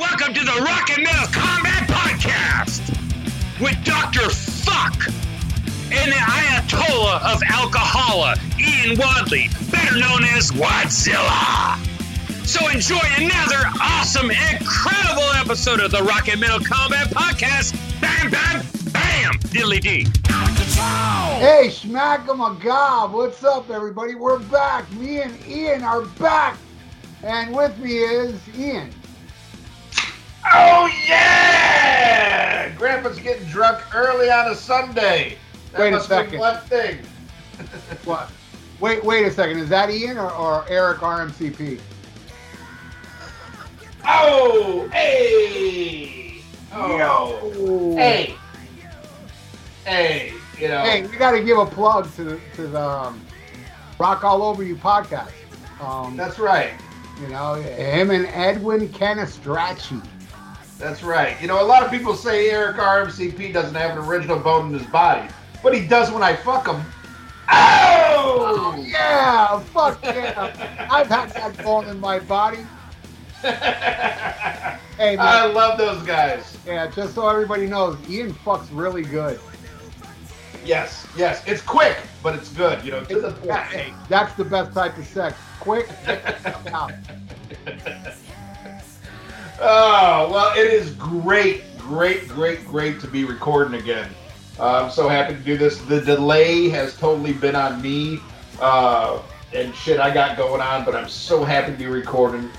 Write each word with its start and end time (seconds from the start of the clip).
Welcome 0.00 0.34
to 0.34 0.40
the 0.40 0.62
Rock 0.64 0.90
and 0.90 1.04
Metal 1.04 1.28
Combat 1.30 1.88
Podcast 1.88 2.90
with 3.60 3.76
Dr. 3.84 4.28
Fuck 4.30 5.06
and 5.92 6.10
the 6.10 6.16
Ayatollah 6.16 7.22
of 7.32 7.40
Alcohola, 7.42 8.36
Ian 8.58 8.98
Wadley, 8.98 9.48
better 9.70 9.96
known 9.96 10.24
as 10.24 10.50
Wadzilla. 10.50 11.78
So 12.44 12.68
enjoy 12.68 12.98
another 13.16 13.62
awesome, 13.80 14.32
incredible 14.32 15.30
episode 15.36 15.78
of 15.78 15.92
the 15.92 16.02
Rock 16.02 16.28
and 16.28 16.40
Metal 16.40 16.58
Combat 16.58 17.08
Podcast. 17.10 17.74
Bam, 18.00 18.30
bam, 18.30 18.66
bam, 18.92 19.34
diddly 19.52 19.80
dee. 19.80 20.06
Hey, 20.76 21.68
Schmack 21.68 22.28
a 22.28 22.62
gob. 22.62 23.12
What's 23.14 23.42
up, 23.42 23.70
everybody? 23.70 24.14
We're 24.14 24.38
back. 24.38 24.90
Me 24.92 25.22
and 25.22 25.34
Ian 25.46 25.82
are 25.82 26.02
back. 26.02 26.58
And 27.22 27.56
with 27.56 27.78
me 27.78 27.96
is 27.96 28.38
Ian. 28.58 28.90
Oh 30.52 30.90
yeah! 31.08 32.68
Grandpa's 32.76 33.18
getting 33.18 33.46
drunk 33.48 33.82
early 33.94 34.30
on 34.30 34.50
a 34.50 34.54
Sunday. 34.54 35.38
That 35.72 35.80
Wait 35.80 35.88
a 35.88 35.92
must 35.92 36.10
be 36.10 36.14
second. 36.14 36.38
One 36.38 36.60
thing. 36.62 36.98
What? 38.04 38.30
Wait, 38.78 39.02
wait 39.02 39.26
a 39.26 39.30
second. 39.30 39.58
Is 39.58 39.70
that 39.70 39.90
Ian 39.90 40.18
or, 40.18 40.30
or 40.30 40.66
Eric 40.68 40.98
RMCP? 40.98 41.80
Oh, 44.06 44.88
hey! 44.92 46.42
Oh, 46.72 46.98
Yo. 46.98 47.96
hey! 47.96 48.34
Hey! 49.86 50.34
You 50.58 50.68
know. 50.68 50.82
Hey, 50.82 51.06
we 51.06 51.16
got 51.16 51.32
to 51.32 51.42
give 51.42 51.58
a 51.58 51.66
plug 51.66 52.12
to 52.14 52.24
the, 52.24 52.40
to 52.54 52.66
the 52.66 52.80
um, 52.80 53.20
Rock 53.98 54.24
All 54.24 54.42
Over 54.42 54.62
You 54.62 54.76
podcast. 54.76 55.32
Um, 55.80 56.16
That's 56.16 56.38
right. 56.38 56.72
you 57.20 57.28
know, 57.28 57.54
him 57.54 58.10
and 58.10 58.26
Edwin 58.26 58.88
Canistracci. 58.88 60.02
That's 60.78 61.02
right. 61.02 61.40
You 61.40 61.48
know, 61.48 61.62
a 61.62 61.64
lot 61.66 61.82
of 61.84 61.90
people 61.90 62.14
say 62.14 62.50
Eric 62.50 62.76
RMCP 62.76 63.52
doesn't 63.52 63.74
have 63.74 63.92
an 63.98 64.04
original 64.04 64.38
bone 64.38 64.68
in 64.72 64.78
his 64.78 64.86
body, 64.88 65.28
but 65.62 65.74
he 65.74 65.86
does 65.86 66.10
when 66.10 66.22
I 66.22 66.34
fuck 66.36 66.66
him. 66.66 66.82
Oh, 67.50 68.74
Oh! 68.78 68.82
yeah. 68.86 69.58
Fuck 69.60 70.02
yeah. 70.04 70.88
I've 70.90 71.06
had 71.08 71.30
that 71.30 71.62
bone 71.62 71.86
in 71.88 72.00
my 72.00 72.18
body. 72.20 72.58
Hey, 74.96 75.14
man. 75.14 75.26
I 75.26 75.44
love 75.44 75.76
those 75.76 76.02
guys. 76.04 76.56
Yeah, 76.66 76.86
just 76.90 77.14
so 77.14 77.28
everybody 77.28 77.66
knows, 77.66 77.98
Ian 78.08 78.32
fucks 78.32 78.66
really 78.72 79.02
good. 79.02 79.38
Yes, 80.66 81.06
yes. 81.16 81.42
It's 81.46 81.62
quick, 81.62 81.96
but 82.22 82.34
it's 82.34 82.48
good. 82.48 82.84
You 82.84 82.90
know, 82.90 83.04
to 83.04 83.20
the 83.20 83.32
point. 83.32 83.60
Hey, 83.62 83.94
that's 84.08 84.34
the 84.34 84.44
best 84.44 84.72
type 84.72 84.98
of 84.98 85.06
sex. 85.06 85.38
Quick. 85.60 85.88
Oh, 89.58 90.30
well, 90.30 90.52
it 90.54 90.70
is 90.70 90.90
great, 90.92 91.62
great, 91.78 92.28
great, 92.28 92.62
great 92.66 93.00
to 93.00 93.06
be 93.06 93.24
recording 93.24 93.80
again. 93.80 94.10
Uh, 94.58 94.84
I'm 94.84 94.90
so 94.90 95.08
happy 95.08 95.34
to 95.34 95.40
do 95.40 95.56
this. 95.56 95.78
The 95.78 96.02
delay 96.02 96.68
has 96.68 96.94
totally 96.98 97.32
been 97.32 97.56
on 97.56 97.80
me 97.80 98.20
uh, 98.60 99.22
and 99.54 99.74
shit 99.74 99.98
I 99.98 100.12
got 100.12 100.36
going 100.36 100.60
on, 100.60 100.84
but 100.84 100.94
I'm 100.94 101.08
so 101.08 101.42
happy 101.42 101.72
to 101.72 101.78
be 101.78 101.86
recording. 101.86 102.50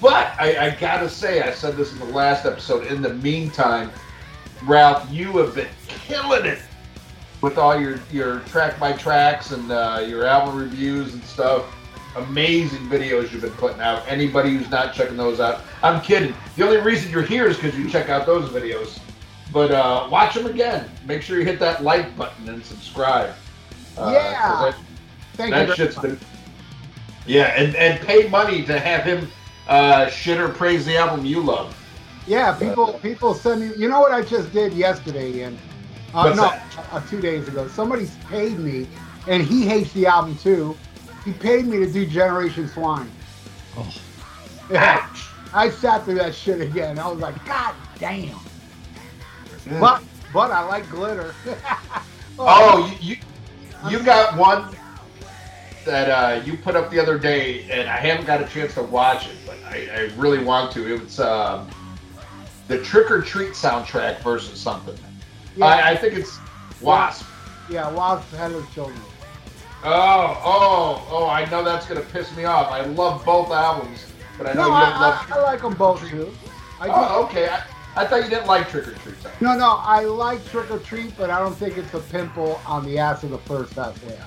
But 0.00 0.32
I, 0.40 0.68
I 0.68 0.70
gotta 0.70 1.10
say, 1.10 1.42
I 1.42 1.52
said 1.52 1.76
this 1.76 1.92
in 1.92 1.98
the 1.98 2.06
last 2.06 2.46
episode. 2.46 2.86
In 2.86 3.02
the 3.02 3.12
meantime, 3.12 3.90
Ralph, 4.64 5.06
you 5.10 5.36
have 5.38 5.54
been 5.54 5.68
killing 5.86 6.46
it 6.46 6.60
with 7.40 7.58
all 7.58 7.78
your, 7.80 8.00
your 8.10 8.40
track 8.40 8.78
by 8.80 8.92
tracks 8.92 9.52
and 9.52 9.70
uh, 9.70 10.04
your 10.06 10.24
album 10.26 10.56
reviews 10.56 11.14
and 11.14 11.22
stuff 11.24 11.74
amazing 12.16 12.80
videos 12.88 13.32
you've 13.32 13.42
been 13.42 13.50
putting 13.52 13.80
out. 13.80 14.02
Anybody 14.08 14.56
who's 14.56 14.70
not 14.70 14.94
checking 14.94 15.16
those 15.16 15.40
out, 15.40 15.60
I'm 15.82 16.00
kidding. 16.00 16.34
The 16.56 16.64
only 16.64 16.78
reason 16.78 17.10
you're 17.10 17.22
here 17.22 17.46
is 17.46 17.56
because 17.56 17.78
you 17.78 17.88
check 17.88 18.08
out 18.08 18.26
those 18.26 18.48
videos. 18.50 18.98
But 19.52 19.70
uh, 19.70 20.08
watch 20.10 20.34
them 20.34 20.46
again. 20.46 20.90
Make 21.06 21.22
sure 21.22 21.38
you 21.38 21.44
hit 21.44 21.58
that 21.60 21.82
like 21.82 22.16
button 22.16 22.48
and 22.48 22.64
subscribe. 22.64 23.34
Uh, 23.96 24.10
Yeah. 24.12 24.72
Thank 25.34 25.52
That, 25.52 25.60
you. 25.62 25.66
that 25.68 25.76
shit's 25.76 25.96
much. 25.96 26.02
been. 26.04 26.18
Yeah, 27.26 27.44
and, 27.56 27.76
and 27.76 28.00
pay 28.06 28.28
money 28.28 28.64
to 28.64 28.78
have 28.78 29.04
him 29.04 29.28
uh, 29.68 30.08
shit 30.08 30.40
or 30.40 30.48
praise 30.48 30.84
the 30.84 30.96
album 30.96 31.24
you 31.24 31.40
love. 31.40 31.74
Yeah, 32.26 32.52
people 32.58 32.94
people 32.94 33.32
send 33.32 33.60
me. 33.60 33.74
You 33.76 33.88
know 33.88 34.00
what 34.00 34.12
I 34.12 34.22
just 34.22 34.52
did 34.52 34.72
yesterday, 34.74 35.32
Ian? 35.32 35.58
Uh, 36.18 36.34
no, 36.34 36.82
uh, 36.90 37.00
two 37.08 37.20
days 37.20 37.46
ago. 37.46 37.68
Somebody 37.68 38.08
paid 38.28 38.58
me, 38.58 38.88
and 39.28 39.42
he 39.42 39.66
hates 39.66 39.92
the 39.92 40.06
album 40.06 40.36
too. 40.36 40.76
He 41.24 41.32
paid 41.32 41.66
me 41.66 41.78
to 41.78 41.86
do 41.90 42.06
Generation 42.06 42.66
Swine. 42.66 43.10
Oh. 43.76 43.94
Yeah, 44.70 45.08
I 45.54 45.70
sat 45.70 46.04
through 46.04 46.16
that 46.16 46.34
shit 46.34 46.60
again. 46.60 46.98
I 46.98 47.06
was 47.08 47.20
like, 47.20 47.42
God 47.46 47.74
damn. 47.98 48.36
Mm. 49.64 49.80
But 49.80 50.02
but 50.32 50.50
I 50.50 50.64
like 50.64 50.88
glitter. 50.90 51.34
Oh, 52.40 52.96
you 53.00 53.16
you, 53.16 53.98
you 53.98 54.04
got 54.04 54.38
one 54.38 54.72
that 55.84 56.08
uh, 56.08 56.40
you 56.44 56.56
put 56.56 56.76
up 56.76 56.88
the 56.88 57.00
other 57.00 57.18
day, 57.18 57.68
and 57.68 57.88
I 57.88 57.96
haven't 57.96 58.26
got 58.26 58.40
a 58.40 58.46
chance 58.46 58.74
to 58.74 58.82
watch 58.84 59.26
it, 59.26 59.34
but 59.44 59.56
I, 59.64 59.88
I 59.92 60.00
really 60.16 60.44
want 60.44 60.70
to. 60.74 60.94
It 60.94 61.02
was 61.02 61.18
um, 61.18 61.68
the 62.68 62.78
Trick 62.78 63.10
or 63.10 63.22
Treat 63.22 63.54
soundtrack 63.54 64.22
versus 64.22 64.60
something. 64.60 64.96
Yeah, 65.58 65.66
I, 65.66 65.90
I 65.90 65.96
think 65.96 66.14
it's 66.14 66.38
Wasp. 66.80 67.26
yeah, 67.68 67.90
Wasp 67.90 68.30
Headless 68.34 68.72
Children. 68.74 69.00
Oh, 69.84 70.40
oh, 70.44 71.06
oh! 71.10 71.28
I 71.28 71.44
know 71.50 71.62
that's 71.62 71.86
gonna 71.86 72.00
piss 72.00 72.34
me 72.36 72.44
off. 72.44 72.70
I 72.72 72.80
love 72.84 73.24
both 73.24 73.50
albums, 73.50 74.06
but 74.36 74.48
I 74.48 74.52
know 74.54 74.62
No, 74.62 74.66
you 74.66 74.72
don't 74.84 74.92
I, 74.94 75.00
love. 75.00 75.26
I, 75.32 75.36
I 75.38 75.42
like 75.42 75.62
them 75.62 75.74
both 75.74 76.00
too. 76.08 76.32
I 76.80 76.86
do. 76.86 76.92
oh, 76.94 77.24
okay. 77.26 77.48
I, 77.48 77.62
I 77.96 78.06
thought 78.06 78.22
you 78.24 78.30
didn't 78.30 78.46
like 78.46 78.68
Trick 78.68 78.88
or 78.88 78.92
Treat. 78.94 79.16
No, 79.40 79.56
no, 79.56 79.76
I 79.80 80.04
like 80.04 80.44
Trick 80.50 80.70
or 80.70 80.78
Treat, 80.80 81.16
but 81.16 81.30
I 81.30 81.38
don't 81.38 81.54
think 81.54 81.76
it's 81.76 81.94
a 81.94 82.00
pimple 82.00 82.60
on 82.66 82.84
the 82.86 82.98
ass 82.98 83.22
of 83.24 83.30
the 83.30 83.38
first 83.38 83.72
halfway 83.74 84.16
out. 84.18 84.26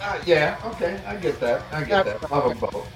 Uh, 0.00 0.20
yeah, 0.26 0.56
okay, 0.66 1.00
I 1.06 1.16
get 1.16 1.40
that. 1.40 1.62
I 1.72 1.82
get 1.84 2.04
that. 2.04 2.32
I 2.32 2.36
love 2.38 2.48
them 2.60 2.70
both. 2.70 2.88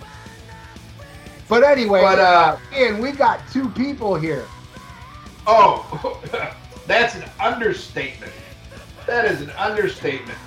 But 1.48 1.64
anyway, 1.64 2.02
But 2.02 2.18
uh, 2.18 2.56
Ian, 2.76 3.00
we 3.00 3.10
got 3.12 3.40
two 3.50 3.68
people 3.70 4.14
here. 4.14 4.44
Oh, 5.46 6.20
that's 6.88 7.14
an 7.14 7.24
understatement. 7.38 8.32
That 9.06 9.24
is 9.26 9.40
an 9.40 9.50
understatement. 9.50 10.38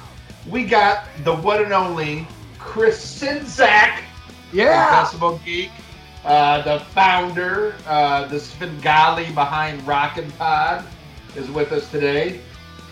We 0.50 0.66
got 0.66 1.06
the 1.24 1.36
one 1.36 1.64
and 1.64 1.72
only 1.72 2.28
Chris 2.58 3.22
Czynszak, 3.22 4.02
Yeah, 4.52 5.06
Decibel 5.06 5.44
Geek, 5.46 5.70
uh, 6.26 6.62
the 6.64 6.84
founder, 6.86 7.76
uh, 7.88 8.28
the 8.28 8.40
Svengali 8.40 9.32
behind 9.32 9.86
Rockin' 9.88 10.32
Pod, 10.32 10.84
is 11.36 11.50
with 11.50 11.72
us 11.72 11.90
today. 11.90 12.42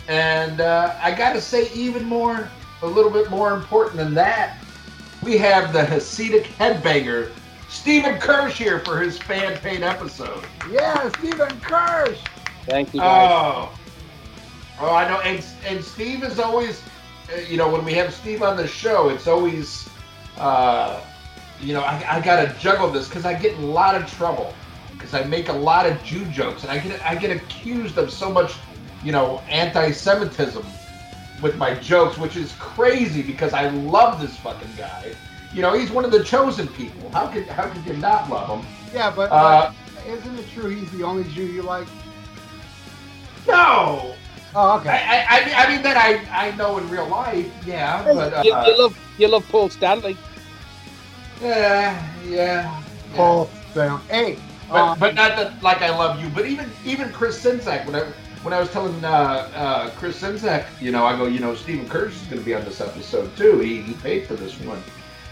And 0.08 0.62
uh, 0.62 0.96
I 1.02 1.14
got 1.14 1.34
to 1.34 1.42
say, 1.42 1.72
even 1.74 2.06
more, 2.06 2.50
a 2.82 2.88
little 2.88 3.12
bit 3.12 3.30
more 3.30 3.54
important 3.54 3.98
than 3.98 4.14
that, 4.16 4.58
we 5.24 5.38
have 5.38 5.74
the 5.74 5.82
Hasidic 5.82 6.46
headbanger, 6.46 7.32
Stephen 7.68 8.18
Kirsch, 8.20 8.58
here 8.58 8.80
for 8.80 9.00
his 9.00 9.18
fan 9.18 9.58
paid 9.58 9.84
episode. 9.84 10.44
yeah, 10.72 11.10
Stephen 11.20 11.60
Kirsch. 11.62 12.20
Thank 12.66 12.94
you, 12.94 13.04
guys. 13.04 13.32
Oh, 13.32 13.72
oh, 14.80 14.94
I 14.94 15.08
know. 15.08 15.20
And 15.22 15.44
and 15.66 15.84
Steve 15.84 16.24
is 16.24 16.40
always, 16.40 16.82
uh, 17.34 17.40
you 17.42 17.58
know, 17.58 17.70
when 17.70 17.84
we 17.86 17.94
have 17.94 18.14
Steve 18.14 18.42
on 18.44 18.58
the 18.58 18.68
show, 18.68 19.10
it's 19.10 19.28
always, 19.28 19.90
uh, 20.38 21.02
you 21.62 21.74
know, 21.74 21.82
I, 21.82 22.18
I 22.18 22.22
gotta 22.22 22.54
juggle 22.60 22.90
this 22.90 23.08
because 23.08 23.26
I 23.26 23.34
get 23.34 23.56
in 23.58 23.64
a 23.64 23.68
lot 23.68 23.96
of 23.96 24.10
trouble 24.12 24.54
because 24.92 25.14
I 25.14 25.24
make 25.24 25.50
a 25.50 25.54
lot 25.54 25.86
of 25.86 26.02
Jew 26.04 26.26
jokes 26.26 26.64
and 26.64 26.72
I 26.72 26.80
get 26.80 27.06
I 27.06 27.16
get 27.16 27.32
accused 27.36 27.98
of 27.98 28.12
so 28.12 28.32
much, 28.32 28.54
you 29.04 29.12
know, 29.12 29.40
anti-Semitism 29.50 30.66
with 31.42 31.58
my 31.58 31.74
jokes, 31.76 32.18
which 32.18 32.36
is 32.36 32.54
crazy 32.60 33.22
because 33.22 33.54
I 33.54 33.70
love 33.70 34.20
this 34.20 34.36
fucking 34.38 34.72
guy. 34.78 35.14
You 35.54 35.62
know, 35.62 35.74
he's 35.74 35.90
one 35.90 36.06
of 36.06 36.12
the 36.12 36.24
chosen 36.24 36.68
people. 36.68 37.10
How 37.12 37.28
could 37.28 37.48
how 37.48 37.68
could 37.70 37.86
you 37.86 37.94
not 37.98 38.30
love 38.30 38.60
him? 38.60 38.72
Yeah, 38.94 39.12
but, 39.16 39.32
Uh, 39.32 39.72
but 39.96 40.06
isn't 40.08 40.38
it 40.38 40.50
true 40.50 40.70
he's 40.70 40.92
the 40.92 41.04
only 41.04 41.24
Jew 41.32 41.46
you 41.46 41.62
like? 41.64 41.88
No, 43.50 44.16
Oh, 44.56 44.78
okay. 44.80 44.90
I, 44.90 45.26
I 45.30 45.46
mean, 45.46 45.56
I 45.56 45.70
mean 45.70 45.82
that 45.84 45.98
I, 45.98 46.48
I 46.48 46.56
know 46.56 46.80
in 46.80 46.90
real 46.90 47.08
life, 47.08 47.52
yeah, 47.66 48.04
but 48.04 48.34
uh, 48.34 48.42
you, 48.44 48.50
you 48.50 48.78
love 48.82 48.98
you 49.20 49.28
love 49.28 49.48
Paul 49.50 49.70
Stanley. 49.70 50.18
yeah, 51.42 52.04
yeah, 52.26 52.32
yeah. 52.32 52.82
Paul 53.16 53.50
Sam. 53.74 54.02
Hey, 54.10 54.40
but, 54.68 54.82
um, 54.82 55.00
but 55.00 55.14
not 55.14 55.38
that 55.38 55.62
like 55.62 55.82
I 55.84 55.90
love 55.90 56.20
you, 56.20 56.30
but 56.30 56.48
even 56.48 56.70
even 56.84 57.12
Chris 57.12 57.44
Czynszak 57.44 57.86
when 57.86 57.96
I 57.96 58.06
when 58.42 58.54
I 58.54 58.60
was 58.60 58.72
telling 58.72 59.04
uh, 59.06 59.52
uh, 59.54 59.90
Chris 59.92 60.20
Czynszak, 60.20 60.66
you 60.82 60.92
know, 60.92 61.06
I 61.06 61.16
go, 61.16 61.28
you 61.28 61.40
know, 61.40 61.54
Stephen 61.54 61.88
Kirsch 61.88 62.16
is 62.16 62.24
going 62.24 62.40
to 62.40 62.46
be 62.46 62.56
on 62.56 62.66
this 62.66 62.82
episode 62.82 63.36
too. 63.38 63.60
He, 63.60 63.82
he 63.82 63.94
paid 63.96 64.26
for 64.26 64.34
this 64.34 64.60
one, 64.62 64.82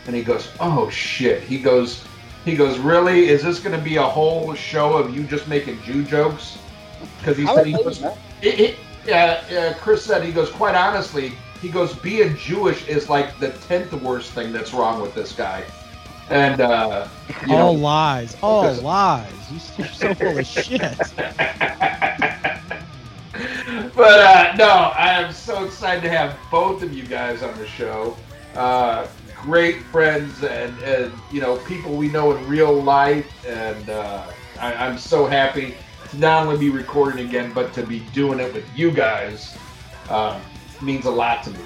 and 0.06 0.16
he 0.16 0.24
goes, 0.24 0.52
oh 0.60 0.90
shit. 0.90 1.42
He 1.42 1.58
goes, 1.58 2.04
he 2.46 2.56
goes, 2.56 2.78
really? 2.78 3.30
Is 3.30 3.42
this 3.42 3.60
going 3.60 3.76
to 3.78 3.84
be 3.84 3.96
a 3.96 4.04
whole 4.04 4.54
show 4.54 4.94
of 4.94 5.16
you 5.16 5.24
just 5.24 5.48
making 5.48 5.82
Jew 5.84 6.04
jokes? 6.04 6.60
Because 7.20 7.38
he 7.38 7.46
I 7.46 7.56
said 7.56 7.66
he 7.66 7.74
like 7.74 7.84
goes, 7.84 8.02
that. 8.02 8.18
it, 8.42 8.60
it, 8.60 8.78
uh, 9.10 9.14
uh, 9.14 9.74
Chris 9.76 10.04
said, 10.04 10.24
he 10.24 10.32
goes, 10.32 10.50
quite 10.50 10.76
honestly, 10.76 11.34
he 11.62 11.70
goes, 11.70 11.96
being 11.96 12.36
Jewish 12.36 12.88
is 12.88 13.10
like 13.10 13.40
the 13.40 13.50
tenth 13.68 13.94
worst 13.94 14.32
thing 14.32 14.52
that's 14.52 14.74
wrong 14.74 15.02
with 15.02 15.14
this 15.16 15.34
guy. 15.34 15.64
And 16.30 16.60
uh, 16.60 17.08
all 17.48 17.48
know, 17.48 17.72
lies, 17.72 18.36
all 18.44 18.64
because... 18.64 18.82
lies. 18.82 19.34
You're 19.78 19.88
so 19.88 20.14
full 20.14 20.38
of 20.38 20.46
shit. 20.46 20.82
but 23.96 24.20
uh, 24.20 24.54
no, 24.58 24.68
I 24.68 25.22
am 25.22 25.32
so 25.32 25.64
excited 25.64 26.02
to 26.04 26.10
have 26.10 26.38
both 26.52 26.84
of 26.84 26.94
you 26.94 27.04
guys 27.04 27.44
on 27.44 27.58
the 27.58 27.68
show. 27.68 28.18
Uh, 28.56 29.08
great 29.36 29.84
friends 29.84 30.44
and, 30.44 30.78
and 30.80 31.14
you 31.32 31.40
know 31.40 31.58
people 31.60 31.96
we 31.96 32.10
know 32.10 32.36
in 32.36 32.46
real 32.48 32.74
life, 32.74 33.46
and 33.46 33.90
uh, 33.90 34.28
I, 34.60 34.74
I'm 34.74 34.98
so 34.98 35.28
happy 35.28 35.72
to 35.72 35.76
not 36.14 36.46
only 36.46 36.58
be 36.58 36.70
recording 36.70 37.28
again, 37.28 37.52
but 37.54 37.74
to 37.74 37.84
be 37.84 38.00
doing 38.14 38.40
it 38.40 38.54
with 38.54 38.66
you 38.76 38.92
guys 38.92 39.58
uh, 40.10 40.40
means 40.82 41.06
a 41.06 41.12
lot 41.12 41.44
to 41.44 41.52
me. 41.52 41.60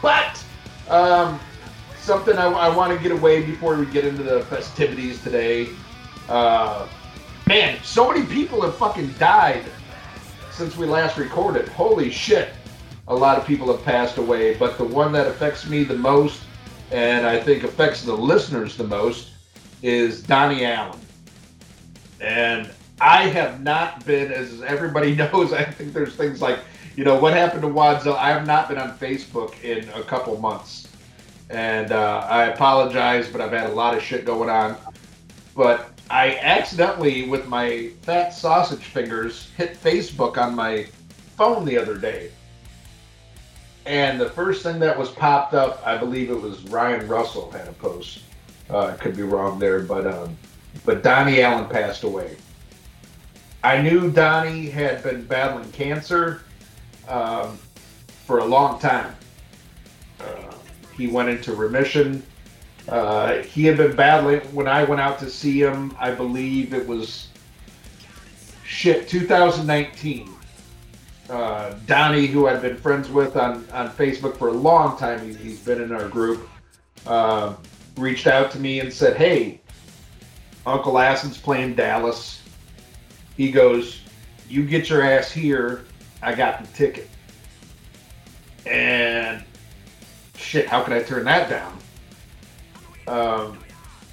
But 0.00 0.42
um, 0.88 1.38
something 1.98 2.38
I, 2.38 2.46
I 2.46 2.74
want 2.74 2.96
to 2.96 3.02
get 3.02 3.12
away 3.12 3.42
before 3.42 3.76
we 3.76 3.86
get 3.86 4.04
into 4.04 4.22
the 4.22 4.40
festivities 4.46 5.22
today. 5.22 5.68
Uh, 6.28 6.88
man, 7.46 7.78
so 7.82 8.10
many 8.10 8.24
people 8.26 8.62
have 8.62 8.76
fucking 8.76 9.12
died 9.18 9.64
since 10.50 10.76
we 10.76 10.86
last 10.86 11.18
recorded. 11.18 11.68
Holy 11.68 12.10
shit. 12.10 12.50
A 13.08 13.14
lot 13.14 13.38
of 13.38 13.46
people 13.46 13.74
have 13.74 13.84
passed 13.84 14.18
away, 14.18 14.54
but 14.54 14.76
the 14.76 14.84
one 14.84 15.12
that 15.12 15.26
affects 15.26 15.68
me 15.68 15.82
the 15.82 15.96
most, 15.96 16.42
and 16.90 17.26
I 17.26 17.40
think 17.40 17.64
affects 17.64 18.02
the 18.02 18.12
listeners 18.12 18.76
the 18.76 18.84
most, 18.84 19.30
is 19.82 20.22
Donnie 20.22 20.64
Allen. 20.64 20.98
And 22.20 22.70
I 23.00 23.28
have 23.28 23.62
not 23.62 24.04
been, 24.04 24.32
as 24.32 24.62
everybody 24.62 25.14
knows, 25.16 25.52
I 25.52 25.64
think 25.64 25.92
there's 25.92 26.14
things 26.14 26.40
like, 26.42 26.58
you 26.96 27.04
know, 27.04 27.18
what 27.18 27.32
happened 27.32 27.62
to 27.62 27.68
Wadzilla? 27.68 28.16
I 28.16 28.30
have 28.30 28.46
not 28.46 28.68
been 28.68 28.78
on 28.78 28.96
Facebook 28.98 29.62
in 29.62 29.88
a 29.90 30.02
couple 30.02 30.36
months. 30.40 30.88
And 31.50 31.92
uh, 31.92 32.26
I 32.28 32.46
apologize, 32.46 33.28
but 33.28 33.40
I've 33.40 33.52
had 33.52 33.70
a 33.70 33.72
lot 33.72 33.96
of 33.96 34.02
shit 34.02 34.24
going 34.24 34.50
on. 34.50 34.76
But 35.54 35.90
I 36.10 36.36
accidentally, 36.36 37.28
with 37.28 37.46
my 37.48 37.90
fat 38.02 38.30
sausage 38.30 38.82
fingers, 38.82 39.50
hit 39.56 39.80
Facebook 39.80 40.36
on 40.36 40.54
my 40.54 40.86
phone 41.36 41.64
the 41.64 41.78
other 41.78 41.96
day. 41.96 42.32
And 43.86 44.20
the 44.20 44.28
first 44.28 44.62
thing 44.62 44.78
that 44.80 44.98
was 44.98 45.10
popped 45.10 45.54
up, 45.54 45.82
I 45.86 45.96
believe 45.96 46.30
it 46.30 46.40
was 46.40 46.62
Ryan 46.64 47.08
Russell 47.08 47.50
had 47.50 47.68
a 47.68 47.72
post. 47.72 48.20
Uh, 48.68 48.86
I 48.86 48.92
could 48.96 49.16
be 49.16 49.22
wrong 49.22 49.58
there, 49.58 49.80
but 49.80 50.06
um, 50.06 50.36
but 50.84 51.02
Donnie 51.02 51.40
Allen 51.40 51.66
passed 51.70 52.02
away. 52.02 52.36
I 53.68 53.82
knew 53.82 54.10
Donnie 54.10 54.70
had 54.70 55.02
been 55.02 55.26
battling 55.26 55.70
cancer 55.72 56.40
um, 57.06 57.58
for 58.24 58.38
a 58.38 58.44
long 58.46 58.80
time. 58.80 59.14
Uh, 60.18 60.54
he 60.96 61.06
went 61.06 61.28
into 61.28 61.52
remission. 61.52 62.22
Uh, 62.88 63.42
he 63.42 63.66
had 63.66 63.76
been 63.76 63.94
battling 63.94 64.40
when 64.54 64.68
I 64.68 64.84
went 64.84 65.02
out 65.02 65.18
to 65.18 65.28
see 65.28 65.60
him. 65.60 65.94
I 65.98 66.12
believe 66.12 66.72
it 66.72 66.88
was 66.88 67.28
shit 68.64 69.06
2019. 69.06 70.30
Uh, 71.28 71.74
Donnie, 71.86 72.26
who 72.26 72.48
I've 72.48 72.62
been 72.62 72.78
friends 72.78 73.10
with 73.10 73.36
on, 73.36 73.66
on 73.74 73.90
Facebook 73.90 74.38
for 74.38 74.48
a 74.48 74.52
long 74.52 74.96
time, 74.96 75.20
he, 75.36 75.50
has 75.50 75.58
been 75.58 75.82
in 75.82 75.92
our 75.92 76.08
group, 76.08 76.48
uh, 77.06 77.54
reached 77.98 78.28
out 78.28 78.50
to 78.52 78.58
me 78.58 78.80
and 78.80 78.90
said, 78.90 79.18
Hey, 79.18 79.60
Uncle 80.64 80.96
Acid's 80.96 81.36
playing 81.36 81.74
Dallas 81.74 82.38
he 83.38 83.50
goes, 83.50 84.02
"You 84.50 84.64
get 84.64 84.90
your 84.90 85.02
ass 85.02 85.32
here. 85.32 85.84
I 86.20 86.34
got 86.34 86.60
the 86.60 86.66
ticket." 86.76 87.08
And 88.66 89.42
shit, 90.36 90.66
how 90.66 90.82
can 90.82 90.92
I 90.92 91.02
turn 91.02 91.24
that 91.24 91.48
down? 91.48 91.78
Um, 93.06 93.58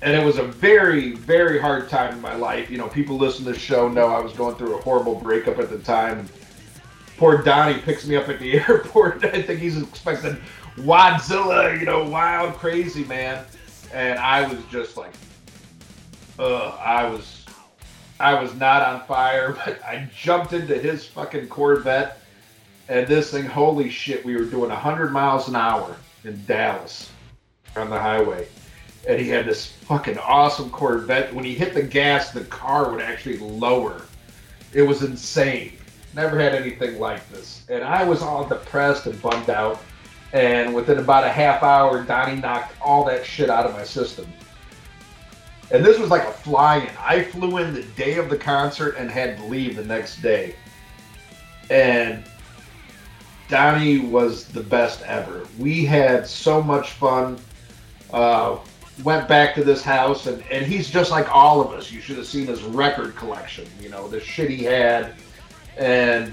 and 0.01 0.15
it 0.15 0.23
was 0.23 0.37
a 0.37 0.43
very, 0.43 1.13
very 1.13 1.59
hard 1.59 1.89
time 1.89 2.13
in 2.13 2.21
my 2.21 2.35
life. 2.35 2.69
You 2.69 2.77
know, 2.77 2.87
people 2.87 3.17
listen 3.17 3.43
to 3.45 3.53
the 3.53 3.59
show 3.59 3.89
know 3.89 4.07
I 4.07 4.19
was 4.19 4.31
going 4.33 4.55
through 4.55 4.77
a 4.77 4.81
horrible 4.81 5.15
breakup 5.15 5.57
at 5.57 5.69
the 5.69 5.79
time. 5.79 6.29
Poor 7.17 7.41
Donnie 7.41 7.79
picks 7.79 8.05
me 8.05 8.15
up 8.15 8.29
at 8.29 8.39
the 8.39 8.59
airport. 8.69 9.25
I 9.25 9.41
think 9.41 9.59
he's 9.59 9.81
expecting 9.81 10.37
Wadzilla, 10.77 11.79
you 11.79 11.85
know, 11.85 12.07
wild, 12.07 12.53
crazy 12.55 13.03
man. 13.05 13.43
And 13.91 14.19
I 14.19 14.47
was 14.47 14.59
just 14.69 14.97
like, 14.97 15.13
ugh, 16.37 16.77
I 16.79 17.09
was 17.09 17.34
I 18.19 18.41
was 18.41 18.53
not 18.55 18.81
on 18.81 19.05
fire, 19.05 19.57
but 19.65 19.83
I 19.83 20.09
jumped 20.15 20.53
into 20.53 20.77
his 20.77 21.05
fucking 21.05 21.47
Corvette, 21.47 22.19
and 22.87 23.07
this 23.07 23.31
thing, 23.31 23.45
holy 23.45 23.89
shit, 23.89 24.23
we 24.23 24.35
were 24.35 24.45
doing 24.45 24.69
100 24.69 25.11
miles 25.11 25.47
an 25.47 25.55
hour 25.55 25.95
in 26.23 26.43
Dallas 26.45 27.09
on 27.75 27.89
the 27.89 27.99
highway. 27.99 28.47
And 29.07 29.19
he 29.19 29.29
had 29.29 29.45
this 29.45 29.67
fucking 29.67 30.17
awesome 30.19 30.69
Corvette. 30.69 31.33
When 31.33 31.43
he 31.43 31.55
hit 31.55 31.73
the 31.73 31.83
gas, 31.83 32.31
the 32.31 32.45
car 32.45 32.91
would 32.91 33.01
actually 33.01 33.37
lower. 33.37 34.01
It 34.73 34.83
was 34.83 35.03
insane. 35.03 35.73
Never 36.15 36.39
had 36.39 36.55
anything 36.55 36.99
like 36.99 37.27
this. 37.29 37.65
And 37.69 37.83
I 37.83 38.03
was 38.03 38.21
all 38.21 38.47
depressed 38.47 39.05
and 39.05 39.19
bummed 39.21 39.49
out. 39.49 39.81
And 40.33 40.73
within 40.73 40.97
about 40.99 41.23
a 41.23 41.29
half 41.29 41.63
hour, 41.63 42.03
Donnie 42.03 42.41
knocked 42.41 42.75
all 42.81 43.03
that 43.05 43.25
shit 43.25 43.49
out 43.49 43.65
of 43.65 43.73
my 43.73 43.83
system. 43.83 44.27
And 45.71 45.83
this 45.83 45.97
was 45.97 46.09
like 46.09 46.23
a 46.23 46.31
fly-in. 46.31 46.89
I 46.99 47.23
flew 47.23 47.57
in 47.57 47.73
the 47.73 47.83
day 47.83 48.17
of 48.17 48.29
the 48.29 48.37
concert 48.37 48.95
and 48.97 49.09
had 49.09 49.37
to 49.37 49.45
leave 49.45 49.75
the 49.75 49.83
next 49.83 50.21
day. 50.21 50.55
And 51.69 52.23
Donnie 53.49 53.99
was 53.99 54.45
the 54.45 54.61
best 54.61 55.01
ever. 55.03 55.47
We 55.57 55.85
had 55.85 56.27
so 56.27 56.61
much 56.61 56.91
fun. 56.91 57.39
Uh, 58.13 58.59
went 59.03 59.27
back 59.27 59.55
to 59.55 59.63
this 59.63 59.83
house, 59.83 60.27
and, 60.27 60.41
and 60.51 60.65
he's 60.65 60.89
just 60.89 61.11
like 61.11 61.33
all 61.33 61.61
of 61.61 61.71
us. 61.71 61.91
You 61.91 61.99
should 61.99 62.17
have 62.17 62.27
seen 62.27 62.47
his 62.47 62.61
record 62.63 63.15
collection, 63.15 63.67
you 63.81 63.89
know, 63.89 64.07
the 64.07 64.19
shit 64.19 64.49
he 64.49 64.63
had. 64.63 65.13
And 65.77 66.31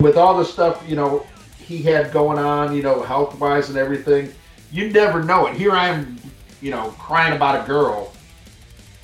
with 0.00 0.16
all 0.16 0.36
the 0.36 0.44
stuff, 0.44 0.82
you 0.88 0.96
know, 0.96 1.26
he 1.58 1.78
had 1.82 2.10
going 2.10 2.38
on, 2.38 2.74
you 2.74 2.82
know, 2.82 3.02
health 3.02 3.38
wise 3.38 3.68
and 3.68 3.78
everything, 3.78 4.32
you 4.72 4.90
never 4.90 5.22
know 5.22 5.46
it. 5.46 5.56
Here 5.56 5.72
I 5.72 5.88
am, 5.88 6.18
you 6.60 6.70
know, 6.70 6.90
crying 6.98 7.34
about 7.36 7.62
a 7.62 7.66
girl 7.66 8.12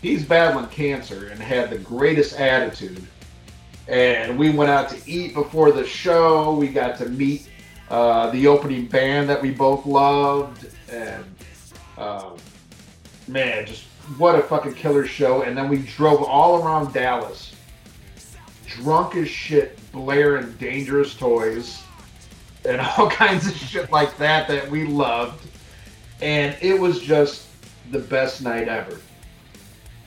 he's 0.07 0.25
battling 0.25 0.69
cancer 0.69 1.29
and 1.29 1.41
had 1.41 1.69
the 1.69 1.79
greatest 1.79 2.39
attitude. 2.39 3.05
And 3.89 4.39
we 4.39 4.51
went 4.51 4.71
out 4.71 4.89
to 4.91 5.11
eat 5.11 5.35
before 5.35 5.73
the 5.73 5.85
show. 5.85 6.55
We 6.55 6.69
got 6.69 6.97
to 6.99 7.09
meet 7.09 7.49
uh, 7.91 8.31
the 8.31 8.47
opening 8.47 8.87
band 8.87 9.29
that 9.29 9.41
we 9.41 9.51
both 9.51 9.87
loved, 9.87 10.67
and 10.91 11.25
um, 11.99 12.37
man, 13.29 13.65
just 13.67 13.85
what 14.19 14.35
a 14.35 14.43
fucking 14.43 14.75
killer 14.75 15.07
show. 15.07 15.43
And 15.43 15.57
then 15.57 15.69
we 15.69 15.79
drove 15.79 16.23
all 16.23 16.63
around 16.63 16.93
Dallas, 16.93 17.55
drunk 18.67 19.15
as 19.15 19.29
shit, 19.29 19.79
blaring 19.93 20.53
dangerous 20.55 21.15
toys 21.15 21.83
and 22.65 22.81
all 22.99 23.09
kinds 23.09 23.47
of 23.47 23.57
shit 23.57 23.91
like 23.93 24.17
that 24.19 24.49
that 24.49 24.69
we 24.69 24.85
loved. 24.85 25.47
And 26.21 26.57
it 26.61 26.79
was 26.79 27.01
just 27.01 27.47
the 27.93 28.01
best 28.01 28.43
night 28.43 28.67
ever 28.67 28.99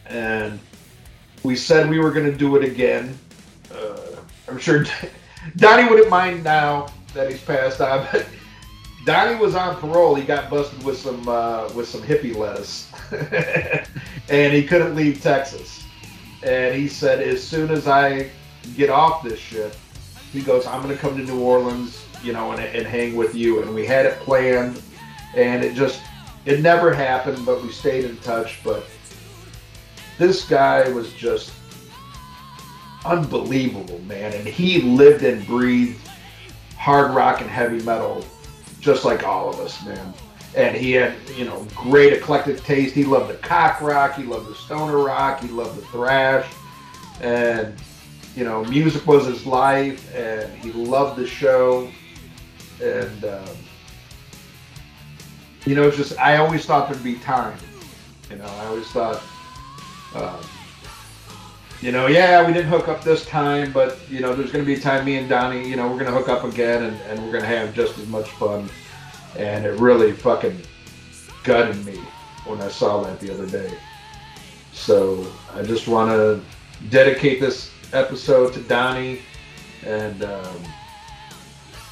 and 0.10 0.60
we 1.44 1.56
said 1.56 1.90
we 1.90 2.00
were 2.00 2.12
going 2.12 2.26
to 2.26 2.38
do 2.38 2.56
it 2.56 2.64
again. 2.64 3.18
Uh, 3.74 4.18
I'm 4.48 4.58
sure 4.58 4.86
Donnie 5.56 5.90
wouldn't 5.90 6.10
mind 6.10 6.44
now 6.44 6.88
that 7.14 7.30
he's 7.30 7.42
passed 7.42 7.82
on, 7.82 8.08
but 8.12 8.26
Donnie 9.06 9.40
was 9.40 9.56
on 9.56 9.76
parole. 9.78 10.16
He 10.16 10.24
got 10.24 10.50
busted 10.50 10.84
with 10.84 10.98
some 10.98 11.28
uh, 11.28 11.70
with 11.74 11.88
some 11.88 12.02
hippie 12.02 12.36
lettuce, 12.36 12.92
and 14.30 14.54
he 14.54 14.66
couldn't 14.66 14.96
leave 14.96 15.22
Texas. 15.22 15.84
And 16.44 16.74
he 16.74 16.88
said, 16.88 17.22
as 17.22 17.44
soon 17.44 17.70
as 17.70 17.88
I 17.88 18.30
get 18.78 18.90
off 18.90 19.24
this 19.24 19.40
shit, 19.40 19.78
he 20.32 20.42
goes, 20.42 20.66
I'm 20.66 20.82
going 20.82 20.96
to 20.96 21.02
come 21.02 21.18
to 21.18 21.24
New 21.24 21.42
Orleans, 21.42 22.06
you 22.24 22.32
know, 22.32 22.52
and, 22.54 22.62
and 22.62 22.88
hang 22.88 23.18
with 23.18 23.36
you. 23.36 23.62
And 23.62 23.76
we 23.76 23.86
had 23.86 24.06
it 24.06 24.20
planned, 24.20 24.82
and 25.36 25.64
it 25.64 25.76
just 25.76 26.02
it 26.46 26.62
never 26.62 26.94
happened, 26.94 27.46
but 27.46 27.62
we 27.62 27.72
stayed 27.72 28.06
in 28.06 28.18
touch. 28.18 28.60
But 28.64 28.86
this 30.20 30.48
guy 30.48 30.88
was 30.90 31.12
just 31.14 31.52
unbelievable, 33.06 34.00
man. 34.00 34.34
And 34.34 34.46
he 34.46 34.82
lived 34.82 35.24
and 35.24 35.46
breathed 35.48 36.08
hard 36.78 37.12
rock 37.12 37.42
and 37.42 37.50
heavy 37.50 37.82
metal 37.84 38.24
just 38.82 39.06
like 39.06 39.24
all 39.24 39.50
of 39.50 39.60
us, 39.60 39.84
man. 39.86 40.14
And 40.56 40.76
he 40.76 40.92
had, 40.92 41.14
you 41.36 41.46
know, 41.46 41.66
great 41.74 42.12
eclectic 42.14 42.62
taste. 42.64 42.94
He 42.94 43.06
loved 43.06 43.30
the 43.30 43.38
cock 43.38 43.82
rock, 43.82 44.16
he 44.16 44.24
loved 44.24 44.50
the 44.50 44.56
stoner 44.56 44.98
rock, 44.98 45.42
he 45.42 45.48
loved 45.48 45.78
the 45.78 45.86
thrash. 45.88 46.52
And, 47.22 47.76
you 48.36 48.44
know, 48.44 48.64
music 48.66 49.06
was 49.08 49.26
his 49.26 49.46
life, 49.46 50.14
and 50.16 50.52
he 50.60 50.72
loved 50.72 51.20
the 51.20 51.28
show. 51.28 51.90
And, 52.82 53.26
um, 53.26 53.48
you 55.66 55.76
know, 55.76 55.88
it's 55.88 55.98
just, 55.98 56.18
I 56.18 56.38
always 56.38 56.66
thought 56.66 56.90
there'd 56.90 57.04
be 57.04 57.16
time. 57.16 57.58
You 58.30 58.38
know, 58.38 58.46
I 58.46 58.66
always 58.66 58.88
thought 58.88 59.22
um, 60.16 60.40
you 61.82 61.92
know, 61.94 62.08
yeah, 62.08 62.46
we 62.46 62.52
didn't 62.52 62.70
hook 62.70 62.90
up 62.90 63.04
this 63.04 63.26
time, 63.26 63.72
but 63.72 63.98
you 64.10 64.20
know, 64.20 64.36
there's 64.36 64.52
going 64.52 64.64
to 64.64 64.68
be 64.68 64.78
a 64.78 64.82
time 64.82 65.06
me 65.06 65.18
and 65.18 65.30
Donnie, 65.30 65.68
you 65.68 65.76
know, 65.76 65.88
we're 65.88 66.00
going 66.00 66.12
to 66.12 66.12
hook 66.12 66.28
up 66.28 66.44
again, 66.44 66.84
and, 66.84 67.02
and 67.02 67.24
we're 67.24 67.32
going 67.32 67.44
to 67.44 67.48
have 67.48 67.74
just 67.74 67.98
as 67.98 68.08
much 68.08 68.30
fun. 68.32 68.70
And 69.38 69.66
it 69.66 69.80
really 69.80 70.12
fucking 70.12 70.60
gutted 71.44 71.86
me 71.86 71.98
when 72.46 72.60
I 72.62 72.68
saw 72.68 73.02
that 73.04 73.20
the 73.20 73.34
other 73.34 73.48
day. 73.48 73.78
So 74.74 75.26
I 75.54 75.62
just 75.62 75.88
want 75.88 76.12
to 76.12 76.42
dedicate 76.90 77.40
this 77.40 77.72
episode 77.94 78.54
to 78.54 78.62
Donnie, 78.62 79.20
and 79.86 80.24
um, 80.24 80.64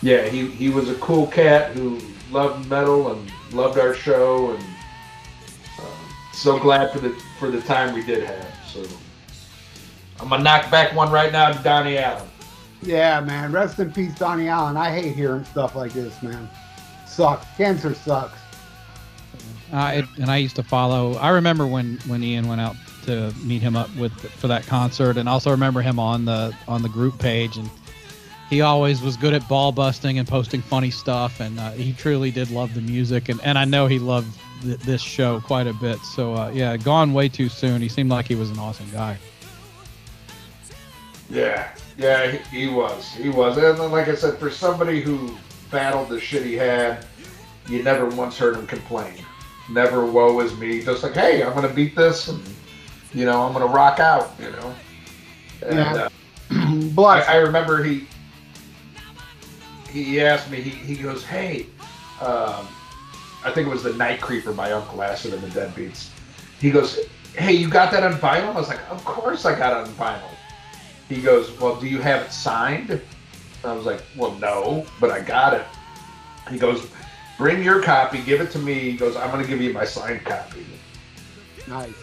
yeah, 0.01 0.27
he 0.27 0.47
he 0.47 0.69
was 0.69 0.89
a 0.89 0.95
cool 0.95 1.27
cat 1.27 1.71
who 1.71 1.99
loved 2.31 2.69
metal 2.69 3.13
and 3.13 3.31
loved 3.51 3.79
our 3.79 3.93
show, 3.93 4.51
and 4.51 4.63
um, 5.79 6.13
so 6.33 6.59
glad 6.59 6.91
for 6.91 6.99
the 6.99 7.15
for 7.39 7.49
the 7.51 7.61
time 7.61 7.93
we 7.93 8.03
did 8.03 8.23
have. 8.23 8.55
So 8.67 8.85
I'm 10.19 10.29
gonna 10.29 10.43
knock 10.43 10.69
back 10.71 10.95
one 10.95 11.11
right 11.11 11.31
now 11.31 11.51
to 11.51 11.63
Donnie 11.63 11.97
Allen. 11.97 12.27
Yeah, 12.81 13.19
man. 13.21 13.51
Rest 13.51 13.79
in 13.79 13.91
peace, 13.91 14.15
Donnie 14.15 14.47
Allen. 14.47 14.77
I 14.77 14.91
hate 14.91 15.15
hearing 15.15 15.43
stuff 15.45 15.75
like 15.75 15.93
this, 15.93 16.21
man. 16.21 16.49
Sucks. 17.05 17.45
Cancer 17.57 17.93
sucks. 17.93 18.39
Uh, 19.71 19.91
it, 19.95 20.05
and 20.19 20.29
I 20.29 20.37
used 20.37 20.55
to 20.55 20.63
follow. 20.63 21.15
I 21.15 21.29
remember 21.29 21.67
when 21.67 21.99
when 22.07 22.23
Ian 22.23 22.47
went 22.47 22.61
out 22.61 22.75
to 23.05 23.33
meet 23.43 23.61
him 23.61 23.75
up 23.75 23.93
with 23.95 24.13
for 24.13 24.47
that 24.47 24.65
concert, 24.65 25.17
and 25.17 25.27
also 25.27 25.51
remember 25.51 25.81
him 25.81 25.99
on 25.99 26.25
the 26.25 26.55
on 26.67 26.81
the 26.81 26.89
group 26.89 27.19
page, 27.19 27.57
and 27.57 27.69
he 28.49 28.61
always 28.61 29.01
was 29.01 29.17
good 29.17 29.33
at 29.33 29.47
ball 29.49 29.71
busting 29.71 30.19
and 30.19 30.27
posting 30.27 30.61
funny 30.61 30.89
stuff, 30.91 31.39
and 31.39 31.59
uh, 31.59 31.71
he 31.71 31.93
truly 31.93 32.31
did 32.31 32.49
love 32.49 32.73
the 32.73 32.81
music, 32.81 33.29
and 33.29 33.41
and 33.43 33.57
I 33.57 33.65
know 33.65 33.87
he 33.87 33.99
loved 33.99 34.37
th- 34.63 34.79
this 34.79 35.01
show 35.01 35.39
quite 35.41 35.67
a 35.67 35.73
bit. 35.73 35.99
So 35.99 36.33
uh, 36.33 36.49
yeah, 36.53 36.77
gone 36.77 37.13
way 37.13 37.27
too 37.29 37.49
soon. 37.49 37.81
He 37.81 37.89
seemed 37.89 38.09
like 38.09 38.27
he 38.27 38.35
was 38.35 38.49
an 38.49 38.59
awesome 38.59 38.89
guy. 38.91 39.17
Yeah, 41.29 41.69
yeah, 41.97 42.31
he, 42.31 42.65
he 42.67 42.73
was. 42.73 43.11
He 43.13 43.29
was. 43.29 43.57
And 43.57 43.77
then, 43.77 43.91
like 43.91 44.07
I 44.07 44.15
said, 44.15 44.37
for 44.37 44.49
somebody 44.49 45.01
who 45.01 45.35
battled 45.71 46.09
the 46.09 46.19
shit 46.19 46.43
he 46.45 46.53
had, 46.53 47.05
you 47.67 47.83
never 47.83 48.05
once 48.07 48.37
heard 48.37 48.55
him 48.55 48.65
complain. 48.65 49.13
Never 49.69 50.05
woe 50.05 50.39
is 50.39 50.57
me. 50.57 50.81
Just 50.81 51.03
like, 51.03 51.13
hey, 51.13 51.43
I'm 51.43 51.53
gonna 51.53 51.67
beat 51.73 51.95
this, 51.95 52.29
and 52.29 52.41
you 53.13 53.25
know, 53.25 53.41
I'm 53.43 53.51
gonna 53.51 53.65
rock 53.65 53.99
out. 53.99 54.31
You 54.39 54.51
know. 54.51 54.75
And, 55.65 55.75
Yeah. 55.77 56.09
uh, 56.95 57.01
I, 57.03 57.21
I 57.23 57.35
remember 57.37 57.83
he 57.83 58.07
he 60.03 60.21
asked 60.21 60.49
me. 60.49 60.61
He, 60.61 60.95
he 60.95 61.01
goes, 61.01 61.23
hey, 61.23 61.67
um, 62.21 62.67
I 63.43 63.51
think 63.53 63.67
it 63.67 63.69
was 63.69 63.83
the 63.83 63.93
Night 63.93 64.21
Creeper 64.21 64.53
my 64.53 64.71
Uncle 64.71 65.01
Acid 65.01 65.33
and 65.33 65.41
the 65.41 65.59
Deadbeats. 65.59 66.09
He 66.59 66.71
goes, 66.71 66.99
hey, 67.35 67.53
you 67.53 67.69
got 67.69 67.91
that 67.91 68.03
on 68.03 68.13
vinyl? 68.13 68.55
I 68.55 68.59
was 68.59 68.67
like, 68.67 68.79
of 68.89 69.03
course 69.05 69.45
I 69.45 69.57
got 69.57 69.73
it 69.73 69.87
on 69.87 69.93
vinyl. 69.93 70.29
He 71.07 71.21
goes, 71.21 71.57
well, 71.59 71.75
do 71.79 71.87
you 71.87 71.99
have 71.99 72.23
it 72.23 72.31
signed? 72.31 73.01
I 73.63 73.73
was 73.73 73.85
like, 73.85 74.01
well, 74.15 74.33
no, 74.35 74.85
but 74.99 75.11
I 75.11 75.21
got 75.21 75.53
it. 75.53 75.65
He 76.49 76.57
goes, 76.57 76.87
bring 77.37 77.63
your 77.63 77.81
copy, 77.81 78.21
give 78.21 78.41
it 78.41 78.51
to 78.51 78.59
me. 78.59 78.73
He 78.73 78.97
goes, 78.97 79.15
I'm 79.15 79.31
going 79.31 79.43
to 79.43 79.47
give 79.49 79.61
you 79.61 79.73
my 79.73 79.85
signed 79.85 80.25
copy. 80.25 80.65
nice. 81.67 81.93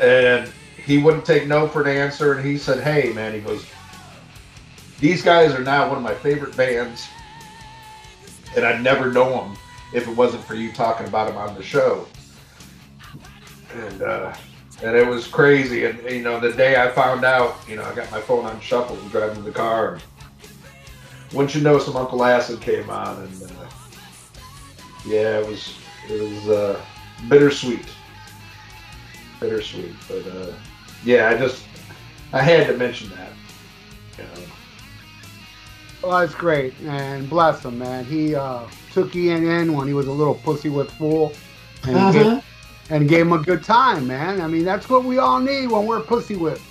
And 0.00 0.50
he 0.84 0.98
wouldn't 0.98 1.24
take 1.24 1.46
no 1.46 1.68
for 1.68 1.82
an 1.82 1.96
answer. 1.96 2.34
And 2.34 2.46
he 2.46 2.58
said, 2.58 2.82
hey, 2.82 3.12
man, 3.12 3.34
he 3.34 3.40
goes, 3.40 3.66
these 4.98 5.22
guys 5.22 5.54
are 5.54 5.62
now 5.62 5.88
one 5.88 5.98
of 5.98 6.02
my 6.02 6.14
favorite 6.14 6.56
bands. 6.56 7.06
And 8.56 8.64
I'd 8.64 8.82
never 8.82 9.12
know 9.12 9.44
him 9.44 9.56
if 9.92 10.08
it 10.08 10.16
wasn't 10.16 10.44
for 10.44 10.54
you 10.54 10.72
talking 10.72 11.06
about 11.06 11.30
him 11.30 11.36
on 11.36 11.54
the 11.54 11.62
show. 11.62 12.06
And, 13.74 14.02
uh, 14.02 14.34
and 14.82 14.96
it 14.96 15.06
was 15.06 15.26
crazy. 15.26 15.84
And, 15.84 16.02
you 16.10 16.22
know, 16.22 16.40
the 16.40 16.52
day 16.52 16.80
I 16.80 16.88
found 16.90 17.24
out, 17.24 17.56
you 17.68 17.76
know, 17.76 17.84
I 17.84 17.94
got 17.94 18.10
my 18.10 18.20
phone 18.20 18.44
on 18.44 18.60
shuffle 18.60 18.98
and 18.98 19.10
driving 19.10 19.44
the 19.44 19.52
car. 19.52 19.94
And 19.94 20.02
once 21.32 21.54
you 21.54 21.60
know, 21.60 21.78
some 21.78 21.96
Uncle 21.96 22.24
Acid 22.24 22.60
came 22.60 22.90
on. 22.90 23.22
And, 23.22 23.42
uh, 23.42 23.70
yeah, 25.06 25.38
it 25.38 25.46
was, 25.46 25.74
it 26.08 26.20
was, 26.20 26.48
uh, 26.48 26.80
bittersweet 27.28 27.86
bittersweet. 29.40 29.94
But 30.06 30.26
uh, 30.26 30.52
yeah, 31.04 31.30
I 31.30 31.36
just 31.36 31.64
I 32.32 32.42
had 32.42 32.68
to 32.68 32.76
mention 32.76 33.10
that. 33.10 33.32
You 34.18 34.24
know. 34.24 34.49
Well, 36.02 36.20
that's 36.20 36.34
great, 36.34 36.72
and 36.86 37.28
bless 37.28 37.64
him, 37.64 37.78
man. 37.78 38.04
He 38.06 38.34
uh, 38.34 38.62
took 38.92 39.14
Ian 39.14 39.46
in 39.46 39.72
when 39.74 39.86
he 39.86 39.92
was 39.92 40.06
a 40.06 40.12
little 40.12 40.34
pussy 40.34 40.70
with 40.70 40.90
fool, 40.92 41.32
and, 41.84 41.96
Uh-huh. 41.96 42.12
gave, 42.12 42.44
and 42.90 43.08
gave 43.08 43.20
him 43.26 43.32
a 43.32 43.38
good 43.38 43.62
time, 43.62 44.06
man. 44.06 44.40
I 44.40 44.46
mean, 44.46 44.64
that's 44.64 44.88
what 44.88 45.04
we 45.04 45.18
all 45.18 45.38
need 45.40 45.66
when 45.66 45.86
we're 45.86 46.00
pussy 46.00 46.36
whipped. 46.36 46.62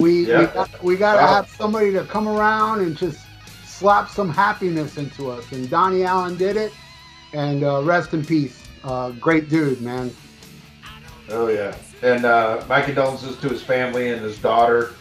We 0.00 0.24
we, 0.26 0.46
got, 0.46 0.82
we 0.84 0.96
got 0.96 1.14
to 1.14 1.22
Wow. 1.22 1.26
have 1.26 1.48
somebody 1.48 1.92
to 1.92 2.04
come 2.04 2.28
around 2.28 2.80
and 2.80 2.96
just 2.96 3.20
slap 3.64 4.08
some 4.08 4.28
happiness 4.28 4.96
into 4.96 5.30
us. 5.30 5.50
And 5.52 5.68
Donnie 5.70 6.04
Allen 6.04 6.36
did 6.36 6.56
it, 6.56 6.72
and 7.32 7.62
uh, 7.64 7.82
rest 7.82 8.12
in 8.14 8.24
peace. 8.24 8.62
Uh, 8.84 9.10
great 9.10 9.48
dude, 9.48 9.80
man. 9.80 10.10
Oh 11.30 11.48
yeah, 11.48 11.74
and 12.02 12.24
uh, 12.24 12.62
my 12.68 12.80
condolences 12.82 13.36
to 13.38 13.48
his 13.48 13.62
family 13.62 14.10
and 14.10 14.20
his 14.22 14.38
daughter. 14.38 14.94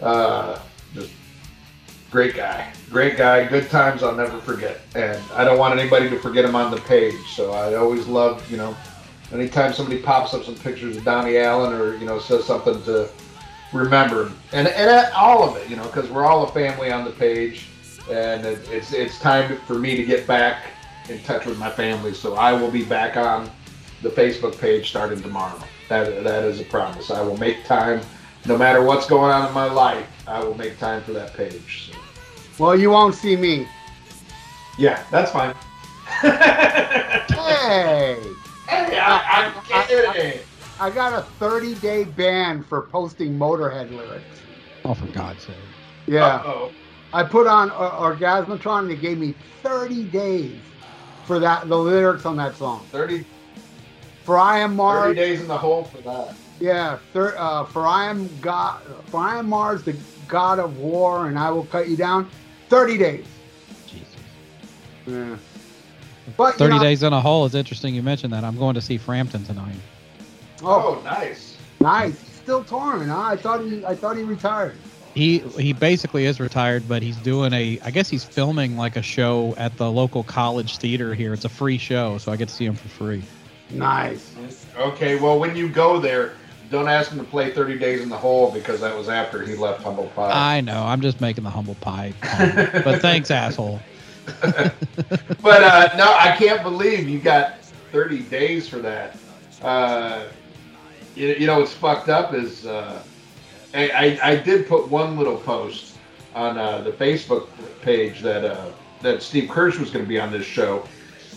Uh, 0.00 0.54
just 0.54 0.73
great 2.14 2.36
guy, 2.36 2.72
great 2.90 3.16
guy. 3.16 3.44
Good 3.44 3.68
times 3.70 4.04
I'll 4.04 4.14
never 4.14 4.38
forget, 4.38 4.80
and 4.94 5.20
I 5.32 5.42
don't 5.42 5.58
want 5.58 5.76
anybody 5.76 6.08
to 6.10 6.16
forget 6.20 6.44
him 6.44 6.54
on 6.54 6.70
the 6.70 6.80
page. 6.82 7.18
So 7.34 7.50
I 7.50 7.74
always 7.74 8.06
love, 8.06 8.48
you 8.48 8.56
know, 8.56 8.76
anytime 9.32 9.72
somebody 9.72 10.00
pops 10.00 10.32
up 10.32 10.44
some 10.44 10.54
pictures 10.54 10.96
of 10.96 11.02
Donnie 11.02 11.38
Allen 11.38 11.72
or 11.72 11.96
you 11.96 12.06
know 12.06 12.20
says 12.20 12.44
something 12.44 12.80
to 12.84 13.08
remember 13.72 14.26
him, 14.26 14.38
and 14.52 14.68
and 14.68 14.90
uh, 14.90 15.10
all 15.16 15.42
of 15.42 15.56
it, 15.56 15.68
you 15.68 15.74
know, 15.74 15.82
because 15.86 16.08
we're 16.08 16.24
all 16.24 16.44
a 16.44 16.52
family 16.52 16.92
on 16.92 17.04
the 17.04 17.10
page, 17.10 17.66
and 18.08 18.46
it, 18.46 18.60
it's 18.70 18.92
it's 18.92 19.18
time 19.18 19.58
for 19.66 19.74
me 19.74 19.96
to 19.96 20.04
get 20.04 20.24
back 20.24 20.66
in 21.08 21.20
touch 21.24 21.46
with 21.46 21.58
my 21.58 21.68
family. 21.68 22.14
So 22.14 22.36
I 22.36 22.52
will 22.52 22.70
be 22.70 22.84
back 22.84 23.16
on 23.16 23.50
the 24.02 24.08
Facebook 24.08 24.56
page 24.60 24.88
starting 24.88 25.20
tomorrow. 25.20 25.58
That 25.88 26.22
that 26.22 26.44
is 26.44 26.60
a 26.60 26.64
promise. 26.66 27.10
I 27.10 27.22
will 27.22 27.38
make 27.38 27.64
time, 27.64 28.02
no 28.46 28.56
matter 28.56 28.84
what's 28.84 29.08
going 29.08 29.32
on 29.32 29.48
in 29.48 29.52
my 29.52 29.68
life. 29.68 30.06
I 30.26 30.42
will 30.42 30.54
make 30.54 30.78
time 30.78 31.02
for 31.02 31.12
that 31.12 31.34
page. 31.34 31.90
So, 32.56 32.64
Well, 32.64 32.78
you 32.78 32.90
won't 32.90 33.14
see 33.14 33.36
me. 33.36 33.66
yeah, 34.78 35.02
that's 35.10 35.30
fine. 35.30 35.54
Hey, 36.20 38.18
Hey, 38.68 38.98
I, 38.98 39.52
I'm 39.68 39.86
kidding. 39.86 40.40
I 40.80 40.90
got 40.90 41.12
a 41.12 41.22
30 41.38 41.74
day 41.76 42.04
ban 42.04 42.62
for 42.62 42.82
posting 42.82 43.38
Motorhead 43.38 43.90
lyrics. 43.92 44.40
Oh, 44.84 44.94
for 44.94 45.06
God's 45.06 45.42
sake! 45.44 45.54
Yeah. 46.06 46.26
Uh-oh. 46.36 46.72
I 47.12 47.22
put 47.22 47.46
on 47.46 47.70
uh, 47.70 47.74
Orgasmatron 48.00 48.80
and 48.80 48.90
they 48.90 48.96
gave 48.96 49.18
me 49.18 49.34
30 49.62 50.04
days 50.04 50.50
for 51.26 51.38
that 51.38 51.68
the 51.68 51.76
lyrics 51.76 52.26
on 52.26 52.36
that 52.36 52.56
song. 52.56 52.84
30, 52.90 53.24
For 54.24 54.36
I 54.36 54.58
am 54.58 54.76
Mars. 54.76 55.14
30 55.16 55.20
days 55.20 55.40
in 55.40 55.48
the 55.48 55.56
hole 55.56 55.84
for 55.84 55.98
that. 55.98 56.34
yeah. 56.60 56.98
Thir- 57.12 57.36
uh, 57.38 57.64
for 57.66 57.86
I 57.86 58.06
am 58.10 58.28
God, 58.40 58.80
for 59.06 59.20
I 59.20 59.38
am 59.38 59.48
Mars, 59.48 59.84
the 59.84 59.96
God 60.28 60.58
of 60.58 60.76
War, 60.76 61.28
and 61.28 61.38
I 61.38 61.50
will 61.50 61.64
cut 61.66 61.88
you 61.88 61.96
down. 61.96 62.30
30 62.74 62.98
days. 62.98 63.26
Jesus. 63.86 64.06
Yeah. 65.06 65.36
But 66.36 66.54
you 66.54 66.58
Thirty 66.58 66.74
know- 66.76 66.82
days 66.82 67.02
in 67.04 67.12
a 67.12 67.20
hole 67.20 67.44
is 67.44 67.54
interesting. 67.54 67.94
You 67.94 68.02
mentioned 68.02 68.32
that. 68.32 68.42
I'm 68.42 68.58
going 68.58 68.74
to 68.74 68.80
see 68.80 68.96
Frampton 68.98 69.44
tonight. 69.44 69.76
Oh, 70.62 70.98
Oh, 70.98 71.02
nice. 71.04 71.56
nice. 71.80 72.18
Still 72.42 72.64
touring, 72.64 73.08
huh? 73.08 73.20
I 73.20 73.36
thought 73.36 73.60
he, 73.64 73.84
I 73.86 73.94
thought 73.94 74.16
he 74.16 74.24
retired. 74.24 74.74
He 75.14 75.38
he 75.38 75.72
basically 75.72 76.24
is 76.24 76.40
retired, 76.40 76.88
but 76.88 77.00
he's 77.00 77.16
doing 77.18 77.52
a. 77.52 77.78
I 77.84 77.92
guess 77.92 78.08
he's 78.08 78.24
filming 78.24 78.76
like 78.76 78.96
a 78.96 79.02
show 79.02 79.54
at 79.56 79.76
the 79.76 79.88
local 79.90 80.24
college 80.24 80.78
theater 80.78 81.14
here. 81.14 81.32
It's 81.32 81.44
a 81.44 81.48
free 81.48 81.78
show, 81.78 82.18
so 82.18 82.32
I 82.32 82.36
get 82.36 82.48
to 82.48 82.54
see 82.54 82.64
him 82.66 82.74
for 82.74 82.88
free. 82.88 83.22
Nice. 83.70 84.34
Okay, 84.76 85.20
well, 85.20 85.38
when 85.38 85.54
you 85.54 85.68
go 85.68 86.00
there, 86.00 86.32
don't 86.74 86.88
ask 86.88 87.10
him 87.10 87.18
to 87.18 87.24
play 87.24 87.50
30 87.50 87.78
Days 87.78 88.00
in 88.02 88.08
the 88.08 88.16
Hole 88.16 88.50
because 88.50 88.80
that 88.80 88.96
was 88.96 89.08
after 89.08 89.44
he 89.44 89.54
left 89.54 89.82
Humble 89.82 90.10
Pie. 90.14 90.56
I 90.56 90.60
know. 90.60 90.82
I'm 90.82 91.00
just 91.00 91.20
making 91.20 91.44
the 91.44 91.50
humble 91.50 91.76
pie. 91.76 92.12
comment. 92.20 92.84
but 92.84 93.00
thanks, 93.00 93.30
asshole. 93.30 93.80
but 94.40 95.62
uh, 95.62 95.94
no, 95.96 96.14
I 96.18 96.34
can't 96.38 96.62
believe 96.62 97.08
you 97.08 97.18
got 97.18 97.62
30 97.92 98.20
days 98.24 98.68
for 98.68 98.78
that. 98.78 99.16
Uh, 99.62 100.24
you, 101.14 101.28
you 101.28 101.46
know 101.46 101.60
what's 101.60 101.72
fucked 101.72 102.08
up 102.08 102.34
is 102.34 102.66
uh, 102.66 103.02
I, 103.72 103.88
I, 103.90 104.30
I 104.30 104.36
did 104.36 104.66
put 104.66 104.88
one 104.88 105.16
little 105.16 105.36
post 105.36 105.96
on 106.34 106.58
uh, 106.58 106.80
the 106.80 106.90
Facebook 106.90 107.48
page 107.82 108.20
that 108.20 108.44
uh, 108.44 108.70
that 109.02 109.22
Steve 109.22 109.48
Kirsch 109.48 109.78
was 109.78 109.90
going 109.90 110.04
to 110.04 110.08
be 110.08 110.18
on 110.18 110.32
this 110.32 110.46
show, 110.46 110.84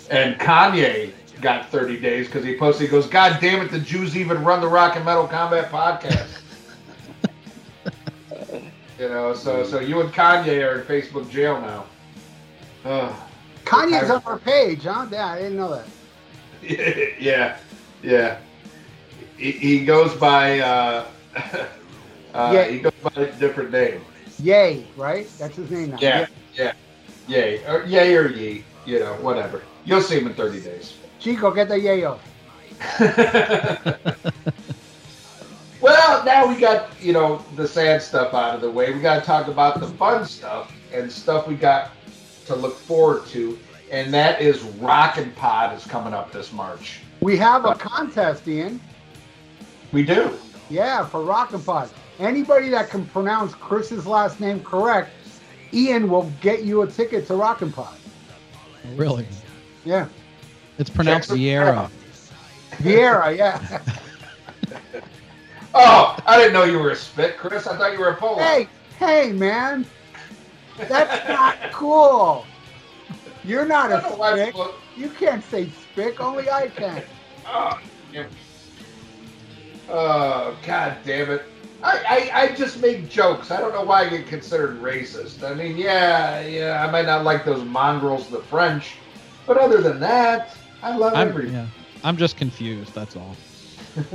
and 0.10 0.40
Kanye 0.40 1.12
got 1.42 1.70
30 1.70 2.00
days 2.00 2.28
because 2.28 2.44
he 2.44 2.58
posted. 2.58 2.88
He 2.88 2.92
goes, 2.92 3.08
"God 3.08 3.40
damn 3.42 3.62
it, 3.66 3.72
the 3.72 3.80
Jews 3.80 4.16
even 4.18 4.44
run 4.44 4.62
the 4.62 4.68
Rock 4.68 4.96
and 4.96 5.06
Metal 5.06 5.28
Combat 5.28 5.72
podcast." 5.72 6.42
you 9.00 9.10
know, 9.10 9.34
so 9.34 9.64
so 9.64 9.80
you 9.80 10.02
and 10.02 10.12
Kanye 10.14 10.66
are 10.66 10.80
in 10.80 10.86
Facebook 10.86 11.30
jail 11.30 11.60
now. 11.62 11.86
Ugh. 12.86 13.16
Kanye's 13.66 14.10
on 14.10 14.22
our 14.26 14.40
page, 14.40 14.84
huh? 14.84 15.08
Yeah, 15.12 15.28
I 15.28 15.38
didn't 15.40 15.58
know 15.58 15.70
that. 15.76 15.88
yeah, 17.20 17.58
yeah. 18.02 18.38
He, 19.38 19.52
he 19.52 19.86
goes 19.86 20.14
by 20.16 20.60
uh, 20.60 21.06
uh, 22.34 22.52
Yeah. 22.54 22.68
he 22.68 22.80
goes 22.80 22.94
by 23.04 23.22
a 23.22 23.32
different 23.34 23.72
name. 23.72 24.02
Yay, 24.40 24.86
right? 24.96 25.28
That's 25.38 25.56
his 25.56 25.70
name 25.70 25.92
now. 25.92 25.98
Yeah, 26.00 26.28
yeah, 26.54 26.74
yay, 27.28 27.64
or 27.66 27.84
yay 27.86 28.16
or 28.16 28.30
ye, 28.30 28.64
you 28.86 29.00
know, 29.00 29.14
whatever. 29.16 29.64
You'll 29.84 30.02
see 30.02 30.20
him 30.20 30.28
in 30.28 30.34
30 30.34 30.62
days. 30.62 30.94
Chico, 31.28 31.52
get 31.52 31.68
the 31.68 31.76
yayo. 31.76 32.18
well, 35.82 36.24
now 36.24 36.48
we 36.48 36.58
got 36.58 36.90
you 37.02 37.12
know 37.12 37.44
the 37.58 37.68
sad 37.68 38.02
stuff 38.02 38.34
out 38.34 38.56
of 38.56 38.62
the 38.62 38.72
way. 38.72 38.94
We 38.94 39.02
got 39.02 39.20
to 39.20 39.26
talk 39.26 39.50
about 39.50 39.82
the 39.82 39.88
fun 39.88 40.24
stuff 40.24 40.72
and 40.94 41.12
stuff 41.12 41.46
we 41.46 41.56
got 41.56 41.92
to 42.46 42.56
look 42.56 42.78
forward 42.78 43.26
to, 43.28 43.60
and 43.92 44.14
that 44.14 44.40
is 44.40 44.64
Rockin' 44.80 45.34
Pod 45.34 45.76
is 45.76 45.86
coming 45.86 46.14
up 46.14 46.32
this 46.32 46.54
March. 46.54 47.02
We 47.20 47.36
have 47.36 47.66
a 47.66 47.76
contest, 47.76 48.48
Ian. 48.48 48.80
We 49.92 50.04
do. 50.04 50.32
Yeah, 50.70 51.06
for 51.06 51.24
Rockin' 51.24 51.62
Pod. 51.62 51.90
Anybody 52.20 52.70
that 52.70 52.90
can 52.90 53.06
pronounce 53.08 53.54
Chris's 53.54 54.08
last 54.08 54.40
name 54.40 54.64
correct, 54.64 55.10
Ian 55.74 56.10
will 56.10 56.32
get 56.40 56.64
you 56.64 56.84
a 56.84 56.88
ticket 56.88 57.28
to 57.28 57.36
Rockin' 57.36 57.74
Pod. 57.74 57.98
Really? 58.96 59.28
Yeah. 59.84 60.08
It's 60.78 60.90
pronounced 60.90 61.30
Vieira. 61.30 61.90
Vieira, 62.78 63.36
yeah. 63.36 63.82
oh, 65.74 66.18
I 66.26 66.38
didn't 66.38 66.54
know 66.54 66.64
you 66.64 66.80
were 66.80 66.92
a 66.92 66.96
spit, 66.96 67.38
Chris. 67.38 67.66
I 67.68 67.78
thought 67.78 67.94
you 67.94 68.00
were 68.00 68.10
a 68.10 68.16
polo. 68.16 68.40
Hey, 68.40 68.68
hey, 69.00 69.32
man. 69.32 69.86
That's 70.78 71.28
not 71.28 71.58
cool. 71.72 72.46
You're 73.44 73.66
not 73.66 73.92
a 73.92 74.02
spick. 74.12 74.56
You 74.96 75.10
can't 75.10 75.44
say 75.46 75.70
spick. 75.70 76.20
Only 76.20 76.50
I 76.50 76.68
can. 76.68 77.02
Oh, 77.48 77.80
yeah. 78.14 78.26
oh, 79.90 80.58
god 80.66 80.98
damn 81.06 81.32
it. 81.32 81.44
I, 81.82 82.32
I, 82.34 82.42
I 82.42 82.56
just 82.56 82.82
make 82.82 83.10
jokes. 83.10 83.52
I 83.52 83.62
don't 83.62 83.72
know 83.72 83.84
why 83.84 84.06
I 84.06 84.10
get 84.10 84.28
considered 84.28 84.82
racist. 84.82 85.50
I 85.50 85.54
mean, 85.54 85.78
yeah, 85.78 86.42
yeah, 86.42 86.86
I 86.86 86.92
might 86.92 87.06
not 87.06 87.24
like 87.24 87.46
those 87.46 87.64
mongrels, 87.64 88.30
the 88.30 88.40
French, 88.40 88.96
but 89.46 89.58
other 89.58 89.82
than 89.82 90.00
that, 90.00 90.58
I 90.82 90.96
love 90.96 91.14
I'm, 91.14 91.30
everything. 91.30 91.54
Yeah, 91.54 91.68
I'm 92.04 92.18
just 92.18 92.38
confused. 92.38 92.94
That's 92.94 93.16
all. 93.16 93.36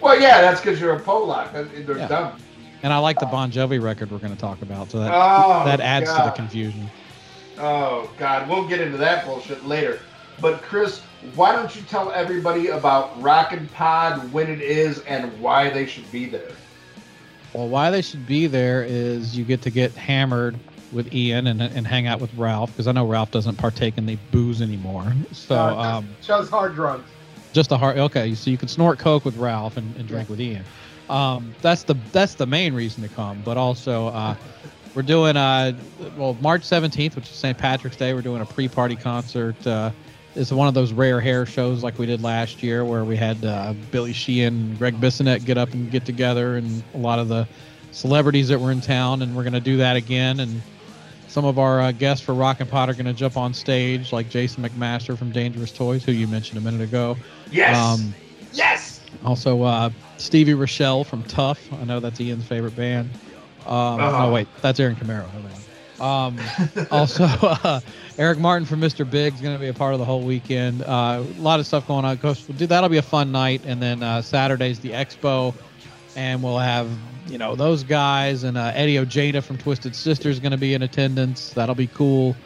well, 0.00 0.20
yeah, 0.20 0.40
that's 0.40 0.60
because 0.60 0.80
you're 0.80 0.94
a 0.94 1.00
Polak. 1.00 1.52
They're 1.86 1.98
yeah. 1.98 2.08
dumb. 2.08 2.38
And 2.82 2.92
I 2.92 2.98
like 2.98 3.20
the 3.20 3.26
Bon 3.26 3.52
Jovi 3.52 3.80
record 3.80 4.10
we're 4.10 4.18
going 4.18 4.34
to 4.34 4.40
talk 4.40 4.60
about, 4.62 4.90
so 4.90 4.98
that 4.98 5.12
oh, 5.14 5.64
that 5.64 5.80
adds 5.80 6.06
God. 6.06 6.24
to 6.24 6.30
the 6.30 6.36
confusion. 6.36 6.90
Oh 7.58 8.10
God, 8.18 8.48
we'll 8.48 8.66
get 8.66 8.80
into 8.80 8.96
that 8.98 9.24
bullshit 9.24 9.64
later. 9.64 10.00
But 10.40 10.62
Chris, 10.62 11.00
why 11.34 11.52
don't 11.52 11.74
you 11.76 11.82
tell 11.82 12.10
everybody 12.10 12.68
about 12.68 13.20
Rockin' 13.22 13.68
Pod, 13.68 14.32
when 14.32 14.50
it 14.50 14.60
is, 14.60 14.98
and 15.00 15.38
why 15.40 15.70
they 15.70 15.86
should 15.86 16.10
be 16.10 16.26
there? 16.26 16.50
Well, 17.52 17.68
why 17.68 17.90
they 17.90 18.02
should 18.02 18.26
be 18.26 18.46
there 18.46 18.82
is 18.82 19.36
you 19.36 19.44
get 19.44 19.62
to 19.62 19.70
get 19.70 19.92
hammered 19.92 20.58
with 20.92 21.14
Ian 21.14 21.46
and, 21.46 21.62
and 21.62 21.86
hang 21.86 22.06
out 22.06 22.20
with 22.20 22.32
Ralph 22.34 22.70
because 22.70 22.86
I 22.86 22.92
know 22.92 23.06
Ralph 23.06 23.30
doesn't 23.30 23.56
partake 23.56 23.98
in 23.98 24.06
the 24.06 24.16
booze 24.30 24.60
anymore. 24.60 25.12
So 25.32 25.56
uh, 25.56 25.98
um, 25.98 26.08
just 26.22 26.50
hard 26.50 26.74
drugs. 26.74 27.08
Just 27.52 27.72
a 27.72 27.76
hard. 27.76 27.98
Okay, 27.98 28.34
so 28.34 28.50
you 28.50 28.58
can 28.58 28.68
snort 28.68 28.98
coke 28.98 29.24
with 29.24 29.36
Ralph 29.36 29.76
and, 29.76 29.94
and 29.96 30.08
drink 30.08 30.28
yeah. 30.28 30.30
with 30.30 30.40
Ian. 30.40 30.64
Um, 31.10 31.54
that's 31.60 31.82
the 31.82 31.94
that's 32.12 32.34
the 32.34 32.46
main 32.46 32.74
reason 32.74 33.02
to 33.02 33.08
come. 33.08 33.42
But 33.44 33.56
also, 33.56 34.08
uh, 34.08 34.34
we're 34.94 35.02
doing 35.02 35.36
uh, 35.36 35.72
well 36.16 36.36
March 36.40 36.62
17th, 36.62 37.16
which 37.16 37.28
is 37.30 37.36
St. 37.36 37.56
Patrick's 37.56 37.96
Day. 37.96 38.14
We're 38.14 38.22
doing 38.22 38.42
a 38.42 38.46
pre-party 38.46 38.96
concert. 38.96 39.66
Uh, 39.66 39.90
it's 40.34 40.50
one 40.50 40.66
of 40.66 40.72
those 40.72 40.94
rare 40.94 41.20
hair 41.20 41.44
shows 41.44 41.82
like 41.82 41.98
we 41.98 42.06
did 42.06 42.22
last 42.22 42.62
year, 42.62 42.84
where 42.84 43.04
we 43.04 43.16
had 43.16 43.44
uh, 43.44 43.74
Billy 43.90 44.14
Sheehan, 44.14 44.76
Gregg 44.76 44.98
Bissonette 44.98 45.44
get 45.44 45.58
up 45.58 45.72
and 45.74 45.90
get 45.90 46.06
together, 46.06 46.56
and 46.56 46.82
a 46.94 46.98
lot 46.98 47.18
of 47.18 47.28
the 47.28 47.46
celebrities 47.90 48.48
that 48.48 48.58
were 48.58 48.72
in 48.72 48.80
town. 48.80 49.20
And 49.20 49.36
we're 49.36 49.42
going 49.42 49.52
to 49.52 49.60
do 49.60 49.76
that 49.76 49.96
again. 49.96 50.40
And 50.40 50.62
some 51.32 51.46
of 51.46 51.58
our 51.58 51.80
uh, 51.80 51.92
guests 51.92 52.22
for 52.22 52.34
Rockin' 52.34 52.66
Pod 52.66 52.90
are 52.90 52.92
going 52.92 53.06
to 53.06 53.14
jump 53.14 53.38
on 53.38 53.54
stage, 53.54 54.12
like 54.12 54.28
Jason 54.28 54.62
McMaster 54.62 55.16
from 55.16 55.32
Dangerous 55.32 55.72
Toys, 55.72 56.04
who 56.04 56.12
you 56.12 56.26
mentioned 56.26 56.58
a 56.58 56.60
minute 56.60 56.82
ago. 56.82 57.16
Yes. 57.50 57.74
Um, 57.74 58.14
yes. 58.52 59.00
Also, 59.24 59.62
uh, 59.62 59.88
Stevie 60.18 60.52
Rachelle 60.52 61.06
from 61.06 61.22
Tuff. 61.22 61.72
I 61.72 61.84
know 61.84 62.00
that's 62.00 62.20
Ian's 62.20 62.44
favorite 62.44 62.76
band. 62.76 63.08
Um, 63.64 63.72
uh-huh. 63.72 64.26
Oh 64.26 64.32
wait, 64.32 64.46
that's 64.60 64.78
Aaron 64.78 64.94
Camaro. 64.94 65.26
Um, 66.02 66.38
also, 66.90 67.24
uh, 67.24 67.80
Eric 68.18 68.38
Martin 68.38 68.66
from 68.66 68.80
Mr. 68.80 69.08
Big 69.08 69.32
is 69.32 69.40
going 69.40 69.54
to 69.54 69.60
be 69.60 69.68
a 69.68 69.74
part 69.74 69.94
of 69.94 70.00
the 70.00 70.04
whole 70.04 70.22
weekend. 70.22 70.82
Uh, 70.82 71.24
a 71.24 71.40
lot 71.40 71.60
of 71.60 71.66
stuff 71.66 71.86
going 71.86 72.04
on. 72.04 72.16
Dude, 72.16 72.68
that'll 72.68 72.90
be 72.90 72.98
a 72.98 73.02
fun 73.02 73.32
night. 73.32 73.62
And 73.64 73.80
then 73.80 74.02
uh, 74.02 74.20
Saturday's 74.20 74.80
the 74.80 74.90
expo, 74.90 75.54
and 76.16 76.42
we'll 76.42 76.58
have 76.58 76.88
you 77.28 77.38
know 77.38 77.54
those 77.54 77.82
guys 77.82 78.42
and 78.44 78.58
uh, 78.58 78.72
Eddie 78.74 78.98
Ojeda 78.98 79.42
from 79.42 79.58
Twisted 79.58 79.94
Sister 79.94 80.28
is 80.28 80.40
going 80.40 80.52
to 80.52 80.58
be 80.58 80.74
in 80.74 80.82
attendance. 80.82 81.50
That'll 81.50 81.74
be 81.74 81.86
cool. 81.88 82.36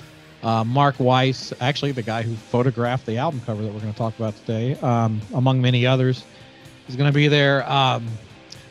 Uh, 0.42 0.62
Mark 0.64 1.00
Weiss, 1.00 1.52
actually 1.60 1.92
the 1.92 2.02
guy 2.02 2.22
who 2.22 2.34
photographed 2.34 3.06
the 3.06 3.18
album 3.18 3.40
cover 3.44 3.62
that 3.62 3.72
we're 3.72 3.80
going 3.80 3.92
to 3.92 3.98
talk 3.98 4.16
about 4.16 4.36
today, 4.36 4.74
um, 4.80 5.20
among 5.34 5.60
many 5.60 5.86
others, 5.86 6.24
is 6.88 6.96
going 6.96 7.10
to 7.10 7.14
be 7.14 7.28
there. 7.28 7.68
Um, 7.70 8.06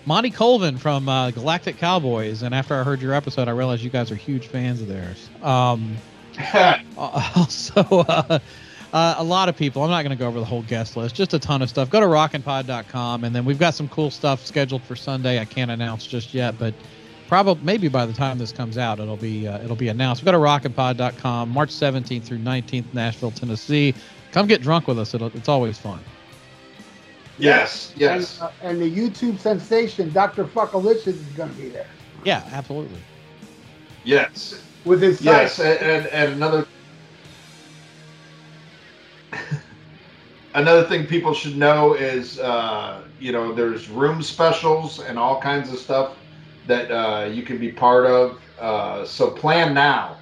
Monty 0.06 0.30
Colvin 0.30 0.78
from 0.78 1.10
uh, 1.10 1.32
Galactic 1.32 1.78
Cowboys, 1.78 2.44
and 2.44 2.54
after 2.54 2.76
I 2.76 2.84
heard 2.84 3.02
your 3.02 3.14
episode, 3.14 3.48
I 3.48 3.52
realized 3.52 3.84
you 3.84 3.90
guys 3.90 4.12
are 4.12 4.16
huge 4.16 4.48
fans 4.48 4.80
of 4.82 4.88
theirs. 4.88 5.30
Um, 5.42 5.98
also, 6.98 8.40
uh, 8.96 9.16
a 9.18 9.24
lot 9.24 9.50
of 9.50 9.58
people. 9.58 9.84
I'm 9.84 9.90
not 9.90 10.04
going 10.04 10.18
to 10.18 10.20
go 10.20 10.26
over 10.26 10.40
the 10.40 10.46
whole 10.46 10.64
guest 10.64 10.96
list. 10.96 11.16
Just 11.16 11.34
a 11.34 11.40
ton 11.40 11.62
of 11.62 11.70
stuff. 11.70 11.90
Go 11.90 12.00
to 12.00 12.06
rockinpod.com, 12.06 13.26
and 13.26 13.36
then 13.36 13.44
we've 13.44 13.60
got 13.60 13.74
some 13.74 13.90
cool 13.90 14.10
stuff 14.10 14.46
scheduled 14.46 14.84
for 14.84 14.96
Sunday. 14.96 15.38
I 15.38 15.44
can't 15.44 15.70
announce 15.70 16.08
just 16.08 16.34
yet, 16.34 16.58
but 16.58 16.74
probably 17.28 17.62
maybe 17.66 17.90
by 17.90 18.06
the 18.06 18.14
time 18.14 18.38
this 18.38 18.54
comes 18.54 18.78
out, 18.78 19.02
it'll 19.02 19.18
be 19.18 19.50
uh, 19.50 19.62
it'll 19.62 19.76
be 19.76 19.90
announced. 19.90 20.22
We've 20.22 20.32
Go 20.32 20.32
to 20.32 20.38
rockinpod.com, 20.38 21.50
March 21.50 21.72
17th 21.72 22.24
through 22.24 22.38
19th, 22.38 22.86
Nashville, 22.94 23.32
Tennessee. 23.32 23.94
Come 24.32 24.48
get 24.48 24.62
drunk 24.62 24.88
with 24.88 24.98
us. 24.98 25.14
It'll, 25.14 25.28
it's 25.28 25.50
always 25.50 25.78
fun. 25.78 26.00
Yes, 27.38 27.92
yes. 27.98 28.40
And, 28.40 28.48
uh, 28.48 28.52
and 28.62 28.82
the 28.82 28.90
YouTube 28.90 29.40
sensation, 29.40 30.10
Dr. 30.14 30.46
Fuckalicious, 30.46 31.08
is 31.08 31.22
going 31.36 31.50
to 31.50 31.62
be 31.62 31.68
there. 31.68 31.88
Yeah, 32.24 32.48
absolutely. 32.54 33.00
Yes. 34.06 34.64
With 34.86 35.02
his 35.02 35.22
yes, 35.22 35.60
and, 35.60 35.80
and, 35.82 36.08
and 36.08 36.34
another 36.34 36.66
another 40.56 40.84
thing 40.84 41.06
people 41.06 41.34
should 41.34 41.56
know 41.56 41.94
is 41.94 42.39
uh, 42.39 43.02
you 43.20 43.32
know 43.32 43.54
there's 43.54 43.89
room 43.89 44.22
specials 44.22 45.00
and 45.00 45.20
all 45.20 45.39
kinds 45.39 45.72
of 45.72 45.78
stuff 45.78 46.15
that 46.68 46.91
uh, 46.91 47.26
you 47.26 47.44
can 47.44 47.58
be 47.58 47.72
part 47.72 48.06
of. 48.06 48.39
Uh, 48.60 49.06
so 49.06 49.30
plan 49.30 49.74
now. 49.74 50.18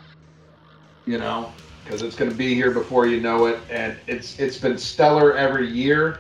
You 1.06 1.18
know, 1.18 1.52
because 1.84 2.02
it's 2.02 2.16
going 2.16 2.32
to 2.32 2.38
be 2.38 2.54
here 2.54 2.72
before 2.72 3.08
you 3.08 3.20
know 3.20 3.48
it, 3.48 3.60
and 3.70 3.98
it's 4.08 4.40
it's 4.40 4.58
been 4.58 4.78
stellar 4.78 5.36
every 5.36 5.70
year 5.70 6.20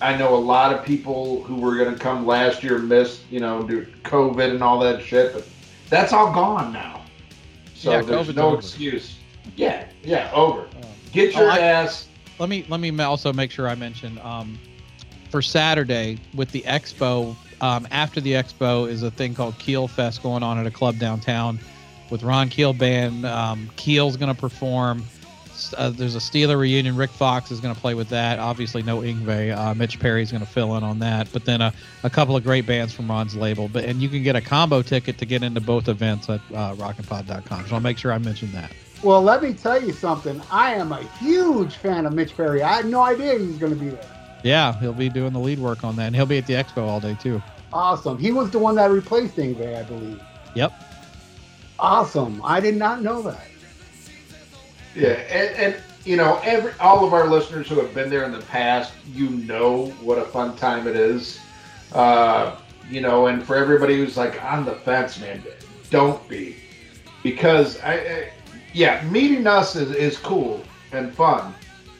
I 0.00 0.16
know 0.16 0.34
a 0.34 0.36
lot 0.36 0.72
of 0.72 0.84
people 0.84 1.42
who 1.42 1.56
were 1.56 1.76
going 1.76 1.92
to 1.92 1.98
come 1.98 2.24
last 2.24 2.62
year 2.62 2.78
missed, 2.78 3.22
you 3.30 3.40
know, 3.40 3.62
due 3.62 3.84
to 3.84 3.90
COVID 4.02 4.50
and 4.50 4.62
all 4.62 4.78
that 4.80 5.02
shit, 5.02 5.32
but 5.32 5.46
that's 5.88 6.12
all 6.12 6.32
gone 6.32 6.72
now. 6.72 7.02
So 7.74 7.90
yeah, 7.90 8.02
there's 8.02 8.28
COVID's 8.28 8.36
no 8.36 8.48
over. 8.48 8.58
excuse. 8.58 9.16
Yeah, 9.56 9.88
yeah, 10.02 10.30
over. 10.32 10.62
Uh, 10.62 10.86
Get 11.12 11.34
your 11.34 11.50
oh, 11.50 11.54
I, 11.54 11.60
ass. 11.60 12.07
Let 12.38 12.48
me 12.48 12.64
let 12.68 12.80
me 12.80 12.98
also 13.00 13.32
make 13.32 13.50
sure 13.50 13.68
I 13.68 13.74
mention 13.74 14.18
um, 14.20 14.58
for 15.30 15.42
Saturday 15.42 16.18
with 16.34 16.50
the 16.52 16.62
expo. 16.62 17.34
Um, 17.60 17.88
after 17.90 18.20
the 18.20 18.32
expo 18.32 18.88
is 18.88 19.02
a 19.02 19.10
thing 19.10 19.34
called 19.34 19.58
Keel 19.58 19.88
Fest 19.88 20.22
going 20.22 20.44
on 20.44 20.58
at 20.58 20.66
a 20.66 20.70
club 20.70 20.98
downtown 20.98 21.58
with 22.10 22.22
Ron 22.22 22.48
Keel 22.48 22.72
band. 22.72 23.26
Um, 23.26 23.70
Keel's 23.76 24.16
going 24.16 24.32
to 24.32 24.40
perform. 24.40 25.04
Uh, 25.76 25.90
there's 25.90 26.14
a 26.14 26.20
Steeler 26.20 26.56
reunion. 26.56 26.94
Rik 26.96 27.10
Fox 27.10 27.50
is 27.50 27.58
going 27.58 27.74
to 27.74 27.80
play 27.80 27.94
with 27.94 28.08
that. 28.10 28.38
Obviously, 28.38 28.82
no 28.84 29.00
Yngwie. 29.00 29.56
Uh, 29.56 29.74
Mitch 29.74 29.98
Perry's 29.98 30.30
going 30.30 30.44
to 30.44 30.46
fill 30.48 30.76
in 30.76 30.84
on 30.84 31.00
that. 31.00 31.28
But 31.32 31.44
then 31.44 31.60
a, 31.60 31.72
a 32.04 32.10
couple 32.10 32.36
of 32.36 32.44
great 32.44 32.64
bands 32.64 32.94
from 32.94 33.10
Ron's 33.10 33.34
label. 33.34 33.68
But 33.68 33.84
and 33.84 34.00
you 34.00 34.08
can 34.08 34.22
get 34.22 34.36
a 34.36 34.40
combo 34.40 34.82
ticket 34.82 35.18
to 35.18 35.26
get 35.26 35.42
into 35.42 35.60
both 35.60 35.88
events 35.88 36.30
at 36.30 36.40
uh. 36.54 36.76
So 36.76 37.74
I'll 37.74 37.80
make 37.80 37.98
sure 37.98 38.12
I 38.12 38.18
mention 38.18 38.52
that. 38.52 38.70
Well, 39.02 39.22
let 39.22 39.42
me 39.42 39.54
tell 39.54 39.82
you 39.82 39.92
something. 39.92 40.40
I 40.50 40.74
am 40.74 40.92
a 40.92 41.02
huge 41.20 41.74
fan 41.76 42.04
of 42.04 42.12
Mitch 42.12 42.36
Perry. 42.36 42.62
I 42.62 42.74
had 42.74 42.86
no 42.86 43.02
idea 43.02 43.38
he 43.38 43.46
was 43.46 43.56
going 43.56 43.72
to 43.72 43.78
be 43.78 43.90
there. 43.90 44.04
Yeah, 44.42 44.78
he'll 44.80 44.92
be 44.92 45.08
doing 45.08 45.32
the 45.32 45.38
lead 45.38 45.58
work 45.58 45.84
on 45.84 45.96
that, 45.96 46.06
and 46.06 46.16
he'll 46.16 46.26
be 46.26 46.38
at 46.38 46.46
the 46.46 46.54
expo 46.54 46.82
all 46.82 47.00
day 47.00 47.16
too. 47.20 47.42
Awesome. 47.72 48.18
He 48.18 48.32
was 48.32 48.50
the 48.50 48.58
one 48.58 48.74
that 48.76 48.90
replaced 48.90 49.36
Yngwie, 49.36 49.76
I 49.76 49.82
believe. 49.82 50.20
Yep. 50.54 50.72
Awesome. 51.78 52.40
I 52.44 52.60
did 52.60 52.76
not 52.76 53.02
know 53.02 53.22
that. 53.22 53.46
Yeah, 54.94 55.10
and, 55.10 55.74
and 55.74 55.82
you 56.04 56.16
know, 56.16 56.40
every 56.42 56.72
all 56.80 57.06
of 57.06 57.12
our 57.12 57.28
listeners 57.28 57.68
who 57.68 57.76
have 57.80 57.94
been 57.94 58.10
there 58.10 58.24
in 58.24 58.32
the 58.32 58.40
past, 58.40 58.92
you 59.12 59.30
know 59.30 59.86
what 60.02 60.18
a 60.18 60.24
fun 60.24 60.56
time 60.56 60.88
it 60.88 60.96
is. 60.96 61.38
Uh, 61.92 62.56
you 62.90 63.00
know, 63.00 63.26
and 63.26 63.44
for 63.44 63.54
everybody 63.54 63.96
who's 63.96 64.16
like 64.16 64.42
on 64.42 64.64
the 64.64 64.74
fence, 64.74 65.20
man, 65.20 65.42
don't 65.90 66.26
be, 66.28 66.56
because 67.22 67.78
I, 67.80 67.92
I 67.94 68.30
yeah, 68.78 69.02
meeting 69.10 69.44
us 69.48 69.74
is, 69.74 69.90
is 69.90 70.16
cool 70.16 70.62
and 70.92 71.12
fun. 71.12 71.52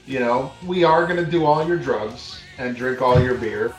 You 0.06 0.20
know, 0.20 0.52
we 0.64 0.84
are 0.84 1.08
gonna 1.08 1.26
do 1.26 1.44
all 1.44 1.66
your 1.66 1.76
drugs 1.76 2.40
and 2.56 2.76
drink 2.76 3.02
all 3.02 3.20
your 3.20 3.34
beer. 3.34 3.74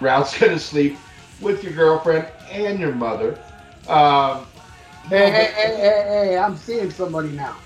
Ralph's 0.00 0.38
gonna 0.40 0.58
sleep 0.58 0.96
with 1.40 1.64
your 1.64 1.72
girlfriend 1.72 2.28
and 2.48 2.78
your 2.78 2.92
mother. 2.92 3.36
Um, 3.88 4.46
hey, 5.08 5.28
hey, 5.28 5.52
hey, 5.56 5.76
hey, 5.76 6.04
hey, 6.06 6.38
I'm 6.38 6.56
seeing 6.56 6.88
somebody 6.92 7.30
now. 7.30 7.56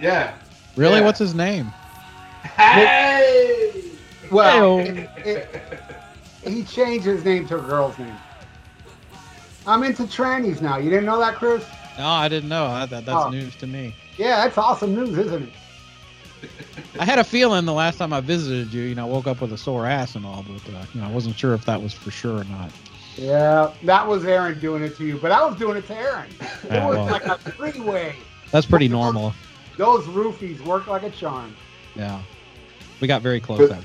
Yeah. 0.00 0.34
Really? 0.74 1.00
Yeah. 1.00 1.04
What's 1.04 1.18
his 1.18 1.34
name? 1.34 1.66
Hey. 2.42 3.84
Well, 4.30 4.78
it, 4.78 5.10
it, 5.18 5.62
he 6.42 6.64
changed 6.64 7.04
his 7.04 7.22
name 7.22 7.46
to 7.48 7.58
a 7.58 7.60
girl's 7.60 7.98
name. 7.98 8.16
I'm 9.66 9.82
into 9.82 10.04
trannies 10.04 10.62
now. 10.62 10.78
You 10.78 10.88
didn't 10.88 11.04
know 11.04 11.18
that, 11.20 11.34
Chris? 11.34 11.64
No, 11.98 12.06
I 12.06 12.28
didn't 12.28 12.48
know. 12.48 12.68
That, 12.68 12.90
that, 12.90 13.06
that's 13.06 13.26
oh. 13.26 13.30
news 13.30 13.56
to 13.56 13.66
me. 13.66 13.94
Yeah, 14.18 14.44
that's 14.44 14.58
awesome 14.58 14.94
news, 14.94 15.16
isn't 15.16 15.42
it? 15.44 15.52
I 17.00 17.04
had 17.04 17.18
a 17.18 17.24
feeling 17.24 17.64
the 17.64 17.72
last 17.72 17.98
time 17.98 18.12
I 18.12 18.20
visited 18.20 18.72
you, 18.72 18.82
you 18.82 18.94
know, 18.94 19.06
I 19.06 19.10
woke 19.10 19.26
up 19.26 19.40
with 19.40 19.52
a 19.52 19.58
sore 19.58 19.86
ass 19.86 20.14
and 20.14 20.26
all, 20.26 20.44
but 20.46 20.74
uh, 20.74 20.84
you 20.92 21.00
know, 21.00 21.06
I 21.06 21.10
wasn't 21.10 21.36
sure 21.36 21.54
if 21.54 21.64
that 21.64 21.80
was 21.80 21.92
for 21.92 22.10
sure 22.10 22.40
or 22.40 22.44
not. 22.44 22.70
Yeah, 23.16 23.72
that 23.84 24.06
was 24.06 24.24
Aaron 24.26 24.60
doing 24.60 24.82
it 24.82 24.96
to 24.96 25.04
you, 25.06 25.16
but 25.16 25.32
I 25.32 25.44
was 25.44 25.56
doing 25.56 25.78
it 25.78 25.86
to 25.86 25.96
Aaron. 25.96 26.28
It 26.64 26.72
yeah, 26.72 26.86
was 26.86 26.96
well, 26.96 27.06
like 27.06 27.24
a 27.26 27.38
three-way. 27.38 28.16
That's 28.50 28.66
pretty 28.66 28.88
normal. 28.88 29.32
Those 29.76 30.04
roofies 30.06 30.60
work 30.62 30.88
like 30.88 31.04
a 31.04 31.10
charm. 31.10 31.54
Yeah, 31.94 32.20
we 33.00 33.06
got 33.06 33.22
very 33.22 33.40
close 33.40 33.60
but, 33.60 33.80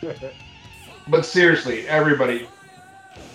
that 0.00 0.16
week. 0.20 0.32
but 1.08 1.24
seriously, 1.24 1.86
everybody, 1.88 2.48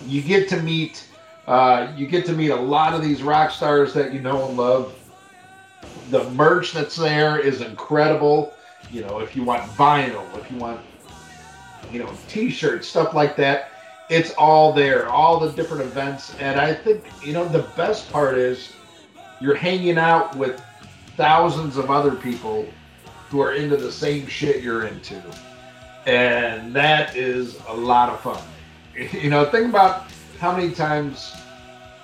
you 0.06 0.20
get 0.20 0.48
to 0.50 0.60
meet, 0.62 1.08
uh, 1.46 1.92
you 1.96 2.06
get 2.06 2.24
to 2.26 2.32
meet 2.32 2.50
a 2.50 2.56
lot 2.56 2.94
of 2.94 3.02
these 3.02 3.22
rock 3.22 3.50
stars 3.50 3.92
that 3.94 4.12
you 4.12 4.20
know 4.20 4.48
and 4.48 4.56
love 4.56 4.94
the 6.10 6.28
merch 6.30 6.72
that's 6.72 6.96
there 6.96 7.38
is 7.38 7.60
incredible. 7.60 8.54
You 8.90 9.02
know, 9.02 9.20
if 9.20 9.34
you 9.34 9.42
want 9.42 9.62
vinyl, 9.72 10.24
if 10.38 10.50
you 10.50 10.58
want, 10.58 10.80
you 11.90 11.98
know, 11.98 12.10
t-shirts, 12.28 12.86
stuff 12.86 13.14
like 13.14 13.36
that, 13.36 13.70
it's 14.08 14.32
all 14.32 14.72
there. 14.72 15.08
All 15.08 15.40
the 15.40 15.50
different 15.52 15.82
events, 15.82 16.34
and 16.38 16.60
I 16.60 16.74
think 16.74 17.04
you 17.24 17.32
know 17.32 17.46
the 17.46 17.66
best 17.76 18.10
part 18.10 18.36
is 18.36 18.72
you're 19.40 19.54
hanging 19.54 19.98
out 19.98 20.36
with 20.36 20.62
thousands 21.16 21.76
of 21.76 21.90
other 21.90 22.14
people 22.14 22.66
who 23.28 23.40
are 23.40 23.54
into 23.54 23.76
the 23.76 23.92
same 23.92 24.26
shit 24.26 24.62
you're 24.62 24.86
into, 24.86 25.22
and 26.06 26.74
that 26.74 27.16
is 27.16 27.58
a 27.68 27.74
lot 27.74 28.08
of 28.08 28.20
fun. 28.20 28.42
You 29.12 29.28
know, 29.28 29.44
think 29.46 29.70
about 29.70 30.04
how 30.38 30.56
many 30.56 30.72
times 30.72 31.34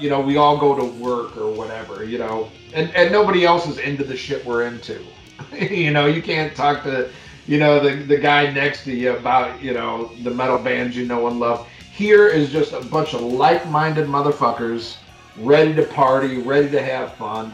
you 0.00 0.08
know, 0.08 0.20
we 0.20 0.38
all 0.38 0.56
go 0.56 0.74
to 0.74 0.84
work 0.98 1.36
or 1.36 1.52
whatever, 1.52 2.04
you 2.04 2.18
know, 2.18 2.50
and, 2.72 2.92
and 2.96 3.12
nobody 3.12 3.44
else 3.44 3.68
is 3.68 3.78
into 3.78 4.02
the 4.02 4.16
shit 4.16 4.44
we're 4.44 4.64
into. 4.64 5.00
you 5.52 5.90
know, 5.90 6.06
you 6.06 6.22
can't 6.22 6.56
talk 6.56 6.82
to, 6.84 7.10
you 7.46 7.58
know, 7.58 7.78
the, 7.78 8.02
the 8.04 8.16
guy 8.16 8.50
next 8.50 8.84
to 8.84 8.92
you 8.92 9.14
about, 9.14 9.62
you 9.62 9.74
know, 9.74 10.10
the 10.22 10.30
metal 10.30 10.58
bands 10.58 10.96
you 10.96 11.04
know 11.06 11.26
and 11.28 11.38
love. 11.38 11.68
Here 11.92 12.28
is 12.28 12.50
just 12.50 12.72
a 12.72 12.80
bunch 12.80 13.12
of 13.12 13.20
like-minded 13.20 14.06
motherfuckers 14.08 14.96
ready 15.38 15.74
to 15.74 15.82
party, 15.82 16.38
ready 16.38 16.70
to 16.70 16.82
have 16.82 17.14
fun. 17.16 17.52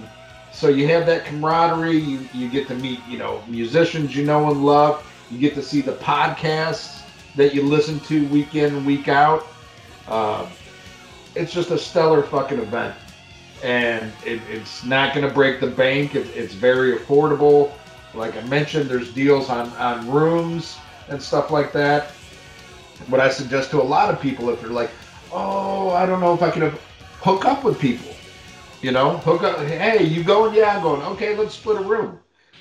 So 0.52 0.68
you 0.68 0.86
have 0.88 1.04
that 1.06 1.24
camaraderie. 1.24 1.98
You, 1.98 2.28
you 2.32 2.48
get 2.48 2.68
to 2.68 2.74
meet, 2.76 3.00
you 3.08 3.18
know, 3.18 3.42
musicians 3.48 4.14
you 4.14 4.24
know 4.24 4.50
and 4.50 4.64
love. 4.64 5.04
You 5.30 5.38
get 5.38 5.54
to 5.54 5.62
see 5.62 5.80
the 5.80 5.94
podcasts 5.94 7.02
that 7.34 7.54
you 7.54 7.62
listen 7.62 7.98
to 8.00 8.26
week 8.28 8.54
in 8.54 8.84
week 8.84 9.08
out. 9.08 9.46
Uh, 10.06 10.46
it's 11.36 11.52
just 11.52 11.70
a 11.70 11.78
stellar 11.78 12.22
fucking 12.22 12.58
event, 12.58 12.94
and 13.62 14.10
it, 14.24 14.40
it's 14.50 14.84
not 14.84 15.14
going 15.14 15.26
to 15.26 15.32
break 15.32 15.60
the 15.60 15.66
bank. 15.66 16.14
It, 16.14 16.26
it's 16.34 16.54
very 16.54 16.96
affordable. 16.96 17.72
Like 18.14 18.36
I 18.36 18.40
mentioned, 18.46 18.88
there's 18.88 19.12
deals 19.12 19.50
on 19.50 19.68
on 19.72 20.10
rooms 20.10 20.78
and 21.08 21.22
stuff 21.22 21.50
like 21.50 21.72
that. 21.72 22.12
What 23.08 23.20
I 23.20 23.28
suggest 23.28 23.70
to 23.72 23.80
a 23.80 23.84
lot 23.84 24.12
of 24.12 24.20
people, 24.20 24.48
if 24.48 24.60
they're 24.60 24.70
like, 24.70 24.90
"Oh, 25.30 25.90
I 25.90 26.06
don't 26.06 26.20
know 26.20 26.32
if 26.32 26.42
I 26.42 26.50
can 26.50 26.72
hook 27.20 27.44
up 27.44 27.62
with 27.62 27.78
people," 27.78 28.14
you 28.80 28.90
know, 28.90 29.18
hook 29.18 29.42
up. 29.42 29.58
Hey, 29.58 30.04
you 30.04 30.24
going? 30.24 30.54
Yeah, 30.54 30.76
I'm 30.76 30.82
going. 30.82 31.02
Okay, 31.02 31.36
let's 31.36 31.54
split 31.54 31.78
a 31.78 31.84
room. 31.84 32.18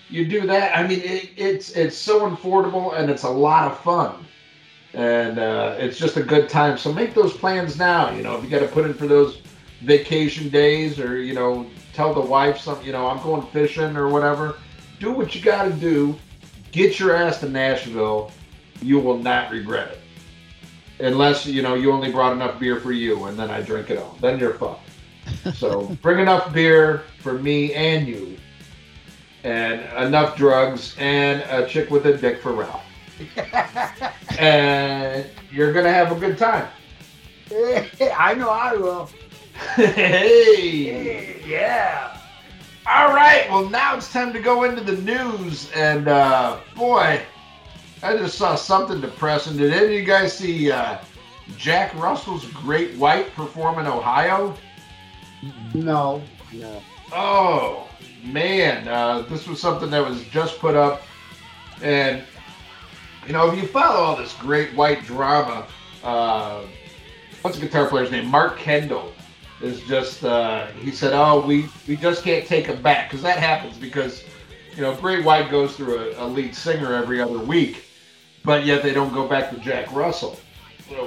You 0.10 0.26
do 0.28 0.46
that. 0.48 0.78
I 0.78 0.86
mean, 0.86 1.00
it, 1.00 1.30
it's 1.38 1.72
it's 1.72 1.98
so 1.98 2.30
affordable 2.30 3.00
and 3.00 3.10
it's 3.10 3.24
a 3.24 3.30
lot 3.30 3.72
of 3.72 3.80
fun 3.80 4.26
and 4.96 5.40
uh, 5.40 5.76
it's 5.78 5.98
just 5.98 6.16
a 6.16 6.24
good 6.24 6.48
time. 6.48 6.78
So 6.78 6.92
make 6.92 7.14
those 7.14 7.36
plans 7.36 7.78
now. 7.78 8.12
You 8.12 8.24
know, 8.24 8.38
if 8.38 8.44
you 8.44 8.50
got 8.50 8.62
to 8.62 8.68
put 8.68 8.86
in 8.86 8.94
for 8.94 9.08
those 9.08 9.42
vacation 9.82 10.50
days, 10.50 11.00
or 11.00 11.22
you 11.22 11.34
know, 11.34 11.68
tell 11.94 12.14
the 12.14 12.22
wife 12.22 12.58
something. 12.58 12.86
You 12.86 12.94
know, 12.94 13.08
I'm 13.08 13.22
going 13.22 13.46
fishing 13.48 13.98
or 13.98 14.08
whatever. 14.08 14.58
Do 15.00 15.12
what 15.12 15.36
you 15.36 15.42
got 15.42 15.66
to 15.66 15.74
do. 15.74 16.16
Get 16.72 16.98
your 16.98 17.16
ass 17.16 17.42
to 17.42 17.50
Nashville. 17.50 18.32
You 18.82 19.00
will 19.00 19.18
not 19.18 19.52
regret 19.52 19.92
it. 19.92 20.02
Unless 21.06 21.46
you 21.46 21.62
know 21.62 21.76
you 21.76 21.92
only 21.92 22.10
brought 22.10 22.32
enough 22.32 22.58
beer 22.58 22.80
for 22.80 22.94
you, 22.94 23.26
and 23.26 23.38
then 23.38 23.50
I 23.50 23.62
drink 23.62 23.90
it 23.90 23.98
all. 23.98 24.18
Then 24.22 24.40
you're 24.40 24.54
fucked. 24.54 24.90
So 25.54 25.88
bring 26.02 26.20
enough 26.20 26.54
beer 26.54 27.04
for 27.20 27.34
me 27.34 27.74
and 27.74 28.08
you, 28.08 28.38
and 29.44 29.82
enough 30.02 30.38
drugs, 30.38 30.96
and 30.98 31.42
a 31.50 31.68
chick 31.68 31.90
with 31.90 32.06
a 32.06 32.16
dick 32.16 32.42
for 32.42 32.54
Ralph. 32.54 32.85
and 34.40 35.26
you're 35.52 35.72
gonna 35.74 35.92
have 35.92 36.12
a 36.12 36.20
good 36.20 36.38
time. 36.38 36.68
I 37.52 38.34
know 38.36 38.50
I 38.50 38.74
will. 38.74 39.10
hey, 39.76 41.42
yeah. 41.46 42.18
All 42.88 43.14
right, 43.14 43.50
well 43.50 43.68
now 43.68 43.96
it's 43.96 44.12
time 44.12 44.32
to 44.34 44.40
go 44.40 44.64
into 44.64 44.82
the 44.82 45.02
news, 45.02 45.72
and 45.74 46.08
uh, 46.08 46.60
boy, 46.76 47.22
I 48.04 48.18
just 48.18 48.38
saw 48.38 48.56
something 48.56 49.02
depressing. 49.02 49.58
Did 49.58 49.74
any 49.74 49.86
of 49.86 49.92
you 49.92 50.04
guys 50.04 50.38
see 50.38 50.72
uh, 50.72 51.00
Jack 51.58 51.96
Russell's 51.96 52.46
Great 52.52 52.96
White 52.96 53.34
perform 53.34 53.80
in 53.80 53.88
Ohio? 53.88 54.56
No, 55.74 56.22
no. 56.54 56.82
Oh 57.12 57.90
man, 58.24 58.88
uh, 58.88 59.22
this 59.24 59.48
was 59.48 59.60
something 59.60 59.90
that 59.90 60.08
was 60.08 60.24
just 60.26 60.60
put 60.60 60.76
up, 60.76 61.02
and 61.82 62.24
you 63.26 63.34
know, 63.34 63.52
if 63.52 63.60
you 63.60 63.68
follow 63.68 64.00
all 64.00 64.16
this 64.16 64.34
great 64.34 64.74
white 64.76 65.04
drama, 65.04 65.66
uh, 66.04 66.62
what's 67.42 67.58
the 67.58 67.66
guitar 67.66 67.88
player's 67.88 68.12
name? 68.12 68.28
Mark 68.28 68.58
Kendall 68.58 69.14
is 69.62 69.82
just, 69.82 70.24
uh, 70.24 70.68
he 70.68 70.92
said, 70.92 71.14
oh, 71.14 71.46
we, 71.46 71.68
we 71.88 71.96
just 71.96 72.24
can't 72.24 72.46
take 72.46 72.68
him 72.68 72.82
back. 72.82 73.10
Because 73.10 73.24
that 73.24 73.40
happens 73.40 73.78
because, 73.78 74.24
you 74.76 74.82
know, 74.82 74.96
Great 74.96 75.26
White 75.26 75.50
goes 75.50 75.76
through 75.76 75.98
a, 75.98 76.24
a 76.24 76.28
lead 76.28 76.56
singer 76.56 76.94
every 76.94 77.20
other 77.20 77.40
week, 77.40 77.86
but 78.44 78.66
yet 78.66 78.84
they 78.84 78.94
don't 78.94 79.14
go 79.14 79.28
back 79.28 79.50
to 79.50 79.58
Jack 79.58 79.92
Russell, 79.92 80.40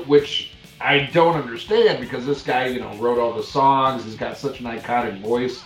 which 0.06 0.52
I 0.80 1.08
don't 1.12 1.36
understand 1.36 2.00
because 2.00 2.26
this 2.26 2.42
guy, 2.42 2.66
you 2.66 2.80
know, 2.80 2.94
wrote 2.96 3.18
all 3.18 3.34
the 3.34 3.42
songs. 3.42 4.04
He's 4.04 4.16
got 4.16 4.36
such 4.36 4.60
an 4.60 4.66
iconic 4.66 5.20
voice. 5.20 5.62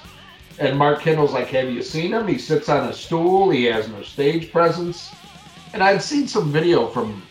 And 0.58 0.76
Mark 0.76 1.00
Kendall's 1.00 1.32
like, 1.32 1.48
have 1.48 1.70
you 1.70 1.82
seen 1.82 2.12
him? 2.12 2.26
He 2.26 2.36
sits 2.36 2.68
on 2.68 2.88
a 2.88 2.92
stool. 2.92 3.48
He 3.48 3.64
has 3.64 3.88
no 3.88 4.02
stage 4.02 4.52
presence 4.52 5.10
and 5.72 5.82
I'd 5.82 6.02
seen 6.02 6.28
some 6.28 6.52
video 6.52 6.86
from 6.86 7.22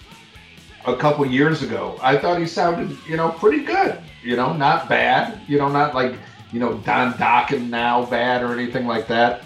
a 0.86 0.96
couple 0.96 1.26
years 1.26 1.62
ago. 1.62 1.98
I 2.02 2.18
thought 2.18 2.40
he 2.40 2.48
sounded, 2.48 2.98
you 3.08 3.18
know, 3.18 3.30
pretty 3.30 3.64
good. 3.64 4.00
You 4.24 4.36
know, 4.36 4.54
not 4.54 4.90
bad. 4.90 5.40
You 5.48 5.58
know, 5.58 5.68
not 5.68 5.94
like, 5.94 6.16
you 6.52 6.60
know, 6.60 6.78
Don 6.80 7.14
Dokken 7.14 7.70
now 7.70 8.06
bad 8.06 8.44
or 8.44 8.54
anything 8.54 8.88
like 8.88 9.08
that. 9.08 9.44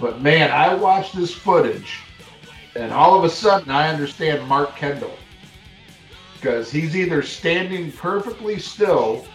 But 0.00 0.22
man, 0.22 0.50
I 0.50 0.74
watched 0.74 1.16
this 1.16 1.34
footage, 1.34 2.00
and 2.76 2.92
all 2.92 3.18
of 3.18 3.24
a 3.24 3.30
sudden 3.30 3.70
I 3.70 3.88
understand 3.88 4.46
Mark 4.46 4.76
Kendall 4.76 5.16
because 6.34 6.70
he's 6.70 6.96
either 6.96 7.20
standing 7.22 7.90
perfectly 7.90 8.60
still 8.60 9.26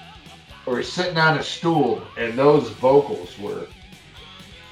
or 0.65 0.81
sitting 0.81 1.17
on 1.17 1.37
a 1.37 1.43
stool, 1.43 2.01
and 2.17 2.37
those 2.37 2.69
vocals 2.69 3.37
were 3.37 3.67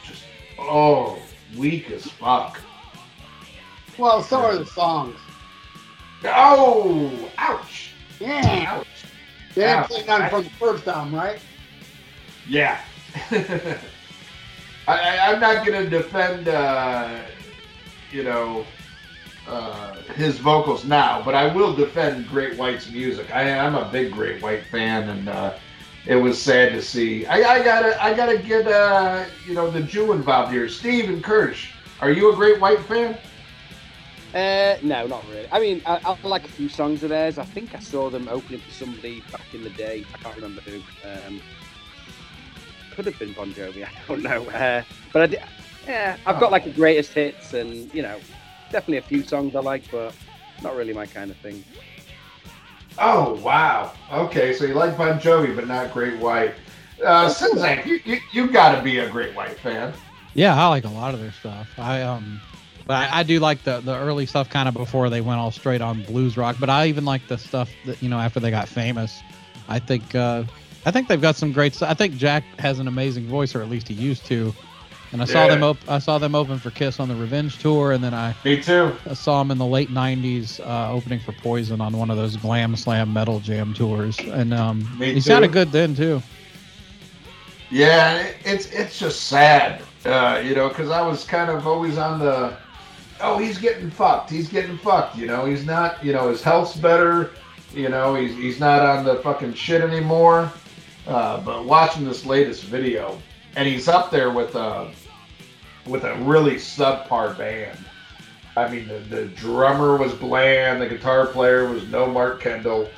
just 0.05 0.23
oh 0.57 1.21
weak 1.57 1.91
as 1.91 2.05
fuck. 2.05 2.61
Well, 4.01 4.23
so 4.23 4.37
are 4.37 4.57
the 4.57 4.65
songs. 4.65 5.15
Oh, 6.23 7.31
ouch. 7.37 7.91
Yeah. 8.19 8.65
Ouch. 8.67 8.87
They 9.53 9.61
didn't 9.61 9.83
play 9.83 10.03
none 10.07 10.27
from 10.27 10.43
the 10.43 10.49
first 10.49 10.87
album, 10.87 11.13
right? 11.13 11.37
Yeah. 12.47 12.81
I, 14.87 15.31
am 15.31 15.39
not 15.39 15.63
going 15.63 15.83
to 15.83 15.87
defend, 15.87 16.47
uh, 16.47 17.19
you 18.11 18.23
know, 18.23 18.65
uh, 19.47 19.93
his 20.15 20.39
vocals 20.39 20.83
now, 20.83 21.21
but 21.23 21.35
I 21.35 21.53
will 21.53 21.75
defend 21.75 22.27
Great 22.27 22.57
White's 22.57 22.89
music. 22.89 23.29
I, 23.29 23.43
am 23.43 23.75
a 23.75 23.87
big 23.91 24.13
Great 24.13 24.41
White 24.41 24.65
fan, 24.65 25.09
and 25.09 25.29
uh, 25.29 25.53
it 26.07 26.15
was 26.15 26.41
sad 26.41 26.73
to 26.73 26.81
see. 26.81 27.27
I, 27.27 27.35
I, 27.35 27.63
gotta, 27.63 28.03
I 28.03 28.15
gotta 28.15 28.39
get, 28.39 28.65
uh, 28.67 29.25
you 29.47 29.53
know, 29.53 29.69
the 29.69 29.81
Jew 29.81 30.11
involved 30.11 30.51
here. 30.51 30.67
Stephen 30.67 31.21
Kirsch, 31.21 31.73
are 31.99 32.09
you 32.09 32.33
a 32.33 32.35
Great 32.35 32.59
White 32.59 32.81
fan? 32.85 33.15
Uh, 34.33 34.77
no, 34.81 35.07
not 35.07 35.27
really. 35.29 35.47
I 35.51 35.59
mean, 35.59 35.81
I, 35.85 35.99
I, 36.05 36.27
like 36.27 36.45
a 36.45 36.49
few 36.49 36.69
songs 36.69 37.03
of 37.03 37.09
theirs. 37.09 37.37
I 37.37 37.43
think 37.43 37.75
I 37.75 37.79
saw 37.79 38.09
them 38.09 38.29
opening 38.29 38.61
for 38.61 38.71
somebody 38.71 39.21
back 39.31 39.53
in 39.53 39.63
the 39.63 39.69
day. 39.71 40.05
I 40.13 40.17
can't 40.19 40.35
remember 40.35 40.61
who. 40.61 40.81
Um, 41.05 41.41
could 42.91 43.05
have 43.05 43.19
been 43.19 43.33
Bon 43.33 43.51
Jovi. 43.53 43.85
I 43.87 43.89
don't 44.07 44.23
know. 44.23 44.49
Uh, 44.49 44.83
but 45.11 45.21
I 45.21 45.27
did, 45.27 45.41
yeah, 45.85 46.17
I've 46.25 46.39
got 46.39 46.51
like 46.51 46.63
the 46.63 46.71
greatest 46.71 47.13
hits, 47.13 47.53
and 47.53 47.93
you 47.93 48.01
know, 48.01 48.19
definitely 48.71 48.97
a 48.97 49.01
few 49.01 49.23
songs 49.23 49.55
I 49.55 49.59
like, 49.59 49.89
but 49.91 50.13
not 50.61 50.75
really 50.75 50.93
my 50.93 51.05
kind 51.05 51.31
of 51.31 51.37
thing. 51.37 51.63
Oh 52.99 53.33
wow. 53.41 53.93
Okay, 54.11 54.53
so 54.53 54.65
you 54.65 54.75
like 54.75 54.97
Bon 54.97 55.19
Jovi, 55.19 55.55
but 55.55 55.67
not 55.67 55.91
Great 55.93 56.19
White. 56.19 56.55
Uh, 57.03 57.27
Czynszak, 57.27 57.85
you, 57.85 57.99
you 58.05 58.19
you 58.31 58.47
got 58.47 58.75
to 58.75 58.81
be 58.81 58.99
a 58.99 59.09
Great 59.09 59.35
White 59.35 59.57
fan. 59.59 59.93
Yeah, 60.33 60.55
I 60.55 60.67
like 60.67 60.85
a 60.85 60.89
lot 60.89 61.13
of 61.13 61.19
their 61.19 61.31
stuff. 61.31 61.67
I 61.77 62.03
um 62.03 62.39
But 62.85 63.11
I, 63.11 63.19
I 63.19 63.23
do 63.23 63.39
like 63.39 63.63
the 63.63 63.79
the 63.79 63.95
early 63.95 64.25
stuff 64.25 64.49
kind 64.49 64.67
of 64.67 64.73
before 64.73 65.09
they 65.09 65.21
went 65.21 65.39
all 65.39 65.51
straight 65.51 65.81
on 65.81 66.01
blues 66.03 66.37
rock. 66.37 66.57
But 66.59 66.69
I 66.69 66.87
even 66.87 67.05
like 67.05 67.27
the 67.27 67.37
stuff 67.37 67.69
that 67.85 68.01
you 68.01 68.09
know 68.09 68.19
after 68.19 68.39
they 68.39 68.51
got 68.51 68.67
famous. 68.67 69.21
I 69.67 69.79
think 69.79 70.15
uh, 70.15 70.43
I 70.85 70.91
think 70.91 71.07
they've 71.07 71.21
got 71.21 71.35
some 71.35 71.51
great 71.51 71.73
stuff. 71.75 71.89
I 71.89 71.93
think 71.93 72.15
Jack 72.17 72.43
has 72.59 72.79
an 72.79 72.87
amazing 72.87 73.25
voice, 73.27 73.55
or 73.55 73.61
at 73.61 73.69
least 73.69 73.87
he 73.87 73.93
used 73.93 74.25
to. 74.27 74.53
And 75.13 75.21
I 75.21 75.25
saw 75.25 75.47
them 75.47 75.61
op- 75.63 75.89
I 75.89 75.99
saw 75.99 76.17
them 76.17 76.35
open 76.35 76.57
for 76.57 76.71
Kiss 76.71 76.99
on 76.99 77.09
the 77.09 77.15
Revenge 77.15 77.57
tour, 77.59 77.91
and 77.91 78.01
then 78.03 78.13
I, 78.13 78.33
Me 78.45 78.61
too. 78.61 78.95
I 79.09 79.13
saw 79.13 79.41
him 79.41 79.51
in 79.51 79.57
the 79.57 79.65
late 79.65 79.89
'90s 79.89 80.59
uh, 80.65 80.91
opening 80.91 81.19
for 81.19 81.33
Poison 81.33 81.81
on 81.81 81.97
one 81.97 82.09
of 82.09 82.15
those 82.17 82.37
glam 82.37 82.75
slam 82.77 83.11
metal 83.13 83.41
jam 83.41 83.73
tours, 83.73 84.17
and 84.19 84.53
um, 84.53 84.81
he 84.99 85.19
sounded 85.19 85.51
good 85.51 85.71
then 85.73 85.95
too. 85.95 86.21
Yeah, 87.69 88.25
it's 88.43 88.67
it's 88.71 88.99
just 88.99 89.23
sad, 89.27 89.81
uh, 90.05 90.41
you 90.43 90.55
know, 90.55 90.69
because 90.69 90.89
I 90.89 91.01
was 91.05 91.23
kind 91.23 91.49
of 91.49 91.67
always 91.67 91.97
on 91.97 92.19
the, 92.19 92.53
oh, 93.21 93.37
he's 93.37 93.57
getting 93.57 93.89
fucked, 93.89 94.29
he's 94.29 94.49
getting 94.49 94.77
fucked, 94.77 95.17
you 95.17 95.25
know, 95.27 95.45
he's 95.45 95.65
not, 95.65 96.03
you 96.03 96.13
know, 96.13 96.29
his 96.29 96.41
health's 96.41 96.75
better, 96.75 97.31
you 97.73 97.89
know, 97.89 98.15
he's 98.15 98.35
he's 98.35 98.59
not 98.59 98.81
on 98.81 99.05
the 99.05 99.15
fucking 99.17 99.53
shit 99.53 99.81
anymore. 99.81 100.51
Uh, 101.07 101.41
but 101.41 101.65
watching 101.65 102.05
this 102.05 102.25
latest 102.25 102.63
video, 102.63 103.17
and 103.55 103.67
he's 103.67 103.87
up 103.87 104.11
there 104.11 104.29
with 104.29 104.55
a 104.55 104.91
with 105.87 106.03
a 106.03 106.15
really 106.17 106.55
subpar 106.55 107.35
band. 107.37 107.77
I 108.55 108.69
mean, 108.69 108.87
the, 108.87 108.99
the 108.99 109.25
drummer 109.27 109.97
was 109.97 110.13
bland, 110.13 110.81
the 110.81 110.87
guitar 110.87 111.25
player 111.25 111.69
was 111.69 111.87
no 111.87 112.05
Mark 112.05 112.41
Kendall. 112.41 112.89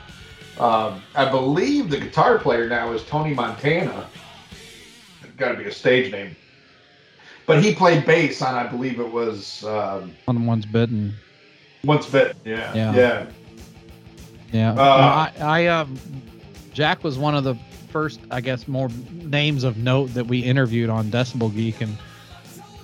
Um, 0.59 1.01
I 1.15 1.29
believe 1.29 1.89
the 1.89 1.99
guitar 1.99 2.39
player 2.39 2.67
now 2.67 2.91
is 2.91 3.03
Tony 3.05 3.33
Montana 3.33 4.07
got 5.37 5.51
to 5.53 5.57
be 5.57 5.65
a 5.65 5.71
stage 5.71 6.11
name. 6.11 6.35
But 7.45 7.63
he 7.63 7.75
played 7.75 8.05
bass 8.05 8.41
on, 8.41 8.55
I 8.55 8.67
believe 8.67 8.99
it 8.99 9.11
was 9.11 9.63
um, 9.65 10.13
On 10.27 10.45
one's 10.45 10.65
bitten. 10.65 11.13
Once 11.83 12.09
Bit. 12.09 12.37
Yeah. 12.45 12.73
Yeah. 12.73 12.95
Yeah. 12.95 13.25
Yeah. 14.53 14.71
Uh, 14.73 15.31
I, 15.39 15.41
I 15.41 15.67
um, 15.67 15.97
Jack 16.73 17.03
was 17.03 17.17
one 17.17 17.35
of 17.35 17.43
the 17.43 17.55
first, 17.89 18.21
I 18.31 18.39
guess, 18.39 18.67
more 18.67 18.89
names 19.11 19.63
of 19.63 19.77
note 19.77 20.13
that 20.13 20.27
we 20.27 20.39
interviewed 20.39 20.89
on 20.89 21.11
Decibel 21.11 21.53
Geek, 21.53 21.81
and 21.81 21.97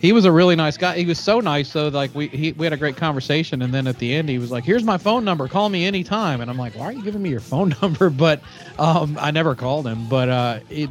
he 0.02 0.12
was 0.12 0.26
a 0.26 0.32
really 0.32 0.56
nice 0.56 0.78
guy. 0.78 0.98
He 0.98 1.06
was 1.06 1.19
so 1.19 1.39
nice, 1.39 1.72
though. 1.74 1.88
Like 1.88 2.13
we 2.13 2.28
he, 2.28 2.52
we 2.54 2.65
had 2.65 2.74
a 2.74 2.78
great 2.78 2.98
conversation, 2.98 3.62
and 3.62 3.74
then 3.74 3.88
at 3.88 4.00
the 4.00 4.13
end, 4.13 4.30
he 4.30 4.38
was 4.38 4.52
like, 4.52 4.63
"Here's 4.63 4.84
my 4.84 4.98
phone 4.98 5.26
number. 5.26 5.48
Call 5.48 5.69
me 5.69 5.86
anytime." 5.86 6.41
And 6.41 6.50
I'm 6.50 6.58
like, 6.58 6.76
"Why 6.76 6.86
are 6.86 6.91
you 6.91 7.04
giving 7.04 7.22
me 7.22 7.30
your 7.30 7.39
phone 7.39 7.76
number?" 7.82 8.10
But 8.10 8.41
um, 8.78 9.17
I 9.19 9.32
never 9.32 9.56
called 9.56 9.88
him. 9.88 10.08
But 10.10 10.30
uh, 10.30 10.60
it. 10.69 10.89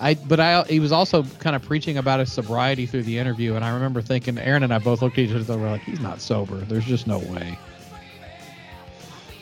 I, 0.00 0.14
but 0.14 0.38
I, 0.38 0.62
he 0.64 0.80
was 0.80 0.92
also 0.92 1.24
kind 1.40 1.56
of 1.56 1.62
preaching 1.62 1.98
about 1.98 2.20
his 2.20 2.32
sobriety 2.32 2.86
through 2.86 3.02
the 3.02 3.18
interview, 3.18 3.54
and 3.54 3.64
I 3.64 3.70
remember 3.70 4.00
thinking, 4.00 4.38
Aaron 4.38 4.62
and 4.62 4.72
I 4.72 4.78
both 4.78 5.02
looked 5.02 5.18
at 5.18 5.24
each 5.24 5.34
other, 5.34 5.58
we're 5.58 5.70
like, 5.70 5.82
he's 5.82 6.00
not 6.00 6.20
sober. 6.20 6.56
There's 6.58 6.84
just 6.84 7.06
no 7.06 7.18
way. 7.18 7.58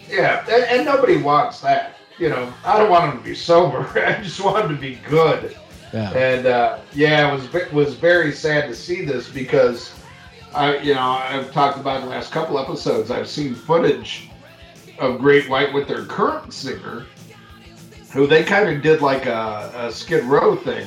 Yeah. 0.09 0.45
And, 0.49 0.65
and 0.65 0.85
nobody 0.87 1.19
wants 1.19 1.61
that. 1.61 1.97
You 2.19 2.31
know, 2.31 2.53
I 2.65 2.79
don't 2.79 2.91
want 2.91 3.13
him 3.13 3.19
to 3.19 3.25
be 3.25 3.35
sober. 3.35 3.87
I 4.07 4.23
just 4.23 4.41
want 4.41 4.65
him 4.65 4.75
to 4.75 4.81
be 4.81 4.99
good. 5.09 5.57
Yeah. 5.93 6.11
And 6.13 6.47
uh, 6.47 6.79
yeah, 6.95 7.31
it 7.31 7.53
was 7.53 7.73
was 7.73 7.95
very 7.95 8.33
sad 8.33 8.69
to 8.69 8.75
see 8.75 9.05
this 9.05 9.29
because 9.29 9.95
I, 10.55 10.79
you 10.79 10.95
know, 10.95 11.01
I've 11.01 11.53
talked 11.53 11.79
about 11.79 12.01
in 12.01 12.07
the 12.07 12.11
last 12.11 12.33
couple 12.33 12.59
episodes. 12.59 13.11
I've 13.11 13.29
seen 13.29 13.55
footage 13.55 14.31
of 14.99 15.19
Great 15.19 15.49
White 15.49 15.73
with 15.73 15.87
their 15.87 16.05
current 16.07 16.53
singer, 16.53 17.07
who 18.13 18.27
they 18.27 18.45
kind 18.45 18.69
of 18.69 18.83
did 18.83 19.01
like 19.03 19.27
a, 19.27 19.71
a 19.77 19.93
Skid 19.93 20.25
Row 20.25 20.57
thing. 20.57 20.87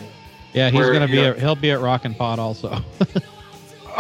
Yeah, 0.54 0.70
he's 0.70 0.80
where, 0.80 0.94
gonna 0.94 1.08
be. 1.08 1.18
know- 1.18 1.32
At, 1.32 1.40
he'll 1.40 1.56
be 1.56 1.72
at 1.72 1.80
Rockin' 1.82 2.16
Pod 2.16 2.40
also. 2.40 2.82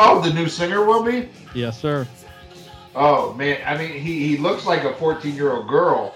Oh, 0.02 0.22
the 0.22 0.32
new 0.34 0.48
singer 0.48 0.86
will 0.86 1.04
be. 1.04 1.28
yes, 1.54 1.78
sir. 1.82 2.08
Oh 2.96 3.34
man, 3.34 3.60
I 3.66 3.76
mean, 3.78 4.00
he, 4.00 4.26
he 4.30 4.38
looks 4.38 4.66
like 4.66 4.86
a 4.86 4.94
14 4.94 5.36
year 5.36 5.52
old 5.52 5.68
girl, 5.68 6.16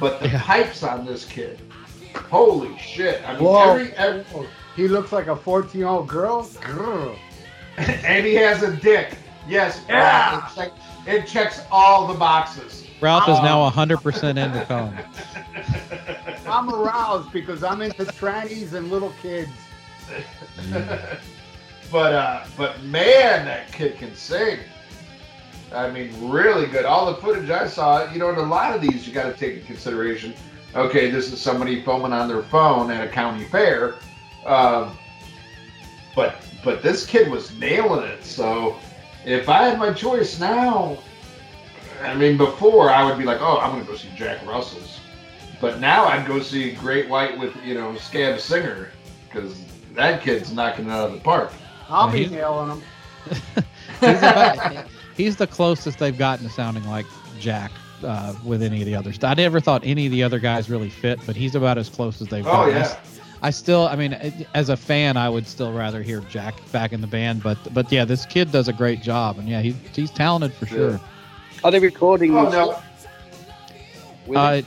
but 0.00 0.18
the 0.20 0.28
Yeah. 0.30 0.42
pipes 0.42 0.82
on 0.82 1.06
this 1.06 1.24
kid, 1.24 1.60
holy 2.28 2.76
shit! 2.78 3.22
I 3.28 3.34
mean, 3.34 3.44
Whoa. 3.44 3.70
every, 3.70 3.92
every 3.92 4.24
He 4.74 4.88
looks 4.88 5.12
like 5.12 5.28
a 5.28 5.36
14 5.36 5.78
year 5.78 5.86
old 5.88 6.08
girl. 6.08 6.44
Grr. 6.44 7.16
and 7.76 8.26
he 8.26 8.34
has 8.34 8.64
a 8.64 8.74
dick. 8.76 9.16
Yes, 9.46 9.80
Yeah. 9.88 10.38
it, 10.48 10.54
check, 10.56 10.72
it 11.06 11.26
checks 11.28 11.60
all 11.70 12.08
the 12.08 12.14
boxes. 12.18 12.84
Ralph 13.00 13.28
is 13.28 13.38
now 13.42 13.68
100% 13.70 14.38
into 14.38 14.64
cum. 14.64 14.96
I'm 16.54 16.70
aroused 16.70 17.32
because 17.32 17.64
I'm 17.64 17.82
into 17.82 18.04
trannies 18.04 18.74
and 18.74 18.88
little 18.88 19.12
kids. 19.20 19.50
but 21.90 22.12
uh, 22.12 22.44
but 22.56 22.80
man, 22.84 23.44
that 23.46 23.72
kid 23.72 23.98
can 23.98 24.14
sing. 24.14 24.60
I 25.74 25.90
mean, 25.90 26.12
really 26.30 26.66
good. 26.68 26.84
All 26.84 27.12
the 27.12 27.20
footage 27.20 27.50
I 27.50 27.66
saw, 27.66 28.08
you 28.12 28.20
know, 28.20 28.28
and 28.28 28.38
a 28.38 28.42
lot 28.42 28.72
of 28.72 28.80
these 28.80 29.04
you 29.04 29.12
got 29.12 29.24
to 29.24 29.32
take 29.32 29.54
into 29.54 29.66
consideration. 29.66 30.32
Okay, 30.76 31.10
this 31.10 31.32
is 31.32 31.40
somebody 31.40 31.82
filming 31.82 32.12
on 32.12 32.28
their 32.28 32.44
phone 32.44 32.88
at 32.92 33.04
a 33.04 33.08
county 33.08 33.44
fair, 33.46 33.96
um, 34.46 34.96
but 36.14 36.36
but 36.62 36.82
this 36.82 37.04
kid 37.04 37.28
was 37.32 37.58
nailing 37.58 38.04
it. 38.04 38.24
So 38.24 38.78
if 39.24 39.48
I 39.48 39.64
had 39.64 39.78
my 39.78 39.92
choice 39.92 40.38
now, 40.38 40.98
I 42.02 42.14
mean, 42.14 42.36
before 42.36 42.90
I 42.90 43.04
would 43.04 43.18
be 43.18 43.24
like, 43.24 43.40
oh, 43.40 43.58
I'm 43.58 43.72
gonna 43.72 43.84
go 43.84 43.96
see 43.96 44.10
Jack 44.14 44.46
Russell's, 44.46 45.00
but 45.60 45.80
now 45.80 46.04
I'd 46.06 46.26
go 46.26 46.40
see 46.40 46.72
Great 46.72 47.08
White 47.08 47.38
with 47.38 47.54
you 47.64 47.74
know 47.74 47.94
Scab 47.96 48.40
Singer 48.40 48.90
because 49.28 49.60
that 49.94 50.22
kid's 50.22 50.52
knocking 50.52 50.86
it 50.86 50.90
out 50.90 51.08
of 51.08 51.14
the 51.14 51.20
park. 51.20 51.52
I'll 51.88 52.10
be 52.10 52.18
he's- 52.20 52.30
nailing 52.30 52.68
them. 52.68 52.82
He's, 54.00 54.18
about, 54.18 54.86
he's 55.16 55.36
the 55.36 55.46
closest 55.46 55.98
they've 55.98 56.18
gotten 56.18 56.46
to 56.46 56.52
sounding 56.52 56.84
like 56.84 57.06
Jack 57.40 57.70
uh, 58.02 58.34
with 58.44 58.62
any 58.62 58.80
of 58.82 58.86
the 58.86 58.94
others. 58.94 59.22
I 59.22 59.32
never 59.34 59.60
thought 59.60 59.80
any 59.84 60.04
of 60.06 60.12
the 60.12 60.22
other 60.22 60.38
guys 60.38 60.68
really 60.68 60.90
fit, 60.90 61.18
but 61.24 61.34
he's 61.36 61.54
about 61.54 61.78
as 61.78 61.88
close 61.88 62.20
as 62.20 62.28
they've 62.28 62.46
Oh 62.46 62.50
gotten. 62.50 62.74
I 62.74 62.78
yeah. 62.78 62.84
s- 62.84 63.20
I 63.42 63.50
still, 63.50 63.86
I 63.88 63.96
mean, 63.96 64.12
as 64.54 64.68
a 64.68 64.76
fan, 64.76 65.16
I 65.16 65.28
would 65.30 65.46
still 65.46 65.72
rather 65.72 66.02
hear 66.02 66.20
Jack 66.22 66.54
back 66.72 66.92
in 66.92 67.00
the 67.00 67.06
band, 67.06 67.42
but 67.42 67.56
but 67.72 67.90
yeah, 67.92 68.04
this 68.04 68.26
kid 68.26 68.50
does 68.52 68.68
a 68.68 68.72
great 68.74 69.00
job, 69.02 69.38
and 69.38 69.48
yeah, 69.48 69.60
he's 69.62 69.76
he's 69.94 70.10
talented 70.10 70.52
for 70.54 70.66
sure. 70.66 71.00
Are 71.62 71.70
they 71.70 71.78
recording 71.78 72.36
Oh 72.36 72.48
no. 72.50 72.78
with 74.26 74.36
Uh, 74.36 74.62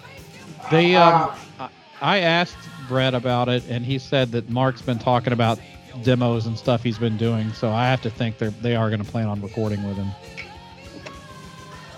they, 0.72 0.96
um, 0.96 1.32
Uh, 1.60 1.68
I 2.02 2.20
asked 2.20 2.58
Brett 2.88 3.14
about 3.14 3.50
it, 3.50 3.64
and 3.70 3.86
he 3.86 3.98
said 3.98 4.32
that 4.32 4.50
Mark's 4.50 4.82
been 4.82 5.00
talking 5.00 5.34
about 5.34 5.60
demos 6.04 6.46
and 6.46 6.58
stuff 6.58 6.84
he's 6.84 6.98
been 7.00 7.18
doing. 7.18 7.52
So 7.54 7.72
I 7.72 7.86
have 7.88 8.02
to 8.02 8.10
think 8.10 8.38
they 8.38 8.50
they 8.62 8.76
are 8.76 8.90
going 8.90 9.04
to 9.04 9.10
plan 9.10 9.28
on 9.28 9.42
recording 9.42 9.84
with 9.88 9.98
him. 9.98 10.10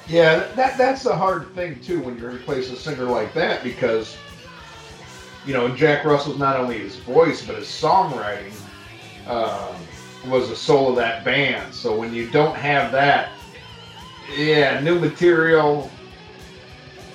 Yeah, 0.07 0.47
that 0.55 0.77
that's 0.77 1.03
the 1.03 1.15
hard 1.15 1.53
thing 1.53 1.79
too 1.81 2.01
when 2.01 2.17
you 2.17 2.25
replace 2.27 2.71
a 2.71 2.75
singer 2.75 3.03
like 3.03 3.33
that 3.33 3.63
because 3.63 4.17
you 5.45 5.53
know 5.53 5.69
Jack 5.75 6.05
Russell's 6.05 6.39
not 6.39 6.57
only 6.57 6.79
his 6.79 6.95
voice 6.95 7.45
but 7.45 7.57
his 7.57 7.67
songwriting 7.67 8.53
um, 9.27 9.75
was 10.27 10.49
the 10.49 10.55
soul 10.55 10.89
of 10.89 10.95
that 10.95 11.23
band. 11.23 11.73
So 11.73 11.95
when 11.95 12.13
you 12.13 12.29
don't 12.31 12.55
have 12.55 12.91
that, 12.93 13.29
yeah, 14.35 14.79
new 14.79 14.99
material 14.99 15.91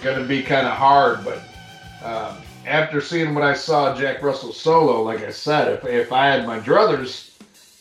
gonna 0.05 0.25
be 0.27 0.43
kind 0.43 0.67
of 0.67 0.75
hard. 0.75 1.25
But 1.25 1.43
um, 2.05 2.37
after 2.67 3.01
seeing 3.01 3.35
what 3.35 3.43
I 3.43 3.55
saw 3.55 3.97
Jack 3.97 4.23
Russell 4.23 4.53
solo, 4.53 5.03
like 5.03 5.23
I 5.23 5.31
said, 5.31 5.73
if 5.73 5.85
if 5.85 6.13
I 6.13 6.27
had 6.27 6.47
my 6.47 6.61
druthers, 6.61 7.31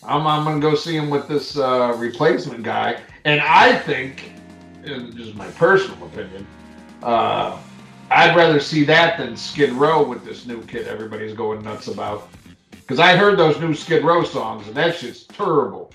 I'm 0.01 0.25
I'm 0.25 0.43
gonna 0.45 0.59
go 0.59 0.73
see 0.73 0.95
him 0.95 1.09
with 1.09 1.27
this 1.27 1.57
uh, 1.57 1.93
replacement 1.97 2.63
guy, 2.63 2.99
and 3.25 3.41
I 3.41 3.77
think 3.77 4.31
in 4.83 5.15
just 5.15 5.35
my 5.35 5.47
personal 5.51 6.07
opinion, 6.07 6.47
uh, 7.03 7.57
I'd 8.09 8.35
rather 8.35 8.59
see 8.59 8.83
that 8.85 9.17
than 9.17 9.35
Skid 9.37 9.71
Row 9.73 10.03
with 10.03 10.25
this 10.25 10.45
new 10.45 10.61
kid 10.63 10.87
everybody's 10.87 11.33
going 11.33 11.61
nuts 11.63 11.87
about. 11.87 12.29
Because 12.71 12.99
I 12.99 13.15
heard 13.15 13.39
those 13.39 13.59
new 13.61 13.73
Skid 13.73 14.03
Row 14.03 14.23
songs, 14.25 14.67
and 14.67 14.75
that 14.75 14.95
shit's 14.95 15.23
terrible. 15.23 15.89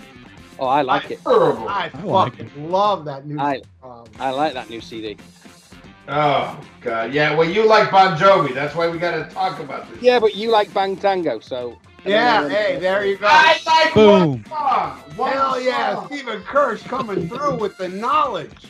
Oh, 0.59 0.67
I 0.67 0.81
like 0.83 1.11
it. 1.11 1.21
Terrible. 1.23 1.69
I 1.69 1.91
I 1.93 2.03
like 2.03 2.37
fucking 2.37 2.71
love 2.71 3.05
that 3.05 3.27
new. 3.27 3.39
I- 3.39 3.61
um, 3.83 4.05
I 4.19 4.31
like 4.31 4.55
that 4.55 4.69
new 4.71 4.81
CD. 4.81 5.17
Oh, 6.09 6.59
God. 6.81 7.13
Yeah, 7.13 7.35
well, 7.37 7.49
you 7.49 7.67
like 7.67 7.91
Bon 7.91 8.17
Jovi. 8.17 8.55
That's 8.55 8.75
why 8.75 8.89
we 8.89 8.99
got 8.99 9.13
to 9.13 9.33
talk 9.35 9.61
about 9.61 9.91
this. 9.93 10.03
Yeah, 10.03 10.19
but 10.19 10.35
you 10.35 10.51
like 10.51 10.73
Bang 10.73 10.97
Tango, 10.97 11.39
so. 11.39 11.79
yeah, 12.07 12.49
hey, 12.49 12.79
there 12.79 13.05
you 13.05 13.19
go. 13.19 13.27
I 13.29 13.59
like 13.67 13.95
Boom. 13.95 14.31
one 14.31 14.45
song. 14.49 14.91
One 15.17 15.33
Hell 15.33 15.61
yeah, 15.61 15.95
song. 15.97 16.07
Stephen 16.07 16.43
Kirsch 16.43 16.83
coming 16.85 17.29
through 17.29 17.57
with 17.57 17.77
the 17.77 17.89
knowledge. 17.91 18.69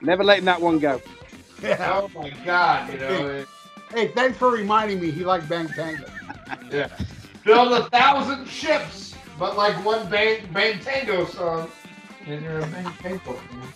Never 0.00 0.24
letting 0.24 0.46
that 0.46 0.60
one 0.60 0.78
go. 0.80 1.00
Yeah. 1.62 2.00
Oh, 2.02 2.10
my 2.18 2.30
God. 2.44 2.92
You 2.92 2.98
know, 2.98 3.26
it- 3.28 3.48
Hey, 3.92 4.06
thanks 4.08 4.38
for 4.38 4.50
reminding 4.52 5.00
me. 5.00 5.10
He 5.10 5.24
liked 5.24 5.48
Bang 5.48 5.66
Tango. 5.68 6.04
yeah. 6.72 6.88
Build 7.44 7.72
a 7.72 7.84
thousand 7.90 8.46
ships, 8.46 9.14
but 9.36 9.56
like 9.56 9.74
one 9.84 10.08
Bang, 10.08 10.46
Bang 10.52 10.78
Tango 10.78 11.26
song. 11.26 11.68
And 12.26 12.40
you're 12.42 12.58
a 12.60 12.66
Bang 12.68 12.92
Tango 13.02 13.32
fan. 13.34 13.72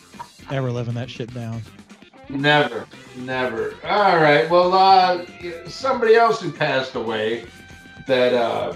Never 0.50 0.70
living 0.70 0.94
that 0.94 1.10
shit 1.10 1.32
down. 1.34 1.62
Never, 2.28 2.86
never. 3.16 3.74
All 3.84 4.16
right. 4.16 4.48
Well, 4.50 4.72
uh, 4.72 5.24
somebody 5.68 6.14
else 6.16 6.40
who 6.40 6.50
passed 6.52 6.94
away. 6.94 7.46
That. 8.06 8.34
Uh, 8.34 8.74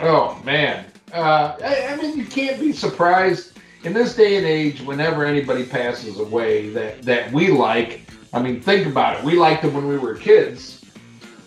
oh 0.00 0.40
man, 0.44 0.86
Uh, 1.12 1.56
I, 1.62 1.88
I 1.88 1.96
mean, 1.96 2.16
you 2.18 2.24
can't 2.24 2.60
be 2.60 2.72
surprised 2.72 3.58
in 3.84 3.92
this 3.92 4.14
day 4.14 4.36
and 4.36 4.46
age. 4.46 4.80
Whenever 4.82 5.24
anybody 5.24 5.64
passes 5.64 6.18
away 6.20 6.70
that 6.70 7.02
that 7.02 7.32
we 7.32 7.48
like, 7.50 8.02
I 8.32 8.40
mean, 8.42 8.60
think 8.60 8.86
about 8.86 9.18
it. 9.18 9.24
We 9.24 9.34
liked 9.34 9.62
them 9.62 9.74
when 9.74 9.88
we 9.88 9.98
were 9.98 10.14
kids, 10.14 10.84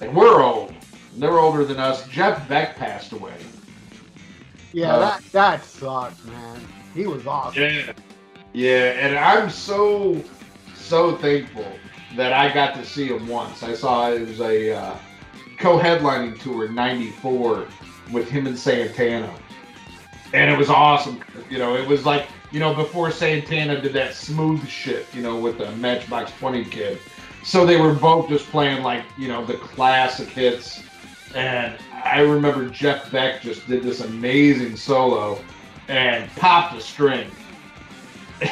and 0.02 0.16
we're 0.16 0.42
old. 0.42 0.74
They're 1.16 1.40
older 1.40 1.64
than 1.66 1.80
us. 1.80 2.08
Jeff 2.08 2.48
Beck 2.50 2.76
passed 2.76 3.12
away. 3.12 3.36
Yeah, 4.74 4.96
uh, 4.96 5.00
that 5.00 5.24
that 5.32 5.64
sucks, 5.66 6.24
man. 6.26 6.62
He 6.94 7.06
was 7.08 7.26
awesome. 7.28 7.62
Yeah, 7.62 7.94
yeah, 8.54 8.92
and 9.00 9.18
I'm 9.18 9.50
so 9.50 10.24
so 10.84 11.16
thankful 11.16 11.72
that 12.16 12.34
I 12.34 12.54
got 12.54 12.76
to 12.76 12.86
see 12.86 13.08
him 13.08 13.28
once. 13.28 13.64
I 13.64 13.74
saw 13.74 14.12
it 14.12 14.28
was 14.28 14.40
a 14.42 14.72
uh, 14.72 14.98
co-headlining 15.58 16.40
tour 16.40 16.66
in 16.66 16.76
'94 16.76 17.68
with 18.12 18.30
him 18.30 18.48
and 18.48 18.58
Santana, 18.58 19.34
and 20.34 20.52
it 20.52 20.58
was 20.58 20.70
awesome. 20.70 21.24
You 21.50 21.58
know, 21.58 21.76
it 21.76 21.88
was 21.88 22.06
like 22.06 22.28
you 22.52 22.60
know 22.60 22.74
before 22.74 23.12
Santana 23.12 23.82
did 23.82 23.94
that 23.94 24.14
smooth 24.14 24.68
shit, 24.68 25.08
you 25.14 25.22
know, 25.22 25.40
with 25.40 25.58
the 25.58 25.72
Matchbox 25.78 26.32
Twenty 26.38 26.66
kid. 26.66 27.00
So 27.44 27.66
they 27.66 27.78
were 27.78 27.94
both 27.94 28.30
just 28.30 28.46
playing 28.50 28.84
like 28.84 29.04
you 29.18 29.28
know 29.28 29.46
the 29.46 29.56
classic 29.56 30.28
hits, 30.28 30.84
and 31.34 31.78
I 31.92 32.20
remember 32.20 32.70
Jeff 32.70 33.12
Beck 33.12 33.42
just 33.42 33.68
did 33.68 33.84
this 33.84 34.02
amazing 34.02 34.76
solo 34.76 35.42
and 35.88 36.30
popped 36.36 36.76
a 36.78 36.82
string 36.82 37.30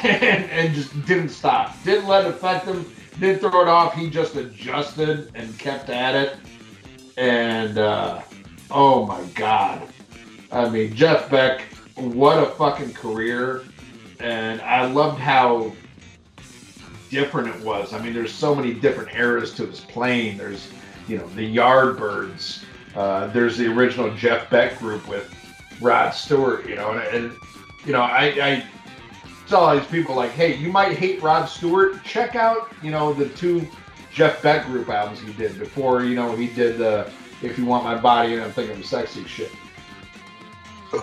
and, 0.03 0.45
and 0.45 0.73
just 0.73 1.05
didn't 1.05 1.29
stop. 1.29 1.75
Didn't 1.83 2.07
let 2.07 2.25
it 2.25 2.31
affect 2.31 2.65
him. 2.65 2.85
Didn't 3.19 3.39
throw 3.39 3.61
it 3.61 3.67
off. 3.67 3.93
He 3.93 4.09
just 4.09 4.35
adjusted 4.35 5.31
and 5.35 5.57
kept 5.59 5.89
at 5.89 6.15
it. 6.15 6.37
And 7.17 7.77
uh, 7.77 8.21
oh 8.69 9.05
my 9.05 9.23
God. 9.35 9.81
I 10.51 10.69
mean, 10.69 10.95
Jeff 10.95 11.29
Beck, 11.29 11.61
what 11.95 12.41
a 12.41 12.47
fucking 12.51 12.93
career. 12.93 13.63
And 14.19 14.61
I 14.61 14.85
loved 14.85 15.19
how 15.19 15.73
different 17.09 17.49
it 17.55 17.61
was. 17.63 17.93
I 17.93 18.01
mean, 18.01 18.13
there's 18.13 18.33
so 18.33 18.55
many 18.55 18.73
different 18.73 19.13
eras 19.15 19.53
to 19.55 19.65
his 19.65 19.81
playing. 19.81 20.37
There's, 20.37 20.71
you 21.07 21.17
know, 21.17 21.27
the 21.29 21.55
Yardbirds. 21.55 22.63
Uh, 22.95 23.27
there's 23.27 23.57
the 23.57 23.67
original 23.67 24.13
Jeff 24.15 24.49
Beck 24.49 24.77
group 24.79 25.07
with 25.07 25.33
Rod 25.81 26.11
Stewart, 26.11 26.67
you 26.67 26.75
know, 26.75 26.91
and, 26.91 27.01
and 27.15 27.37
you 27.85 27.93
know, 27.93 28.01
I, 28.01 28.25
I 28.25 28.65
tell 29.51 29.65
all 29.65 29.77
these 29.77 29.85
people 29.87 30.15
like, 30.15 30.31
hey, 30.31 30.55
you 30.55 30.71
might 30.71 30.97
hate 30.97 31.21
Rod 31.21 31.45
Stewart. 31.45 32.01
Check 32.03 32.35
out, 32.35 32.71
you 32.81 32.89
know, 32.89 33.13
the 33.13 33.27
two 33.29 33.67
Jeff 34.11 34.41
Beck 34.41 34.65
group 34.65 34.89
albums 34.89 35.19
he 35.19 35.33
did 35.33 35.59
before, 35.59 36.03
you 36.03 36.15
know, 36.15 36.35
he 36.35 36.47
did 36.47 36.77
the 36.77 37.11
If 37.41 37.57
You 37.57 37.65
Want 37.65 37.83
My 37.83 37.99
Body 37.99 38.33
and 38.33 38.41
I'm 38.41 38.51
Thinking 38.51 38.79
of 38.79 38.85
Sexy 38.85 39.25
shit. 39.25 39.51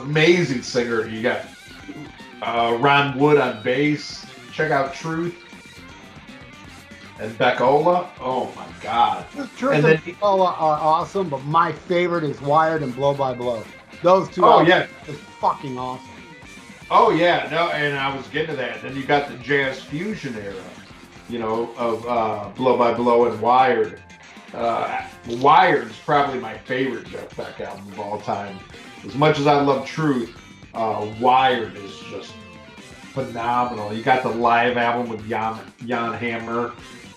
Amazing 0.01 0.63
singer. 0.63 1.07
You 1.07 1.23
got 1.23 1.47
uh, 2.43 2.77
Ron 2.81 3.19
Wood 3.19 3.39
on 3.39 3.63
bass. 3.63 4.27
Check 4.53 4.71
out 4.71 4.95
Truth. 4.95 5.37
And 7.21 7.37
Beck-Ola. 7.37 8.11
Oh 8.21 8.53
my 8.57 8.67
God. 8.81 9.27
Truth 9.57 9.75
and, 9.75 9.85
and 9.85 10.05
Beck-Ola 10.05 10.53
are 10.53 10.79
awesome, 10.79 11.29
but 11.29 11.45
my 11.45 11.73
favorite 11.73 12.25
is 12.25 12.41
Wired 12.41 12.83
and 12.83 12.95
Blow 12.95 13.13
by 13.13 13.35
Blow. 13.35 13.63
Those 14.03 14.29
two. 14.29 14.45
Oh 14.45 14.63
yeah, 14.63 14.87
is 15.07 15.19
fucking 15.41 15.79
awesome. 15.79 16.08
Oh 16.91 17.11
yeah, 17.11 17.49
no, 17.51 17.69
and 17.71 17.99
I 17.99 18.15
was 18.15 18.27
getting 18.29 18.51
to 18.51 18.57
that. 18.57 18.81
Then 18.81 18.97
you 18.97 19.05
got 19.05 19.29
the 19.29 19.37
jazz 19.39 19.81
fusion 19.81 20.35
era, 20.37 20.55
you 21.29 21.39
know, 21.39 21.75
of 21.77 22.07
uh, 22.07 22.49
Blow 22.57 22.79
by 22.79 22.95
Blow 22.95 23.27
and 23.31 23.41
Wired. 23.43 24.01
Uh, 24.55 25.07
Wired 25.29 25.89
is 25.89 25.99
probably 25.99 26.41
my 26.41 26.57
favorite 26.57 27.07
Jeff 27.07 27.37
Beck 27.37 27.61
album 27.61 27.93
of 27.93 28.01
all 28.01 28.21
time. 28.21 28.59
As 29.05 29.15
much 29.15 29.39
as 29.39 29.47
I 29.47 29.61
love 29.61 29.87
Truth, 29.87 30.35
uh, 30.73 31.07
Wired 31.21 31.77
is 31.77 31.95
just 32.11 32.33
phenomenal. 33.13 33.93
You 33.93 34.03
got 34.03 34.23
the 34.23 34.31
live 34.31 34.79
album 34.79 35.11
with 35.11 35.29
Jan, 35.29 35.61
Jan 35.85 36.15
Hammer, 36.15 36.73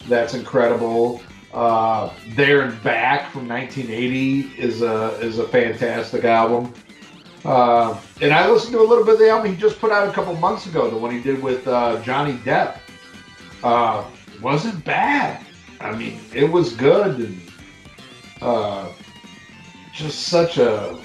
that's 0.09 0.33
incredible. 0.33 1.21
Uh, 1.53 2.11
there 2.29 2.61
and 2.61 2.83
Back 2.83 3.31
from 3.31 3.47
1980 3.47 4.61
is 4.61 4.81
a 4.81 5.17
is 5.19 5.39
a 5.39 5.47
fantastic 5.47 6.23
album. 6.23 6.73
Uh, 7.43 7.99
and 8.21 8.31
I 8.31 8.49
listened 8.49 8.73
to 8.73 8.81
a 8.81 8.83
little 8.83 9.03
bit 9.03 9.15
of 9.15 9.19
the 9.19 9.29
album 9.29 9.51
he 9.51 9.57
just 9.57 9.79
put 9.79 9.91
out 9.91 10.07
a 10.07 10.11
couple 10.11 10.35
months 10.35 10.67
ago, 10.67 10.89
the 10.89 10.97
one 10.97 11.11
he 11.11 11.21
did 11.21 11.41
with 11.41 11.67
uh, 11.67 12.01
Johnny 12.03 12.33
Depp. 12.39 12.77
Uh, 13.63 14.05
wasn't 14.41 14.83
bad. 14.85 15.43
I 15.79 15.95
mean, 15.95 16.19
it 16.33 16.49
was 16.49 16.75
good 16.75 17.19
and 17.19 17.41
uh, 18.41 18.89
just 19.93 20.23
such 20.23 20.57
a 20.57 20.99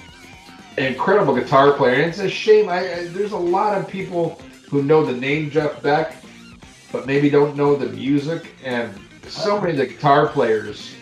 incredible 0.79 1.35
guitar 1.35 1.73
player. 1.73 1.95
And 1.95 2.05
it's 2.05 2.19
a 2.19 2.29
shame. 2.29 2.69
I, 2.69 2.81
I, 2.81 3.07
there's 3.09 3.33
a 3.33 3.39
lot 3.39 3.79
of 3.79 3.89
people 3.89 4.41
who 4.71 4.83
know 4.83 5.05
the 5.05 5.17
name 5.17 5.51
Jeff 5.51 5.83
Beck, 5.83 6.17
but 6.93 7.07
maybe 7.07 7.31
don't 7.31 7.57
know 7.57 7.77
the 7.77 7.89
music. 7.89 8.55
And 8.65 8.93
so 9.27 9.61
many 9.61 9.73
of 9.73 9.79
the 9.79 9.87
guitar 9.87 10.29
players 10.29 10.95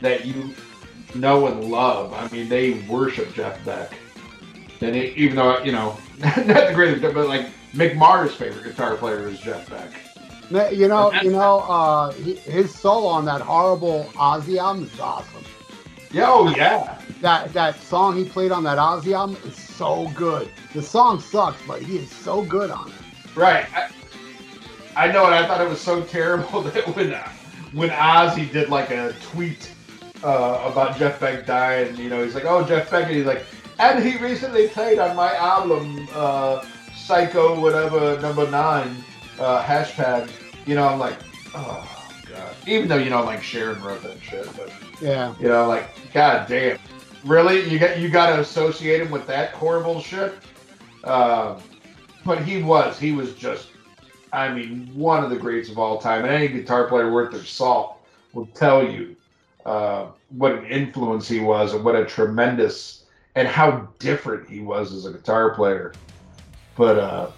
that 0.00 0.26
you 0.26 0.54
know 1.14 1.46
and 1.46 1.70
love. 1.70 2.12
I 2.12 2.28
mean, 2.34 2.48
they 2.48 2.80
worship 2.88 3.32
Jeff 3.34 3.64
Beck. 3.64 3.92
And 4.80 4.94
it, 4.94 5.16
even 5.16 5.36
though 5.36 5.58
you 5.62 5.72
know, 5.72 5.96
not 6.18 6.36
the 6.36 6.72
greatest, 6.74 7.02
but 7.02 7.28
like 7.28 7.46
Mick 7.72 7.96
Mars' 7.96 8.34
favorite 8.34 8.64
guitar 8.64 8.96
player 8.96 9.28
is 9.28 9.40
Jeff 9.40 9.68
Beck. 9.68 10.72
You 10.72 10.88
know, 10.88 11.12
you 11.22 11.30
know, 11.30 11.60
uh, 11.60 12.12
his 12.12 12.74
solo 12.74 13.06
on 13.08 13.26
that 13.26 13.42
horrible 13.42 14.04
Ozzy 14.14 14.56
album 14.56 14.84
is 14.84 14.98
awesome. 14.98 15.44
Yeah, 16.10 16.26
oh 16.28 16.48
yeah. 16.56 16.98
That 17.20 17.52
that 17.52 17.80
song 17.82 18.16
he 18.16 18.24
played 18.24 18.50
on 18.50 18.64
that 18.64 18.78
Ozzy 18.78 19.12
album 19.12 19.36
is 19.44 19.56
so 19.56 20.10
good. 20.14 20.48
The 20.72 20.82
song 20.82 21.20
sucks, 21.20 21.60
but 21.66 21.82
he 21.82 21.98
is 21.98 22.10
so 22.10 22.42
good 22.42 22.70
on 22.70 22.88
it. 22.88 23.36
Right. 23.36 23.66
I, 23.74 23.90
I 24.96 25.12
know, 25.12 25.26
and 25.26 25.34
I 25.34 25.46
thought 25.46 25.60
it 25.60 25.68
was 25.68 25.80
so 25.80 26.02
terrible 26.02 26.62
that 26.62 26.96
when 26.96 27.12
uh, 27.12 27.28
when 27.72 27.90
Ozzy 27.90 28.50
did 28.50 28.70
like 28.70 28.90
a 28.90 29.14
tweet 29.20 29.70
uh, 30.24 30.62
about 30.72 30.96
Jeff 30.98 31.20
Beck 31.20 31.44
dying, 31.44 31.94
you 31.96 32.08
know, 32.08 32.24
he's 32.24 32.34
like, 32.34 32.46
"Oh, 32.46 32.64
Jeff 32.64 32.90
Beck," 32.90 33.06
and 33.06 33.14
he's 33.14 33.26
like, 33.26 33.44
and 33.78 34.04
he 34.04 34.16
recently 34.18 34.68
played 34.68 34.98
on 34.98 35.14
my 35.16 35.34
album, 35.34 36.08
uh, 36.14 36.64
Psycho, 36.94 37.60
whatever, 37.60 38.20
number 38.20 38.50
nine, 38.50 38.94
uh, 39.38 39.62
hashtag. 39.62 40.30
You 40.66 40.74
know, 40.74 40.86
I'm 40.86 40.98
like, 40.98 41.18
oh 41.54 42.06
god. 42.28 42.54
Even 42.66 42.88
though 42.88 42.96
you 42.96 43.10
know, 43.10 43.22
like 43.22 43.42
Sharon 43.42 43.80
wrote 43.82 44.02
that 44.02 44.20
shit, 44.20 44.48
but 44.56 44.72
yeah, 45.00 45.34
you 45.40 45.48
know, 45.48 45.66
like, 45.66 45.88
god 46.12 46.48
damn, 46.48 46.78
really, 47.24 47.68
you 47.68 47.78
got 47.78 47.98
you 47.98 48.08
got 48.08 48.34
to 48.34 48.40
associate 48.40 49.00
him 49.00 49.10
with 49.10 49.26
that 49.26 49.52
horrible 49.52 50.00
shit. 50.00 50.34
Uh, 51.04 51.58
but 52.24 52.44
he 52.44 52.62
was, 52.62 52.98
he 52.98 53.12
was 53.12 53.32
just, 53.34 53.68
I 54.32 54.52
mean, 54.52 54.90
one 54.92 55.24
of 55.24 55.30
the 55.30 55.36
greats 55.36 55.70
of 55.70 55.78
all 55.78 55.98
time, 55.98 56.24
and 56.24 56.34
any 56.34 56.48
guitar 56.48 56.86
player 56.88 57.10
worth 57.10 57.32
their 57.32 57.44
salt 57.44 58.02
will 58.34 58.46
tell 58.46 58.86
you 58.86 59.16
uh, 59.64 60.08
what 60.30 60.52
an 60.52 60.66
influence 60.66 61.26
he 61.26 61.40
was 61.40 61.72
and 61.72 61.84
what 61.84 61.94
a 61.94 62.04
tremendous 62.04 62.97
and 63.38 63.46
how 63.46 63.88
different 64.00 64.50
he 64.50 64.58
was 64.58 64.92
as 64.92 65.06
a 65.06 65.12
guitar 65.12 65.54
player. 65.54 65.92
But 66.76 66.98
uh 66.98 67.30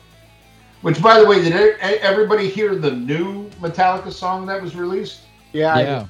which 0.81 1.01
by 1.03 1.21
the 1.21 1.27
way, 1.27 1.43
did 1.43 1.53
everybody 1.81 2.49
hear 2.49 2.75
the 2.75 2.91
new 2.91 3.51
Metallica 3.61 4.11
song 4.11 4.47
that 4.47 4.63
was 4.63 4.75
released? 4.75 5.21
Yeah. 5.53 5.79
Yeah. 5.79 6.07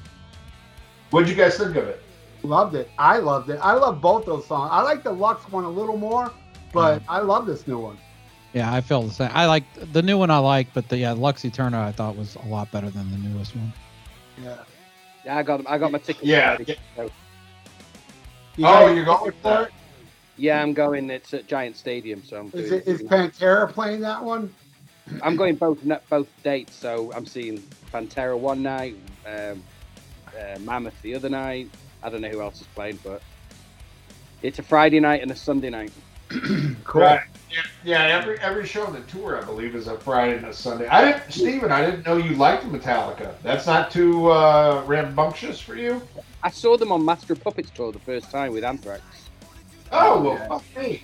What'd 1.09 1.27
you 1.27 1.35
guys 1.35 1.57
think 1.57 1.75
of 1.75 1.87
it? 1.89 2.01
Loved 2.41 2.75
it. 2.75 2.89
I 2.97 3.17
loved 3.17 3.49
it. 3.49 3.59
I 3.61 3.73
love 3.73 3.99
both 3.99 4.25
those 4.25 4.47
songs. 4.47 4.69
I 4.71 4.81
like 4.81 5.03
the 5.03 5.11
Lux 5.11 5.43
one 5.51 5.65
a 5.65 5.69
little 5.69 5.97
more, 5.97 6.31
but 6.71 7.03
I 7.09 7.19
love 7.19 7.45
this 7.45 7.67
new 7.67 7.77
one. 7.77 7.97
Yeah, 8.53 8.73
I 8.73 8.79
feel 8.79 9.01
the 9.01 9.11
same. 9.11 9.29
I 9.33 9.45
like 9.45 9.65
the 9.91 10.01
new 10.01 10.17
one. 10.17 10.31
I 10.31 10.37
like, 10.37 10.73
but 10.73 10.87
the 10.87 10.97
yeah, 10.97 11.11
Lux 11.11 11.43
Eterna 11.43 11.81
I 11.81 11.91
thought 11.91 12.15
was 12.15 12.35
a 12.35 12.47
lot 12.47 12.71
better 12.71 12.89
than 12.89 13.11
the 13.11 13.17
newest 13.17 13.57
one. 13.57 13.73
Yeah. 14.41 14.57
Yeah, 15.25 15.37
I 15.37 15.43
got 15.43 15.69
I 15.69 15.77
got 15.77 15.91
my 15.91 15.99
ticket. 15.99 16.23
Yeah. 16.23 16.57
yeah. 16.65 17.09
You 18.57 18.67
oh, 18.67 18.93
you're 18.93 19.05
going 19.05 19.33
for 19.41 19.63
it? 19.63 19.71
Yeah, 20.41 20.59
I'm 20.59 20.73
going. 20.73 21.11
It's 21.11 21.35
at 21.35 21.47
Giant 21.47 21.77
Stadium, 21.77 22.23
so 22.23 22.39
I'm. 22.39 22.51
Is, 22.53 22.71
it, 22.71 22.87
is 22.87 23.03
Pantera 23.03 23.71
playing 23.71 24.01
that 24.01 24.23
one? 24.23 24.55
I'm 25.21 25.35
going 25.35 25.55
both 25.55 25.79
both 26.09 26.29
dates, 26.43 26.75
so 26.77 27.13
I'm 27.13 27.27
seeing 27.27 27.63
Pantera 27.93 28.37
one 28.37 28.63
night, 28.63 28.95
um, 29.23 29.63
uh, 30.35 30.57
Mammoth 30.59 30.99
the 31.03 31.13
other 31.13 31.29
night. 31.29 31.69
I 32.01 32.09
don't 32.09 32.21
know 32.21 32.29
who 32.29 32.41
else 32.41 32.59
is 32.59 32.67
playing, 32.67 33.01
but 33.03 33.21
it's 34.41 34.57
a 34.57 34.63
Friday 34.63 34.99
night 34.99 35.21
and 35.21 35.31
a 35.31 35.35
Sunday 35.35 35.69
night. 35.69 35.93
cool. 36.83 37.01
Right. 37.01 37.21
Yeah, 37.51 37.61
yeah, 37.83 38.17
every 38.17 38.39
every 38.39 38.65
show 38.65 38.87
on 38.87 38.93
the 38.93 39.01
tour, 39.01 39.39
I 39.39 39.45
believe, 39.45 39.75
is 39.75 39.87
a 39.87 39.99
Friday 39.99 40.37
and 40.37 40.47
a 40.47 40.53
Sunday. 40.53 40.87
I 40.87 41.05
didn't, 41.11 41.31
Steven, 41.31 41.71
I 41.71 41.85
didn't 41.85 42.07
know 42.07 42.17
you 42.17 42.35
liked 42.35 42.63
Metallica. 42.63 43.35
That's 43.43 43.67
not 43.67 43.91
too 43.91 44.31
uh, 44.31 44.83
rambunctious 44.87 45.59
for 45.59 45.75
you. 45.75 46.01
I 46.41 46.49
saw 46.49 46.77
them 46.77 46.91
on 46.91 47.05
Master 47.05 47.35
Puppets 47.35 47.69
tour 47.69 47.91
the 47.91 47.99
first 47.99 48.31
time 48.31 48.53
with 48.53 48.63
Anthrax. 48.63 49.20
Oh 49.91 50.21
well, 50.21 50.47
fuck 50.47 50.63
me. 50.83 51.01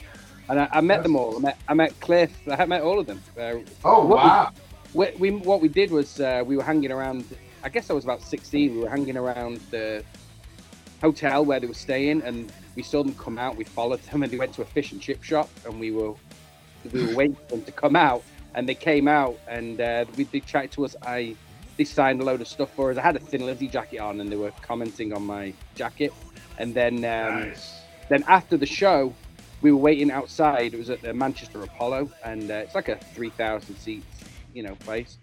And 0.50 0.62
I, 0.62 0.70
I 0.72 0.82
met 0.82 1.04
them 1.04 1.16
all. 1.16 1.36
I 1.38 1.40
met, 1.40 1.58
I 1.68 1.74
met 1.74 2.00
Cliff. 2.00 2.32
I 2.50 2.66
met 2.66 2.82
all 2.82 3.00
of 3.00 3.06
them. 3.06 3.22
Uh, 3.38 3.56
oh 3.84 4.06
wow. 4.06 4.52
We, 4.94 5.12
we, 5.20 5.32
what 5.32 5.62
we 5.62 5.68
did 5.68 5.92
was 5.92 6.20
uh, 6.20 6.44
we 6.46 6.56
were 6.56 6.64
hanging 6.64 6.92
around. 6.92 7.26
I 7.64 7.70
guess 7.70 7.90
I 7.90 7.94
was 7.94 8.06
about 8.06 8.22
sixteen. 8.22 8.76
We 8.76 8.82
were 8.82 8.90
hanging 8.90 9.18
around 9.18 9.60
the 9.72 10.04
hotel 11.02 11.44
where 11.46 11.60
they 11.60 11.68
were 11.68 11.74
staying, 11.74 12.22
and 12.24 12.52
we 12.76 12.84
saw 12.84 13.04
them 13.04 13.14
come 13.16 13.38
out. 13.38 13.58
We 13.58 13.66
followed 13.66 14.02
them, 14.04 14.24
and 14.24 14.32
they 14.32 14.38
went 14.38 14.54
to 14.54 14.62
a 14.62 14.66
fish 14.66 14.92
and 14.94 15.02
chip 15.02 15.24
shop, 15.24 15.50
and 15.66 15.80
we 15.80 15.92
were 15.92 16.14
we 16.94 17.06
were 17.06 17.16
waiting 17.16 17.36
for 17.36 17.58
them 17.58 17.64
to 17.66 17.72
come 17.72 17.96
out, 17.96 18.24
and 18.56 18.68
they 18.70 18.76
came 18.76 19.08
out, 19.08 19.38
and 19.48 19.82
uh, 19.82 20.06
we, 20.16 20.24
they 20.24 20.40
chatted 20.40 20.72
to 20.74 20.86
us. 20.86 20.96
I 21.02 21.36
they 21.76 21.84
signed 21.84 22.22
a 22.22 22.24
load 22.24 22.42
of 22.42 22.48
stuff 22.48 22.74
for 22.74 22.90
us. 22.92 22.98
I 22.98 23.02
had 23.02 23.18
a 23.18 23.20
Thin 23.20 23.46
Lizzy 23.46 23.68
jacket 23.68 24.00
on, 24.00 24.22
and 24.22 24.32
they 24.32 24.38
were 24.38 24.52
commenting 24.62 25.14
on 25.14 25.24
my 25.24 25.54
jacket, 25.76 26.14
and 26.58 26.74
then 26.74 26.96
um, 26.98 27.50
Nice. 27.50 27.77
Then 28.10 28.24
after 28.28 28.58
the 28.58 28.66
show, 28.66 29.14
we 29.62 29.72
were 29.72 29.78
waiting 29.78 30.12
outside. 30.12 30.74
It 30.74 30.78
was 30.78 30.90
at 30.90 31.02
the 31.02 31.14
Manchester 31.14 31.62
Apollo, 31.64 32.12
and 32.24 32.50
uh, 32.52 32.56
it's 32.56 32.76
like 32.76 32.90
a 32.90 32.98
three 32.98 33.30
thousand 33.32 33.76
seats, 33.78 34.06
you 34.54 34.64
know, 34.64 34.76
place. 34.76 35.18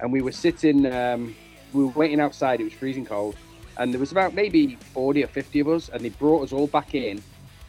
And 0.00 0.12
we 0.12 0.20
were 0.22 0.32
sitting, 0.32 0.86
um, 0.92 1.34
we 1.72 1.84
were 1.84 1.90
waiting 1.90 2.20
outside. 2.20 2.60
It 2.60 2.64
was 2.64 2.72
freezing 2.74 3.06
cold, 3.06 3.36
and 3.78 3.92
there 3.92 4.00
was 4.00 4.12
about 4.12 4.34
maybe 4.34 4.76
forty 4.92 5.24
or 5.24 5.28
fifty 5.28 5.60
of 5.60 5.68
us. 5.68 5.88
And 5.88 6.04
they 6.04 6.10
brought 6.10 6.42
us 6.42 6.52
all 6.52 6.66
back 6.66 6.94
in, 6.94 7.22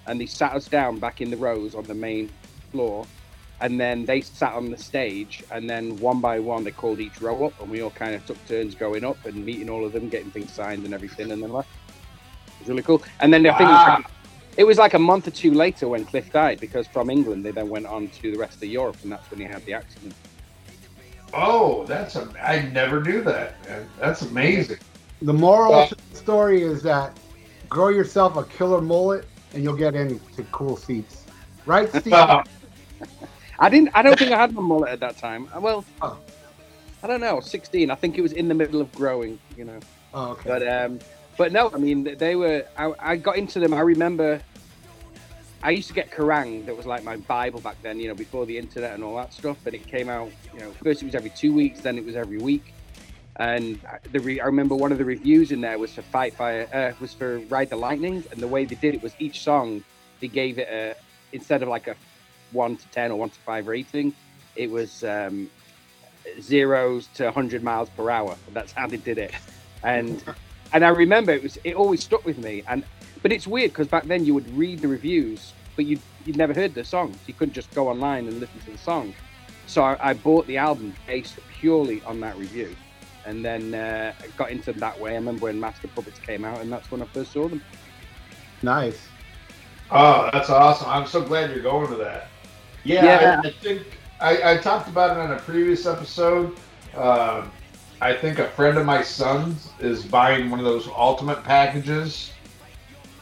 and 0.07 0.19
they 0.19 0.25
sat 0.25 0.53
us 0.53 0.67
down 0.67 0.99
back 0.99 1.21
in 1.21 1.29
the 1.31 1.37
rows 1.37 1.73
on 1.73 1.83
the 1.85 1.95
main 1.95 2.29
floor. 2.71 3.05
And 3.61 3.77
then 3.77 4.05
they 4.05 4.21
sat 4.21 4.53
on 4.53 4.71
the 4.71 4.77
stage, 4.77 5.43
and 5.51 5.69
then 5.69 5.97
one 5.97 6.21
by 6.21 6.39
one 6.39 6.63
they 6.63 6.71
called 6.71 7.01
each 7.01 7.21
row 7.21 7.45
up, 7.47 7.59
and 7.59 7.69
we 7.69 7.81
all 7.81 7.89
kind 7.89 8.15
of 8.15 8.25
took 8.25 8.37
turns 8.47 8.73
going 8.73 9.03
up 9.03 9.25
and 9.25 9.45
meeting 9.45 9.69
all 9.69 9.83
of 9.85 9.91
them, 9.91 10.07
getting 10.07 10.31
things 10.31 10.53
signed 10.53 10.85
and 10.85 10.93
everything, 10.93 11.29
and 11.31 11.43
then 11.43 11.51
left. 11.51 11.69
It 12.47 12.59
was 12.59 12.69
really 12.69 12.83
cool. 12.83 13.03
And 13.19 13.33
then 13.33 13.45
I 13.45 13.57
think 13.57 13.69
it 13.69 13.73
was 13.73 13.87
like 13.87 14.05
it 14.59 14.65
was 14.67 14.77
like 14.77 14.93
a 14.93 14.99
month 14.99 15.25
or 15.25 15.31
two 15.31 15.53
later 15.53 15.87
when 15.87 16.03
Cliff 16.03 16.27
died 16.33 16.59
because 16.59 16.85
from 16.85 17.09
England 17.09 17.45
they 17.45 17.51
then 17.51 17.69
went 17.69 17.85
on 17.85 18.09
to 18.19 18.31
the 18.33 18.37
rest 18.37 18.57
of 18.57 18.65
Europe 18.65 18.97
and 19.03 19.11
that's 19.13 19.29
when 19.31 19.39
he 19.39 19.45
had 19.45 19.65
the 19.65 19.73
accident. 19.73 20.13
Oh, 21.33 21.85
that's 21.85 22.15
a. 22.17 22.27
I 22.43 22.63
never 22.73 23.01
knew 23.01 23.21
that. 23.23 23.63
man. 23.67 23.87
That's 23.99 24.21
amazing. 24.23 24.79
The 25.21 25.33
moral 25.33 25.71
Well- 25.71 25.87
to 25.87 25.95
the 25.95 26.15
story 26.15 26.61
is 26.61 26.81
that 26.83 27.17
grow 27.69 27.87
yourself 27.89 28.35
a 28.35 28.43
killer 28.43 28.81
mullet 28.81 29.25
and 29.53 29.63
you'll 29.63 29.77
get 29.77 29.95
into 29.95 30.43
cool 30.51 30.75
seats. 30.75 31.23
Right, 31.65 31.87
Steve? 31.95 32.13
I 33.59 33.69
didn't. 33.69 33.89
I 33.93 34.01
don't 34.01 34.17
think 34.19 34.31
I 34.31 34.37
had 34.37 34.53
my 34.53 34.61
mullet 34.61 34.89
at 34.89 34.99
that 34.99 35.17
time. 35.17 35.47
Well, 35.59 35.85
Oh. 36.01 36.17
I 37.01 37.07
don't 37.07 37.21
know. 37.21 37.39
Sixteen. 37.39 37.91
I 37.91 37.95
think 37.95 38.17
it 38.17 38.21
was 38.21 38.33
in 38.33 38.47
the 38.49 38.53
middle 38.55 38.81
of 38.81 38.91
growing. 38.93 39.39
You 39.55 39.65
know. 39.65 39.79
oh, 40.13 40.31
okay. 40.31 40.49
But 40.49 40.67
um, 40.67 40.99
but 41.37 41.51
no. 41.53 41.69
I 41.73 41.77
mean, 41.77 42.15
they 42.17 42.35
were. 42.35 42.65
I, 42.77 42.91
I 42.99 43.15
got 43.15 43.37
into 43.37 43.59
them. 43.59 43.73
I 43.73 43.81
remember. 43.81 44.41
I 45.61 45.71
used 45.71 45.87
to 45.89 45.93
get 45.93 46.11
Kerrang. 46.11 46.65
That 46.65 46.75
was 46.77 46.85
like 46.85 47.03
my 47.03 47.17
Bible 47.17 47.59
back 47.59 47.81
then. 47.81 47.99
You 47.99 48.09
know, 48.09 48.15
before 48.15 48.45
the 48.45 48.57
internet 48.57 48.93
and 48.93 49.03
all 49.03 49.15
that 49.17 49.33
stuff. 49.33 49.57
But 49.63 49.73
it 49.73 49.87
came 49.87 50.09
out. 50.09 50.31
You 50.53 50.61
know, 50.61 50.71
first 50.83 51.01
it 51.01 51.05
was 51.05 51.15
every 51.15 51.31
two 51.31 51.53
weeks. 51.53 51.81
Then 51.81 51.97
it 51.97 52.05
was 52.05 52.15
every 52.15 52.37
week. 52.37 52.73
And 53.35 53.79
the 54.11 54.19
re- 54.19 54.39
I 54.39 54.45
remember 54.45 54.75
one 54.75 54.91
of 54.91 54.97
the 54.97 55.05
reviews 55.05 55.51
in 55.51 55.61
there 55.61 55.77
was 55.77 55.93
for 55.93 56.01
Fight 56.01 56.33
Fire. 56.33 56.67
Uh, 56.73 56.93
was 57.01 57.13
for 57.13 57.39
Ride 57.49 57.69
the 57.69 57.75
Lightning. 57.75 58.23
And 58.31 58.41
the 58.41 58.47
way 58.47 58.65
they 58.65 58.75
did 58.75 58.95
it 58.95 59.03
was 59.03 59.13
each 59.19 59.41
song 59.41 59.83
they 60.19 60.27
gave 60.27 60.59
it 60.59 60.67
a 60.69 60.95
instead 61.31 61.61
of 61.61 61.69
like 61.69 61.87
a 61.87 61.95
one 62.51 62.77
to 62.77 62.87
ten 62.89 63.11
or 63.11 63.19
one 63.19 63.29
to 63.29 63.39
five 63.39 63.67
rating. 63.67 64.13
It 64.55 64.69
was 64.69 65.03
um, 65.03 65.49
zeros 66.41 67.07
to 67.15 67.25
100 67.25 67.63
miles 67.63 67.89
per 67.89 68.09
hour. 68.09 68.35
That's 68.53 68.71
how 68.73 68.87
they 68.87 68.97
did 68.97 69.17
it. 69.17 69.33
And 69.83 70.23
and 70.73 70.85
I 70.85 70.89
remember 70.89 71.31
it 71.31 71.43
was 71.43 71.57
it 71.63 71.75
always 71.75 72.03
stuck 72.03 72.25
with 72.25 72.37
me. 72.37 72.63
And 72.67 72.83
but 73.21 73.31
it's 73.31 73.47
weird 73.47 73.71
because 73.71 73.87
back 73.87 74.05
then 74.05 74.25
you 74.25 74.33
would 74.33 74.49
read 74.57 74.79
the 74.79 74.87
reviews, 74.87 75.53
but 75.75 75.85
you 75.85 75.99
you'd 76.25 76.37
never 76.37 76.53
heard 76.53 76.73
the 76.73 76.83
songs. 76.83 77.17
You 77.27 77.33
couldn't 77.33 77.53
just 77.53 77.73
go 77.73 77.89
online 77.89 78.27
and 78.27 78.39
listen 78.39 78.59
to 78.61 78.71
the 78.71 78.77
song. 78.77 79.13
So 79.67 79.83
I, 79.83 79.97
I 80.09 80.13
bought 80.13 80.47
the 80.47 80.57
album 80.57 80.93
based 81.05 81.39
purely 81.59 82.01
on 82.03 82.19
that 82.21 82.37
review, 82.37 82.75
and 83.25 83.43
then 83.43 83.73
uh, 83.73 84.13
got 84.37 84.51
into 84.51 84.71
them 84.71 84.79
that 84.79 84.99
way. 84.99 85.11
I 85.11 85.15
remember 85.15 85.45
when 85.45 85.59
Master 85.59 85.87
Puppets 85.87 86.19
came 86.19 86.43
out, 86.45 86.59
and 86.59 86.71
that's 86.71 86.89
when 86.91 87.01
I 87.01 87.05
first 87.05 87.31
saw 87.31 87.47
them. 87.47 87.61
nice. 88.61 89.07
Oh, 89.91 90.29
that's 90.31 90.49
awesome. 90.49 90.87
I'm 90.87 91.07
so 91.07 91.21
glad 91.21 91.49
you're 91.49 91.63
going 91.63 91.89
to 91.89 91.95
that. 91.95 92.27
Yeah, 92.83 93.05
Yeah. 93.05 93.41
I, 93.43 93.47
I 93.47 93.51
think 93.51 93.99
I, 94.19 94.51
I 94.53 94.57
talked 94.57 94.87
about 94.87 95.17
it 95.17 95.19
on 95.19 95.31
a 95.31 95.39
previous 95.39 95.85
episode. 95.85 96.57
Um, 96.95 97.51
I 98.01 98.13
think 98.13 98.39
a 98.39 98.47
friend 98.49 98.77
of 98.77 98.85
my 98.85 99.01
son's 99.01 99.69
is 99.79 100.05
buying 100.05 100.49
one 100.49 100.59
of 100.59 100.65
those 100.65 100.87
ultimate 100.87 101.43
packages, 101.43 102.31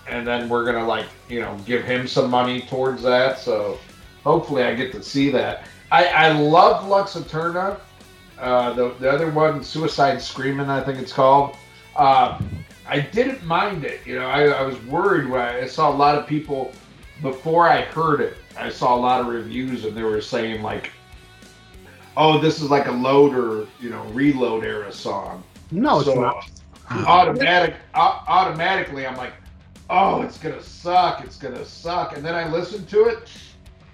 and 0.09 0.25
then 0.27 0.49
we're 0.49 0.65
gonna 0.65 0.85
like 0.85 1.05
you 1.29 1.39
know 1.41 1.57
give 1.65 1.83
him 1.83 2.07
some 2.07 2.29
money 2.29 2.61
towards 2.61 3.03
that. 3.03 3.39
So 3.39 3.79
hopefully 4.23 4.63
I 4.63 4.75
get 4.75 4.91
to 4.93 5.03
see 5.03 5.29
that. 5.31 5.65
I, 5.91 6.07
I 6.07 6.31
love 6.31 6.87
Lux 6.87 7.15
Eterna. 7.15 7.79
Uh, 8.39 8.73
the 8.73 8.89
the 8.99 9.09
other 9.09 9.31
one, 9.31 9.63
Suicide 9.63 10.21
Screaming, 10.21 10.69
I 10.69 10.81
think 10.81 10.99
it's 10.99 11.13
called. 11.13 11.55
Um, 11.95 12.47
I 12.87 12.99
didn't 12.99 13.43
mind 13.43 13.83
it. 13.83 14.05
You 14.05 14.19
know, 14.19 14.27
I, 14.27 14.45
I 14.45 14.61
was 14.61 14.81
worried 14.83 15.29
when 15.29 15.41
I 15.41 15.65
saw 15.65 15.89
a 15.89 15.95
lot 15.95 16.15
of 16.15 16.27
people 16.27 16.71
before 17.21 17.67
I 17.67 17.81
heard 17.81 18.21
it. 18.21 18.37
I 18.57 18.69
saw 18.69 18.95
a 18.95 18.99
lot 18.99 19.21
of 19.21 19.27
reviews 19.27 19.85
and 19.85 19.95
they 19.95 20.03
were 20.03 20.21
saying 20.21 20.61
like, 20.61 20.91
"Oh, 22.15 22.39
this 22.39 22.61
is 22.61 22.69
like 22.69 22.87
a 22.87 22.91
loader, 22.91 23.67
you 23.79 23.89
know, 23.89 24.03
reload 24.05 24.63
era 24.63 24.91
song." 24.91 25.43
No, 25.71 25.99
it's 25.99 26.15
not. 26.15 26.49
Automatic, 26.89 27.75
au- 27.95 28.23
automatically, 28.27 29.05
I'm 29.05 29.17
like, 29.17 29.33
"Oh, 29.89 30.21
it's 30.21 30.37
gonna 30.37 30.61
suck. 30.61 31.23
It's 31.23 31.37
gonna 31.37 31.65
suck." 31.65 32.15
And 32.15 32.25
then 32.25 32.35
I 32.35 32.49
listened 32.49 32.87
to 32.89 33.05
it. 33.05 33.29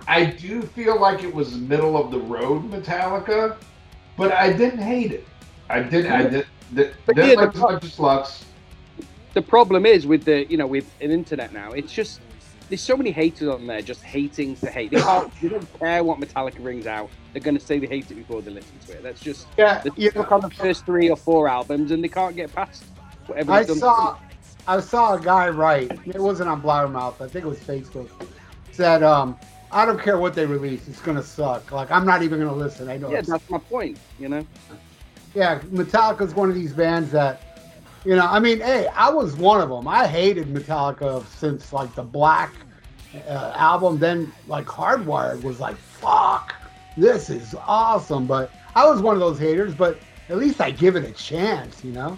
I 0.07 0.25
do 0.25 0.61
feel 0.61 0.99
like 0.99 1.23
it 1.23 1.33
was 1.33 1.55
middle 1.55 1.95
of 1.97 2.11
the 2.11 2.19
road 2.19 2.69
Metallica, 2.69 3.55
but 4.17 4.31
I 4.31 4.51
didn't 4.51 4.81
hate 4.81 5.11
it. 5.11 5.25
I 5.69 5.81
didn't. 5.81 6.11
I 6.11 6.23
did. 6.23 6.45
did 6.73 6.93
But 7.05 7.15
didn't 7.15 7.29
yeah, 7.31 7.35
like 7.35 7.51
the 7.53 7.57
as 7.57 7.61
pro- 7.61 7.71
much 7.73 7.83
as 7.85 7.99
Lux. 7.99 8.45
the 9.33 9.41
problem 9.41 9.85
is 9.85 10.05
with 10.05 10.25
the 10.25 10.45
you 10.45 10.57
know 10.57 10.67
with 10.67 10.91
an 11.01 11.11
internet 11.11 11.53
now 11.53 11.71
it's 11.71 11.91
just 11.91 12.19
there's 12.69 12.81
so 12.81 12.95
many 12.95 13.11
haters 13.11 13.47
on 13.49 13.65
there 13.67 13.81
just 13.81 14.01
hating 14.01 14.55
to 14.57 14.69
hate 14.69 14.91
they, 14.91 14.97
can't, 14.97 15.27
oh. 15.27 15.31
they 15.41 15.49
don't 15.49 15.79
care 15.79 16.03
what 16.03 16.19
metallica 16.19 16.61
brings 16.61 16.85
out 16.87 17.09
they're 17.31 17.41
going 17.41 17.57
to 17.57 17.63
say 17.63 17.79
they 17.79 17.87
hate 17.87 18.09
it 18.09 18.15
before 18.15 18.41
they 18.41 18.51
listen 18.51 18.77
to 18.85 18.93
it 18.93 19.03
that's 19.03 19.21
just 19.21 19.47
Yeah, 19.57 19.81
they 19.83 19.89
you 19.95 20.11
look 20.15 20.31
on 20.31 20.41
the 20.41 20.49
first 20.49 20.85
three 20.85 21.09
or 21.09 21.17
four 21.17 21.47
albums 21.47 21.91
and 21.91 22.03
they 22.03 22.07
can't 22.07 22.35
get 22.35 22.53
past 22.53 22.83
whatever 23.27 23.51
I 23.51 23.59
they've 23.59 23.67
done 23.69 23.77
saw 23.77 24.17
I 24.67 24.79
saw 24.79 25.15
a 25.15 25.19
guy 25.19 25.49
write, 25.49 25.91
it 26.05 26.19
wasn't 26.19 26.49
on 26.49 26.61
Blabbermouth, 26.61 27.21
I 27.21 27.27
think 27.27 27.45
it 27.45 27.47
was 27.47 27.59
Facebook, 27.59 28.09
said, 28.71 29.03
um, 29.03 29.37
I 29.71 29.85
don't 29.85 29.99
care 29.99 30.17
what 30.17 30.35
they 30.35 30.45
release, 30.45 30.87
it's 30.87 31.01
gonna 31.01 31.23
suck. 31.23 31.71
Like 31.71 31.89
I'm 31.91 32.05
not 32.05 32.21
even 32.21 32.39
gonna 32.39 32.53
listen. 32.53 32.89
I 32.89 32.97
know 32.97 33.09
yeah 33.09 33.21
that's 33.21 33.49
my 33.49 33.57
point 33.57 33.97
you 34.19 34.29
know 34.29 34.45
yeah, 35.33 35.59
Metallica's 35.59 36.35
one 36.35 36.49
of 36.49 36.55
these 36.55 36.73
bands 36.73 37.11
that, 37.11 37.41
you 38.05 38.15
know, 38.15 38.25
I 38.25 38.39
mean, 38.39 38.59
hey, 38.59 38.87
I 38.87 39.09
was 39.09 39.35
one 39.35 39.61
of 39.61 39.69
them. 39.69 39.87
I 39.87 40.07
hated 40.07 40.47
Metallica 40.47 41.25
since 41.25 41.73
like 41.73 41.93
the 41.95 42.03
Black 42.03 42.53
uh, 43.27 43.53
album. 43.55 43.97
Then 43.97 44.31
like 44.47 44.65
Hardwired 44.65 45.41
was 45.41 45.59
like, 45.59 45.75
fuck, 45.75 46.53
this 46.97 47.29
is 47.29 47.55
awesome. 47.67 48.27
But 48.27 48.51
I 48.75 48.85
was 48.85 49.01
one 49.01 49.15
of 49.15 49.21
those 49.21 49.39
haters. 49.39 49.73
But 49.73 49.99
at 50.29 50.37
least 50.37 50.61
I 50.61 50.71
give 50.71 50.95
it 50.95 51.03
a 51.03 51.11
chance, 51.11 51.83
you 51.83 51.93
know. 51.93 52.17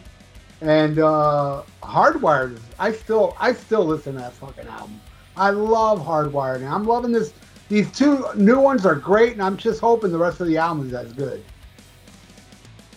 And 0.65 0.97
uh, 0.97 1.61
Hardwired, 1.83 2.59
I 2.79 2.91
still, 2.91 3.37
I 3.39 3.53
still 3.53 3.85
listen 3.85 4.13
to 4.13 4.19
that 4.19 4.33
fucking 4.33 4.67
album. 4.67 4.99
I 5.37 5.51
love 5.51 5.99
Hardwired, 5.99 6.57
and 6.57 6.67
I'm 6.67 6.85
loving 6.85 7.11
this. 7.11 7.33
These 7.69 7.91
two 7.91 8.25
new 8.35 8.59
ones 8.59 8.83
are 8.83 8.95
great, 8.95 9.33
and 9.33 9.43
I'm 9.43 9.57
just 9.57 9.79
hoping 9.79 10.11
the 10.11 10.17
rest 10.17 10.41
of 10.41 10.47
the 10.47 10.57
album 10.57 10.87
is 10.87 10.93
as 10.95 11.13
good. 11.13 11.43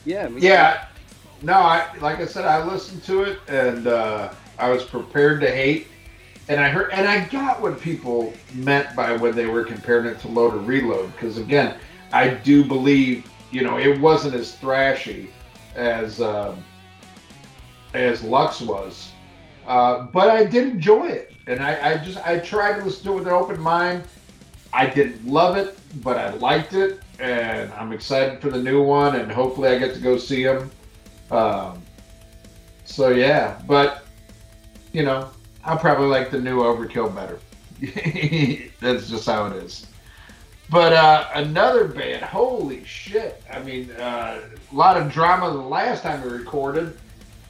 yeah 0.07 0.29
me 0.29 0.41
Yeah. 0.41 0.87
No, 1.43 1.53
I 1.53 1.89
like 2.01 2.21
I 2.21 2.27
said, 2.27 2.47
I 2.47 2.65
listened 2.65 3.05
to 3.05 3.23
it 3.23 3.39
and 3.49 3.87
uh, 3.87 4.33
I 4.59 4.71
was 4.71 4.83
prepared 4.83 5.41
to 5.43 5.51
hate. 5.51 5.89
And 6.49 6.59
I 6.61 6.71
heard, 6.71 6.91
and 6.93 7.07
I 7.07 7.27
got 7.27 7.61
what 7.61 7.79
people 7.79 8.33
meant 8.55 8.97
by 8.97 9.15
when 9.15 9.37
they 9.37 9.45
were 9.45 9.63
comparing 9.63 10.07
it 10.07 10.19
to 10.21 10.29
Load 10.29 10.55
or 10.55 10.59
Reload. 10.59 11.13
Because 11.13 11.37
again, 11.37 11.79
I 12.13 12.31
do 12.31 12.65
believe, 12.65 13.31
you 13.51 13.63
know, 13.63 13.79
it 13.79 14.01
wasn't 14.01 14.35
as 14.35 14.57
thrashy 14.57 15.29
as 15.75 16.23
um, 16.23 16.65
as 17.95 18.23
Lux 18.23 18.61
was, 18.61 19.13
uh, 19.67 20.03
but 20.13 20.31
I 20.31 20.45
did 20.45 20.69
enjoy 20.69 21.07
it. 21.07 21.33
And 21.47 21.61
I, 21.61 21.93
I 21.93 21.99
just 21.99 22.19
I 22.27 22.39
tried 22.39 22.79
to 22.79 22.85
listen 22.85 23.05
to 23.05 23.13
it 23.13 23.15
with 23.17 23.27
an 23.27 23.33
open 23.33 23.61
mind. 23.61 24.05
I 24.73 24.87
didn't 24.87 25.27
love 25.27 25.57
it, 25.57 25.79
but 26.03 26.19
I 26.19 26.35
liked 26.35 26.75
it, 26.75 27.01
and 27.19 27.73
I'm 27.73 27.93
excited 27.93 28.41
for 28.41 28.51
the 28.51 28.63
new 28.63 28.83
one, 28.83 29.17
and 29.17 29.33
hopefully 29.33 29.71
I 29.71 29.79
get 29.79 29.95
to 29.95 30.01
go 30.01 30.19
see 30.19 30.45
them. 30.45 30.71
Um, 31.31 31.83
so 32.85 33.11
yeah, 33.11 33.61
but 33.67 34.05
you 34.93 35.03
know, 35.05 35.31
I 35.65 35.77
probably 35.77 36.09
like 36.09 36.31
the 36.31 36.41
new 36.41 36.59
Overkill 36.61 37.15
better. 37.15 37.39
That's 38.81 39.09
just 39.09 39.27
how 39.27 39.47
it 39.47 39.57
is. 39.57 39.87
But 40.71 40.93
uh, 40.93 41.29
another 41.35 41.89
band, 41.89 42.23
holy 42.23 42.85
shit! 42.85 43.43
I 43.51 43.61
mean, 43.61 43.91
uh, 43.93 44.41
a 44.71 44.75
lot 44.75 44.99
of 44.99 45.11
drama 45.11 45.51
the 45.51 45.57
last 45.57 46.03
time 46.03 46.23
we 46.23 46.29
recorded, 46.29 46.99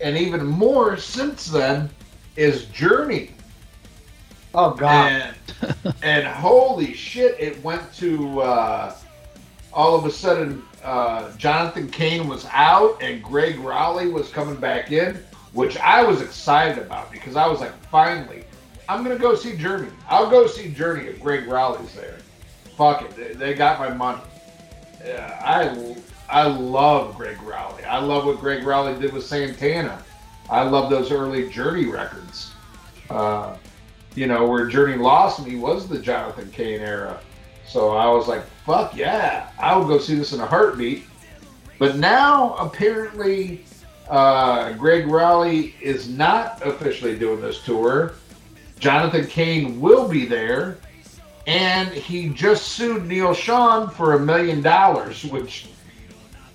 and 0.01 0.17
even 0.17 0.45
more 0.47 0.97
since 0.97 1.47
then, 1.47 1.91
is 2.37 2.67
Journey. 2.67 3.33
Oh 4.55 4.73
God. 4.73 5.35
And, 5.63 5.95
and 6.03 6.27
holy 6.27 6.95
shit, 6.95 7.39
it 7.39 7.63
went 7.63 7.93
to 7.95 8.41
uh, 8.41 8.95
all 9.73 9.95
of 9.95 10.05
a 10.05 10.11
sudden 10.11 10.63
uh, 10.85 11.33
Jonathan 11.37 11.89
Cain 11.91 12.29
was 12.29 12.47
out 12.53 13.03
and 13.03 13.23
Gregg 13.23 13.57
Rolie 13.57 14.13
was 14.13 14.29
coming 14.31 14.57
back 14.57 14.93
in. 14.93 15.23
which 15.53 15.77
I 15.79 16.05
was 16.05 16.21
excited 16.21 16.79
about 16.79 17.11
because 17.11 17.37
I 17.37 17.47
was 17.47 17.61
like, 17.61 17.73
finally, 17.87 18.45
I'm 18.89 19.03
gonna 19.03 19.19
go 19.19 19.35
see 19.35 19.57
Journey. 19.57 19.91
I'll 20.09 20.31
go 20.31 20.47
see 20.47 20.71
Journey 20.73 21.07
if 21.07 21.21
Gregg 21.21 21.47
Rolie's 21.47 21.95
there. 21.95 22.19
Fuck 22.77 23.03
it, 23.03 23.17
they, 23.17 23.35
they 23.35 23.55
got 23.55 23.79
my 23.79 23.91
money. 23.93 24.23
Yeah, 25.05 25.41
I 25.45 25.97
I 26.29 26.47
love 26.47 27.17
Gregg 27.17 27.39
Rolie. 27.39 27.85
I 27.85 27.99
love 27.99 28.27
what 28.27 28.39
Gregg 28.39 28.65
Rolie 28.65 29.01
did 29.01 29.13
with 29.13 29.25
Santana. 29.25 30.03
I 30.51 30.63
love 30.63 30.91
those 30.91 31.11
early 31.11 31.49
Journey 31.49 31.87
records. 31.87 32.53
Uh, 33.11 33.57
you 34.15 34.27
know, 34.27 34.47
where 34.47 34.67
Journey 34.67 34.97
lost 34.97 35.45
me 35.47 35.57
was 35.57 35.89
the 35.89 35.99
Jonathan 35.99 36.51
Cain 36.51 36.81
era. 36.81 37.21
So 37.67 37.91
I 37.91 38.09
was 38.09 38.29
like, 38.29 38.45
fuck 38.67 38.97
yeah, 38.97 39.51
I 39.59 39.77
would 39.77 39.89
go 39.89 39.99
see 39.99 40.15
this 40.15 40.33
in 40.33 40.41
a 40.41 40.47
heartbeat. 40.47 41.05
But 41.79 41.97
now 41.97 42.55
apparently 42.55 43.65
uh, 44.09 44.73
Gregg 44.73 45.07
Rolie 45.07 45.75
is 45.81 46.09
not 46.09 46.65
officially 46.67 47.19
doing 47.19 47.41
this 47.41 47.63
tour. 47.63 48.15
Jonathan 48.79 49.27
Cain 49.27 49.81
will 49.81 50.09
be 50.09 50.27
there. 50.27 50.79
And 51.47 51.89
he 51.89 52.29
just 52.29 52.69
sued 52.69 53.07
Neal 53.07 53.35
Schon 53.35 53.91
for 53.93 54.15
a 54.15 54.19
million 54.19 54.61
dollars, 54.61 55.25
which, 55.25 55.69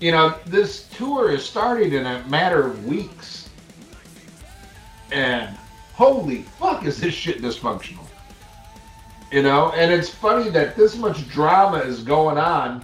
you 0.04 0.12
know, 0.12 0.36
this 0.46 0.90
tour 0.90 1.32
is 1.32 1.46
starting 1.46 1.94
in 1.94 2.06
a 2.06 2.22
matter 2.28 2.68
of 2.68 2.86
weeks. 2.86 3.50
And 5.14 5.56
holy 5.94 6.42
fuck, 6.42 6.84
is 6.84 7.00
this 7.00 7.14
shit 7.14 7.42
dysfunctional? 7.42 8.06
You 9.32 9.44
know, 9.44 9.72
and 9.72 9.94
it's 9.94 10.10
funny 10.10 10.50
that 10.50 10.76
this 10.76 10.98
much 10.98 11.30
drama 11.30 11.78
is 11.78 12.04
going 12.04 12.38
on 12.38 12.84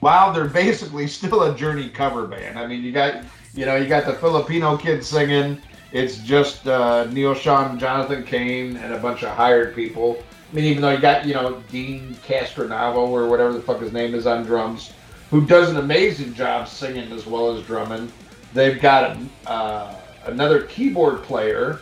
while 0.00 0.34
they're 0.34 0.44
basically 0.48 1.06
still 1.06 1.44
a 1.44 1.56
Journey 1.56 1.88
cover 1.88 2.26
band. 2.26 2.58
I 2.58 2.66
mean, 2.66 2.82
you 2.82 2.92
got, 2.92 3.24
you 3.54 3.64
know, 3.64 3.76
you 3.76 3.86
got 3.86 4.04
the 4.04 4.12
Filipino 4.12 4.76
kids 4.76 5.06
singing. 5.06 5.62
It's 5.92 6.18
just 6.18 6.68
uh, 6.68 7.06
Neal 7.06 7.34
Schon, 7.34 7.78
Jonathan 7.78 8.22
Cain, 8.22 8.76
and 8.76 8.92
a 8.92 8.98
bunch 8.98 9.22
of 9.22 9.30
hired 9.30 9.74
people. 9.74 10.22
I 10.50 10.54
mean, 10.54 10.64
even 10.66 10.82
though 10.82 10.90
you 10.90 10.98
got, 10.98 11.24
you 11.24 11.32
know, 11.32 11.62
Deen 11.72 12.16
Castronovo 12.16 13.08
or 13.08 13.28
whatever 13.28 13.54
the 13.54 13.62
fuck 13.62 13.80
his 13.80 13.94
name 13.94 14.14
is 14.14 14.26
on 14.26 14.44
drums, 14.44 14.92
who 15.30 15.46
does 15.46 15.70
an 15.70 15.76
amazing 15.76 16.34
job 16.34 16.68
singing 16.68 17.12
as 17.12 17.24
well 17.24 17.56
as 17.56 17.64
drumming. 17.64 18.12
They've 18.52 18.80
got 18.80 19.16
uh, 19.46 19.94
another 20.24 20.62
keyboard 20.62 21.22
player, 21.22 21.80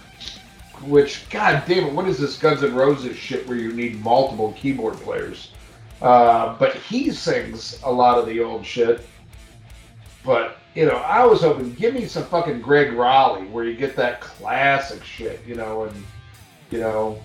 which, 0.83 1.29
god 1.31 1.65
damn 1.67 1.87
it, 1.87 1.93
what 1.95 2.07
is 2.07 2.19
this 2.19 2.37
Guns 2.37 2.63
N' 2.63 2.75
Roses 2.75 3.17
shit 3.17 3.49
where 3.49 3.57
you 3.57 3.73
need 3.73 4.03
multiple 4.05 4.53
keyboard 4.53 4.95
players? 4.95 5.53
Uh, 6.03 6.57
but 6.59 6.77
he 6.77 7.11
sings 7.11 7.81
a 7.83 7.91
lot 7.91 8.19
of 8.19 8.27
the 8.27 8.41
old 8.41 8.65
shit. 8.65 9.07
But, 10.25 10.59
you 10.75 10.85
know, 10.85 10.97
I 10.97 11.25
was 11.25 11.41
hoping, 11.41 11.73
give 11.73 11.95
me 11.95 12.07
some 12.07 12.25
fucking 12.25 12.61
Gregg 12.61 12.93
Rolie 12.93 13.51
where 13.51 13.65
you 13.65 13.75
get 13.75 13.97
that 13.97 14.21
classic 14.21 15.03
shit, 15.03 15.41
you 15.47 15.55
know, 15.55 15.85
and, 15.85 16.05
you 16.71 16.81
know, 16.81 17.19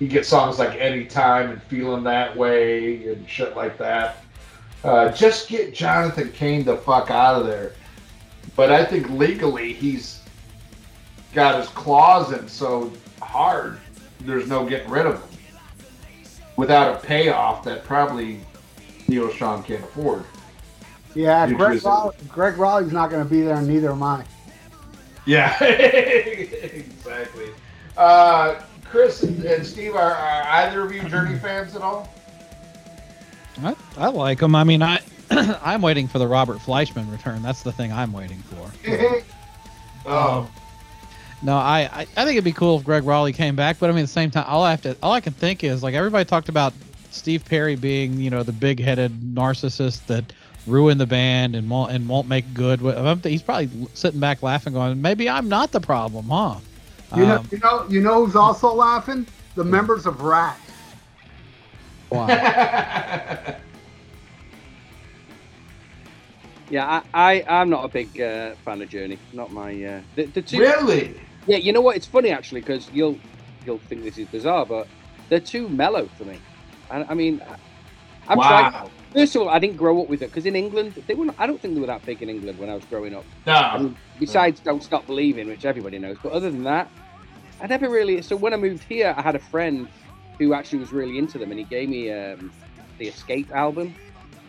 you 0.00 0.08
get 0.08 0.26
songs 0.26 0.58
like 0.58 0.76
Anytime 0.78 1.52
and 1.52 1.62
Feeling 1.62 2.02
That 2.02 2.36
Way 2.36 3.06
and 3.06 3.28
shit 3.28 3.54
like 3.54 3.78
that. 3.78 4.21
Uh, 4.84 5.10
just 5.12 5.48
get 5.48 5.74
Jonathan 5.74 6.30
Cain 6.32 6.64
the 6.64 6.76
fuck 6.76 7.10
out 7.10 7.40
of 7.40 7.46
there. 7.46 7.72
But 8.56 8.72
I 8.72 8.84
think 8.84 9.08
legally 9.10 9.72
he's 9.72 10.20
got 11.34 11.58
his 11.58 11.68
claws 11.68 12.32
in 12.32 12.48
so 12.48 12.92
hard, 13.20 13.78
there's 14.20 14.48
no 14.48 14.68
getting 14.68 14.90
rid 14.90 15.06
of 15.06 15.14
him 15.14 15.38
without 16.56 16.96
a 16.96 17.06
payoff 17.06 17.64
that 17.64 17.84
probably 17.84 18.40
Neal 19.08 19.28
Schon 19.28 19.64
can't 19.64 19.82
afford. 19.82 20.24
Yeah, 21.14 21.50
Gregg, 21.50 21.80
Rolie, 21.80 22.28
Gregg 22.28 22.56
Rolie's 22.56 22.92
not 22.92 23.10
going 23.10 23.22
to 23.22 23.28
be 23.28 23.42
there, 23.42 23.56
and 23.56 23.68
neither 23.68 23.90
am 23.90 24.02
I. 24.02 24.24
Yeah, 25.26 25.62
exactly. 25.64 27.48
Uh, 27.96 28.62
Chris 28.84 29.22
and, 29.22 29.44
and 29.44 29.64
Steve, 29.64 29.94
are, 29.94 30.14
are 30.14 30.42
either 30.44 30.82
of 30.82 30.92
you 30.92 31.02
Journey 31.08 31.38
fans 31.38 31.76
at 31.76 31.82
all? 31.82 32.12
I, 33.62 33.74
I 33.96 34.08
like 34.08 34.40
him. 34.40 34.54
I 34.54 34.64
mean, 34.64 34.82
I 34.82 35.00
I'm 35.30 35.82
waiting 35.82 36.08
for 36.08 36.18
the 36.18 36.26
Robert 36.28 36.58
Fleischman 36.58 37.10
return. 37.10 37.42
That's 37.42 37.62
the 37.62 37.72
thing 37.72 37.92
I'm 37.92 38.12
waiting 38.12 38.38
for. 38.38 38.70
Oh, 40.06 40.48
No, 41.44 41.56
I, 41.56 41.80
I 41.92 42.00
I 42.02 42.24
think 42.24 42.30
it'd 42.32 42.44
be 42.44 42.52
cool 42.52 42.78
if 42.78 42.84
Gregg 42.84 43.02
Rolie 43.02 43.34
came 43.34 43.56
back, 43.56 43.80
but 43.80 43.90
I 43.90 43.92
mean, 43.92 44.00
at 44.04 44.06
the 44.06 44.12
same 44.12 44.30
time, 44.30 44.44
all 44.46 44.62
I 44.62 44.70
have 44.70 44.82
to 44.82 44.96
all 45.02 45.12
I 45.12 45.20
can 45.20 45.32
think 45.32 45.64
is 45.64 45.82
like 45.82 45.92
everybody 45.94 46.24
talked 46.24 46.48
about 46.48 46.72
Steve 47.10 47.44
Perry 47.44 47.74
being 47.74 48.14
you 48.20 48.30
know 48.30 48.44
the 48.44 48.52
big-headed 48.52 49.34
narcissist 49.34 50.06
that 50.06 50.32
ruined 50.68 51.00
the 51.00 51.06
band 51.06 51.56
and 51.56 51.68
won't 51.68 51.90
and 51.90 52.08
won't 52.08 52.28
make 52.28 52.54
good. 52.54 52.80
with- 52.80 52.96
I'm 52.96 53.20
th- 53.20 53.32
He's 53.32 53.42
probably 53.42 53.68
sitting 53.92 54.20
back 54.20 54.40
laughing, 54.44 54.72
going, 54.74 55.02
maybe 55.02 55.28
I'm 55.28 55.48
not 55.48 55.72
the 55.72 55.80
problem, 55.80 56.28
huh? 56.28 56.56
You 57.16 57.26
know, 57.26 57.36
Um, 57.38 57.48
you 57.50 57.58
know, 57.58 57.86
you 57.88 58.00
know 58.00 58.24
who's 58.24 58.36
also 58.36 58.72
laughing? 58.72 59.26
The 59.56 59.64
members 59.64 60.06
of 60.06 60.20
Ratt. 60.22 60.56
Wow. 62.12 62.26
Yeah, 66.72 67.02
I, 67.12 67.42
I 67.44 67.60
I'm 67.60 67.68
not 67.68 67.84
a 67.84 67.88
big 67.88 68.18
uh, 68.18 68.54
fan 68.64 68.80
of 68.80 68.88
Journey. 68.88 69.18
Not 69.34 69.52
my 69.52 69.70
uh, 69.84 70.00
the, 70.16 70.24
the 70.24 70.40
two. 70.40 70.58
really? 70.58 71.14
Yeah, 71.46 71.58
you 71.58 71.70
know 71.70 71.82
what? 71.82 71.96
It's 71.96 72.06
funny 72.06 72.30
actually 72.30 72.62
because 72.62 72.88
you'll 72.94 73.18
you'll 73.66 73.78
think 73.78 74.02
this 74.02 74.16
is 74.16 74.26
bizarre, 74.28 74.64
but 74.64 74.88
they're 75.28 75.38
too 75.38 75.68
mellow 75.68 76.06
for 76.16 76.24
me. 76.24 76.38
I, 76.90 77.04
I 77.10 77.14
mean, 77.14 77.42
I'm 78.26 78.38
trying. 78.38 78.72
wow. 78.72 78.90
First 79.12 79.36
of 79.36 79.42
all, 79.42 79.50
I 79.50 79.58
didn't 79.58 79.76
grow 79.76 80.00
up 80.00 80.08
with 80.08 80.22
it 80.22 80.30
because 80.30 80.46
in 80.46 80.56
England 80.56 80.94
they 81.06 81.14
were. 81.14 81.26
Not, 81.26 81.34
I 81.38 81.46
don't 81.46 81.60
think 81.60 81.74
they 81.74 81.80
were 81.80 81.88
that 81.88 82.06
big 82.06 82.22
in 82.22 82.30
England 82.30 82.58
when 82.58 82.70
I 82.70 82.74
was 82.74 82.84
growing 82.86 83.14
up. 83.14 83.26
I 83.46 83.76
No. 83.76 83.84
mean, 83.84 83.96
besides 84.18 84.60
"Don't 84.60 84.82
Stop 84.82 85.06
Believing," 85.06 85.48
which 85.48 85.66
everybody 85.66 85.98
knows, 85.98 86.16
but 86.22 86.32
other 86.32 86.50
than 86.50 86.64
that, 86.64 86.90
I 87.60 87.66
never 87.66 87.90
really. 87.90 88.22
So 88.22 88.34
when 88.34 88.54
I 88.54 88.56
moved 88.56 88.84
here, 88.84 89.14
I 89.14 89.20
had 89.20 89.34
a 89.34 89.40
friend 89.40 89.88
who 90.38 90.54
actually 90.54 90.78
was 90.78 90.92
really 90.92 91.18
into 91.18 91.38
them, 91.38 91.50
and 91.50 91.58
he 91.58 91.64
gave 91.64 91.88
me 91.88 92.10
um, 92.10 92.52
the 92.98 93.08
Escape 93.08 93.50
album, 93.54 93.94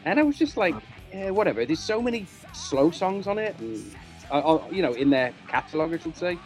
and 0.06 0.20
I 0.20 0.24
was 0.24 0.38
just 0.38 0.58
like, 0.58 0.76
yeah, 1.14 1.30
whatever. 1.30 1.66
There's 1.66 1.80
so 1.80 2.02
many 2.02 2.26
slow 2.54 2.92
songs 2.92 3.28
on 3.28 3.38
it, 3.38 3.58
and 3.60 3.96
uh, 4.32 4.40
uh, 4.40 4.64
you 4.72 4.82
know, 4.82 4.94
in 4.94 5.10
their 5.10 5.34
catalog, 5.48 5.94
I 5.94 5.98
should 5.98 6.18
say. 6.18 6.38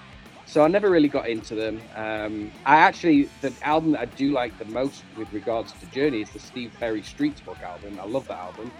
So 0.46 0.64
I 0.64 0.70
never 0.70 0.90
really 0.90 1.10
got 1.10 1.28
into 1.28 1.56
them. 1.56 1.82
Um, 1.96 2.52
I 2.66 2.78
actually, 2.78 3.30
the 3.42 3.54
album 3.64 3.92
that 3.92 4.02
I 4.02 4.06
do 4.06 4.32
like 4.32 4.58
the 4.58 4.66
most 4.66 5.04
with 5.18 5.32
regards 5.34 5.74
to 5.74 5.86
Journey 5.88 6.22
is 6.22 6.30
the 6.32 6.40
Steve 6.40 6.74
Perry 6.80 7.04
Streets 7.04 7.42
Book 7.42 7.62
album. 7.62 8.00
I 8.02 8.06
love 8.06 8.28
that 8.28 8.40
album. 8.40 8.72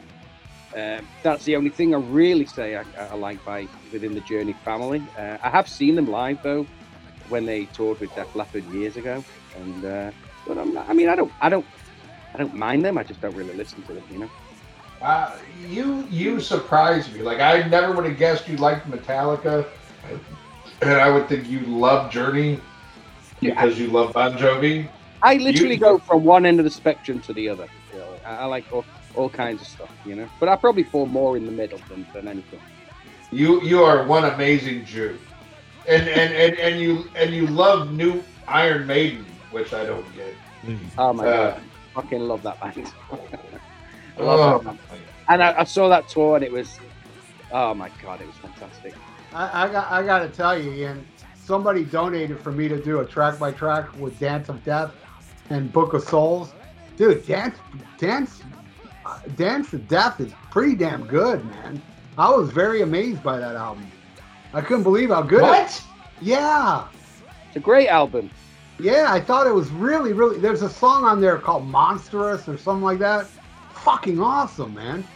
Um, 0.76 1.08
that's 1.24 1.44
the 1.44 1.56
only 1.58 1.70
thing 1.70 1.94
I 1.94 1.98
really 1.98 2.46
say 2.46 2.78
I, 2.78 2.84
I 2.98 3.16
like 3.16 3.44
by 3.44 3.68
within 3.92 4.14
the 4.14 4.22
Journey 4.22 4.54
family. 4.54 5.04
Uh, 5.18 5.38
I 5.44 5.50
have 5.50 5.68
seen 5.68 5.96
them 5.96 6.08
live 6.08 6.42
though, 6.42 6.66
when 7.30 7.46
they 7.46 7.66
toured 7.66 8.00
with 8.00 8.16
Def 8.16 8.34
Leppard 8.36 8.64
years 8.66 8.96
ago, 8.96 9.24
and 9.58 9.86
uh, 9.86 10.12
but 10.48 10.58
I'm 10.58 10.74
not, 10.74 10.90
I 10.90 10.94
mean 10.94 11.10
I 11.10 11.16
don't 11.16 11.34
I 11.42 11.50
don't 11.50 11.68
I 12.36 12.40
don't 12.40 12.54
mind 12.54 12.86
them. 12.86 12.98
I 12.98 13.04
just 13.04 13.22
don't 13.22 13.36
really 13.36 13.56
listen 13.56 13.84
to 13.86 13.94
them, 13.96 14.06
you 14.10 14.20
know. 14.20 14.30
Uh, 15.02 15.38
you 15.56 16.08
you 16.10 16.40
surprised 16.42 17.14
me. 17.14 17.22
Like 17.22 17.40
I 17.40 17.68
never 17.68 17.94
would 17.94 18.06
have 18.06 18.18
guessed 18.18 18.48
you 18.48 18.58
liked 18.58 18.90
Metallica, 18.90 19.70
and 20.82 20.92
I 20.94 21.10
would 21.10 21.30
think 21.30 21.48
you 21.48 21.62
love 21.62 22.12
Journey 22.12 22.62
because 23.42 23.80
you 23.80 23.88
love 23.88 24.14
Bon 24.14 24.34
Jovi. 24.34 24.90
I 25.24 25.36
literally 25.38 25.78
You- 25.78 25.82
go 25.82 26.00
from 26.08 26.24
one 26.24 26.46
end 26.46 26.60
of 26.60 26.66
the 26.66 26.72
spectrum 26.72 27.22
to 27.22 27.34
the 27.34 27.50
other. 27.50 27.70
You 27.92 28.00
know, 28.00 28.20
I, 28.26 28.36
I 28.36 28.46
like 28.46 28.68
all, 28.72 28.88
all 29.16 29.30
kinds 29.30 29.62
of 29.62 29.68
stuff, 29.68 29.92
you 30.06 30.16
know. 30.16 30.30
But 30.40 30.50
I 30.50 30.56
probably 30.58 30.84
fall 30.86 31.08
more 31.08 31.38
in 31.38 31.46
the 31.46 31.52
middle 31.52 31.84
than, 31.90 32.08
than 32.14 32.28
anything. 32.28 32.62
You 33.32 33.62
you 33.64 33.84
are 33.84 34.06
one 34.08 34.26
amazing 34.26 34.86
Jew, 34.86 35.20
and 35.88 36.08
and, 36.08 36.34
and, 36.34 36.60
and 36.60 36.82
you 36.82 37.12
and 37.16 37.32
you 37.34 37.48
love 37.48 37.92
new 37.94 38.26
Iron 38.48 38.88
Maiden, 38.88 39.37
which 39.58 39.74
I 39.74 39.86
don't 39.86 40.06
get. 40.16 40.34
Oh 40.98 41.14
my 41.14 41.28
Uh, 41.28 41.52
god, 41.52 41.62
I 41.96 42.02
fucking 42.02 42.22
love 42.22 42.44
that 42.44 42.60
band. 42.62 42.94
I 44.18 44.22
love 44.22 44.62
that 44.64 44.72
Oh, 44.72 44.74
band. 44.74 44.80
And 45.30 45.44
I, 45.44 45.60
I 45.60 45.64
saw 45.64 45.90
that 45.90 46.08
tour, 46.08 46.36
and 46.36 46.44
it 46.46 46.52
was, 46.52 46.80
oh 47.52 47.74
my 47.74 47.90
god, 48.02 48.22
it 48.22 48.28
was 48.28 48.36
fantastic. 48.38 48.94
I, 49.34 49.66
I 49.66 49.72
got 49.72 49.92
I 49.92 50.04
got 50.04 50.20
to 50.20 50.30
tell 50.30 50.58
you, 50.60 50.72
Ian. 50.72 51.06
Somebody 51.36 51.86
donated 51.86 52.40
for 52.42 52.52
me 52.52 52.68
to 52.68 52.82
do 52.82 53.00
a 53.00 53.06
track 53.06 53.40
by 53.40 53.52
track 53.52 53.86
with 54.00 54.20
Dance 54.20 54.50
of 54.50 54.64
Death 54.66 54.92
and 55.50 55.72
Book 55.72 55.94
of 55.94 56.04
Souls. 56.04 56.54
Dude, 56.98 57.26
Dance 57.26 57.58
Dance 57.98 58.42
uh, 59.06 59.20
Dance 59.36 59.72
of 59.74 59.88
Death 59.88 60.20
is 60.20 60.34
pretty 60.52 60.76
damn 60.76 61.06
good, 61.08 61.44
man. 61.46 61.82
I 62.18 62.30
was 62.30 62.50
very 62.52 62.82
amazed 62.82 63.22
by 63.24 63.38
that 63.40 63.56
album. 63.56 63.88
I 64.54 64.62
couldn't 64.62 64.84
believe 64.84 65.10
how 65.10 65.22
good. 65.22 65.40
It, 65.40 65.44
what? 65.44 65.84
yeah, 66.22 66.88
It's 67.48 67.56
a 67.58 67.60
great 67.60 67.88
album. 67.90 68.30
Yeah. 68.80 69.06
I 69.10 69.20
thought 69.20 69.48
it 69.48 69.54
was 69.54 69.70
really, 69.72 70.14
really. 70.14 70.40
There's 70.40 70.62
a 70.62 70.70
song 70.70 71.04
on 71.06 71.22
there 71.22 71.38
called 71.38 71.66
"Monstrous" 71.68 72.48
or 72.48 72.58
something 72.58 72.84
like 72.84 73.00
that. 73.00 73.28
Fucking 73.74 74.20
awesome, 74.20 74.74
man. 74.74 75.08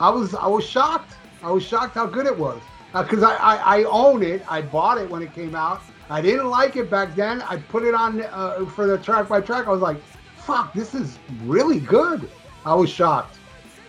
I 0.00 0.10
was 0.10 0.34
I 0.34 0.46
was 0.46 0.64
shocked. 0.64 1.14
I 1.42 1.50
was 1.50 1.62
shocked 1.64 1.94
how 1.94 2.06
good 2.06 2.26
it 2.26 2.36
was. 2.36 2.60
Because 2.92 3.22
I, 3.22 3.34
I 3.36 3.78
I 3.80 3.84
own 3.84 4.22
it. 4.22 4.42
I 4.48 4.62
bought 4.62 4.98
it 4.98 5.08
when 5.10 5.22
it 5.22 5.32
came 5.34 5.54
out. 5.54 5.80
I 6.10 6.20
didn't 6.20 6.48
like 6.48 6.76
it 6.76 6.90
back 6.90 7.14
then. 7.16 7.42
I 7.42 7.56
put 7.56 7.82
it 7.84 7.94
on 7.94 8.22
uh, 8.22 8.64
for 8.66 8.86
the 8.86 8.98
track 8.98 9.28
by 9.28 9.40
track. 9.40 9.66
I 9.66 9.70
was 9.70 9.80
like, 9.80 9.98
"Fuck, 10.36 10.72
this 10.74 10.94
is 10.94 11.18
really 11.44 11.80
good." 11.80 12.30
I 12.64 12.74
was 12.74 12.90
shocked. 12.90 13.38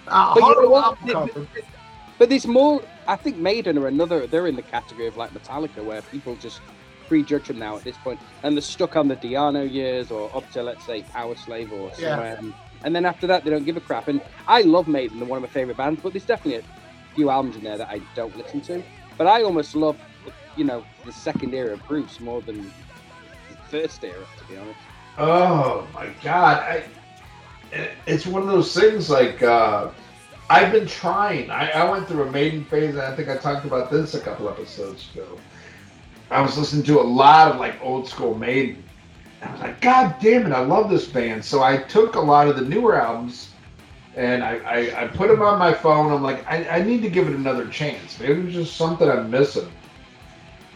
Uh, 0.07 0.33
But 0.33 0.43
you 0.43 0.55
know 0.55 0.67
horrible 0.67 0.71
what? 0.71 0.83
album 0.85 1.05
Th- 1.05 1.13
cover. 1.13 1.47
But 2.17 2.29
there's 2.29 2.47
more. 2.47 2.81
I 3.07 3.15
think 3.15 3.37
Maiden 3.37 3.77
are 3.77 3.87
another. 3.87 4.25
They're 4.27 4.47
in 4.47 4.55
the 4.55 4.61
category 4.63 5.07
of 5.07 5.17
like 5.17 5.31
Metallica, 5.33 5.83
where 5.83 6.01
people 6.01 6.35
just 6.35 6.61
prejudge 7.07 7.47
them 7.47 7.59
now 7.59 7.77
at 7.77 7.83
this 7.83 7.97
point, 7.97 8.19
and 8.43 8.55
they're 8.55 8.61
stuck 8.61 8.95
on 8.95 9.07
the 9.07 9.15
Di'Anno 9.15 9.71
years 9.71 10.11
or 10.11 10.35
up 10.35 10.49
to 10.51 10.63
let's 10.63 10.85
say 10.85 11.01
Powerslave 11.01 11.71
or 11.71 11.93
somewhere. 11.93 12.35
And, 12.37 12.53
and 12.83 12.95
then 12.95 13.05
after 13.05 13.27
that, 13.27 13.43
they 13.43 13.49
don't 13.49 13.65
give 13.65 13.77
a 13.77 13.81
crap. 13.81 14.07
And 14.07 14.21
I 14.47 14.61
love 14.61 14.87
Maiden; 14.87 15.19
they're 15.19 15.27
one 15.27 15.37
of 15.37 15.43
my 15.43 15.49
favorite 15.49 15.77
bands. 15.77 16.01
But 16.01 16.13
there's 16.13 16.25
definitely 16.25 16.59
a 16.59 17.15
few 17.15 17.29
albums 17.29 17.55
in 17.55 17.63
there 17.63 17.77
that 17.77 17.89
I 17.89 17.99
don't 18.15 18.35
listen 18.37 18.61
to. 18.61 18.83
But 19.17 19.27
I 19.27 19.43
almost 19.43 19.75
love, 19.75 19.97
you 20.55 20.65
know, 20.65 20.83
the 21.05 21.11
second 21.11 21.53
era 21.53 21.73
of 21.73 21.87
Bruce 21.87 22.19
more 22.19 22.41
than 22.41 22.63
the 22.63 23.55
first 23.69 24.03
era, 24.03 24.25
to 24.37 24.45
be 24.45 24.57
honest. 24.57 24.79
Oh 25.17 25.87
my 25.93 26.09
god! 26.21 26.57
I, 26.63 26.83
it's 28.05 28.25
one 28.25 28.41
of 28.41 28.47
those 28.47 28.73
things 28.73 29.09
like 29.09 29.41
uh, 29.41 29.89
I've 30.49 30.71
been 30.71 30.87
trying. 30.87 31.49
I, 31.49 31.71
I 31.71 31.89
went 31.89 32.07
through 32.07 32.23
a 32.23 32.31
maiden 32.31 32.65
phase, 32.65 32.91
and 32.91 33.01
I 33.01 33.15
think 33.15 33.29
I 33.29 33.37
talked 33.37 33.65
about 33.65 33.89
this 33.89 34.13
a 34.13 34.19
couple 34.19 34.49
episodes 34.49 35.09
ago. 35.13 35.39
I 36.31 36.41
was 36.41 36.57
listening 36.57 36.83
to 36.85 36.99
a 36.99 37.03
lot 37.03 37.51
of 37.51 37.59
like 37.59 37.75
old 37.83 38.07
school 38.07 38.35
Maiden. 38.35 38.83
I 39.41 39.51
was 39.51 39.61
like, 39.61 39.81
God 39.81 40.15
damn 40.19 40.45
it, 40.45 40.51
I 40.51 40.61
love 40.61 40.89
this 40.89 41.07
band. 41.07 41.43
So 41.45 41.61
I 41.61 41.77
took 41.77 42.15
a 42.15 42.19
lot 42.19 42.47
of 42.47 42.55
the 42.55 42.63
newer 42.63 42.99
albums 42.99 43.51
and 44.15 44.43
I, 44.43 44.57
I, 44.57 45.03
I 45.03 45.07
put 45.07 45.27
them 45.27 45.41
on 45.41 45.59
my 45.59 45.73
phone. 45.73 46.11
I'm 46.11 46.23
like, 46.23 46.49
I, 46.49 46.79
I 46.79 46.81
need 46.81 47.01
to 47.03 47.09
give 47.09 47.27
it 47.27 47.35
another 47.35 47.67
chance. 47.67 48.19
Maybe 48.19 48.41
it's 48.41 48.53
just 48.53 48.75
something 48.75 49.09
I'm 49.09 49.29
missing. 49.29 49.69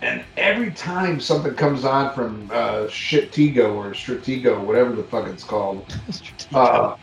And 0.02 0.24
every 0.38 0.72
time 0.72 1.20
something 1.20 1.54
comes 1.56 1.84
on 1.84 2.14
from 2.14 2.50
uh, 2.52 2.86
Shittigo 2.88 3.76
or 3.76 3.92
Stratego, 3.92 4.64
whatever 4.64 4.96
the 4.96 5.04
fuck 5.04 5.28
it's 5.28 5.44
called, 5.44 5.94
uh, 6.54 6.96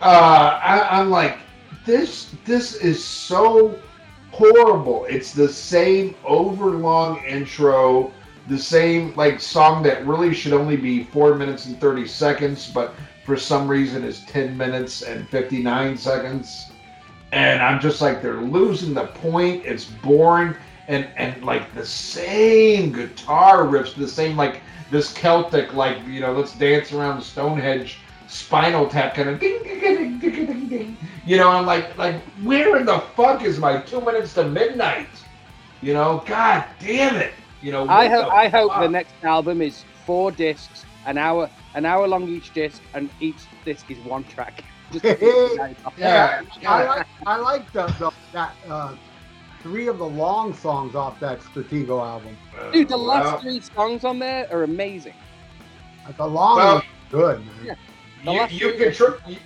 uh, 0.00 0.60
I, 0.62 1.00
I'm 1.00 1.10
like, 1.10 1.38
this 1.84 2.34
this 2.44 2.76
is 2.76 3.02
so 3.02 3.80
horrible. 4.36 5.06
It's 5.06 5.32
the 5.32 5.48
same 5.48 6.14
overlong 6.24 7.24
intro, 7.24 8.12
the 8.48 8.58
same 8.58 9.14
like 9.16 9.40
song 9.40 9.82
that 9.84 10.06
really 10.06 10.34
should 10.34 10.52
only 10.52 10.76
be 10.76 11.04
four 11.04 11.34
minutes 11.34 11.66
and 11.66 11.80
thirty 11.80 12.06
seconds, 12.06 12.70
but 12.70 12.94
for 13.24 13.36
some 13.36 13.66
reason 13.66 14.04
is 14.04 14.20
ten 14.26 14.56
minutes 14.56 15.02
and 15.02 15.28
fifty 15.28 15.62
nine 15.62 15.96
seconds. 15.96 16.70
And 17.32 17.62
I'm 17.62 17.80
just 17.80 18.00
like, 18.00 18.22
they're 18.22 18.40
losing 18.40 18.94
the 18.94 19.06
point. 19.06 19.64
It's 19.64 19.86
boring, 19.86 20.54
and 20.86 21.08
and 21.16 21.42
like 21.42 21.74
the 21.74 21.86
same 21.86 22.92
guitar 22.92 23.64
riffs, 23.64 23.94
the 23.94 24.06
same 24.06 24.36
like 24.36 24.60
this 24.90 25.12
Celtic 25.12 25.72
like 25.74 26.06
you 26.06 26.20
know, 26.20 26.32
let's 26.32 26.54
dance 26.56 26.92
around 26.92 27.22
Stonehenge 27.22 28.00
spinal 28.28 28.86
tap 28.88 29.14
kind 29.14 29.28
of 29.28 29.40
ding 29.40 29.62
ding 29.62 29.80
ding 29.80 30.18
ding 30.18 30.18
ding 30.18 30.46
ding 30.46 30.68
ding. 30.68 30.96
You 31.26 31.36
know, 31.36 31.50
I'm 31.50 31.66
like 31.66 31.96
like 31.98 32.20
where 32.42 32.76
in 32.76 32.86
the 32.86 32.98
fuck 33.16 33.42
is 33.42 33.58
my 33.58 33.80
two 33.80 34.00
minutes 34.00 34.34
to 34.34 34.44
midnight? 34.44 35.08
You 35.82 35.94
know, 35.94 36.22
god 36.26 36.64
damn 36.80 37.16
it. 37.16 37.32
You 37.62 37.72
know, 37.72 37.86
I 37.88 38.08
hope 38.08 38.26
the 38.26 38.34
I 38.34 38.48
hope 38.48 38.72
the 38.80 38.88
next 38.88 39.14
album 39.22 39.60
is 39.62 39.84
four 40.04 40.30
discs, 40.30 40.84
an 41.06 41.18
hour 41.18 41.50
an 41.74 41.84
hour 41.84 42.06
long 42.06 42.28
each 42.28 42.52
disc, 42.54 42.80
and 42.94 43.10
each 43.20 43.38
disc 43.64 43.90
is 43.90 43.98
one 44.00 44.24
track. 44.24 44.64
Just 44.92 45.04
Yeah, 45.98 46.42
I 46.66 46.84
like 46.84 47.06
I 47.26 47.36
like 47.38 47.72
the, 47.72 47.86
the 47.98 48.12
that 48.32 48.54
uh, 48.68 48.94
three 49.62 49.88
of 49.88 49.98
the 49.98 50.06
long 50.06 50.54
songs 50.54 50.94
off 50.94 51.18
that 51.20 51.40
Stratego 51.40 52.00
album. 52.06 52.36
Dude, 52.72 52.88
the 52.88 52.96
last 52.96 53.24
Well, 53.24 53.40
three 53.40 53.60
songs 53.60 54.04
on 54.04 54.20
there 54.20 54.46
are 54.52 54.62
amazing. 54.62 55.14
The 56.16 56.26
long 56.26 56.56
Well- 56.56 56.74
one's 56.74 56.84
good, 57.10 57.44
man. 57.46 57.54
Yeah. 57.64 57.74
You, 58.26 58.46
you 58.50 58.74
control, 58.74 59.18
you, 59.26 59.38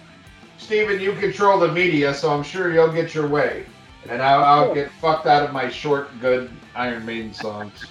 Steven, 0.56 1.00
you 1.00 1.12
control 1.14 1.58
the 1.58 1.70
media, 1.72 2.14
so 2.14 2.32
I'm 2.32 2.42
sure 2.42 2.72
you'll 2.72 2.92
get 2.92 3.14
your 3.14 3.28
way, 3.28 3.66
and 4.08 4.22
I'll, 4.22 4.42
I'll 4.44 4.74
get 4.74 4.90
fucked 4.92 5.26
out 5.26 5.42
of 5.44 5.52
my 5.52 5.68
short, 5.68 6.18
good 6.20 6.50
Iron 6.74 7.04
Maiden 7.04 7.32
songs. 7.32 7.86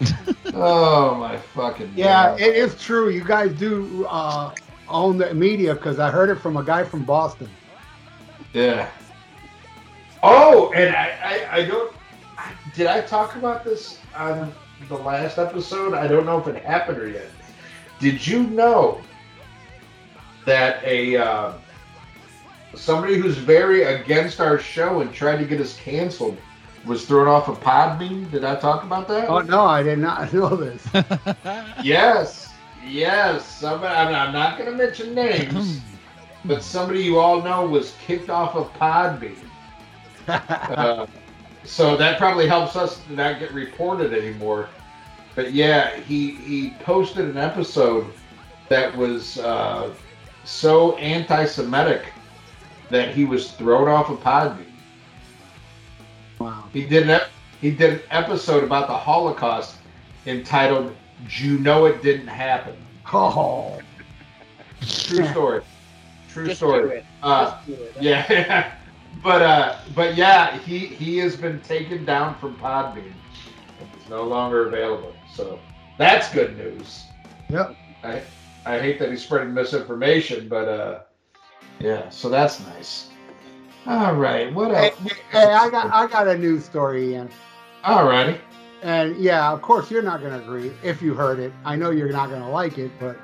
oh 0.54 1.14
my 1.16 1.38
fucking 1.38 1.92
Yeah, 1.94 2.30
God. 2.30 2.38
it 2.38 2.56
is 2.56 2.76
true. 2.80 3.10
You 3.10 3.24
guys 3.24 3.52
do 3.54 4.06
uh, 4.08 4.52
own 4.88 5.18
the 5.18 5.34
media 5.34 5.74
because 5.74 5.98
I 5.98 6.10
heard 6.10 6.30
it 6.30 6.36
from 6.36 6.56
a 6.56 6.64
guy 6.64 6.84
from 6.84 7.04
Boston. 7.04 7.56
yeah. 8.52 8.90
Oh, 10.22 10.72
and 10.74 10.94
I, 10.94 11.16
I, 11.50 11.56
I 11.58 11.64
don't. 11.66 11.92
I, 12.36 12.52
did 12.74 12.86
I 12.86 13.00
talk 13.02 13.36
about 13.36 13.64
this 13.64 14.00
on 14.14 14.56
the 14.88 14.96
last 14.96 15.38
episode? 15.38 15.94
I 15.94 16.06
don't 16.06 16.26
know 16.26 16.38
if 16.38 16.46
it 16.46 16.62
happened 16.62 16.98
or 16.98 17.08
yet. 17.08 17.34
Did 17.98 18.26
you 18.26 18.44
know 18.44 19.09
that 20.46 20.82
a 20.84 21.16
uh, 21.16 21.52
somebody 22.74 23.16
who's 23.16 23.36
very 23.36 23.82
against 23.82 24.40
our 24.40 24.58
show 24.58 25.00
and 25.00 25.12
tried 25.12 25.38
to 25.38 25.44
get 25.44 25.60
us 25.60 25.76
canceled 25.76 26.36
was 26.86 27.04
thrown 27.06 27.28
off 27.28 27.48
a 27.48 27.52
Podbean? 27.52 28.30
Did 28.30 28.44
I 28.44 28.56
talk 28.56 28.84
about 28.84 29.06
that? 29.08 29.28
Oh 29.28 29.40
no, 29.40 29.64
I 29.64 29.82
did 29.82 29.98
not 29.98 30.32
know 30.32 30.56
this. 30.56 30.86
Yes, 31.82 32.52
yes. 32.86 33.46
Somebody. 33.46 33.94
I'm, 33.94 34.14
I'm 34.14 34.32
not 34.32 34.58
going 34.58 34.70
to 34.70 34.76
mention 34.76 35.14
names, 35.14 35.80
but 36.44 36.62
somebody 36.62 37.02
you 37.02 37.18
all 37.18 37.42
know 37.42 37.66
was 37.66 37.94
kicked 38.04 38.30
off 38.30 38.54
of 38.54 38.72
Podbean. 38.74 39.36
Uh, 40.28 41.06
so 41.64 41.96
that 41.96 42.18
probably 42.18 42.46
helps 42.46 42.76
us 42.76 43.02
to 43.04 43.12
not 43.14 43.40
get 43.40 43.52
reported 43.52 44.12
anymore. 44.12 44.68
But 45.34 45.52
yeah, 45.52 45.96
he 46.00 46.32
he 46.36 46.70
posted 46.84 47.24
an 47.24 47.36
episode 47.36 48.06
that 48.68 48.96
was 48.96 49.38
uh, 49.38 49.92
so 50.50 50.96
anti-Semitic 50.96 52.12
that 52.90 53.14
he 53.14 53.24
was 53.24 53.52
thrown 53.52 53.88
off 53.88 54.10
of 54.10 54.18
Podbean. 54.20 54.66
wow. 56.38 56.64
He 56.72 56.84
did 56.86 57.04
an 57.04 57.10
ep- 57.10 57.30
he 57.60 57.70
did 57.70 57.92
an 57.94 58.00
episode 58.10 58.64
about 58.64 58.88
the 58.88 58.96
Holocaust 58.96 59.76
entitled 60.26 60.94
You 61.28 61.58
Know 61.58 61.84
It 61.86 62.02
Didn't 62.02 62.26
Happen." 62.28 62.74
Oh, 63.12 63.78
True 64.80 65.24
story. 65.30 65.62
True 66.28 66.46
Just 66.46 66.60
do 66.60 66.66
story. 66.66 66.98
it. 66.98 67.04
Uh, 67.22 67.50
Just 67.50 67.66
do 67.66 67.72
it. 67.74 67.94
yeah, 68.00 68.72
but 69.22 69.42
uh, 69.42 69.76
but 69.94 70.16
yeah, 70.16 70.58
he 70.58 70.78
he 70.78 71.18
has 71.18 71.36
been 71.36 71.60
taken 71.60 72.04
down 72.04 72.34
from 72.38 72.56
Podbean. 72.56 73.12
It's 73.96 74.08
no 74.08 74.24
longer 74.24 74.66
available. 74.66 75.14
So 75.32 75.60
that's 75.96 76.32
good 76.32 76.56
news. 76.56 77.04
Yep. 77.50 77.76
I 78.02 78.22
I 78.66 78.78
hate 78.78 78.98
that 78.98 79.10
he's 79.10 79.22
spreading 79.22 79.54
misinformation, 79.54 80.48
but 80.48 80.68
uh, 80.68 81.00
yeah. 81.78 82.08
So 82.10 82.28
that's 82.28 82.60
nice. 82.60 83.08
All 83.86 84.14
right. 84.14 84.52
What 84.52 84.74
hey, 84.74 84.90
else? 84.90 85.12
hey, 85.30 85.52
I 85.52 85.70
got 85.70 85.90
I 85.92 86.06
got 86.06 86.28
a 86.28 86.36
news 86.36 86.64
story, 86.64 87.12
Ian. 87.12 87.30
All 87.84 88.06
righty. 88.06 88.38
And 88.82 89.16
yeah, 89.16 89.50
of 89.52 89.62
course 89.62 89.90
you're 89.90 90.02
not 90.02 90.20
going 90.20 90.32
to 90.32 90.42
agree 90.44 90.72
if 90.82 91.02
you 91.02 91.14
heard 91.14 91.38
it. 91.38 91.52
I 91.64 91.76
know 91.76 91.90
you're 91.90 92.12
not 92.12 92.28
going 92.30 92.42
to 92.42 92.48
like 92.48 92.78
it, 92.78 92.90
but 92.98 93.18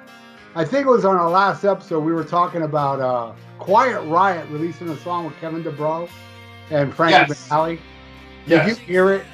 I 0.55 0.65
think 0.65 0.87
it 0.87 0.91
was 0.91 1.05
on 1.05 1.17
our 1.17 1.31
last 1.31 1.65
episode 1.65 2.01
we 2.01 2.13
were 2.13 2.25
talking 2.25 2.63
about 2.63 3.01
uh, 3.01 3.33
Quiet 3.59 4.01
Riot 4.03 4.47
releasing 4.51 4.89
a 4.91 4.97
song 4.99 5.25
with 5.27 5.35
Kevin 5.41 5.63
DuBrow 5.63 6.09
and 6.71 6.95
Frankie 6.95 7.13
Yes. 7.29 7.49
Banali. 7.49 7.79
Did 8.47 8.67
Yes. 8.67 8.69
you 8.69 8.75
hear 8.87 9.13
it? 9.15 9.25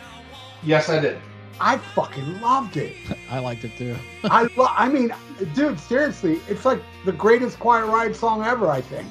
Yes, 0.62 0.88
I 0.88 1.00
did. 1.00 1.18
I 1.64 1.78
fucking 1.78 2.40
loved 2.40 2.76
it. 2.76 2.96
I 3.30 3.38
liked 3.38 3.62
it 3.64 3.76
too. 3.78 3.96
I 4.24 4.48
lo- 4.56 4.66
I 4.70 4.88
mean, 4.88 5.14
dude, 5.54 5.78
seriously, 5.78 6.40
it's 6.48 6.64
like 6.64 6.82
the 7.04 7.12
greatest 7.12 7.60
Quiet 7.60 7.86
Riot 7.86 8.16
song 8.16 8.42
ever. 8.44 8.68
I 8.68 8.80
think. 8.80 9.06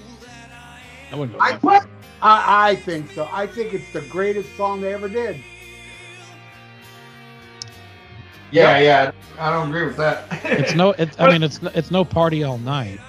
I 1.11 1.15
wouldn't. 1.15 1.41
I 1.41 1.53
what? 1.57 1.87
I, 2.21 2.71
I 2.71 2.75
think 2.75 3.09
so. 3.11 3.27
I 3.31 3.47
think 3.47 3.73
it's 3.73 3.91
the 3.93 4.01
greatest 4.01 4.55
song 4.57 4.81
they 4.81 4.93
ever 4.93 5.07
did. 5.09 5.41
Yeah, 8.51 8.79
yeah. 8.79 9.11
I 9.39 9.49
don't 9.49 9.69
agree 9.69 9.85
with 9.85 9.95
that. 9.97 10.25
It's 10.43 10.75
no. 10.75 10.91
It's. 10.91 11.17
I 11.19 11.29
mean, 11.31 11.43
it's. 11.43 11.59
It's 11.73 11.89
no 11.89 12.03
party 12.03 12.43
all 12.43 12.57
night. 12.57 12.99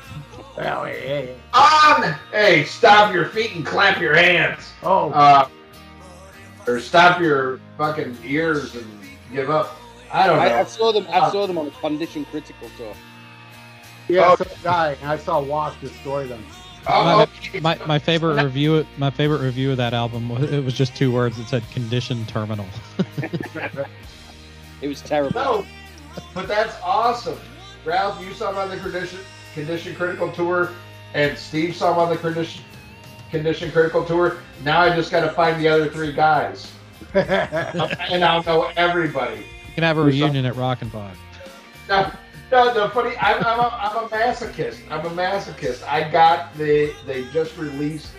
Well, 0.57 0.85
hey, 0.85 1.01
hey. 1.01 1.37
on. 1.53 2.15
Hey, 2.31 2.65
stop 2.65 3.13
your 3.13 3.27
feet 3.27 3.57
and 3.57 3.67
clap 3.67 4.01
your 4.01 4.15
hands. 4.15 4.71
Oh, 4.83 5.11
Uh, 5.11 5.49
or 6.69 6.79
stop 6.79 7.21
your 7.21 7.59
fucking 7.77 8.17
ears 8.25 8.75
and 8.77 8.85
give 9.33 9.51
up. 9.51 9.77
I 10.13 10.27
don't 10.27 10.37
know. 10.37 10.43
I, 10.43 10.61
I 10.61 10.65
saw 10.65 10.93
them. 10.93 11.07
I 11.09 11.19
Uh, 11.21 11.31
saw 11.31 11.47
them 11.47 11.59
on 11.59 11.67
a 11.67 11.71
condition 11.71 12.25
critical 12.27 12.69
tour. 12.77 12.95
yeah, 14.09 14.27
oh. 14.29 14.37
so 14.37 14.45
did 14.45 14.67
I. 14.67 15.17
Saw 15.17 15.41
Wasp 15.41 15.81
destroy 15.81 16.27
them. 16.27 16.45
oh, 16.87 17.23
okay. 17.23 17.61
My 17.61 17.79
my 17.87 17.99
favorite 17.99 18.43
review. 18.43 18.87
My 18.99 19.11
favorite 19.11 19.41
review 19.41 19.71
of 19.71 19.77
that 19.79 19.95
album. 19.95 20.29
was 20.29 20.51
It 20.53 20.65
was 20.65 20.75
just 20.75 20.95
two 20.97 21.11
words. 21.13 21.39
It 21.39 21.47
said 21.47 21.63
"condition 21.71 22.27
terminal." 22.27 22.67
It 24.81 24.89
was 24.89 25.01
terrible. 25.01 25.33
No, 25.35 25.67
but 26.35 26.49
that's 26.49 26.75
awesome. 26.83 27.39
Ralph, 27.85 28.21
you 28.21 28.33
saw 28.35 28.51
him 28.51 28.59
on 28.59 28.69
the 28.69 28.77
condition 28.79 29.21
condition 29.55 29.95
critical 29.95 30.31
tour, 30.33 30.71
and 31.15 31.39
Steve 31.39 31.77
saw 31.77 31.93
him 31.93 31.99
on 32.01 32.09
the 32.11 32.17
condition 32.17 32.65
condition 33.31 33.71
critical 33.71 34.05
tour. 34.05 34.39
Now 34.65 34.81
I 34.81 34.95
just 34.97 35.11
got 35.13 35.21
to 35.21 35.31
find 35.31 35.61
the 35.63 35.69
other 35.69 35.89
three 35.89 36.13
guys, 36.13 36.73
and 37.15 38.25
I'll 38.25 38.43
know 38.45 38.71
everybody. 38.77 39.39
You 39.39 39.75
can 39.75 39.85
have 39.85 39.99
a 39.99 40.03
reunion 40.03 40.45
at 40.45 40.57
Rockin' 40.57 40.91
Pod. 40.91 41.17
No, 41.89 42.13
no, 42.51 42.75
the 42.75 42.91
funny. 42.91 43.17
I'm, 43.19 43.43
I'm, 43.45 43.61
a, 43.61 43.79
I'm 43.81 44.05
a 44.05 44.09
masochist. 44.09 44.81
I'm 44.91 45.05
a 45.07 45.11
masochist. 45.11 45.87
I 45.87 46.09
got 46.11 46.55
the. 46.57 46.95
They 47.07 47.25
just 47.33 47.57
released 47.57 48.13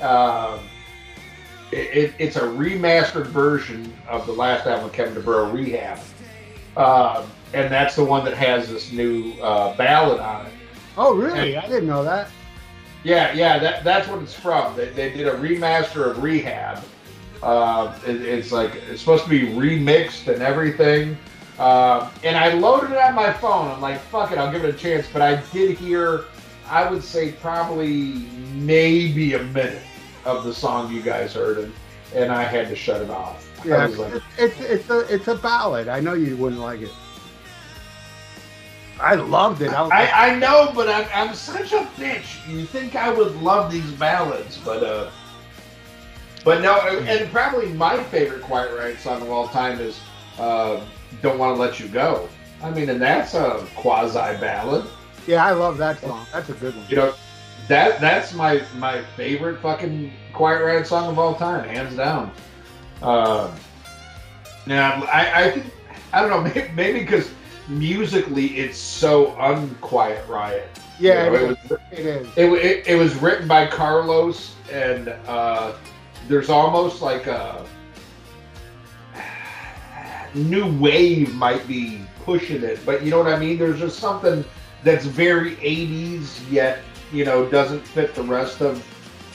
um, 0.00 0.60
it, 1.72 1.96
it, 1.96 2.14
it's 2.18 2.36
a 2.36 2.42
remastered 2.42 3.26
version 3.26 3.92
of 4.08 4.26
the 4.26 4.32
last 4.32 4.66
album, 4.66 4.90
Kevin 4.90 5.20
DuBrow 5.20 5.52
Rehab, 5.52 5.98
uh, 6.76 7.26
and 7.52 7.72
that's 7.72 7.96
the 7.96 8.04
one 8.04 8.24
that 8.24 8.34
has 8.34 8.68
this 8.68 8.92
new 8.92 9.32
uh, 9.42 9.76
ballad 9.76 10.20
on 10.20 10.46
it. 10.46 10.52
Oh, 10.96 11.14
really? 11.14 11.56
I 11.56 11.66
didn't 11.66 11.86
know 11.86 12.04
that. 12.04 12.30
Yeah, 13.02 13.32
yeah, 13.32 13.58
that, 13.58 13.84
that's 13.84 14.08
what 14.08 14.22
it's 14.22 14.34
from. 14.34 14.76
They, 14.76 14.90
they 14.90 15.10
did 15.12 15.26
a 15.26 15.32
remaster 15.32 16.10
of 16.10 16.22
Rehab. 16.22 16.82
Uh, 17.44 17.98
it, 18.06 18.22
it's 18.22 18.52
like 18.52 18.76
it's 18.88 19.00
supposed 19.00 19.24
to 19.24 19.30
be 19.30 19.42
remixed 19.42 20.32
and 20.32 20.42
everything. 20.42 21.18
Uh, 21.58 22.10
and 22.24 22.36
I 22.36 22.54
loaded 22.54 22.92
it 22.92 22.98
on 22.98 23.14
my 23.14 23.32
phone. 23.32 23.70
I'm 23.70 23.80
like, 23.80 24.00
fuck 24.00 24.32
it, 24.32 24.38
I'll 24.38 24.52
give 24.52 24.64
it 24.64 24.74
a 24.74 24.78
chance. 24.78 25.08
But 25.12 25.22
I 25.22 25.42
did 25.52 25.78
hear, 25.78 26.26
I 26.64 26.90
would 26.90 27.04
say 27.04 27.32
probably 27.32 28.30
maybe 28.54 29.34
a 29.34 29.42
minute 29.42 29.88
of 30.24 30.44
the 30.44 30.54
song 30.54 30.92
you 30.92 31.02
guys 31.02 31.34
heard, 31.34 31.58
and, 31.58 31.74
and 32.14 32.32
I 32.32 32.44
had 32.44 32.68
to 32.70 32.76
shut 32.76 33.02
it 33.02 33.10
off. 33.10 33.50
I 33.70 33.78
Yeah, 33.78 33.84
was 33.84 33.98
like, 33.98 34.14
it's, 34.14 34.26
it's 34.38 34.60
it's 34.60 34.90
a 34.90 35.00
it's 35.14 35.28
a 35.28 35.34
ballad. 35.34 35.88
I 35.88 36.00
know 36.00 36.14
you 36.14 36.36
wouldn't 36.36 36.60
like 36.60 36.80
it. 36.80 36.94
I 39.00 39.14
loved 39.16 39.62
it. 39.62 39.72
I 39.72 39.82
like, 39.82 40.12
I, 40.14 40.30
I 40.30 40.38
know, 40.38 40.72
but 40.74 40.88
I'm, 40.88 41.08
I'm 41.12 41.34
such 41.34 41.72
a 41.72 41.84
bitch. 41.98 42.46
You 42.46 42.64
think 42.66 42.94
I 42.96 43.10
would 43.10 43.34
love 43.36 43.70
these 43.70 43.92
ballads, 43.92 44.58
but 44.58 44.82
uh, 44.82 45.10
but 46.44 46.60
no. 46.62 46.78
And 46.80 47.30
probably 47.30 47.68
my 47.72 48.02
favorite 48.04 48.42
Quiet 48.42 48.76
Riot 48.78 48.98
song 48.98 49.22
of 49.22 49.30
all 49.30 49.48
time 49.48 49.80
is 49.80 50.00
uh, 50.38 50.80
"Don't 51.22 51.38
Want 51.38 51.56
to 51.56 51.60
Let 51.60 51.80
You 51.80 51.88
Go." 51.88 52.28
I 52.62 52.70
mean, 52.70 52.88
and 52.88 53.00
that's 53.00 53.34
a 53.34 53.66
quasi 53.76 54.14
ballad. 54.40 54.86
yeah, 55.26 55.44
I 55.44 55.52
love 55.52 55.76
that 55.78 56.00
song. 56.00 56.26
That's 56.32 56.48
a 56.48 56.54
good 56.54 56.74
one. 56.76 56.86
You 56.88 56.96
know, 56.96 57.14
that 57.68 58.00
that's 58.00 58.34
my 58.34 58.62
my 58.76 59.02
favorite 59.16 59.60
fucking 59.60 60.12
Quiet 60.32 60.62
Riot 60.64 60.86
song 60.86 61.08
of 61.10 61.18
all 61.18 61.34
time, 61.34 61.68
hands 61.68 61.96
down. 61.96 62.30
Uh, 63.02 63.50
now, 64.66 65.02
I 65.04 65.44
I 65.44 65.62
I 66.12 66.20
don't 66.20 66.30
know, 66.30 66.40
maybe, 66.54 66.70
maybe 66.74 67.00
because 67.00 67.30
musically 67.68 68.46
it's 68.58 68.78
so 68.78 69.36
unquiet 69.38 70.26
Riot. 70.28 70.68
Yeah, 71.00 71.24
You 71.24 71.30
know, 71.30 71.36
it, 71.36 71.42
it 71.42 71.50
is. 71.64 71.70
was 71.70 71.80
it 71.92 71.98
is. 72.06 72.28
it, 72.36 72.52
it, 72.52 72.86
it 72.86 72.94
was 72.96 73.14
written 73.16 73.48
by 73.48 73.66
Carlos, 73.66 74.54
and 74.72 75.08
uh, 75.26 75.72
there's 76.28 76.50
almost 76.50 77.02
like 77.02 77.26
a 77.26 77.64
new 80.34 80.70
wave 80.78 81.34
might 81.34 81.66
be 81.68 82.04
pushing 82.24 82.62
it, 82.62 82.80
but 82.84 83.02
you 83.02 83.10
know 83.10 83.18
what 83.18 83.32
I 83.32 83.38
mean. 83.38 83.58
There's 83.58 83.78
just 83.78 83.98
something 83.98 84.44
that's 84.82 85.04
very 85.04 85.56
80s, 85.56 86.40
yet 86.50 86.80
you 87.12 87.24
know 87.24 87.48
doesn't 87.48 87.86
fit 87.86 88.14
the 88.14 88.22
rest 88.22 88.60
of 88.60 88.84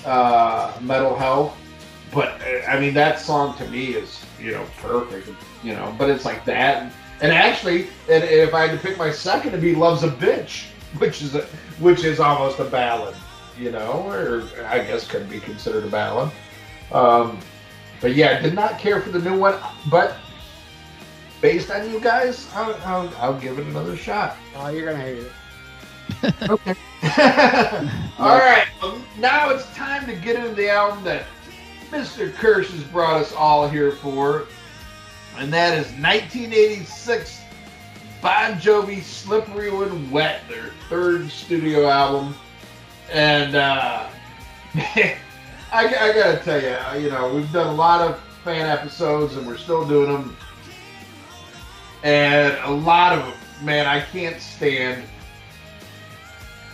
uh, 0.05 0.73
Metal 0.81 1.15
Health. 1.15 1.55
But 2.11 2.41
I 2.67 2.79
mean, 2.79 2.93
that 2.95 3.19
song 3.19 3.55
to 3.57 3.67
me 3.69 3.93
is 3.93 4.25
you 4.39 4.51
know 4.51 4.65
perfect. 4.77 5.29
You 5.63 5.73
know, 5.73 5.93
but 5.97 6.09
it's 6.09 6.25
like 6.25 6.45
that. 6.45 6.91
And 7.21 7.33
actually, 7.33 7.87
and 8.09 8.23
if 8.23 8.53
I 8.53 8.67
had 8.67 8.71
to 8.71 8.87
pick 8.87 8.97
my 8.97 9.11
second, 9.11 9.49
it'd 9.49 9.61
be 9.61 9.75
"Love's 9.75 10.03
a 10.03 10.09
Bitch," 10.09 10.65
which 10.97 11.21
is 11.21 11.35
a, 11.35 11.41
which 11.79 12.03
is 12.03 12.19
almost 12.19 12.59
a 12.59 12.65
ballad. 12.65 13.15
You 13.57 13.71
know, 13.71 14.07
or 14.07 14.43
I 14.65 14.79
guess 14.79 15.05
could 15.05 15.29
be 15.29 15.39
considered 15.39 15.83
a 15.83 15.89
ballad. 15.89 16.31
Um, 16.91 17.39
but 18.01 18.15
yeah, 18.15 18.41
did 18.41 18.53
not 18.53 18.79
care 18.79 19.01
for 19.01 19.09
the 19.09 19.19
new 19.19 19.37
one. 19.37 19.55
But 19.89 20.15
based 21.41 21.69
on 21.71 21.89
you 21.89 21.99
guys, 21.99 22.49
I'll, 22.53 22.75
I'll, 22.85 23.13
I'll 23.17 23.39
give 23.39 23.59
it 23.59 23.67
another 23.67 23.95
shot. 23.95 24.37
Oh, 24.55 24.69
you're 24.69 24.91
gonna 24.91 25.03
hate 25.03 25.19
it. 25.19 25.31
Okay. 26.49 26.75
All 28.17 28.37
right. 28.39 28.65
Well, 28.81 28.99
now 29.19 29.49
it's 29.51 29.71
time 29.75 30.05
to 30.07 30.15
get 30.15 30.35
into 30.35 30.55
the 30.55 30.69
album 30.69 31.03
that 31.03 31.25
Mr. 31.91 32.33
Kirsch 32.33 32.71
has 32.71 32.83
brought 32.85 33.21
us 33.21 33.31
all 33.33 33.69
here 33.69 33.91
for, 33.91 34.47
and 35.37 35.53
that 35.53 35.77
is 35.77 35.85
1986 35.93 37.41
Bon 38.21 38.53
Jovi 38.55 39.01
"Slippery 39.01 39.71
When 39.71 40.11
Wet," 40.11 40.41
their 40.49 40.71
third 40.89 41.29
studio 41.29 41.87
album. 41.87 42.35
And 43.11 43.55
uh, 43.55 44.07
I, 45.72 45.86
I 45.86 46.13
gotta 46.13 46.38
tell 46.43 46.61
you, 46.61 47.03
you 47.03 47.11
know, 47.11 47.34
we've 47.34 47.51
done 47.51 47.67
a 47.67 47.74
lot 47.74 48.01
of 48.01 48.20
fan 48.43 48.65
episodes, 48.65 49.36
and 49.36 49.45
we're 49.45 49.57
still 49.57 49.88
doing 49.88 50.11
them. 50.11 50.36
And 52.03 52.57
a 52.63 52.72
lot 52.72 53.17
of 53.17 53.26
them, 53.26 53.34
man, 53.65 53.86
I 53.86 54.01
can't 54.01 54.41
stand. 54.41 55.03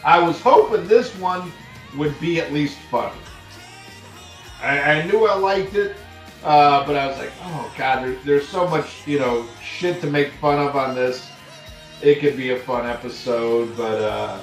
I 0.04 0.20
was 0.20 0.40
hoping 0.40 0.88
this 0.88 1.14
one 1.18 1.52
would 1.98 2.18
be 2.22 2.40
at 2.40 2.54
least 2.54 2.78
fun. 2.92 3.12
I, 4.62 4.80
I 4.80 5.08
knew 5.08 5.28
I 5.28 5.36
liked 5.36 5.76
it, 5.76 5.98
uh, 6.44 6.86
but 6.86 6.96
I 6.96 7.08
was 7.08 7.18
like, 7.18 7.32
oh 7.42 7.74
god, 7.78 8.04
there, 8.04 8.16
there's 8.24 8.48
so 8.48 8.68
much 8.68 9.06
you 9.06 9.20
know 9.20 9.46
shit 9.62 10.00
to 10.02 10.08
make 10.08 10.32
fun 10.34 10.66
of 10.66 10.76
on 10.76 10.96
this. 10.96 11.30
It 12.02 12.20
could 12.20 12.38
be 12.38 12.52
a 12.52 12.60
fun 12.60 12.86
episode, 12.86 13.76
but 13.76 14.02
uh, 14.02 14.40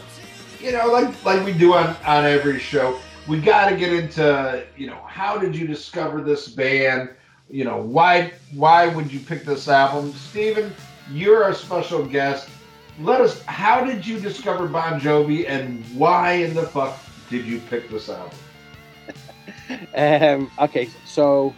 you 0.61 0.73
know, 0.73 0.89
like 0.89 1.25
like 1.25 1.45
we 1.45 1.53
do 1.53 1.75
on 1.75 1.97
on 2.07 2.25
every 2.25 2.59
show, 2.59 2.99
we 3.29 3.41
got 3.41 3.71
to 3.71 3.77
get 3.77 3.93
into 3.93 4.65
you 4.77 4.87
know 4.87 5.01
how 5.07 5.39
did 5.39 5.55
you 5.55 5.67
discover 5.67 6.21
this 6.21 6.49
band? 6.49 7.11
You 7.51 7.65
know 7.65 7.79
why 7.79 8.33
why 8.55 8.89
would 8.89 9.13
you 9.13 9.21
pick 9.21 9.45
this 9.45 9.69
album, 9.69 10.13
Steven, 10.13 10.73
You're 11.11 11.49
a 11.49 11.55
special 11.55 12.05
guest. 12.05 12.49
Let 13.01 13.21
us 13.21 13.43
how 13.45 13.85
did 13.85 14.07
you 14.07 14.19
discover 14.21 14.67
bon 14.67 15.01
jovi 15.01 15.49
and 15.49 15.85
why 15.95 16.33
in 16.33 16.55
the 16.55 16.65
fuck 16.65 16.99
did 17.31 17.45
you 17.45 17.61
pick 17.71 17.89
this 17.91 18.09
album? 18.09 18.39
Um, 19.95 20.51
okay, 20.59 20.89
so 21.07 21.55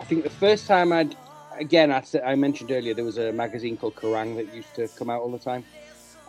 I 0.00 0.04
think 0.04 0.24
the 0.24 0.30
first 0.30 0.66
time 0.66 0.92
I'd 0.92 1.16
again 1.58 1.92
I, 1.92 2.02
I 2.24 2.34
mentioned 2.34 2.70
earlier 2.72 2.94
there 2.94 3.04
was 3.04 3.18
a 3.18 3.32
magazine 3.32 3.76
called 3.76 3.94
Kerrang! 3.96 4.36
that 4.36 4.54
used 4.54 4.74
to 4.74 4.88
come 4.88 5.10
out 5.10 5.20
all 5.20 5.30
the 5.30 5.38
time, 5.38 5.64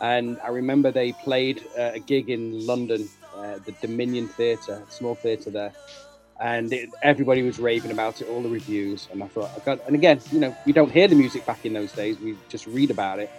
and 0.00 0.38
I 0.42 0.48
remember 0.48 0.90
they 0.92 1.12
played 1.12 1.64
uh, 1.76 1.92
a 1.94 2.00
gig 2.00 2.30
in 2.30 2.66
London, 2.66 3.08
uh, 3.38 3.58
the 3.64 3.72
Dominion 3.80 4.28
Theatre, 4.28 4.82
small 4.88 5.14
theatre 5.14 5.50
there, 5.50 5.72
and 6.40 6.72
it, 6.72 6.90
everybody 7.02 7.42
was 7.42 7.58
raving 7.58 7.90
about 7.90 8.20
it, 8.20 8.28
all 8.28 8.42
the 8.42 8.48
reviews, 8.48 9.08
and 9.12 9.22
I 9.22 9.28
thought, 9.28 9.50
I 9.56 9.64
got, 9.64 9.86
and 9.86 9.94
again, 9.94 10.20
you 10.30 10.40
know, 10.40 10.56
you 10.66 10.72
don't 10.72 10.90
hear 10.90 11.08
the 11.08 11.16
music 11.16 11.46
back 11.46 11.64
in 11.64 11.72
those 11.72 11.92
days, 11.92 12.18
we 12.20 12.36
just 12.48 12.66
read 12.66 12.90
about 12.90 13.18
it, 13.18 13.30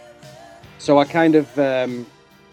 so 0.77 0.97
I 0.97 1.05
kind 1.05 1.35
of 1.35 1.59
um, 1.59 2.05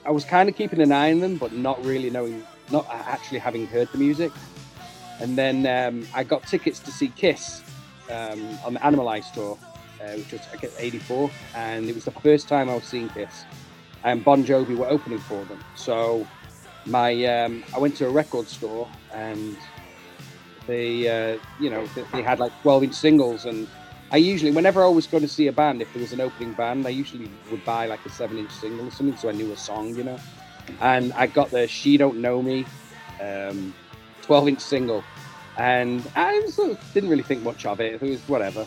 I 0.04 0.10
was 0.10 0.24
kind 0.24 0.48
of 0.48 0.54
keeping 0.54 0.80
an 0.80 0.92
eye 0.92 1.10
on 1.10 1.20
them, 1.20 1.36
but 1.36 1.52
not 1.52 1.84
really 1.84 2.10
knowing, 2.10 2.44
not 2.70 2.86
actually 2.90 3.40
having 3.40 3.66
heard 3.66 3.88
the 3.92 3.98
music. 3.98 4.30
And 5.20 5.36
then 5.36 5.66
um, 5.66 6.06
I 6.14 6.22
got 6.24 6.46
tickets 6.46 6.78
to 6.80 6.92
see 6.92 7.08
Kiss 7.08 7.62
um, 8.10 8.58
on 8.64 8.74
the 8.74 8.80
Animalize 8.80 9.32
tour, 9.32 9.58
uh, 10.00 10.12
which 10.12 10.32
was 10.32 10.42
I 10.52 10.56
guess 10.56 10.76
'84, 10.78 11.30
and 11.54 11.88
it 11.88 11.94
was 11.94 12.04
the 12.04 12.10
first 12.10 12.48
time 12.48 12.68
I 12.68 12.74
was 12.74 12.84
seeing 12.84 13.08
Kiss. 13.08 13.44
And 14.04 14.24
Bon 14.24 14.44
Jovi 14.44 14.76
were 14.76 14.88
opening 14.88 15.18
for 15.18 15.44
them, 15.46 15.58
so 15.74 16.26
my 16.86 17.24
um, 17.24 17.64
I 17.74 17.78
went 17.78 17.96
to 17.96 18.06
a 18.06 18.10
record 18.10 18.48
store 18.48 18.88
and 19.12 19.56
they, 20.66 21.08
uh, 21.08 21.38
you 21.60 21.70
know, 21.70 21.86
they, 21.94 22.02
they 22.12 22.22
had 22.22 22.40
like 22.40 22.52
12-inch 22.62 22.94
singles, 22.94 23.44
and 23.44 23.68
I 24.10 24.16
usually, 24.16 24.50
whenever 24.50 24.84
I 24.84 24.88
was 24.88 25.06
going 25.06 25.22
to 25.22 25.28
see 25.28 25.46
a 25.46 25.52
band, 25.52 25.80
if 25.80 25.92
there 25.92 26.02
was 26.02 26.12
an 26.12 26.20
opening 26.20 26.52
band, 26.52 26.86
I 26.86 26.90
usually 26.90 27.30
would 27.50 27.64
buy 27.64 27.86
like 27.86 28.04
a 28.04 28.10
seven-inch 28.10 28.50
single 28.50 28.86
or 28.86 28.90
something, 28.90 29.16
so 29.16 29.28
I 29.28 29.32
knew 29.32 29.52
a 29.52 29.56
song, 29.56 29.94
you 29.94 30.04
know. 30.04 30.18
And 30.80 31.12
I 31.12 31.28
got 31.28 31.50
the 31.50 31.68
"She 31.68 31.96
Don't 31.96 32.16
Know 32.16 32.42
Me" 32.42 32.66
um, 33.20 33.74
12-inch 34.22 34.60
single, 34.60 35.04
and 35.56 36.04
I 36.16 36.40
was, 36.40 36.56
didn't 36.92 37.10
really 37.10 37.22
think 37.22 37.42
much 37.42 37.64
of 37.64 37.80
it. 37.80 37.94
It 37.94 38.02
was 38.02 38.20
whatever. 38.28 38.66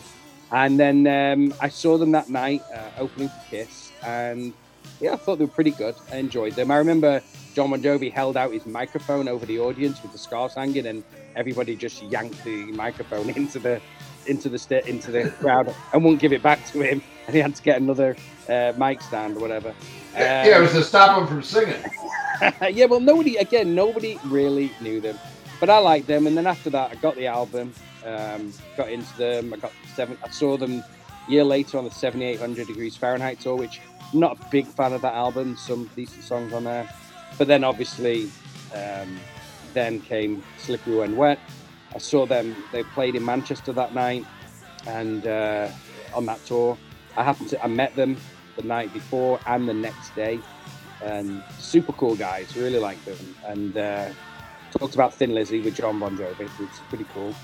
And 0.52 0.80
then 0.80 1.06
um, 1.06 1.54
I 1.60 1.68
saw 1.68 1.96
them 1.96 2.12
that 2.12 2.28
night 2.28 2.62
uh, 2.74 2.90
opening 2.98 3.28
for 3.28 3.50
Kiss, 3.50 3.92
and 4.02 4.54
yeah, 5.00 5.12
I 5.12 5.16
thought 5.16 5.38
they 5.38 5.44
were 5.44 5.50
pretty 5.50 5.70
good. 5.70 5.94
I 6.10 6.16
enjoyed 6.16 6.54
them. 6.54 6.70
I 6.70 6.76
remember 6.76 7.22
Jon 7.54 7.70
Bon 7.70 7.82
Jovi 7.82 8.12
held 8.12 8.36
out 8.36 8.52
his 8.52 8.66
microphone 8.66 9.28
over 9.28 9.46
the 9.46 9.58
audience 9.60 10.02
with 10.02 10.12
the 10.12 10.18
scarves 10.18 10.54
hanging, 10.54 10.86
and 10.86 11.04
everybody 11.36 11.76
just 11.76 12.02
yanked 12.02 12.42
the 12.44 12.72
microphone 12.72 13.30
into 13.36 13.58
the 13.58 13.80
into 14.26 14.48
the 14.48 14.58
sta- 14.58 14.86
into 14.86 15.10
the 15.10 15.30
crowd 15.40 15.74
and 15.92 16.04
wouldn't 16.04 16.20
give 16.20 16.32
it 16.32 16.42
back 16.42 16.64
to 16.66 16.80
him, 16.82 17.02
and 17.26 17.34
he 17.36 17.40
had 17.42 17.54
to 17.56 17.62
get 17.62 17.80
another 17.80 18.16
uh, 18.48 18.72
mic 18.76 19.02
stand 19.02 19.36
or 19.36 19.40
whatever. 19.40 19.74
yeah 20.14 20.56
it 20.56 20.56
Um, 20.56 20.62
was 20.62 20.72
to 20.72 20.84
stop 20.84 21.18
him 21.20 21.26
from 21.26 21.42
singing 21.42 21.82
yeah, 22.70 22.86
well, 22.86 23.00
nobody 23.00 23.36
again, 23.36 23.74
nobody 23.74 24.18
really 24.24 24.72
knew 24.80 25.00
them, 25.00 25.18
but 25.60 25.70
I 25.70 25.78
liked 25.78 26.06
them. 26.06 26.26
And 26.26 26.36
then 26.36 26.46
after 26.46 26.70
that, 26.70 26.90
I 26.92 26.94
got 26.96 27.16
the 27.16 27.26
album, 27.26 27.74
um, 28.04 28.54
got 28.76 28.90
into 28.90 29.16
them. 29.16 29.52
I 29.52 29.56
got 29.58 29.72
seven. 29.94 30.18
I 30.24 30.30
saw 30.30 30.56
them 30.56 30.84
a 31.28 31.30
year 31.30 31.44
later 31.44 31.78
on 31.78 31.84
the 31.84 31.90
7800 31.90 32.66
degrees 32.66 32.96
Fahrenheit 32.96 33.40
tour, 33.40 33.56
which 33.56 33.80
I'm 34.12 34.20
not 34.20 34.38
a 34.40 34.44
big 34.50 34.66
fan 34.68 34.92
of 34.92 35.02
that 35.02 35.14
album. 35.14 35.56
Some 35.56 35.90
decent 35.96 36.24
songs 36.24 36.52
on 36.52 36.64
there, 36.64 36.88
but 37.40 37.48
then 37.48 37.64
obviously, 37.64 38.30
um, 38.74 39.18
then 39.72 39.98
came 40.02 40.44
Slippery 40.58 40.96
When 40.96 41.16
Wet. 41.16 41.38
I 41.94 41.96
saw 41.96 42.26
them. 42.26 42.54
They 42.70 42.82
played 42.82 43.14
in 43.14 43.24
Manchester 43.24 43.72
that 43.72 43.94
night, 43.94 44.26
and 44.86 45.26
uh, 45.26 45.70
on 46.12 46.26
that 46.26 46.44
tour, 46.44 46.76
I 47.16 47.24
happened 47.24 47.48
to 47.48 47.64
I 47.64 47.66
met 47.66 47.96
them 47.96 48.18
the 48.56 48.62
night 48.62 48.92
before 48.92 49.40
and 49.46 49.66
the 49.66 49.72
next 49.72 50.14
day 50.14 50.38
and 51.02 51.42
super 51.58 51.94
cool 51.94 52.14
guys. 52.14 52.54
Really 52.58 52.78
liked 52.78 53.06
them. 53.06 53.34
And 53.46 53.74
uh, 53.74 54.10
talked 54.78 54.94
about 54.94 55.14
Thin 55.14 55.34
Lizzy 55.34 55.62
with 55.62 55.76
Jon 55.76 55.98
Bon 55.98 56.18
Jovi, 56.18 56.40
which 56.40 56.58
was 56.58 56.80
pretty 56.90 57.06
cool. 57.14 57.34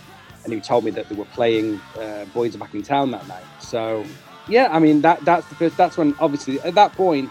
And 0.45 0.53
he 0.53 0.61
told 0.61 0.85
me 0.85 0.91
that 0.91 1.09
they 1.09 1.15
were 1.15 1.25
playing 1.25 1.81
uh, 1.99 2.27
Boys 2.35 2.55
Are 2.55 2.59
Back 2.59 2.75
in 2.75 2.83
Town 2.83 3.13
that 3.13 3.27
night. 3.29 3.47
So, 3.61 4.05
yeah, 4.47 4.69
I 4.71 4.79
mean, 4.79 5.01
that 5.01 5.25
that's 5.25 5.47
the 5.49 5.55
first, 5.55 5.79
that's 5.79 5.97
when, 5.97 6.15
obviously, 6.21 6.61
at 6.61 6.75
that 6.75 6.93
point, 6.93 7.31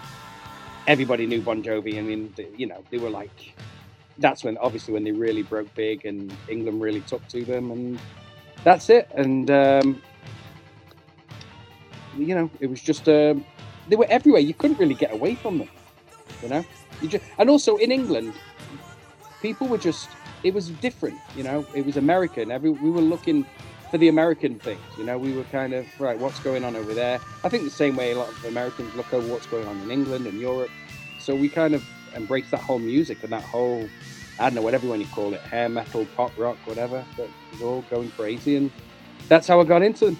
everybody 0.88 1.26
knew 1.26 1.42
Bon 1.42 1.64
Jovi. 1.64 1.98
I 1.98 2.02
mean, 2.02 2.34
you 2.58 2.68
know, 2.68 2.84
they 2.90 2.98
were 2.98 3.10
like, 3.10 3.54
that's 4.18 4.44
when, 4.44 4.58
obviously, 4.58 4.94
when 4.94 5.04
they 5.04 5.12
really 5.12 5.44
broke 5.44 5.74
big 5.76 6.06
and 6.06 6.34
England 6.48 6.82
really 6.82 7.02
took 7.02 7.28
to 7.30 7.44
them. 7.44 7.72
And 7.72 8.00
that's 8.64 8.90
it. 8.90 9.10
And, 9.16 9.50
um, 9.52 10.02
you 12.18 12.36
know, 12.36 12.50
it 12.60 12.68
was 12.68 12.82
just, 12.82 13.10
uh, 13.10 13.36
they 13.90 13.96
were 13.96 14.08
everywhere. 14.10 14.42
You 14.42 14.54
couldn't 14.54 14.80
really 14.80 14.96
get 14.96 15.14
away 15.14 15.36
from 15.36 15.58
them, 15.60 15.70
you 16.42 16.50
know? 16.50 16.66
You 17.02 17.10
just, 17.10 17.26
and 17.38 17.50
also 17.50 17.76
in 17.78 17.92
England, 17.92 18.34
people 19.42 19.68
were 19.68 19.78
just 19.78 20.10
it 20.44 20.54
was 20.54 20.70
different 20.70 21.18
you 21.36 21.44
know 21.44 21.66
it 21.76 21.86
was 21.86 21.98
american 21.98 22.50
every 22.52 22.72
we 22.72 22.90
were 22.90 23.02
looking 23.02 23.46
for 23.90 23.98
the 23.98 24.08
american 24.08 24.58
things 24.60 24.82
you 24.98 25.04
know 25.04 25.18
we 25.18 25.32
were 25.34 25.44
kind 25.46 25.74
of 25.74 25.86
right 26.00 26.18
what's 26.20 26.40
going 26.40 26.64
on 26.64 26.76
over 26.76 26.94
there 26.94 27.20
i 27.44 27.50
think 27.50 27.64
the 27.64 27.70
same 27.70 27.96
way 27.96 28.12
a 28.12 28.18
lot 28.18 28.30
of 28.30 28.46
americans 28.46 28.94
look 28.96 29.12
over 29.14 29.28
what's 29.28 29.46
going 29.48 29.68
on 29.68 29.78
in 29.82 29.92
england 29.92 30.26
and 30.28 30.40
europe 30.40 30.72
so 31.20 31.36
we 31.36 31.48
kind 31.50 31.74
of 31.76 31.84
embrace 32.16 32.50
that 32.52 32.62
whole 32.62 32.80
music 32.80 33.22
and 33.24 33.32
that 33.32 33.44
whole 33.44 33.88
i 34.40 34.44
don't 34.44 34.56
know 34.56 34.62
whatever 34.62 34.94
you 34.96 35.06
call 35.08 35.34
it 35.34 35.42
hair 35.42 35.70
metal 35.70 36.06
pop 36.16 36.32
rock 36.38 36.58
whatever 36.66 37.06
but 37.16 37.24
it 37.24 37.32
was 37.54 37.62
all 37.62 37.82
going 37.90 38.10
crazy 38.12 38.56
and 38.56 38.72
that's 39.30 39.48
how 39.48 39.60
i 39.60 39.64
got 39.64 39.82
into 39.82 40.06
them 40.06 40.18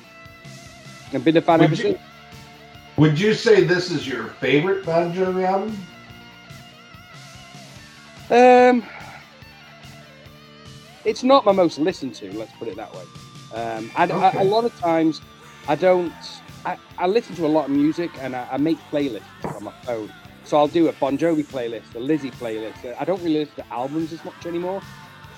and 1.14 1.24
been 1.24 1.38
a 1.38 1.42
fan 1.42 1.60
Would 1.60 1.66
ever 1.66 1.76
you- 1.76 1.82
since 1.82 2.00
Would 2.98 3.20
you 3.20 3.34
say 3.34 3.64
this 3.64 3.92
is 3.92 4.08
your 4.08 4.28
favorite 4.40 4.86
Bon 4.86 5.14
Jovi 5.14 5.44
album? 5.46 5.78
Um, 8.30 8.84
it's 11.04 11.22
not 11.24 11.46
my 11.46 11.52
most 11.52 11.78
listened 11.78 12.16
to. 12.16 12.32
Let's 12.38 12.54
put 12.54 12.68
it 12.70 12.76
that 12.78 12.92
way. 12.96 13.04
Um, 13.56 13.90
I, 13.96 14.04
I- 14.06 14.30
Okay. 14.30 14.40
a 14.42 14.44
lot 14.44 14.66
of 14.66 14.76
times, 14.80 15.22
I 15.68 15.76
don't. 15.76 16.14
I, 16.66 16.78
I 16.98 17.08
listen 17.08 17.36
to 17.36 17.46
a 17.46 17.48
lot 17.58 17.66
of 17.66 17.72
music, 17.72 18.12
and 18.22 18.36
I, 18.36 18.48
I 18.52 18.58
make 18.58 18.78
playlists 18.92 19.22
on 19.56 19.64
my 19.64 19.72
phone. 19.84 20.12
So 20.44 20.58
I'll 20.58 20.68
do 20.68 20.88
a 20.90 20.94
Bon 20.94 21.18
Jovi 21.18 21.46
playlist, 21.46 21.96
a 21.96 22.00
Lizzy 22.00 22.32
playlist. 22.32 22.96
I 23.00 23.04
don't 23.06 23.20
really 23.24 23.40
listen 23.40 23.56
to 23.64 23.74
albums 23.74 24.14
as 24.14 24.24
much 24.26 24.46
anymore. 24.46 24.82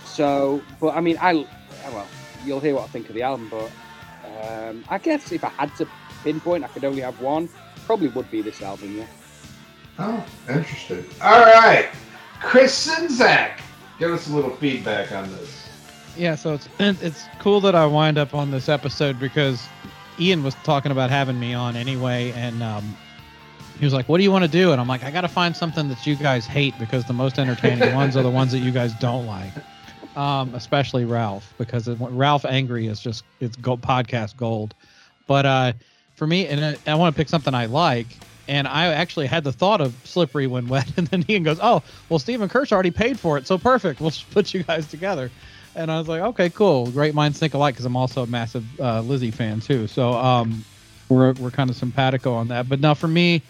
So, 0.05 0.61
but 0.81 0.95
I 0.95 1.01
mean, 1.01 1.17
I 1.21 1.45
well, 1.91 2.07
you'll 2.45 2.59
hear 2.59 2.75
what 2.75 2.83
I 2.85 2.87
think 2.87 3.07
of 3.09 3.15
the 3.15 3.21
album, 3.23 3.49
but 3.49 3.71
um, 4.25 4.83
I 4.89 4.97
guess 4.97 5.31
if 5.31 5.43
I 5.43 5.49
had 5.49 5.73
to 5.77 5.87
pinpoint, 6.23 6.63
I 6.63 6.67
could 6.67 6.83
only 6.85 7.01
have 7.01 7.19
one. 7.21 7.49
Probably 7.85 8.07
would 8.09 8.29
be 8.31 8.41
this 8.41 8.61
album, 8.61 8.97
yeah. 8.97 9.05
Oh, 9.99 10.25
interesting. 10.49 11.05
All 11.21 11.45
right. 11.45 11.89
Chris 12.41 12.87
Czynszak, 12.87 13.59
give 13.97 14.11
us 14.11 14.27
a 14.29 14.33
little 14.35 14.51
feedback 14.57 15.11
on 15.11 15.31
this. 15.31 15.56
Yeah, 16.17 16.35
so 16.35 16.55
it's 16.55 16.67
it's 16.79 17.27
cool 17.39 17.61
that 17.61 17.75
I 17.75 17.85
wind 17.85 18.17
up 18.17 18.33
on 18.33 18.49
this 18.49 18.69
episode 18.69 19.19
because 19.19 19.67
Ian 20.19 20.43
was 20.43 20.55
talking 20.63 20.91
about 20.91 21.11
having 21.11 21.39
me 21.39 21.53
on 21.53 21.75
anyway, 21.75 22.31
and 22.31 22.63
um, 22.63 22.97
he 23.77 23.85
was 23.85 23.93
like, 23.93 24.09
"What 24.09 24.17
do 24.17 24.23
you 24.23 24.31
want 24.31 24.43
to 24.43 24.49
do?" 24.49 24.71
And 24.71 24.81
I'm 24.81 24.87
like, 24.87 25.03
"I 25.03 25.11
got 25.11 25.21
to 25.21 25.27
find 25.27 25.55
something 25.55 25.87
that 25.89 26.07
you 26.07 26.15
guys 26.15 26.47
hate 26.47 26.73
because 26.79 27.05
the 27.05 27.13
most 27.13 27.37
entertaining 27.37 27.93
ones 27.93 28.17
are 28.17 28.23
the 28.23 28.31
ones 28.31 28.51
that 28.51 28.59
you 28.59 28.71
guys 28.71 28.93
don't 28.95 29.27
like." 29.27 29.53
Um, 30.15 30.55
especially 30.55 31.05
Ralph 31.05 31.53
because 31.59 31.87
it, 31.87 31.97
Ralph 31.99 32.45
Angry 32.45 32.87
is 32.87 32.99
just 32.99 33.23
it's 33.39 33.55
podcast 33.55 34.35
gold. 34.35 34.73
But 35.27 35.45
uh, 35.45 35.73
for 36.15 36.25
me, 36.25 36.47
and 36.47 36.65
I, 36.65 36.91
I 36.91 36.95
want 36.95 37.15
to 37.15 37.19
pick 37.19 37.29
something 37.29 37.53
I 37.53 37.67
like, 37.67 38.07
and 38.47 38.67
I 38.67 38.87
actually 38.87 39.27
had 39.27 39.43
the 39.43 39.51
thought 39.51 39.81
of 39.81 39.93
Slippery 40.03 40.47
when 40.47 40.67
wet, 40.67 40.91
and 40.97 41.05
then 41.07 41.23
Ian 41.29 41.43
goes, 41.43 41.59
"Oh, 41.61 41.83
well, 42.09 42.17
Stephen 42.17 42.49
Kirsch 42.49 42.71
already 42.71 42.91
paid 42.91 43.19
for 43.19 43.37
it, 43.37 43.45
so 43.45 43.59
perfect. 43.59 44.01
We'll 44.01 44.09
just 44.09 44.31
put 44.31 44.51
you 44.53 44.63
guys 44.63 44.87
together." 44.87 45.29
And 45.77 45.91
I 45.91 45.99
was 45.99 46.07
like, 46.07 46.21
"Okay, 46.21 46.49
cool. 46.49 46.91
Great 46.91 47.13
minds 47.13 47.39
think 47.39 47.53
alike," 47.53 47.75
because 47.75 47.85
I'm 47.85 47.95
also 47.95 48.23
a 48.23 48.27
massive 48.27 48.65
uh, 48.79 49.01
Lizzy 49.01 49.31
fan 49.31 49.59
too. 49.59 49.85
So 49.87 50.13
um, 50.13 50.65
we're 51.07 51.33
we're 51.33 51.51
kind 51.51 51.69
of 51.69 51.75
simpatico 51.75 52.33
on 52.33 52.47
that. 52.47 52.67
But 52.67 52.79
now 52.79 52.95
for 52.95 53.07
me, 53.07 53.43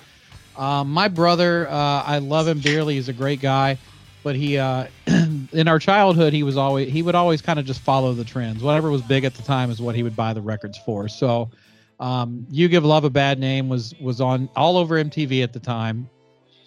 um, 0.58 0.92
my 0.92 1.08
brother, 1.08 1.70
uh, 1.70 2.04
I 2.04 2.18
love 2.18 2.48
him 2.48 2.60
dearly. 2.60 2.96
He's 2.96 3.08
a 3.08 3.14
great 3.14 3.40
guy, 3.40 3.80
but 4.24 4.36
he 4.36 4.58
uh, 4.58 4.88
in 5.08 5.68
our 5.70 5.80
childhood 5.80 6.34
he 6.34 6.44
was 6.44 6.58
always 6.58 6.92
he 6.92 7.02
would 7.02 7.16
always 7.16 7.42
kind 7.42 7.60
of 7.60 7.66
just 7.66 7.82
follow 7.82 8.14
the 8.14 8.26
trends. 8.26 8.62
Whatever 8.62 8.92
was 8.92 9.02
big 9.04 9.24
at 9.24 9.34
the 9.34 9.44
time 9.44 9.72
is 9.72 9.82
what 9.82 9.96
he 9.96 10.04
would 10.04 10.16
buy 10.16 10.34
the 10.34 10.42
records 10.42 10.78
for. 10.78 11.08
So 11.08 11.50
um, 12.02 12.46
"You 12.50 12.68
Give 12.68 12.84
Love 12.84 13.06
a 13.06 13.10
Bad 13.10 13.40
Name" 13.40 13.70
was 13.70 13.96
was 14.02 14.20
on 14.20 14.50
all 14.56 14.76
over 14.78 14.96
MTV 14.96 15.44
at 15.44 15.54
the 15.54 15.62
time, 15.62 16.10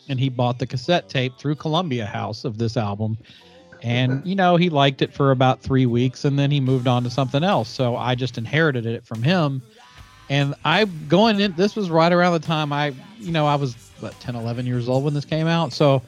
and 0.09 0.19
he 0.19 0.31
bought 0.31 0.59
the 0.59 0.67
cassette 0.67 1.11
tape 1.11 1.39
through 1.39 1.57
Columbia 1.57 2.07
House 2.07 2.47
of 2.47 2.57
this 2.57 2.79
album. 2.79 3.19
And 3.83 4.24
you 4.26 4.35
know 4.35 4.57
he 4.57 4.70
liked 4.70 5.03
it 5.03 5.12
for 5.12 5.31
about 5.31 5.62
three 5.62 5.87
weeks, 5.87 6.24
and 6.24 6.39
then 6.39 6.51
he 6.51 6.61
moved 6.61 6.87
on 6.87 7.03
to 7.05 7.11
something 7.11 7.43
else. 7.43 7.68
So 7.68 7.97
I 7.97 8.14
just 8.14 8.39
inherited 8.39 8.87
it 8.87 9.05
from 9.05 9.22
him. 9.22 9.62
And 10.28 10.55
I 10.64 10.85
going 10.85 11.41
in 11.41 11.53
this 11.57 11.74
was 11.74 11.91
right 11.91 12.12
around 12.12 12.33
the 12.35 12.47
time 12.47 12.72
I 12.72 12.95
you 13.18 13.33
know 13.33 13.47
I 13.47 13.57
was 13.57 13.74
what 14.01 14.18
10 14.20 14.37
11 14.37 14.64
years 14.66 14.89
old 14.89 15.05
when 15.05 15.14
this 15.14 15.24
came 15.24 15.47
out. 15.47 15.72
So 15.72 16.03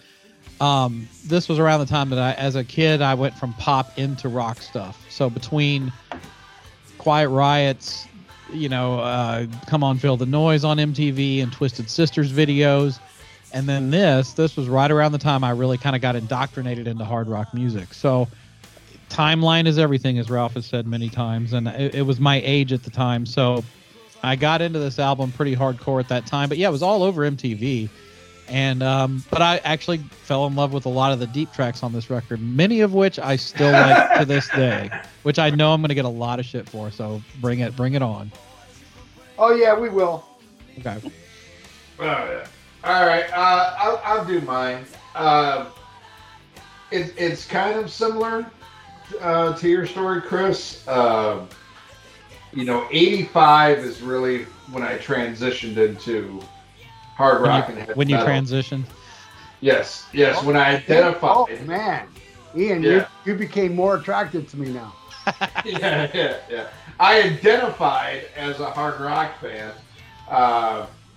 um 0.60 1.08
this 1.26 1.48
was 1.48 1.58
around 1.58 1.80
the 1.80 1.86
time 1.86 2.10
that 2.10 2.18
I 2.18 2.32
as 2.34 2.54
a 2.54 2.64
kid 2.64 3.02
I 3.02 3.14
went 3.14 3.34
from 3.34 3.52
pop 3.54 3.98
into 3.98 4.28
rock 4.28 4.62
stuff. 4.62 5.04
So 5.10 5.28
between 5.28 5.92
Quiet 6.98 7.30
Riots 7.30 8.06
you 8.52 8.68
know 8.68 9.00
uh 9.00 9.46
Come 9.66 9.82
on 9.82 9.98
Feel 9.98 10.16
the 10.16 10.26
Noise 10.26 10.62
on 10.62 10.76
MTV 10.76 11.42
and 11.42 11.52
Twisted 11.52 11.90
Sisters 11.90 12.32
videos 12.32 13.00
and 13.52 13.68
then 13.68 13.90
this 13.90 14.32
this 14.32 14.56
was 14.56 14.68
right 14.68 14.90
around 14.90 15.12
the 15.12 15.18
time 15.18 15.44
I 15.44 15.50
really 15.50 15.78
kind 15.78 15.94
of 15.94 16.02
got 16.02 16.16
indoctrinated 16.16 16.86
into 16.86 17.04
hard 17.04 17.28
rock 17.28 17.52
music 17.54 17.94
so 17.94 18.28
timeline 19.08 19.66
is 19.66 19.78
everything 19.78 20.18
as 20.18 20.30
Ralph 20.30 20.54
has 20.54 20.66
said 20.66 20.86
many 20.86 21.08
times 21.08 21.52
and 21.52 21.68
it, 21.68 21.94
it 21.94 22.02
was 22.02 22.18
my 22.18 22.40
age 22.44 22.72
at 22.72 22.82
the 22.82 22.90
time 22.90 23.26
so 23.26 23.62
I 24.22 24.36
got 24.36 24.62
into 24.62 24.78
this 24.78 24.98
album 24.98 25.32
pretty 25.32 25.56
hardcore 25.56 25.98
at 25.98 26.08
that 26.08 26.26
time, 26.26 26.48
but 26.48 26.56
yeah, 26.56 26.68
it 26.68 26.72
was 26.72 26.82
all 26.82 27.02
over 27.02 27.28
MTV. 27.28 27.88
And 28.48 28.82
um, 28.82 29.24
but 29.30 29.40
I 29.40 29.58
actually 29.58 29.98
fell 29.98 30.46
in 30.46 30.54
love 30.54 30.72
with 30.72 30.84
a 30.84 30.90
lot 30.90 31.12
of 31.12 31.18
the 31.18 31.26
deep 31.26 31.52
tracks 31.52 31.82
on 31.82 31.92
this 31.92 32.10
record, 32.10 32.40
many 32.40 32.80
of 32.80 32.92
which 32.92 33.18
I 33.18 33.36
still 33.36 33.72
like 33.72 34.14
to 34.18 34.24
this 34.24 34.48
day, 34.50 34.90
which 35.22 35.38
I 35.38 35.50
know 35.50 35.72
I'm 35.72 35.80
going 35.80 35.88
to 35.88 35.94
get 35.94 36.04
a 36.04 36.08
lot 36.08 36.38
of 36.38 36.44
shit 36.44 36.68
for. 36.68 36.90
So 36.90 37.22
bring 37.40 37.60
it, 37.60 37.74
bring 37.76 37.94
it 37.94 38.02
on. 38.02 38.30
Oh 39.38 39.54
yeah, 39.54 39.78
we 39.78 39.88
will. 39.88 40.24
Okay. 40.78 41.00
Oh, 41.98 42.04
yeah. 42.04 42.46
All 42.84 43.06
right. 43.06 43.24
Uh, 43.32 43.74
I'll, 43.78 44.00
I'll 44.04 44.24
do 44.24 44.40
mine. 44.42 44.84
Uh, 45.14 45.66
it, 46.90 47.14
it's 47.16 47.46
kind 47.46 47.78
of 47.78 47.90
similar 47.90 48.50
uh, 49.20 49.54
to 49.56 49.68
your 49.68 49.86
story, 49.86 50.20
Chris. 50.22 50.86
Uh, 50.86 51.46
you 52.52 52.64
know, 52.64 52.86
85 52.90 53.78
is 53.78 54.02
really 54.02 54.44
when 54.70 54.82
I 54.82 54.98
transitioned 54.98 55.76
into 55.76 56.40
hard 57.16 57.42
When 57.42 57.50
rock 57.50 57.68
you, 57.68 57.68
and 57.68 57.78
heavy 57.78 57.92
when 57.94 58.08
you 58.08 58.18
transitioned? 58.18 58.24
transition, 58.24 58.86
Yes, 59.60 60.08
yes. 60.12 60.42
When 60.42 60.56
I 60.56 60.76
identified. 60.76 61.30
Oh 61.34 61.48
man, 61.64 62.08
Ian, 62.54 62.82
Yeah. 62.82 63.06
you 63.24 63.32
you 63.32 63.34
became 63.38 63.74
more 63.74 63.96
attractive 63.96 64.48
to 64.50 64.56
me 64.56 64.70
now. 64.70 64.92
yeah, 65.64 66.10
yeah, 66.12 66.36
yeah. 66.48 66.68
I 66.98 67.22
identified 67.22 68.24
as 68.36 68.60
a 68.60 68.70
hard 68.70 69.00
rock 69.00 69.38
fan. 69.40 69.72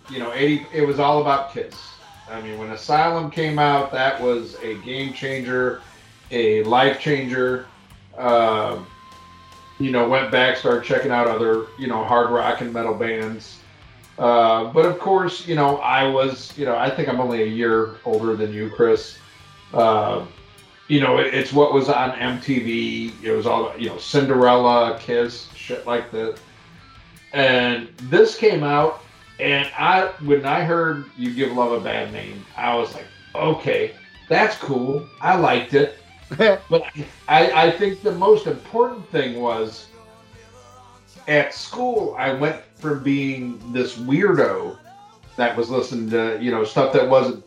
You 0.09 0.19
know, 0.19 0.33
80, 0.33 0.67
it 0.73 0.85
was 0.85 0.99
all 0.99 1.21
about 1.21 1.51
Kiss. 1.53 1.75
I 2.29 2.41
mean, 2.41 2.57
when 2.57 2.71
Asylum 2.71 3.29
came 3.29 3.59
out, 3.59 3.91
that 3.91 4.21
was 4.21 4.55
a 4.63 4.75
game 4.79 5.13
changer, 5.13 5.81
a 6.31 6.63
life 6.63 6.99
changer. 6.99 7.67
Um, 8.17 8.87
you 9.79 9.91
know, 9.91 10.07
went 10.07 10.31
back, 10.31 10.57
started 10.57 10.83
checking 10.83 11.11
out 11.11 11.27
other, 11.27 11.67
you 11.77 11.87
know, 11.87 12.03
hard 12.03 12.29
rock 12.29 12.61
and 12.61 12.71
metal 12.71 12.93
bands. 12.93 13.59
Uh, 14.17 14.71
but 14.71 14.85
of 14.85 14.97
course, 14.99 15.45
you 15.47 15.55
know, 15.55 15.77
I 15.77 16.07
was, 16.07 16.57
you 16.57 16.65
know, 16.65 16.77
I 16.77 16.89
think 16.89 17.09
I'm 17.09 17.19
only 17.19 17.43
a 17.43 17.47
year 17.47 17.95
older 18.05 18.35
than 18.35 18.53
you, 18.53 18.69
Chris. 18.69 19.17
Uh, 19.73 20.25
you 20.87 21.01
know, 21.01 21.17
it, 21.17 21.33
it's 21.33 21.51
what 21.51 21.73
was 21.73 21.89
on 21.89 22.11
MTV. 22.11 23.23
It 23.23 23.31
was 23.31 23.45
all, 23.45 23.73
you 23.77 23.89
know, 23.89 23.97
Cinderella, 23.97 24.97
Kiss, 25.01 25.49
shit 25.53 25.85
like 25.85 26.11
that. 26.11 26.39
And 27.33 27.89
this 28.03 28.37
came 28.37 28.63
out, 28.63 29.01
and 29.39 29.69
I, 29.77 30.07
when 30.23 30.45
I 30.45 30.61
heard 30.61 31.05
"You 31.17 31.33
Give 31.33 31.51
Love 31.51 31.71
a 31.73 31.79
Bad 31.79 32.13
Name," 32.13 32.45
I 32.55 32.75
was 32.75 32.93
like, 32.93 33.05
okay, 33.33 33.93
that's 34.29 34.57
cool. 34.57 35.07
I 35.21 35.35
liked 35.35 35.73
it. 35.73 35.97
But 36.37 36.83
I, 37.27 37.67
I 37.67 37.71
think 37.71 38.01
the 38.01 38.11
most 38.11 38.47
important 38.47 39.07
thing 39.11 39.39
was 39.39 39.87
at 41.27 41.53
school, 41.53 42.15
I 42.17 42.33
went 42.33 42.63
from 42.75 43.03
being 43.03 43.61
this 43.71 43.95
weirdo 43.95 44.77
that 45.35 45.55
was 45.55 45.69
listening 45.69 46.09
to, 46.09 46.39
you 46.41 46.49
know, 46.49 46.63
stuff 46.63 46.93
that 46.93 47.07
wasn't, 47.07 47.43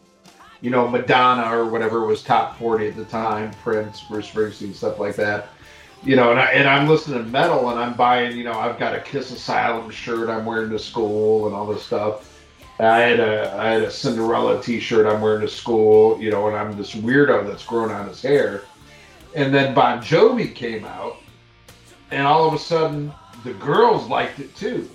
you 0.61 0.70
know, 0.70 0.86
Madonna 0.86 1.53
or 1.53 1.66
whatever 1.66 2.07
was 2.07 2.22
top 2.22 2.57
40 2.59 2.89
at 2.89 2.97
the 2.97 3.05
time, 3.07 3.51
Prince, 3.62 4.03
Bruce 4.03 4.30
Springsteen, 4.30 4.74
stuff 4.74 4.99
like 4.99 5.16
that. 5.16 5.49
You 6.05 6.16
know, 6.16 6.30
and, 6.30 6.38
I, 6.38 6.53
and 6.53 6.68
I'm 6.68 6.88
listening 6.88 7.24
to 7.24 7.30
metal 7.30 7.70
and 7.70 7.78
I'm 7.78 7.94
buying, 7.94 8.36
you 8.36 8.44
know, 8.44 8.53
I've 8.53 8.78
got 8.78 8.94
a 8.94 9.01
Kiss 9.01 9.30
Asylum 9.32 9.90
shirt 9.90 10.28
I'm 10.28 10.46
wearing 10.46 10.70
to 10.70 10.78
school 10.78 11.46
and 11.46 11.55
all 11.55 11.66
this 11.66 11.82
stuff. 11.82 12.24
I 12.80 12.99
had 12.99 13.20
a 13.20 13.53
I 13.57 13.70
had 13.70 13.82
a 13.82 13.90
Cinderella 13.90 14.62
T-shirt 14.62 15.07
I'm 15.07 15.20
wearing 15.20 15.40
to 15.40 15.49
school, 15.49 16.20
you 16.20 16.30
know, 16.30 16.46
and 16.46 16.57
I'm 16.57 16.76
this 16.76 16.94
weirdo 16.94 17.46
that's 17.46 17.64
growing 17.64 17.90
out 17.90 18.07
his 18.07 18.22
hair 18.22 18.62
And 19.34 19.53
then 19.53 19.74
Bon 19.74 20.01
Jovi 20.01 20.55
came 20.55 20.84
out, 20.84 21.16
and 22.12 22.24
all 22.24 22.46
of 22.46 22.55
a 22.55 22.59
sudden 22.59 23.12
the 23.44 23.55
girls 23.55 24.09
liked 24.09 24.38
it 24.38 24.55
too. 24.55 24.88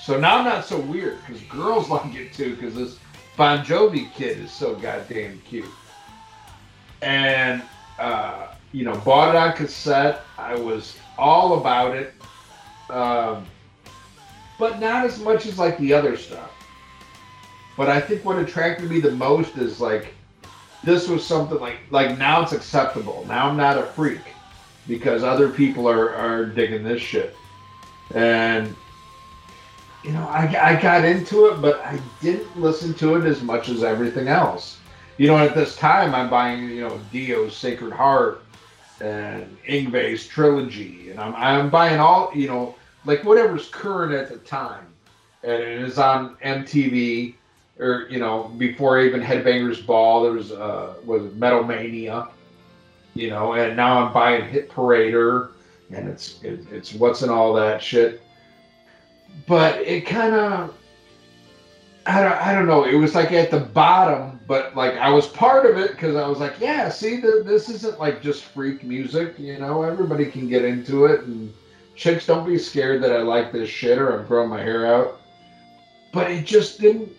So 0.00 0.18
now 0.20 0.38
I'm 0.38 0.44
not 0.44 0.64
so 0.64 0.78
weird 0.78 1.18
because 1.26 1.42
girls 1.42 1.88
like 1.90 2.14
it 2.14 2.32
too 2.32 2.54
because 2.54 2.76
this 2.76 2.98
Bon 3.36 3.64
Jovi 3.64 4.12
kid 4.12 4.38
is 4.38 4.52
so 4.52 4.76
goddamn 4.76 5.40
cute. 5.44 5.66
And 7.02 7.62
uh, 7.98 8.54
you 8.76 8.84
know, 8.84 8.94
bought 8.98 9.34
it 9.34 9.38
on 9.38 9.54
cassette. 9.54 10.20
I 10.36 10.54
was 10.54 10.98
all 11.16 11.58
about 11.58 11.96
it, 11.96 12.12
um, 12.90 13.46
but 14.58 14.78
not 14.80 15.06
as 15.06 15.18
much 15.18 15.46
as 15.46 15.58
like 15.58 15.78
the 15.78 15.94
other 15.94 16.14
stuff. 16.14 16.50
But 17.78 17.88
I 17.88 18.02
think 18.02 18.22
what 18.22 18.38
attracted 18.38 18.90
me 18.90 19.00
the 19.00 19.12
most 19.12 19.56
is 19.56 19.80
like 19.80 20.12
this 20.84 21.08
was 21.08 21.26
something 21.26 21.58
like 21.58 21.78
like 21.88 22.18
now 22.18 22.42
it's 22.42 22.52
acceptable. 22.52 23.24
Now 23.26 23.48
I'm 23.48 23.56
not 23.56 23.78
a 23.78 23.82
freak 23.82 24.20
because 24.86 25.24
other 25.24 25.48
people 25.48 25.88
are 25.88 26.14
are 26.14 26.44
digging 26.44 26.84
this 26.84 27.00
shit, 27.00 27.34
and 28.14 28.76
you 30.04 30.12
know 30.12 30.28
I 30.28 30.72
I 30.72 30.82
got 30.82 31.02
into 31.02 31.46
it, 31.46 31.62
but 31.62 31.80
I 31.80 31.98
didn't 32.20 32.60
listen 32.60 32.92
to 32.94 33.14
it 33.14 33.24
as 33.24 33.40
much 33.40 33.70
as 33.70 33.82
everything 33.82 34.28
else. 34.28 34.76
You 35.16 35.28
know, 35.28 35.38
at 35.38 35.54
this 35.54 35.76
time 35.76 36.14
I'm 36.14 36.28
buying 36.28 36.68
you 36.68 36.82
know 36.82 37.00
Dio's 37.10 37.56
Sacred 37.56 37.94
Heart 37.94 38.42
and 39.00 39.56
Yngwie's 39.68 40.26
trilogy, 40.26 41.10
and 41.10 41.20
I'm 41.20 41.34
I'm 41.34 41.70
buying 41.70 42.00
all 42.00 42.30
you 42.34 42.48
know 42.48 42.74
like 43.04 43.24
whatever's 43.24 43.68
current 43.68 44.12
at 44.12 44.28
the 44.28 44.38
time, 44.38 44.86
and 45.42 45.52
it 45.52 45.82
is 45.82 45.98
on 45.98 46.36
MTV 46.36 47.34
or 47.78 48.06
you 48.10 48.18
know 48.18 48.44
before 48.58 49.00
even 49.00 49.20
Headbangers 49.20 49.84
Ball 49.84 50.22
there 50.22 50.32
was 50.32 50.52
uh 50.52 50.94
was 51.04 51.32
Metal 51.34 51.62
Mania, 51.62 52.28
you 53.14 53.30
know, 53.30 53.54
and 53.54 53.76
now 53.76 54.04
I'm 54.04 54.12
buying 54.12 54.44
Hit 54.48 54.70
Parader, 54.70 55.50
and 55.90 56.08
it's 56.08 56.42
it, 56.42 56.60
it's 56.70 56.94
what's 56.94 57.22
in 57.22 57.30
all 57.30 57.52
that 57.54 57.82
shit, 57.82 58.22
but 59.46 59.80
it 59.80 60.06
kind 60.06 60.34
of. 60.34 60.74
I 62.08 62.22
don't, 62.22 62.32
I 62.34 62.54
don't 62.54 62.68
know. 62.68 62.84
It 62.84 62.94
was 62.94 63.16
like 63.16 63.32
at 63.32 63.50
the 63.50 63.58
bottom, 63.58 64.35
but 64.46 64.76
like 64.76 64.94
I 64.94 65.10
was 65.10 65.26
part 65.26 65.66
of 65.66 65.76
it 65.76 65.92
because 65.92 66.16
I 66.16 66.26
was 66.26 66.38
like, 66.38 66.54
yeah, 66.60 66.88
see, 66.88 67.20
the, 67.20 67.42
this 67.44 67.68
isn't 67.68 67.98
like 67.98 68.22
just 68.22 68.44
freak 68.44 68.84
music, 68.84 69.38
you 69.38 69.58
know. 69.58 69.82
Everybody 69.82 70.26
can 70.26 70.48
get 70.48 70.64
into 70.64 71.06
it, 71.06 71.22
and 71.22 71.52
chicks 71.94 72.26
don't 72.26 72.46
be 72.46 72.58
scared 72.58 73.02
that 73.02 73.12
I 73.12 73.22
like 73.22 73.52
this 73.52 73.68
shit 73.68 73.98
or 73.98 74.18
I'm 74.18 74.26
growing 74.26 74.50
my 74.50 74.60
hair 74.60 74.86
out. 74.86 75.20
But 76.12 76.30
it 76.30 76.46
just 76.46 76.80
didn't 76.80 77.12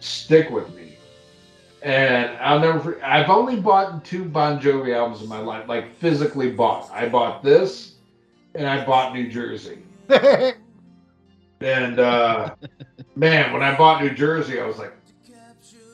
stick 0.00 0.50
with 0.50 0.72
me. 0.74 0.96
And 1.82 2.36
I'll 2.38 2.60
never. 2.60 3.02
I've 3.04 3.30
only 3.30 3.60
bought 3.60 4.04
two 4.04 4.24
Bon 4.24 4.60
Jovi 4.60 4.94
albums 4.94 5.22
in 5.22 5.28
my 5.28 5.40
life, 5.40 5.68
like 5.68 5.94
physically 5.96 6.50
bought. 6.50 6.90
I 6.90 7.08
bought 7.08 7.42
this, 7.42 7.94
and 8.54 8.66
I 8.66 8.84
bought 8.84 9.14
New 9.14 9.30
Jersey. 9.30 9.78
and 11.60 11.98
uh, 11.98 12.54
man, 13.16 13.52
when 13.52 13.62
I 13.62 13.76
bought 13.76 14.02
New 14.02 14.14
Jersey, 14.14 14.60
I 14.60 14.66
was 14.66 14.78
like, 14.78 14.94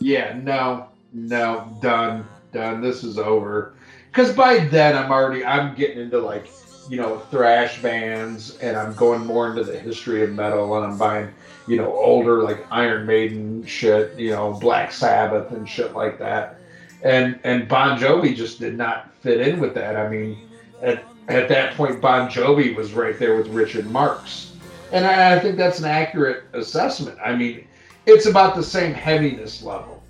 yeah, 0.01 0.38
no, 0.42 0.88
no, 1.12 1.76
done, 1.80 2.26
done. 2.53 2.80
This 2.80 3.05
is 3.05 3.18
over. 3.18 3.74
Because 4.11 4.34
by 4.34 4.59
then, 4.59 4.96
I'm 4.96 5.12
already 5.12 5.44
I'm 5.44 5.74
getting 5.76 5.98
into 5.98 6.18
like 6.18 6.51
you 6.88 6.96
know 6.96 7.18
thrash 7.30 7.80
bands, 7.80 8.59
and 8.59 8.76
I'm 8.76 8.94
going 8.94 9.24
more 9.24 9.48
into 9.51 9.62
the 9.62 9.78
history 9.78 10.24
of 10.24 10.32
metal, 10.32 10.76
and 10.76 10.92
I'm 10.92 10.98
buying 10.98 11.32
you 11.70 11.76
know, 11.76 11.94
older 11.94 12.42
like 12.42 12.66
Iron 12.72 13.07
Maiden 13.07 13.64
shit, 13.64 14.18
you 14.18 14.30
know, 14.30 14.55
Black 14.55 14.90
Sabbath 14.90 15.53
and 15.53 15.68
shit 15.68 15.94
like 15.94 16.18
that. 16.18 16.57
And 17.05 17.38
and 17.44 17.68
Bon 17.68 17.96
Jovi 17.96 18.34
just 18.34 18.59
did 18.59 18.76
not 18.76 19.14
fit 19.20 19.40
in 19.40 19.61
with 19.61 19.74
that. 19.74 19.96
I 19.96 20.09
mean, 20.09 20.48
at 20.82 21.05
at 21.28 21.48
that 21.48 21.76
point, 21.76 22.01
Bon 22.01 22.28
Jovi 22.28 22.74
was 22.74 22.92
right 22.92 23.16
there 23.20 23.36
with 23.36 23.46
Richard 23.48 23.88
Marx, 23.88 24.53
and 24.90 25.07
I, 25.07 25.36
I 25.36 25.38
think 25.38 25.57
that's 25.57 25.78
an 25.78 25.84
accurate 25.84 26.42
assessment. 26.53 27.16
I 27.24 27.36
mean, 27.36 27.66
it's 28.07 28.26
about 28.26 28.57
the 28.57 28.62
same 28.62 28.92
heaviness 28.94 29.62
level. 29.62 30.03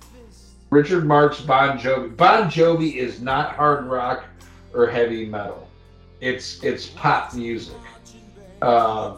Richard 0.69 1.05
Marx, 1.05 1.41
Bon 1.41 1.77
Jovi. 1.77 2.15
Bon 2.15 2.49
Jovi 2.49 2.95
is 2.95 3.21
not 3.21 3.55
hard 3.55 3.85
rock 3.85 4.23
or 4.73 4.87
heavy 4.87 5.25
metal. 5.25 5.67
It's 6.21 6.63
it's 6.63 6.87
pop 6.87 7.33
music. 7.33 7.75
Uh, 8.61 9.17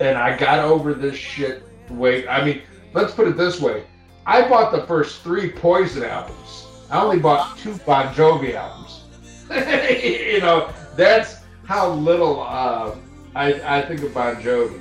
and 0.00 0.18
I 0.18 0.36
got 0.36 0.64
over 0.64 0.94
this 0.94 1.16
shit. 1.16 1.62
Wait, 1.90 2.26
I 2.28 2.44
mean, 2.44 2.62
let's 2.94 3.12
put 3.12 3.28
it 3.28 3.36
this 3.36 3.60
way: 3.60 3.84
I 4.26 4.48
bought 4.48 4.72
the 4.72 4.86
first 4.86 5.22
three 5.22 5.50
Poison 5.50 6.04
albums. 6.04 6.66
I 6.90 7.00
only 7.00 7.20
bought 7.20 7.56
two 7.58 7.74
Bon 7.86 8.12
Jovi 8.14 8.54
albums. 8.54 9.04
you 10.04 10.40
know, 10.40 10.72
that's 10.96 11.42
how 11.64 11.92
little 11.92 12.40
uh, 12.40 12.96
I, 13.36 13.78
I 13.78 13.82
think 13.82 14.02
of 14.02 14.12
Bon 14.12 14.36
Jovi. 14.36 14.80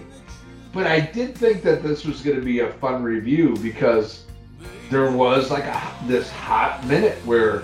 But 0.72 0.86
I 0.86 0.99
did 0.99 1.36
think 1.36 1.63
that 1.63 1.82
this 1.82 2.05
was 2.05 2.22
going 2.22 2.38
to 2.38 2.43
be 2.43 2.59
a 2.59 2.72
fun 2.74 3.01
review 3.01 3.55
because 3.61 4.26
there 4.91 5.11
was 5.11 5.49
like 5.49 5.65
a, 5.65 5.95
this 6.05 6.30
hot 6.30 6.86
minute 6.86 7.17
where, 7.26 7.63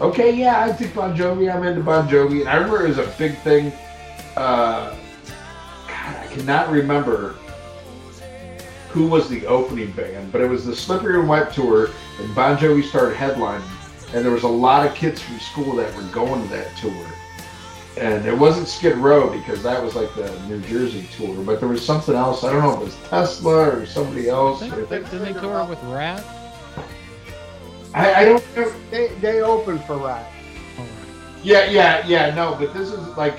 okay, 0.00 0.34
yeah, 0.34 0.62
I 0.64 0.72
think 0.72 0.94
Bon 0.94 1.16
Jovi, 1.16 1.52
I'm 1.52 1.64
into 1.64 1.82
Bon 1.82 2.08
Jovi. 2.08 2.40
And 2.40 2.48
I 2.48 2.56
remember 2.56 2.84
it 2.84 2.88
was 2.88 2.98
a 2.98 3.12
big 3.18 3.36
thing. 3.38 3.72
Uh, 4.36 4.94
God, 5.88 6.16
I 6.16 6.26
cannot 6.30 6.70
remember 6.70 7.34
who 8.90 9.08
was 9.08 9.28
the 9.28 9.44
opening 9.46 9.90
band, 9.92 10.30
but 10.30 10.40
it 10.40 10.48
was 10.48 10.64
the 10.64 10.76
Slippery 10.76 11.18
and 11.18 11.28
Wet 11.28 11.52
tour, 11.52 11.90
and 12.20 12.34
Bon 12.36 12.56
Jovi 12.56 12.84
started 12.84 13.16
headlining, 13.16 13.64
and 14.14 14.24
there 14.24 14.30
was 14.30 14.44
a 14.44 14.48
lot 14.48 14.86
of 14.86 14.94
kids 14.94 15.20
from 15.20 15.40
school 15.40 15.74
that 15.74 15.92
were 15.96 16.08
going 16.12 16.40
to 16.42 16.48
that 16.54 16.76
tour. 16.76 17.06
And 17.96 18.26
it 18.26 18.36
wasn't 18.36 18.66
Skid 18.66 18.96
Row 18.96 19.30
because 19.30 19.62
that 19.62 19.80
was 19.82 19.94
like 19.94 20.12
the 20.16 20.28
New 20.48 20.60
Jersey 20.62 21.06
tour, 21.16 21.44
but 21.44 21.60
there 21.60 21.68
was 21.68 21.84
something 21.84 22.14
else. 22.14 22.42
I 22.42 22.52
don't 22.52 22.62
know 22.62 22.72
if 22.74 22.80
it 22.80 22.84
was 22.86 22.96
Tesla 23.08 23.68
or 23.68 23.86
somebody 23.86 24.28
else. 24.28 24.62
I 24.62 24.68
think, 24.70 25.10
did 25.10 25.20
they 25.20 25.32
tour 25.32 25.64
with 25.64 25.80
Ratt? 25.84 26.24
I, 27.94 28.14
I 28.14 28.24
don't 28.24 28.56
know. 28.56 28.72
They 28.90 29.08
they 29.20 29.42
opened 29.42 29.84
for 29.84 29.96
Ratt. 29.96 30.28
Yeah, 31.44 31.66
yeah, 31.70 32.04
yeah. 32.06 32.34
No, 32.34 32.56
but 32.58 32.74
this 32.74 32.90
is 32.90 32.98
like 33.16 33.38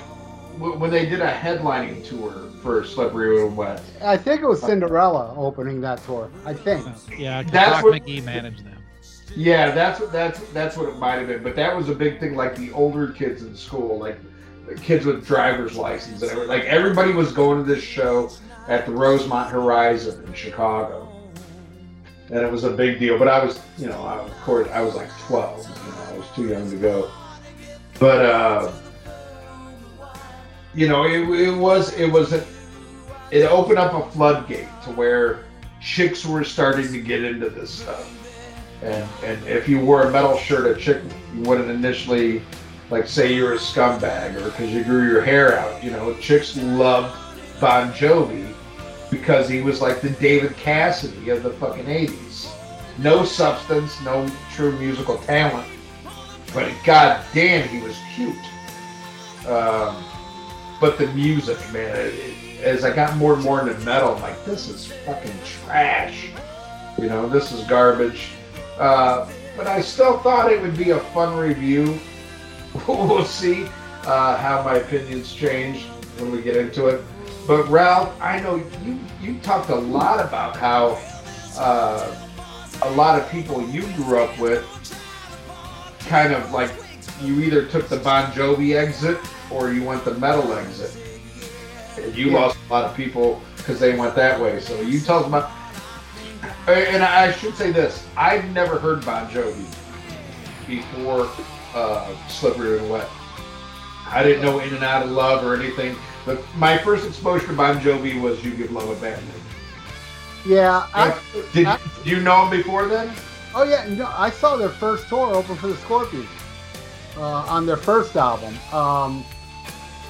when 0.57 0.89
they 0.89 1.05
did 1.05 1.19
a 1.19 1.29
headlining 1.31 2.05
tour 2.07 2.31
for 2.61 2.85
Slippery 2.85 3.43
When 3.43 3.55
Wet. 3.57 3.81
I 4.01 4.15
think 4.15 4.41
it 4.41 4.47
was 4.47 4.61
Cinderella 4.61 5.33
opening 5.37 5.81
that 5.81 6.01
tour. 6.05 6.29
I 6.45 6.53
think. 6.53 6.85
Yeah, 7.17 7.43
That's 7.43 7.81
Doc 7.81 7.83
what- 7.83 8.01
McGee 8.01 8.23
managed 8.23 8.63
them. 8.65 8.71
Yeah, 9.35 9.71
that's 9.71 9.99
what 9.99 10.13
that's 10.13 10.39
that's 10.51 10.77
what 10.77 10.87
it 10.87 10.97
might 10.97 11.15
have 11.15 11.27
been. 11.27 11.43
But 11.43 11.57
that 11.57 11.75
was 11.75 11.89
a 11.89 11.95
big 11.95 12.21
thing. 12.21 12.35
Like 12.35 12.55
the 12.55 12.71
older 12.71 13.07
kids 13.09 13.41
in 13.43 13.53
school, 13.57 13.97
like 13.99 14.17
the 14.21 14.29
kids 14.81 15.05
with 15.05 15.25
driver's 15.25 15.75
license, 15.75 16.21
and 16.21 16.31
everything. 16.31 16.49
like 16.49 16.63
everybody 16.63 17.13
was 17.13 17.31
going 17.31 17.63
to 17.63 17.63
this 17.63 17.83
show 17.83 18.31
at 18.67 18.85
the 18.85 18.91
Rosemont 18.91 19.51
Horizon 19.51 20.23
in 20.25 20.33
Chicago, 20.33 21.07
and 22.29 22.39
it 22.39 22.51
was 22.51 22.63
a 22.63 22.71
big 22.71 22.99
deal. 22.99 23.19
But 23.19 23.27
I 23.27 23.43
was, 23.43 23.59
you 23.77 23.87
know, 23.87 24.01
I, 24.03 24.17
of 24.17 24.31
course, 24.41 24.67
I 24.69 24.81
was 24.81 24.95
like 24.95 25.09
twelve. 25.19 25.59
You 25.59 25.91
know, 25.91 26.13
I 26.13 26.17
was 26.17 26.27
too 26.35 26.47
young 26.47 26.69
to 26.69 26.77
go. 26.77 27.11
But 27.99 28.25
uh, 28.25 28.71
you 30.73 30.87
know, 30.87 31.05
it, 31.05 31.29
it 31.29 31.55
was 31.55 31.93
it 31.93 32.11
was 32.11 32.33
a, 32.33 32.45
it 33.31 33.43
opened 33.43 33.79
up 33.79 33.93
a 33.93 34.11
floodgate 34.11 34.67
to 34.83 34.91
where 34.91 35.45
chicks 35.81 36.25
were 36.25 36.43
starting 36.43 36.91
to 36.91 36.99
get 36.99 37.23
into 37.23 37.49
this 37.49 37.69
stuff. 37.69 38.11
And 38.81 39.07
and 39.23 39.47
if 39.47 39.69
you 39.69 39.79
wore 39.79 40.03
a 40.03 40.11
metal 40.11 40.37
shirt, 40.37 40.75
a 40.75 40.79
chick 40.79 41.01
you 41.33 41.41
wouldn't 41.43 41.69
initially 41.69 42.41
like 42.89 43.07
say 43.07 43.33
you're 43.33 43.53
a 43.53 43.57
scumbag 43.57 44.35
or 44.35 44.45
because 44.45 44.71
you 44.71 44.83
grew 44.83 45.07
your 45.07 45.21
hair 45.21 45.57
out. 45.57 45.83
You 45.83 45.91
know, 45.91 46.13
chicks 46.15 46.55
loved 46.57 47.15
Bon 47.59 47.91
Jovi 47.93 48.53
because 49.09 49.49
he 49.49 49.61
was 49.61 49.81
like 49.81 50.01
the 50.01 50.09
David 50.11 50.55
Cassidy 50.57 51.29
of 51.29 51.43
the 51.43 51.51
fucking 51.51 51.85
80s. 51.85 52.51
No 52.97 53.23
substance, 53.25 53.99
no 54.01 54.29
true 54.53 54.77
musical 54.79 55.17
talent, 55.19 55.67
but 56.53 56.71
god 56.85 57.23
damn, 57.33 57.67
he 57.67 57.81
was 57.81 57.97
cute. 58.15 58.35
Um, 59.47 60.03
but 60.79 60.97
the 60.97 61.07
music, 61.07 61.57
man, 61.71 61.95
it, 61.95 62.13
it, 62.13 62.61
as 62.61 62.83
I 62.83 62.93
got 62.95 63.15
more 63.17 63.33
and 63.33 63.43
more 63.43 63.59
into 63.59 63.77
metal, 63.85 64.15
I'm 64.15 64.21
like, 64.21 64.43
this 64.45 64.69
is 64.69 64.91
fucking 65.05 65.37
trash. 65.43 66.29
You 66.97 67.09
know, 67.09 67.27
this 67.27 67.51
is 67.51 67.65
garbage. 67.67 68.29
Uh, 68.79 69.29
but 69.57 69.67
I 69.67 69.81
still 69.81 70.19
thought 70.19 70.51
it 70.51 70.61
would 70.61 70.77
be 70.77 70.91
a 70.91 70.99
fun 70.99 71.37
review. 71.37 71.99
we'll 72.87 73.23
see 73.25 73.65
uh, 74.05 74.37
how 74.37 74.63
my 74.63 74.75
opinions 74.75 75.33
change 75.33 75.85
when 76.17 76.31
we 76.31 76.41
get 76.41 76.55
into 76.55 76.87
it. 76.87 77.01
But 77.47 77.67
Ralph, 77.69 78.19
I 78.21 78.39
know 78.39 78.55
you 78.83 78.99
you 79.21 79.37
talked 79.39 79.69
a 79.69 79.75
lot 79.75 80.19
about 80.23 80.57
how 80.57 80.99
uh, 81.57 82.15
a 82.83 82.91
lot 82.91 83.19
of 83.19 83.29
people 83.29 83.61
you 83.69 83.81
grew 83.93 84.19
up 84.23 84.37
with 84.39 84.63
kind 86.07 86.33
of 86.33 86.51
like 86.51 86.71
you 87.21 87.39
either 87.41 87.65
took 87.65 87.87
the 87.87 87.97
Bon 87.97 88.31
Jovi 88.31 88.75
exit 88.75 89.17
or 89.49 89.71
you 89.71 89.83
went 89.83 90.03
the 90.03 90.13
metal 90.15 90.53
exit. 90.53 90.91
And 91.97 92.13
you 92.15 92.31
Yeah. 92.31 92.39
lost 92.39 92.57
a 92.69 92.73
lot 92.73 92.85
of 92.85 92.95
people 92.95 93.41
because 93.57 93.79
they 93.79 93.95
went 93.95 94.15
that 94.15 94.39
way. 94.39 94.59
So 94.59 94.81
you 94.81 94.99
tell 94.99 95.19
us 95.19 95.27
about. 95.27 95.51
And 96.67 97.03
I 97.03 97.31
should 97.31 97.55
say 97.55 97.71
this: 97.71 98.05
I've 98.17 98.45
never 98.53 98.79
heard 98.79 99.05
Bon 99.05 99.27
Jovi 99.29 99.65
before 100.67 101.29
uh, 101.75 102.27
Slippery 102.27 102.79
and 102.79 102.89
Wet. 102.89 103.09
I 104.07 104.23
didn't 104.23 104.43
know 104.43 104.59
In 104.59 104.73
and 104.73 104.83
Out 104.83 105.03
of 105.03 105.11
Love 105.11 105.45
or 105.45 105.55
anything. 105.55 105.95
But 106.25 106.41
my 106.57 106.77
first 106.79 107.05
exposure 107.05 107.47
to 107.47 107.53
Bon 107.53 107.79
Jovi 107.79 108.19
was 108.19 108.43
You 108.43 108.51
Give 108.51 108.71
Love 108.71 108.89
a 108.89 108.95
Bad 109.01 109.21
Name. 109.23 109.31
Yeah. 110.45 110.87
I, 110.93 111.19
Did, 111.53 111.67
I- 111.67 111.79
you 112.03 112.19
know 112.21 112.49
them 112.49 112.57
before 112.57 112.87
then? 112.87 113.13
oh 113.53 113.63
yeah. 113.63 113.85
No, 113.89 114.11
I 114.15 114.29
saw 114.31 114.57
their 114.57 114.69
first 114.69 115.07
tour 115.07 115.33
open 115.35 115.55
for 115.55 115.67
the 115.67 115.77
Scorpions 115.77 116.27
uh, 117.17 117.21
on 117.21 117.65
their 117.65 117.77
first 117.77 118.15
album. 118.15 118.55
Um, 118.73 119.23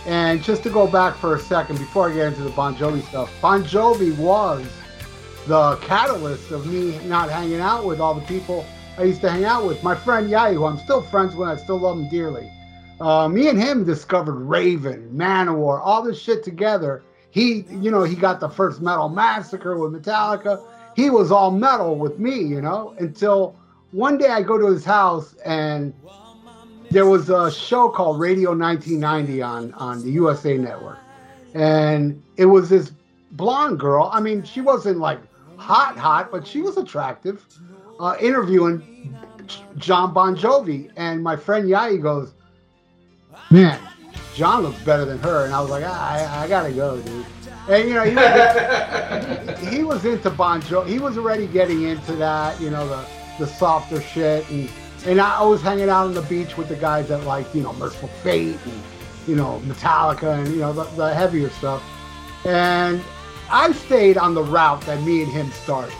and 0.05 0.41
just 0.43 0.63
to 0.63 0.69
go 0.69 0.87
back 0.87 1.15
for 1.15 1.35
a 1.35 1.39
second 1.39 1.77
before 1.79 2.09
I 2.11 2.13
get 2.13 2.27
into 2.27 2.43
the 2.43 2.49
Bon 2.51 2.75
Jovi 2.75 3.01
stuff, 3.07 3.31
Bon 3.41 3.63
Jovi 3.63 4.15
was 4.17 4.65
the 5.47 5.75
catalyst 5.77 6.51
of 6.51 6.65
me 6.67 6.97
not 7.07 7.29
hanging 7.29 7.59
out 7.59 7.85
with 7.85 7.99
all 7.99 8.13
the 8.13 8.25
people 8.25 8.65
I 8.97 9.03
used 9.03 9.21
to 9.21 9.29
hang 9.29 9.45
out 9.45 9.65
with. 9.65 9.83
My 9.83 9.95
friend 9.95 10.29
Yai, 10.29 10.53
who 10.53 10.65
I'm 10.65 10.77
still 10.77 11.01
friends 11.01 11.35
with, 11.35 11.49
I 11.49 11.57
still 11.57 11.79
love 11.79 11.99
him 11.99 12.09
dearly. 12.09 12.51
Uh, 12.99 13.27
me 13.27 13.49
and 13.49 13.59
him 13.59 13.83
discovered 13.83 14.35
Raven, 14.35 15.09
Manowar, 15.13 15.81
all 15.83 16.01
this 16.01 16.19
shit 16.19 16.43
together. 16.43 17.03
He, 17.29 17.65
you 17.69 17.91
know, 17.91 18.03
he 18.03 18.15
got 18.15 18.39
the 18.39 18.47
first 18.47 18.81
Metal 18.81 19.09
Massacre 19.09 19.77
with 19.77 19.91
Metallica. 19.91 20.63
He 20.95 21.09
was 21.09 21.29
all 21.29 21.51
metal 21.51 21.97
with 21.97 22.19
me, 22.19 22.41
you 22.41 22.61
know, 22.61 22.95
until 22.97 23.57
one 23.91 24.17
day 24.17 24.29
I 24.29 24.41
go 24.41 24.57
to 24.57 24.67
his 24.67 24.85
house 24.85 25.35
and 25.45 25.93
there 26.89 27.05
was 27.05 27.29
a 27.29 27.51
show 27.51 27.89
called 27.89 28.19
Radio 28.19 28.55
1990 28.55 29.41
on 29.41 29.73
on 29.73 30.01
the 30.01 30.11
USA 30.11 30.57
Network, 30.57 30.99
and 31.53 32.21
it 32.37 32.45
was 32.45 32.69
this 32.69 32.93
blonde 33.31 33.79
girl. 33.79 34.09
I 34.13 34.21
mean, 34.21 34.43
she 34.43 34.61
wasn't 34.61 34.99
like 34.99 35.19
hot, 35.57 35.97
hot, 35.97 36.31
but 36.31 36.47
she 36.47 36.61
was 36.61 36.77
attractive. 36.77 37.45
Uh, 37.99 38.15
interviewing 38.19 39.15
Jon 39.77 40.13
Bon 40.13 40.35
Jovi, 40.35 40.91
and 40.95 41.23
my 41.23 41.35
friend 41.35 41.69
Yai 41.69 41.97
goes, 41.97 42.33
"Man, 43.51 43.79
Jon 44.33 44.63
looks 44.63 44.81
better 44.83 45.05
than 45.05 45.19
her," 45.19 45.45
and 45.45 45.53
I 45.53 45.61
was 45.61 45.69
like, 45.69 45.83
"I, 45.83 46.43
I 46.43 46.47
gotta 46.47 46.71
go, 46.71 46.99
dude." 46.99 47.25
And 47.69 47.87
you 47.87 47.95
know, 47.95 48.03
he 48.03 48.15
was, 48.15 49.59
he 49.73 49.83
was 49.83 50.05
into 50.05 50.29
Bon 50.29 50.61
Jovi. 50.61 50.87
He 50.87 50.99
was 50.99 51.17
already 51.17 51.47
getting 51.47 51.83
into 51.83 52.13
that, 52.13 52.59
you 52.59 52.69
know, 52.69 52.87
the 52.87 53.05
the 53.39 53.47
softer 53.47 54.01
shit, 54.01 54.49
and 54.49 54.69
and 55.05 55.21
I 55.21 55.43
was 55.43 55.61
hanging 55.61 55.89
out 55.89 56.07
on 56.07 56.13
the 56.13 56.21
beach 56.23 56.57
with 56.57 56.67
the 56.67 56.75
guys 56.75 57.07
that 57.09 57.23
like, 57.23 57.53
you 57.53 57.61
know, 57.61 57.73
Mercyful 57.73 58.09
Fate 58.23 58.57
and 58.65 58.83
you 59.27 59.35
know 59.35 59.61
Metallica 59.65 60.39
and 60.39 60.47
you 60.49 60.59
know 60.59 60.73
the, 60.73 60.83
the 60.95 61.13
heavier 61.13 61.49
stuff. 61.49 61.83
And 62.45 63.01
I 63.49 63.71
stayed 63.71 64.17
on 64.17 64.33
the 64.33 64.43
route 64.43 64.81
that 64.81 65.01
me 65.03 65.23
and 65.23 65.31
him 65.31 65.51
started. 65.51 65.95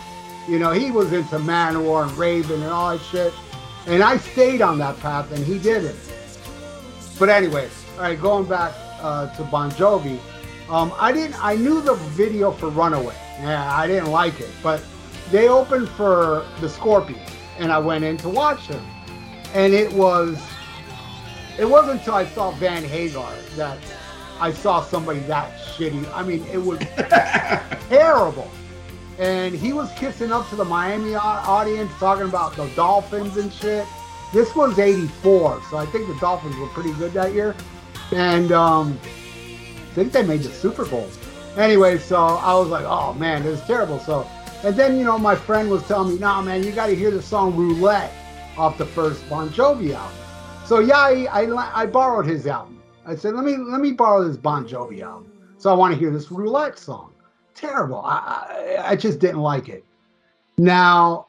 You 0.48 0.60
know, 0.60 0.70
he 0.70 0.92
was 0.92 1.12
into 1.12 1.38
Manowar 1.38 2.08
and 2.08 2.16
Raven 2.16 2.62
and 2.62 2.70
all 2.70 2.96
that 2.96 3.04
shit, 3.04 3.34
and 3.86 4.02
I 4.02 4.16
stayed 4.16 4.62
on 4.62 4.78
that 4.78 4.98
path, 5.00 5.32
and 5.32 5.44
he 5.44 5.58
didn't. 5.58 5.98
But 7.18 7.30
anyway, 7.30 7.68
all 7.96 8.02
right, 8.02 8.20
going 8.20 8.46
back 8.46 8.72
uh, 9.00 9.34
to 9.36 9.42
Bon 9.44 9.70
Jovi, 9.72 10.20
um, 10.68 10.92
I 10.98 11.10
didn't. 11.12 11.42
I 11.44 11.56
knew 11.56 11.80
the 11.80 11.94
video 11.94 12.52
for 12.52 12.68
Runaway. 12.68 13.14
Yeah, 13.40 13.72
I 13.74 13.86
didn't 13.86 14.10
like 14.10 14.40
it, 14.40 14.50
but 14.62 14.82
they 15.30 15.48
opened 15.48 15.88
for 15.90 16.46
the 16.60 16.68
Scorpions, 16.68 17.28
and 17.58 17.72
I 17.72 17.78
went 17.78 18.04
in 18.04 18.16
to 18.18 18.28
watch 18.28 18.68
them, 18.68 18.84
and 19.54 19.72
it 19.72 19.92
was. 19.92 20.40
It 21.58 21.64
wasn't 21.64 22.00
until 22.00 22.14
I 22.14 22.26
saw 22.26 22.50
Van 22.52 22.84
Hagar 22.84 23.32
that 23.56 23.78
I 24.38 24.52
saw 24.52 24.82
somebody 24.82 25.20
that 25.20 25.58
shitty. 25.58 26.06
I 26.12 26.22
mean, 26.22 26.44
it 26.52 26.58
was 26.58 26.78
terrible. 27.88 28.50
And 29.18 29.54
he 29.54 29.72
was 29.72 29.90
kissing 29.92 30.30
up 30.30 30.48
to 30.50 30.56
the 30.56 30.64
Miami 30.64 31.14
audience, 31.14 31.90
talking 31.98 32.26
about 32.26 32.54
the 32.54 32.68
Dolphins 32.76 33.36
and 33.38 33.52
shit. 33.52 33.86
This 34.32 34.54
was 34.54 34.78
'84, 34.78 35.62
so 35.70 35.78
I 35.78 35.86
think 35.86 36.08
the 36.08 36.18
Dolphins 36.20 36.56
were 36.56 36.66
pretty 36.68 36.92
good 36.94 37.12
that 37.12 37.32
year, 37.32 37.54
and 38.12 38.52
um, 38.52 38.98
I 39.02 39.94
think 39.94 40.12
they 40.12 40.22
made 40.22 40.42
the 40.42 40.50
Super 40.50 40.84
Bowl. 40.84 41.08
Anyway, 41.56 41.96
so 41.96 42.16
I 42.16 42.54
was 42.54 42.68
like, 42.68 42.84
"Oh 42.84 43.14
man, 43.14 43.44
this 43.44 43.60
is 43.60 43.66
terrible." 43.66 43.98
So, 44.00 44.28
and 44.62 44.76
then 44.76 44.98
you 44.98 45.04
know, 45.04 45.16
my 45.16 45.34
friend 45.34 45.70
was 45.70 45.82
telling 45.84 46.14
me, 46.14 46.18
"Nah, 46.18 46.42
man, 46.42 46.62
you 46.62 46.72
got 46.72 46.88
to 46.88 46.96
hear 46.96 47.10
the 47.10 47.22
song 47.22 47.56
Roulette 47.56 48.12
off 48.58 48.76
the 48.76 48.84
first 48.84 49.26
Bon 49.30 49.48
Jovi 49.48 49.94
album." 49.94 50.18
So 50.66 50.80
yeah, 50.80 50.98
I, 50.98 51.26
I 51.32 51.82
I 51.82 51.86
borrowed 51.86 52.26
his 52.26 52.46
album. 52.46 52.82
I 53.06 53.16
said, 53.16 53.34
"Let 53.34 53.44
me 53.44 53.56
let 53.56 53.80
me 53.80 53.92
borrow 53.92 54.26
this 54.26 54.36
Bon 54.36 54.68
Jovi 54.68 55.00
album." 55.00 55.32
So 55.56 55.70
I 55.70 55.74
want 55.74 55.94
to 55.94 55.98
hear 55.98 56.10
this 56.10 56.30
Roulette 56.30 56.78
song. 56.78 57.12
Terrible. 57.56 58.02
I, 58.04 58.76
I 58.78 58.90
I 58.90 58.96
just 58.96 59.18
didn't 59.18 59.40
like 59.40 59.68
it. 59.68 59.84
Now, 60.58 61.26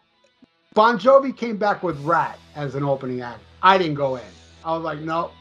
Bon 0.73 0.99
Jovi 0.99 1.35
came 1.35 1.57
back 1.57 1.83
with 1.83 1.97
Ratt 2.01 2.37
as 2.55 2.75
an 2.75 2.83
opening 2.83 3.21
act. 3.21 3.39
I 3.63 3.77
didn't 3.77 3.95
go 3.95 4.17
in. 4.17 4.23
I 4.63 4.73
was 4.73 4.83
like, 4.83 4.99
nope, 4.99 5.31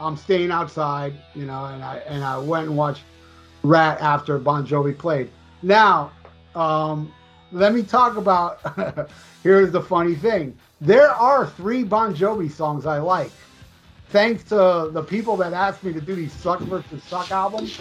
I'm 0.00 0.16
staying 0.16 0.50
outside, 0.50 1.14
you 1.34 1.46
know, 1.46 1.64
and 1.64 1.82
I 1.82 1.96
and 2.06 2.22
I 2.22 2.38
went 2.38 2.66
and 2.66 2.76
watched 2.76 3.04
Ratt 3.62 4.00
after 4.00 4.38
Bon 4.38 4.66
Jovi 4.66 4.96
played. 4.96 5.30
Now, 5.62 6.12
um, 6.54 7.12
let 7.50 7.72
me 7.72 7.82
talk 7.82 8.16
about. 8.16 8.60
here's 9.42 9.72
the 9.72 9.80
funny 9.80 10.14
thing: 10.14 10.56
there 10.82 11.10
are 11.10 11.46
three 11.46 11.84
Bon 11.84 12.14
Jovi 12.14 12.50
songs 12.50 12.84
I 12.84 12.98
like, 12.98 13.32
thanks 14.10 14.44
to 14.44 14.90
the 14.92 15.02
people 15.02 15.38
that 15.38 15.54
asked 15.54 15.82
me 15.82 15.94
to 15.94 16.02
do 16.02 16.14
these 16.14 16.34
Suck 16.34 16.60
versus 16.60 17.02
Suck 17.04 17.30
albums 17.30 17.78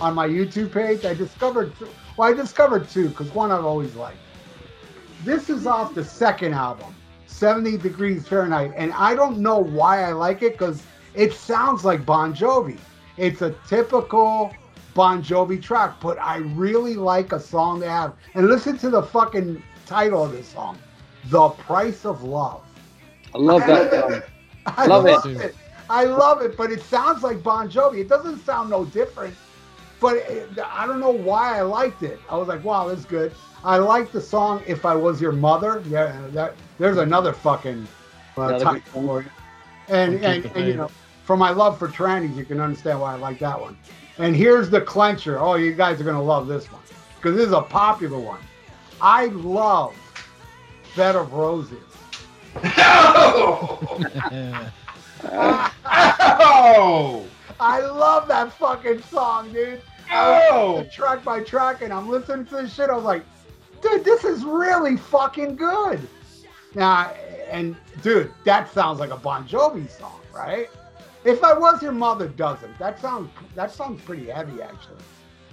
on 0.00 0.14
my 0.14 0.28
YouTube 0.28 0.72
page. 0.72 1.04
I 1.04 1.14
discovered, 1.14 1.76
two, 1.78 1.88
well, 2.16 2.28
I 2.28 2.32
discovered 2.32 2.88
two 2.88 3.08
because 3.08 3.32
one 3.34 3.50
I've 3.50 3.64
always 3.64 3.94
liked. 3.94 4.18
This 5.24 5.50
is 5.50 5.66
off 5.66 5.94
the 5.94 6.04
second 6.04 6.54
album, 6.54 6.94
70 7.26 7.76
Degrees 7.78 8.26
Fahrenheit, 8.26 8.72
and 8.76 8.92
I 8.94 9.14
don't 9.14 9.38
know 9.38 9.58
why 9.58 10.02
I 10.04 10.12
like 10.12 10.42
it 10.42 10.52
because 10.52 10.82
it 11.14 11.32
sounds 11.32 11.84
like 11.84 12.04
Bon 12.06 12.34
Jovi. 12.34 12.78
It's 13.16 13.42
a 13.42 13.50
typical 13.66 14.52
Bon 14.94 15.22
Jovi 15.22 15.60
track, 15.62 16.00
but 16.00 16.18
I 16.18 16.38
really 16.38 16.94
like 16.94 17.32
a 17.32 17.40
song 17.40 17.80
they 17.80 17.88
have. 17.88 18.14
And 18.34 18.48
listen 18.48 18.78
to 18.78 18.90
the 18.90 19.02
fucking 19.02 19.62
title 19.86 20.24
of 20.24 20.32
this 20.32 20.48
song, 20.48 20.78
"The 21.26 21.48
Price 21.50 22.04
of 22.04 22.22
Love." 22.22 22.62
I 23.34 23.38
love 23.38 23.66
that. 23.66 24.24
I 24.66 24.84
um, 24.84 24.88
Love 24.88 25.06
it. 25.06 25.10
love 25.10 25.26
it. 25.26 25.54
I 25.88 26.04
love 26.04 26.40
it, 26.42 26.56
but 26.56 26.70
it 26.70 26.82
sounds 26.82 27.22
like 27.22 27.42
Bon 27.42 27.68
Jovi. 27.70 27.98
It 27.98 28.08
doesn't 28.08 28.38
sound 28.44 28.70
no 28.70 28.84
different, 28.84 29.34
but 30.00 30.16
it, 30.16 30.48
I 30.58 30.86
don't 30.86 31.00
know 31.00 31.10
why 31.10 31.58
I 31.58 31.62
liked 31.62 32.02
it. 32.02 32.18
I 32.28 32.36
was 32.36 32.48
like, 32.48 32.64
wow, 32.64 32.88
that's 32.88 33.04
good. 33.04 33.32
I 33.62 33.76
like 33.76 34.10
the 34.10 34.20
song 34.20 34.62
"If 34.66 34.86
I 34.86 34.94
Was 34.96 35.20
Your 35.20 35.32
Mother." 35.32 35.82
Yeah, 35.88 36.18
that 36.30 36.54
there's 36.78 36.96
another 36.96 37.32
fucking 37.32 37.86
uh, 38.36 38.42
Another 38.42 38.64
title 38.64 38.80
good 38.80 38.84
for 38.92 39.22
you. 39.22 39.30
And 39.88 40.24
and, 40.24 40.44
and 40.56 40.66
you 40.66 40.74
know, 40.74 40.90
for 41.24 41.36
my 41.36 41.50
love 41.50 41.78
for 41.78 41.88
trannies, 41.88 42.34
you 42.36 42.44
can 42.44 42.60
understand 42.60 43.00
why 43.00 43.12
I 43.12 43.16
like 43.16 43.38
that 43.40 43.60
one. 43.60 43.76
And 44.18 44.34
here's 44.34 44.70
the 44.70 44.80
clencher. 44.80 45.38
Oh, 45.40 45.56
you 45.56 45.74
guys 45.74 46.00
are 46.00 46.04
gonna 46.04 46.22
love 46.22 46.46
this 46.46 46.70
one 46.72 46.82
because 47.16 47.36
this 47.36 47.46
is 47.46 47.52
a 47.52 47.62
popular 47.62 48.18
one. 48.18 48.40
I 49.00 49.26
love 49.26 49.94
"Bed 50.96 51.16
of 51.16 51.32
Roses." 51.32 51.78
Oh! 52.64 54.00
oh! 55.84 57.26
I 57.60 57.80
love 57.80 58.26
that 58.28 58.52
fucking 58.54 59.02
song, 59.02 59.52
dude. 59.52 59.82
Oh! 60.12 60.86
track 60.92 61.24
by 61.24 61.40
track, 61.40 61.82
and 61.82 61.92
I'm 61.92 62.08
listening 62.08 62.46
to 62.46 62.56
this 62.56 62.74
shit. 62.74 62.90
I 62.90 62.94
was 62.94 63.04
like, 63.04 63.22
dude, 63.80 64.04
this 64.04 64.24
is 64.24 64.44
really 64.44 64.96
fucking 64.96 65.56
good. 65.56 66.00
Now, 66.74 67.10
and 67.50 67.76
dude, 68.02 68.32
that 68.44 68.72
sounds 68.72 69.00
like 69.00 69.10
a 69.10 69.16
Bon 69.16 69.46
Jovi 69.46 69.88
song, 69.90 70.20
right? 70.32 70.68
If 71.24 71.44
I 71.44 71.56
was 71.56 71.82
your 71.82 71.92
mother, 71.92 72.28
doesn't 72.28 72.78
that 72.78 73.00
sounds 73.00 73.30
that 73.54 73.70
sounds 73.70 74.00
pretty 74.02 74.26
heavy 74.26 74.62
actually? 74.62 74.96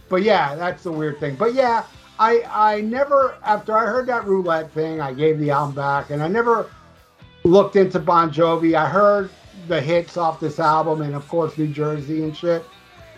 But 0.09 0.23
yeah, 0.23 0.55
that's 0.55 0.83
the 0.83 0.91
weird 0.91 1.19
thing. 1.19 1.35
But 1.35 1.53
yeah, 1.53 1.83
I 2.19 2.43
I 2.49 2.81
never 2.81 3.37
after 3.43 3.77
I 3.77 3.85
heard 3.85 4.07
that 4.07 4.25
roulette 4.25 4.71
thing, 4.71 5.01
I 5.01 5.13
gave 5.13 5.39
the 5.39 5.51
album 5.51 5.75
back, 5.75 6.09
and 6.09 6.23
I 6.23 6.27
never 6.27 6.69
looked 7.43 7.75
into 7.75 7.99
Bon 7.99 8.31
Jovi. 8.31 8.75
I 8.75 8.87
heard 8.87 9.29
the 9.67 9.81
hits 9.81 10.15
off 10.15 10.39
this 10.39 10.59
album, 10.59 11.01
and 11.01 11.15
of 11.15 11.27
course 11.27 11.57
New 11.57 11.67
Jersey 11.67 12.23
and 12.23 12.35
shit. 12.35 12.63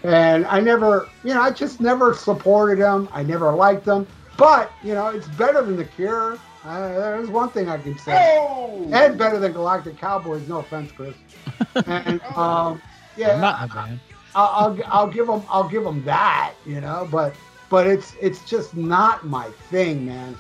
And 0.03 0.45
I 0.45 0.59
never, 0.59 1.09
you 1.23 1.33
know, 1.33 1.41
I 1.41 1.51
just 1.51 1.81
never 1.81 2.13
supported 2.13 2.79
them. 2.79 3.09
I 3.11 3.23
never 3.23 3.51
liked 3.51 3.85
them. 3.85 4.07
But 4.37 4.71
you 4.83 4.93
know, 4.93 5.07
it's 5.07 5.27
better 5.27 5.61
than 5.61 5.75
The 5.75 5.85
Cure. 5.85 6.39
Uh, 6.63 6.87
there's 6.89 7.29
one 7.29 7.49
thing 7.49 7.69
I 7.69 7.77
can 7.77 7.97
say. 7.97 8.37
Oh! 8.39 8.89
And 8.91 9.17
better 9.17 9.39
than 9.39 9.53
Galactic 9.53 9.97
Cowboys. 9.97 10.47
No 10.47 10.57
offense, 10.59 10.91
Chris. 10.91 11.15
And 11.85 12.21
um, 12.35 12.81
yeah, 13.17 13.33
I'm 13.35 13.41
not 13.41 13.63
in 13.63 13.71
a 13.71 13.73
band. 13.73 13.99
I'll, 14.35 14.47
I'll 14.47 14.79
I'll 14.87 15.07
give 15.07 15.27
them 15.27 15.43
I'll 15.49 15.67
give 15.67 15.83
them 15.83 16.03
that, 16.05 16.53
you 16.65 16.79
know. 16.79 17.07
But 17.11 17.35
but 17.69 17.85
it's 17.87 18.15
it's 18.21 18.45
just 18.45 18.75
not 18.75 19.25
my 19.25 19.49
thing, 19.69 20.05
man. 20.05 20.37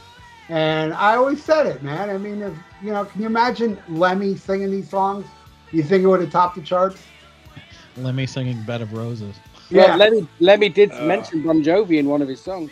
And 0.47 0.93
I 0.93 1.15
always 1.15 1.43
said 1.43 1.67
it, 1.67 1.83
man. 1.83 2.09
I 2.09 2.17
mean, 2.17 2.41
if 2.41 2.53
you 2.81 2.91
know, 2.91 3.05
can 3.05 3.21
you 3.21 3.27
imagine 3.27 3.77
Lemmy 3.89 4.35
singing 4.35 4.71
these 4.71 4.89
songs? 4.89 5.25
You 5.71 5.83
think 5.83 6.03
it 6.03 6.07
would 6.07 6.21
have 6.21 6.31
topped 6.31 6.55
the 6.55 6.61
charts? 6.61 7.01
Lemmy 7.97 8.25
singing 8.25 8.61
"Bed 8.63 8.81
of 8.81 8.93
Roses." 8.93 9.35
Yeah, 9.69 9.95
Lemmy, 9.95 10.27
Lemmy 10.39 10.69
did 10.69 10.91
Uh. 10.91 11.01
mention 11.03 11.43
Bon 11.43 11.63
Jovi 11.63 11.97
in 11.99 12.07
one 12.07 12.21
of 12.21 12.27
his 12.27 12.41
songs, 12.41 12.71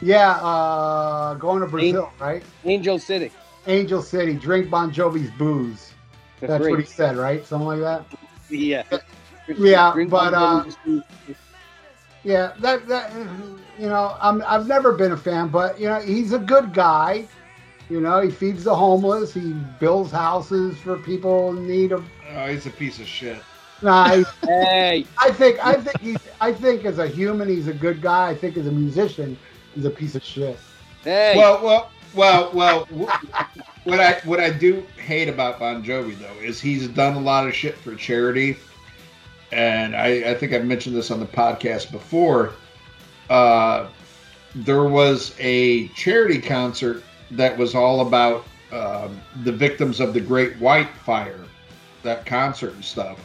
yeah. 0.00 0.32
Uh, 0.32 1.34
going 1.34 1.60
to 1.60 1.66
Brazil, 1.66 2.10
right? 2.20 2.42
Angel 2.64 2.98
City. 2.98 3.30
Angel 3.66 4.02
City, 4.02 4.34
drink 4.34 4.70
Bon 4.70 4.92
Jovi's 4.92 5.30
booze. 5.32 5.92
For 6.38 6.46
That's 6.46 6.62
free. 6.62 6.70
what 6.70 6.80
he 6.80 6.86
said, 6.86 7.16
right? 7.16 7.44
Something 7.44 7.68
like 7.68 7.80
that. 7.80 8.04
Yeah. 8.48 8.84
Yeah, 9.56 9.92
Drink 9.92 10.10
but, 10.10 10.32
Bon 10.32 10.66
uh, 10.66 11.00
Yeah, 12.22 12.52
that 12.60 12.86
that 12.88 13.12
you 13.78 13.88
know, 13.88 14.16
I'm 14.20 14.42
I've 14.46 14.66
never 14.66 14.92
been 14.92 15.12
a 15.12 15.16
fan, 15.16 15.48
but 15.48 15.80
you 15.80 15.88
know, 15.88 16.00
he's 16.00 16.32
a 16.32 16.38
good 16.38 16.72
guy. 16.72 17.26
You 17.90 18.00
know, 18.00 18.20
he 18.20 18.30
feeds 18.30 18.64
the 18.64 18.74
homeless. 18.74 19.32
He 19.32 19.52
builds 19.80 20.12
houses 20.12 20.76
for 20.78 20.98
people 20.98 21.56
in 21.56 21.66
need 21.66 21.92
of. 21.92 22.04
Oh, 22.34 22.46
he's 22.46 22.66
a 22.66 22.70
piece 22.70 23.00
of 23.00 23.06
shit. 23.06 23.42
Nah, 23.82 24.08
he- 24.16 24.24
Hey, 24.44 25.06
I 25.18 25.30
think 25.30 25.64
I 25.64 25.74
think 25.74 26.00
he's 26.00 26.16
I 26.40 26.52
think 26.52 26.84
as 26.84 26.98
a 26.98 27.06
human 27.06 27.48
he's 27.48 27.68
a 27.68 27.72
good 27.72 28.00
guy. 28.02 28.30
I 28.30 28.34
think 28.34 28.56
as 28.56 28.66
a 28.66 28.72
musician 28.72 29.38
he's 29.74 29.84
a 29.84 29.90
piece 29.90 30.14
of 30.14 30.22
shit. 30.24 30.58
hey. 31.04 31.34
Well, 31.36 31.62
well, 31.64 31.90
well, 32.14 32.50
well. 32.52 33.08
what 33.84 34.00
I 34.00 34.20
what 34.24 34.40
I 34.40 34.50
do 34.50 34.84
hate 34.96 35.28
about 35.28 35.58
Bon 35.60 35.84
Jovi 35.84 36.18
though 36.18 36.34
is 36.42 36.60
he's 36.60 36.88
done 36.88 37.14
a 37.14 37.20
lot 37.20 37.46
of 37.46 37.54
shit 37.54 37.76
for 37.76 37.94
charity, 37.94 38.56
and 39.52 39.94
I, 39.94 40.30
I 40.30 40.34
think 40.34 40.52
I've 40.52 40.64
mentioned 40.64 40.96
this 40.96 41.10
on 41.10 41.20
the 41.20 41.26
podcast 41.26 41.92
before. 41.92 42.52
Uh, 43.30 43.88
there 44.54 44.84
was 44.84 45.36
a 45.38 45.88
charity 45.88 46.40
concert 46.40 47.04
that 47.30 47.56
was 47.56 47.74
all 47.74 48.00
about 48.00 48.44
um, 48.72 49.20
the 49.44 49.52
victims 49.52 50.00
of 50.00 50.14
the 50.14 50.20
Great 50.20 50.56
White 50.58 50.88
Fire, 51.04 51.44
that 52.02 52.24
concert 52.26 52.72
and 52.72 52.84
stuff. 52.84 53.18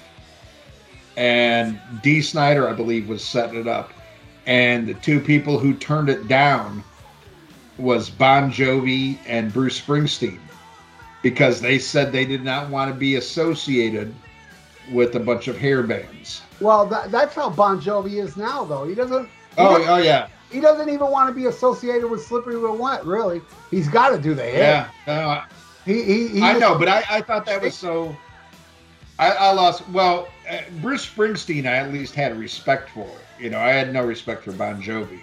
And 1.15 1.79
Dee 2.01 2.21
Snider, 2.21 2.67
I 2.67 2.73
believe, 2.73 3.07
was 3.07 3.23
setting 3.23 3.59
it 3.59 3.67
up, 3.67 3.91
and 4.47 4.87
the 4.87 4.95
two 4.95 5.19
people 5.19 5.59
who 5.59 5.73
turned 5.75 6.09
it 6.09 6.27
down 6.27 6.83
was 7.77 8.09
Bon 8.09 8.51
Jovi 8.51 9.17
and 9.27 9.51
Bruce 9.53 9.79
Springsteen 9.79 10.39
because 11.21 11.61
they 11.61 11.79
said 11.79 12.11
they 12.11 12.25
did 12.25 12.43
not 12.43 12.69
want 12.69 12.91
to 12.91 12.97
be 12.97 13.15
associated 13.15 14.13
with 14.91 15.15
a 15.15 15.19
bunch 15.19 15.47
of 15.47 15.57
hair 15.57 15.81
bands. 15.83 16.41
Well, 16.59 16.85
that, 16.87 17.11
that's 17.11 17.33
how 17.35 17.49
Bon 17.49 17.79
Jovi 17.79 18.21
is 18.21 18.35
now, 18.35 18.63
though. 18.65 18.85
He 18.85 18.95
doesn't. 18.95 19.25
He, 19.25 19.29
Oh, 19.57 19.77
doesn't, 19.77 19.89
oh 19.89 19.97
yeah, 19.97 20.27
he 20.51 20.59
doesn't 20.59 20.89
even 20.89 21.11
want 21.11 21.29
to 21.29 21.33
be 21.33 21.45
associated 21.45 22.07
with 22.09 22.23
Slippery 22.23 22.57
When 22.57 22.79
Wet. 22.79 23.05
Really, 23.05 23.39
he's 23.69 23.87
got 23.87 24.09
to 24.09 24.19
do 24.19 24.33
the 24.33 24.41
hair. 24.43 24.89
yeah. 25.07 25.45
He, 25.85 26.01
he, 26.03 26.27
he 26.29 26.41
I 26.41 26.57
know, 26.57 26.77
but 26.77 26.87
I, 26.87 27.03
I 27.09 27.21
thought 27.21 27.45
that 27.45 27.61
was 27.61 27.75
so. 27.75 28.15
I, 29.19 29.31
I 29.31 29.51
lost. 29.51 29.87
Well, 29.89 30.27
Uh, 30.49 30.61
Bruce 30.81 31.09
Springsteen, 31.09 31.65
I 31.65 31.75
at 31.75 31.93
least 31.93 32.15
had 32.15 32.37
respect 32.37 32.89
for. 32.89 33.09
You 33.39 33.49
know, 33.49 33.59
I 33.59 33.69
had 33.69 33.93
no 33.93 34.03
respect 34.03 34.43
for 34.43 34.51
Bon 34.51 34.81
Jovi. 34.81 35.19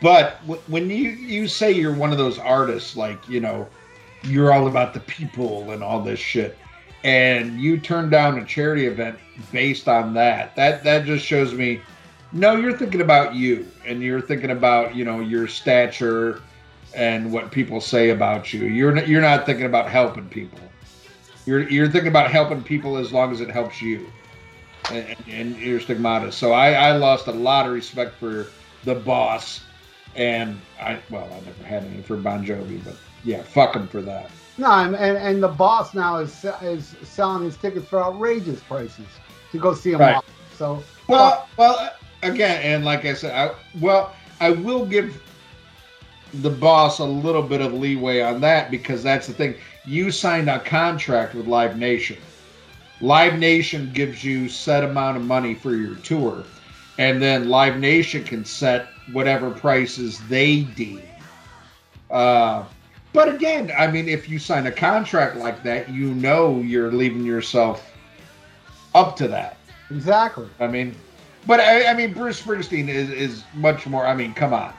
But 0.00 0.38
when 0.66 0.90
you 0.90 1.10
you 1.10 1.46
say 1.46 1.70
you're 1.70 1.94
one 1.94 2.10
of 2.10 2.18
those 2.18 2.38
artists, 2.38 2.96
like 2.96 3.28
you 3.28 3.40
know, 3.40 3.68
you're 4.24 4.52
all 4.52 4.66
about 4.66 4.94
the 4.94 5.00
people 5.00 5.70
and 5.70 5.82
all 5.82 6.00
this 6.00 6.18
shit, 6.18 6.58
and 7.04 7.60
you 7.60 7.78
turn 7.78 8.10
down 8.10 8.38
a 8.38 8.44
charity 8.44 8.86
event 8.86 9.16
based 9.52 9.88
on 9.88 10.12
that, 10.14 10.56
that 10.56 10.82
that 10.82 11.04
just 11.04 11.24
shows 11.24 11.54
me, 11.54 11.80
no, 12.32 12.56
you're 12.56 12.76
thinking 12.76 13.00
about 13.00 13.36
you, 13.36 13.66
and 13.86 14.02
you're 14.02 14.20
thinking 14.20 14.50
about 14.50 14.96
you 14.96 15.04
know 15.04 15.20
your 15.20 15.46
stature 15.46 16.42
and 16.94 17.32
what 17.32 17.50
people 17.50 17.80
say 17.80 18.10
about 18.10 18.52
you. 18.52 18.66
You're 18.66 18.92
not, 18.92 19.08
you're 19.08 19.22
not 19.22 19.46
thinking 19.46 19.66
about 19.66 19.88
helping 19.88 20.28
people. 20.28 20.58
You're 21.46 21.68
you're 21.68 21.88
thinking 21.88 22.08
about 22.08 22.30
helping 22.30 22.62
people 22.62 22.96
as 22.96 23.12
long 23.12 23.32
as 23.32 23.40
it 23.40 23.50
helps 23.50 23.80
you, 23.80 24.06
and, 24.90 25.16
and 25.28 25.56
you're 25.56 25.80
stigmata. 25.80 26.32
So 26.32 26.52
I, 26.52 26.72
I 26.72 26.92
lost 26.96 27.26
a 27.26 27.32
lot 27.32 27.66
of 27.66 27.72
respect 27.72 28.14
for 28.16 28.46
the 28.84 28.94
boss, 28.94 29.62
and 30.16 30.60
I 30.80 30.98
well 31.10 31.24
I 31.32 31.40
never 31.44 31.64
had 31.64 31.84
any 31.84 32.02
for 32.02 32.16
Bon 32.16 32.44
Jovi, 32.44 32.82
but 32.84 32.96
yeah, 33.24 33.42
fuck 33.42 33.74
him 33.76 33.88
for 33.88 34.02
that. 34.02 34.30
No, 34.58 34.70
and, 34.70 34.94
and 34.96 35.42
the 35.42 35.48
boss 35.48 35.94
now 35.94 36.18
is 36.18 36.44
is 36.62 36.94
selling 37.02 37.44
his 37.44 37.56
tickets 37.56 37.86
for 37.86 38.02
outrageous 38.02 38.60
prices 38.62 39.06
to 39.52 39.58
go 39.58 39.74
see 39.74 39.92
him 39.92 40.00
Right. 40.00 40.14
live. 40.14 40.24
So 40.56 40.82
Well, 41.08 41.24
uh, 41.24 41.46
well, 41.56 41.90
again, 42.22 42.60
and 42.62 42.84
like 42.84 43.04
I 43.04 43.14
said, 43.14 43.34
I 43.34 43.54
well, 43.80 44.12
I 44.40 44.50
will 44.50 44.84
give 44.84 45.20
the 46.34 46.50
boss 46.50 46.98
a 46.98 47.04
little 47.04 47.42
bit 47.42 47.60
of 47.60 47.74
leeway 47.74 48.20
on 48.20 48.40
that 48.40 48.70
because 48.70 49.02
that's 49.02 49.26
the 49.26 49.32
thing. 49.34 49.54
You 49.84 50.10
signed 50.10 50.48
a 50.48 50.60
contract 50.60 51.34
with 51.34 51.46
Live 51.46 51.78
Nation. 51.78 52.16
Live 53.02 53.36
Nation 53.36 53.90
gives 53.92 54.22
you 54.22 54.48
set 54.48 54.84
amount 54.84 55.16
of 55.16 55.24
money 55.24 55.54
for 55.54 55.74
your 55.74 55.96
tour, 55.96 56.44
and 56.98 57.20
then 57.20 57.48
Live 57.48 57.80
Nation 57.80 58.22
can 58.22 58.44
set 58.44 58.86
whatever 59.10 59.50
prices 59.50 60.20
they 60.28 60.60
deem. 60.62 61.02
Uh, 62.12 62.64
but 63.12 63.28
again, 63.34 63.72
I 63.76 63.88
mean, 63.88 64.08
if 64.08 64.28
you 64.28 64.38
sign 64.38 64.68
a 64.68 64.72
contract 64.72 65.36
like 65.36 65.64
that, 65.64 65.88
you 65.88 66.14
know 66.14 66.60
you're 66.60 66.92
leaving 66.92 67.24
yourself 67.24 67.90
up 68.94 69.16
to 69.16 69.26
that. 69.26 69.56
exactly. 69.90 70.48
I 70.60 70.68
mean, 70.68 70.94
but 71.44 71.58
I, 71.58 71.86
I 71.86 71.94
mean, 71.94 72.12
Bruce 72.12 72.40
Springsteen 72.40 72.88
is, 72.88 73.10
is 73.10 73.42
much 73.54 73.84
more. 73.84 74.06
I 74.06 74.14
mean, 74.14 74.32
come 74.32 74.54
on. 74.54 74.72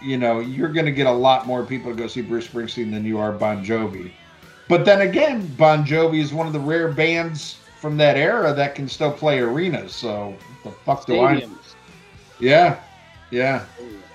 You 0.00 0.16
know, 0.16 0.38
you're 0.38 0.68
going 0.68 0.86
to 0.86 0.92
get 0.92 1.08
a 1.08 1.12
lot 1.12 1.44
more 1.44 1.64
people 1.64 1.90
to 1.90 1.96
go 1.96 2.06
see 2.06 2.22
Bruce 2.22 2.46
Springsteen 2.46 2.92
than 2.92 3.04
you 3.04 3.18
are 3.18 3.32
Bon 3.32 3.64
Jovi. 3.64 4.12
But 4.68 4.84
then 4.84 5.02
again, 5.02 5.46
Bon 5.56 5.84
Jovi 5.84 6.20
is 6.20 6.32
one 6.32 6.46
of 6.46 6.52
the 6.52 6.60
rare 6.60 6.88
bands 6.88 7.58
from 7.80 7.96
that 7.98 8.16
era 8.16 8.52
that 8.52 8.74
can 8.74 8.88
still 8.88 9.12
play 9.12 9.38
arenas. 9.38 9.94
So, 9.94 10.34
the 10.64 10.70
fuck 10.70 11.06
do 11.06 11.20
I? 11.20 11.36
stadiums. 11.36 11.74
Yeah, 12.40 12.80
yeah. 13.30 13.64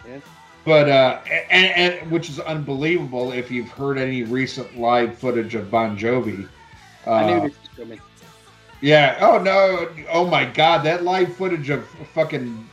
Yeah. 0.05 0.19
But 0.65 0.89
uh, 0.89 1.21
and, 1.49 1.93
and 1.93 2.11
which 2.11 2.29
is 2.29 2.39
unbelievable 2.39 3.31
if 3.31 3.49
you've 3.49 3.69
heard 3.69 3.97
any 3.97 4.23
recent 4.23 4.77
live 4.77 5.17
footage 5.17 5.55
of 5.55 5.71
Bon 5.71 5.97
Jovi. 5.97 6.47
Uh, 7.07 7.11
I 7.11 7.25
knew 7.27 7.41
this 7.41 7.59
was 7.59 7.69
coming. 7.75 8.01
Yeah. 8.81 9.17
Oh 9.21 9.37
no. 9.37 9.89
Oh 10.11 10.27
my 10.27 10.45
God. 10.45 10.83
That 10.83 11.03
live 11.03 11.35
footage 11.35 11.69
of 11.69 11.87
fucking 12.13 12.69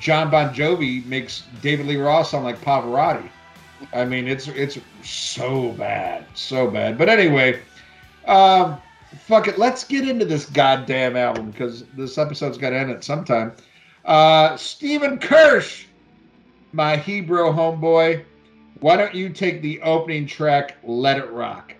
Jon 0.00 0.30
Bon 0.30 0.52
Jovi 0.52 1.04
makes 1.06 1.44
David 1.62 1.86
Lee 1.86 1.96
Roth 1.96 2.26
sound 2.26 2.44
like 2.44 2.60
Pavarotti. 2.60 3.28
I 3.92 4.04
mean, 4.04 4.28
it's 4.28 4.48
it's 4.48 4.78
so 5.02 5.72
bad, 5.72 6.26
so 6.34 6.70
bad. 6.70 6.98
But 6.98 7.08
anyway, 7.08 7.60
um, 8.26 8.80
fuck 9.26 9.48
it. 9.48 9.58
Let's 9.58 9.84
get 9.84 10.08
into 10.08 10.24
this 10.24 10.46
goddamn 10.46 11.16
album 11.16 11.50
because 11.50 11.84
this 11.96 12.18
episode's 12.18 12.58
got 12.58 12.70
to 12.70 12.78
end 12.78 12.90
at 12.90 13.04
some 13.04 13.24
time. 13.24 13.52
Uh, 14.04 14.56
Stephen 14.56 15.18
Kirsch, 15.18 15.86
my 16.72 16.96
Hebrew 16.96 17.52
homeboy. 17.52 18.24
Why 18.80 18.96
don't 18.96 19.14
you 19.14 19.28
take 19.28 19.60
the 19.62 19.80
opening 19.82 20.26
track, 20.26 20.76
"Let 20.82 21.18
It 21.18 21.30
Rock"? 21.30 21.74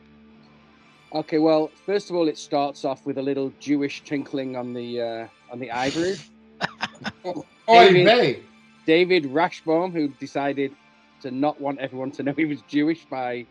Okay, 1.12 1.38
well, 1.38 1.70
first 1.86 2.10
of 2.10 2.16
all, 2.16 2.28
it 2.28 2.38
starts 2.38 2.84
off 2.84 3.04
with 3.04 3.18
a 3.18 3.22
little 3.22 3.52
Jewish 3.58 4.02
tinkling 4.04 4.56
on 4.56 4.72
the 4.72 5.00
uh, 5.00 5.26
on 5.50 5.58
the 5.58 5.70
ivory. 5.70 6.16
Oy 7.24 7.42
David- 7.68 8.04
vey. 8.04 8.42
David 8.86 9.24
Rashbaum, 9.24 9.92
who 9.92 10.08
decided 10.08 10.74
to 11.22 11.30
not 11.30 11.60
want 11.60 11.78
everyone 11.78 12.10
to 12.12 12.22
know 12.22 12.32
he 12.32 12.44
was 12.44 12.62
Jewish 12.62 13.04
by 13.04 13.46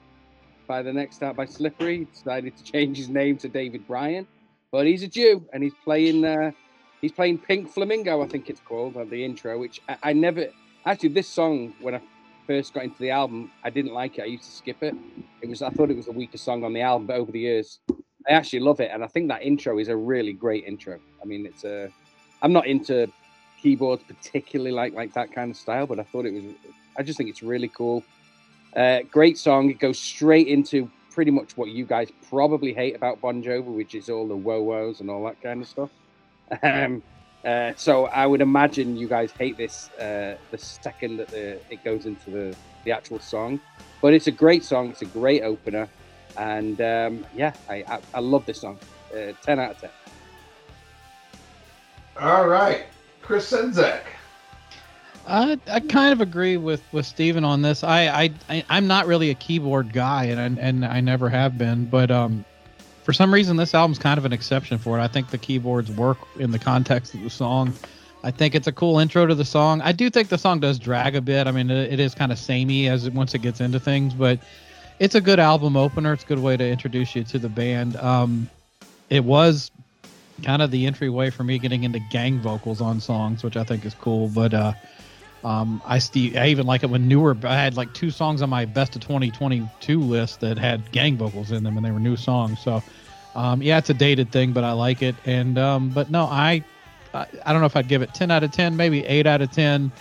by 0.68 0.84
the 0.84 0.94
next 0.94 1.24
out 1.24 1.36
by 1.36 1.46
Slippery, 1.46 2.06
decided 2.14 2.56
to 2.56 2.64
change 2.64 2.98
his 2.98 3.10
name 3.10 3.38
to 3.38 3.50
David 3.50 3.88
Bryan. 3.88 4.28
But 4.72 4.86
he's 4.86 5.02
a 5.02 5.08
Jew 5.08 5.44
and 5.52 5.64
he's 5.64 5.74
playing 5.84 6.24
uh, 6.24 6.52
he's 7.02 7.12
playing 7.12 7.40
Pink 7.40 7.72
Flamingo, 7.72 8.22
I 8.22 8.28
think 8.28 8.50
it's 8.50 8.62
called, 8.62 8.94
the 9.10 9.26
intro, 9.26 9.58
which 9.58 9.82
I, 9.90 9.98
I 10.04 10.14
never 10.14 10.48
actually 10.86 11.10
this 11.10 11.28
song 11.28 11.74
when 11.82 11.96
I 11.96 12.02
first 12.48 12.74
got 12.74 12.84
into 12.84 12.98
the 13.00 13.12
album, 13.12 13.52
I 13.64 13.70
didn't 13.70 13.94
like 13.94 14.18
it. 14.18 14.24
I 14.24 14.26
used 14.26 14.44
to 14.44 14.52
skip 14.52 14.82
it. 14.82 14.96
It 15.42 15.50
was 15.50 15.62
I 15.62 15.70
thought 15.70 15.90
it 15.92 15.98
was 15.98 16.06
the 16.06 16.12
weakest 16.12 16.44
song 16.44 16.64
on 16.64 16.74
the 16.74 16.82
album, 16.82 17.08
but 17.08 17.18
over 17.18 17.32
the 17.32 17.40
years, 17.40 17.80
I 18.28 18.34
actually 18.34 18.62
love 18.62 18.80
it. 18.80 18.92
And 18.94 19.04
I 19.04 19.08
think 19.08 19.28
that 19.30 19.44
intro 19.44 19.80
is 19.80 19.88
a 19.88 19.96
really 19.96 20.34
great 20.34 20.66
intro. 20.66 21.00
I 21.22 21.26
mean, 21.26 21.46
it's 21.46 21.64
a 21.64 21.90
I'm 22.42 22.54
not 22.54 22.68
into 22.68 23.12
keyboards 23.62 24.04
particularly 24.04 24.72
like 24.72 24.94
like 24.94 25.14
that 25.14 25.32
kind 25.32 25.52
of 25.52 25.58
style, 25.58 25.86
but 25.88 26.00
I 26.00 26.04
thought 26.04 26.26
it 26.26 26.34
was. 26.34 26.44
I 26.98 27.04
just 27.04 27.18
think 27.18 27.30
it's 27.30 27.44
really 27.44 27.70
cool. 27.70 28.04
Uh, 28.76 29.00
great 29.12 29.38
song. 29.38 29.70
It 29.70 29.80
goes 29.80 30.00
straight 30.00 30.48
into 30.48 30.90
pretty 31.12 31.32
much 31.32 31.58
what 31.58 31.70
you 31.70 31.86
guys 31.86 32.10
probably 32.30 32.74
hate 32.74 32.96
about 32.96 33.20
Bon 33.20 33.42
Jovi, 33.44 33.76
which 33.76 33.96
is 33.96 34.10
all 34.10 34.28
the 34.28 34.36
whoa 34.36 34.62
woes 34.62 35.02
and 35.02 35.10
all 35.10 35.24
that 35.26 35.42
kind 35.42 35.62
of 35.62 35.68
stuff. 35.68 35.90
Um, 36.64 37.04
uh, 37.46 37.74
so 37.76 38.06
I 38.08 38.26
would 38.26 38.42
imagine 38.42 38.98
you 38.98 39.08
guys 39.08 39.32
hate 39.32 39.58
this 39.58 39.90
uh, 40.00 40.38
the 40.52 40.58
second 40.58 41.18
that 41.18 41.30
the, 41.30 41.60
it 41.70 41.84
goes 41.84 42.06
into 42.06 42.30
the, 42.30 42.56
the 42.86 42.92
actual 42.92 43.20
song. 43.20 43.60
But 44.02 44.14
it's 44.14 44.28
a 44.28 44.32
great 44.32 44.64
song. 44.64 44.90
It's 44.90 45.02
a 45.02 45.06
great 45.06 45.44
opener, 45.44 45.88
and 46.38 46.80
um, 46.82 47.26
yeah, 47.36 47.54
I, 47.70 47.76
I 47.88 48.00
I 48.14 48.20
love 48.20 48.46
this 48.46 48.62
song. 48.62 48.80
Uh, 49.14 49.34
ten 49.42 49.60
out 49.60 49.72
of 49.72 49.82
ten. 49.82 49.90
All 52.20 52.48
right, 52.48 52.86
Chris 53.22 53.52
Czynszak. 53.52 54.19
I, 55.30 55.60
I 55.68 55.80
kind 55.80 56.12
of 56.12 56.22
agree 56.22 56.58
with 56.58 56.82
with 56.92 57.06
Stephen 57.06 57.44
on 57.44 57.62
this. 57.62 57.84
I, 57.84 58.32
I 58.50 58.64
I'm 58.70 58.88
not 58.88 59.06
really 59.06 59.30
a 59.30 59.36
keyboard 59.36 59.94
guy, 59.94 60.26
and 60.26 60.60
I, 60.60 60.62
and 60.62 60.86
I 60.86 61.00
never 61.02 61.30
have 61.30 61.58
been. 61.58 61.86
But 61.86 62.10
um, 62.10 62.44
for 63.04 63.14
some 63.14 63.34
reason, 63.34 63.56
this 63.56 63.74
album's 63.74 64.00
kind 64.00 64.18
of 64.18 64.26
an 64.26 64.34
exception 64.34 64.78
for 64.80 64.98
it. 64.98 65.02
I 65.02 65.08
think 65.08 65.30
the 65.30 65.38
keyboards 65.38 65.92
work 65.92 66.18
in 66.38 66.52
the 66.52 66.60
context 66.60 67.14
of 67.14 67.22
the 67.22 67.30
song. 67.30 67.74
I 68.24 68.32
think 68.32 68.56
it's 68.56 68.68
a 68.68 68.72
cool 68.72 69.00
intro 69.00 69.28
to 69.28 69.36
the 69.36 69.46
song. 69.46 69.82
I 69.82 69.92
do 69.92 70.10
think 70.10 70.30
the 70.30 70.38
song 70.38 70.60
does 70.60 70.78
drag 70.80 71.16
a 71.16 71.22
bit. 71.22 71.48
I 71.48 71.52
mean, 71.52 71.70
it, 71.70 71.94
it 71.94 72.00
is 72.00 72.14
kind 72.14 72.32
of 72.32 72.40
samey 72.40 72.88
as 72.88 73.06
it, 73.06 73.14
once 73.14 73.34
it 73.34 73.40
gets 73.40 73.62
into 73.62 73.80
things, 73.80 74.14
but 74.14 74.40
it's 75.00 75.16
a 75.16 75.22
good 75.22 75.40
album 75.40 75.78
opener. 75.78 76.12
It's 76.12 76.24
a 76.24 76.28
good 76.28 76.40
way 76.40 76.58
to 76.58 76.68
introduce 76.68 77.16
you 77.16 77.24
to 77.24 77.40
the 77.40 77.48
band. 77.48 77.96
Um, 77.98 78.50
it 79.10 79.24
was 79.24 79.72
kind 80.44 80.62
of 80.62 80.72
the 80.72 80.86
entryway 80.86 81.30
for 81.30 81.44
me 81.44 81.60
getting 81.60 81.84
into 81.84 82.00
gang 82.12 82.40
vocals 82.40 82.82
on 82.82 83.00
songs, 83.00 83.44
which 83.44 83.56
I 83.56 83.64
think 83.64 83.86
is 83.86 83.94
cool. 83.94 84.28
But 84.28 84.54
uh, 84.54 84.74
um, 85.44 85.82
I 85.86 86.02
I 86.16 86.48
even 86.48 86.66
like 86.66 86.84
it 86.84 86.90
when 86.90 87.08
newer. 87.08 87.36
I 87.44 87.56
had 87.56 87.78
like 87.78 87.94
two 87.94 88.12
songs 88.12 88.42
on 88.42 88.50
my 88.50 88.66
best 88.66 88.96
of 88.96 89.02
2022 89.02 90.00
list 90.00 90.42
that 90.42 90.58
had 90.58 90.92
gang 90.92 91.18
vocals 91.18 91.52
in 91.52 91.64
them, 91.64 91.78
and 91.78 91.86
they 91.86 91.92
were 91.92 92.00
new 92.00 92.18
songs. 92.18 92.60
So 92.60 92.84
um, 93.36 93.62
yeah, 93.62 93.78
it's 93.78 93.90
a 93.90 93.94
dated 93.94 94.32
thing, 94.32 94.52
but 94.52 94.64
I 94.64 94.74
like 94.74 95.02
it. 95.02 95.16
And 95.26 95.58
um, 95.58 95.90
but 95.90 96.12
no, 96.12 96.26
I, 96.26 96.64
I 97.14 97.26
I 97.46 97.54
don't 97.54 97.62
know 97.62 97.68
if 97.68 97.76
I'd 97.76 97.88
give 97.88 98.02
it 98.02 98.14
10 98.14 98.32
out 98.32 98.44
of 98.44 98.52
10, 98.52 98.76
maybe 98.76 99.06
8 99.06 99.28
out 99.28 99.42
of 99.42 99.52
10. 99.52 99.92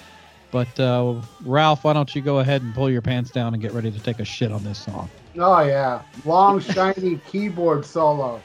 But 0.50 0.80
uh, 0.80 1.14
Ralph, 1.44 1.84
why 1.84 1.92
don't 1.92 2.14
you 2.14 2.22
go 2.22 2.38
ahead 2.38 2.62
and 2.62 2.74
pull 2.74 2.90
your 2.90 3.02
pants 3.02 3.30
down 3.30 3.52
and 3.52 3.62
get 3.62 3.72
ready 3.72 3.90
to 3.90 4.00
take 4.00 4.18
a 4.18 4.24
shit 4.24 4.50
on 4.50 4.64
this 4.64 4.78
song? 4.78 5.08
Oh 5.38 5.60
yeah, 5.60 6.02
long 6.24 6.58
shiny 6.58 7.18
keyboard 7.30 7.84
solo. 7.84 8.40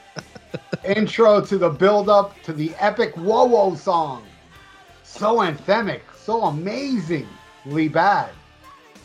Intro 0.86 1.40
to 1.42 1.58
the 1.58 1.70
build 1.70 2.10
up 2.10 2.42
to 2.44 2.54
the 2.54 2.72
epic 2.80 3.16
Whoa 3.16 3.46
Whoa 3.46 3.74
song. 3.76 4.24
So 5.04 5.38
anthemic, 5.38 6.02
so 6.24 6.44
amazingly 6.44 7.88
bad. 7.90 8.30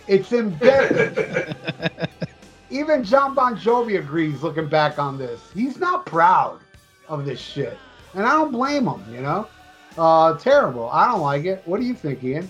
It's 0.07 0.33
embedded. 0.33 1.57
Even 2.71 3.03
Jon 3.03 3.35
Bon 3.35 3.57
Jovi 3.57 3.99
agrees 3.99 4.43
looking 4.43 4.69
back 4.69 4.99
on 4.99 5.19
this. 5.19 5.41
He's 5.55 5.79
not 5.79 6.07
proud 6.07 6.61
of 7.09 7.25
this 7.25 7.41
shit. 7.41 7.77
And 8.15 8.25
I 8.25 8.33
don't 8.33 8.53
blame 8.53 8.87
him, 8.87 9.03
you 9.13 9.21
know? 9.21 9.49
Uh, 9.97 10.37
terrible. 10.39 10.89
I 10.91 11.09
don't 11.09 11.21
like 11.21 11.45
it. 11.45 11.63
What 11.65 11.81
do 11.81 11.87
you 11.87 11.95
think, 11.95 12.23
Ian? 12.23 12.49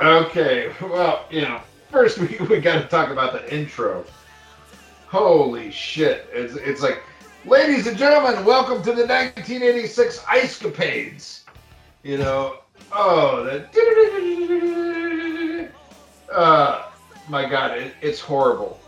Okay, 0.00 0.72
well, 0.80 1.24
you 1.28 1.40
know, 1.42 1.60
first 1.90 2.18
we, 2.18 2.38
we 2.48 2.60
got 2.60 2.80
to 2.80 2.88
talk 2.88 3.10
about 3.10 3.32
the 3.32 3.54
intro. 3.54 4.04
Holy 5.08 5.70
shit. 5.70 6.28
It's, 6.32 6.54
it's 6.54 6.82
like, 6.82 7.02
ladies 7.44 7.86
and 7.86 7.98
gentlemen, 7.98 8.44
welcome 8.44 8.78
to 8.82 8.92
the 8.92 9.06
1986 9.06 10.24
Ice 10.28 10.58
Capades. 10.58 11.40
You 12.04 12.18
know, 12.18 12.58
oh, 12.92 13.44
that. 13.44 13.74
Uh, 16.30 16.90
my 17.28 17.48
God, 17.48 17.76
it, 17.76 17.94
it's 18.02 18.20
horrible. 18.20 18.78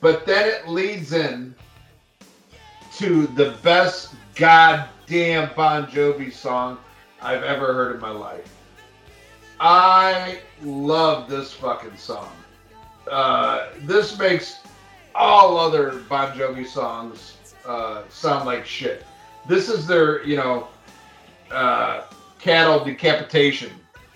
But 0.00 0.24
then 0.24 0.48
it 0.48 0.68
leads 0.68 1.12
in 1.12 1.54
to 2.96 3.26
the 3.28 3.56
best 3.62 4.14
goddamn 4.34 5.50
Bon 5.54 5.86
Jovi 5.86 6.32
song 6.32 6.78
I've 7.20 7.42
ever 7.42 7.74
heard 7.74 7.94
in 7.94 8.00
my 8.00 8.10
life. 8.10 8.52
I 9.60 10.40
love 10.62 11.28
this 11.28 11.52
fucking 11.52 11.96
song. 11.96 12.32
Uh, 13.10 13.68
this 13.80 14.18
makes 14.18 14.60
all 15.14 15.58
other 15.58 16.00
Bon 16.08 16.36
Jovi 16.36 16.66
songs 16.66 17.36
uh, 17.66 18.02
sound 18.08 18.46
like 18.46 18.64
shit. 18.64 19.04
This 19.46 19.68
is 19.68 19.86
their, 19.86 20.24
you 20.24 20.36
know, 20.36 20.68
uh, 21.50 22.02
cattle 22.40 22.84
decapitation. 22.84 23.70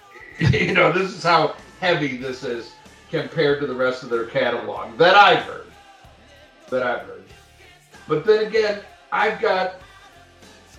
you 0.38 0.72
know, 0.72 0.92
this 0.92 1.12
is 1.12 1.22
how 1.22 1.54
heavy 1.80 2.16
this 2.16 2.42
is 2.42 2.72
compared 3.10 3.60
to 3.60 3.66
the 3.66 3.74
rest 3.74 4.02
of 4.02 4.10
their 4.10 4.26
catalog 4.26 4.96
that 4.98 5.14
I've 5.14 5.42
heard. 5.42 5.66
That 6.70 6.82
I've 6.82 7.06
heard. 7.06 7.24
But 8.08 8.24
then 8.26 8.46
again, 8.46 8.80
I've 9.12 9.40
got, 9.40 9.76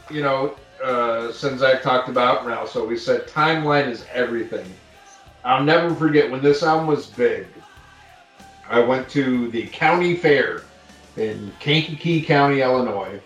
you 0.09 0.21
know, 0.21 0.55
uh, 0.83 1.31
since 1.31 1.61
I 1.61 1.77
talked 1.77 2.09
about 2.09 2.45
now, 2.47 2.65
so 2.65 2.85
we 2.85 2.97
said 2.97 3.27
timeline 3.27 3.87
is 3.87 4.05
everything. 4.11 4.71
I'll 5.43 5.63
never 5.63 5.93
forget 5.95 6.29
when 6.29 6.41
this 6.41 6.63
album 6.63 6.87
was 6.87 7.07
big. 7.07 7.47
I 8.67 8.79
went 8.79 9.07
to 9.09 9.49
the 9.51 9.67
county 9.67 10.15
fair 10.15 10.63
in 11.17 11.51
Kankakee 11.59 12.23
County, 12.23 12.61
Illinois, 12.61 13.21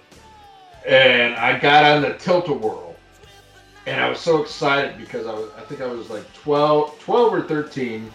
and 0.85 1.33
I 1.35 1.57
got 1.57 1.83
on 1.85 2.01
the 2.01 2.13
tilt-a-whirl, 2.15 2.88
and 3.89 4.01
I 4.01 4.09
was 4.09 4.19
so 4.19 4.41
excited 4.41 4.97
because 4.97 5.27
I 5.27 5.33
was, 5.33 5.49
I 5.57 5.61
think 5.61 5.81
I 5.81 5.87
was 5.87 6.09
like 6.09 6.31
12, 6.33 6.99
12 6.99 7.33
or 7.33 7.41
13. 7.41 8.09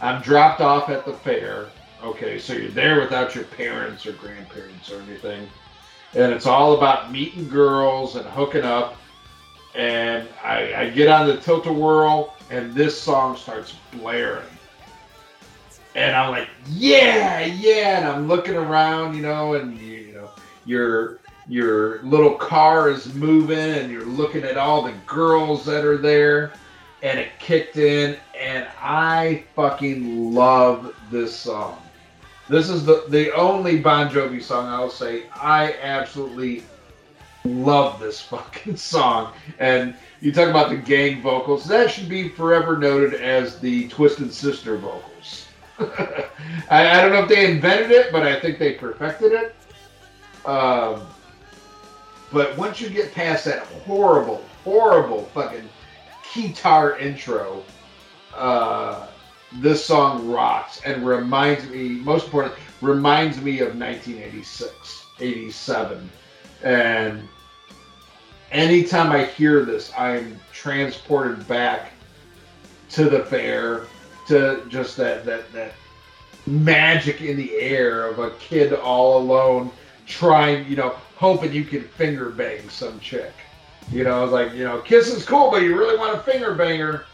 I'm 0.00 0.20
dropped 0.22 0.60
off 0.60 0.90
at 0.90 1.04
the 1.04 1.12
fair. 1.12 1.66
Okay, 2.02 2.38
so 2.38 2.52
you're 2.52 2.70
there 2.70 3.00
without 3.00 3.34
your 3.34 3.44
parents 3.44 4.06
or 4.06 4.12
grandparents 4.12 4.90
or 4.90 5.00
anything 5.02 5.48
and 6.16 6.32
it's 6.32 6.46
all 6.46 6.76
about 6.76 7.12
meeting 7.12 7.48
girls 7.48 8.16
and 8.16 8.24
hooking 8.26 8.64
up. 8.64 8.96
And 9.74 10.26
I, 10.42 10.74
I 10.74 10.90
get 10.90 11.08
on 11.08 11.26
the 11.26 11.36
tilt 11.36 11.66
a 11.66 11.72
whirl, 11.72 12.34
and 12.50 12.72
this 12.74 12.98
song 12.98 13.36
starts 13.36 13.74
blaring. 13.92 14.46
And 15.94 16.16
I'm 16.16 16.30
like, 16.30 16.48
yeah, 16.68 17.44
yeah. 17.44 17.98
And 17.98 18.08
I'm 18.08 18.28
looking 18.28 18.56
around, 18.56 19.14
you 19.14 19.22
know, 19.22 19.54
and 19.54 19.76
you, 19.78 19.98
you 19.98 20.12
know, 20.14 20.30
your 20.64 21.20
your 21.48 22.02
little 22.02 22.34
car 22.34 22.88
is 22.88 23.14
moving, 23.14 23.58
and 23.58 23.90
you're 23.90 24.04
looking 24.04 24.44
at 24.44 24.56
all 24.56 24.82
the 24.82 24.94
girls 25.06 25.64
that 25.66 25.84
are 25.84 25.98
there. 25.98 26.52
And 27.02 27.18
it 27.18 27.28
kicked 27.38 27.76
in, 27.76 28.16
and 28.38 28.66
I 28.80 29.44
fucking 29.54 30.34
love 30.34 30.94
this 31.10 31.34
song. 31.36 31.80
This 32.48 32.68
is 32.68 32.84
the 32.84 33.04
the 33.08 33.34
only 33.34 33.78
Bon 33.78 34.08
Jovi 34.08 34.42
song 34.42 34.66
I'll 34.66 34.90
say 34.90 35.24
I 35.34 35.74
absolutely 35.82 36.62
love 37.46 38.00
this 38.00 38.20
fucking 38.20 38.76
song. 38.94 39.32
And 39.58 39.94
you 40.20 40.32
talk 40.32 40.48
about 40.48 40.70
the 40.70 40.76
gang 40.76 41.22
vocals, 41.22 41.66
that 41.66 41.90
should 41.90 42.08
be 42.08 42.28
forever 42.28 42.76
noted 42.76 43.14
as 43.14 43.58
the 43.60 43.88
Twisted 43.88 44.32
Sister 44.32 44.76
vocals. 44.76 45.46
I, 45.78 46.28
I, 46.70 47.02
don't 47.02 47.12
know 47.12 47.22
if 47.22 47.28
they 47.28 47.50
invented 47.50 47.90
it, 47.90 48.10
but 48.10 48.22
I 48.22 48.40
think 48.40 48.58
they 48.58 48.72
perfected 48.72 49.32
it. 49.32 49.54
Um, 50.46 51.06
but 52.32 52.56
once 52.56 52.80
you 52.80 52.90
get 52.90 53.14
past 53.14 53.44
that 53.44 53.60
horrible, 53.60 54.44
horrible 54.64 55.24
fucking 55.34 55.68
guitar 56.34 56.98
intro, 56.98 57.62
uh, 58.34 59.06
this 59.54 59.84
song 59.84 60.28
rocks 60.28 60.80
and 60.84 61.06
reminds 61.06 61.68
me, 61.68 61.88
most 61.88 62.26
important, 62.26 62.54
reminds 62.80 63.40
me 63.40 63.60
of 63.60 63.76
1986, 63.76 65.06
87. 65.20 66.10
And 66.62 67.28
anytime 68.50 69.12
I 69.12 69.24
hear 69.24 69.64
this, 69.64 69.92
I'm 69.96 70.38
transported 70.52 71.46
back 71.46 71.92
to 72.90 73.08
the 73.08 73.24
fair, 73.24 73.86
to 74.28 74.64
just 74.68 74.96
that, 74.96 75.24
that, 75.24 75.52
that 75.52 75.72
magic 76.46 77.22
in 77.22 77.36
the 77.36 77.54
air 77.54 78.06
of 78.06 78.18
a 78.18 78.30
kid 78.32 78.72
all 78.72 79.18
alone 79.18 79.70
trying, 80.06 80.68
you 80.68 80.76
know, 80.76 80.96
hoping 81.16 81.52
you 81.52 81.64
can 81.64 81.82
finger 81.82 82.30
bang 82.30 82.68
some 82.68 83.00
chick. 83.00 83.32
You 83.90 84.04
know, 84.04 84.24
like, 84.24 84.52
you 84.52 84.64
know, 84.64 84.80
kiss 84.80 85.08
is 85.08 85.24
cool, 85.24 85.50
but 85.50 85.62
you 85.62 85.76
really 85.76 85.96
want 85.96 86.16
a 86.16 86.20
finger 86.20 86.54
banger. 86.54 87.06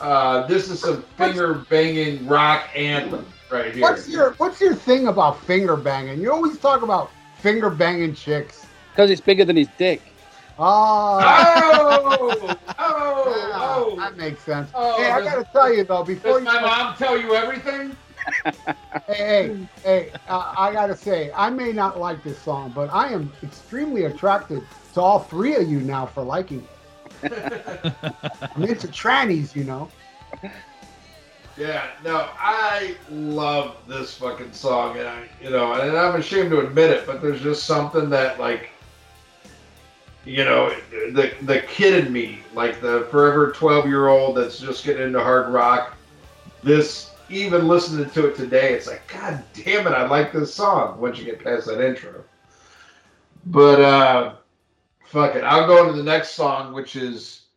uh, 0.00 0.46
this 0.46 0.68
is 0.70 0.80
some 0.80 1.02
finger 1.16 1.54
banging 1.68 2.26
rock 2.26 2.68
anthem 2.76 3.26
right 3.50 3.74
here. 3.74 3.82
What's 3.82 4.08
your 4.08 4.32
What's 4.34 4.60
your 4.60 4.74
thing 4.74 5.08
about 5.08 5.40
finger 5.44 5.76
banging? 5.76 6.20
You 6.20 6.32
always 6.32 6.58
talk 6.58 6.82
about 6.82 7.10
finger 7.38 7.70
banging 7.70 8.14
chicks. 8.14 8.66
Because 8.92 9.10
it's 9.10 9.20
bigger 9.20 9.44
than 9.44 9.56
his 9.56 9.68
dick. 9.78 10.02
Oh, 10.60 11.20
oh, 11.22 12.56
oh, 12.68 12.74
oh. 12.78 13.96
that 13.98 14.16
makes 14.16 14.42
sense. 14.42 14.70
Oh, 14.74 15.00
hey, 15.00 15.10
I 15.10 15.22
gotta 15.22 15.48
tell 15.52 15.72
you 15.72 15.84
though, 15.84 16.04
before 16.04 16.40
Does 16.40 16.40
you, 16.40 16.44
my 16.44 16.60
mom 16.60 16.96
tell 16.96 17.18
you 17.18 17.34
everything? 17.34 17.96
Hey, 18.44 18.54
hey, 19.06 19.68
hey, 19.84 20.12
uh, 20.28 20.54
I 20.56 20.72
gotta 20.72 20.96
say, 20.96 21.30
I 21.34 21.50
may 21.50 21.72
not 21.72 21.98
like 21.98 22.22
this 22.22 22.38
song, 22.38 22.72
but 22.74 22.92
I 22.92 23.08
am 23.08 23.32
extremely 23.42 24.04
attracted 24.04 24.62
to 24.94 25.00
all 25.00 25.20
three 25.20 25.56
of 25.56 25.68
you 25.68 25.80
now 25.80 26.06
for 26.06 26.22
liking 26.22 26.66
it. 27.22 27.32
I'm 28.54 28.64
into 28.64 28.88
trannies, 28.88 29.54
you 29.54 29.64
know. 29.64 29.88
Yeah, 31.56 31.86
no, 32.04 32.28
I 32.38 32.96
love 33.10 33.78
this 33.88 34.14
fucking 34.14 34.52
song, 34.52 34.96
and 34.96 35.08
I, 35.08 35.28
you 35.42 35.50
know, 35.50 35.72
and 35.72 35.96
I'm 35.96 36.14
ashamed 36.14 36.50
to 36.50 36.60
admit 36.60 36.90
it, 36.90 37.04
but 37.04 37.20
there's 37.20 37.42
just 37.42 37.64
something 37.64 38.08
that, 38.10 38.38
like, 38.38 38.70
you 40.24 40.44
know, 40.44 40.72
the 40.90 41.32
the 41.42 41.62
kid 41.62 42.06
in 42.06 42.12
me, 42.12 42.40
like 42.54 42.80
the 42.80 43.08
forever 43.10 43.50
12 43.50 43.86
year 43.86 44.08
old 44.08 44.36
that's 44.36 44.60
just 44.60 44.84
getting 44.84 45.02
into 45.02 45.20
hard 45.20 45.48
rock, 45.48 45.96
this 46.62 47.10
even 47.28 47.68
listening 47.68 48.08
to 48.10 48.28
it 48.28 48.36
today, 48.36 48.74
it's 48.74 48.86
like, 48.86 49.06
God 49.08 49.42
damn 49.52 49.86
it, 49.86 49.92
I 49.92 50.06
like 50.06 50.32
this 50.32 50.54
song 50.54 51.00
once 51.00 51.18
you 51.18 51.24
get 51.24 51.42
past 51.42 51.66
that 51.66 51.84
intro. 51.84 52.24
But 53.46 53.80
uh 53.80 54.34
fuck 55.04 55.34
it, 55.34 55.44
I'll 55.44 55.66
go 55.66 55.82
into 55.82 55.96
the 55.96 56.02
next 56.02 56.32
song, 56.32 56.72
which 56.72 56.96
is 56.96 57.48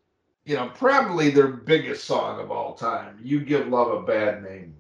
you 0.46 0.56
know, 0.56 0.70
probably 0.74 1.30
their 1.30 1.48
biggest 1.48 2.06
song 2.06 2.40
of 2.40 2.52
all 2.52 2.74
time. 2.74 3.20
You 3.22 3.42
Give 3.42 3.68
Love 3.68 3.92
a 3.92 4.06
Bad 4.06 4.44
Name. 4.44 4.76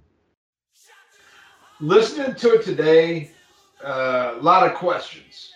Listening 1.80 2.35
to 2.35 2.55
it 2.55 2.63
today, 2.63 3.31
uh, 3.84 4.35
a 4.38 4.41
lot 4.41 4.65
of 4.65 4.76
questions. 4.76 5.51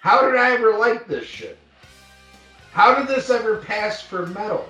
How 0.00 0.22
did 0.22 0.36
I 0.36 0.52
ever 0.52 0.76
like 0.78 1.06
this 1.06 1.24
shit? 1.24 1.58
How 2.72 2.94
did 2.94 3.06
this 3.06 3.30
ever 3.30 3.58
pass 3.58 4.00
for 4.00 4.26
metal? 4.26 4.68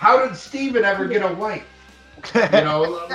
How 0.00 0.26
did 0.26 0.36
Stephen 0.36 0.84
ever 0.84 1.06
get 1.06 1.22
a 1.22 1.34
wife? 1.44 1.66
You 2.54 2.62
know, 2.62 3.06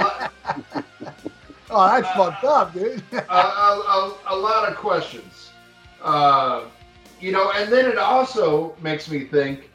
oh, 1.70 1.88
that's 1.88 2.10
fucked 2.12 2.44
up, 2.44 2.74
dude. 2.74 3.04
a, 3.14 3.18
a, 3.34 3.34
a, 3.34 4.18
a 4.30 4.36
lot 4.36 4.70
of 4.70 4.78
questions. 4.78 5.54
Uh, 6.02 6.66
you 7.20 7.32
know, 7.32 7.52
and 7.52 7.72
then 7.72 7.86
it 7.86 7.98
also 7.98 8.76
makes 8.82 9.10
me 9.10 9.26
think. 9.26 9.72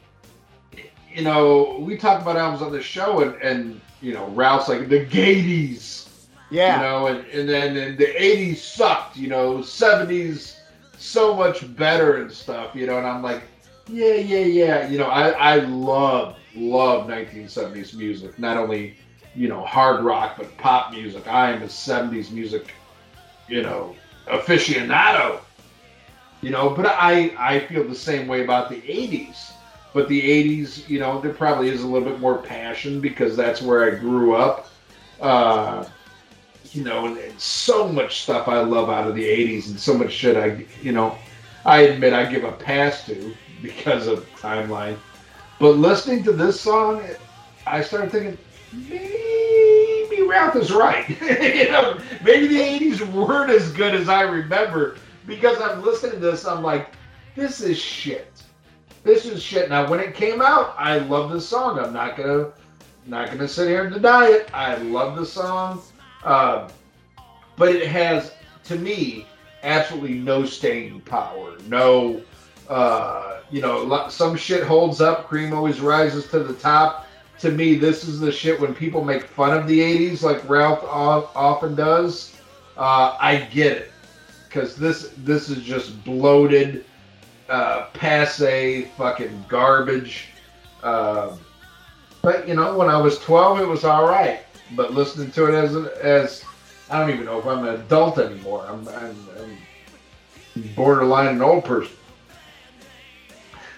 You 1.13 1.23
know, 1.23 1.77
we 1.79 1.97
talk 1.97 2.21
about 2.21 2.37
albums 2.37 2.61
on 2.61 2.71
the 2.71 2.81
show, 2.81 3.21
and 3.21 3.35
and 3.41 3.81
you 4.01 4.13
know, 4.13 4.27
Ralph's 4.29 4.69
like 4.69 4.89
the 4.89 5.05
Gadies. 5.05 6.07
yeah. 6.49 6.75
You 6.77 6.81
know, 6.81 7.07
and, 7.07 7.25
and 7.27 7.49
then 7.49 7.77
and 7.77 7.97
the 7.97 8.05
80s 8.07 8.57
sucked, 8.57 9.17
you 9.17 9.27
know, 9.27 9.61
70s 9.61 10.57
so 10.97 11.35
much 11.35 11.75
better 11.75 12.21
and 12.21 12.31
stuff, 12.31 12.75
you 12.75 12.85
know, 12.87 12.97
and 12.97 13.07
I'm 13.07 13.21
like, 13.21 13.43
yeah, 13.91 14.15
yeah, 14.15 14.45
yeah. 14.45 14.87
You 14.89 14.97
know, 14.97 15.07
I, 15.07 15.29
I 15.29 15.55
love, 15.57 16.37
love 16.55 17.07
1970s 17.07 17.93
music. 17.93 18.39
Not 18.39 18.57
only, 18.57 18.95
you 19.35 19.47
know, 19.47 19.63
hard 19.65 20.03
rock, 20.03 20.35
but 20.37 20.57
pop 20.57 20.91
music. 20.91 21.27
I 21.27 21.51
am 21.51 21.61
a 21.61 21.67
70s 21.67 22.31
music, 22.31 22.73
you 23.47 23.61
know, 23.61 23.95
aficionado. 24.27 25.39
You 26.41 26.49
know, 26.49 26.71
but 26.71 26.87
I, 26.87 27.33
I 27.37 27.59
feel 27.67 27.87
the 27.87 27.95
same 27.95 28.27
way 28.27 28.43
about 28.43 28.69
the 28.69 28.81
80s. 28.81 29.51
But 29.93 30.07
the 30.07 30.21
80s, 30.21 30.87
you 30.89 30.99
know, 30.99 31.19
there 31.19 31.33
probably 31.33 31.69
is 31.69 31.83
a 31.83 31.87
little 31.87 32.09
bit 32.09 32.19
more 32.19 32.37
passion 32.37 33.01
because 33.01 33.35
that's 33.35 33.61
where 33.61 33.93
I 33.93 33.99
grew 33.99 34.35
up. 34.35 34.69
Uh, 35.19 35.85
you 36.71 36.83
know, 36.83 37.05
and, 37.05 37.17
and 37.17 37.39
so 37.39 37.87
much 37.87 38.23
stuff 38.23 38.47
I 38.47 38.61
love 38.61 38.89
out 38.89 39.07
of 39.07 39.13
the 39.13 39.23
'80s, 39.23 39.67
and 39.67 39.79
so 39.79 39.93
much 39.93 40.11
shit 40.11 40.37
I, 40.37 40.65
you 40.81 40.91
know, 40.91 41.17
I 41.65 41.81
admit 41.81 42.13
I 42.13 42.25
give 42.25 42.43
a 42.43 42.51
pass 42.53 43.05
to 43.07 43.35
because 43.61 44.07
of 44.07 44.29
timeline. 44.35 44.97
But 45.59 45.77
listening 45.77 46.23
to 46.23 46.31
this 46.31 46.59
song, 46.59 47.03
I 47.67 47.81
started 47.81 48.11
thinking 48.11 48.37
maybe 48.73 50.23
Ralph 50.27 50.55
is 50.55 50.71
right. 50.71 51.07
you 51.21 51.71
know, 51.71 51.99
maybe 52.23 52.47
the 52.47 52.59
'80s 52.59 53.11
weren't 53.11 53.51
as 53.51 53.71
good 53.71 53.93
as 53.93 54.09
I 54.09 54.21
remember 54.21 54.97
because 55.25 55.61
I'm 55.61 55.83
listening 55.83 56.13
to 56.13 56.19
this. 56.19 56.45
I'm 56.45 56.63
like, 56.63 56.89
this 57.35 57.61
is 57.61 57.77
shit. 57.77 58.31
This 59.03 59.25
is 59.25 59.41
shit. 59.41 59.69
Now, 59.69 59.89
when 59.89 59.99
it 59.99 60.13
came 60.13 60.41
out, 60.41 60.75
I 60.77 60.99
love 60.99 61.31
this 61.31 61.47
song. 61.47 61.79
I'm 61.79 61.93
not 61.93 62.17
gonna, 62.17 62.51
not 63.05 63.29
gonna 63.29 63.47
sit 63.47 63.67
here 63.67 63.85
and 63.85 63.93
deny 63.93 64.27
it. 64.27 64.49
I 64.53 64.75
love 64.77 65.17
the 65.17 65.25
song. 65.25 65.81
Uh, 66.23 66.69
but 67.55 67.75
it 67.75 67.87
has, 67.87 68.33
to 68.65 68.75
me, 68.75 69.25
absolutely 69.63 70.15
no 70.15 70.45
staying 70.45 71.01
power. 71.01 71.57
No, 71.67 72.21
uh, 72.69 73.30
you 73.51 73.61
know, 73.61 74.07
some 74.09 74.35
shit 74.35 74.63
holds 74.63 75.01
up. 75.01 75.27
Cream 75.27 75.53
always 75.53 75.79
rises 75.79 76.27
to 76.27 76.39
the 76.39 76.53
top. 76.53 77.07
To 77.39 77.51
me, 77.51 77.75
this 77.75 78.03
is 78.03 78.19
the 78.19 78.31
shit 78.31 78.59
when 78.59 78.73
people 78.73 79.03
make 79.03 79.23
fun 79.23 79.57
of 79.57 79.67
the 79.67 79.79
80s, 79.79 80.21
like 80.21 80.47
Ralph 80.49 80.83
often 80.83 81.75
does. 81.75 82.35
Uh, 82.77 83.17
I 83.19 83.37
get 83.51 83.77
it. 83.77 83.91
Because 84.47 84.75
this, 84.75 85.13
this 85.17 85.49
is 85.49 85.63
just 85.63 86.03
bloated, 86.03 86.85
uh, 87.49 87.87
passe, 87.93 88.85
fucking 88.97 89.45
garbage. 89.47 90.27
Uh, 90.83 91.35
but, 92.21 92.47
you 92.47 92.53
know, 92.53 92.77
when 92.77 92.89
I 92.89 92.97
was 92.97 93.17
12, 93.19 93.61
it 93.61 93.67
was 93.67 93.83
all 93.83 94.07
right 94.07 94.41
but 94.75 94.93
listening 94.93 95.31
to 95.31 95.45
it 95.45 95.53
as 95.53 95.75
as 95.75 96.43
I 96.89 96.99
don't 96.99 97.09
even 97.11 97.25
know 97.25 97.39
if 97.39 97.45
I'm 97.45 97.65
an 97.65 97.75
adult 97.75 98.17
anymore. 98.17 98.65
I'm, 98.67 98.87
I'm, 98.89 99.15
I'm 99.39 100.63
borderline 100.75 101.27
an 101.27 101.41
old 101.41 101.63
person. 101.63 101.95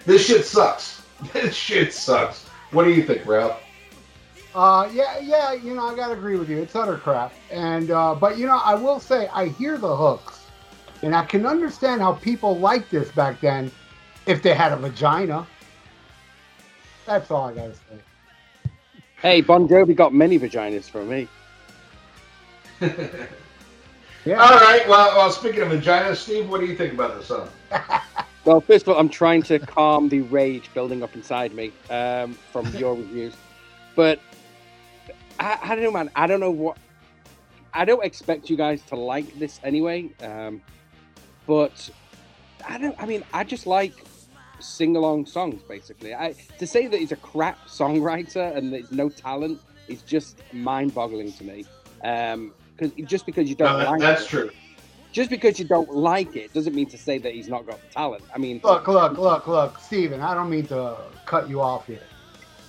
This 0.06 0.26
shit 0.26 0.44
sucks. 0.44 1.02
This 1.32 1.54
shit 1.54 1.92
sucks. 1.92 2.44
What 2.72 2.84
do 2.84 2.92
you 2.92 3.02
think, 3.02 3.24
Ralph? 3.24 3.62
Uh, 4.54 4.88
yeah, 4.92 5.18
yeah, 5.20 5.52
you 5.52 5.74
know, 5.74 5.86
I 5.86 5.96
gotta 5.96 6.12
agree 6.12 6.36
with 6.36 6.48
you. 6.48 6.58
It's 6.58 6.76
utter 6.76 6.98
crap. 6.98 7.32
And 7.50 7.90
uh, 7.90 8.14
but 8.14 8.36
you 8.36 8.46
know, 8.46 8.58
I 8.58 8.74
will 8.74 9.00
say 9.00 9.28
I 9.32 9.46
hear 9.46 9.78
the 9.78 9.96
hooks, 9.96 10.46
and 11.02 11.14
I 11.14 11.24
can 11.24 11.46
understand 11.46 12.00
how 12.00 12.12
people 12.14 12.58
liked 12.58 12.90
this 12.90 13.10
back 13.12 13.40
then, 13.40 13.70
if 14.26 14.42
they 14.42 14.54
had 14.54 14.72
a 14.72 14.76
vagina. 14.76 15.46
That's 17.06 17.30
all 17.30 17.48
I 17.48 17.54
gotta 17.54 17.74
say. 17.74 18.70
Hey, 19.22 19.40
Bon 19.40 19.66
Jovi 19.66 19.96
got 19.96 20.12
many 20.12 20.38
vaginas 20.38 20.90
from 20.90 21.08
me. 21.08 21.28
Yeah. 22.80 22.88
All 24.38 24.58
right. 24.58 24.86
Well, 24.88 25.16
well, 25.16 25.30
speaking 25.30 25.62
of 25.62 25.68
vaginas, 25.68 26.16
Steve, 26.16 26.48
what 26.50 26.60
do 26.60 26.66
you 26.66 26.76
think 26.76 26.92
about 26.92 27.16
this 27.16 27.26
song? 27.26 27.48
Well, 28.44 28.60
first 28.60 28.86
of 28.86 28.90
all, 28.92 29.00
I'm 29.00 29.08
trying 29.08 29.42
to 29.44 29.58
calm 29.58 30.08
the 30.08 30.20
rage 30.22 30.68
building 30.74 31.02
up 31.02 31.14
inside 31.14 31.54
me 31.54 31.72
um, 31.88 32.34
from 32.52 32.66
your 32.76 32.94
reviews, 33.02 33.34
but 33.96 34.20
I, 35.40 35.58
I 35.62 35.68
don't 35.74 35.84
know, 35.84 35.90
man. 35.90 36.10
I 36.14 36.26
don't 36.26 36.40
know 36.40 36.50
what. 36.50 36.76
I 37.72 37.84
don't 37.84 38.04
expect 38.04 38.50
you 38.50 38.56
guys 38.56 38.82
to 38.82 38.96
like 38.96 39.38
this 39.38 39.58
anyway, 39.64 40.10
um, 40.22 40.60
but 41.46 41.88
I 42.68 42.76
don't. 42.76 42.94
I 43.00 43.06
mean, 43.06 43.24
I 43.32 43.44
just 43.44 43.66
like 43.66 44.04
sing-along 44.60 45.26
songs, 45.26 45.62
basically. 45.62 46.14
I 46.14 46.34
to 46.58 46.66
say 46.66 46.86
that 46.86 47.00
he's 47.00 47.12
a 47.12 47.16
crap 47.16 47.66
songwriter 47.66 48.54
and 48.56 48.72
there's 48.72 48.92
no 48.92 49.08
talent 49.08 49.60
is 49.88 50.02
just 50.02 50.36
mind-boggling 50.52 51.32
to 51.32 51.44
me. 51.44 51.64
Um, 52.04 52.52
because 52.76 52.92
just 53.06 53.24
because 53.26 53.48
you 53.48 53.54
don't 53.54 53.72
No, 53.72 53.78
that- 53.78 53.90
like 53.90 54.00
that's 54.00 54.24
it, 54.24 54.28
true. 54.28 54.50
Just 55.14 55.30
because 55.30 55.60
you 55.60 55.64
don't 55.64 55.88
like 55.94 56.34
it 56.34 56.52
doesn't 56.52 56.74
mean 56.74 56.86
to 56.90 56.98
say 56.98 57.18
that 57.18 57.32
he's 57.32 57.46
not 57.48 57.64
got 57.66 57.80
the 57.80 57.86
talent. 57.94 58.24
I 58.34 58.38
mean, 58.38 58.60
Look, 58.64 58.88
look, 58.88 59.16
look, 59.16 59.46
look, 59.46 59.78
Stephen, 59.78 60.20
I 60.20 60.34
don't 60.34 60.50
mean 60.50 60.66
to 60.66 60.96
cut 61.24 61.48
you 61.48 61.60
off 61.60 61.86
here. 61.86 62.02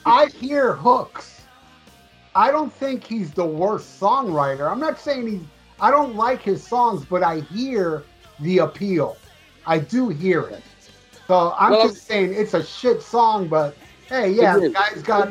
I 0.06 0.28
hear 0.28 0.74
hooks. 0.76 1.42
I 2.36 2.52
don't 2.52 2.72
think 2.72 3.04
he's 3.04 3.32
the 3.34 3.44
worst 3.46 4.00
songwriter. 4.00 4.72
I'm 4.72 4.80
not 4.80 5.00
saying 5.00 5.26
he's, 5.28 5.42
I 5.80 5.90
don't 5.90 6.16
like 6.16 6.44
his 6.44 6.64
songs, 6.66 7.04
but 7.04 7.24
I 7.24 7.40
hear 7.40 8.04
the 8.40 8.60
appeal. 8.60 9.18
I 9.66 9.80
do 9.80 10.10
hear 10.10 10.42
it. 10.42 10.62
So 11.26 11.56
I'm 11.58 11.72
Well, 11.72 11.88
just 11.88 12.06
saying 12.06 12.32
it's 12.36 12.54
a 12.54 12.64
shit 12.64 13.02
song, 13.02 13.48
but 13.48 13.76
hey, 14.08 14.30
yeah, 14.30 14.60
the 14.60 14.70
guy's 14.70 15.02
got 15.02 15.30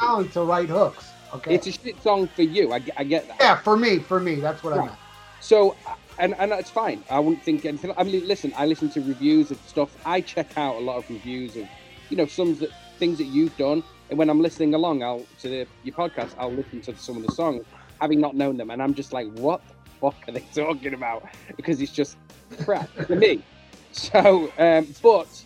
talent 0.00 0.32
to 0.32 0.44
write 0.44 0.70
hooks. 0.70 1.10
Okay. 1.34 1.56
it's 1.56 1.66
a 1.66 1.72
shit 1.72 2.02
song 2.02 2.26
for 2.28 2.42
you. 2.42 2.72
I, 2.72 2.78
get- 2.78 2.94
I 2.96 3.04
get 3.04 3.28
that. 3.28 3.36
yeah, 3.38 3.56
for 3.56 3.76
me, 3.76 3.98
for 3.98 4.18
me, 4.18 4.36
that's 4.36 4.62
what 4.62 4.72
I 4.72 4.86
meant. 4.86 4.92
So, 5.40 5.76
and 6.18 6.34
and 6.38 6.52
it's 6.52 6.70
fine. 6.70 7.04
I 7.10 7.18
wouldn't 7.18 7.42
think 7.42 7.64
anything. 7.64 7.92
I 7.96 8.04
mean, 8.04 8.26
listen, 8.26 8.52
I 8.56 8.66
listen 8.66 8.90
to 8.90 9.00
reviews 9.00 9.50
of 9.50 9.58
stuff. 9.66 9.96
I 10.04 10.20
check 10.20 10.56
out 10.56 10.76
a 10.76 10.80
lot 10.80 10.98
of 10.98 11.10
reviews 11.10 11.56
of, 11.56 11.66
you 12.10 12.16
know, 12.16 12.26
some 12.26 12.56
that 12.58 12.70
things 12.98 13.18
that 13.18 13.24
you've 13.24 13.56
done. 13.56 13.82
And 14.10 14.18
when 14.18 14.30
I'm 14.30 14.40
listening 14.40 14.74
along, 14.74 15.02
I'll 15.02 15.26
to 15.40 15.48
the, 15.48 15.66
your 15.82 15.94
podcast, 15.94 16.34
I'll 16.38 16.52
listen 16.52 16.80
to 16.82 16.96
some 16.96 17.16
of 17.16 17.26
the 17.26 17.32
songs, 17.32 17.64
having 18.00 18.20
not 18.20 18.36
known 18.36 18.56
them, 18.56 18.70
and 18.70 18.82
I'm 18.82 18.94
just 18.94 19.12
like, 19.12 19.30
what 19.32 19.62
the 19.66 19.74
fuck 20.00 20.28
are 20.28 20.32
they 20.32 20.40
talking 20.54 20.94
about? 20.94 21.26
Because 21.56 21.80
it's 21.80 21.92
just 21.92 22.16
crap 22.64 22.88
for 22.90 23.16
me. 23.16 23.42
So, 23.96 24.52
um, 24.58 24.88
but 25.04 25.44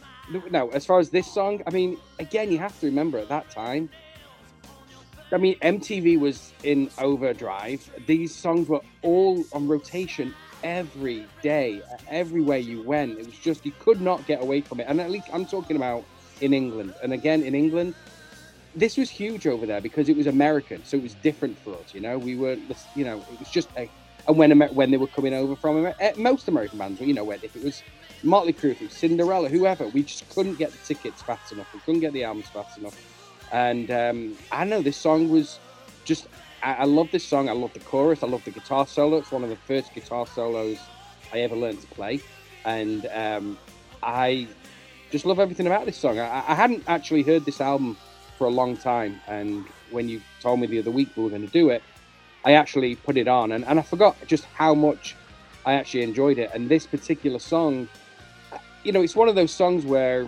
no, 0.51 0.70
as 0.70 0.86
far 0.86 1.01
as 1.01 1.11
this 1.11 1.31
song, 1.31 1.62
I 1.66 1.70
mean, 1.70 1.99
again, 2.19 2.51
you 2.51 2.57
have 2.57 2.81
to 2.81 2.86
remember 2.86 3.19
at 3.19 3.28
that 3.28 3.51
time. 3.51 3.90
I 5.31 5.36
mean, 5.36 5.59
MTV 5.59 6.19
was 6.19 6.55
in 6.62 6.90
overdrive. 6.97 7.90
These 8.07 8.35
songs 8.35 8.66
were 8.66 8.81
all 9.03 9.45
on 9.53 9.69
rotation 9.69 10.35
every 10.62 11.26
day, 11.43 11.82
everywhere 12.09 12.59
you 12.59 12.82
went. 12.82 13.18
It 13.18 13.26
was 13.26 13.39
just 13.39 13.64
you 13.64 13.72
could 13.78 14.01
not 14.01 14.26
get 14.26 14.43
away 14.43 14.60
from 14.60 14.80
it. 14.80 14.86
And 14.89 15.01
at 15.01 15.10
least 15.10 15.28
I'm 15.32 15.47
talking 15.47 15.76
about 15.76 16.05
in 16.40 16.52
England. 16.52 16.94
And 17.02 17.12
again, 17.12 17.43
in 17.43 17.55
England, 17.55 17.94
this 18.74 18.97
was 18.97 19.10
huge 19.10 19.47
over 19.47 19.66
there 19.66 19.80
because 19.80 20.09
it 20.09 20.16
was 20.16 20.26
American, 20.26 20.85
so 20.85 20.97
it 20.97 21.02
was 21.02 21.14
different 21.14 21.59
for 21.59 21.74
us. 21.74 21.94
You 21.94 22.01
know, 22.01 22.18
we 22.18 22.36
weren't. 22.36 22.62
you 22.94 23.05
know, 23.05 23.18
it 23.32 23.39
was 23.39 23.51
just 23.51 23.68
a. 23.76 23.90
And 24.26 24.36
when 24.36 24.59
when 24.60 24.90
they 24.90 24.98
were 24.98 25.06
coming 25.06 25.32
over 25.32 25.56
from 25.56 25.78
Amer- 25.78 25.94
eh, 26.01 26.12
most 26.16 26.48
American 26.48 26.78
bands, 26.78 27.01
you 27.01 27.14
know, 27.14 27.30
if 27.30 27.56
it 27.56 27.64
was 27.64 27.82
Motley 28.22 28.52
Crue, 28.52 28.72
if 28.72 28.82
it 28.82 28.85
was 28.85 28.93
Cinderella, 28.93 29.48
whoever, 29.48 29.89
we 29.89 30.02
just 30.02 30.28
couldn't 30.28 30.56
get 30.56 30.70
the 30.70 30.78
tickets 30.78 31.22
fast 31.22 31.51
enough. 31.52 31.72
We 31.72 31.80
couldn't 31.80 32.01
get 32.01 32.12
the 32.12 32.24
albums 32.24 32.48
fast 32.48 32.78
enough. 32.78 32.97
And 33.52 33.90
um, 33.90 34.36
I 34.52 34.64
know 34.64 34.82
this 34.82 34.97
song 34.97 35.28
was 35.30 35.59
just. 36.05 36.28
I, 36.62 36.74
I 36.74 36.85
love 36.85 37.10
this 37.10 37.24
song. 37.24 37.48
I 37.48 37.52
love 37.52 37.72
the 37.72 37.80
chorus. 37.80 38.22
I 38.22 38.26
love 38.26 38.44
the 38.44 38.51
guitar 38.51 38.86
solo. 38.86 39.18
It's 39.18 39.32
one 39.32 39.44
of 39.44 39.51
the 39.51 39.56
first 39.56 39.94
guitar 39.94 40.26
solos 40.26 40.78
I 41.32 41.40
ever 41.40 41.56
learned 41.56 41.80
to 41.80 41.86
play, 41.89 42.20
and 42.64 43.06
um, 43.12 43.59
I 44.02 44.48
just 45.10 45.26
love 45.26 45.39
everything 45.39 45.66
about 45.66 45.85
this 45.85 45.97
song. 45.97 46.18
I, 46.18 46.44
I 46.48 46.55
hadn't 46.55 46.85
actually 46.86 47.22
heard 47.22 47.44
this 47.44 47.60
album 47.60 47.97
for 48.36 48.47
a 48.47 48.51
long 48.51 48.76
time, 48.76 49.20
and 49.26 49.64
when 49.90 50.09
you 50.09 50.20
told 50.40 50.60
me 50.60 50.66
the 50.66 50.78
other 50.78 50.90
week 50.90 51.09
we 51.16 51.22
were 51.22 51.30
going 51.30 51.47
to 51.47 51.52
do 51.52 51.70
it, 51.70 51.82
I 52.44 52.52
actually 52.52 52.97
put 52.97 53.16
it 53.16 53.28
on, 53.28 53.52
and, 53.52 53.64
and 53.64 53.78
I 53.78 53.82
forgot 53.82 54.16
just 54.26 54.44
how 54.44 54.74
much 54.74 55.16
I 55.66 55.74
actually 55.74 56.02
enjoyed 56.02 56.39
it. 56.39 56.51
And 56.55 56.68
this 56.68 56.86
particular 56.86 57.39
song, 57.39 57.89
you 58.85 58.93
know, 58.93 59.02
it's 59.02 59.16
one 59.16 59.28
of 59.28 59.35
those 59.35 59.52
songs 59.52 59.85
where 59.85 60.26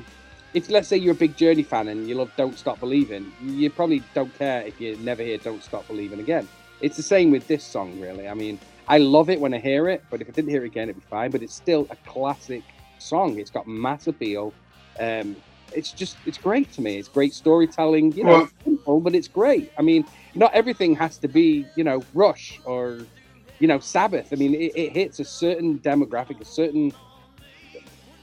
if 0.55 0.69
let's 0.71 0.89
say 0.89 0.97
you're 0.97 1.13
a 1.13 1.17
big 1.17 1.37
Journey 1.37 1.63
fan 1.63 1.89
and 1.89 2.09
you 2.09 2.15
love 2.17 2.31
Don't 2.37 2.59
Stop 2.59 2.81
Believing, 2.81 3.33
you 3.43 3.71
probably 3.71 4.03
don't 4.15 4.37
care 4.37 4.63
if 4.63 4.81
you 4.81 4.97
never 4.99 5.23
hear 5.23 5.39
Don't 5.39 5.63
Stop 5.63 5.87
Believing 5.87 6.21
again. 6.21 6.49
It's 6.81 6.97
the 6.97 7.03
same 7.03 7.31
with 7.31 7.47
this 7.47 7.63
song, 7.65 8.01
really. 8.01 8.29
I 8.29 8.35
mean, 8.35 8.59
I 8.89 8.99
love 8.99 9.31
it 9.31 9.39
when 9.41 9.55
I 9.55 9.59
hear 9.59 9.89
it, 9.89 10.03
but 10.11 10.21
if 10.21 10.29
I 10.29 10.33
didn't 10.33 10.51
hear 10.51 10.65
it 10.65 10.67
again, 10.67 10.89
it'd 10.89 10.97
be 10.97 11.07
fine. 11.09 11.31
But 11.31 11.43
it's 11.43 11.55
still 11.55 11.87
a 11.91 11.97
classic 12.09 12.63
song. 12.99 13.39
It's 13.39 13.51
got 13.51 13.67
mass 13.69 14.07
appeal. 14.07 14.53
Um, 14.99 15.37
it's 15.73 15.93
just 15.93 16.17
it's 16.27 16.39
great 16.39 16.73
to 16.73 16.81
me. 16.81 16.99
It's 16.99 17.09
great 17.09 17.33
storytelling. 17.33 18.13
You 18.13 18.25
know, 18.25 18.31
Well- 18.31 18.49
simple, 18.65 19.01
but 19.01 19.15
it's 19.15 19.29
great. 19.29 19.71
I 19.79 19.83
mean, 19.83 20.05
not 20.35 20.53
everything 20.53 20.97
has 20.97 21.17
to 21.19 21.29
be 21.29 21.67
you 21.77 21.85
know 21.85 22.03
Rush 22.13 22.59
or 22.65 22.99
you 23.61 23.69
know 23.69 23.79
Sabbath. 23.79 24.33
I 24.33 24.37
mean, 24.37 24.55
it, 24.55 24.73
it 24.75 24.93
hits 24.95 25.21
a 25.21 25.25
certain 25.25 25.79
demographic, 25.79 26.41
a 26.41 26.45
certain 26.45 26.93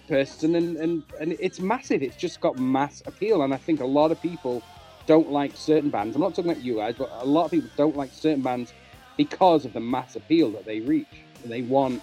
person, 0.08 0.56
and, 0.56 0.78
and 0.78 1.04
and 1.20 1.36
it's 1.40 1.60
massive. 1.60 2.02
It's 2.02 2.16
just 2.16 2.42
got 2.42 2.58
mass 2.58 3.04
appeal, 3.06 3.44
and 3.44 3.54
I 3.54 3.58
think 3.58 3.82
a 3.82 3.86
lot 3.86 4.12
of 4.12 4.22
people 4.22 4.62
don't 5.06 5.32
like 5.32 5.56
certain 5.56 5.90
bands. 5.90 6.16
I'm 6.16 6.22
not 6.22 6.36
talking 6.36 6.52
about 6.52 6.64
you 6.64 6.76
guys, 6.78 6.96
but 6.98 7.10
a 7.20 7.26
lot 7.26 7.46
of 7.46 7.52
people 7.52 7.70
don't 7.78 7.96
like 7.96 8.12
certain 8.14 8.42
bands 8.42 8.74
because 9.16 9.66
of 9.66 9.74
the 9.74 9.80
mass 9.80 10.16
appeal 10.16 10.52
that 10.52 10.66
they 10.66 10.82
reach. 10.82 11.08
And 11.44 11.52
they 11.52 11.62
want 11.62 12.02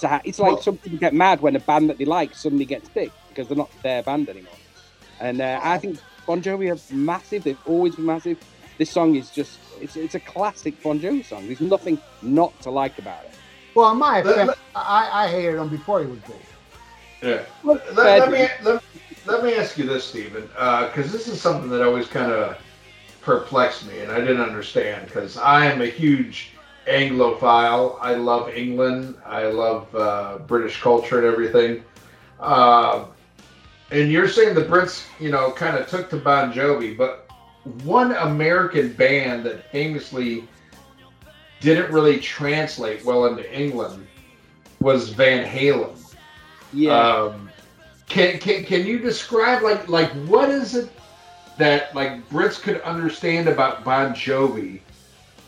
to. 0.00 0.20
It's 0.24 0.38
like 0.38 0.54
Well- 0.54 0.62
some 0.62 0.76
people 0.78 0.98
get 0.98 1.14
mad 1.14 1.40
when 1.40 1.54
a 1.56 1.60
band 1.60 1.90
that 1.90 1.98
they 1.98 2.04
like 2.04 2.34
suddenly 2.34 2.64
gets 2.64 2.88
big 2.88 3.10
because 3.28 3.48
they're 3.48 3.56
not 3.56 3.70
their 3.82 4.02
band 4.02 4.28
anymore. 4.28 4.52
And 5.20 5.40
uh, 5.40 5.60
I 5.62 5.78
think 5.78 5.98
Bon 6.26 6.42
Jovi 6.42 6.70
are 6.74 6.94
massive. 6.94 7.44
They've 7.44 7.58
always 7.66 7.94
been 7.96 8.06
massive. 8.06 8.38
This 8.78 8.90
song 8.90 9.14
is 9.14 9.30
just. 9.30 9.58
It's, 9.80 9.96
it's 9.96 10.14
a 10.14 10.20
classic 10.20 10.82
Bon 10.82 10.98
Jovi 10.98 11.24
song. 11.24 11.46
There's 11.46 11.60
nothing 11.60 11.98
not 12.22 12.58
to 12.62 12.70
like 12.70 12.98
about 12.98 13.24
it. 13.24 13.32
Well, 13.74 13.90
in 13.92 13.98
my 13.98 14.18
opinion, 14.18 14.50
I, 14.74 15.24
I 15.24 15.28
hated 15.28 15.56
him 15.58 15.68
before 15.68 16.00
he 16.00 16.06
was 16.06 16.18
big. 16.20 16.36
Yeah. 17.24 17.42
Look, 17.62 17.82
Let, 17.94 18.28
let 18.28 18.30
me 18.30 18.48
let, 18.62 18.84
let 19.26 19.42
me 19.42 19.54
ask 19.54 19.78
you 19.78 19.86
this, 19.86 20.04
Stephen, 20.04 20.42
because 20.42 21.10
this 21.10 21.26
is 21.26 21.40
something 21.40 21.70
that 21.70 21.82
always 21.82 22.06
kind 22.06 22.30
of 22.30 22.58
perplexed 23.22 23.86
me, 23.86 24.00
and 24.00 24.12
I 24.12 24.20
didn't 24.20 24.42
understand. 24.42 25.06
Because 25.06 25.38
I 25.38 25.66
am 25.66 25.80
a 25.80 25.86
huge 25.86 26.52
Anglophile. 26.86 27.96
I 28.00 28.14
love 28.14 28.50
England. 28.50 29.16
I 29.24 29.46
love 29.46 29.94
uh, 29.94 30.38
British 30.46 30.80
culture 30.82 31.18
and 31.18 31.26
everything. 31.26 31.82
Uh, 32.40 33.06
and 33.90 34.12
you're 34.12 34.28
saying 34.28 34.54
the 34.54 34.64
Brits, 34.64 35.06
you 35.18 35.30
know, 35.30 35.50
kind 35.52 35.76
of 35.76 35.88
took 35.88 36.10
to 36.10 36.16
Bon 36.16 36.52
Jovi, 36.52 36.96
but 36.96 37.30
one 37.84 38.12
American 38.16 38.92
band 38.92 39.44
that 39.44 39.70
famously 39.70 40.46
didn't 41.60 41.90
really 41.90 42.18
translate 42.18 43.02
well 43.04 43.24
into 43.24 43.50
England 43.58 44.06
was 44.80 45.08
Van 45.10 45.46
Halen. 45.46 45.96
Yeah. 46.74 46.98
Um, 46.98 47.50
can, 48.06 48.38
can 48.38 48.64
can 48.64 48.86
you 48.86 48.98
describe 48.98 49.62
like 49.62 49.88
like 49.88 50.10
what 50.26 50.50
is 50.50 50.74
it 50.74 50.90
that 51.56 51.94
like 51.94 52.28
Brits 52.28 52.60
could 52.60 52.80
understand 52.82 53.48
about 53.48 53.84
Bon 53.84 54.12
Jovi, 54.12 54.80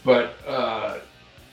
but 0.05 0.35
uh, 0.47 0.99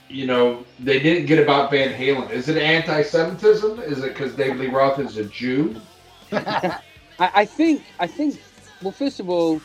you 0.08 0.26
know 0.26 0.64
they 0.80 0.98
didn't 0.98 1.26
get 1.26 1.38
about 1.38 1.70
Van 1.70 1.92
Halen? 1.92 2.30
Is 2.30 2.48
it 2.48 2.56
anti-Semitism? 2.56 3.80
Is 3.80 4.02
it 4.02 4.14
because 4.14 4.34
David 4.34 4.58
Lee 4.58 4.68
Roth 4.68 4.98
is 4.98 5.16
a 5.18 5.24
Jew? 5.24 5.76
I, 6.32 6.80
I 7.18 7.44
think 7.44 7.82
I 8.00 8.06
think 8.06 8.40
well 8.82 8.92
first 8.92 9.20
of 9.20 9.28
all 9.28 9.60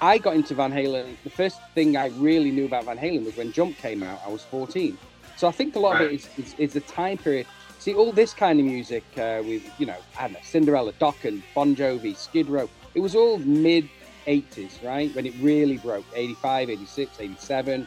I 0.00 0.18
got 0.18 0.34
into 0.34 0.54
Van 0.54 0.72
Halen 0.72 1.16
the 1.24 1.30
first 1.30 1.60
thing 1.74 1.96
I 1.96 2.08
really 2.08 2.50
knew 2.50 2.66
about 2.66 2.84
Van 2.84 2.98
Halen 2.98 3.24
was 3.24 3.36
when 3.36 3.52
Jump 3.52 3.76
came 3.78 4.02
out 4.02 4.20
I 4.24 4.30
was 4.30 4.42
14 4.44 4.96
so 5.36 5.46
I 5.48 5.50
think 5.50 5.76
a 5.76 5.78
lot 5.78 6.00
of 6.00 6.10
it 6.10 6.14
is, 6.14 6.28
is, 6.38 6.54
is 6.58 6.72
the 6.72 6.80
time 6.80 7.18
period 7.18 7.46
see 7.86 7.94
all 7.94 8.10
this 8.10 8.34
kind 8.34 8.58
of 8.58 8.66
music 8.66 9.04
uh, 9.16 9.40
with 9.44 9.62
you 9.78 9.86
know 9.86 9.94
I 10.18 10.22
don't 10.22 10.32
know 10.32 10.40
Cinderella 10.42 10.92
Dokken 10.94 11.40
Bon 11.54 11.76
Jovi 11.76 12.16
Skid 12.16 12.48
Row 12.48 12.68
it 12.96 13.00
was 13.00 13.14
all 13.14 13.38
mid 13.38 13.88
80s 14.26 14.84
right 14.84 15.14
when 15.14 15.24
it 15.24 15.34
really 15.40 15.78
broke 15.78 16.04
85 16.12 16.70
86 16.70 17.20
87 17.20 17.86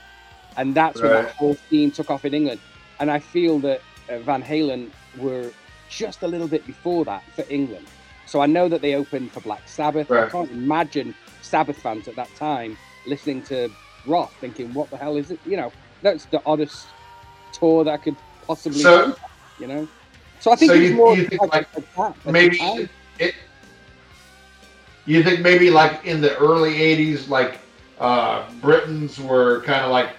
and 0.56 0.74
that's 0.74 1.02
when 1.02 1.12
that 1.12 1.36
whole 1.36 1.56
scene 1.70 1.92
took 1.92 2.10
off 2.10 2.24
in 2.24 2.34
England 2.34 2.62
and 3.02 3.12
I 3.12 3.20
feel 3.20 3.60
that 3.60 3.82
uh, 4.10 4.20
Van 4.20 4.42
Halen 4.42 4.90
were 5.18 5.52
just 5.90 6.24
a 6.24 6.28
little 6.28 6.48
bit 6.48 6.66
before 6.66 7.04
that 7.04 7.22
for 7.36 7.44
England 7.50 7.86
so 8.26 8.40
I 8.40 8.46
know 8.46 8.70
that 8.70 8.82
they 8.82 8.96
opened 8.96 9.32
for 9.32 9.42
Black 9.42 9.68
Sabbath. 9.68 10.10
I 10.12 10.30
can't 10.30 10.52
imagine 10.52 11.14
Sabbath 11.42 11.82
fans 11.82 12.08
at 12.08 12.16
that 12.16 12.34
time 12.36 12.78
listening 13.08 13.42
to 13.46 13.70
Roth, 14.06 14.32
thinking, 14.40 14.72
"What 14.76 14.92
the 14.92 14.98
hell 14.98 15.18
is 15.18 15.32
it?" 15.32 15.40
You 15.48 15.58
know, 15.58 15.72
that's 16.04 16.26
the 16.26 16.40
oddest 16.46 16.86
tour 17.54 17.84
that 17.86 17.92
I 17.92 17.98
could 17.98 18.16
possibly. 18.46 18.84
So- 18.84 19.16
you 19.60 19.68
know, 19.68 19.88
so 20.40 20.52
I 20.52 20.56
think 20.56 20.72
So 20.72 20.78
it's 20.78 20.90
you- 20.92 20.96
more 20.96 21.16
you 21.16 21.26
think, 21.28 21.42
like, 21.42 21.52
like, 21.54 21.76
like 21.76 21.96
that 21.96 22.16
at 22.26 22.32
Maybe 22.34 22.58
time. 22.58 22.90
it. 23.20 23.36
You 25.06 25.24
think 25.24 25.40
maybe 25.42 25.70
like 25.72 26.06
in 26.06 26.22
the 26.22 26.38
early 26.38 26.74
'80s, 26.82 27.30
like 27.30 27.60
uh, 28.00 28.50
Britons 28.62 29.20
were 29.20 29.62
kind 29.62 29.84
of 29.84 29.92
like, 29.92 30.10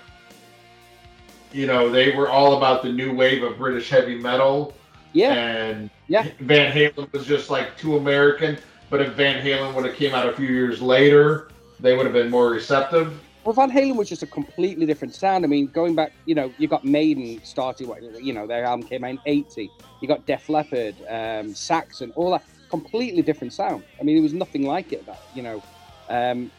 you 1.52 1.66
know, 1.66 1.88
they 1.90 2.14
were 2.14 2.28
all 2.28 2.56
about 2.56 2.82
the 2.82 2.92
new 2.92 3.12
wave 3.14 3.42
of 3.42 3.58
British 3.58 3.88
heavy 3.88 4.16
metal. 4.16 4.74
Yeah, 5.12 5.32
and 5.32 5.90
Yeah. 6.08 6.26
Van 6.40 6.72
Halen 6.72 7.12
was 7.12 7.26
just 7.26 7.50
like 7.50 7.76
too 7.76 7.96
American. 7.96 8.58
But 8.90 9.00
if 9.00 9.12
Van 9.12 9.44
Halen 9.44 9.74
would 9.74 9.84
have 9.84 9.94
came 9.94 10.14
out 10.14 10.28
a 10.28 10.32
few 10.32 10.48
years 10.48 10.82
later, 10.82 11.48
they 11.78 11.96
would 11.96 12.04
have 12.06 12.12
been 12.12 12.30
more 12.30 12.50
receptive. 12.50 13.18
Well, 13.44 13.54
Van 13.54 13.70
Halen 13.70 13.96
was 13.96 14.08
just 14.08 14.22
a 14.22 14.26
completely 14.26 14.84
different 14.84 15.14
sound. 15.14 15.44
I 15.44 15.48
mean, 15.48 15.68
going 15.68 15.94
back, 15.94 16.12
you 16.26 16.34
know, 16.34 16.52
you 16.58 16.68
got 16.68 16.84
Maiden 16.84 17.42
started, 17.42 17.88
you 18.20 18.34
know, 18.34 18.46
their 18.46 18.64
album 18.64 18.86
came 18.86 19.02
out 19.02 19.10
in 19.10 19.20
80. 19.24 19.70
You 20.00 20.08
got 20.08 20.26
Def 20.26 20.48
Leppard, 20.50 20.94
um, 21.08 21.54
Saxon, 21.54 22.12
all 22.16 22.32
that 22.32 22.44
completely 22.68 23.22
different 23.22 23.54
sound. 23.54 23.82
I 23.98 24.02
mean, 24.02 24.16
there 24.16 24.22
was 24.22 24.34
nothing 24.34 24.66
like 24.66 24.92
it, 24.92 25.06
that, 25.06 25.22
you 25.34 25.42
know. 25.42 25.62
Um, 26.10 26.50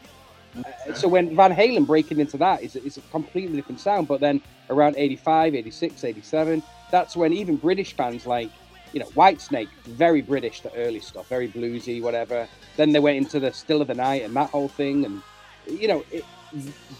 uh, 0.56 0.92
so 0.92 1.06
when 1.06 1.36
Van 1.36 1.54
Halen 1.54 1.86
breaking 1.86 2.18
into 2.18 2.36
that 2.38 2.62
is, 2.62 2.74
is 2.74 2.96
a 2.96 3.00
completely 3.12 3.54
different 3.54 3.80
sound. 3.80 4.08
But 4.08 4.20
then 4.20 4.42
around 4.68 4.96
85, 4.98 5.54
86, 5.54 6.02
87, 6.02 6.62
that's 6.90 7.16
when 7.16 7.32
even 7.32 7.56
British 7.56 7.94
fans 7.94 8.26
like, 8.26 8.50
you 8.92 8.98
know, 8.98 9.06
Whitesnake, 9.10 9.68
very 9.84 10.20
British, 10.20 10.62
the 10.62 10.74
early 10.74 11.00
stuff, 11.00 11.28
very 11.28 11.48
bluesy, 11.48 12.02
whatever. 12.02 12.48
Then 12.76 12.90
they 12.90 12.98
went 12.98 13.18
into 13.18 13.38
the 13.38 13.52
Still 13.52 13.80
of 13.80 13.86
the 13.86 13.94
Night 13.94 14.22
and 14.22 14.34
that 14.34 14.50
whole 14.50 14.68
thing. 14.68 15.04
And, 15.04 15.22
you 15.66 15.86
know, 15.88 16.04
it, 16.10 16.24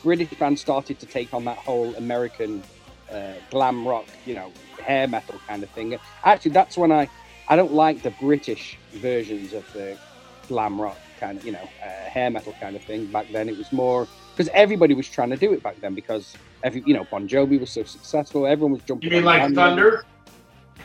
British 0.02 0.30
bands 0.38 0.60
started 0.60 0.98
to 1.00 1.06
take 1.06 1.32
on 1.34 1.44
that 1.44 1.58
whole 1.58 1.94
American 1.96 2.62
uh, 3.10 3.32
glam 3.50 3.86
rock, 3.86 4.06
you 4.24 4.34
know, 4.34 4.50
hair 4.82 5.06
metal 5.06 5.36
kind 5.46 5.62
of 5.62 5.70
thing. 5.70 5.98
Actually, 6.24 6.52
that's 6.52 6.76
when 6.76 6.92
I 6.92 7.08
I 7.48 7.56
don't 7.56 7.72
like 7.72 8.02
the 8.02 8.10
British 8.12 8.78
versions 8.94 9.52
of 9.52 9.70
the 9.72 9.98
glam 10.48 10.80
rock 10.80 10.96
kind 11.20 11.38
of, 11.38 11.44
you 11.44 11.52
know, 11.52 11.68
uh, 11.84 11.88
hair 12.08 12.30
metal 12.30 12.54
kind 12.60 12.76
of 12.76 12.82
thing. 12.82 13.06
Back 13.06 13.26
then, 13.30 13.48
it 13.48 13.56
was 13.56 13.72
more 13.72 14.08
because 14.32 14.48
everybody 14.54 14.94
was 14.94 15.08
trying 15.08 15.30
to 15.30 15.36
do 15.36 15.52
it 15.52 15.62
back 15.62 15.80
then 15.80 15.94
because 15.94 16.34
every, 16.62 16.82
you 16.86 16.94
know, 16.94 17.04
Bon 17.10 17.28
Jovi 17.28 17.60
was 17.60 17.70
so 17.70 17.84
successful. 17.84 18.46
Everyone 18.46 18.72
was 18.72 18.82
jumping. 18.82 19.10
You 19.10 19.16
mean 19.16 19.24
like 19.24 19.54
Thunder? 19.54 20.04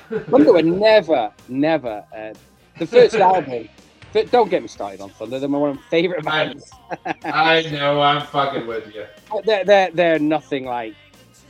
Thunder 0.09 0.53
were 0.53 0.61
never, 0.61 1.31
never. 1.47 2.03
Uh, 2.15 2.33
the 2.77 2.87
first 2.87 3.15
album. 3.31 3.69
But 4.13 4.31
Don't 4.31 4.49
get 4.49 4.61
me 4.61 4.67
started 4.67 5.01
on 5.01 5.09
Thunder. 5.09 5.39
They're 5.39 5.49
my 5.49 5.57
one 5.57 5.71
of 5.71 5.75
my 5.75 5.81
favorite 5.83 6.23
bands. 6.23 6.71
I 7.25 7.61
know, 7.71 8.01
I'm 8.01 8.25
fucking 8.27 8.65
with 8.67 8.93
you. 8.93 9.05
They're, 9.43 9.65
they're, 9.65 9.91
they're 9.91 10.19
nothing 10.19 10.65
like 10.65 10.95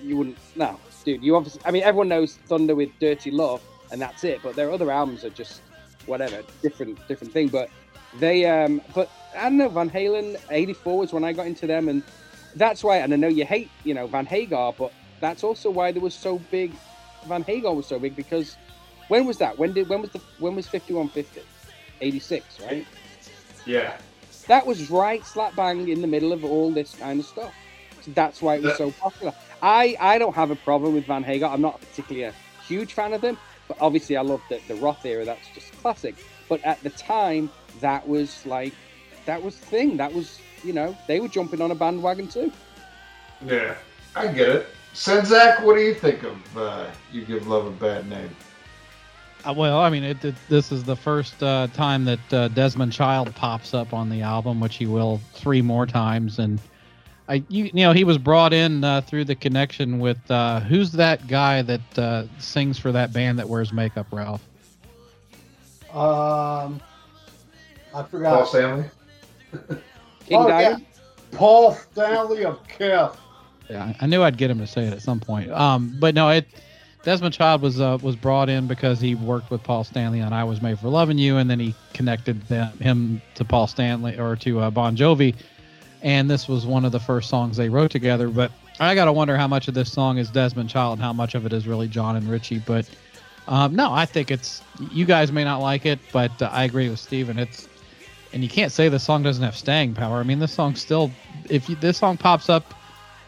you 0.01 0.17
wouldn't. 0.17 0.37
No, 0.55 0.79
dude. 1.05 1.23
You 1.23 1.35
obviously. 1.35 1.61
I 1.65 1.71
mean, 1.71 1.83
everyone 1.83 2.09
knows 2.09 2.37
Thunder 2.47 2.75
with 2.75 2.89
Dirty 2.99 3.31
Love, 3.31 3.61
and 3.91 4.01
that's 4.01 4.23
it. 4.23 4.41
But 4.43 4.55
their 4.55 4.71
other 4.71 4.91
albums 4.91 5.23
are 5.23 5.29
just 5.29 5.61
whatever, 6.05 6.43
different, 6.61 7.05
different 7.07 7.33
thing. 7.33 7.47
But 7.47 7.69
they, 8.19 8.45
um, 8.45 8.81
but 8.93 9.09
I 9.35 9.43
don't 9.43 9.57
know. 9.57 9.69
Van 9.69 9.89
Halen 9.89 10.39
'84 10.49 10.97
was 10.99 11.13
when 11.13 11.23
I 11.23 11.33
got 11.33 11.47
into 11.47 11.67
them, 11.67 11.89
and 11.89 12.03
that's 12.55 12.83
why. 12.83 12.97
And 12.97 13.13
I 13.13 13.15
know 13.15 13.27
you 13.27 13.45
hate, 13.45 13.69
you 13.83 13.93
know, 13.93 14.07
Van 14.07 14.25
Hagar, 14.25 14.73
but 14.73 14.91
that's 15.19 15.43
also 15.43 15.69
why 15.69 15.91
they 15.91 15.99
was 15.99 16.13
so 16.13 16.39
big. 16.51 16.73
Van 17.25 17.43
Hagar 17.43 17.73
was 17.73 17.87
so 17.87 17.99
big 17.99 18.15
because 18.15 18.57
when 19.07 19.25
was 19.25 19.37
that? 19.37 19.57
When 19.57 19.73
did 19.73 19.89
when 19.89 20.01
was 20.01 20.11
the 20.11 20.21
when 20.39 20.55
was 20.55 20.67
5150? 20.67 21.41
86, 22.01 22.61
right? 22.61 22.85
Yeah. 23.65 23.97
That 24.47 24.65
was 24.65 24.89
right 24.89 25.25
slap 25.25 25.55
bang 25.55 25.87
in 25.89 26.01
the 26.01 26.07
middle 26.07 26.31
of 26.31 26.45
all 26.45 26.71
this 26.71 26.95
kind 26.95 27.19
of 27.19 27.25
stuff. 27.25 27.53
So 28.01 28.11
that's 28.11 28.41
why 28.41 28.55
it 28.55 28.63
was 28.63 28.77
so 28.77 28.91
popular. 28.91 29.33
I, 29.61 29.97
I 29.99 30.17
don't 30.17 30.35
have 30.35 30.51
a 30.51 30.55
problem 30.55 30.93
with 30.93 31.05
Van 31.05 31.23
Hagar. 31.23 31.51
I'm 31.51 31.61
not 31.61 31.81
particularly 31.81 32.23
a 32.23 32.33
huge 32.65 32.93
fan 32.93 33.13
of 33.13 33.21
them, 33.21 33.37
but 33.67 33.77
obviously 33.81 34.15
I 34.15 34.21
love 34.21 34.41
the, 34.49 34.61
the 34.67 34.75
Roth 34.75 35.05
era. 35.05 35.25
That's 35.25 35.49
just 35.53 35.73
classic. 35.81 36.15
But 36.47 36.63
at 36.63 36.81
the 36.81 36.91
time, 36.91 37.51
that 37.81 38.07
was 38.07 38.45
like, 38.45 38.73
that 39.25 39.41
was 39.41 39.59
the 39.59 39.65
thing. 39.65 39.97
That 39.97 40.13
was, 40.13 40.39
you 40.63 40.73
know, 40.73 40.95
they 41.07 41.19
were 41.19 41.27
jumping 41.27 41.61
on 41.61 41.71
a 41.71 41.75
bandwagon 41.75 42.27
too. 42.29 42.51
Yeah. 43.45 43.75
I 44.15 44.27
get 44.27 44.49
it. 44.49 44.67
Czynszak, 44.93 45.63
what 45.63 45.75
do 45.75 45.81
you 45.81 45.93
think 45.93 46.23
of 46.23 46.57
uh, 46.57 46.87
You 47.11 47.23
Give 47.25 47.45
Love 47.47 47.67
a 47.67 47.71
Bad 47.71 48.09
Name? 48.09 48.35
Uh, 49.45 49.53
well, 49.53 49.79
I 49.79 49.89
mean, 49.89 50.03
it, 50.03 50.23
it, 50.25 50.35
this 50.49 50.71
is 50.71 50.83
the 50.83 50.95
first 50.95 51.41
uh, 51.41 51.67
time 51.73 52.03
that 52.05 52.33
uh, 52.33 52.47
Desmond 52.49 52.91
Child 52.91 53.33
pops 53.35 53.73
up 53.73 53.93
on 53.93 54.09
the 54.09 54.21
album, 54.21 54.59
which 54.59 54.75
he 54.75 54.85
will 54.87 55.21
three 55.33 55.61
more 55.61 55.85
times, 55.85 56.39
and 56.39 56.59
I, 57.29 57.43
you, 57.49 57.65
you 57.65 57.71
know, 57.73 57.91
he 57.93 58.03
was 58.05 58.17
brought 58.17 58.53
in 58.53 58.83
uh, 58.83 59.01
through 59.01 59.25
the 59.25 59.35
connection 59.35 59.99
with 59.99 60.17
uh, 60.31 60.61
who's 60.61 60.93
that 60.93 61.27
guy 61.27 61.61
that 61.61 61.99
uh, 61.99 62.23
sings 62.39 62.79
for 62.79 62.91
that 62.93 63.11
band 63.13 63.37
that 63.39 63.47
wears 63.49 63.71
makeup, 63.73 64.07
Ralph? 64.11 64.41
Um, 65.93 66.81
I 67.93 68.03
forgot. 68.09 68.33
Paul 68.33 68.45
forgot. 68.45 68.47
Stanley? 68.47 68.85
King 70.25 70.37
Oh, 70.39 70.47
yeah. 70.47 70.77
Paul 71.33 71.73
Stanley 71.73 72.45
of 72.45 72.65
Kiss. 72.67 73.11
Yeah, 73.69 73.83
I- 73.83 73.95
I 74.01 74.05
knew 74.07 74.23
I'd 74.23 74.37
get 74.37 74.49
him 74.49 74.59
to 74.59 74.67
say 74.67 74.85
it 74.85 74.93
at 74.93 75.01
some 75.01 75.19
point. 75.19 75.51
Um, 75.51 75.95
but 75.99 76.15
no, 76.15 76.29
it 76.29 76.47
Desmond 77.07 77.33
Child 77.33 77.61
was 77.61 77.79
uh, 77.79 77.97
was 78.01 78.17
brought 78.17 78.49
in 78.49 78.67
because 78.67 78.99
he 78.99 79.15
worked 79.15 79.49
with 79.49 79.63
Paul 79.63 79.85
Stanley 79.85 80.19
on 80.19 80.33
"I 80.33 80.43
Was 80.43 80.61
Made 80.61 80.77
for 80.77 80.89
Loving 80.89 81.17
You," 81.17 81.37
and 81.37 81.49
then 81.49 81.57
he 81.57 81.73
connected 81.93 82.41
them, 82.49 82.77
him 82.79 83.21
to 83.35 83.45
Paul 83.45 83.65
Stanley 83.67 84.19
or 84.19 84.35
to 84.35 84.59
uh, 84.59 84.69
Bon 84.69 84.93
Jovi, 84.93 85.33
and 86.01 86.29
this 86.29 86.49
was 86.49 86.65
one 86.65 86.83
of 86.83 86.91
the 86.91 86.99
first 86.99 87.29
songs 87.29 87.55
they 87.55 87.69
wrote 87.69 87.91
together. 87.91 88.27
But 88.27 88.51
I 88.81 88.93
gotta 88.93 89.13
wonder 89.13 89.37
how 89.37 89.47
much 89.47 89.69
of 89.69 89.73
this 89.73 89.89
song 89.89 90.17
is 90.17 90.29
Desmond 90.29 90.69
Child 90.69 90.97
and 90.97 91.01
how 91.01 91.13
much 91.13 91.33
of 91.33 91.45
it 91.45 91.53
is 91.53 91.65
really 91.65 91.87
Jon 91.87 92.17
and 92.17 92.29
Richie. 92.29 92.59
But 92.59 92.89
um, 93.47 93.73
no, 93.73 93.93
I 93.93 94.05
think 94.05 94.29
it's 94.29 94.61
you 94.91 95.05
guys 95.05 95.31
may 95.31 95.45
not 95.45 95.61
like 95.61 95.85
it, 95.85 95.99
but 96.11 96.41
uh, 96.41 96.49
I 96.51 96.65
agree 96.65 96.89
with 96.89 96.99
Stephen. 96.99 97.39
It's 97.39 97.69
and 98.33 98.43
you 98.43 98.49
can't 98.49 98.73
say 98.73 98.89
the 98.89 98.99
song 98.99 99.23
doesn't 99.23 99.45
have 99.45 99.55
staying 99.55 99.93
power. 99.93 100.17
I 100.17 100.23
mean, 100.23 100.39
this 100.39 100.51
song 100.51 100.75
still, 100.75 101.09
if 101.49 101.69
you, 101.69 101.77
this 101.77 101.99
song 101.99 102.17
pops 102.17 102.49
up 102.49 102.73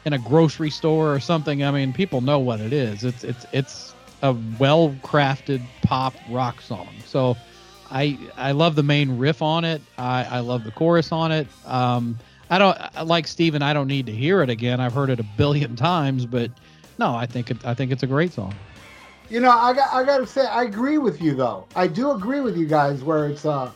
in 0.06 0.14
a 0.14 0.20
grocery 0.20 0.70
store 0.70 1.14
or 1.14 1.20
something, 1.20 1.64
I 1.64 1.72
mean, 1.72 1.94
people 1.94 2.22
know 2.22 2.40
what 2.40 2.60
it 2.60 2.74
is. 2.74 3.04
It's 3.04 3.24
it's 3.24 3.46
it's 3.52 3.94
a 4.22 4.36
well 4.60 4.96
crafted 5.04 5.62
pop 5.82 6.14
rock 6.30 6.62
song. 6.62 6.90
So 7.06 7.36
I 7.92 8.18
I 8.38 8.52
love 8.52 8.76
the 8.76 8.84
main 8.84 9.18
riff 9.18 9.42
on 9.42 9.66
it. 9.66 9.82
I, 9.98 10.24
I 10.26 10.40
love 10.40 10.64
the 10.64 10.72
chorus 10.72 11.12
on 11.12 11.32
it. 11.32 11.48
Um, 11.66 12.18
I 12.50 12.58
don't 12.58 12.78
like 13.06 13.28
Stephen, 13.28 13.62
I 13.62 13.74
don't 13.74 13.88
need 13.88 14.06
to 14.08 14.12
hear 14.12 14.42
it 14.42 14.50
again. 14.50 14.80
I've 14.80 14.94
heard 14.94 15.10
it 15.10 15.20
a 15.20 15.26
billion 15.38 15.76
times, 15.76 16.26
but 16.26 16.52
no, 16.98 17.16
I 17.16 17.26
think 17.26 17.52
it 17.52 17.66
I 17.66 17.74
think 17.74 17.92
it's 17.92 18.04
a 18.04 18.08
great 18.08 18.34
song. 18.34 18.54
You 19.30 19.40
know, 19.40 19.52
I 19.52 19.74
got 19.74 19.94
I 19.94 20.04
gotta 20.04 20.26
say, 20.26 20.46
I 20.48 20.64
agree 20.64 20.98
with 20.98 21.22
you 21.22 21.36
though. 21.36 21.68
I 21.76 21.88
do 21.88 22.12
agree 22.12 22.40
with 22.40 22.58
you 22.58 22.66
guys 22.66 23.04
where 23.04 23.28
it's 23.28 23.46
a 23.46 23.74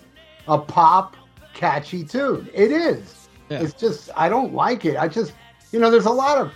a 0.47 0.57
pop 0.57 1.15
catchy 1.53 2.03
tune. 2.03 2.49
It 2.53 2.71
is. 2.71 3.27
Yeah. 3.49 3.61
It's 3.61 3.73
just 3.73 4.09
I 4.15 4.29
don't 4.29 4.53
like 4.53 4.85
it. 4.85 4.97
I 4.97 5.07
just 5.07 5.33
you 5.73 5.79
know, 5.79 5.89
there's 5.91 6.05
a 6.05 6.11
lot 6.11 6.37
of 6.37 6.53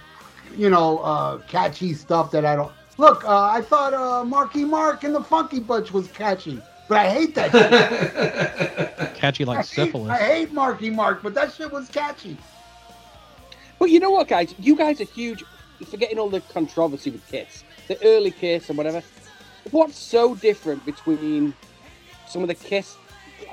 you 0.55 0.69
know 0.69 0.99
uh, 0.99 1.39
catchy 1.49 1.93
stuff 1.93 2.31
that 2.31 2.45
I 2.45 2.55
don't. 2.55 2.71
Look, 2.97 3.25
uh, 3.25 3.41
I 3.41 3.61
thought 3.61 3.93
uh, 3.93 4.23
Marky 4.23 4.63
Mark 4.63 5.03
and 5.03 5.13
the 5.13 5.23
Funky 5.23 5.59
Bunch 5.59 5.91
was 5.91 6.07
catchy, 6.09 6.61
but 6.87 6.97
I 6.99 7.09
hate 7.09 7.35
that. 7.35 7.51
shit. 7.51 9.13
Catchy 9.15 9.43
I 9.43 9.47
like 9.47 9.57
hate, 9.59 9.65
syphilis. 9.65 10.11
I 10.11 10.17
hate 10.17 10.53
Marky 10.53 10.89
Mark, 10.91 11.21
but 11.23 11.33
that 11.33 11.51
shit 11.51 11.71
was 11.71 11.89
catchy. 11.89 12.37
But 13.79 13.89
you 13.89 13.99
know 13.99 14.11
what, 14.11 14.27
guys? 14.27 14.53
You 14.59 14.75
guys 14.75 15.01
are 15.01 15.05
huge. 15.05 15.43
Forgetting 15.89 16.17
all 16.19 16.29
the 16.29 16.41
controversy 16.41 17.09
with 17.11 17.27
Kiss, 17.29 17.63
the 17.87 18.03
early 18.03 18.31
Kiss 18.31 18.69
and 18.69 18.77
whatever. 18.77 19.01
What's 19.71 19.97
so 19.97 20.33
different 20.35 20.85
between 20.85 21.53
some 22.27 22.41
of 22.43 22.47
the 22.47 22.55
Kiss? 22.55 22.95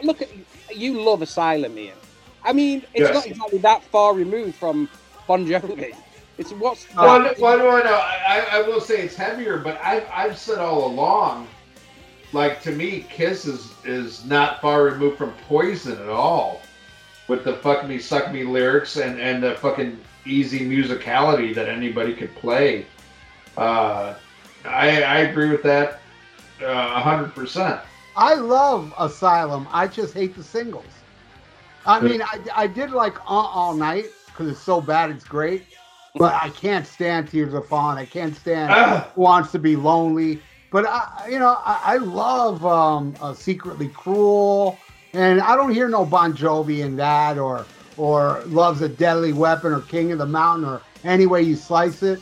Look 0.02 0.20
at 0.22 0.28
you. 0.74 1.00
Love 1.02 1.22
Asylum, 1.22 1.76
Ian. 1.78 1.96
I 2.42 2.52
mean, 2.52 2.84
it's 2.94 3.08
Yes. 3.08 3.14
not 3.14 3.26
exactly 3.26 3.58
that 3.58 3.84
far 3.84 4.14
removed 4.14 4.54
from 4.56 4.88
Bon 5.26 5.46
Jovi. 5.46 5.94
It's 6.36 6.52
what's 6.52 6.92
Well, 6.94 7.20
no- 7.20 7.34
well, 7.38 7.58
no, 7.58 7.78
no. 7.82 7.94
I, 7.94 8.46
I 8.52 8.62
will 8.62 8.80
say 8.80 9.02
it's 9.02 9.14
heavier, 9.14 9.58
but 9.58 9.80
I've, 9.82 10.06
I've 10.12 10.36
said 10.36 10.58
all 10.58 10.86
along, 10.86 11.46
like 12.32 12.60
to 12.62 12.72
me, 12.72 13.06
Kiss 13.08 13.46
is 13.46 13.72
is 13.84 14.24
not 14.24 14.60
far 14.60 14.82
removed 14.82 15.16
from 15.16 15.32
Poison 15.48 16.00
at 16.02 16.08
all, 16.08 16.60
with 17.28 17.44
the 17.44 17.54
"fuck 17.54 17.86
me, 17.86 17.98
suck 17.98 18.32
me" 18.32 18.42
lyrics 18.42 18.96
and 18.96 19.20
and 19.20 19.42
the 19.42 19.54
fucking 19.56 19.98
easy 20.26 20.60
musicality 20.60 21.54
that 21.54 21.68
anybody 21.68 22.14
could 22.14 22.34
play. 22.34 22.86
Uh, 23.56 24.14
I 24.64 25.02
I 25.04 25.18
agree 25.18 25.50
with 25.50 25.62
that 25.62 26.00
uh, 26.60 26.66
a 26.96 27.00
hundred 27.00 27.32
percent. 27.34 27.80
I 28.16 28.34
love 28.34 28.92
Asylum. 28.98 29.68
I 29.70 29.86
just 29.86 30.14
hate 30.14 30.34
the 30.36 30.42
singles. 30.42 30.84
I 31.86 32.00
mean, 32.00 32.22
I, 32.22 32.40
I 32.54 32.66
did 32.66 32.90
like 32.90 33.18
uh, 33.20 33.34
All 33.34 33.74
Night 33.74 34.06
because 34.34 34.50
it's 34.50 34.60
so 34.60 34.80
bad 34.80 35.10
it's 35.10 35.24
great, 35.24 35.62
but 36.16 36.34
I 36.34 36.48
can't 36.50 36.86
stand 36.86 37.28
Tears 37.30 37.54
of 37.54 37.68
Falling. 37.68 37.98
I 37.98 38.04
can't 38.04 38.34
stand. 38.34 38.72
Who 39.14 39.20
Wants 39.22 39.52
to 39.52 39.58
Be 39.60 39.76
Lonely. 39.76 40.40
But 40.72 40.86
I, 40.86 41.28
you 41.30 41.38
know, 41.38 41.56
I, 41.64 41.80
I 41.84 41.96
love 41.98 42.66
um, 42.66 43.14
uh, 43.20 43.32
Secretly 43.32 43.88
Cruel, 43.88 44.76
and 45.12 45.40
I 45.40 45.54
don't 45.54 45.72
hear 45.72 45.88
no 45.88 46.04
Bon 46.04 46.36
Jovi 46.36 46.80
in 46.80 46.96
that, 46.96 47.38
or 47.38 47.64
or 47.96 48.42
Love's 48.46 48.82
a 48.82 48.88
Deadly 48.88 49.32
Weapon, 49.32 49.72
or 49.72 49.82
King 49.82 50.10
of 50.10 50.18
the 50.18 50.26
Mountain, 50.26 50.68
or 50.68 50.82
any 51.04 51.26
way 51.26 51.42
you 51.42 51.54
slice 51.54 52.02
it. 52.02 52.20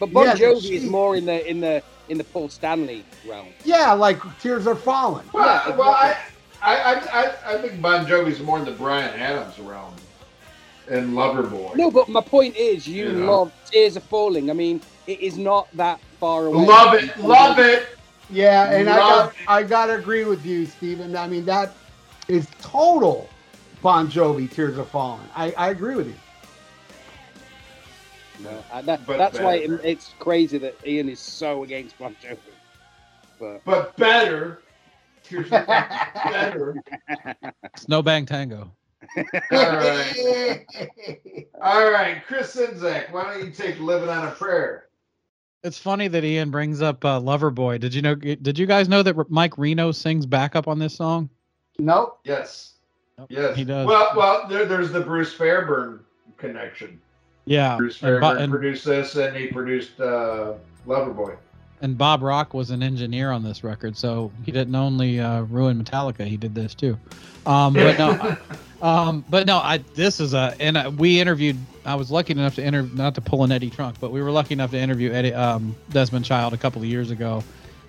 But 0.00 0.12
Bon 0.12 0.24
Yeah, 0.24 0.34
Jovi 0.34 0.62
she- 0.62 0.74
is 0.76 0.90
more 0.90 1.14
in 1.14 1.26
the 1.26 1.48
in 1.48 1.60
the 1.60 1.80
in 2.08 2.18
the 2.18 2.24
Paul 2.24 2.48
Stanley 2.48 3.04
realm. 3.28 3.46
Yeah, 3.64 3.92
like 3.92 4.18
Tears 4.40 4.66
Are 4.66 4.74
Falling. 4.74 5.24
Well, 5.32 5.46
Yeah, 5.68 5.76
well, 5.76 5.90
I, 5.90 6.16
I, 6.60 6.76
I, 6.76 6.94
I- 7.22 7.54
I 7.54 7.62
think 7.62 7.80
Bon 7.80 8.04
Jovi's 8.04 8.40
more 8.40 8.58
in 8.58 8.64
the 8.64 8.72
Bryan 8.72 9.16
Adams 9.20 9.60
realm 9.60 9.94
and 10.88 11.12
Loverboy. 11.14 11.76
No, 11.76 11.90
but 11.90 12.08
my 12.08 12.20
point 12.20 12.56
is, 12.56 12.86
you 12.86 13.06
You 13.06 13.12
know. 13.12 13.32
love 13.32 13.52
Tears 13.66 13.96
Are 13.96 14.00
Falling. 14.00 14.50
I 14.50 14.52
mean, 14.52 14.80
it 15.06 15.20
is 15.20 15.38
not 15.38 15.68
that 15.76 16.00
far 16.18 16.46
away. 16.46 16.66
Love 16.66 16.94
it, 16.94 17.16
love 17.18 17.58
it. 17.58 17.88
Yeah, 18.30 18.72
and 18.72 18.88
I 18.88 18.98
Love 18.98 19.08
got 19.26 19.34
I 19.46 19.62
gotta 19.62 19.94
agree 19.96 20.24
with 20.24 20.44
you, 20.46 20.64
Stephen. 20.66 21.16
I 21.16 21.26
mean 21.26 21.44
that 21.44 21.72
is 22.28 22.46
total 22.62 23.28
Bon 23.82 24.08
Jovi 24.08 24.50
Tears 24.50 24.78
Are 24.78 24.84
Falling. 24.84 25.28
I, 25.34 25.52
I 25.52 25.70
agree 25.70 25.96
with 25.96 26.06
you. 26.06 26.14
No, 28.42 28.64
uh, 28.72 28.82
that, 28.82 29.06
But 29.06 29.18
that's 29.18 29.38
why 29.38 29.56
it, 29.56 29.70
it's 29.84 30.14
crazy 30.18 30.58
that 30.58 30.74
Ian 30.86 31.08
is 31.08 31.20
so 31.20 31.62
against 31.62 31.98
Bon 31.98 32.14
Jovi. 32.22 32.38
But 33.38 33.64
But 33.64 33.96
better. 33.96 34.60
Tears 35.24 35.52
of 35.52 35.66
better. 35.66 36.82
Snowbang 37.76 38.26
Tango. 38.26 38.70
All 39.16 39.24
right. 39.76 40.66
All 41.62 41.90
right, 41.90 42.22
Chris 42.26 42.56
Czynszak, 42.56 43.12
why 43.12 43.24
don't 43.34 43.44
you 43.46 43.50
take 43.52 43.78
"Living 43.80 44.08
on 44.08 44.26
a 44.28 44.30
Prayer"? 44.32 44.88
It's 45.64 45.78
funny 45.78 46.08
that 46.08 46.24
Ian 46.24 46.50
brings 46.50 46.82
up 46.82 47.04
uh, 47.04 47.20
Loverboy. 47.20 47.78
Did 47.80 47.94
you 47.94 48.02
know? 48.02 48.14
Did 48.14 48.58
you 48.58 48.66
guys 48.66 48.88
know 48.88 49.02
that 49.02 49.30
Mike 49.30 49.56
Reno 49.58 49.92
sings 49.92 50.26
backup 50.26 50.66
on 50.68 50.78
this 50.78 50.94
song? 50.96 51.28
nope. 51.78 52.18
Yes, 52.24 52.74
Yep, 53.18 53.26
yes. 53.30 53.56
he 53.56 53.64
does. 53.64 53.86
Well, 53.86 54.12
well, 54.16 54.46
there, 54.48 54.64
there's 54.66 54.90
the 54.92 55.00
Bruce 55.00 55.32
Fairbairn 55.32 56.00
connection. 56.36 57.00
Yeah, 57.44 57.76
Bruce 57.76 57.94
and, 57.94 58.00
Fairbairn 58.08 58.36
Bo- 58.36 58.42
and, 58.42 58.52
produced 58.52 58.84
this, 58.84 59.14
and 59.16 59.36
he 59.36 59.46
produced 59.48 60.00
uh, 60.00 60.54
Loverboy. 60.86 61.36
and 61.80 61.96
Bob 61.98 62.22
Rock 62.22 62.54
was 62.54 62.70
an 62.70 62.82
engineer 62.82 63.30
on 63.30 63.42
this 63.44 63.62
record, 63.64 63.96
so 63.96 64.30
he 64.44 64.52
didn't 64.52 64.74
only 64.74 65.18
uh, 65.20 65.42
ruin 65.42 65.82
Metallica, 65.82 66.24
he 66.26 66.36
did 66.36 66.54
this 66.54 66.74
too. 66.74 66.98
Um, 67.46 67.74
but 67.74 67.98
no, 67.98 68.36
um, 68.82 69.24
but 69.30 69.46
no, 69.46 69.58
I 69.58 69.78
this 69.94 70.18
is 70.18 70.34
a 70.34 70.54
and 70.58 70.76
uh, 70.76 70.90
we 70.96 71.20
interviewed. 71.20 71.56
I 71.84 71.94
was 71.94 72.10
lucky 72.10 72.32
enough 72.32 72.56
to 72.56 72.64
interview, 72.64 72.94
not 72.96 73.14
to 73.14 73.20
pull 73.20 73.44
an 73.44 73.52
Eddie 73.52 73.70
Trunk, 73.70 73.96
but 74.00 74.10
we 74.10 74.20
were 74.20 74.32
lucky 74.32 74.54
enough 74.54 74.72
to 74.72 74.78
interview 74.78 75.12
Eddie 75.12 75.32
um, 75.32 75.74
Desmond 75.90 76.24
Child 76.24 76.52
a 76.52 76.56
couple 76.56 76.82
of 76.82 76.88
years 76.88 77.10
ago, 77.10 77.44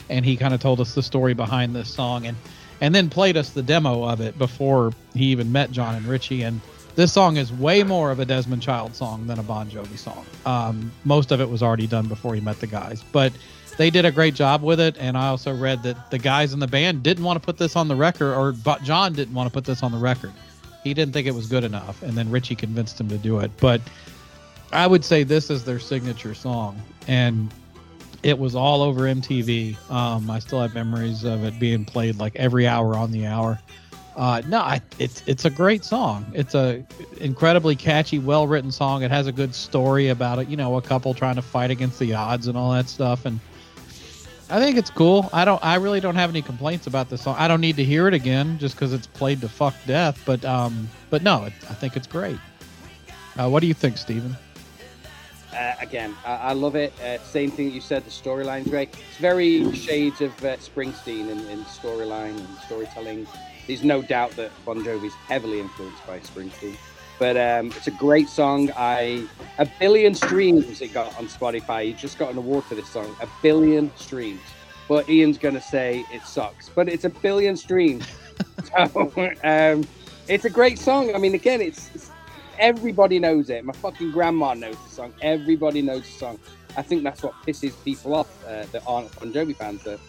and 0.10 0.24
he 0.24 0.38
kind 0.38 0.54
of 0.54 0.62
told 0.62 0.80
us 0.80 0.94
the 0.94 1.02
story 1.02 1.34
behind 1.34 1.76
this 1.76 1.90
song 1.90 2.28
and 2.28 2.38
and 2.80 2.94
then 2.94 3.10
played 3.10 3.38
us 3.38 3.50
the 3.50 3.64
demo 3.64 4.04
of 4.04 4.22
it 4.22 4.38
before 4.38 4.94
he 5.16 5.26
even 5.26 5.52
met 5.52 5.72
Jon 5.72 5.96
and 5.96 6.06
Richie 6.06 6.44
and. 6.44 6.62
This 6.96 7.12
song 7.12 7.38
is 7.38 7.52
way 7.52 7.82
more 7.82 8.12
of 8.12 8.20
a 8.20 8.26
Desmond 8.26 8.62
Child 8.62 8.94
song 8.94 9.26
than 9.26 9.40
a 9.40 9.42
Bon 9.42 9.68
Jovi 9.68 9.98
song. 9.98 10.24
Um, 10.46 10.92
most 11.06 11.32
of 11.32 11.42
it 11.42 11.50
was 11.50 11.64
already 11.64 11.88
done 11.88 12.08
before 12.08 12.36
he 12.36 12.40
met 12.40 12.60
the 12.60 12.68
guys, 12.68 13.04
but 13.12 13.34
they 13.78 13.90
did 13.90 14.06
a 14.06 14.12
great 14.12 14.36
job 14.36 14.62
with 14.62 14.80
it. 14.80 14.96
And 15.00 15.18
I 15.18 15.30
also 15.30 15.56
read 15.56 15.82
that 15.84 16.12
the 16.12 16.20
guys 16.20 16.54
in 16.54 16.60
the 16.60 16.68
band 16.68 17.02
didn't 17.02 17.24
want 17.24 17.42
to 17.42 17.44
put 17.44 17.58
this 17.58 17.76
on 17.76 17.88
the 17.88 17.96
record, 17.96 18.36
or 18.36 18.54
Jon 18.84 19.14
didn't 19.14 19.34
want 19.34 19.50
to 19.50 19.54
put 19.54 19.66
this 19.66 19.82
on 19.82 19.92
the 19.92 19.98
record. 19.98 20.32
He 20.84 20.94
didn't 20.94 21.14
think 21.14 21.28
it 21.28 21.34
was 21.34 21.48
good 21.48 21.64
enough, 21.64 22.02
and 22.04 22.14
then 22.14 22.30
Richie 22.30 22.56
convinced 22.56 23.00
him 23.00 23.08
to 23.10 23.18
do 23.18 23.40
it. 23.40 23.52
But 23.60 23.82
I 24.72 24.88
would 24.88 25.06
say 25.06 25.24
this 25.24 25.50
is 25.50 25.64
their 25.64 25.80
signature 25.80 26.34
song, 26.34 26.82
and 27.08 27.54
it 28.24 28.38
was 28.38 28.56
all 28.56 28.82
over 28.82 29.02
MTV. 29.02 29.78
Um, 29.90 30.30
I 30.30 30.40
still 30.40 30.62
have 30.62 30.74
memories 30.74 31.24
of 31.24 31.44
it 31.44 31.60
being 31.60 31.86
played 31.86 32.18
like 32.18 32.36
every 32.36 32.68
hour 32.68 32.96
on 32.96 33.12
the 33.12 33.26
hour. 33.26 33.60
Uh, 34.16 34.42
no, 34.48 34.60
I, 34.60 34.82
it's 35.00 35.24
it's 35.26 35.46
a 35.46 35.50
great 35.50 35.84
song. 35.84 36.26
It's 36.34 36.54
a 36.54 36.84
incredibly 37.20 37.76
catchy, 37.76 38.20
well 38.20 38.48
written 38.48 38.72
song. 38.72 39.04
It 39.04 39.12
has 39.12 39.28
a 39.28 39.32
good 39.32 39.56
story 39.56 40.10
about 40.10 40.40
it. 40.40 40.48
You 40.48 40.58
know, 40.58 40.78
a 40.78 40.82
couple 40.82 41.14
trying 41.14 41.36
to 41.36 41.42
fight 41.42 41.72
against 41.72 41.98
the 42.00 42.14
odds 42.14 42.48
and 42.48 42.58
all 42.58 42.72
that 42.74 42.90
stuff. 42.90 43.26
And 43.26 43.40
I 44.54 44.60
think 44.60 44.78
it's 44.78 44.92
cool. 44.92 45.30
I 45.34 45.46
don't. 45.46 45.64
I 45.66 45.76
really 45.76 46.00
don't 46.00 46.16
have 46.16 46.30
any 46.30 46.44
complaints 46.44 46.86
about 46.86 47.10
this 47.10 47.24
song. 47.24 47.36
I 47.40 47.48
don't 47.48 47.62
need 47.62 47.76
to 47.78 47.84
hear 47.84 48.08
it 48.08 48.14
again 48.14 48.60
just 48.60 48.76
because 48.76 48.94
it's 48.94 49.08
played 49.08 49.42
to 49.42 49.50
fuck 49.50 49.74
death. 49.88 50.22
But 50.26 50.46
um, 50.46 50.88
but 51.10 51.24
no, 51.24 51.46
it, 51.46 51.54
I 51.70 51.74
think 51.74 51.96
it's 51.96 52.06
great. 52.06 52.38
Uh, 53.36 53.50
what 53.50 53.62
do 53.62 53.68
you 53.68 53.74
think, 53.74 53.98
Stephen? 53.98 54.38
uh, 55.56 55.74
again, 55.80 56.16
I, 56.26 56.36
I 56.36 56.54
love 56.54 56.76
it. 56.76 56.94
Uh, 57.00 57.20
same 57.20 57.52
thing 57.52 57.72
you 57.72 57.82
said, 57.82 58.06
the 58.06 58.10
storyline's 58.10 58.68
great. 58.68 58.90
It's 58.90 59.18
very 59.18 59.72
shades 59.74 60.22
of 60.22 60.32
uh, 60.44 60.58
Springsteen 60.58 61.30
in, 61.30 61.40
in 61.50 61.64
storyline 61.66 62.38
and 62.38 62.58
storytelling. 62.66 63.28
There's 63.68 63.84
no 63.84 64.02
doubt 64.02 64.32
that 64.32 64.52
Bon 64.66 64.84
Jovi's 64.84 65.14
heavily 65.28 65.60
influenced 65.60 66.06
by 66.06 66.20
Springsteen. 66.20 66.76
But 67.20 67.38
um, 67.38 67.68
it's 67.68 67.88
a 67.88 67.92
great 67.92 68.28
song. 68.28 68.72
I 68.76 69.28
a 69.58 69.68
billion 69.80 70.16
streams 70.16 70.82
it 70.82 70.94
got 70.94 71.18
on 71.18 71.28
Spotify. 71.28 71.86
He 71.86 71.94
just 71.94 72.18
got 72.18 72.32
an 72.32 72.38
award 72.38 72.64
for 72.66 72.76
this 72.76 72.90
song. 72.90 73.16
A 73.22 73.28
billion 73.42 73.92
streams. 73.96 74.42
But 74.90 75.10
Ian's 75.10 75.38
gonna 75.38 75.62
say 75.62 76.06
it 76.12 76.24
sucks. 76.24 76.70
But 76.70 76.90
it's 76.90 77.06
a 77.06 77.10
billion 77.10 77.56
streams. 77.56 78.06
so 78.76 79.12
um, 79.44 79.88
it's 80.28 80.46
a 80.46 80.50
great 80.50 80.80
song. 80.80 81.14
I 81.16 81.18
mean, 81.18 81.36
again, 81.36 81.62
it's, 81.62 81.90
it's 81.94 82.12
everybody 82.58 83.20
knows 83.20 83.50
it. 83.50 83.64
My 83.64 83.74
fucking 83.74 84.12
grandma 84.12 84.54
knows 84.54 84.76
the 84.84 84.90
song. 84.90 85.14
Everybody 85.22 85.82
knows 85.82 86.04
the 86.04 86.18
song. 86.18 86.40
I 86.76 86.82
think 86.82 87.04
that's 87.04 87.22
what 87.22 87.34
pisses 87.46 87.74
people 87.84 88.16
off 88.16 88.46
uh, 88.46 88.66
that 88.72 88.84
aren't 88.88 89.18
Bon 89.20 89.32
Jovi 89.32 89.56
fans. 89.56 89.84
That 89.84 90.00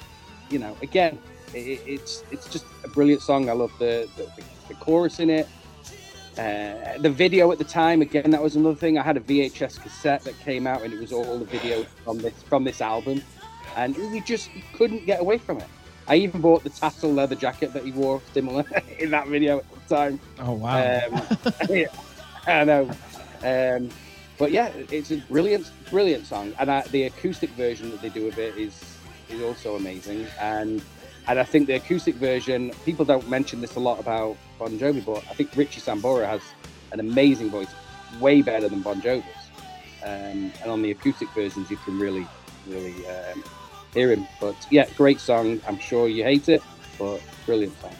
you 0.50 0.58
know, 0.58 0.76
again, 0.82 1.18
it, 1.52 1.80
it's 1.86 2.24
it's 2.30 2.48
just 2.48 2.64
a 2.84 2.88
brilliant 2.88 3.22
song. 3.22 3.50
I 3.50 3.52
love 3.52 3.72
the 3.78 4.08
the, 4.16 4.28
the 4.68 4.74
chorus 4.74 5.20
in 5.20 5.30
it. 5.30 5.48
Uh, 6.38 6.98
the 6.98 7.10
video 7.10 7.52
at 7.52 7.58
the 7.58 7.64
time, 7.64 8.02
again, 8.02 8.30
that 8.32 8.42
was 8.42 8.56
another 8.56 8.74
thing. 8.74 8.98
I 8.98 9.02
had 9.02 9.16
a 9.16 9.20
VHS 9.20 9.80
cassette 9.80 10.22
that 10.24 10.38
came 10.40 10.66
out, 10.66 10.82
and 10.82 10.92
it 10.92 11.00
was 11.00 11.12
all 11.12 11.38
the 11.38 11.44
video 11.44 11.84
from 12.04 12.18
this 12.18 12.42
from 12.42 12.64
this 12.64 12.80
album, 12.80 13.22
and 13.76 13.96
you 13.96 14.20
just 14.22 14.50
couldn't 14.74 15.06
get 15.06 15.20
away 15.20 15.38
from 15.38 15.58
it. 15.58 15.68
I 16.08 16.16
even 16.16 16.40
bought 16.40 16.64
the 16.64 16.70
tassel 16.70 17.12
leather 17.12 17.36
jacket 17.36 17.72
that 17.72 17.84
he 17.84 17.92
wore, 17.92 18.20
similar 18.34 18.64
in 18.98 19.10
that 19.10 19.28
video 19.28 19.58
at 19.58 19.88
the 19.88 19.94
time. 19.94 20.20
Oh 20.40 20.52
wow! 20.52 20.76
Um, 20.76 21.22
yeah, 21.70 21.86
I 22.46 22.64
know, 22.64 22.90
um, 23.44 23.90
but 24.36 24.50
yeah, 24.50 24.72
it's 24.90 25.12
a 25.12 25.18
brilliant, 25.18 25.70
brilliant 25.88 26.26
song, 26.26 26.52
and 26.58 26.68
I, 26.68 26.82
the 26.82 27.04
acoustic 27.04 27.50
version 27.50 27.90
that 27.90 28.02
they 28.02 28.08
do 28.08 28.26
of 28.26 28.38
it 28.40 28.56
is 28.58 28.98
is 29.30 29.40
also 29.40 29.76
amazing. 29.76 30.26
And 30.40 30.82
and 31.28 31.38
I 31.38 31.44
think 31.44 31.68
the 31.68 31.74
acoustic 31.74 32.16
version, 32.16 32.72
people 32.84 33.04
don't 33.04 33.28
mention 33.28 33.60
this 33.60 33.76
a 33.76 33.80
lot 33.80 34.00
about 34.00 34.36
Bon 34.58 34.78
Jovi, 34.78 35.04
but 35.04 35.24
I 35.30 35.34
think 35.34 35.50
Richie 35.56 35.80
Sambora 35.80 36.26
has 36.26 36.42
an 36.92 37.00
amazing 37.00 37.50
voice, 37.50 37.68
way 38.20 38.42
better 38.42 38.68
than 38.68 38.80
Bon 38.80 39.00
Jovi's. 39.00 39.24
Um, 40.02 40.52
and 40.62 40.70
on 40.70 40.82
the 40.82 40.90
acoustic 40.90 41.28
versions, 41.30 41.70
you 41.70 41.76
can 41.78 41.98
really, 41.98 42.26
really 42.66 42.94
um, 43.06 43.42
hear 43.94 44.10
him. 44.10 44.26
But 44.40 44.54
yeah, 44.70 44.86
great 44.96 45.20
song. 45.20 45.60
I'm 45.66 45.78
sure 45.78 46.08
you 46.08 46.24
hate 46.24 46.48
it, 46.48 46.62
but 46.98 47.20
brilliant 47.46 47.78
song. 47.80 47.94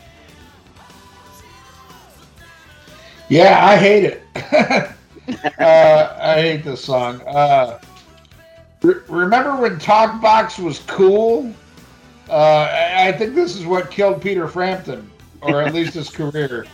Yeah, 3.29 3.67
I 3.67 3.77
hate 3.77 4.05
it. 4.05 4.23
uh, 5.59 6.17
I 6.21 6.41
hate 6.41 6.65
this 6.65 6.85
song. 6.85 7.23
Uh, 7.23 7.81
re- 8.83 9.01
remember 9.09 9.57
when 9.57 9.79
Talkbox 9.79 10.63
was 10.63 10.81
cool? 10.81 11.53
Uh, 12.29 12.69
I-, 12.71 13.09
I 13.09 13.13
think 13.13 13.35
this 13.35 13.57
is 13.57 13.65
what 13.65 13.91
killed 13.91 14.21
Peter 14.21 14.47
Frampton, 14.47 15.11
or 15.45 15.63
at 15.63 15.75
least 15.75 15.95
his 15.95 16.11
career. 16.11 16.67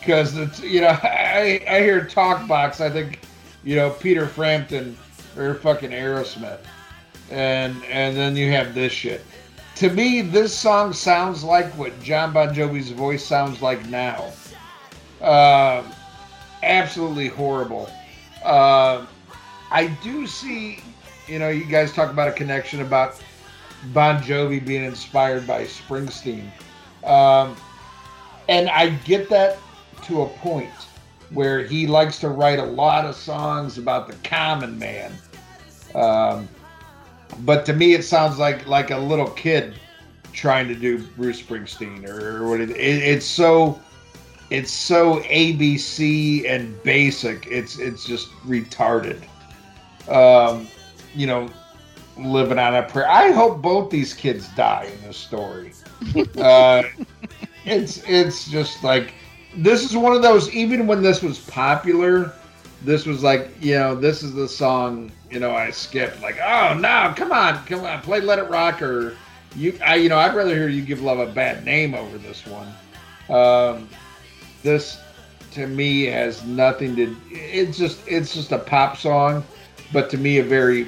Because 0.00 0.36
it's 0.36 0.60
you 0.60 0.80
know 0.80 0.98
I 1.02 1.64
I 1.68 1.80
hear 1.80 2.04
talk 2.04 2.46
box 2.46 2.80
I 2.80 2.90
think 2.90 3.20
you 3.64 3.76
know 3.76 3.90
Peter 3.90 4.26
Frampton 4.26 4.96
or 5.36 5.54
fucking 5.54 5.90
Aerosmith, 5.90 6.60
and 7.30 7.82
and 7.84 8.16
then 8.16 8.36
you 8.36 8.50
have 8.52 8.74
this 8.74 8.92
shit. 8.92 9.24
To 9.76 9.90
me, 9.90 10.22
this 10.22 10.56
song 10.56 10.94
sounds 10.94 11.44
like 11.44 11.66
what 11.76 12.00
Jon 12.02 12.32
Bon 12.32 12.54
Jovi's 12.54 12.90
voice 12.90 13.24
sounds 13.24 13.60
like 13.60 13.86
now. 13.88 14.32
Uh, 15.20 15.82
absolutely 16.62 17.28
horrible. 17.28 17.90
Uh, 18.42 19.04
I 19.70 19.88
do 20.02 20.26
see, 20.26 20.82
you 21.26 21.38
know, 21.38 21.48
you 21.48 21.64
guys 21.64 21.92
talk 21.92 22.10
about 22.10 22.28
a 22.28 22.32
connection 22.32 22.80
about 22.80 23.20
Bon 23.92 24.22
Jovi 24.22 24.64
being 24.64 24.84
inspired 24.84 25.46
by 25.46 25.64
Springsteen. 25.64 26.48
Um, 27.04 27.56
and 28.48 28.68
I 28.68 28.90
get 28.90 29.28
that 29.30 29.58
to 30.04 30.22
a 30.22 30.28
point 30.28 30.70
where 31.30 31.64
he 31.64 31.86
likes 31.86 32.18
to 32.20 32.28
write 32.28 32.58
a 32.58 32.64
lot 32.64 33.04
of 33.04 33.16
songs 33.16 33.78
about 33.78 34.06
the 34.06 34.14
common 34.28 34.78
man. 34.78 35.12
Um, 35.94 36.48
but 37.40 37.66
to 37.66 37.72
me, 37.72 37.94
it 37.94 38.04
sounds 38.04 38.38
like 38.38 38.66
like 38.66 38.90
a 38.90 38.98
little 38.98 39.30
kid 39.30 39.74
trying 40.32 40.68
to 40.68 40.74
do 40.74 40.98
Bruce 41.16 41.42
Springsteen 41.42 42.08
or 42.08 42.46
what 42.48 42.60
it, 42.60 42.70
it, 42.70 42.76
it's 42.76 43.26
so 43.26 43.80
it's 44.50 44.70
so 44.70 45.20
ABC 45.22 46.48
and 46.48 46.80
basic. 46.82 47.46
It's 47.46 47.78
it's 47.78 48.04
just 48.04 48.30
retarded. 48.46 49.22
Um, 50.08 50.68
you 51.14 51.26
know, 51.26 51.48
living 52.16 52.58
on 52.58 52.74
a 52.74 52.82
prayer. 52.82 53.08
I 53.08 53.32
hope 53.32 53.60
both 53.60 53.90
these 53.90 54.14
kids 54.14 54.48
die 54.50 54.90
in 54.94 55.08
this 55.08 55.16
story. 55.16 55.72
uh, 56.38 56.82
it's 57.66 58.02
it's 58.06 58.48
just 58.48 58.82
like 58.82 59.12
this 59.56 59.84
is 59.84 59.96
one 59.96 60.14
of 60.14 60.22
those. 60.22 60.50
Even 60.54 60.86
when 60.86 61.02
this 61.02 61.22
was 61.22 61.38
popular, 61.38 62.32
this 62.82 63.04
was 63.06 63.22
like 63.22 63.50
you 63.60 63.74
know 63.74 63.94
this 63.94 64.22
is 64.22 64.32
the 64.34 64.48
song 64.48 65.10
you 65.30 65.40
know 65.40 65.54
I 65.54 65.70
skipped. 65.70 66.22
Like 66.22 66.38
oh 66.38 66.74
no, 66.78 67.12
come 67.16 67.32
on, 67.32 67.64
come 67.66 67.84
on, 67.84 68.00
play 68.02 68.20
Let 68.20 68.38
It 68.38 68.48
Rock 68.48 68.80
or 68.80 69.16
you. 69.56 69.78
I 69.84 69.96
you 69.96 70.08
know 70.08 70.18
I'd 70.18 70.34
rather 70.34 70.54
hear 70.54 70.68
you 70.68 70.82
give 70.82 71.02
love 71.02 71.18
a 71.18 71.26
bad 71.26 71.64
name 71.64 71.94
over 71.94 72.16
this 72.18 72.46
one. 72.46 72.68
Um, 73.28 73.88
this 74.62 74.98
to 75.52 75.66
me 75.66 76.04
has 76.04 76.44
nothing 76.44 76.94
to. 76.96 77.16
It's 77.30 77.76
just 77.76 78.06
it's 78.06 78.32
just 78.32 78.52
a 78.52 78.58
pop 78.58 78.96
song, 78.96 79.44
but 79.92 80.08
to 80.10 80.18
me 80.18 80.38
a 80.38 80.44
very 80.44 80.86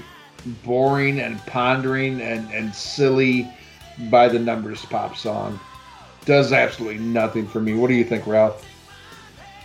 boring 0.65 1.19
and 1.21 1.39
pondering 1.47 2.21
and 2.21 2.49
and 2.53 2.73
silly 2.73 3.51
by 4.11 4.29
the 4.29 4.39
numbers 4.39 4.85
pop 4.85 5.17
song. 5.17 5.59
Does 6.29 6.53
absolutely 6.53 6.99
nothing 7.03 7.49
for 7.49 7.59
me. 7.59 7.73
What 7.73 7.89
do 7.89 7.95
you 7.95 8.05
think, 8.05 8.27
Ralph? 8.27 8.63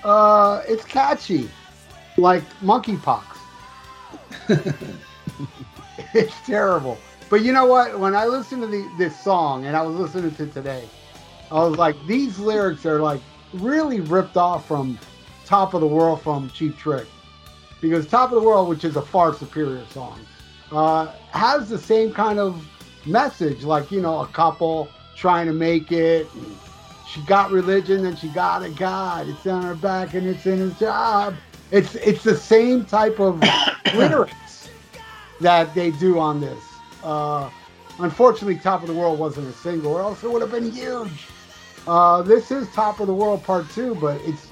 Uh, 0.01 0.61
it's 0.65 0.85
catchy, 0.85 1.49
like 2.15 2.41
monkeypox. 2.61 3.25
it's 6.13 6.33
terrible. 6.45 6.97
But 7.29 7.41
you 7.41 7.51
know 7.51 7.65
what? 7.65 7.99
When 7.99 8.15
I 8.15 8.27
listened 8.27 8.61
to 8.61 8.67
the, 8.67 8.89
this 8.97 9.21
song 9.21 9.65
and 9.65 9.75
I 9.75 9.81
was 9.81 9.97
listening 9.97 10.33
to 10.35 10.47
today, 10.47 10.87
I 11.51 11.55
was 11.55 11.77
like, 11.77 11.97
these 12.07 12.39
lyrics 12.39 12.85
are 12.85 13.01
like 13.01 13.19
really 13.51 13.99
ripped 13.99 14.37
off 14.37 14.65
from 14.65 14.97
Top 15.43 15.73
of 15.73 15.81
the 15.81 15.87
World 15.87 16.21
from 16.21 16.49
Cheap 16.51 16.77
Trick. 16.77 17.07
Because 17.81 18.07
Top 18.07 18.31
of 18.31 18.41
the 18.41 18.47
World, 18.47 18.69
which 18.69 18.85
is 18.85 18.95
a 18.95 19.01
far 19.01 19.33
superior 19.33 19.85
song, 19.87 20.17
uh, 20.71 21.07
has 21.31 21.67
the 21.67 21.77
same 21.77 22.13
kind 22.13 22.39
of 22.39 22.65
message, 23.05 23.65
like, 23.65 23.91
you 23.91 23.99
know, 23.99 24.19
a 24.19 24.27
couple 24.27 24.87
trying 25.15 25.47
to 25.47 25.53
make 25.53 25.91
it. 25.91 26.27
She 27.09 27.21
got 27.21 27.51
religion 27.51 28.05
and 28.05 28.17
she 28.17 28.29
got 28.29 28.63
a 28.63 28.69
God. 28.69 29.27
It's 29.27 29.45
on 29.45 29.63
her 29.63 29.75
back 29.75 30.13
and 30.13 30.25
it's 30.27 30.45
in 30.45 30.57
his 30.57 30.77
job. 30.79 31.35
It's 31.71 31.95
it's 31.95 32.23
the 32.23 32.35
same 32.35 32.85
type 32.85 33.19
of 33.19 33.41
lyrics 33.95 34.69
that 35.41 35.73
they 35.75 35.91
do 35.91 36.19
on 36.19 36.39
this. 36.39 36.63
Uh, 37.03 37.49
unfortunately, 37.99 38.57
Top 38.57 38.81
of 38.81 38.87
the 38.87 38.93
World 38.93 39.19
wasn't 39.19 39.47
a 39.47 39.53
single, 39.53 39.93
or 39.93 40.01
else 40.01 40.23
it 40.23 40.31
would 40.31 40.41
have 40.41 40.51
been 40.51 40.71
huge. 40.71 41.27
Uh, 41.87 42.21
this 42.21 42.51
is 42.51 42.67
Top 42.69 42.99
of 42.99 43.07
the 43.07 43.13
World 43.13 43.43
Part 43.43 43.69
Two, 43.71 43.95
but 43.95 44.19
it's 44.21 44.47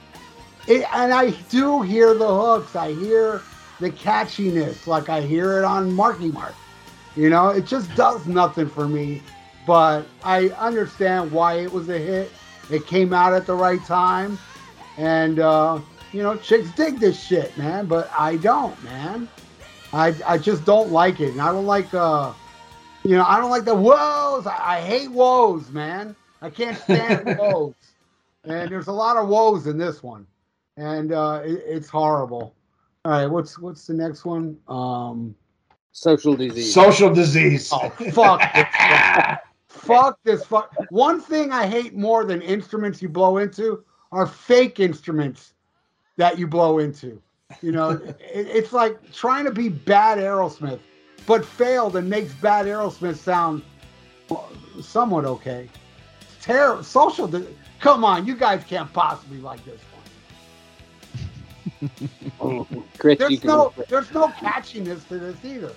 it, 0.67 0.85
and 0.93 1.13
I 1.13 1.31
do 1.49 1.81
hear 1.81 2.13
the 2.13 2.27
hooks. 2.27 2.75
I 2.75 2.93
hear 2.93 3.41
the 3.79 3.89
catchiness, 3.89 4.85
like 4.85 5.09
I 5.09 5.21
hear 5.21 5.57
it 5.57 5.63
on 5.63 5.91
Marky 5.93 6.31
Mark. 6.31 6.53
You 7.15 7.29
know, 7.29 7.49
it 7.49 7.65
just 7.65 7.93
does 7.95 8.25
nothing 8.27 8.69
for 8.69 8.87
me. 8.87 9.21
But 9.65 10.05
I 10.23 10.49
understand 10.49 11.31
why 11.31 11.59
it 11.59 11.71
was 11.71 11.89
a 11.89 11.97
hit. 11.97 12.31
It 12.69 12.87
came 12.87 13.13
out 13.13 13.33
at 13.33 13.45
the 13.45 13.53
right 13.53 13.83
time, 13.85 14.39
and 14.97 15.39
uh, 15.39 15.79
you 16.11 16.23
know, 16.23 16.35
chicks 16.37 16.71
dig 16.71 16.99
this 16.99 17.21
shit, 17.21 17.55
man. 17.57 17.85
But 17.85 18.09
I 18.17 18.37
don't, 18.37 18.81
man. 18.83 19.27
I 19.93 20.15
I 20.25 20.37
just 20.37 20.65
don't 20.65 20.91
like 20.91 21.19
it, 21.19 21.31
and 21.31 21.41
I 21.41 21.51
don't 21.51 21.65
like 21.65 21.93
uh, 21.93 22.33
you 23.03 23.15
know, 23.15 23.25
I 23.25 23.39
don't 23.39 23.49
like 23.49 23.65
the 23.65 23.75
woes. 23.75 24.47
I, 24.47 24.77
I 24.77 24.81
hate 24.81 25.11
woes, 25.11 25.69
man. 25.69 26.15
I 26.41 26.49
can't 26.49 26.77
stand 26.77 27.37
woes, 27.39 27.75
and 28.45 28.71
there's 28.71 28.87
a 28.87 28.91
lot 28.93 29.17
of 29.17 29.27
woes 29.27 29.67
in 29.67 29.77
this 29.77 30.01
one, 30.01 30.25
and 30.77 31.11
uh, 31.11 31.41
it, 31.43 31.63
it's 31.67 31.89
horrible. 31.89 32.55
All 33.05 33.11
right, 33.11 33.27
what's 33.27 33.59
what's 33.59 33.85
the 33.85 33.93
next 33.93 34.25
one? 34.25 34.57
Um, 34.67 35.35
Social 35.93 36.35
disease. 36.35 36.73
Social 36.73 37.13
disease. 37.13 37.69
oh 37.73 37.89
fuck 37.89 38.41
this 38.53 38.65
fuck. 39.87 40.19
this 40.23 40.45
fuck. 40.45 40.73
One 40.89 41.19
thing 41.19 41.51
I 41.51 41.67
hate 41.67 41.95
more 41.95 42.25
than 42.25 42.41
instruments 42.41 43.01
you 43.01 43.09
blow 43.09 43.37
into 43.37 43.83
are 44.11 44.27
fake 44.27 44.79
instruments 44.79 45.53
that 46.17 46.37
you 46.37 46.47
blow 46.47 46.79
into. 46.79 47.21
You 47.61 47.71
know, 47.71 47.89
it, 47.89 48.17
it's 48.19 48.73
like 48.73 49.11
trying 49.11 49.45
to 49.45 49.51
be 49.51 49.69
bad 49.69 50.17
Aerosmith, 50.17 50.79
but 51.25 51.45
failed 51.45 51.95
and 51.95 52.09
makes 52.09 52.33
bad 52.33 52.65
Aerosmith 52.65 53.17
sound 53.17 53.63
somewhat 54.81 55.25
okay. 55.25 55.69
Terrible. 56.41 56.83
Social. 56.83 57.29
Come 57.79 58.05
on, 58.05 58.25
you 58.25 58.35
guys 58.35 58.63
can't 58.67 58.91
possibly 58.93 59.39
like 59.39 59.63
this 59.65 59.81
one. 62.37 62.65
Chris, 62.97 63.19
you 63.19 63.27
There's 63.27 63.39
can 63.39 63.47
no, 63.47 63.73
there's 63.87 64.11
no 64.13 64.27
catchiness 64.27 65.07
to 65.07 65.19
this 65.19 65.35
either. 65.43 65.71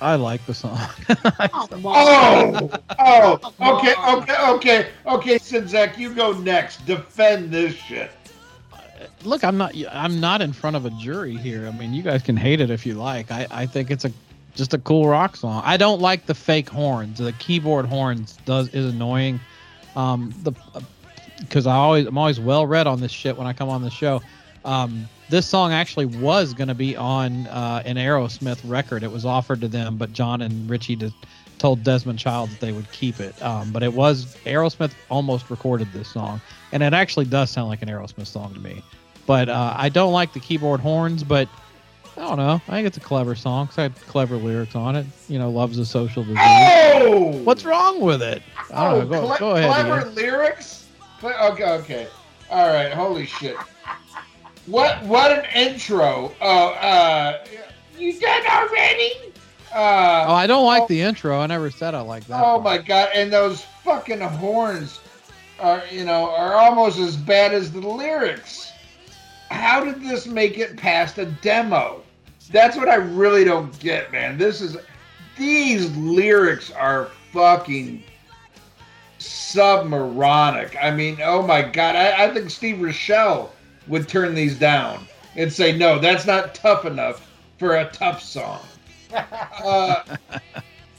I 0.00 0.14
like 0.14 0.44
the 0.46 0.54
song. 0.54 0.78
Come. 1.06 1.82
Oh, 1.84 2.70
oh, 2.98 3.54
okay, 3.60 3.94
okay, 4.08 4.36
okay, 4.48 4.88
okay. 5.06 5.38
Czynszak, 5.38 5.98
you 5.98 6.14
go 6.14 6.32
next. 6.32 6.86
Defend 6.86 7.50
this 7.50 7.74
shit. 7.74 8.10
Look, 9.24 9.44
I'm 9.44 9.58
not. 9.58 9.74
I'm 9.90 10.20
not 10.20 10.40
in 10.40 10.52
front 10.52 10.76
of 10.76 10.86
a 10.86 10.90
jury 10.90 11.36
here. 11.36 11.66
I 11.66 11.70
mean, 11.72 11.92
you 11.92 12.02
guys 12.02 12.22
can 12.22 12.36
hate 12.36 12.60
it 12.60 12.70
if 12.70 12.86
you 12.86 12.94
like. 12.94 13.30
I, 13.30 13.46
I 13.50 13.66
think 13.66 13.90
it's 13.90 14.04
a 14.04 14.12
just 14.54 14.72
a 14.72 14.78
cool 14.78 15.06
rock 15.06 15.36
song. 15.36 15.62
I 15.64 15.76
don't 15.76 16.00
like 16.00 16.26
the 16.26 16.34
fake 16.34 16.68
horns. 16.68 17.18
The 17.18 17.32
keyboard 17.32 17.86
horns 17.86 18.38
does 18.44 18.68
is 18.68 18.94
annoying. 18.94 19.40
Um, 19.96 20.34
the 20.42 20.52
because 21.40 21.66
I 21.66 21.74
always 21.74 22.06
I'm 22.06 22.16
always 22.16 22.40
well 22.40 22.66
read 22.66 22.86
on 22.86 23.00
this 23.00 23.12
shit 23.12 23.36
when 23.36 23.46
I 23.46 23.52
come 23.52 23.68
on 23.68 23.82
the 23.82 23.90
show. 23.90 24.22
Um, 24.64 25.08
this 25.30 25.46
song 25.46 25.72
actually 25.72 26.06
was 26.06 26.52
going 26.54 26.68
to 26.68 26.74
be 26.74 26.96
on 26.96 27.46
uh, 27.46 27.82
an 27.86 27.96
Aerosmith 27.96 28.60
record. 28.64 29.02
It 29.02 29.10
was 29.12 29.24
offered 29.24 29.60
to 29.62 29.68
them, 29.68 29.96
but 29.96 30.12
Jon 30.12 30.42
and 30.42 30.68
Richie 30.68 30.96
did, 30.96 31.14
told 31.58 31.82
Desmond 31.84 32.18
Child 32.18 32.50
that 32.50 32.60
they 32.60 32.72
would 32.72 32.90
keep 32.92 33.20
it. 33.20 33.40
Um, 33.42 33.70
but 33.72 33.82
it 33.82 33.92
was 33.92 34.36
Aerosmith 34.44 34.92
almost 35.08 35.48
recorded 35.50 35.92
this 35.92 36.08
song, 36.08 36.40
and 36.72 36.82
it 36.82 36.92
actually 36.92 37.26
does 37.26 37.50
sound 37.50 37.68
like 37.68 37.80
an 37.82 37.88
Aerosmith 37.88 38.26
song 38.26 38.52
to 38.54 38.60
me. 38.60 38.82
But 39.26 39.48
uh, 39.48 39.74
I 39.76 39.88
don't 39.88 40.12
like 40.12 40.32
the 40.32 40.40
keyboard 40.40 40.80
horns, 40.80 41.22
but 41.22 41.48
I 42.16 42.22
don't 42.22 42.36
know. 42.38 42.60
I 42.68 42.72
think 42.72 42.86
it's 42.88 42.96
a 42.96 43.00
clever 43.00 43.34
song 43.36 43.66
because 43.66 43.78
I 43.78 43.82
had 43.82 43.94
clever 44.08 44.36
lyrics 44.36 44.74
on 44.74 44.96
it. 44.96 45.06
You 45.28 45.38
know, 45.38 45.48
love's 45.50 45.78
a 45.78 45.86
social 45.86 46.24
disease. 46.24 46.38
Oh! 46.40 47.40
What's 47.44 47.64
wrong 47.64 48.00
with 48.00 48.22
it? 48.22 48.42
I 48.74 48.84
don't 48.90 48.94
Oh, 48.94 49.00
know. 49.04 49.06
Go, 49.06 49.26
cle- 49.28 49.38
go 49.38 49.56
ahead. 49.56 49.86
clever 49.86 50.10
lyrics. 50.10 50.88
Cle- 51.20 51.30
Okay, 51.52 51.64
okay. 51.70 52.06
All 52.50 52.66
right. 52.72 52.92
Holy 52.92 53.26
shit. 53.26 53.60
What? 54.70 55.02
What 55.04 55.32
an 55.32 55.44
intro. 55.54 56.32
Oh, 56.40 56.68
uh, 56.68 57.44
you 57.98 58.18
done 58.20 58.42
already? 58.46 59.12
Oh, 59.74 59.78
Uh, 59.78 60.26
I 60.32 60.46
don't 60.46 60.64
like 60.64 60.82
Oh. 60.82 60.86
the 60.88 61.00
intro. 61.02 61.40
I 61.40 61.46
never 61.46 61.70
said 61.70 61.94
I 61.94 62.00
like 62.00 62.24
that. 62.28 62.40
oh 62.40 62.60
part. 62.60 62.62
my 62.62 62.78
god! 62.78 63.08
And 63.14 63.32
those 63.32 63.62
fucking 63.84 64.20
horns 64.20 65.00
are, 65.58 65.82
you 65.90 66.04
know, 66.04 66.30
are 66.34 66.54
almost 66.54 66.98
as 66.98 67.16
bad 67.16 67.52
as 67.52 67.70
the 67.72 67.80
lyrics. 67.80 68.70
How 69.50 69.84
did 69.84 70.00
this 70.02 70.26
make 70.26 70.58
it 70.58 70.76
past 70.76 71.18
a 71.18 71.26
demo? 71.26 72.02
That's 72.50 72.76
what 72.76 72.88
I 72.88 72.94
really 72.96 73.44
don't 73.44 73.76
get, 73.80 74.10
man. 74.12 74.38
This 74.38 74.60
is 74.60 74.76
these 75.36 75.94
lyrics 75.96 76.70
are 76.70 77.08
fucking 77.32 78.02
submaronic. 79.18 80.76
I 80.82 80.90
mean, 80.90 81.18
oh 81.22 81.42
my 81.42 81.62
god, 81.62 81.96
I, 81.96 82.24
I 82.26 82.34
think 82.34 82.50
Stevie 82.50 82.82
Rachelle 82.82 83.50
would 83.90 84.08
turn 84.08 84.34
these 84.34 84.58
down 84.58 85.06
and 85.36 85.52
say, 85.52 85.76
no, 85.76 85.98
that's 85.98 86.24
not 86.26 86.54
tough 86.54 86.86
enough 86.86 87.28
for 87.58 87.76
a 87.76 87.90
Tuff 87.90 88.22
song. 88.22 88.60
Uh, 89.64 90.16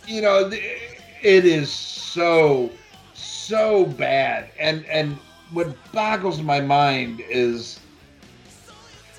you 0.06 0.22
know, 0.22 0.52
it 0.52 1.46
is 1.46 1.72
so, 1.72 2.70
so 3.14 3.86
bad. 3.86 4.52
And 4.60 4.86
and 4.86 5.18
what 5.52 5.76
boggles 5.94 6.42
my 6.42 6.60
mind 6.60 7.22
is, 7.28 7.80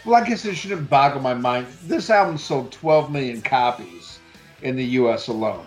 well, 0.04 0.22
I 0.22 0.28
guess 0.28 0.44
it 0.44 0.54
shouldn't 0.54 0.88
boggle 0.90 1.22
my 1.22 1.34
mind. 1.34 1.66
This 1.84 2.10
album 2.10 2.38
sold 2.38 2.70
12 2.70 3.10
million 3.10 3.40
copies 3.40 4.20
in 4.60 4.76
the 4.76 4.84
U.S. 4.84 5.28
alone. 5.28 5.66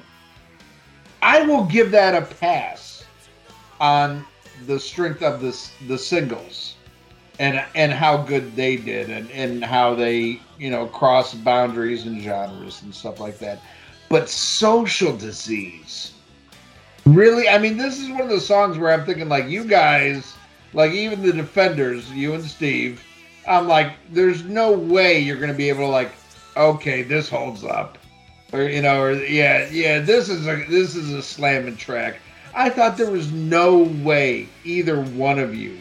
I 1.22 1.42
will 1.42 1.66
give 1.66 1.92
that 1.92 2.14
a 2.14 2.26
pass 2.36 3.04
on 3.80 4.24
the 4.68 4.80
strength 4.80 5.24
of 5.24 5.42
this 5.42 5.72
the 5.88 5.98
singles 5.98 6.75
and 7.40 7.64
and 7.76 7.92
how 7.92 8.18
good 8.18 8.56
they 8.56 8.76
did 8.78 9.10
and 9.10 9.30
and 9.32 9.64
how 9.64 9.94
they 9.94 10.40
you 10.58 10.70
know 10.70 10.88
cross 10.88 11.34
boundaries 11.34 12.06
and 12.06 12.22
genres 12.22 12.82
and 12.82 12.94
stuff 12.94 13.20
like 13.20 13.40
that. 13.40 13.60
But 14.10 14.30
social 14.30 15.16
disease. 15.16 16.14
Really? 17.06 17.50
I 17.50 17.58
mean 17.58 17.78
this 17.78 18.00
is 18.00 18.10
one 18.10 18.22
of 18.22 18.30
the 18.30 18.40
songs 18.40 18.78
where 18.78 18.92
i'm 18.92 19.06
thinking 19.06 19.30
like 19.30 19.48
you 19.48 19.64
guys 19.64 20.34
like 20.74 20.92
even 20.92 21.22
the 21.22 21.32
defenders 21.32 22.12
you 22.12 22.34
and 22.34 22.44
steve 22.44 23.04
i'm 23.48 23.68
like 23.68 23.94
there's 24.10 24.44
no 24.44 24.72
way 24.72 25.20
you're 25.20 25.38
gonna 25.38 25.54
be 25.54 25.70
able 25.70 25.82
to 25.82 25.88
like 25.88 26.12
okay 26.58 27.04
this 27.04 27.30
holds 27.30 27.64
up. 27.64 27.98
Or 28.54 28.64
you 28.64 28.82
know 28.82 29.02
or 29.02 29.14
yeah 29.14 29.68
yeah 29.70 30.00
this 30.00 30.30
is 30.30 30.48
a 30.48 30.66
this 30.70 30.96
is 30.96 31.12
a 31.14 31.22
slamming 31.22 31.78
track. 31.78 32.18
I 32.54 32.70
thought 32.70 32.98
there 32.98 33.12
was 33.12 33.32
no 33.32 33.80
way 34.04 34.48
either 34.64 35.02
one 35.02 35.40
of 35.40 35.54
you 35.54 35.78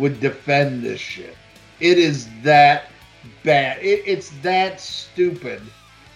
would 0.00 0.20
defend 0.20 0.82
this 0.82 1.00
shit 1.00 1.36
it 1.80 1.98
is 1.98 2.28
that 2.42 2.90
bad 3.44 3.78
it, 3.78 4.02
it's 4.06 4.30
that 4.42 4.80
stupid 4.80 5.60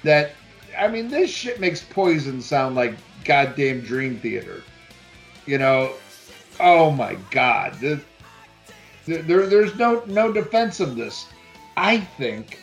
that 0.03 0.33
i 0.79 0.89
mean 0.89 1.09
this 1.09 1.31
shit 1.31 1.61
makes 1.61 1.83
poison 1.83 2.41
sound 2.41 2.75
like 2.75 2.95
goddamn 3.25 3.81
dream 3.81 4.19
theater 4.19 4.63
you 5.47 5.59
know 5.59 5.93
oh 6.61 6.91
my 6.91 7.17
god 7.31 7.75
this, 7.75 8.01
there, 9.07 9.47
there's 9.47 9.75
no 9.77 10.03
no 10.07 10.33
defense 10.33 10.81
of 10.81 10.97
this 10.97 11.27
i 11.77 11.99
think 11.99 12.59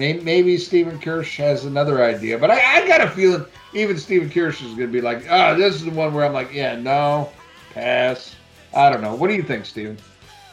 Maybe, 0.00 0.56
Stephen 0.56 0.98
Kirsch 0.98 1.36
has 1.36 1.66
another 1.66 2.02
idea, 2.02 2.38
but 2.38 2.50
I, 2.50 2.56
I 2.78 2.88
got 2.88 3.02
a 3.02 3.10
feeling 3.10 3.44
even 3.74 3.98
Stephen 3.98 4.30
Kirsch 4.30 4.62
is 4.62 4.68
going 4.68 4.88
to 4.88 4.92
be 4.92 5.02
like, 5.02 5.26
oh, 5.28 5.54
this 5.58 5.74
is 5.74 5.84
the 5.84 5.90
one 5.90 6.14
where 6.14 6.24
I'm 6.24 6.32
like, 6.32 6.54
yeah, 6.54 6.74
no, 6.74 7.30
pass. 7.74 8.34
I 8.74 8.88
don't 8.88 9.02
know. 9.02 9.14
What 9.14 9.28
do 9.28 9.34
you 9.34 9.42
think, 9.42 9.66
Stephen? 9.66 9.98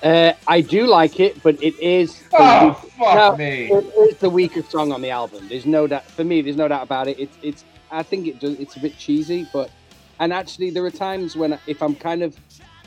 Uh, 0.04 0.34
I 0.48 0.62
do 0.62 0.86
like 0.86 1.20
it, 1.20 1.42
but 1.42 1.62
it 1.62 1.78
is. 1.80 2.20
the 2.30 2.38
Oh, 2.40 2.68
weak- 2.84 2.92
fuck 2.94 3.16
no, 3.16 3.36
me. 3.38 3.72
It 3.72 3.86
is 4.12 4.18
the 4.18 4.30
weakest 4.30 4.72
song 4.72 4.92
on 4.92 5.02
the 5.02 5.10
album. 5.10 5.48
There's 5.50 5.66
no 5.66 5.88
doubt. 5.88 6.06
For 6.06 6.24
me, 6.24 6.42
there's 6.42 6.56
no 6.56 6.68
doubt 6.68 6.84
about 6.84 7.08
it. 7.08 7.20
It's. 7.20 7.38
It's. 7.42 7.66
I 7.90 8.04
think 8.04 8.28
it 8.28 8.40
does. 8.40 8.60
It's 8.60 8.76
a 8.76 8.80
bit 8.80 8.98
cheesy, 8.98 9.48
but. 9.52 9.72
And 10.20 10.34
actually, 10.34 10.72
there 10.72 10.84
are 10.84 10.90
times 10.92 11.36
when 11.36 11.60
if 11.68 11.82
I'm 11.84 11.94
kind 11.96 12.24
of 12.24 12.36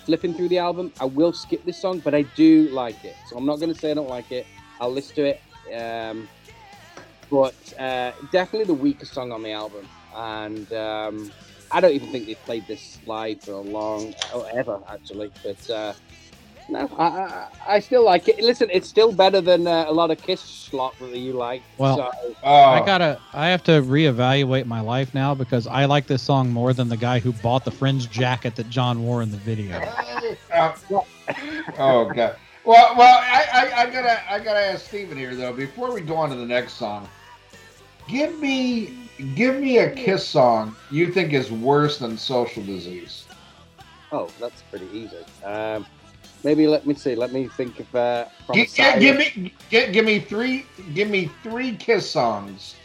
flipping 0.04 0.34
through 0.34 0.48
the 0.48 0.58
album, 0.58 0.92
I 1.00 1.04
will 1.04 1.32
skip 1.32 1.64
this 1.64 1.80
song, 1.80 2.00
but 2.00 2.12
I 2.14 2.22
do 2.22 2.68
like 2.70 3.04
it. 3.04 3.14
So 3.28 3.36
I'm 3.36 3.46
not 3.46 3.60
going 3.60 3.72
to 3.72 3.78
say 3.78 3.92
I 3.92 3.94
don't 3.94 4.08
like 4.08 4.32
it. 4.32 4.46
I'll 4.80 4.90
listen 4.92 5.14
to 5.16 5.24
it. 5.26 5.40
Um, 5.80 6.28
but 7.30 7.54
uh, 7.78 8.10
definitely 8.32 8.64
the 8.64 8.74
weakest 8.74 9.12
song 9.14 9.30
on 9.30 9.44
the 9.44 9.52
album, 9.52 9.86
and 10.16 10.72
um, 10.72 11.30
I 11.70 11.80
don't 11.80 11.92
even 11.92 12.10
think 12.10 12.26
they've 12.26 12.44
played 12.44 12.66
this 12.66 12.98
live 13.06 13.40
for 13.42 13.52
a 13.52 13.60
long, 13.60 14.12
or 14.34 14.48
ever 14.52 14.80
actually. 14.90 15.30
But 15.44 15.70
uh, 15.70 15.92
no, 16.70 16.90
I, 16.96 17.04
I, 17.04 17.48
I 17.66 17.80
still 17.80 18.04
like 18.04 18.28
it. 18.28 18.40
Listen, 18.40 18.68
it's 18.72 18.88
still 18.88 19.12
better 19.12 19.40
than 19.40 19.66
uh, 19.66 19.84
a 19.88 19.92
lot 19.92 20.10
of 20.10 20.22
Kiss 20.22 20.40
slot 20.40 20.94
that 21.00 21.18
you 21.18 21.32
like. 21.32 21.62
Well, 21.78 21.96
so, 21.96 22.34
Oh, 22.42 22.54
I 22.54 22.84
gotta. 22.84 23.20
I 23.32 23.48
have 23.48 23.62
to 23.64 23.82
reevaluate 23.82 24.66
my 24.66 24.80
life 24.80 25.12
now 25.14 25.34
because 25.34 25.66
I 25.66 25.84
like 25.86 26.06
this 26.06 26.22
song 26.22 26.50
more 26.50 26.72
than 26.72 26.88
the 26.88 26.96
guy 26.96 27.18
who 27.18 27.32
bought 27.32 27.64
the 27.64 27.70
fringe 27.70 28.10
jacket 28.10 28.56
that 28.56 28.70
Jon 28.70 29.02
wore 29.02 29.22
in 29.22 29.30
the 29.30 29.36
video. 29.38 29.78
Uh, 30.52 30.74
oh 31.78 32.10
god. 32.14 32.36
Well, 32.64 32.94
well, 32.96 33.18
I, 33.22 33.46
I, 33.52 33.82
I 33.82 33.90
gotta, 33.90 34.32
I 34.32 34.38
gotta 34.38 34.60
ask 34.60 34.86
Stephen 34.86 35.16
here 35.16 35.34
though. 35.34 35.52
Before 35.52 35.92
we 35.92 36.02
go 36.02 36.16
on 36.16 36.28
to 36.30 36.36
the 36.36 36.46
next 36.46 36.74
song, 36.74 37.08
give 38.06 38.38
me, 38.38 38.98
give 39.34 39.56
me 39.56 39.78
a 39.78 39.90
Kiss 39.90 40.26
song 40.26 40.76
you 40.90 41.10
think 41.10 41.32
is 41.32 41.50
worse 41.50 41.98
than 41.98 42.18
Social 42.18 42.62
Disease. 42.62 43.24
oh, 44.12 44.28
that's 44.38 44.62
pretty 44.62 44.86
easy. 44.92 45.16
Um, 45.44 45.86
maybe 46.44 46.66
let 46.66 46.86
me 46.86 46.94
see. 46.94 47.14
Let 47.14 47.32
me 47.32 47.48
think 47.48 47.80
of 47.80 47.94
uh, 47.94 48.26
from 48.46 48.58
Gi- 48.58 48.68
a 48.82 49.00
give 49.00 49.16
me, 49.16 49.54
gi- 49.70 49.92
give 49.92 50.04
me 50.04 50.20
three, 50.20 50.66
give 50.94 51.08
me 51.08 51.30
three 51.42 51.76
Kiss 51.76 52.10
songs 52.10 52.76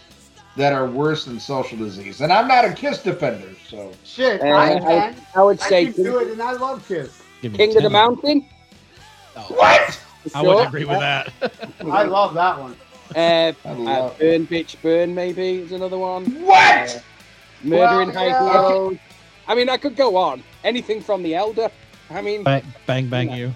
that 0.57 0.73
are 0.73 0.86
worse 0.88 1.26
than 1.26 1.40
Social 1.40 1.77
Disease. 1.77 2.22
And 2.22 2.32
I'm 2.32 2.48
not 2.48 2.65
a 2.65 2.73
Kiss 2.73 3.03
defender, 3.03 3.49
so 3.69 3.91
Shit, 4.03 4.41
Uh, 4.41 4.45
I 4.45 4.73
I. 4.73 5.15
I 5.36 5.44
would 5.44 5.61
I 5.61 5.69
say 5.69 5.86
can 5.86 6.03
do 6.03 6.19
it, 6.19 6.32
and 6.32 6.41
I 6.41 6.53
love 6.53 6.88
Kiss. 6.88 7.22
Give 7.41 7.52
me 7.52 7.57
King 7.57 7.69
of 7.69 7.76
the 7.76 7.82
10. 7.84 7.91
Mountain. 7.91 8.45
what? 9.49 9.99
I 10.34 10.41
wouldn't 10.41 10.68
agree 10.68 10.86
with 10.86 10.99
that. 10.99 11.32
I 11.91 12.03
love 12.03 12.34
that 12.34 12.60
one. 12.60 12.76
Uh, 13.15 13.53
I 13.64 13.69
uh, 13.69 14.14
Burn 14.18 14.48
Bitch 14.48 14.82
Burn 14.82 15.14
maybe 15.14 15.60
is 15.60 15.72
another 15.72 15.98
one. 15.98 16.26
What? 16.44 16.95
Uh, 16.95 16.99
Murder 17.64 18.02
in 18.02 18.10
Well, 18.10 18.18
High 18.18 18.27
yeah. 18.27 18.69
Road. 18.72 18.99
I 19.48 19.56
mean, 19.56 19.69
I 19.69 19.77
could 19.77 19.95
go 19.95 20.15
on. 20.18 20.44
Anything 20.64 21.02
from 21.02 21.22
the 21.23 21.36
Elder. 21.36 21.69
I 22.10 22.22
mean, 22.22 22.44
bang, 22.44 22.64
bang, 22.86 23.10
bang 23.10 23.32
you. 23.32 23.56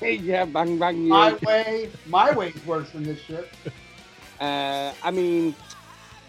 yeah, 0.00 0.44
bang 0.44 0.78
bang 0.78 1.02
you. 1.02 1.08
My 1.10 1.34
way, 1.44 1.90
my 2.06 2.30
way's 2.32 2.64
worse 2.66 2.90
than 2.90 3.02
this 3.04 3.20
shit. 3.20 3.50
Uh, 4.40 4.92
I 5.02 5.10
mean, 5.10 5.54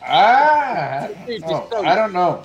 Ah, 0.07 1.07
I 1.07 1.25
Dude, 1.25 1.41
don't 1.41 1.49
know. 1.49 1.67
just 1.69 1.73
I 1.85 1.95
don't 1.95 2.13
know. 2.13 2.43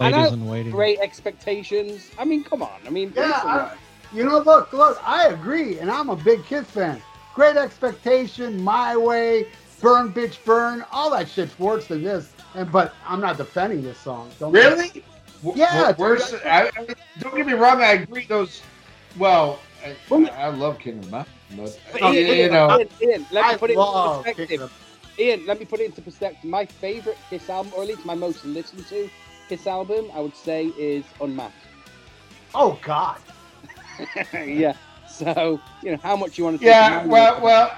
I 0.00 0.10
Ladies 0.10 0.32
in 0.32 0.46
waiting. 0.46 0.72
great 0.72 0.98
expectations. 1.00 2.10
I 2.18 2.24
mean, 2.24 2.42
come 2.44 2.62
on. 2.62 2.80
I 2.86 2.90
mean, 2.90 3.12
Yeah, 3.14 3.30
I, 3.44 3.76
you 4.12 4.24
know, 4.24 4.38
look, 4.38 4.72
look, 4.72 4.98
I 5.04 5.28
agree, 5.28 5.78
and 5.78 5.90
I'm 5.90 6.08
a 6.08 6.16
big 6.16 6.44
Kiss 6.44 6.66
fan. 6.66 7.02
Great 7.34 7.56
expectation, 7.56 8.62
my 8.62 8.96
way, 8.96 9.46
burn, 9.80 10.12
bitch, 10.12 10.42
burn, 10.44 10.84
all 10.90 11.10
that 11.10 11.28
shit's 11.28 11.58
worse 11.58 11.86
than 11.86 12.02
this. 12.02 12.32
And 12.54 12.70
but 12.72 12.94
I'm 13.06 13.20
not 13.20 13.36
defending 13.36 13.82
this 13.82 13.98
song. 13.98 14.30
Don't 14.38 14.52
Really? 14.52 14.88
W- 14.88 15.02
Yeah, 15.42 15.92
w- 15.92 16.16
dude, 16.16 16.22
I, 16.44 16.70
I, 16.76 16.86
don't 17.18 17.36
get 17.36 17.46
me 17.46 17.52
wrong. 17.54 17.80
I 17.82 17.92
agree. 17.92 18.26
Those. 18.26 18.62
Well, 19.18 19.60
I, 19.84 19.96
I 20.36 20.48
love 20.48 20.78
King 20.78 20.98
of 20.98 21.04
the 21.06 21.10
Mountain, 21.10 21.32
but 21.56 21.78
But 21.92 22.02
Ian, 22.02 22.14
you 22.14 22.34
Ian, 22.34 22.50
know. 22.50 22.68
Ian, 22.70 22.88
Ian, 23.02 23.26
let 23.30 23.46
me 23.48 23.54
I 23.54 23.56
put 23.56 23.70
it 23.70 23.78
into 23.78 23.98
perspective. 23.98 24.48
King 24.48 24.70
Ian, 25.18 25.46
let 25.46 25.58
me 25.58 25.64
put 25.66 25.80
it 25.80 25.86
into 25.86 26.02
perspective. 26.02 26.48
My 26.48 26.64
favorite 26.64 27.18
Kiss 27.28 27.48
album, 27.50 27.72
or 27.74 27.82
at 27.82 27.88
least 27.88 28.04
my 28.04 28.14
most 28.14 28.44
listened 28.44 28.86
to 28.88 29.10
Kiss 29.48 29.66
album, 29.66 30.10
I 30.14 30.20
would 30.20 30.36
say 30.36 30.66
is 30.78 31.04
Unmasked. 31.20 31.56
Oh 32.54 32.78
God. 32.82 33.18
yeah. 34.32 34.74
So 35.06 35.60
you 35.82 35.92
know 35.92 35.98
how 36.02 36.16
much 36.16 36.38
you 36.38 36.44
want 36.44 36.60
to. 36.60 36.66
Yeah. 36.66 37.02
take 37.02 37.10
Well, 37.10 37.40
well. 37.42 37.72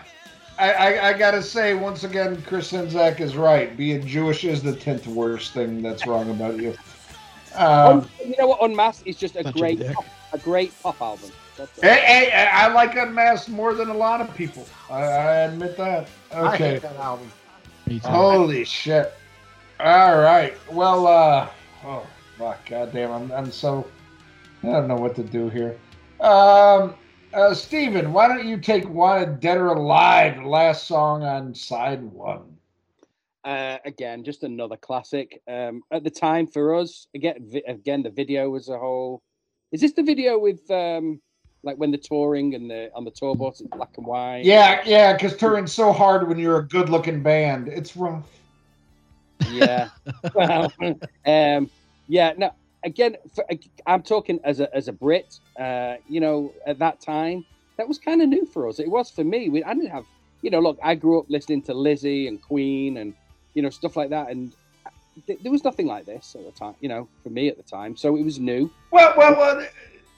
I, 0.57 0.73
I, 0.73 1.09
I 1.09 1.13
gotta 1.15 1.43
say 1.43 1.75
once 1.75 2.05
again, 2.05 2.41
Chris 2.43 2.71
Czynszak 2.71 3.19
is 3.21 3.37
right. 3.37 3.77
Being 3.77 4.07
Jewish 4.07 4.45
is 4.45 4.63
the 4.63 4.77
tenth 4.77 5.07
worst 5.09 5.53
thing 5.53 5.83
that's 5.83 6.07
wrong 6.07 6.31
about 6.31 6.59
you. 6.59 6.77
Um, 7.57 7.99
Un- 7.99 8.09
you 8.27 8.35
know 8.39 8.49
what? 8.49 8.63
Unmasked 8.63 9.07
is 9.07 9.17
just 9.17 9.37
a 9.37 9.43
Such 9.45 9.55
a 9.57 9.59
great, 9.59 9.93
pop, 9.95 10.05
a 10.33 10.39
great 10.39 10.73
pop 10.83 11.01
album. 11.01 11.31
Hey, 11.57 12.01
hey, 12.05 12.31
hey, 12.31 12.49
I 12.53 12.73
like 12.73 12.97
Unmasked 12.97 13.49
more 13.49 13.75
than 13.75 13.89
a 13.89 13.95
lot 13.95 14.21
of 14.21 14.35
people. 14.35 14.67
I, 14.91 15.03
I 15.03 15.35
admit 15.43 15.77
that. 15.77 16.09
I 16.33 16.55
Okay. 16.55 16.73
hate 16.73 16.83
that 16.83 16.97
album. 16.97 17.31
Holy 18.03 18.65
shit. 18.65 19.13
All 19.79 20.19
right. 20.19 20.55
Well, 20.73 21.07
uh, 21.07 21.49
oh, 21.85 22.07
fuck. 22.39 22.59
Goddamn. 22.69 23.13
I'm, 23.13 23.33
I'm 23.33 23.53
so, 23.53 23.87
I 24.65 24.67
don't 24.73 24.89
know 24.89 24.97
what 24.97 25.15
to 25.17 25.23
do 25.23 25.49
here. 25.49 25.79
Um, 26.21 26.95
uh, 27.35 27.55
Stephen, 27.55 28.13
why 28.13 28.27
don't 28.29 28.47
you 28.47 28.57
take 28.59 28.89
Wanted 28.89 29.41
Dead 29.41 29.59
or 29.59 29.69
Alive, 29.69 30.43
last 30.45 30.87
song 30.87 31.23
on 31.23 31.55
side 31.55 32.03
one? 32.03 32.54
Uh, 33.45 33.77
again, 33.85 34.25
just 34.25 34.43
another 34.43 34.77
classic. 34.77 35.43
Um, 35.47 35.83
at 35.93 36.03
the 36.03 36.11
time 36.11 36.47
for 36.47 36.75
us, 36.75 37.09
again, 37.15 37.37
vi- 37.41 37.65
again, 37.69 38.03
the 38.03 38.11
video 38.11 38.55
as 38.55 38.71
a 38.71 38.79
whole. 38.79 39.23
Is 39.71 39.83
this 39.83 39.93
the 39.93 40.03
video 40.03 40.39
with 40.39 40.71
um, 40.71 41.21
like 41.63 41.77
when 41.77 41.91
the 41.91 41.99
touring 41.99 42.55
and 42.55 42.71
the 42.71 42.91
on 42.95 43.05
the 43.05 43.11
tour 43.11 43.35
bus, 43.35 43.61
it's 43.61 43.69
black 43.77 43.91
and 43.99 44.07
white? 44.07 44.45
Yeah, 44.45 44.81
yeah, 44.87 45.13
because 45.13 45.37
touring's 45.37 45.73
so 45.73 45.93
hard 45.93 46.27
when 46.27 46.39
you're 46.39 46.59
a 46.59 46.67
good 46.67 46.89
looking 46.89 47.23
band. 47.23 47.69
It's 47.69 47.95
rough. 47.97 48.25
yeah. 49.51 49.89
well, 50.35 50.73
um, 51.27 51.71
yeah. 52.09 52.33
No, 52.39 52.51
again, 52.83 53.17
for, 53.35 53.45
I'm 53.87 54.03
talking 54.03 54.41
as 54.45 54.61
a 54.61 54.75
as 54.75 54.89
a 54.89 54.93
Brit. 54.93 55.39
Uh, 55.61 55.97
you 56.09 56.21
know, 56.21 56.51
at 56.67 56.79
that 56.79 57.03
time, 57.03 57.45
that 57.77 57.87
was 57.87 57.99
kind 57.99 58.23
of 58.23 58.29
new 58.31 58.47
for 58.47 58.69
us. 58.69 58.79
It 58.79 58.91
was 58.91 59.11
for 59.11 59.25
me. 59.25 59.51
We 59.51 59.63
I 59.65 59.75
didn't 59.75 59.91
have, 59.91 60.05
you 60.41 60.51
know, 60.51 60.61
look, 60.61 60.79
I 60.83 60.95
grew 60.95 61.19
up 61.19 61.27
listening 61.29 61.61
to 61.65 61.75
Lizzy 61.75 62.27
and 62.27 62.41
Queen 62.41 62.97
and 62.97 63.13
you 63.55 63.63
know 63.63 63.71
stuff 63.71 63.97
like 63.97 64.11
that, 64.11 64.31
and 64.31 64.53
th- 65.27 65.39
there 65.43 65.53
was 65.53 65.65
nothing 65.65 65.87
like 65.87 66.07
this 66.07 66.35
at 66.39 66.45
the 66.45 66.53
time. 66.53 66.75
You 66.81 66.89
know, 66.89 67.09
for 67.23 67.31
me 67.31 67.49
at 67.49 67.57
the 67.57 67.63
time, 67.63 67.97
so 67.97 68.17
it 68.17 68.23
was 68.23 68.39
new. 68.39 68.71
Well, 68.91 69.15
well, 69.17 69.37
well. 69.37 69.67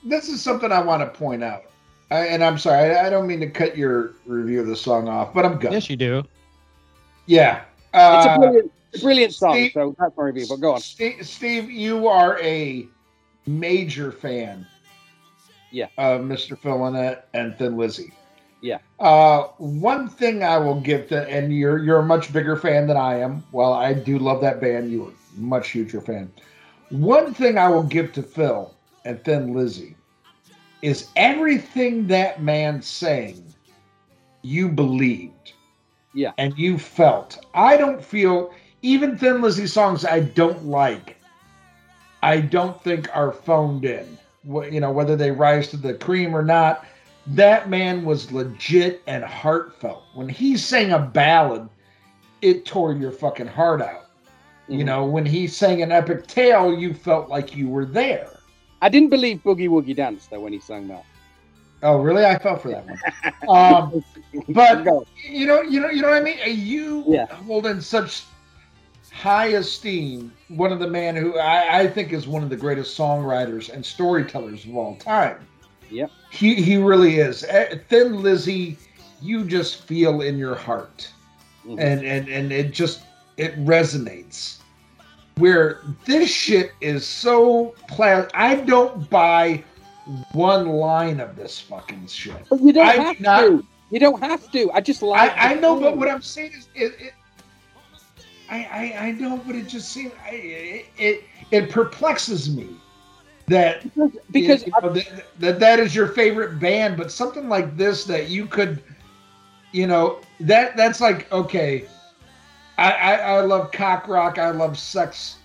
This 0.04 0.28
is 0.28 0.40
something 0.42 0.70
I 0.70 0.80
want 0.80 1.02
to 1.02 1.18
point 1.18 1.42
out, 1.42 1.64
I, 2.12 2.26
and 2.28 2.44
I'm 2.44 2.58
sorry, 2.58 2.94
I, 2.94 3.06
I 3.08 3.10
don't 3.10 3.26
mean 3.26 3.40
to 3.40 3.50
cut 3.50 3.76
your 3.76 4.12
review 4.24 4.60
of 4.60 4.68
the 4.68 4.76
song 4.76 5.08
off, 5.08 5.34
but 5.34 5.44
I'm 5.44 5.58
good. 5.58 5.72
Yes, 5.72 5.90
you 5.90 5.96
do. 5.96 6.22
Yeah. 7.26 7.62
It's 7.92 8.26
a 8.26 8.30
Uh, 8.30 8.38
brilliant, 8.38 8.72
brilliant 9.02 9.34
song. 9.34 9.54
Steve- 9.54 9.72
so 9.72 9.96
that's 9.98 10.16
my 10.16 10.22
review. 10.24 10.46
But 10.48 10.60
go 10.60 10.74
on. 10.74 10.80
Steve, 10.80 11.26
Steve, 11.26 11.68
you 11.70 12.06
are 12.06 12.38
a 12.40 12.86
major 13.46 14.12
fan. 14.12 14.64
Yeah. 15.72 15.86
Of 15.98 16.20
Mr. 16.20 16.56
Phil 16.56 16.78
Lynott 16.78 17.22
and 17.34 17.56
Thin 17.58 17.76
Lizzy. 17.76 18.12
Yeah. 18.60 18.78
Uh, 18.98 19.44
one 19.58 20.08
thing 20.08 20.42
I 20.42 20.58
will 20.58 20.80
give 20.80 21.08
to, 21.08 21.28
and 21.28 21.54
you're 21.54 21.78
you're 21.78 21.98
a 21.98 22.06
much 22.06 22.32
bigger 22.32 22.56
fan 22.56 22.86
than 22.86 22.96
I 22.96 23.20
am. 23.20 23.44
Well, 23.52 23.72
I 23.72 23.92
do 23.92 24.18
love 24.18 24.40
that 24.40 24.60
band. 24.60 24.90
You're 24.90 25.08
a 25.08 25.40
much 25.40 25.70
huger 25.70 26.00
fan. 26.00 26.32
One 26.90 27.34
thing 27.34 27.58
I 27.58 27.68
will 27.68 27.82
give 27.82 28.12
to 28.14 28.22
Phil 28.22 28.72
and 29.04 29.22
Thin 29.24 29.52
Lizzy 29.52 29.96
is 30.82 31.08
everything 31.16 32.06
that 32.06 32.42
man 32.42 32.80
sang, 32.80 33.42
you 34.42 34.68
believed. 34.68 35.52
Yeah. 36.14 36.32
And 36.38 36.56
you 36.56 36.78
felt. 36.78 37.44
I 37.54 37.76
don't 37.76 38.02
feel 38.02 38.54
even 38.82 39.18
Thin 39.18 39.42
Lizzy 39.42 39.66
songs 39.66 40.04
I 40.04 40.20
don't 40.20 40.64
like. 40.64 41.16
I 42.22 42.40
don't 42.40 42.80
think 42.82 43.14
are 43.14 43.32
phoned 43.32 43.84
in. 43.84 44.18
You 44.44 44.80
know 44.80 44.92
whether 44.92 45.16
they 45.16 45.30
rise 45.30 45.68
to 45.68 45.76
the 45.76 45.94
cream 45.94 46.34
or 46.34 46.42
not. 46.42 46.86
That 47.28 47.68
man 47.68 48.04
was 48.04 48.30
legit 48.30 49.02
and 49.06 49.24
heartfelt. 49.24 50.04
When 50.14 50.28
he 50.28 50.56
sang 50.56 50.92
a 50.92 50.98
ballad, 50.98 51.68
it 52.42 52.64
tore 52.64 52.92
your 52.92 53.10
fucking 53.12 53.48
heart 53.48 53.82
out. 53.82 54.06
You 54.68 54.84
Mhm. 54.84 54.84
know, 54.84 55.04
when 55.06 55.26
he 55.26 55.46
sang 55.46 55.82
an 55.82 55.92
epic 55.92 56.26
tale, 56.26 56.72
you 56.74 56.94
felt 56.94 57.28
like 57.28 57.56
you 57.56 57.68
were 57.68 57.84
there. 57.86 58.40
I 58.80 58.88
didn't 58.88 59.10
believe 59.10 59.38
Boogie 59.42 59.68
Woogie 59.68 59.96
Dance 59.96 60.26
though 60.28 60.40
when 60.40 60.52
he 60.52 60.60
sang 60.60 60.86
that. 60.88 61.04
Oh, 61.82 61.98
really? 61.98 62.24
I 62.24 62.38
fell 62.38 62.56
for 62.56 62.70
that 62.70 62.86
one. 62.86 62.98
um, 63.48 64.02
but 64.48 64.84
you 65.28 65.46
know, 65.46 65.62
you 65.62 65.80
know, 65.80 65.90
you 65.90 66.02
know 66.02 66.08
what 66.08 66.16
I 66.16 66.20
mean. 66.20 66.38
You 66.46 67.04
Yeah. 67.08 67.26
hold 67.30 67.66
in 67.66 67.80
such 67.80 68.24
high 69.12 69.46
esteem 69.48 70.32
one 70.48 70.72
of 70.72 70.78
the 70.78 70.86
man 70.88 71.16
who 71.16 71.38
I, 71.38 71.80
I 71.80 71.86
think 71.86 72.12
is 72.12 72.28
one 72.28 72.42
of 72.42 72.50
the 72.50 72.56
greatest 72.56 72.98
songwriters 72.98 73.72
and 73.72 73.84
storytellers 73.84 74.64
of 74.64 74.76
all 74.76 74.96
time. 74.96 75.46
Yep. 75.90 76.10
He 76.30 76.54
he 76.56 76.76
really 76.76 77.18
is. 77.18 77.44
Eh, 77.44 77.78
Thin 77.88 78.22
Lizzy, 78.22 78.76
you 79.22 79.44
just 79.44 79.82
feel 79.82 80.20
in 80.22 80.36
your 80.38 80.54
heart, 80.54 81.08
Mhm. 81.66 81.78
and 81.80 82.04
and 82.04 82.28
and 82.28 82.52
it 82.52 82.72
just 82.72 83.00
it 83.36 83.56
resonates. 83.64 84.58
Where 85.36 85.80
this 86.06 86.30
shit 86.30 86.72
is 86.80 87.04
so 87.06 87.74
pla 87.88 88.26
I 88.32 88.56
don't 88.56 89.08
buy 89.10 89.62
one 90.32 90.68
line 90.68 91.20
of 91.20 91.36
this 91.36 91.60
fucking 91.60 92.06
shit. 92.06 92.46
But 92.48 92.60
you 92.62 92.72
don't 92.72 92.86
I 92.86 92.92
have 92.92 93.16
do 93.18 93.22
not- 93.22 93.40
to. 93.42 93.66
You 93.90 94.00
don't 94.00 94.20
have 94.20 94.50
to. 94.50 94.70
I 94.72 94.80
just 94.80 95.00
like. 95.02 95.30
I, 95.36 95.50
I 95.52 95.54
know, 95.54 95.78
but 95.78 95.96
what 95.96 96.08
I'm 96.08 96.20
saying 96.22 96.52
is, 96.56 96.68
it, 96.74 96.92
it 97.00 97.12
I, 98.50 98.64
I 98.98 99.06
I 99.06 99.10
know, 99.12 99.40
but 99.46 99.54
it 99.54 99.68
just 99.68 99.90
seems 99.90 100.12
I, 100.24 100.30
it, 100.34 100.86
it 100.98 101.24
it 101.52 101.70
perplexes 101.70 102.50
me 102.54 102.68
that 103.46 103.84
because 104.32 104.66
you 104.66 104.72
know, 104.82 104.90
that, 104.90 105.24
that 105.38 105.60
that 105.60 105.78
is 105.78 105.94
your 105.94 106.08
favorite 106.08 106.58
band, 106.58 106.96
but 106.96 107.12
something 107.12 107.48
like 107.48 107.76
this 107.76 108.04
that 108.04 108.28
you 108.28 108.46
could, 108.46 108.82
you 109.72 109.86
know, 109.86 110.20
that 110.40 110.76
that's 110.76 111.00
like 111.00 111.30
okay, 111.32 111.86
I 112.76 112.92
I, 112.92 113.12
I 113.14 113.40
love 113.42 113.70
cock 113.72 114.08
rock, 114.08 114.38
I 114.38 114.50
love 114.50 114.78
sex 114.78 115.38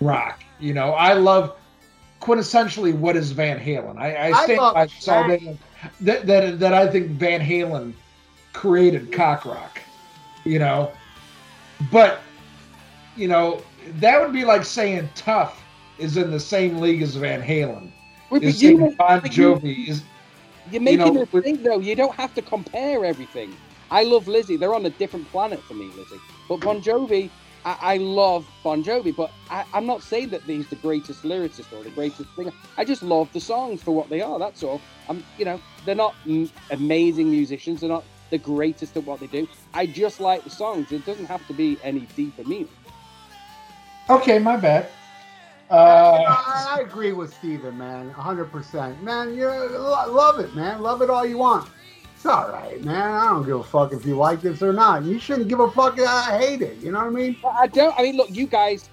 rock, 0.00 0.44
you 0.60 0.74
know, 0.74 0.90
I 0.90 1.14
love 1.14 1.56
quintessentially 2.20 2.96
what 2.96 3.16
is 3.16 3.32
Van 3.32 3.58
Halen. 3.58 3.98
I, 3.98 4.30
I 4.30 4.44
stand 4.44 4.58
love 4.58 4.74
by 4.74 4.86
this 4.86 5.08
all 5.08 5.28
day. 5.28 5.58
That, 6.00 6.26
that 6.26 6.58
that 6.60 6.72
I 6.72 6.86
think 6.86 7.10
Van 7.10 7.40
Halen 7.40 7.92
created 8.52 9.12
cock 9.12 9.44
rock, 9.44 9.80
you 10.44 10.60
know, 10.60 10.92
but 11.90 12.20
you 13.16 13.26
know 13.26 13.60
that 13.98 14.20
would 14.20 14.32
be 14.32 14.44
like 14.44 14.64
saying 14.64 15.08
Tuff 15.14 15.63
is 15.98 16.16
in 16.16 16.30
the 16.30 16.40
same 16.40 16.78
league 16.78 17.02
as 17.02 17.16
Van 17.16 17.42
Halen. 17.42 17.90
Wait, 18.30 18.42
Is 18.42 18.62
you 18.62 18.78
Bon 18.78 19.20
but 19.22 19.36
you- 19.36 19.62
Jovi 19.62 19.88
is 19.88 20.02
you're 20.70 20.82
making 20.82 21.14
know, 21.14 21.22
a 21.22 21.26
thing 21.26 21.62
though. 21.62 21.80
You 21.80 21.96
don't 21.96 22.14
have 22.16 22.34
to 22.34 22.42
compare 22.42 23.04
everything. 23.04 23.54
I 23.90 24.04
love 24.04 24.28
Lizzy. 24.28 24.56
They're 24.56 24.74
on 24.74 24.86
a 24.86 24.90
different 24.90 25.28
planet 25.30 25.62
for 25.62 25.74
me, 25.74 25.92
Lizzy. 25.96 26.20
But 26.48 26.58
Bon 26.62 26.80
Jovi, 26.82 27.30
I, 27.64 27.76
I 27.80 27.96
love 27.98 28.46
Bon 28.64 28.82
Jovi. 28.84 29.14
But 29.14 29.30
I, 29.50 29.64
I'm 29.74 29.86
not 29.86 30.02
saying 30.02 30.30
that 30.30 30.42
he's 30.42 30.68
the 30.68 30.76
greatest 30.76 31.22
lyricist 31.24 31.72
or 31.72 31.84
the 31.84 31.90
greatest 31.90 32.34
singer. 32.36 32.52
I 32.78 32.84
just 32.84 33.02
love 33.02 33.32
the 33.32 33.40
songs 33.40 33.82
for 33.82 33.92
what 33.94 34.08
they 34.10 34.20
are. 34.22 34.38
That's 34.38 34.62
all. 34.62 34.80
I'm, 35.08 35.24
you 35.38 35.44
know, 35.44 35.60
they're 35.84 35.94
not 35.94 36.16
m- 36.26 36.50
amazing 36.70 37.30
musicians. 37.30 37.80
They're 37.80 37.90
not 37.90 38.06
the 38.30 38.38
greatest 38.38 38.96
at 38.96 39.04
what 39.04 39.20
they 39.20 39.26
do. 39.28 39.46
I 39.74 39.86
just 39.86 40.20
like 40.20 40.44
the 40.44 40.50
songs. 40.50 40.92
It 40.92 41.04
doesn't 41.04 41.26
have 41.26 41.46
to 41.48 41.54
be 41.54 41.78
any 41.84 42.08
deeper 42.16 42.44
meaning. 42.44 42.70
okay. 44.10 44.38
My 44.38 44.56
bad. 44.56 44.88
I, 45.70 45.74
Uh, 45.74 46.76
I 46.76 46.80
agree 46.80 47.12
with 47.12 47.34
Stephen, 47.34 47.78
man. 47.78 48.12
100%. 48.12 49.00
Man, 49.02 49.34
you 49.34 49.46
love 49.46 50.38
it, 50.38 50.54
man. 50.54 50.82
Love 50.82 51.02
it 51.02 51.10
all 51.10 51.24
you 51.26 51.38
want. 51.38 51.68
It's 52.14 52.26
all 52.26 52.48
right, 52.48 52.82
man. 52.84 53.12
I 53.12 53.26
don't 53.28 53.44
give 53.44 53.60
a 53.60 53.64
fuck 53.64 53.92
if 53.92 54.06
you 54.06 54.16
like 54.16 54.40
this 54.40 54.62
or 54.62 54.72
not. 54.72 55.04
You 55.04 55.18
shouldn't 55.18 55.48
give 55.48 55.60
a 55.60 55.70
fuck 55.70 55.98
if 55.98 56.08
I 56.08 56.38
hate 56.38 56.62
it. 56.62 56.78
You 56.78 56.92
know 56.92 56.98
what 57.00 57.08
I 57.08 57.10
mean? 57.10 57.36
I 57.44 57.66
don't. 57.66 57.94
I 57.98 58.02
mean, 58.02 58.16
look, 58.16 58.30
you 58.30 58.46
guys 58.46 58.88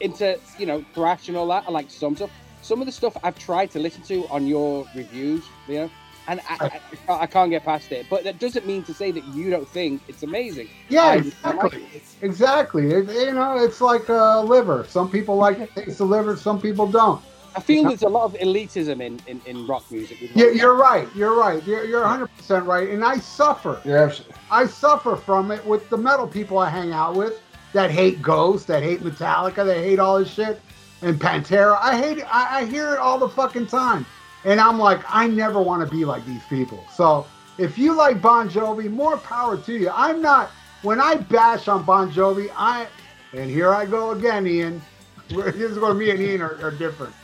into 0.00 0.38
you 0.58 0.66
know 0.66 0.84
thrash 0.92 1.28
and 1.28 1.36
all 1.36 1.46
that. 1.48 1.64
I 1.66 1.70
like 1.70 1.90
some 1.90 2.14
stuff. 2.14 2.30
Some 2.60 2.80
of 2.80 2.86
the 2.86 2.92
stuff 2.92 3.16
I've 3.22 3.38
tried 3.38 3.70
to 3.72 3.78
listen 3.78 4.02
to 4.04 4.26
on 4.28 4.46
your 4.46 4.86
reviews, 4.94 5.44
you 5.68 5.74
know, 5.74 5.90
and 6.26 6.40
I, 6.48 6.80
I, 7.08 7.12
I, 7.22 7.26
can't, 7.26 7.50
get 7.50 7.64
past 7.64 7.92
it. 7.92 8.06
But 8.08 8.24
that 8.24 8.38
doesn't 8.38 8.66
mean 8.66 8.82
to 8.84 8.94
say 8.94 9.10
that 9.10 9.24
you 9.26 9.50
don't 9.50 9.68
think 9.68 10.02
it's 10.08 10.22
amazing. 10.22 10.68
Yeah, 10.88 11.02
I 11.02 11.16
like 11.52 11.74
exactly. 11.74 11.86
Exactly. 12.22 12.90
It, 12.90 13.08
you 13.08 13.32
know, 13.32 13.58
it's 13.58 13.80
like 13.80 14.08
uh, 14.08 14.42
liver. 14.42 14.84
Some 14.88 15.10
people 15.10 15.36
like 15.36 15.58
it 15.58 15.74
taste 15.74 16.00
of 16.00 16.08
liver, 16.08 16.36
some 16.36 16.60
people 16.60 16.86
don't. 16.86 17.22
I 17.56 17.60
feel 17.60 17.84
there's 17.84 18.02
a 18.02 18.08
lot 18.08 18.24
of 18.24 18.34
elitism 18.40 19.00
in, 19.00 19.20
in, 19.28 19.40
in 19.46 19.66
rock 19.66 19.84
music. 19.90 20.20
with 20.20 20.34
Yeah, 20.34 20.46
rock. 20.46 20.56
you're 20.56 20.74
right. 20.74 21.08
You're 21.14 21.36
right. 21.38 21.64
You're, 21.64 21.84
you're 21.84 22.02
100% 22.02 22.66
right. 22.66 22.88
And 22.88 23.04
I 23.04 23.18
suffer. 23.18 23.80
you're. 23.84 24.12
I 24.50 24.66
suffer 24.66 25.14
from 25.14 25.52
it 25.52 25.64
with 25.64 25.88
the 25.88 25.96
metal 25.96 26.26
people 26.26 26.58
I 26.58 26.68
hang 26.68 26.92
out 26.92 27.14
with 27.14 27.40
that 27.74 27.90
hate 27.90 28.22
Ghost, 28.22 28.66
that 28.68 28.82
hate 28.82 29.00
Metallica, 29.00 29.66
that 29.66 29.76
hate 29.76 29.98
all 29.98 30.18
this 30.18 30.32
shit, 30.32 30.60
and 31.02 31.20
Pantera. 31.20 31.76
I 31.80 32.00
hate 32.00 32.18
it. 32.18 32.26
I, 32.34 32.60
I 32.60 32.64
hear 32.64 32.94
it 32.94 32.98
all 32.98 33.18
the 33.18 33.28
fucking 33.28 33.66
time. 33.66 34.06
And 34.44 34.60
I'm 34.60 34.78
like, 34.78 35.00
I 35.08 35.26
never 35.26 35.60
want 35.62 35.88
to 35.88 35.94
be 35.94 36.04
like 36.04 36.24
these 36.26 36.42
people. 36.50 36.84
So 36.92 37.26
if 37.58 37.78
you 37.78 37.94
like 37.94 38.20
Bon 38.20 38.48
Jovi, 38.48 38.90
more 38.90 39.16
power 39.16 39.56
to 39.56 39.72
you. 39.72 39.90
I'm 39.94 40.20
not, 40.20 40.50
when 40.82 41.00
I 41.00 41.14
bash 41.16 41.66
on 41.68 41.82
Bon 41.84 42.10
Jovi, 42.12 42.50
I, 42.56 42.86
and 43.32 43.48
here 43.50 43.72
I 43.74 43.86
go 43.86 44.10
again, 44.10 44.46
Ian. 44.46 44.82
This 45.28 45.54
is 45.56 45.78
where 45.78 45.94
me 45.94 46.10
and 46.10 46.20
Ian 46.20 46.42
are, 46.42 46.58
are 46.62 46.70
different. 46.70 47.14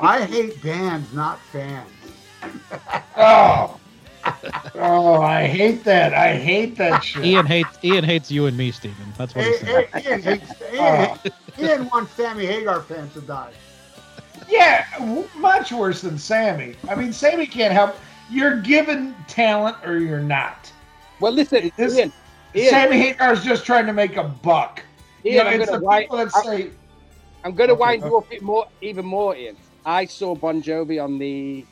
I 0.00 0.24
hate 0.26 0.62
bands, 0.62 1.12
not 1.14 1.40
fans. 1.40 1.90
Oh. 3.18 3.80
oh, 4.74 5.22
I 5.22 5.46
hate 5.46 5.84
that. 5.84 6.12
I 6.12 6.34
hate 6.36 6.76
that 6.76 7.02
shit. 7.04 7.24
Ian 7.24 7.46
hates 7.46 7.78
Ian 7.84 8.02
hates 8.04 8.30
you 8.30 8.46
and 8.46 8.56
me, 8.56 8.72
Stephen. 8.72 9.12
That's 9.16 9.34
what 9.34 9.44
he 9.46 9.52
Hey, 9.52 9.58
said. 9.58 9.86
hey, 10.02 10.10
Ian, 10.10 10.22
hates, 10.22 10.50
Ian, 10.60 10.78
oh. 10.80 11.18
hates- 11.22 11.36
Ian 11.58 11.88
wants 11.90 12.12
Sammy 12.12 12.44
Hagar 12.44 12.82
fans 12.82 13.12
to 13.14 13.20
die. 13.22 13.52
Yeah, 14.48 14.84
w- 14.98 15.28
much 15.36 15.72
worse 15.72 16.02
than 16.02 16.18
Sammy. 16.18 16.74
I 16.88 16.94
mean, 16.94 17.12
Sammy 17.12 17.46
can't 17.46 17.72
help. 17.72 17.96
You're 18.30 18.60
given 18.60 19.14
talent 19.28 19.76
or 19.84 19.98
you're 19.98 20.20
not. 20.20 20.70
Well, 21.20 21.32
listen, 21.32 21.70
This- 21.76 21.96
Ian. 21.98 22.12
Ian, 22.54 22.70
Sammy 22.70 22.98
Hagar's 22.98 23.44
just 23.44 23.66
trying 23.66 23.86
to 23.86 23.92
make 23.92 24.16
a 24.16 24.24
buck. 24.24 24.82
Ian, 25.24 25.34
you 25.34 25.42
know, 25.42 25.48
I'm 25.50 25.60
it's 25.60 25.70
gonna 25.70 25.80
the 25.80 25.84
wind, 25.86 26.02
people 26.04 26.16
that 26.18 26.28
I'm, 26.34 26.44
say, 26.44 26.70
I'm 27.44 27.54
gonna 27.54 27.72
Okay, 27.72 27.80
wind 27.80 28.02
okay. 28.02 28.08
you 28.10 28.16
up 28.18 28.32
it 28.32 28.42
more, 28.42 28.66
even 28.80 29.04
more, 29.04 29.36
Ian. 29.36 29.56
I 29.84 30.06
saw 30.06 30.34
Bon 30.34 30.62
Jovi 30.62 31.02
on 31.02 31.18
the 31.18 31.64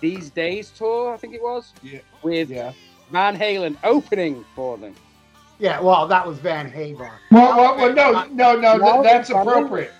These 0.00 0.30
Days 0.30 0.70
tour, 0.70 1.14
I 1.14 1.16
think 1.16 1.34
it 1.34 1.42
was, 1.42 1.72
Yeah. 1.82 2.00
with 2.22 2.50
yeah. 2.50 2.72
Van 3.10 3.38
Halen 3.38 3.76
opening 3.84 4.44
for 4.56 4.76
them. 4.76 4.94
Yeah, 5.58 5.80
well, 5.80 6.06
that 6.08 6.26
was 6.26 6.38
Van 6.38 6.70
Halen. 6.70 7.10
Well, 7.30 7.56
well, 7.56 7.76
well 7.76 7.92
no, 7.92 8.24
no, 8.32 8.56
no, 8.58 8.76
No, 8.76 9.02
that's 9.02 9.30
appropriate. 9.30 9.92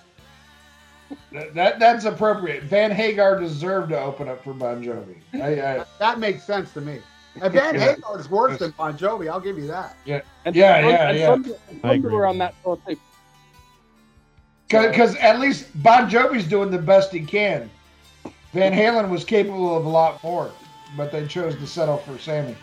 That, 1.32 1.54
that 1.54 1.78
that's 1.78 2.04
appropriate. 2.04 2.64
Van 2.64 2.90
Hagar 2.90 3.38
deserved 3.38 3.90
to 3.90 4.00
open 4.00 4.28
up 4.28 4.42
for 4.44 4.52
Bon 4.54 4.82
Jovi. 4.82 5.16
I, 5.34 5.80
I, 5.80 5.84
That 5.98 6.18
makes 6.18 6.44
sense 6.44 6.72
to 6.74 6.80
me. 6.80 6.98
And 7.40 7.52
Van 7.52 7.74
Yeah. 7.74 7.94
Hagar 7.94 8.18
is 8.20 8.30
worse 8.30 8.58
than 8.58 8.70
Bon 8.72 8.96
Jovi. 8.96 9.28
I'll 9.30 9.40
give 9.40 9.58
you 9.58 9.66
that. 9.66 9.96
And 10.44 10.54
Yeah, 10.54 10.74
Thunder- 10.74 10.90
yeah, 10.90 11.08
and 11.10 11.18
yeah. 11.18 11.26
Thunder, 11.26 11.54
and 11.70 11.80
I 11.82 11.94
agree 11.94 12.12
were 12.12 12.26
on 12.26 12.38
that 12.38 12.54
tour 12.62 12.78
too. 12.86 12.96
Because 14.68 15.14
at 15.16 15.38
least 15.40 15.66
Bon 15.82 16.08
Jovi's 16.08 16.46
doing 16.46 16.70
the 16.70 16.78
best 16.78 17.12
he 17.12 17.20
can. 17.20 17.70
Van 18.52 18.72
Halen 18.72 19.08
was 19.08 19.24
capable 19.24 19.76
of 19.76 19.84
a 19.84 19.88
lot 19.88 20.22
more, 20.22 20.50
but 20.96 21.10
they 21.12 21.26
chose 21.26 21.54
to 21.56 21.66
settle 21.66 21.98
for 21.98 22.18
Sammy. 22.18 22.56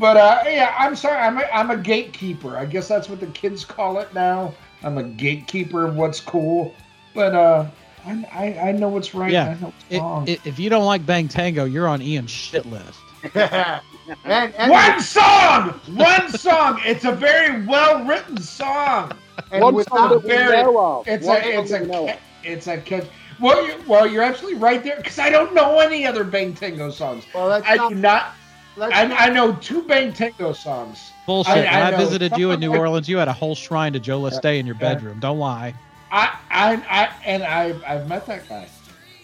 But 0.00 0.16
uh, 0.16 0.42
yeah, 0.46 0.74
I'm 0.78 0.96
sorry, 0.96 1.18
I'm 1.18 1.38
a, 1.38 1.42
I'm 1.52 1.70
a 1.70 1.76
gatekeeper. 1.76 2.56
I 2.56 2.64
guess 2.64 2.88
that's 2.88 3.08
what 3.08 3.20
the 3.20 3.26
kids 3.28 3.64
call 3.64 3.98
it 3.98 4.12
now. 4.14 4.54
I'm 4.82 4.96
a 4.96 5.02
gatekeeper 5.02 5.84
of 5.84 5.96
what's 5.96 6.20
cool. 6.20 6.74
But 7.18 7.34
uh, 7.34 7.66
I, 8.06 8.24
I, 8.32 8.68
I 8.68 8.72
know 8.72 8.88
what's 8.88 9.12
right. 9.12 9.32
Yeah. 9.32 9.48
I 9.48 9.54
know 9.54 9.66
what's 9.66 9.84
It, 9.90 9.98
wrong. 9.98 10.28
it, 10.28 10.46
if 10.46 10.56
you 10.60 10.70
don't 10.70 10.84
like 10.84 11.04
Bang 11.04 11.26
Tango, 11.26 11.64
you're 11.64 11.88
on 11.88 12.00
Ian's 12.00 12.30
shit 12.30 12.64
list. 12.64 12.96
and, 13.34 13.82
and, 14.24 14.70
One 14.70 15.00
song, 15.00 15.70
one 15.96 16.28
song. 16.30 16.80
It's 16.84 17.04
a 17.04 17.10
very 17.10 17.66
well 17.66 18.04
written 18.04 18.40
song. 18.40 19.10
and 19.50 19.64
One 19.64 19.82
song 19.82 20.10
that 20.10 20.22
we 20.22 20.28
know 20.28 20.78
of. 20.78 21.08
It's 21.08 21.26
One 21.26 21.42
a 21.42 21.60
it's 21.60 21.70
song 21.72 21.88
know 21.88 22.08
a 22.08 22.18
it's 22.44 22.68
a 22.68 22.78
catch. 22.80 23.06
Well, 23.40 23.66
you, 23.66 23.74
well, 23.88 24.06
you're 24.06 24.22
absolutely 24.22 24.60
right 24.60 24.80
there 24.84 24.98
because 24.98 25.18
I 25.18 25.28
don't 25.28 25.52
know 25.52 25.80
any 25.80 26.06
other 26.06 26.22
Bang 26.22 26.54
Tango 26.54 26.90
songs. 26.92 27.24
well, 27.34 27.48
let's 27.48 27.66
I 27.68 27.74
not, 27.74 27.88
do 27.88 27.94
not. 27.96 28.34
I, 28.80 29.26
I 29.26 29.28
know 29.30 29.54
two 29.56 29.82
Bang 29.82 30.12
Tango 30.12 30.52
songs. 30.52 31.10
Bullshit. 31.26 31.52
I- 31.52 31.82
when 31.82 31.94
I 31.94 31.96
I, 31.96 31.96
visited 31.96 32.38
you 32.38 32.52
in 32.52 32.60
New 32.64 32.76
Orleans, 32.76 33.08
you 33.08 33.16
had 33.16 33.26
a 33.26 33.32
whole 33.32 33.56
shrine 33.56 33.92
to 33.94 33.98
Joe 33.98 34.20
Leste 34.20 34.56
in 34.60 34.66
your 34.66 34.76
bedroom. 34.76 35.18
Don't 35.18 35.40
lie. 35.40 35.74
I 36.10 36.38
I, 36.50 36.74
I 36.88 37.10
and 37.24 37.42
I 37.42 37.74
I've 37.86 38.08
met 38.08 38.26
that 38.26 38.48
guy. 38.48 38.68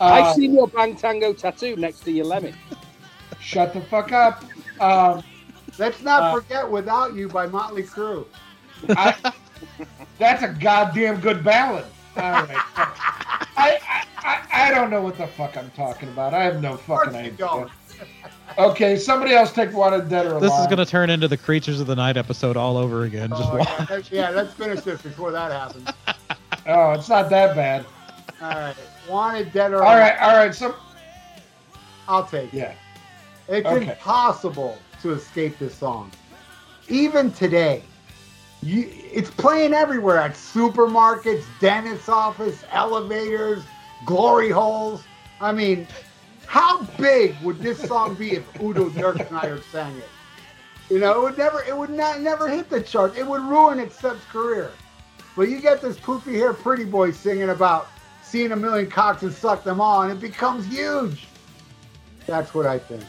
I've 0.00 0.24
Uh, 0.24 0.34
seen 0.34 0.54
your 0.54 0.66
Bang 0.68 0.96
Tango 0.96 1.32
tattoo 1.32 1.76
next 1.76 2.00
to 2.00 2.10
your 2.12 2.24
lemon. 2.26 2.54
Shut 3.40 3.72
the 3.72 3.80
fuck 3.82 4.12
up. 4.12 4.44
Um, 4.80 5.22
let's 5.78 6.02
not 6.02 6.22
uh, 6.22 6.34
forget 6.34 6.70
"Without 6.70 7.14
You" 7.14 7.28
by 7.28 7.46
Motley 7.46 7.82
Crue. 7.84 8.26
I, 8.90 9.32
that's 10.18 10.42
a 10.42 10.48
goddamn 10.48 11.20
good 11.20 11.44
ballad. 11.44 11.84
All 12.16 12.22
right. 12.32 12.48
I, 12.76 12.86
I, 13.56 14.04
I, 14.18 14.68
I 14.68 14.70
don't 14.74 14.90
know 14.90 15.00
what 15.02 15.16
the 15.18 15.26
fuck 15.26 15.56
I'm 15.56 15.70
talking 15.72 16.08
about. 16.08 16.34
I 16.34 16.42
have 16.44 16.60
no 16.60 16.76
fucking 16.76 17.14
idea. 17.14 17.32
don't. 17.32 17.70
Okay, 18.58 18.96
somebody 18.96 19.32
else 19.34 19.52
take 19.52 19.72
Wanted 19.72 20.08
Dead 20.08 20.26
or 20.26 20.30
Alive. 20.30 20.42
This 20.42 20.52
is 20.58 20.66
going 20.66 20.78
to 20.78 20.86
turn 20.86 21.10
into 21.10 21.28
the 21.28 21.36
Creatures 21.36 21.80
of 21.80 21.86
the 21.86 21.96
Night 21.96 22.16
episode 22.16 22.56
all 22.56 22.76
over 22.76 23.04
again. 23.04 23.30
Just 23.30 23.42
Oh, 23.44 23.56
watch. 23.58 23.68
yeah, 23.68 23.86
let's, 23.90 24.10
yeah, 24.12 24.30
let's 24.30 24.52
finish 24.54 24.80
this 24.82 25.00
before 25.02 25.30
that 25.32 25.50
happens. 25.52 25.88
Oh, 26.66 26.92
it's 26.92 27.08
not 27.08 27.28
that 27.30 27.54
bad. 27.54 27.84
All 28.40 28.48
right, 28.48 28.76
wanted 29.08 29.52
dead 29.52 29.72
or 29.72 29.82
All 29.82 29.96
right, 29.96 30.18
all 30.20 30.36
right. 30.36 30.54
So 30.54 30.74
I'll 32.08 32.26
take 32.26 32.52
it. 32.52 32.58
yeah. 32.58 32.74
It's 33.48 33.66
Okay. 33.66 33.90
impossible 33.92 34.78
to 35.02 35.12
escape 35.12 35.58
this 35.58 35.74
song. 35.74 36.10
Even 36.88 37.30
today, 37.32 37.82
you, 38.62 38.88
it's 38.90 39.30
playing 39.30 39.74
everywhere 39.74 40.18
at 40.18 40.32
supermarkets, 40.32 41.44
dentist's 41.60 42.08
office, 42.08 42.64
elevators, 42.72 43.62
glory 44.06 44.50
holes. 44.50 45.02
I 45.40 45.52
mean, 45.52 45.86
how 46.46 46.82
big 46.98 47.34
would 47.42 47.58
this 47.60 47.78
song 47.86 48.14
be 48.14 48.32
if 48.32 48.60
Udo 48.60 48.88
Dirkschneider 48.90 49.62
sang 49.70 49.96
it? 49.98 50.08
You 50.88 50.98
know, 50.98 51.18
it 51.18 51.22
would 51.22 51.38
never, 51.38 51.62
it 51.62 51.76
would 51.76 51.90
not, 51.90 52.20
never 52.20 52.48
hit 52.48 52.70
the 52.70 52.80
chart. 52.80 53.16
It 53.16 53.26
would 53.26 53.42
ruin 53.42 53.78
Accept's 53.80 54.24
career. 54.26 54.70
But 55.36 55.48
you 55.48 55.60
get 55.60 55.80
this 55.80 55.96
poofy 55.96 56.34
hair 56.34 56.52
pretty 56.52 56.84
boy 56.84 57.10
singing 57.10 57.50
about 57.50 57.88
seeing 58.22 58.52
a 58.52 58.56
million 58.56 58.90
cocks 58.90 59.22
and 59.22 59.32
suck 59.32 59.64
them 59.64 59.80
all, 59.80 60.02
and 60.02 60.12
it 60.12 60.20
becomes 60.20 60.66
huge. 60.66 61.26
That's 62.26 62.54
what 62.54 62.66
I 62.66 62.78
think. 62.78 63.04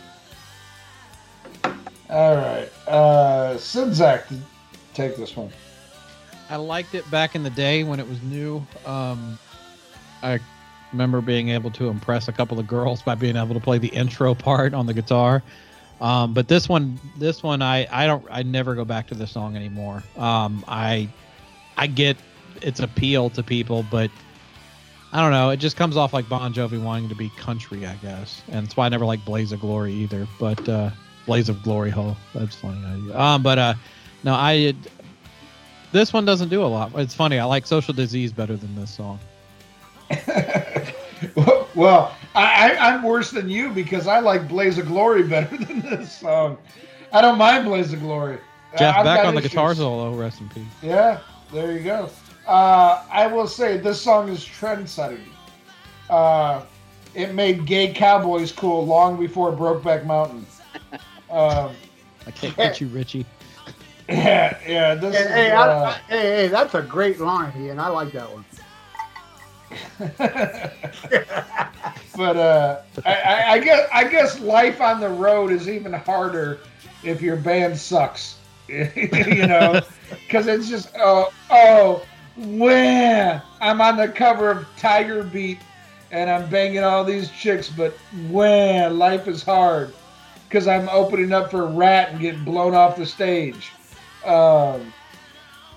All 2.10 2.36
right. 2.36 2.70
Uh, 2.88 3.56
Czynszak, 3.56 4.32
take 4.94 5.16
this 5.18 5.36
one. 5.36 5.50
I 6.50 6.58
liked 6.58 6.94
it 6.94 7.10
back 7.10 7.36
in 7.36 7.44
the 7.44 7.50
day 7.50 7.84
when 7.84 8.00
it 8.00 8.08
was 8.08 8.22
new. 8.22 8.66
Um, 8.86 9.40
I 10.22 10.40
remember 10.92 11.22
being 11.22 11.50
able 11.50 11.72
to 11.72 11.90
impress 11.90 12.28
a 12.28 12.32
couple 12.32 12.60
of 12.60 12.68
girls 12.68 13.02
by 13.02 13.16
being 13.16 13.36
able 13.36 13.56
to 13.56 13.60
play 13.60 13.80
the 13.80 13.88
intro 13.88 14.36
part 14.36 14.74
on 14.74 14.86
the 14.86 14.94
guitar. 14.94 15.42
Um, 16.02 16.34
but 16.34 16.48
this 16.48 16.70
one, 16.70 17.00
this 17.18 17.42
one, 17.42 17.62
I, 17.62 17.88
I 17.92 18.06
don't, 18.06 18.26
I 18.30 18.44
never 18.44 18.76
go 18.76 18.86
back 18.86 19.08
to 19.08 19.16
the 19.16 19.26
song 19.26 19.56
anymore. 19.56 20.04
Um, 20.18 20.64
I, 20.68 21.10
I 21.78 21.88
get 21.88 22.18
its 22.62 22.80
appeal 22.80 23.30
to 23.32 23.44
people, 23.44 23.86
but 23.90 24.10
I 25.12 25.22
don't 25.22 25.32
know. 25.32 25.50
It 25.50 25.58
just 25.58 25.78
comes 25.78 25.98
off 25.98 26.14
like 26.14 26.28
Bon 26.28 26.54
Jovi 26.54 26.82
wanting 26.82 27.10
to 27.10 27.16
be 27.16 27.30
country, 27.38 27.86
I 27.86 27.96
guess, 27.96 28.42
and 28.52 28.66
that's 28.66 28.76
why 28.76 28.86
I 28.86 28.90
never 28.90 29.06
liked 29.06 29.26
Blaze 29.26 29.52
of 29.52 29.62
Glory 29.62 29.94
either. 29.94 30.28
But 30.40 30.68
uh, 30.68 30.90
Blaze 31.26 31.50
of 31.50 31.62
Glory, 31.64 31.90
hole. 31.90 32.18
That's 32.34 32.56
funny. 32.56 33.12
Um, 33.14 33.42
but 33.42 33.58
uh, 33.58 33.74
no, 34.24 34.34
I 34.34 34.74
this 35.92 36.12
one 36.12 36.26
doesn't 36.26 36.50
do 36.50 36.64
a 36.64 36.68
lot. 36.68 36.92
It's 36.96 37.14
funny. 37.14 37.40
I 37.40 37.46
like 37.46 37.66
Social 37.66 37.94
Disease 37.94 38.34
better 38.34 38.58
than 38.58 38.76
this 38.76 38.92
song. 38.92 39.20
well, 41.76 42.14
I, 42.36 42.74
I, 42.74 42.94
I'm 42.94 43.04
worse 43.04 43.32
than 43.32 43.48
you 43.50 43.70
because 43.70 44.08
I 44.08 44.20
like 44.20 44.48
Blaze 44.50 44.78
of 44.78 44.88
Glory 44.88 45.24
better 45.28 45.56
than 45.56 45.80
this 45.82 46.12
song. 46.12 46.58
I 47.14 47.22
don't 47.22 47.38
mind 47.38 47.66
Blaze 47.66 47.94
of 47.94 48.02
Glory. 48.02 48.40
Jeff 48.78 48.98
I've 48.98 49.06
Beck 49.06 49.26
on 49.26 49.36
the 49.36 49.40
issues. 49.40 49.52
guitar 49.52 49.74
solo. 49.74 50.14
Rest 50.14 50.42
in 50.42 50.50
peace. 50.50 50.66
Yeah, 50.84 51.22
there 51.52 51.72
you 51.72 51.84
go. 51.84 52.10
Uh, 52.48 53.04
I 53.12 53.28
will 53.28 53.48
say 53.48 53.78
this 53.78 54.02
song 54.02 54.30
is 54.30 54.44
trend 54.44 54.90
setting. 54.90 55.26
Uh, 56.10 56.64
it 57.14 57.34
made 57.34 57.66
gay 57.66 57.94
cowboys 57.94 58.52
cool 58.52 58.86
long 58.86 59.20
before 59.20 59.52
Brokeback 59.52 60.06
Mountain. 60.06 60.46
Um, 61.28 61.72
I 62.28 62.32
can't 62.32 62.56
get 62.56 62.80
you, 62.80 62.88
Richie. 62.88 63.26
yeah, 64.10 64.60
yeah. 64.66 64.94
This 64.94 65.16
Hey, 65.16 65.22
is, 65.24 65.28
hey, 65.30 65.52
uh, 65.52 65.64
I, 65.64 65.86
I, 65.86 65.92
hey, 66.08 66.22
hey, 66.22 66.48
that's 66.48 66.76
a 66.76 66.84
great 66.84 67.20
line, 67.20 67.52
Ian. 67.60 67.80
I 67.80 67.88
like 67.88 68.12
that 68.14 68.30
one. 68.32 68.46
but 72.16 72.38
uh, 72.38 72.82
I, 73.06 73.14
I, 73.14 73.52
I 73.54 73.60
guess 73.60 73.90
I 73.92 74.04
guess 74.08 74.40
life 74.40 74.80
on 74.82 75.00
the 75.00 75.10
road 75.10 75.52
is 75.52 75.68
even 75.68 75.92
harder 75.92 76.60
if 77.04 77.22
your 77.22 77.36
band 77.36 77.78
sucks. 77.78 78.38
you 78.68 79.48
know, 79.48 79.82
because 80.10 80.48
it's 80.48 80.68
just 80.68 80.90
oh 80.98 81.32
oh 81.50 82.06
when 82.38 83.42
I'm 83.62 83.82
on 83.82 83.98
the 83.98 84.08
cover 84.08 84.52
of 84.52 84.68
Tiger 84.78 85.24
Beat 85.24 85.60
and 86.12 86.30
I'm 86.30 86.50
banging 86.50 86.84
all 86.84 87.04
these 87.04 87.30
chicks, 87.32 87.70
but 87.70 87.94
when 88.30 88.98
life 88.98 89.28
is 89.28 89.44
hard 89.44 89.94
because 90.48 90.68
I'm 90.68 90.88
opening 90.90 91.34
up 91.34 91.52
for 91.52 91.68
Ratt 91.68 92.12
and 92.12 92.20
getting 92.20 92.44
blown 92.44 92.74
off 92.74 92.96
the 92.96 93.06
stage. 93.06 93.72
Um, 94.24 94.94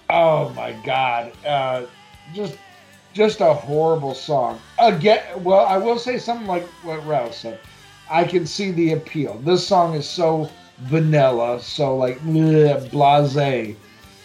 oh 0.08 0.50
my 0.50 0.72
God, 0.84 1.32
uh, 1.44 1.86
just 2.32 2.56
just 3.12 3.40
a 3.40 3.52
horrible 3.52 4.14
song. 4.14 4.60
Again, 4.78 5.22
well, 5.42 5.66
I 5.66 5.76
will 5.78 5.98
say 5.98 6.18
something 6.18 6.46
like 6.46 6.64
what 6.84 7.04
Ralph 7.06 7.34
said. 7.34 7.58
I 8.10 8.24
can 8.24 8.46
see 8.46 8.70
the 8.70 8.92
appeal. 8.92 9.38
This 9.38 9.66
song 9.66 9.94
is 9.94 10.08
so 10.08 10.50
vanilla, 10.82 11.60
so 11.60 11.96
like 11.96 12.18
bleh, 12.20 12.90
blase, 12.90 13.76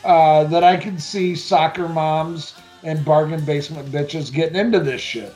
uh, 0.03 0.43
that 0.45 0.63
I 0.63 0.77
can 0.77 0.99
see 0.99 1.35
soccer 1.35 1.87
moms 1.87 2.53
and 2.83 3.03
bargain 3.03 3.43
basement 3.45 3.89
bitches 3.91 4.31
getting 4.31 4.55
into 4.55 4.79
this 4.79 5.01
shit. 5.01 5.33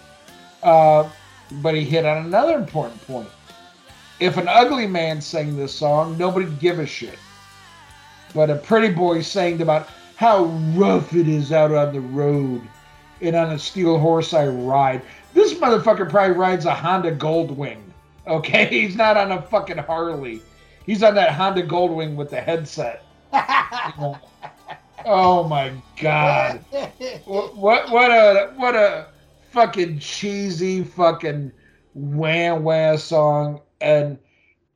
Uh, 0.63 1.09
but 1.61 1.75
he 1.75 1.83
hit 1.83 2.05
on 2.05 2.25
another 2.25 2.57
important 2.57 3.05
point. 3.07 3.29
If 4.19 4.37
an 4.37 4.47
ugly 4.47 4.87
man 4.87 5.21
sang 5.21 5.55
this 5.55 5.73
song, 5.73 6.17
nobody'd 6.17 6.59
give 6.59 6.79
a 6.79 6.85
shit. 6.85 7.17
But 8.33 8.49
a 8.49 8.55
pretty 8.55 8.93
boy 8.93 9.21
sang 9.21 9.61
about 9.61 9.89
how 10.15 10.45
rough 10.75 11.13
it 11.13 11.27
is 11.27 11.51
out 11.51 11.71
on 11.71 11.93
the 11.93 12.01
road 12.01 12.61
and 13.21 13.35
on 13.35 13.51
a 13.51 13.59
steel 13.59 13.97
horse 13.99 14.33
I 14.33 14.47
ride. 14.47 15.01
This 15.33 15.53
motherfucker 15.53 16.09
probably 16.09 16.35
rides 16.35 16.65
a 16.65 16.73
Honda 16.73 17.15
Goldwing. 17.15 17.81
Okay, 18.27 18.65
he's 18.69 18.95
not 18.95 19.17
on 19.17 19.31
a 19.31 19.41
fucking 19.41 19.77
Harley. 19.77 20.41
He's 20.87 21.03
on 21.03 21.15
that 21.15 21.33
Honda 21.33 21.63
Goldwing 21.63 22.15
with 22.15 22.29
the 22.29 22.39
headset. 22.39 23.03
oh 25.05 25.43
my 25.47 25.73
god! 26.01 26.63
What 27.25 27.57
what, 27.57 27.91
what 27.91 28.09
a 28.09 28.53
what 28.55 28.73
a 28.73 29.07
fucking 29.51 29.99
cheesy 29.99 30.83
fucking 30.83 31.51
wham 31.93 32.63
wham 32.63 32.97
song. 32.97 33.59
And 33.81 34.17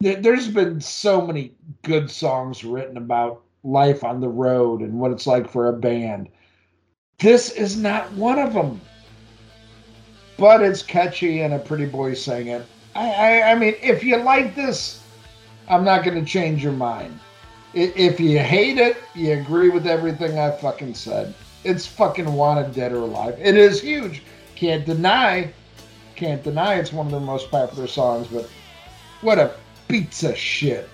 th- 0.04 0.22
there's 0.22 0.50
been 0.50 0.82
so 0.82 1.26
many 1.26 1.54
good 1.84 2.12
songs 2.12 2.66
written 2.66 2.98
about 2.98 3.42
life 3.64 4.04
on 4.04 4.20
the 4.20 4.28
road 4.28 4.82
and 4.82 5.00
what 5.00 5.12
it's 5.12 5.26
like 5.26 5.50
for 5.50 5.70
a 5.70 5.74
band. 5.74 6.28
This 7.20 7.52
is 7.52 7.78
not 7.78 8.12
one 8.14 8.38
of 8.38 8.54
them. 8.54 8.82
But 10.38 10.62
it's 10.62 10.84
catchy 10.84 11.42
and 11.42 11.54
a 11.54 11.60
pretty 11.60 11.86
boy 11.86 12.16
sang 12.16 12.48
it. 12.48 12.66
I, 12.96 13.12
I, 13.12 13.52
I 13.52 13.56
mean, 13.56 13.76
if 13.82 14.04
you 14.04 14.18
like 14.18 14.56
this, 14.56 15.01
I'm 15.68 15.84
not 15.84 16.04
going 16.04 16.20
to 16.20 16.26
change 16.26 16.64
your 16.64 16.74
mind. 16.74 17.20
If 17.74 18.20
you 18.20 18.40
hate 18.40 18.78
it, 18.78 18.98
you 19.16 19.34
agree 19.34 19.70
with 19.70 19.88
everything 19.88 20.38
I 20.38 20.52
fucking 20.52 20.94
said. 20.94 21.34
It's 21.64 21.86
fucking 21.86 22.32
wanted 22.34 22.74
dead 22.74 22.92
or 22.92 22.98
alive. 22.98 23.38
It 23.40 23.56
is 23.56 23.82
huge. 23.82 24.24
Can't 24.56 24.86
deny, 24.86 25.54
can't 26.16 26.44
deny 26.44 26.76
it's 26.76 26.92
one 26.92 27.06
of 27.06 27.12
their 27.12 27.22
most 27.22 27.50
popular 27.50 27.88
songs, 27.88 28.28
but 28.28 28.50
what 29.22 29.40
a 29.40 29.54
pizza 29.88 30.36
shit. 30.36 30.90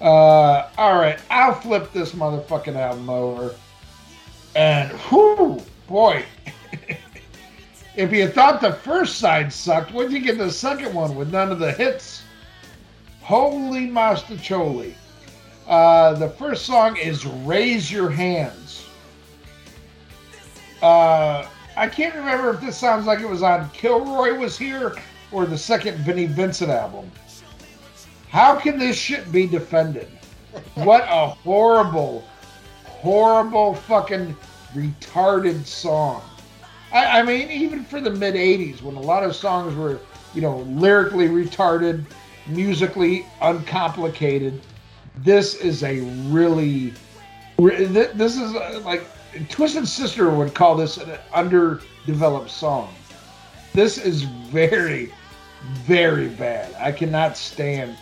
Uh, 0.00 0.68
all 0.78 0.96
right, 0.98 1.18
I'll 1.30 1.54
flip 1.54 1.92
this 1.92 2.12
motherfucking 2.12 2.76
album 2.76 3.10
over. 3.10 3.54
And 4.54 4.92
whoo, 5.10 5.60
boy. 5.88 6.24
if 7.96 8.12
you 8.12 8.28
thought 8.28 8.60
the 8.60 8.74
first 8.74 9.18
side 9.18 9.52
sucked, 9.52 9.92
what'd 9.92 10.12
you 10.12 10.20
get 10.20 10.38
the 10.38 10.50
second 10.50 10.94
one 10.94 11.16
with 11.16 11.32
none 11.32 11.50
of 11.50 11.58
the 11.58 11.72
hits? 11.72 12.22
Holy 13.26 13.88
Mastacholi. 13.88 14.94
Uh, 15.66 16.12
the 16.12 16.28
first 16.28 16.64
song 16.64 16.96
is 16.96 17.26
Raise 17.26 17.90
Your 17.90 18.08
Hands. 18.08 18.86
Uh, 20.80 21.44
I 21.76 21.88
can't 21.88 22.14
remember 22.14 22.50
if 22.50 22.60
this 22.60 22.78
sounds 22.78 23.04
like 23.04 23.18
it 23.18 23.28
was 23.28 23.42
on 23.42 23.68
Kilroy 23.70 24.38
Was 24.38 24.56
Here 24.56 24.94
or 25.32 25.44
the 25.44 25.58
second 25.58 25.96
Vinnie 26.04 26.26
Vincent 26.26 26.70
album. 26.70 27.10
How 28.28 28.54
can 28.54 28.78
this 28.78 28.96
shit 28.96 29.32
be 29.32 29.48
defended? 29.48 30.06
What 30.74 31.02
a 31.08 31.26
horrible, 31.26 32.24
horrible 32.84 33.74
fucking 33.74 34.36
retarded 34.72 35.66
song. 35.66 36.22
I, 36.92 37.18
I 37.18 37.22
mean, 37.24 37.50
even 37.50 37.82
for 37.82 38.00
the 38.00 38.10
mid 38.10 38.36
80s, 38.36 38.82
when 38.82 38.94
a 38.94 39.00
lot 39.00 39.24
of 39.24 39.34
songs 39.34 39.74
were, 39.74 39.98
you 40.32 40.42
know, 40.42 40.58
lyrically 40.58 41.26
retarded, 41.26 42.04
musically 42.48 43.26
uncomplicated, 43.40 44.60
this 45.18 45.54
is 45.54 45.82
a 45.82 46.00
really, 46.28 46.92
this 47.58 48.36
is 48.36 48.54
uh, 48.54 48.80
like, 48.84 49.04
Twisted 49.48 49.86
Sister 49.86 50.30
would 50.30 50.54
call 50.54 50.76
this 50.76 50.96
an 50.96 51.18
underdeveloped 51.34 52.50
song. 52.50 52.94
This 53.74 53.98
is 53.98 54.22
very, 54.22 55.12
very 55.84 56.28
bad. 56.28 56.74
I 56.78 56.92
cannot 56.92 57.36
stand. 57.36 57.96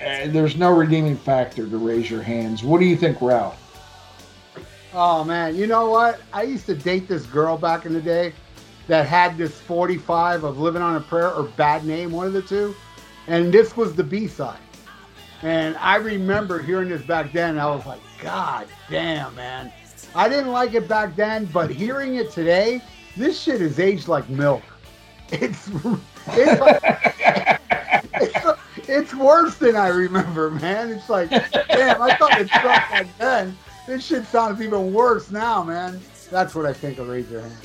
Uh, 0.00 0.28
there's 0.28 0.56
no 0.56 0.70
redeeming 0.74 1.16
factor 1.16 1.68
to 1.68 1.78
raise 1.78 2.10
your 2.10 2.22
hands. 2.22 2.62
What 2.62 2.80
do 2.80 2.86
you 2.86 2.96
think, 2.96 3.20
Ralph? 3.20 3.58
Oh 4.94 5.24
man, 5.24 5.54
you 5.54 5.66
know 5.66 5.88
what? 5.88 6.20
I 6.32 6.42
used 6.42 6.66
to 6.66 6.74
date 6.74 7.08
this 7.08 7.24
girl 7.24 7.56
back 7.56 7.86
in 7.86 7.94
the 7.94 8.00
day 8.00 8.32
that 8.88 9.06
had 9.06 9.38
this 9.38 9.58
45 9.60 10.44
of 10.44 10.58
Living 10.58 10.82
on 10.82 10.96
a 10.96 11.00
Prayer 11.00 11.32
or 11.32 11.44
Bad 11.44 11.84
Name, 11.84 12.12
one 12.12 12.26
of 12.26 12.32
the 12.32 12.42
two. 12.42 12.74
And 13.26 13.52
this 13.52 13.76
was 13.76 13.94
the 13.94 14.04
B 14.04 14.26
side. 14.26 14.58
And 15.42 15.76
I 15.78 15.96
remember 15.96 16.60
hearing 16.60 16.88
this 16.88 17.02
back 17.02 17.32
then. 17.32 17.58
I 17.58 17.66
was 17.66 17.84
like, 17.86 18.00
God 18.20 18.66
damn, 18.90 19.34
man. 19.34 19.72
I 20.14 20.28
didn't 20.28 20.50
like 20.52 20.74
it 20.74 20.86
back 20.88 21.16
then, 21.16 21.46
but 21.46 21.70
hearing 21.70 22.16
it 22.16 22.30
today, 22.30 22.80
this 23.16 23.40
shit 23.40 23.60
is 23.62 23.78
aged 23.80 24.08
like 24.08 24.28
milk. 24.28 24.62
It's 25.34 25.66
it's 26.28 26.60
like, 26.60 26.82
it's, 28.20 28.58
it's 28.88 29.14
worse 29.14 29.54
than 29.56 29.76
I 29.76 29.88
remember, 29.88 30.50
man. 30.50 30.90
It's 30.90 31.08
like, 31.08 31.30
damn, 31.30 32.02
I 32.02 32.14
thought 32.16 32.38
it 32.38 32.48
sucked 32.50 32.62
back 32.64 33.06
then. 33.18 33.56
This 33.86 34.04
shit 34.04 34.26
sounds 34.26 34.60
even 34.60 34.92
worse 34.92 35.30
now, 35.30 35.64
man. 35.64 35.98
That's 36.30 36.54
what 36.54 36.66
I 36.66 36.74
think 36.74 36.98
of 36.98 37.08
Raise 37.08 37.30
Your 37.30 37.40
Hand. 37.40 37.56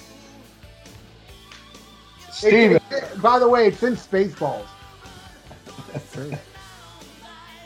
It- 2.29 2.33
Stephen. 2.33 2.79
it- 2.89 3.21
by 3.21 3.37
the 3.37 3.49
way, 3.49 3.67
it's 3.67 3.83
in 3.83 3.97
Spaceballs. 3.97 4.65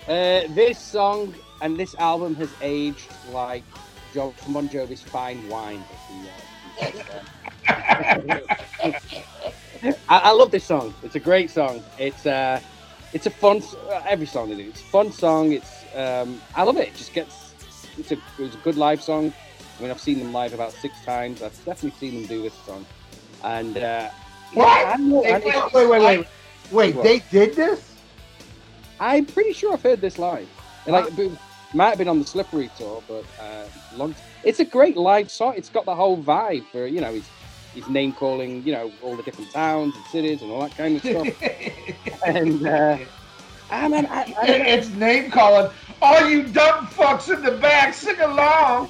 Uh, 0.07 0.41
this 0.49 0.79
song 0.79 1.33
and 1.61 1.77
this 1.77 1.93
album 1.95 2.35
has 2.35 2.49
aged 2.61 3.07
like 3.31 3.63
Jo- 4.13 4.33
Bon 4.49 4.67
Jovi's 4.67 5.01
fine 5.01 5.47
wine. 5.47 5.83
I, 10.09 10.17
I 10.17 10.31
love 10.31 10.51
this 10.51 10.63
song. 10.63 10.93
It's 11.03 11.15
a 11.15 11.19
great 11.19 11.49
song. 11.49 11.83
It's 11.97 12.25
uh, 12.25 12.59
it's 13.13 13.25
a 13.25 13.29
fun. 13.29 13.61
Every 14.07 14.25
song 14.25 14.49
they 14.49 14.55
do. 14.55 14.69
It's 14.69 14.81
a 14.81 14.85
fun 14.85 15.11
song. 15.11 15.51
It's 15.53 15.83
um, 15.95 16.41
I 16.55 16.63
love 16.63 16.77
it. 16.77 16.89
It 16.89 16.95
just 16.95 17.13
gets. 17.13 17.53
It's 17.97 18.11
a 18.11 18.17
it's 18.39 18.55
a 18.55 18.59
good 18.59 18.77
live 18.77 19.01
song. 19.01 19.33
I 19.77 19.81
mean, 19.81 19.91
I've 19.91 19.99
seen 20.01 20.19
them 20.19 20.31
live 20.33 20.53
about 20.53 20.71
six 20.73 20.93
times. 21.05 21.41
I've 21.41 21.55
definitely 21.65 21.97
seen 21.99 22.21
them 22.21 22.25
do 22.27 22.41
this 22.43 22.53
song. 22.65 22.85
And 23.43 23.77
uh, 23.77 24.09
What? 24.53 24.65
yeah, 24.67 24.91
I 24.93 24.97
know- 24.97 25.21
They 25.23 25.31
and 25.33 25.43
play- 25.43 25.51
it's- 25.51 25.73
Wait, 25.73 25.87
wait, 25.89 26.01
wait. 26.03 26.27
Wait, 26.95 27.03
they 27.03 27.19
did 27.31 27.55
this? 27.55 27.90
I'm 29.01 29.25
pretty 29.25 29.51
sure 29.51 29.73
I've 29.73 29.81
heard 29.81 29.99
this 29.99 30.19
live. 30.19 30.47
Like, 30.85 31.17
it 31.17 31.31
might 31.73 31.89
have 31.89 31.97
been 31.97 32.07
on 32.07 32.19
the 32.19 32.25
Slippery 32.25 32.69
tour, 32.77 33.01
but 33.07 33.25
uh, 33.39 33.65
long. 33.95 34.13
It's 34.43 34.59
a 34.59 34.65
great 34.65 34.95
live 34.95 35.31
song. 35.31 35.55
It's 35.57 35.69
got 35.69 35.85
the 35.85 35.95
whole 35.95 36.21
vibe 36.21 36.65
for 36.67 36.85
you 36.85 37.01
know. 37.01 37.11
He's 37.11 37.27
he's 37.73 37.87
name 37.87 38.13
calling 38.13 38.63
you 38.63 38.73
know 38.73 38.91
all 39.01 39.15
the 39.15 39.23
different 39.23 39.51
towns 39.51 39.95
and 39.95 40.05
cities 40.05 40.43
and 40.43 40.51
all 40.51 40.61
that 40.61 40.77
kind 40.77 40.97
of 40.97 41.01
stuff. 41.01 42.21
and 42.25 42.65
uh, 42.65 42.97
I 43.71 43.87
mean, 43.87 44.05
I, 44.05 44.35
I 44.39 44.45
it's 44.47 44.89
name 44.89 45.31
calling. 45.31 45.71
All 46.01 46.29
you 46.29 46.43
dumb 46.43 46.85
fucks 46.87 47.33
in 47.33 47.41
the 47.43 47.51
back, 47.57 47.95
sing 47.95 48.19
along. 48.19 48.89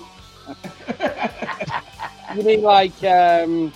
you 2.36 2.44
mean 2.44 2.62
like 2.62 3.02
um, 3.04 3.72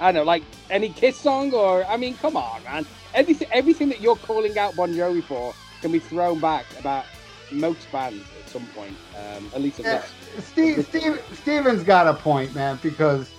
I 0.00 0.12
don't 0.12 0.14
know, 0.14 0.24
like 0.24 0.42
any 0.70 0.90
Kiss 0.90 1.16
song, 1.18 1.52
or 1.52 1.84
I 1.84 1.96
mean, 1.96 2.16
come 2.16 2.36
on, 2.36 2.62
man. 2.64 2.86
Everything 3.14 3.48
everything 3.52 3.88
that 3.88 4.00
you're 4.00 4.16
calling 4.16 4.58
out 4.58 4.76
Bon 4.76 4.92
Jovi 4.92 5.22
for 5.22 5.54
can 5.80 5.92
be 5.92 5.98
thrown 5.98 6.38
back 6.40 6.66
about 6.78 7.04
most 7.50 7.90
bands 7.90 8.22
at 8.42 8.48
some 8.48 8.66
point. 8.68 8.96
Um, 9.16 9.50
at 9.54 9.60
least 9.60 9.80
of 9.80 9.86
Yeah, 9.86 10.02
that. 10.36 10.42
Steve, 10.42 10.86
Steve, 10.88 11.20
Stephen's 11.34 11.82
got 11.82 12.06
a 12.06 12.14
point, 12.14 12.54
man, 12.54 12.78
because 12.82 13.30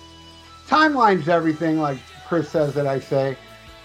timeline's 0.68 1.28
everything, 1.28 1.80
like 1.80 1.98
Chris 2.26 2.48
says 2.48 2.74
that 2.74 2.86
I 2.86 3.00
say. 3.00 3.36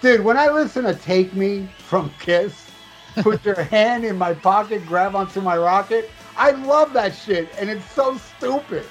Dude, 0.01 0.21
when 0.23 0.37
I 0.37 0.49
listen 0.49 0.83
to 0.83 0.93
Take 0.93 1.33
Me 1.33 1.67
from 1.79 2.11
Kiss, 2.19 2.69
put 3.15 3.43
your 3.45 3.61
hand 3.63 4.05
in 4.05 4.17
my 4.17 4.33
pocket, 4.33 4.85
grab 4.85 5.15
onto 5.15 5.41
my 5.41 5.57
rocket, 5.57 6.09
I 6.37 6.51
love 6.51 6.93
that 6.93 7.15
shit, 7.15 7.49
and 7.57 7.69
it's 7.69 7.89
so 7.91 8.17
stupid. 8.17 8.85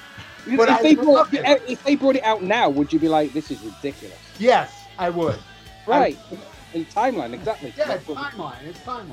But 0.45 0.69
if, 0.69 0.75
I 0.75 0.81
they 0.83 0.95
brought, 0.95 1.29
if 1.33 1.83
they 1.83 1.95
brought 1.95 2.15
it 2.15 2.23
out 2.23 2.41
now, 2.43 2.69
would 2.69 2.91
you 2.91 2.99
be 2.99 3.07
like, 3.09 3.33
this 3.33 3.51
is 3.51 3.61
ridiculous? 3.61 4.17
Yes, 4.39 4.73
I 4.97 5.09
would. 5.09 5.37
Right. 5.85 6.17
In 6.73 6.85
timeline, 6.85 7.33
exactly. 7.33 7.73
Yeah, 7.77 7.93
it's 7.93 8.07
what- 8.07 8.17
timeline. 8.17 8.63
It's 8.65 8.79
timeline. 8.79 9.11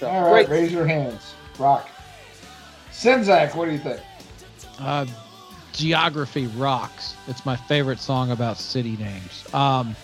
so, 0.00 0.08
All 0.08 0.32
right, 0.32 0.46
great. 0.46 0.62
raise 0.62 0.72
your 0.72 0.86
hands. 0.86 1.34
Rock. 1.58 1.88
Czynszak, 2.92 3.54
what 3.54 3.66
do 3.66 3.72
you 3.72 3.78
think? 3.78 4.00
Uh, 4.78 5.06
Geography 5.72 6.46
rocks. 6.48 7.14
It's 7.28 7.46
my 7.46 7.54
favorite 7.56 8.00
song 8.00 8.32
about 8.32 8.58
city 8.58 8.96
names. 8.96 9.44
Um, 9.54 9.94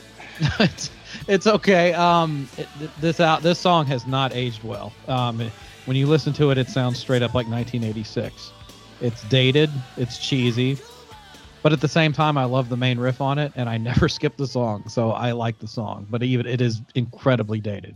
it's, 0.60 0.90
it's 1.26 1.46
okay. 1.46 1.94
Um, 1.94 2.48
it, 2.58 2.68
this 3.00 3.18
out 3.20 3.42
this 3.42 3.58
song 3.58 3.86
has 3.86 4.06
not 4.06 4.34
aged 4.34 4.62
well. 4.62 4.92
Um, 5.08 5.40
it- 5.40 5.52
when 5.86 5.96
you 5.96 6.06
listen 6.06 6.32
to 6.34 6.52
it, 6.52 6.58
it 6.58 6.68
sounds 6.68 6.96
straight 7.00 7.22
up 7.22 7.34
like 7.34 7.48
1986. 7.48 8.52
It's 9.00 9.22
dated. 9.24 9.68
It's 9.96 10.16
cheesy, 10.18 10.78
but 11.62 11.72
at 11.72 11.80
the 11.80 11.88
same 11.88 12.12
time, 12.12 12.36
I 12.36 12.44
love 12.44 12.68
the 12.68 12.76
main 12.76 12.98
riff 12.98 13.20
on 13.20 13.38
it, 13.38 13.52
and 13.56 13.68
I 13.68 13.76
never 13.78 14.08
skip 14.08 14.36
the 14.36 14.46
song, 14.46 14.88
so 14.88 15.10
I 15.12 15.32
like 15.32 15.58
the 15.58 15.68
song. 15.68 16.06
But 16.10 16.22
even 16.22 16.46
it 16.46 16.60
is 16.60 16.80
incredibly 16.94 17.60
dated. 17.60 17.94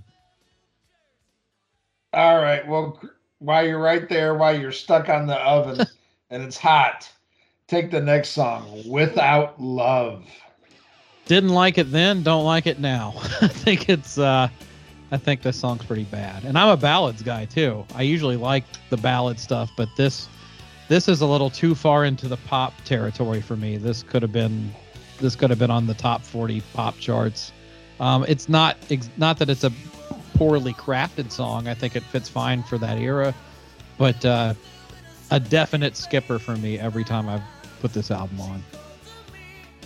All 2.13 2.37
right. 2.37 2.67
Well, 2.67 3.01
while 3.41 3.67
you're 3.67 3.79
right 3.81 4.09
there, 4.09 4.35
while 4.35 4.59
you're 4.59 4.73
stuck 4.73 5.09
on 5.09 5.27
the 5.27 5.37
oven 5.37 5.87
and 6.31 6.43
it's 6.43 6.57
hot, 6.57 7.11
take 7.67 7.91
the 7.91 8.01
next 8.01 8.31
song, 8.31 8.83
Without 8.89 9.61
Love. 9.61 10.25
didn't 11.27 11.51
like 11.51 11.77
it 11.77 11.91
then 11.91 12.23
don't 12.23 12.45
like 12.45 12.67
it 12.69 12.79
now 12.79 13.13
i 13.43 13.49
think 13.49 13.89
it's 13.89 14.17
uh 14.17 14.49
i 15.11 15.17
think 15.17 15.43
this 15.43 15.59
song's 15.59 15.85
pretty 15.85 16.05
bad 16.05 16.45
and 16.45 16.57
i'm 16.57 16.69
a 16.69 16.77
ballads 16.77 17.21
guy 17.23 17.45
too 17.45 17.85
i 17.97 18.03
usually 18.03 18.37
like 18.37 18.63
the 18.91 18.97
ballad 18.97 19.39
stuff 19.41 19.69
but 19.77 19.89
this 19.97 20.29
this 20.89 21.09
is 21.09 21.21
a 21.21 21.27
little 21.27 21.51
too 21.51 21.75
far 21.75 22.05
into 22.05 22.29
the 22.29 22.37
pop 22.39 22.73
territory 22.85 23.41
for 23.41 23.57
me 23.57 23.77
this 23.77 24.03
could 24.03 24.23
have 24.23 24.33
been 24.33 24.73
this 25.21 25.35
could 25.37 25.51
have 25.51 25.59
been 25.59 25.71
on 25.71 25.87
the 25.87 25.95
top 25.95 26.23
40 26.23 26.63
pop 26.75 26.99
charts 26.99 27.53
um 28.01 28.25
it's 28.29 28.49
not 28.49 28.77
ex- 28.91 29.11
not 29.17 29.39
that 29.39 29.49
it's 29.51 29.65
a 29.65 29.73
poorly 30.35 30.75
crafted 30.75 31.31
song 31.33 31.67
i 31.69 31.75
think 31.75 31.97
it 31.97 32.03
fits 32.03 32.29
fine 32.29 32.63
for 32.63 32.79
that 32.79 32.99
era 32.99 33.35
but 33.99 34.23
uh 34.25 34.53
a 35.31 35.41
definite 35.41 35.97
skipper 35.97 36.39
for 36.39 36.57
me 36.57 36.79
every 36.79 37.05
time 37.05 37.29
i've 37.29 37.43
put 37.81 37.93
this 37.93 38.11
album 38.11 38.41
on 38.41 38.63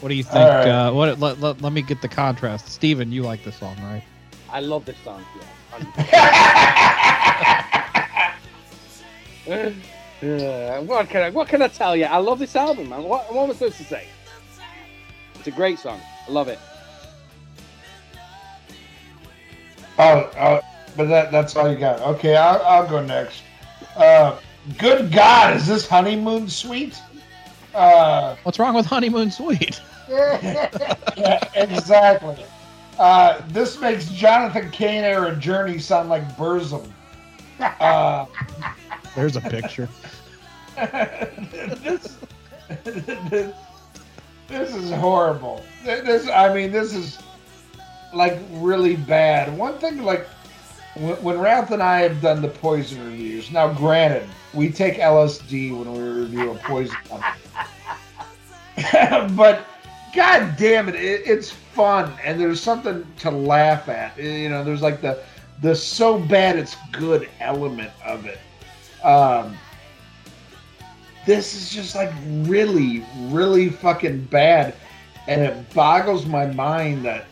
What 0.00 0.08
do 0.08 0.14
you 0.14 0.24
think? 0.24 0.36
All 0.36 0.48
right. 0.48 0.66
Uh, 0.68 0.92
what? 0.92 1.18
Let, 1.20 1.40
let, 1.40 1.60
let 1.60 1.72
me 1.74 1.82
get 1.82 2.00
the 2.00 2.08
contrast. 2.08 2.68
Stephen, 2.68 3.12
you 3.12 3.22
like 3.22 3.44
this 3.44 3.56
song, 3.56 3.76
right? 3.82 4.02
I 4.50 4.60
love 4.60 4.86
this 4.86 4.96
song. 5.04 5.22
Yeah. 9.46 9.74
Uh, 10.22 10.80
what 10.82 11.08
can 11.08 11.22
I 11.22 11.30
what 11.30 11.48
can 11.48 11.62
I 11.62 11.68
tell 11.68 11.96
you? 11.96 12.04
I 12.04 12.18
love 12.18 12.38
this 12.38 12.54
album, 12.54 12.90
man. 12.90 13.04
What, 13.04 13.32
what 13.32 13.44
am 13.44 13.50
I 13.50 13.52
supposed 13.54 13.78
to 13.78 13.84
say? 13.84 14.06
It's 15.36 15.48
a 15.48 15.50
great 15.50 15.78
song. 15.78 16.00
I 16.28 16.30
love 16.30 16.48
it. 16.48 16.58
Oh, 19.98 20.30
oh, 20.38 20.60
but 20.96 21.06
that 21.06 21.32
that's 21.32 21.56
all 21.56 21.70
you 21.70 21.78
got. 21.78 22.00
Okay, 22.00 22.36
I'll, 22.36 22.62
I'll 22.62 22.88
go 22.88 23.02
next. 23.02 23.42
Uh, 23.96 24.38
good 24.78 25.10
God, 25.10 25.56
is 25.56 25.66
this 25.66 25.86
honeymoon 25.86 26.48
suite? 26.48 27.00
Uh, 27.74 28.36
What's 28.42 28.58
wrong 28.58 28.74
with 28.74 28.86
Honeymoon 28.86 29.30
Suite? 29.30 29.80
yeah, 30.08 31.38
exactly. 31.54 32.44
Uh, 32.98 33.40
this 33.48 33.80
makes 33.80 34.06
Jonathan 34.08 34.70
Cain 34.70 35.04
era 35.04 35.34
Journey 35.36 35.78
sound 35.78 36.08
like 36.08 36.22
Burzum. 36.36 36.90
Uh, 37.60 38.26
There's 39.14 39.36
a 39.36 39.40
picture. 39.40 39.88
this, 41.52 42.18
this, 42.84 43.54
this 44.48 44.74
is 44.74 44.90
horrible. 44.92 45.64
This, 45.84 46.28
I 46.28 46.52
mean, 46.54 46.70
this 46.72 46.94
is 46.94 47.18
like 48.12 48.38
really 48.52 48.96
bad. 48.96 49.56
One 49.56 49.78
thing, 49.78 50.02
like 50.02 50.26
when, 50.94 51.22
when 51.22 51.38
Ralph 51.38 51.70
and 51.70 51.82
I 51.82 52.00
have 52.00 52.20
done 52.20 52.42
the 52.42 52.48
poison 52.48 53.04
reviews. 53.04 53.50
Now, 53.50 53.72
granted, 53.72 54.28
we 54.54 54.70
take 54.70 54.96
LSD 54.96 55.76
when 55.76 55.92
we 55.92 56.20
review 56.22 56.50
a 56.52 56.54
poison, 56.56 56.96
but 59.36 59.64
god 60.14 60.56
damn 60.56 60.88
it, 60.88 60.94
it, 60.96 61.22
it's 61.24 61.50
fun 61.50 62.12
and 62.24 62.40
there's 62.40 62.60
something 62.60 63.06
to 63.18 63.30
laugh 63.30 63.88
at. 63.88 64.18
You 64.18 64.48
know, 64.48 64.64
there's 64.64 64.82
like 64.82 65.00
the 65.00 65.22
the 65.62 65.74
so 65.74 66.18
bad 66.18 66.56
it's 66.56 66.76
good 66.92 67.28
element 67.40 67.92
of 68.04 68.26
it. 68.26 68.38
Um, 69.02 69.56
this 71.26 71.54
is 71.54 71.70
just 71.70 71.94
like 71.94 72.12
really, 72.42 73.04
really 73.28 73.68
fucking 73.68 74.24
bad, 74.24 74.74
and 75.28 75.42
it 75.42 75.74
boggles 75.74 76.26
my 76.26 76.46
mind 76.46 77.04
that 77.04 77.26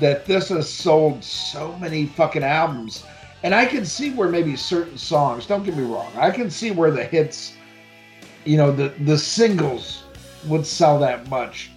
that 0.00 0.26
this 0.26 0.48
has 0.48 0.68
sold 0.68 1.22
so 1.22 1.76
many 1.78 2.06
fucking 2.06 2.42
albums. 2.42 3.04
And 3.44 3.54
I 3.54 3.66
can 3.66 3.84
see 3.84 4.10
where 4.10 4.28
maybe 4.28 4.56
certain 4.56 4.96
songs, 4.96 5.46
don't 5.46 5.64
get 5.64 5.76
me 5.76 5.84
wrong, 5.84 6.10
I 6.16 6.30
can 6.30 6.50
see 6.50 6.70
where 6.70 6.90
the 6.90 7.04
hits, 7.04 7.54
you 8.44 8.56
know, 8.56 8.72
the 8.72 8.88
the 9.04 9.18
singles 9.18 10.04
would 10.46 10.66
sell 10.66 10.98
that 11.00 11.28
much. 11.28 11.70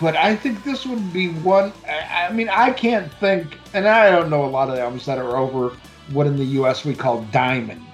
But 0.00 0.16
I 0.16 0.36
think 0.36 0.64
this 0.64 0.84
would 0.84 1.12
be 1.12 1.28
one. 1.28 1.72
I, 1.88 2.26
I 2.28 2.32
mean, 2.32 2.48
I 2.48 2.70
can't 2.70 3.12
think, 3.14 3.58
and 3.72 3.86
I 3.86 4.10
don't 4.10 4.28
know 4.30 4.44
a 4.44 4.46
lot 4.46 4.68
of 4.68 4.78
albums 4.78 5.06
that 5.06 5.18
are 5.18 5.36
over 5.36 5.76
what 6.12 6.26
in 6.26 6.36
the 6.36 6.44
U.S. 6.44 6.84
we 6.84 6.94
call 6.94 7.22
diamond 7.32 7.85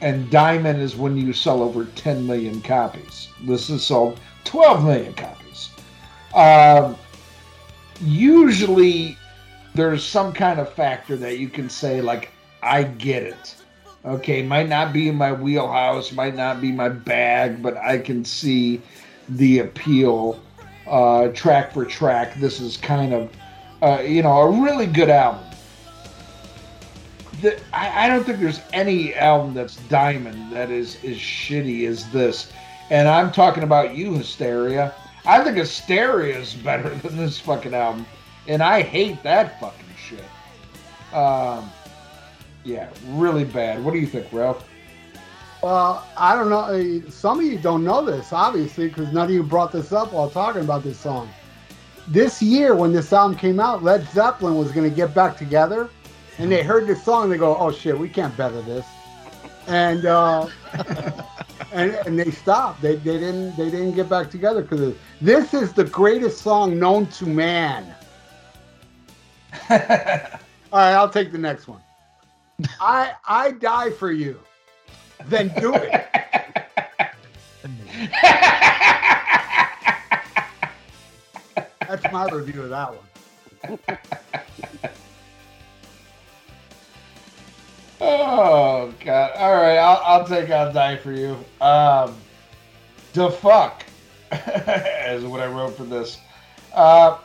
and 0.00 0.30
diamond 0.30 0.80
is 0.80 0.96
when 0.96 1.16
you 1.16 1.32
sell 1.32 1.62
over 1.62 1.84
10 1.84 2.26
million 2.26 2.60
copies. 2.60 3.28
This 3.44 3.68
has 3.68 3.84
sold 3.84 4.20
12 4.44 4.84
million 4.84 5.14
copies. 5.14 5.70
Um, 6.34 6.96
usually 8.00 9.16
there's 9.74 10.04
some 10.04 10.32
kind 10.32 10.60
of 10.60 10.72
factor 10.72 11.16
that 11.16 11.38
you 11.38 11.48
can 11.48 11.68
say 11.68 12.00
like 12.00 12.30
i 12.62 12.82
get 12.82 13.22
it. 13.22 13.56
Okay 14.04 14.42
might 14.42 14.68
not 14.68 14.92
be 14.92 15.08
in 15.08 15.16
my 15.16 15.32
wheelhouse 15.32 16.12
might 16.12 16.34
not 16.34 16.60
be 16.60 16.72
my 16.72 16.88
bag 16.88 17.62
but 17.62 17.76
i 17.78 17.98
can 17.98 18.24
see 18.24 18.80
the 19.28 19.60
appeal. 19.60 20.40
Uh, 20.86 21.28
track 21.28 21.72
for 21.72 21.84
track 21.84 22.34
this 22.36 22.60
is 22.60 22.76
kind 22.76 23.12
of 23.12 23.32
uh, 23.82 24.00
you 24.00 24.22
know 24.22 24.38
a 24.42 24.62
really 24.62 24.86
good 24.86 25.10
album 25.10 25.42
the, 27.40 27.60
I, 27.72 28.04
I 28.04 28.08
don't 28.08 28.24
think 28.24 28.40
there's 28.40 28.60
any 28.72 29.14
album 29.14 29.54
that's 29.54 29.76
diamond 29.88 30.52
that 30.52 30.70
is 30.70 30.96
as 31.04 31.16
shitty 31.16 31.86
as 31.86 32.10
this. 32.10 32.52
And 32.90 33.08
I'm 33.08 33.32
talking 33.32 33.62
about 33.62 33.94
you, 33.96 34.14
Hysteria. 34.14 34.94
I 35.24 35.42
think 35.42 35.56
Hysteria 35.56 36.38
is 36.38 36.54
better 36.54 36.88
than 36.88 37.16
this 37.16 37.38
fucking 37.38 37.74
album. 37.74 38.06
And 38.48 38.62
I 38.62 38.82
hate 38.82 39.22
that 39.24 39.60
fucking 39.60 39.86
shit. 39.98 40.24
Um, 41.12 41.70
yeah, 42.64 42.90
really 43.08 43.44
bad. 43.44 43.84
What 43.84 43.92
do 43.92 43.98
you 43.98 44.06
think, 44.06 44.32
Ralph? 44.32 44.68
Well, 45.62 46.06
I 46.16 46.36
don't 46.36 46.48
know. 46.48 46.60
uh, 46.60 47.10
Some 47.10 47.40
of 47.40 47.44
you 47.46 47.58
don't 47.58 47.82
know 47.82 48.04
this, 48.04 48.32
obviously, 48.32 48.88
because 48.88 49.12
none 49.12 49.24
of 49.24 49.30
you 49.32 49.42
brought 49.42 49.72
this 49.72 49.92
up 49.92 50.12
while 50.12 50.30
talking 50.30 50.62
about 50.62 50.84
this 50.84 50.98
song. 50.98 51.28
This 52.08 52.40
year, 52.40 52.76
when 52.76 52.92
this 52.92 53.12
album 53.12 53.36
came 53.36 53.58
out, 53.58 53.82
Led 53.82 54.06
Zeppelin 54.10 54.56
was 54.56 54.70
going 54.70 54.88
to 54.88 54.94
get 54.94 55.12
back 55.12 55.36
together, 55.36 55.88
and 56.38 56.50
they 56.50 56.62
heard 56.62 56.86
this 56.86 57.02
song. 57.02 57.30
They 57.30 57.38
go, 57.38 57.56
"Oh 57.56 57.72
shit, 57.72 57.98
we 57.98 58.08
can't 58.08 58.36
better 58.36 58.60
this," 58.62 58.86
and 59.66 60.04
uh, 60.06 60.48
and 61.72 61.92
and 62.06 62.18
they 62.18 62.30
stopped. 62.30 62.82
They, 62.82 62.96
they 62.96 63.18
didn't 63.18 63.56
they 63.56 63.70
didn't 63.70 63.92
get 63.92 64.08
back 64.08 64.30
together 64.30 64.62
because 64.62 64.94
this 65.20 65.54
is 65.54 65.72
the 65.72 65.84
greatest 65.84 66.42
song 66.42 66.78
known 66.78 67.06
to 67.06 67.26
man. 67.26 67.94
All 69.70 70.80
right, 70.80 70.92
I'll 70.92 71.10
take 71.10 71.32
the 71.32 71.38
next 71.38 71.68
one. 71.68 71.80
I 72.80 73.12
I 73.26 73.52
die 73.52 73.90
for 73.90 74.12
you. 74.12 74.38
Then 75.26 75.48
do 75.58 75.74
it. 75.74 75.90
That's 81.88 82.12
my 82.12 82.28
review 82.30 82.62
of 82.62 82.70
that 82.70 82.94
one. 82.94 83.78
Oh 88.00 88.92
god! 89.00 89.32
All 89.36 89.54
right, 89.54 89.78
I'll, 89.78 90.02
I'll 90.04 90.26
take 90.26 90.50
"I'll 90.50 90.72
Die 90.72 90.96
for 90.96 91.12
You." 91.12 91.36
Um, 91.60 92.14
the 93.14 93.30
fuck 93.30 93.84
is 94.32 95.24
what 95.24 95.40
I 95.40 95.46
wrote 95.46 95.76
for 95.76 95.84
this. 95.84 96.18
Uh, 96.74 97.18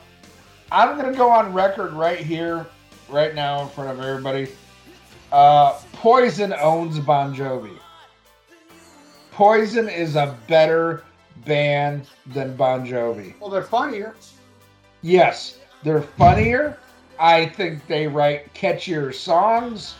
I'm 0.71 0.95
gonna 0.97 1.15
go 1.15 1.29
on 1.29 1.51
record 1.51 1.91
right 1.91 2.19
here, 2.19 2.65
right 3.09 3.35
now, 3.35 3.63
in 3.63 3.69
front 3.69 3.89
of 3.89 4.05
everybody. 4.05 4.47
Uh, 5.31 5.77
Poison 5.93 6.53
owns 6.53 6.99
Bon 6.99 7.35
Jovi. 7.35 7.77
Poison 9.31 9.89
is 9.89 10.15
a 10.15 10.37
better 10.47 11.03
band 11.45 12.07
than 12.27 12.55
Bon 12.55 12.85
Jovi. 12.85 13.33
Well, 13.39 13.49
they're 13.49 13.63
funnier. 13.63 14.15
Yes, 15.01 15.59
they're 15.83 16.01
funnier. 16.01 16.77
I 17.19 17.45
think 17.45 17.85
they 17.87 18.07
write 18.07 18.53
catchier 18.53 19.13
songs. 19.13 19.95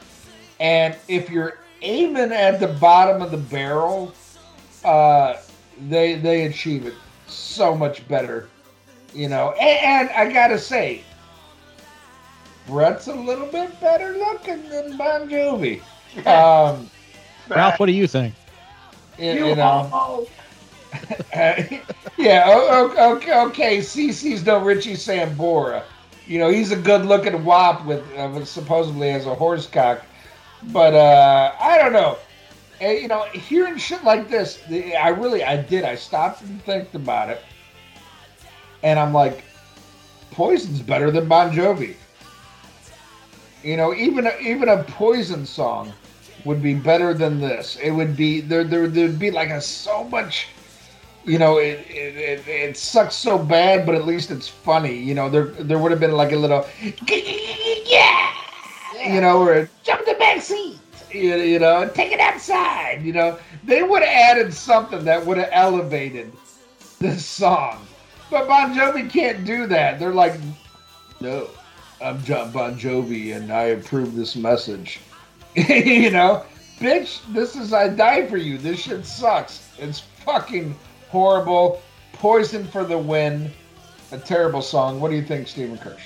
And 0.62 0.96
if 1.10 1.30
you're 1.32 1.58
aiming 1.82 2.32
at 2.32 2.60
the 2.60 2.68
bottom 2.68 3.22
of 3.22 3.32
the 3.32 3.38
barrel, 3.38 4.14
uh, 4.86 5.38
they 5.90 6.16
they 6.16 6.46
achieve 6.46 6.86
it 6.86 6.94
so 7.28 7.76
much 7.76 8.08
better, 8.08 8.50
you 9.14 9.28
know. 9.28 9.52
And, 9.54 10.10
and 10.10 10.10
I 10.12 10.32
gotta 10.32 10.60
say, 10.60 11.04
Bret's 12.68 13.08
a 13.08 13.16
little 13.16 13.48
bit 13.48 13.80
better 13.82 14.14
looking 14.18 14.70
than 14.70 14.98
Bon 14.98 15.28
Jovi. 15.30 15.82
Um, 16.26 16.92
Ralph, 17.50 17.80
what 17.80 17.88
do 17.88 17.94
you 17.94 18.08
think? 18.08 18.36
you, 19.18 19.32
You 19.32 19.48
you 19.48 19.56
know, 19.56 19.90
homo. 19.92 20.28
yeah, 22.18 22.46
o- 22.48 22.94
o- 22.98 23.16
okay, 23.16 23.42
okay. 23.48 23.78
CC's 23.80 24.46
no 24.46 24.60
Richie 24.60 24.94
Sambora. 24.94 25.84
You 26.28 26.40
know, 26.40 26.50
he's 26.50 26.72
a 26.72 26.76
good-looking 26.76 27.44
wop 27.44 27.86
with 27.86 28.04
uh, 28.16 28.46
supposedly 28.46 29.10
has 29.10 29.26
a 29.26 29.34
horse 29.36 29.68
cock. 29.68 30.06
But 30.64 30.94
uh, 30.94 31.54
I 31.60 31.78
don't 31.78 31.94
know. 31.94 32.18
Eh, 32.80 33.00
you 33.00 33.08
know, 33.08 33.24
hearing 33.26 33.78
shit 33.78 34.04
like 34.04 34.30
this, 34.30 34.60
I 34.70 35.10
really, 35.10 35.44
I 35.44 35.58
did. 35.62 35.84
I 35.84 35.96
stopped 35.96 36.42
and 36.42 36.62
think 36.64 36.94
about 36.94 37.30
it, 37.30 37.42
and 38.84 39.00
I'm 39.00 39.14
like, 39.14 39.44
Poison's 40.32 40.82
better 40.82 41.12
than 41.12 41.28
Bon 41.28 41.52
Jovi. 41.52 41.96
You 43.64 43.78
know, 43.78 43.94
even 43.94 44.26
a, 44.26 44.36
even 44.40 44.70
a 44.70 44.84
Poison 44.84 45.46
song 45.46 45.94
would 46.46 46.64
be 46.64 46.74
better 46.74 47.14
than 47.14 47.40
this. 47.40 47.78
It 47.82 47.92
would 47.92 48.16
be 48.16 48.42
there. 48.42 48.64
There 48.64 48.88
there'd 48.88 49.20
be 49.20 49.30
like 49.30 49.50
a 49.50 49.62
so 49.62 50.04
much. 50.06 50.48
You 51.24 51.38
know, 51.38 51.58
it, 51.58 51.86
it 51.88 52.16
it 52.16 52.48
it 52.48 52.78
sucks 52.78 53.14
so 53.14 53.38
bad, 53.38 53.86
but 53.86 53.94
at 53.94 54.08
least 54.08 54.32
it's 54.32 54.48
funny. 54.48 54.96
You 54.96 55.14
know, 55.14 55.30
there 55.30 55.46
there 55.46 55.78
would 55.78 55.92
have 55.92 56.00
been 56.00 56.14
like 56.14 56.32
a 56.32 56.36
little 56.36 56.66
yeah, 57.86 58.34
you 59.06 59.22
know, 59.22 59.42
or 59.42 59.70
jump 59.84 60.06
the 60.06 60.14
back 60.16 60.42
seat. 60.42 60.78
You, 61.12 61.36
you 61.38 61.60
know, 61.60 61.90
take 61.90 62.12
it 62.12 62.20
outside. 62.20 63.02
You 63.04 63.14
know, 63.14 63.40
they 63.64 63.84
would 63.84 64.02
have 64.02 64.38
added 64.38 64.54
something 64.54 65.04
that 65.06 65.26
would 65.26 65.38
have 65.38 65.50
elevated 65.52 66.32
this 67.00 67.26
song. 67.26 67.86
But 68.30 68.48
Bon 68.48 68.74
Jovi 68.74 69.10
can't 69.10 69.44
do 69.46 69.68
that. 69.68 70.00
They're 70.00 70.14
like, 70.14 70.40
no, 71.20 71.50
I'm 72.00 72.24
Jon 72.24 72.52
Bon 72.52 72.80
Jovi 72.80 73.36
and 73.36 73.52
I 73.52 73.64
approve 73.64 74.16
this 74.16 74.36
message. 74.36 75.02
you 75.56 76.12
know, 76.12 76.46
bitch, 76.80 77.20
this 77.34 77.58
is 77.58 77.74
I 77.74 77.90
die 77.90 78.28
for 78.28 78.38
you. 78.38 78.58
This 78.58 78.80
shit 78.80 79.06
sucks. 79.06 79.68
It's 79.78 80.00
fucking 80.00 80.76
horrible. 81.10 81.82
Poison 82.14 82.66
for 82.68 82.86
the 82.86 82.98
Win, 82.98 83.52
a 84.12 84.18
terrible 84.18 84.62
song. 84.62 85.02
What 85.02 85.12
do 85.12 85.18
you 85.18 85.24
think, 85.24 85.48
Stephen 85.48 85.78
Kirsch? 85.78 86.04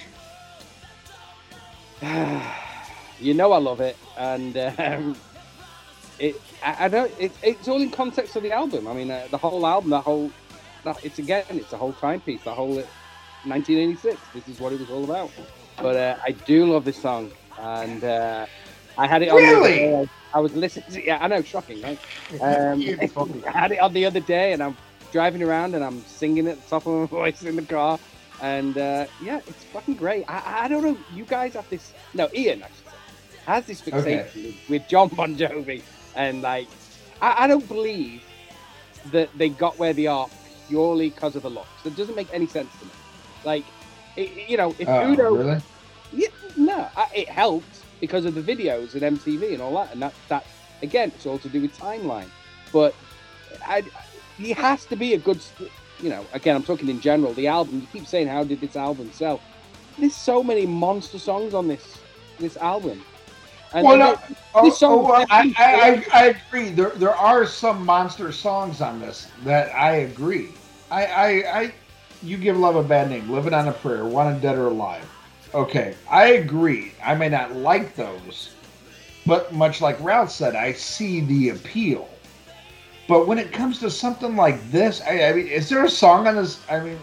you 3.20 3.34
know 3.34 3.52
I 3.52 3.58
love 3.58 3.82
it, 3.82 3.98
and 4.18 4.58
um, 4.80 5.16
it. 6.20 6.40
I, 6.64 6.86
I 6.86 6.88
don't. 6.88 7.12
It, 7.20 7.32
it's 7.44 7.68
all 7.68 7.82
in 7.82 7.92
context 7.92 8.36
of 8.36 8.44
the 8.44 8.52
album. 8.52 8.88
I 8.88 8.94
mean, 8.94 9.12
uh, 9.12 9.28
the 9.32 9.38
whole 9.38 9.66
album, 9.66 9.90
the 9.90 10.02
whole. 10.02 10.32
That, 10.84 11.04
it's 11.04 11.20
again, 11.20 11.44
it's 11.50 11.74
a 11.74 11.78
whole 11.78 11.94
timepiece. 11.94 12.44
The 12.44 12.54
whole 12.54 12.76
1986. 12.76 14.20
This 14.34 14.48
is 14.48 14.60
what 14.60 14.74
it 14.74 14.80
was 14.80 14.90
all 14.90 15.04
about. 15.04 15.32
But 15.78 15.96
uh, 15.96 16.18
I 16.24 16.32
do 16.32 16.66
love 16.66 16.86
this 16.86 17.02
song, 17.02 17.32
and 17.60 18.04
uh, 18.04 18.46
I 18.98 19.08
had 19.08 19.22
it 19.22 19.30
on. 19.30 19.38
Really? 19.38 19.80
The, 19.80 20.10
I 20.34 20.40
was 20.40 20.54
listening. 20.56 20.86
To, 20.92 21.06
yeah, 21.06 21.18
I 21.22 21.28
know, 21.28 21.42
shocking, 21.42 21.82
right? 21.82 22.00
Um, 22.42 22.82
I 23.48 23.52
had 23.52 23.72
it 23.72 23.80
on 23.80 23.94
the 23.94 24.04
other 24.06 24.20
day, 24.20 24.54
and 24.54 24.64
I'm 24.64 24.76
driving 25.16 25.42
around 25.42 25.76
and 25.76 25.84
I'm 25.84 26.02
singing 26.02 26.46
at 26.48 26.62
the 26.62 26.70
top 26.70 26.86
of 26.86 26.94
my 27.00 27.06
voice 27.06 27.42
in 27.42 27.56
the 27.56 27.62
car. 27.62 27.98
And 28.42 28.78
uh, 28.78 29.06
yeah, 29.22 29.40
it's 29.48 29.64
fucking 29.66 29.96
great. 29.96 30.26
I, 30.28 30.66
I 30.66 30.68
don't 30.68 30.84
know. 30.84 30.98
You 31.14 31.24
guys 31.24 31.54
have 31.54 31.70
this. 31.70 31.94
No, 32.14 32.28
Ian 32.34 32.60
say, 32.60 32.68
has 33.46 33.66
this 33.66 33.82
fixation 33.82 34.20
Okay. 34.30 34.56
with 34.70 34.88
Jon 34.88 35.10
Bon 35.10 35.36
Jovi, 35.36 35.82
and 36.16 36.42
like, 36.42 36.68
I, 37.22 37.44
I 37.44 37.48
don't 37.48 37.68
believe 37.68 38.24
that 39.12 39.30
they 39.38 39.50
got 39.50 39.78
where 39.78 39.94
they 39.94 40.08
are 40.08 40.28
purely 40.68 41.10
because 41.10 41.36
of 41.36 41.44
the 41.44 41.50
looks. 41.50 41.68
It 41.86 41.96
doesn't 41.96 42.16
make 42.16 42.28
any 42.34 42.48
sense 42.48 42.70
to 42.80 42.86
me. 42.86 42.92
Like, 43.44 43.64
it, 44.16 44.50
you 44.50 44.58
know, 44.58 44.74
if 44.80 44.88
Oh, 44.90 45.12
Udo, 45.12 45.36
really? 45.36 45.62
yeah, 46.12 46.28
no, 46.58 46.88
I, 46.96 47.08
it 47.16 47.30
helped 47.30 47.84
because 48.02 48.26
of 48.26 48.34
the 48.36 48.42
videos 48.42 48.94
and 48.94 49.18
MTV 49.20 49.54
and 49.54 49.62
all 49.62 49.76
that, 49.76 49.92
and 49.94 50.02
that 50.02 50.14
that 50.30 50.46
again, 50.82 51.12
it's 51.16 51.26
all 51.26 51.38
to 51.40 51.50
do 51.50 51.62
with 51.62 51.78
timeline. 51.78 52.30
But 52.74 52.96
I, 53.66 53.84
he 54.38 54.52
has 54.54 54.86
to 54.86 54.96
be 54.96 55.14
a 55.14 55.18
good, 55.18 55.40
you 56.02 56.10
know. 56.10 56.26
Again, 56.34 56.56
I'm 56.56 56.64
talking 56.64 56.90
in 56.90 57.00
general. 57.00 57.34
The 57.34 57.48
album. 57.48 57.82
You 57.82 57.88
keep 57.94 58.08
saying, 58.08 58.28
how 58.28 58.44
did 58.44 58.60
this 58.60 58.76
album 58.76 59.12
sell? 59.14 59.40
There's 59.98 60.16
so 60.16 60.44
many 60.44 60.66
monster 60.66 61.20
songs 61.20 61.54
on 61.54 61.68
this 61.68 62.00
this 62.40 62.58
album. 62.58 63.04
And 63.76 63.86
Well, 63.86 63.98
no, 63.98 64.16
oh, 64.56 64.80
oh, 64.88 65.04
well, 65.04 65.26
I, 65.30 65.48
I, 65.58 66.06
I, 66.14 66.22
I 66.24 66.26
agree. 66.28 66.72
There, 66.72 66.92
there 66.92 67.16
are 67.16 67.46
some 67.46 67.86
monster 67.86 68.32
songs 68.32 68.82
on 68.82 69.00
this 69.00 69.30
that 69.44 69.74
I 69.76 69.98
agree. 69.98 70.50
I, 70.92 71.06
I, 71.06 71.28
I, 71.62 71.76
you 72.24 72.38
give 72.38 72.58
love 72.58 72.76
a 72.78 72.84
bad 72.84 73.10
name. 73.10 73.30
Living 73.30 73.54
on 73.54 73.68
a 73.68 73.74
prayer. 73.74 74.06
Wanted 74.06 74.42
dead 74.42 74.58
or 74.58 74.68
alive. 74.68 75.06
Okay, 75.54 75.96
I 76.10 76.28
agree. 76.34 76.94
I 77.04 77.16
may 77.16 77.30
not 77.30 77.56
like 77.56 77.96
those, 77.96 78.56
but 79.26 79.54
much 79.54 79.82
like 79.82 80.00
Ralph 80.02 80.32
said, 80.32 80.56
I 80.56 80.74
see 80.74 81.22
the 81.22 81.50
appeal. 81.50 82.10
But 83.08 83.28
when 83.28 83.38
it 83.40 83.52
comes 83.54 83.80
to 83.80 83.90
something 83.92 84.36
like 84.36 84.72
this, 84.72 85.02
I, 85.02 85.24
I 85.26 85.34
mean, 85.34 85.48
is 85.48 85.70
there 85.70 85.84
a 85.86 85.90
song 85.90 86.28
on 86.28 86.36
this? 86.36 86.64
I 86.70 86.80
mean, 86.80 87.00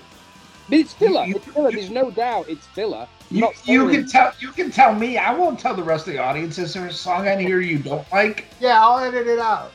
but 0.68 0.78
it's 0.78 0.94
filler. 0.94 1.26
you- 1.26 1.36
it's 1.36 1.46
filler. 1.46 1.70
you- 1.70 1.76
There's 1.76 1.90
no 1.90 2.10
doubt 2.10 2.48
it's 2.48 2.66
filler. 2.68 3.08
I'm 3.32 3.52
you, 3.66 3.84
you 3.84 3.88
can 3.88 4.06
tell. 4.06 4.32
You 4.40 4.52
can 4.52 4.70
tell 4.70 4.94
me. 4.94 5.18
I 5.18 5.34
won't 5.34 5.58
tell 5.58 5.74
the 5.74 5.82
rest 5.84 6.06
of 6.08 6.14
the 6.14 6.20
audience. 6.20 6.58
Is 6.58 6.74
there 6.74 6.86
a 6.86 6.92
song 6.92 7.28
on 7.28 7.38
here 7.38 7.60
you 7.60 7.78
don't 7.78 8.06
like? 8.12 8.46
Yeah, 8.60 8.82
I'll 8.82 8.98
edit 8.98 9.26
it 9.26 9.38
out. 9.38 9.72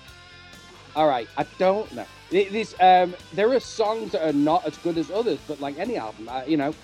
All 0.95 1.07
right, 1.07 1.27
I 1.37 1.45
don't 1.59 1.91
know. 1.93 2.05
It- 2.31 2.51
This 2.51 2.75
um, 2.79 3.15
there 3.33 3.51
are 3.53 3.59
songs 3.59 4.11
that 4.13 4.27
are 4.27 4.33
not 4.33 4.65
as 4.65 4.77
good 4.77 4.97
as 4.97 5.11
others, 5.11 5.39
but 5.47 5.59
like 5.59 5.77
any 5.77 5.97
album, 5.97 6.29
uh, 6.29 6.43
you 6.47 6.57
know. 6.57 6.75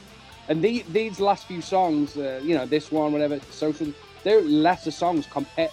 And 0.49 0.63
the, 0.63 0.83
these 0.89 1.19
last 1.21 1.47
few 1.47 1.61
songs, 1.61 2.17
uh, 2.17 2.41
you 2.43 2.55
know, 2.55 2.65
this 2.65 2.91
one, 2.91 3.13
whatever, 3.13 3.39
social, 3.49 3.93
they're 4.23 4.41
lesser 4.41 4.91
songs 4.91 5.25
compared 5.27 5.71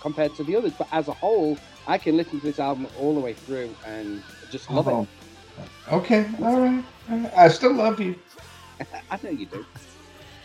compared 0.00 0.34
to 0.36 0.44
the 0.44 0.56
others. 0.56 0.72
But 0.78 0.88
as 0.92 1.08
a 1.08 1.12
whole, 1.12 1.58
I 1.86 1.98
can 1.98 2.16
listen 2.16 2.40
to 2.40 2.46
this 2.46 2.58
album 2.60 2.88
all 2.98 3.14
the 3.14 3.20
way 3.20 3.34
through 3.34 3.76
and 3.84 4.22
just 4.50 4.70
love 4.70 4.88
Oh. 4.88 5.06
Okay, 5.92 6.26
all 6.42 6.60
right. 6.60 6.84
all 7.10 7.18
right. 7.18 7.32
I 7.36 7.48
still 7.48 7.74
love 7.74 8.00
you. 8.00 8.16
I 9.10 9.18
know 9.22 9.30
you 9.30 9.46
do. 9.46 9.64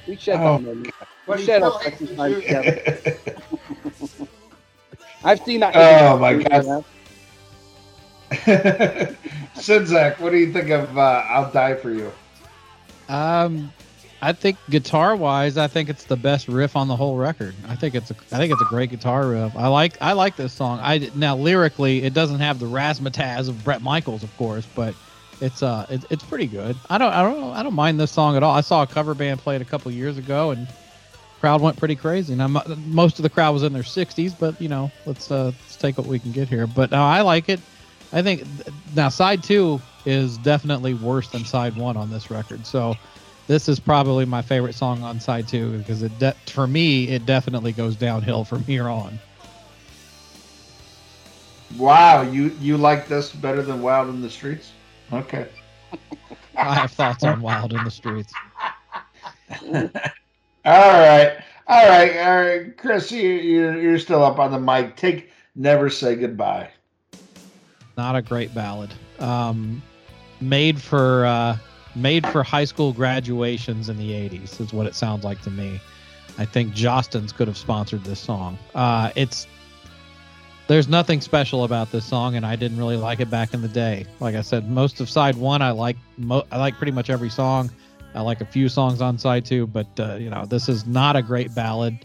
We 0.08 0.16
shared 0.16 0.40
Oh. 0.40 0.58
that 0.58 0.64
moment. 0.64 0.94
We 1.28 1.38
he 1.38 1.46
shared 1.46 1.62
still 1.64 1.74
our 1.74 1.80
hates 1.82 1.98
precious 1.98 2.10
the 2.10 2.16
time 2.16 2.32
Jews. 2.34 2.44
together. 2.44 4.28
I've 5.24 5.40
seen 5.42 5.60
that. 5.60 5.76
Oh, 5.76 6.18
my 6.18 6.34
God. 6.36 6.66
know? 6.66 6.86
Czynszak, 9.56 10.20
what 10.20 10.32
do 10.32 10.38
you 10.38 10.52
think 10.52 10.70
of 10.70 10.98
uh, 10.98 11.24
"I'll 11.30 11.52
Die 11.52 11.76
for 11.76 11.92
You"? 11.92 12.12
Um, 13.10 13.72
I 14.22 14.34
think 14.34 14.58
guitar 14.70 15.16
wise, 15.16 15.58
I 15.58 15.68
think 15.68 15.90
it's 15.90 16.06
the 16.06 16.16
best 16.16 16.48
riff 16.48 16.76
on 16.76 16.88
the 16.88 16.96
whole 16.96 17.18
record. 17.18 17.54
I 17.68 17.76
think 17.76 17.94
it's 17.96 18.10
a, 18.12 18.16
I 18.32 18.38
think 18.38 18.54
it's 18.54 18.62
a 18.62 18.66
great 18.66 18.90
guitar 18.90 19.28
riff. 19.28 19.56
I 19.56 19.68
like, 19.68 19.98
I 20.02 20.14
like 20.14 20.36
this 20.38 20.54
song. 20.54 20.80
I 20.82 21.10
now 21.16 21.36
lyrically, 21.36 22.04
it 22.04 22.14
doesn't 22.14 22.40
have 22.40 22.60
the 22.60 22.68
razzmatazz 22.68 23.50
of 23.50 23.64
Bret 23.64 23.82
Michaels, 23.82 24.24
of 24.24 24.36
course, 24.38 24.66
but 24.76 24.96
it's 25.42 25.64
uh, 25.64 25.86
it, 25.90 26.06
it's 26.10 26.24
pretty 26.24 26.48
good. 26.48 26.76
I 26.90 26.98
don't, 26.98 27.12
I 27.12 27.24
don't, 27.24 27.54
I 27.54 27.64
don't 27.64 27.74
mind 27.74 28.00
this 28.00 28.12
song 28.12 28.38
at 28.38 28.44
all. 28.44 28.54
I 28.56 28.62
saw 28.62 28.84
a 28.84 28.88
cover 28.88 29.14
band 29.16 29.40
play 29.40 29.56
it 29.56 29.62
a 29.62 29.66
couple 29.66 29.92
years 29.92 30.18
ago, 30.18 30.52
and 30.52 30.68
crowd 31.40 31.62
went 31.62 31.78
pretty 31.78 31.96
crazy. 31.96 32.36
Now 32.36 32.48
mo- 32.48 32.64
most 32.86 33.20
of 33.20 33.24
the 33.24 33.30
crowd 33.30 33.52
was 33.54 33.64
in 33.64 33.74
their 33.74 33.84
60s, 33.84 34.38
but 34.38 34.60
you 34.62 34.70
know, 34.70 34.92
let's 35.06 35.32
uh, 35.32 35.46
let's 35.46 35.76
take 35.78 35.98
what 35.98 36.08
we 36.08 36.20
can 36.20 36.32
get 36.32 36.48
here. 36.48 36.68
But 36.68 36.92
no, 36.92 37.02
I 37.02 37.22
like 37.22 37.50
it. 37.50 37.60
I 38.14 38.22
think 38.22 38.44
now 38.96 39.10
side 39.10 39.44
two 39.44 39.82
is 40.06 40.38
definitely 40.38 40.94
worse 40.94 41.28
than 41.30 41.44
side 41.44 41.76
one 41.76 41.98
on 41.98 42.10
this 42.10 42.30
record. 42.30 42.66
So 42.66 42.96
this 43.48 43.68
is 43.68 43.80
probably 43.80 44.26
my 44.26 44.42
favorite 44.42 44.76
song 44.76 45.04
on 45.04 45.20
side 45.20 45.48
two 45.48 45.78
because 45.80 46.04
it 46.04 46.18
de- 46.20 46.36
for 46.48 46.68
me 46.68 47.10
it 47.10 47.26
definitely 47.26 47.72
goes 47.72 47.96
downhill 47.96 48.44
from 48.46 48.64
here 48.64 48.90
on. 48.90 49.20
Wow, 51.78 52.22
you 52.24 52.56
you 52.60 52.78
like 52.78 53.08
this 53.08 53.32
better 53.34 53.62
than 53.62 53.82
"Wild 53.82 54.10
in 54.10 54.22
the 54.22 54.30
Streets"? 54.30 54.72
Okay. 55.12 55.48
I 56.58 56.76
have 56.76 56.92
thoughts 56.92 57.24
on 57.24 57.42
Wild 57.42 57.74
in 57.74 57.84
the 57.84 57.92
Streets. 57.92 58.34
All 60.64 60.74
right, 60.74 61.44
all 61.68 61.88
right, 61.88 62.18
all 62.18 62.42
right, 62.42 62.78
Chris, 62.78 63.12
you, 63.12 63.28
you're 63.30 63.82
you're 63.82 63.98
still 63.98 64.24
up 64.24 64.38
on 64.38 64.52
the 64.52 64.60
mic. 64.60 64.96
Take 64.96 65.32
"Never 65.56 65.90
Say 65.90 66.16
Goodbye." 66.16 66.70
Not 67.98 68.16
a 68.16 68.22
great 68.22 68.54
ballad. 68.54 68.94
Um, 69.18 69.82
made 70.40 70.80
for 70.80 71.26
uh, 71.26 71.58
made 71.96 72.28
for 72.28 72.44
high 72.44 72.66
school 72.66 72.94
graduations 72.94 73.90
in 73.90 73.98
the 73.98 74.12
80s 74.12 74.62
is 74.62 74.72
what 74.72 74.86
it 74.86 74.96
sounds 74.96 75.24
like 75.24 75.42
to 75.42 75.50
me. 75.50 75.80
I 76.38 76.46
think 76.46 76.74
Jostens 76.74 77.34
could 77.34 77.48
have 77.48 77.58
sponsored 77.58 78.04
this 78.04 78.20
song. 78.20 78.58
Uh, 78.76 79.12
it's 79.16 79.48
there's 80.72 80.88
nothing 80.88 81.20
special 81.22 81.64
about 81.66 81.92
this 81.92 82.06
song, 82.06 82.36
and 82.36 82.46
I 82.46 82.56
didn't 82.56 82.78
really 82.78 82.96
like 82.96 83.20
it 83.20 83.30
back 83.30 83.54
in 83.54 83.62
the 83.62 83.68
day. 83.68 84.06
Like 84.22 84.36
I 84.36 84.42
said, 84.42 84.70
most 84.70 85.02
of 85.02 85.10
side 85.10 85.36
one 85.36 85.62
I 85.62 85.72
like. 85.72 85.98
Mo- 86.18 86.46
I 86.52 86.58
like 86.58 86.76
pretty 86.78 86.92
much 86.94 87.10
every 87.10 87.30
song. 87.30 87.70
I 88.16 88.22
like 88.22 88.40
a 88.42 88.46
few 88.46 88.70
songs 88.70 89.02
on 89.02 89.18
side 89.18 89.46
two, 89.46 89.68
but 89.68 89.88
uh, 90.00 90.16
you 90.16 90.30
know 90.30 90.46
this 90.46 90.70
is 90.70 90.86
not 90.86 91.16
a 91.16 91.22
great 91.22 91.54
ballad, 91.54 91.98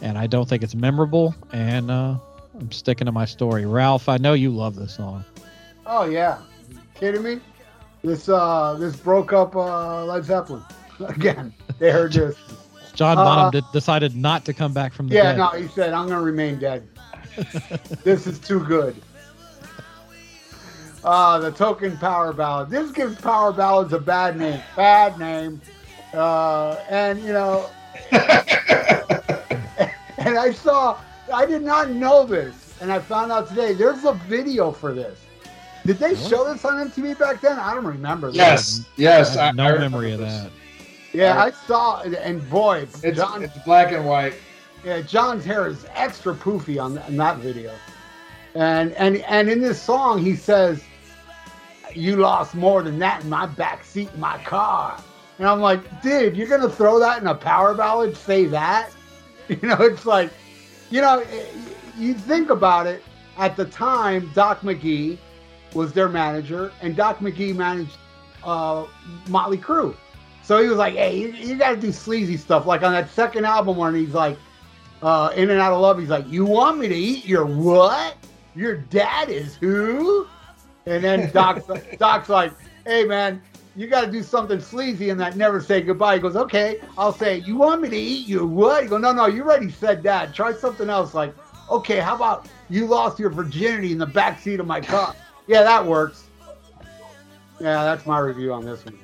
and 0.00 0.16
I 0.16 0.26
don't 0.28 0.48
think 0.48 0.62
it's 0.62 0.74
memorable. 0.74 1.34
And 1.52 1.90
uh, 1.90 2.16
I'm 2.58 2.70
sticking 2.70 3.06
to 3.06 3.12
my 3.12 3.24
story. 3.24 3.66
Ralph, 3.66 4.08
I 4.08 4.16
know 4.18 4.32
you 4.34 4.50
love 4.50 4.76
this 4.76 4.94
song. 4.94 5.24
Oh 5.86 6.04
yeah, 6.04 6.38
kidding 6.94 7.22
me? 7.22 7.40
This 8.02 8.28
uh 8.28 8.76
this 8.78 8.94
broke 8.96 9.32
up 9.32 9.56
uh 9.56 10.04
Led 10.04 10.24
Zeppelin 10.24 10.62
again. 11.00 11.52
They 11.78 11.90
heard 11.90 12.12
this. 12.12 12.36
John 12.94 13.18
Uh, 13.18 13.24
Bonham 13.24 13.50
did, 13.50 13.64
decided 13.72 14.14
not 14.14 14.44
to 14.44 14.52
come 14.54 14.72
back 14.72 14.92
from 14.92 15.08
the 15.08 15.16
Yeah, 15.16 15.32
dead. 15.32 15.38
no, 15.38 15.48
he 15.48 15.66
said 15.68 15.92
I'm 15.92 16.08
gonna 16.08 16.22
remain 16.22 16.58
dead. 16.60 16.86
This 18.04 18.26
is 18.26 18.38
too 18.38 18.60
good. 18.64 18.94
Uh, 21.02 21.38
the 21.38 21.50
token 21.50 21.96
power 21.98 22.32
ballad. 22.32 22.70
This 22.70 22.90
gives 22.90 23.20
power 23.20 23.52
ballads 23.52 23.92
a 23.92 23.98
bad 23.98 24.38
name. 24.38 24.60
Bad 24.76 25.18
name. 25.18 25.60
Uh, 26.14 26.76
and 26.88 27.20
you 27.20 27.32
know, 27.32 27.68
and 30.18 30.38
I 30.38 30.52
saw, 30.52 30.98
I 31.32 31.44
did 31.46 31.62
not 31.62 31.90
know 31.90 32.24
this, 32.24 32.76
and 32.80 32.90
I 32.92 32.98
found 33.00 33.32
out 33.32 33.48
today. 33.48 33.74
There's 33.74 34.04
a 34.04 34.12
video 34.28 34.70
for 34.72 34.94
this. 34.94 35.18
Did 35.84 35.98
they 35.98 36.14
Really? 36.14 36.28
show 36.30 36.50
this 36.50 36.64
on 36.64 36.88
MTV 36.90 37.18
back 37.18 37.40
then? 37.42 37.58
I 37.58 37.74
don't 37.74 37.84
remember. 37.84 38.28
that. 38.28 38.36
Yes, 38.36 38.86
yes. 38.96 39.36
I 39.36 39.46
have 39.46 39.54
no 39.56 39.74
I 39.74 39.78
memory 39.78 40.12
of 40.12 40.20
remember 40.20 40.44
that. 40.44 40.52
Yeah, 41.12 41.40
I 41.42 41.50
saw, 41.50 42.00
it, 42.00 42.14
and 42.14 42.48
boy. 42.48 42.86
It's 43.02 43.18
Jon, 43.18 43.44
it's 43.44 43.56
black 43.64 43.92
and 43.92 44.06
white. 44.06 44.34
Yeah, 44.84 45.00
Jon's 45.00 45.46
hair 45.46 45.66
is 45.66 45.86
extra 45.94 46.34
poofy 46.34 46.82
on, 46.82 46.94
that 47.16 47.38
video, 47.38 47.72
and 48.54 48.92
and 48.92 49.16
and 49.18 49.48
in 49.48 49.62
this 49.62 49.80
song 49.80 50.22
he 50.22 50.36
says, 50.36 50.84
"You 51.94 52.16
lost 52.16 52.54
more 52.54 52.82
than 52.82 52.98
that 52.98 53.22
in 53.22 53.30
my 53.30 53.46
back 53.46 53.82
seat 53.82 54.10
in 54.12 54.20
my 54.20 54.36
car," 54.44 55.00
and 55.38 55.48
I'm 55.48 55.62
like, 55.62 56.02
dude, 56.02 56.36
you're 56.36 56.48
gonna 56.48 56.68
throw 56.68 56.98
that 56.98 57.22
in 57.22 57.26
a 57.26 57.34
power 57.34 57.72
ballad? 57.72 58.16
Say 58.16 58.44
that? 58.46 58.90
You 59.46 59.68
know, 59.68 59.76
it's 59.80 60.06
like, 60.06 60.30
you 60.88 61.02
know, 61.02 61.18
eh, 61.18 61.44
you 61.98 62.14
think 62.14 62.48
about 62.48 62.86
it. 62.86 63.02
At 63.36 63.58
the 63.58 63.66
time, 63.66 64.30
Doc 64.34 64.62
McGhee 64.62 65.18
was 65.74 65.92
their 65.92 66.08
manager, 66.08 66.72
and 66.80 66.96
Doc 66.96 67.18
McGhee 67.18 67.54
managed 67.54 67.98
uh, 68.42 68.86
Motley 69.28 69.58
Crue. 69.58 69.94
So 70.42 70.62
he 70.62 70.68
was 70.68 70.78
like, 70.78 70.94
"Hey, 70.94 71.18
you, 71.18 71.28
you 71.32 71.56
got 71.56 71.72
to 71.72 71.76
do 71.76 71.92
sleazy 71.92 72.38
stuff." 72.38 72.64
Like 72.64 72.82
on 72.82 72.92
that 72.92 73.10
second 73.10 73.44
album, 73.44 73.76
when 73.76 73.94
he's 73.94 74.14
like, 74.14 74.38
uh, 75.04 75.32
"In 75.36 75.50
and 75.50 75.60
Out 75.60 75.72
of 75.72 75.80
Love," 75.80 75.98
he's 76.00 76.08
like, 76.08 76.26
"You 76.28 76.44
want 76.44 76.78
me 76.78 76.88
to 76.88 76.94
eat 76.96 77.24
your 77.24 77.46
what? 77.46 78.16
Your 78.56 78.76
dad 78.76 79.28
is 79.28 79.54
who?" 79.54 80.26
And 80.86 81.02
then 81.02 81.30
Doc's, 81.32 81.64
Doc's 81.98 82.28
like, 82.28 82.52
hey 82.86 83.04
man, 83.04 83.40
you 83.76 83.86
got 83.86 84.02
to 84.04 84.10
do 84.10 84.22
something 84.22 84.60
sleazy 84.60 85.10
and 85.10 85.18
that 85.20 85.36
never 85.36 85.60
say 85.60 85.80
goodbye. 85.80 86.16
He 86.16 86.20
goes, 86.20 86.36
okay, 86.36 86.80
I'll 86.98 87.12
say, 87.12 87.38
you 87.38 87.56
want 87.56 87.80
me 87.80 87.88
to 87.88 87.96
eat 87.96 88.26
you? 88.26 88.46
What? 88.46 88.82
He 88.82 88.88
goes, 88.88 89.00
no, 89.00 89.12
no, 89.12 89.26
you 89.26 89.42
already 89.42 89.70
said 89.70 90.02
that. 90.02 90.34
Try 90.34 90.52
something 90.52 90.90
else. 90.90 91.14
Like, 91.14 91.34
okay, 91.70 91.98
how 92.00 92.14
about 92.14 92.48
you 92.68 92.86
lost 92.86 93.18
your 93.18 93.30
virginity 93.30 93.92
in 93.92 93.98
the 93.98 94.06
back 94.06 94.40
seat 94.40 94.60
of 94.60 94.66
my 94.66 94.80
car? 94.80 95.14
Yeah, 95.46 95.62
that 95.62 95.84
works. 95.84 96.24
Yeah, 97.60 97.84
that's 97.84 98.06
my 98.06 98.18
review 98.18 98.50
on 98.54 98.64
this 98.64 98.82
one. 98.82 98.98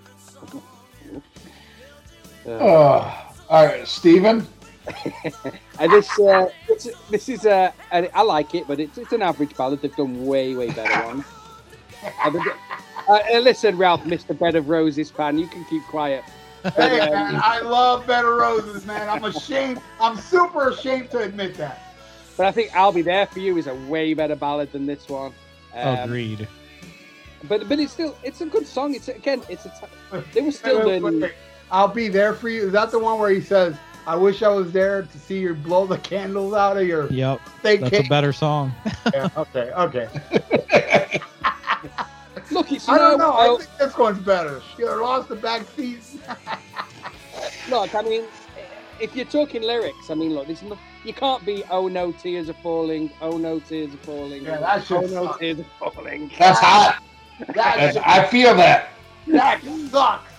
Uh, 2.46 2.50
Oh, 2.50 3.32
all 3.50 3.66
right, 3.66 3.86
Stephen. 3.86 4.46
and 5.78 5.92
this, 5.92 6.18
uh, 6.18 6.48
it's, 6.68 6.88
this 7.10 7.28
is, 7.28 7.46
uh, 7.46 7.72
and 7.90 8.08
I 8.14 8.22
like 8.22 8.54
it, 8.54 8.66
but 8.66 8.80
it's, 8.80 8.98
it's 8.98 9.12
an 9.12 9.22
average 9.22 9.56
ballad. 9.56 9.82
They've 9.82 9.94
done 9.94 10.26
way, 10.26 10.54
way 10.54 10.70
better 10.70 11.06
ones. 11.06 11.24
Uh, 12.24 12.30
but- 12.30 12.56
uh, 13.08 13.38
listen, 13.40 13.76
Ralph, 13.76 14.02
Mr. 14.04 14.38
Bed 14.38 14.54
of 14.54 14.68
Roses 14.68 15.10
fan, 15.10 15.38
you 15.38 15.46
can 15.48 15.64
keep 15.66 15.82
quiet. 15.84 16.24
Hey, 16.76 17.00
um, 17.00 17.12
man, 17.12 17.40
I 17.42 17.60
love 17.60 18.06
Bed 18.06 18.24
of 18.24 18.36
Roses, 18.36 18.86
man. 18.86 19.08
I'm 19.08 19.24
ashamed. 19.24 19.80
I'm 20.00 20.16
super 20.16 20.68
ashamed 20.68 21.10
to 21.10 21.18
admit 21.18 21.56
that. 21.56 21.94
But 22.36 22.46
I 22.46 22.52
think 22.52 22.74
I'll 22.74 22.92
Be 22.92 23.02
There 23.02 23.26
For 23.26 23.40
You 23.40 23.56
is 23.58 23.66
a 23.66 23.74
way 23.74 24.14
better 24.14 24.36
ballad 24.36 24.72
than 24.72 24.86
this 24.86 25.08
one. 25.08 25.32
Um, 25.74 25.98
Agreed. 25.98 26.48
But 27.48 27.68
but 27.68 27.78
it's 27.78 27.92
still 27.92 28.16
it's 28.22 28.40
a 28.42 28.46
good 28.46 28.66
song. 28.66 28.94
It's 28.94 29.08
again 29.08 29.42
it's 29.48 29.64
a 29.64 29.70
t- 29.70 30.24
they 30.34 30.42
were 30.42 30.50
still 30.50 30.78
Wait, 30.78 30.86
wait, 30.86 31.00
doing 31.00 31.20
wait. 31.22 31.32
I'll 31.70 31.88
be 31.88 32.08
there 32.08 32.34
for 32.34 32.48
you. 32.48 32.66
Is 32.66 32.72
that 32.72 32.90
the 32.90 32.98
one 32.98 33.18
where 33.18 33.30
he 33.30 33.40
says, 33.40 33.76
"I 34.06 34.16
wish 34.16 34.42
I 34.42 34.48
was 34.48 34.72
there 34.72 35.02
to 35.02 35.18
see 35.18 35.38
you 35.40 35.54
blow 35.54 35.86
the 35.86 35.98
candles 35.98 36.54
out 36.54 36.76
of 36.76 36.86
your 36.86 37.06
Yep, 37.12 37.40
steak 37.60 37.80
that's 37.80 37.98
a 37.98 38.08
better 38.08 38.32
song. 38.32 38.72
Yeah, 39.14 39.28
okay, 39.36 39.70
okay. 39.72 40.08
look. 42.50 42.70
It's 42.72 42.88
I 42.88 42.98
don't 42.98 43.18
no- 43.18 43.26
know. 43.30 43.32
I 43.36 43.46
no- 43.46 43.58
think 43.58 43.70
this 43.78 43.96
one's 43.96 44.18
better. 44.18 44.60
She 44.76 44.84
lost 44.84 45.28
the 45.28 45.36
back 45.36 45.66
seat. 45.76 46.00
look. 47.70 47.94
I 47.94 48.02
mean, 48.02 48.24
if 49.00 49.14
you're 49.16 49.24
talking 49.26 49.62
lyrics, 49.62 50.10
I 50.10 50.14
mean, 50.14 50.34
look, 50.34 50.46
this 50.46 50.62
is 50.62 50.68
not, 50.68 50.78
you 51.04 51.12
can't 51.14 51.44
be 51.44 51.64
oh 51.70 51.88
no 51.88 52.12
tears 52.12 52.48
are 52.50 52.54
falling, 52.62 53.10
oh 53.20 53.36
no 53.38 53.58
tears 53.60 53.94
are 53.94 53.98
falling, 53.98 54.44
Yeah, 54.44 54.58
that 54.58 54.84
shit 54.86 54.96
oh 54.98 55.00
no 55.02 55.24
sucks. 55.26 55.38
tears 55.38 55.58
are 55.60 55.90
falling. 55.92 56.30
That's 56.38 56.58
hot. 56.60 57.02
That, 57.54 57.54
That's, 57.54 57.96
I 57.96 58.26
feel 58.26 58.54
that. 58.56 58.90
that 59.28 59.60
sucks. 59.90 60.30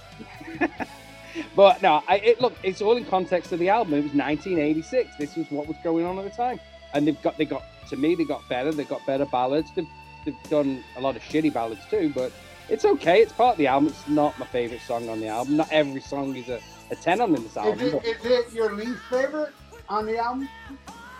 But 1.55 1.81
no, 1.81 2.01
I, 2.07 2.17
it, 2.17 2.41
look, 2.41 2.53
it's 2.63 2.81
all 2.81 2.95
in 2.97 3.05
context 3.05 3.51
of 3.51 3.59
the 3.59 3.69
album. 3.69 3.93
It 3.93 4.03
was 4.03 4.13
1986. 4.13 5.15
This 5.17 5.35
was 5.35 5.49
what 5.51 5.67
was 5.67 5.77
going 5.83 6.05
on 6.05 6.17
at 6.19 6.23
the 6.25 6.29
time, 6.31 6.59
and 6.93 7.07
they've 7.07 7.21
got 7.21 7.37
they 7.37 7.45
got 7.45 7.63
to 7.89 7.97
me 7.97 8.15
they 8.15 8.25
got 8.25 8.47
better. 8.49 8.71
They 8.71 8.83
got 8.85 9.05
better 9.05 9.25
ballads. 9.25 9.69
They've, 9.75 9.87
they've 10.25 10.35
done 10.49 10.83
a 10.97 11.01
lot 11.01 11.15
of 11.15 11.21
shitty 11.23 11.53
ballads 11.53 11.81
too, 11.89 12.11
but 12.15 12.31
it's 12.69 12.85
okay. 12.85 13.21
It's 13.21 13.33
part 13.33 13.53
of 13.53 13.57
the 13.57 13.67
album. 13.67 13.89
It's 13.89 14.07
not 14.07 14.37
my 14.39 14.45
favorite 14.47 14.81
song 14.81 15.09
on 15.09 15.19
the 15.19 15.27
album. 15.27 15.57
Not 15.57 15.69
every 15.71 16.01
song 16.01 16.35
is 16.35 16.47
a, 16.49 16.59
a 16.89 16.95
ten 16.95 17.19
on 17.21 17.31
this 17.33 17.41
Is 17.45 17.57
album. 17.57 17.79
it, 17.87 18.05
is 18.05 18.25
it 18.25 18.53
your 18.53 18.73
least 18.73 18.99
favorite 19.09 19.53
on 19.89 20.05
the 20.05 20.17
album? 20.17 20.47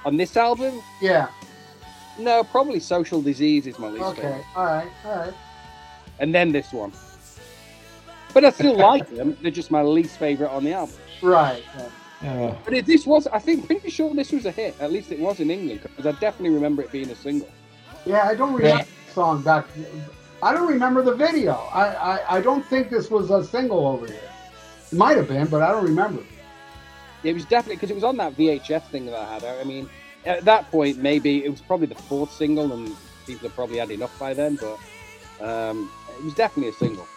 on 0.05 0.17
this 0.17 0.35
album, 0.37 0.81
Yeah. 1.01 1.27
no, 2.17 2.43
probably 2.43 2.79
Social 2.79 3.21
Disease 3.21 3.67
is 3.67 3.77
my 3.77 3.87
least 3.89 4.03
Okay. 4.05 4.21
favorite, 4.21 4.45
All 4.55 4.65
right. 4.65 4.87
All 5.05 5.15
right. 5.15 5.33
and 6.19 6.33
then 6.33 6.51
this 6.51 6.71
one. 6.73 6.91
But 8.33 8.45
I 8.45 8.49
still 8.51 8.77
like 8.77 9.09
them. 9.09 9.37
They're 9.41 9.51
just 9.51 9.71
my 9.71 9.81
least 9.81 10.17
favorite 10.17 10.49
on 10.49 10.63
the 10.63 10.73
album. 10.73 10.95
Right. 11.21 11.63
right. 11.77 11.91
Yeah. 12.21 12.55
But 12.63 12.73
it, 12.73 12.85
this 12.85 13.05
was, 13.05 13.27
I 13.27 13.39
think, 13.39 13.65
pretty 13.65 13.89
sure 13.89 14.13
this 14.13 14.31
was 14.31 14.45
a 14.45 14.51
hit. 14.51 14.75
At 14.79 14.91
least 14.91 15.11
it 15.11 15.19
was 15.19 15.39
in 15.39 15.49
England, 15.49 15.81
because 15.81 16.05
I 16.05 16.11
definitely 16.19 16.51
remember 16.51 16.83
it 16.83 16.91
being 16.91 17.09
a 17.09 17.15
single. 17.15 17.49
Yeah, 18.05 18.27
I 18.27 18.35
don't 18.35 18.53
remember 18.53 18.83
the 18.83 19.13
song 19.13 19.41
back. 19.41 19.65
I 20.43 20.53
don't 20.53 20.67
remember 20.67 21.01
the 21.01 21.15
video. 21.15 21.53
I, 21.53 21.87
I, 21.87 22.37
I 22.37 22.41
don't 22.41 22.65
think 22.65 22.89
this 22.89 23.09
was 23.09 23.29
a 23.29 23.43
single 23.43 23.85
over 23.87 24.07
here. 24.07 24.29
It 24.91 24.97
might 24.97 25.17
have 25.17 25.27
been, 25.27 25.47
but 25.47 25.61
I 25.61 25.71
don't 25.71 25.83
remember. 25.83 26.23
It 27.23 27.33
was 27.33 27.45
definitely 27.45 27.75
because 27.75 27.91
it 27.91 27.95
was 27.95 28.03
on 28.03 28.17
that 28.17 28.35
VHS 28.35 28.89
thing 28.89 29.05
that 29.05 29.15
I 29.15 29.33
had. 29.33 29.43
I 29.43 29.63
mean, 29.63 29.89
at 30.25 30.43
that 30.45 30.69
point, 30.71 30.97
maybe 30.97 31.43
it 31.45 31.49
was 31.49 31.61
probably 31.61 31.87
the 31.87 31.95
fourth 31.95 32.31
single, 32.31 32.71
and 32.73 32.95
people 33.27 33.47
had 33.47 33.55
probably 33.55 33.77
had 33.77 33.91
enough 33.91 34.17
by 34.19 34.33
then. 34.33 34.57
But 34.57 35.45
um, 35.45 35.91
it 36.17 36.23
was 36.23 36.33
definitely 36.33 36.69
a 36.69 36.73
single. 36.73 37.07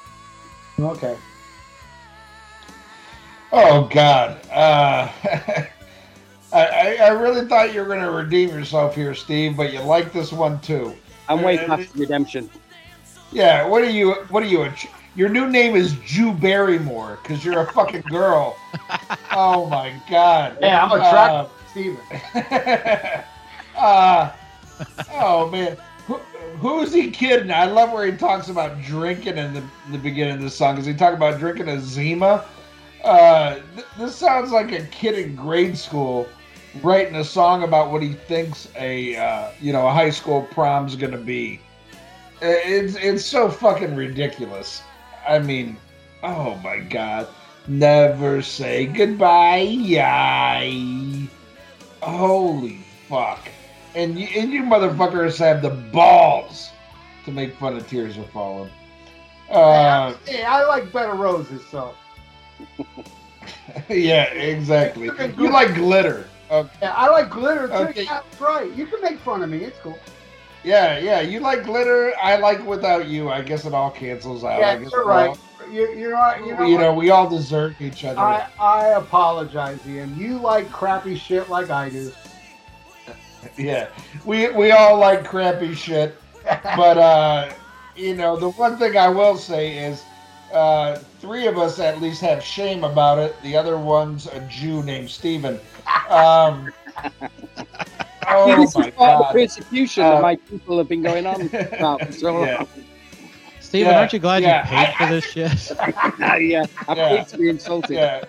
Okay. 0.79 1.17
Oh 3.53 3.89
God. 3.93 4.41
Uh, 4.51 5.09
I, 6.53 6.67
I 6.67 6.99
I 7.03 7.09
really 7.09 7.47
thought 7.47 7.73
you 7.73 7.81
were 7.81 7.87
going 7.87 8.01
to 8.01 8.11
redeem 8.11 8.51
yourself 8.51 8.95
here, 8.95 9.15
Steve, 9.15 9.57
but 9.57 9.73
you 9.73 9.81
like 9.81 10.13
this 10.13 10.33
one 10.33 10.61
too. 10.61 10.95
I'm 11.29 11.43
way 11.43 11.59
Uh, 11.59 11.77
past 11.77 11.95
redemption. 11.95 12.51
Yeah. 13.33 13.67
What 13.67 13.83
are 13.83 13.91
you? 13.91 14.15
What 14.29 14.43
are 14.43 14.47
you? 14.47 14.63
A, 14.63 14.71
J- 14.71 14.91
your 15.17 15.29
new 15.29 15.49
name 15.49 15.77
is 15.77 15.95
Jew 16.05 16.33
Barrymore 16.33 17.19
because 17.23 17.45
you're 17.45 17.61
a 17.61 17.73
fucking 17.73 18.03
girl. 18.03 18.57
oh 19.33 19.67
my 19.67 19.95
God. 20.11 20.59
Yeah, 20.61 20.85
I'm 20.85 20.91
a 20.91 20.97
attracted 20.97 21.51
to 21.51 21.71
Stephen. 21.71 23.25
uh, 23.77 24.33
oh 25.13 25.49
man, 25.51 25.77
Who, 25.77 25.83
who's 26.59 26.93
he 26.93 27.11
kidding? 27.11 27.51
I 27.51 27.67
love 27.67 27.93
where 27.93 28.07
he 28.07 28.17
talks 28.17 28.49
about 28.49 28.81
drinking 28.83 29.39
in 29.39 29.55
the, 29.55 29.61
in 29.87 29.93
the 29.93 29.99
beginning 29.99 30.37
of 30.37 30.43
the 30.43 30.51
song. 30.51 30.79
Is 30.79 30.87
he 30.87 30.95
talking 30.95 31.17
about 31.17 31.39
drinking 31.39 31.69
a 31.69 31.81
Zima? 31.81 32.45
Uh, 33.03 33.61
th- 33.75 33.87
this 33.99 34.17
sounds 34.17 34.51
like 34.51 34.73
a 34.73 34.85
kid 34.87 35.19
in 35.19 35.37
grade 35.37 35.77
school 35.77 36.27
writing 36.83 37.17
a 37.17 37.25
song 37.25 37.63
about 37.63 37.93
what 37.93 38.03
he 38.03 38.15
thinks 38.15 38.69
a 38.77 39.17
uh, 39.17 39.51
you 39.61 39.73
know 39.73 39.87
a 39.87 39.93
high 39.93 40.11
school 40.11 40.43
prom's 40.51 40.97
gonna 40.97 41.19
be. 41.19 41.61
It's 42.41 42.97
it's 42.97 43.25
so 43.25 43.51
fucking 43.51 43.95
ridiculous. 43.95 44.83
I 45.29 45.39
mean, 45.39 45.77
oh 46.23 46.57
my 46.57 46.79
god. 46.79 47.29
Never 47.67 48.43
say 48.43 48.87
goodbye, 48.87 49.59
yay. 49.59 51.29
Holy 52.03 52.79
fuck. 53.09 53.49
And 53.95 54.19
you, 54.19 54.27
and 54.37 54.51
you 54.53 54.63
motherfuckers 54.63 55.39
have 55.39 55.63
the 55.63 55.71
balls 55.71 56.71
to 57.25 57.31
make 57.33 57.55
fun 57.57 57.77
of 57.77 57.89
Tears 57.89 58.19
Are 58.19 58.25
Falling. 58.25 58.71
Uh, 59.51 60.15
hey, 60.27 60.43
I 60.43 60.65
like 60.65 60.93
Bed 60.93 61.11
of 61.11 61.19
Roses, 61.19 61.65
so 61.71 61.95
yeah, 63.89 64.25
exactly. 64.25 65.11
You 65.37 65.51
like 65.51 65.75
glitter. 65.75 66.29
Okay. 66.51 66.71
yeah, 66.83 66.95
I 66.95 67.09
like 67.09 67.31
glitter 67.31 67.69
too. 67.69 67.75
Okay. 67.75 68.05
That's 68.05 68.41
right. 68.41 68.71
You 68.73 68.87
can 68.87 69.01
make 69.01 69.19
fun 69.21 69.43
of 69.43 69.51
me. 69.51 69.59
It's 69.59 69.79
cool. 69.79 69.99
Yeah, 70.63 70.99
yeah. 70.99 71.21
You 71.21 71.41
like 71.41 71.65
glitter. 71.65 72.13
I 72.23 72.37
like 72.37 72.65
without 72.67 73.07
you. 73.07 73.29
I 73.31 73.43
guess 73.43 73.65
it 73.67 73.75
all 73.75 73.91
cancels 73.91 74.45
out. 74.45 74.53
I 74.53 74.59
yeah, 74.61 74.79
guess 74.79 74.93
you're 74.93 75.11
all- 75.11 75.29
right. 75.29 75.39
You, 75.71 75.89
you 75.93 76.11
know, 76.11 76.17
what- 76.17 76.47
you 76.47 76.55
know, 76.55 76.67
you 76.67 76.79
know, 76.79 76.93
we 76.95 77.11
all 77.11 77.29
deserve 77.29 77.81
each 77.81 78.05
other. 78.05 78.21
I, 78.21 78.49
I 78.61 78.89
apologize, 78.99 79.79
Ian. 79.89 80.17
You 80.19 80.39
like 80.39 80.71
crappy 80.71 81.17
shit 81.17 81.49
like 81.49 81.71
I 81.71 81.89
do. 81.91 82.13
yeah, 83.59 83.89
we 84.25 84.51
we 84.51 84.71
all 84.73 84.99
like 84.99 85.25
crappy 85.25 85.75
shit. 85.75 86.17
But 86.77 86.99
uh, 86.99 87.53
you 87.97 88.15
know, 88.15 88.37
the 88.37 88.51
one 88.51 88.79
thing 88.79 88.97
I 88.97 89.09
will 89.09 89.37
say 89.37 89.79
is, 89.87 90.05
uh, 90.53 90.97
three 91.21 91.47
of 91.47 91.59
us 91.59 91.79
at 91.79 92.01
least 92.01 92.21
have 92.23 92.43
shame 92.43 92.85
about 92.85 93.19
it. 93.19 93.41
The 93.43 93.57
other 93.57 93.79
one's 93.79 94.27
a 94.27 94.41
Jew 94.41 94.83
named 94.83 95.11
Stephen. 95.11 95.61
Um, 96.09 96.73
oh 98.29 98.57
this 98.57 98.75
my 98.75 98.87
is 98.87 98.93
part 98.93 99.13
of 99.13 99.19
the 99.19 99.25
god! 99.25 99.33
persecution 99.33 100.03
Uh, 100.05 100.11
that 100.11 100.23
my 100.23 100.37
people 100.49 100.79
have 100.79 100.89
been 100.89 101.03
going 101.03 101.27
on 101.27 101.51
about 101.73 102.05
for 102.05 102.13
so 102.13 102.33
long. 102.33 102.47
Yeah. 102.47 102.65
Stephen, 103.61 103.93
Yeah, 103.93 103.99
aren't 104.01 104.13
you 104.13 104.19
glad 104.19 104.43
yeah, 104.43 104.63
you 104.63 104.69
paid 104.69 104.89
I- 104.89 104.93
for 104.95 105.07
this 105.07 105.25
shit? 105.25 105.73
yeah, 106.41 106.65
I 106.89 106.95
Yeah. 106.95 107.09
hate 107.09 107.29
to 107.29 107.39
be 107.39 107.49
insulted. 107.49 107.95
Yeah. 107.95 108.25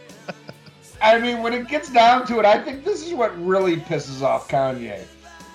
I 1.06 1.19
mean, 1.19 1.44
when 1.44 1.53
it 1.53 1.68
gets 1.68 1.91
down 1.91 2.26
to 2.26 2.40
it, 2.40 2.45
I 2.45 2.60
think 2.60 2.84
this 2.84 3.06
is 3.06 3.14
what 3.14 3.40
really 3.40 3.77
pisses 3.77 4.23
off 4.23 4.49
Kanye, 4.49 5.06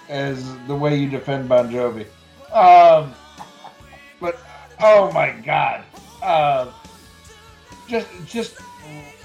is 0.08 0.48
the 0.68 0.76
way 0.76 0.96
you 0.96 1.10
defend 1.10 1.48
Bon 1.48 1.68
Jovi. 1.68 2.06
Um, 2.52 3.12
but 4.20 4.38
oh 4.80 5.10
my 5.10 5.32
god, 5.32 5.82
uh, 6.22 6.70
just 7.88 8.06
just 8.26 8.58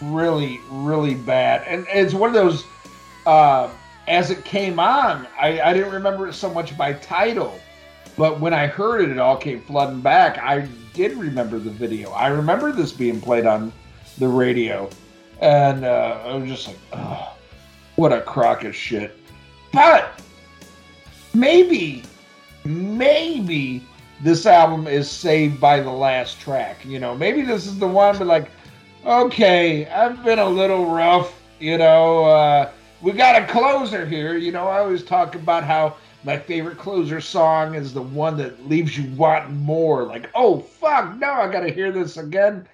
really 0.01 0.59
really 0.71 1.13
bad, 1.13 1.63
and 1.67 1.85
it's 1.93 2.15
one 2.15 2.29
of 2.29 2.33
those. 2.33 2.63
Uh, 3.27 3.69
as 4.07 4.31
it 4.31 4.43
came 4.45 4.79
on, 4.79 5.27
I, 5.39 5.61
I 5.61 5.73
didn't 5.73 5.91
remember 5.91 6.27
it 6.27 6.33
so 6.33 6.51
much 6.51 6.75
by 6.75 6.93
title, 6.93 7.59
but 8.17 8.39
when 8.39 8.53
I 8.53 8.65
heard 8.65 9.01
it, 9.01 9.09
it 9.09 9.19
all 9.19 9.37
came 9.37 9.61
flooding 9.61 10.01
back. 10.01 10.39
I 10.39 10.67
did 10.93 11.17
remember 11.17 11.59
the 11.59 11.71
video. 11.71 12.11
I 12.11 12.27
remember 12.27 12.71
this 12.71 12.91
being 12.91 13.21
played 13.21 13.45
on 13.45 13.71
the 14.17 14.27
radio, 14.27 14.89
and 15.39 15.85
uh, 15.85 16.21
I 16.25 16.35
was 16.35 16.49
just 16.49 16.67
like, 16.67 16.77
what 17.95 18.11
a 18.11 18.21
crock 18.21 18.63
of 18.63 18.75
shit. 18.75 19.17
But 19.71 20.21
maybe, 21.33 22.03
maybe 22.63 23.83
this 24.21 24.45
album 24.45 24.87
is 24.87 25.09
saved 25.09 25.59
by 25.59 25.81
the 25.81 25.91
last 25.91 26.39
track. 26.39 26.85
You 26.85 26.99
know, 26.99 27.15
maybe 27.15 27.41
this 27.41 27.65
is 27.65 27.77
the 27.77 27.87
one, 27.87 28.17
but 28.17 28.27
like, 28.27 28.49
okay, 29.05 29.85
I've 29.87 30.23
been 30.23 30.39
a 30.39 30.47
little 30.47 30.85
rough. 30.85 31.33
You 31.59 31.77
know, 31.77 32.25
uh, 32.25 32.71
we 33.01 33.11
got 33.11 33.41
a 33.41 33.45
closer 33.45 34.05
here. 34.05 34.35
You 34.37 34.51
know, 34.51 34.67
I 34.67 34.79
always 34.79 35.03
talk 35.03 35.35
about 35.35 35.63
how 35.63 35.95
My 36.25 36.39
favorite 36.39 36.79
closer 36.79 37.21
song 37.21 37.75
is 37.75 37.93
the 37.93 38.01
one 38.01 38.35
that 38.37 38.67
leaves 38.67 38.97
you 38.97 39.07
wanting 39.15 39.57
more. 39.57 40.05
Like, 40.05 40.27
oh 40.33 40.59
fuck, 40.59 41.19
no, 41.19 41.31
I 41.31 41.51
gotta 41.51 41.69
hear 41.69 41.91
this 41.91 42.17
again. 42.17 42.67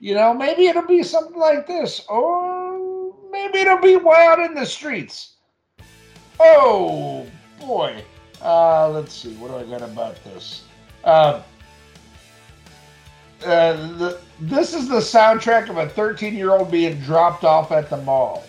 You 0.00 0.14
know, 0.14 0.32
maybe 0.32 0.66
it'll 0.66 0.86
be 0.86 1.02
something 1.02 1.38
like 1.38 1.66
this, 1.66 2.04
or 2.08 3.12
maybe 3.32 3.58
it'll 3.58 3.80
be 3.80 3.96
Wild 3.96 4.38
in 4.38 4.54
the 4.54 4.64
Streets. 4.64 5.34
Oh 6.38 7.26
boy. 7.60 8.04
Uh, 8.40 8.88
let's 8.90 9.12
see, 9.12 9.34
what 9.36 9.50
do 9.50 9.56
I 9.56 9.64
got 9.64 9.82
about 9.82 10.22
this? 10.22 10.62
Uh, 11.02 11.42
uh, 13.44 13.72
the, 13.96 14.20
this 14.40 14.74
is 14.74 14.88
the 14.88 14.98
soundtrack 14.98 15.68
of 15.68 15.78
a 15.78 15.88
13 15.88 16.34
year 16.34 16.52
old 16.52 16.70
being 16.70 17.00
dropped 17.00 17.42
off 17.42 17.72
at 17.72 17.90
the 17.90 17.96
mall. 17.98 18.44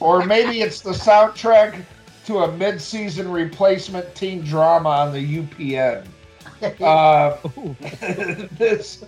Or 0.00 0.24
maybe 0.24 0.62
it's 0.62 0.80
the 0.80 0.90
soundtrack 0.90 1.84
to 2.26 2.38
a 2.38 2.52
mid 2.56 2.80
season 2.80 3.30
replacement 3.30 4.12
teen 4.16 4.42
drama 4.42 4.88
on 4.88 5.12
the 5.12 5.38
UPN. 5.38 6.06
Uh, 6.62 7.36
this 8.56 9.04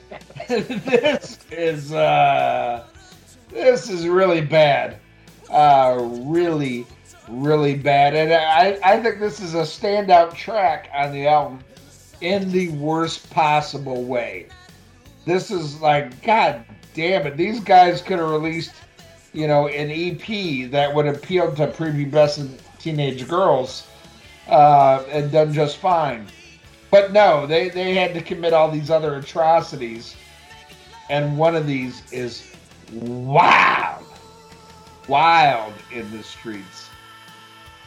this 0.49 1.39
is 1.53 1.93
uh, 1.93 2.85
this 3.51 3.89
is 3.89 4.09
really 4.09 4.41
bad, 4.41 4.99
uh, 5.51 5.97
really 6.25 6.85
really 7.29 7.77
bad, 7.77 8.15
and 8.15 8.33
I 8.33 8.79
I 8.83 9.01
think 9.01 9.21
this 9.21 9.41
is 9.41 9.55
a 9.55 9.63
standout 9.63 10.35
track 10.35 10.91
on 10.95 11.13
the 11.13 11.29
album 11.29 11.61
in 12.21 12.51
the 12.51 12.71
worst 12.71 13.31
possible 13.31 14.03
way. 14.03 14.49
This 15.25 15.53
is 15.53 15.81
like 15.81 16.23
god 16.23 16.65
damn 16.93 17.27
it, 17.27 17.37
these 17.37 17.61
guys 17.61 18.03
could 18.03 18.19
have 18.19 18.31
released 18.31 18.73
you 19.33 19.47
know 19.47 19.69
an 19.69 19.91
EP 19.91 20.71
that 20.73 20.93
would 20.93 21.07
appeal 21.07 21.55
to 21.55 21.69
prepubescent 21.69 22.59
teenage 22.81 23.29
girls 23.29 23.87
uh, 24.49 25.05
and 25.09 25.31
done 25.31 25.53
just 25.53 25.77
fine. 25.77 26.27
But 26.95 27.11
no, 27.13 27.45
they, 27.45 27.71
they 27.71 27.93
had 27.93 28.15
to 28.15 28.23
commit 28.23 28.53
all 28.53 28.71
these 28.71 28.89
other 28.89 29.17
atrocities. 29.17 30.15
And 31.11 31.37
one 31.37 31.57
of 31.57 31.67
these 31.67 32.05
is 32.13 32.55
wild. 32.93 34.07
Wild 35.09 35.73
in 35.91 36.09
the 36.17 36.23
streets. 36.23 36.89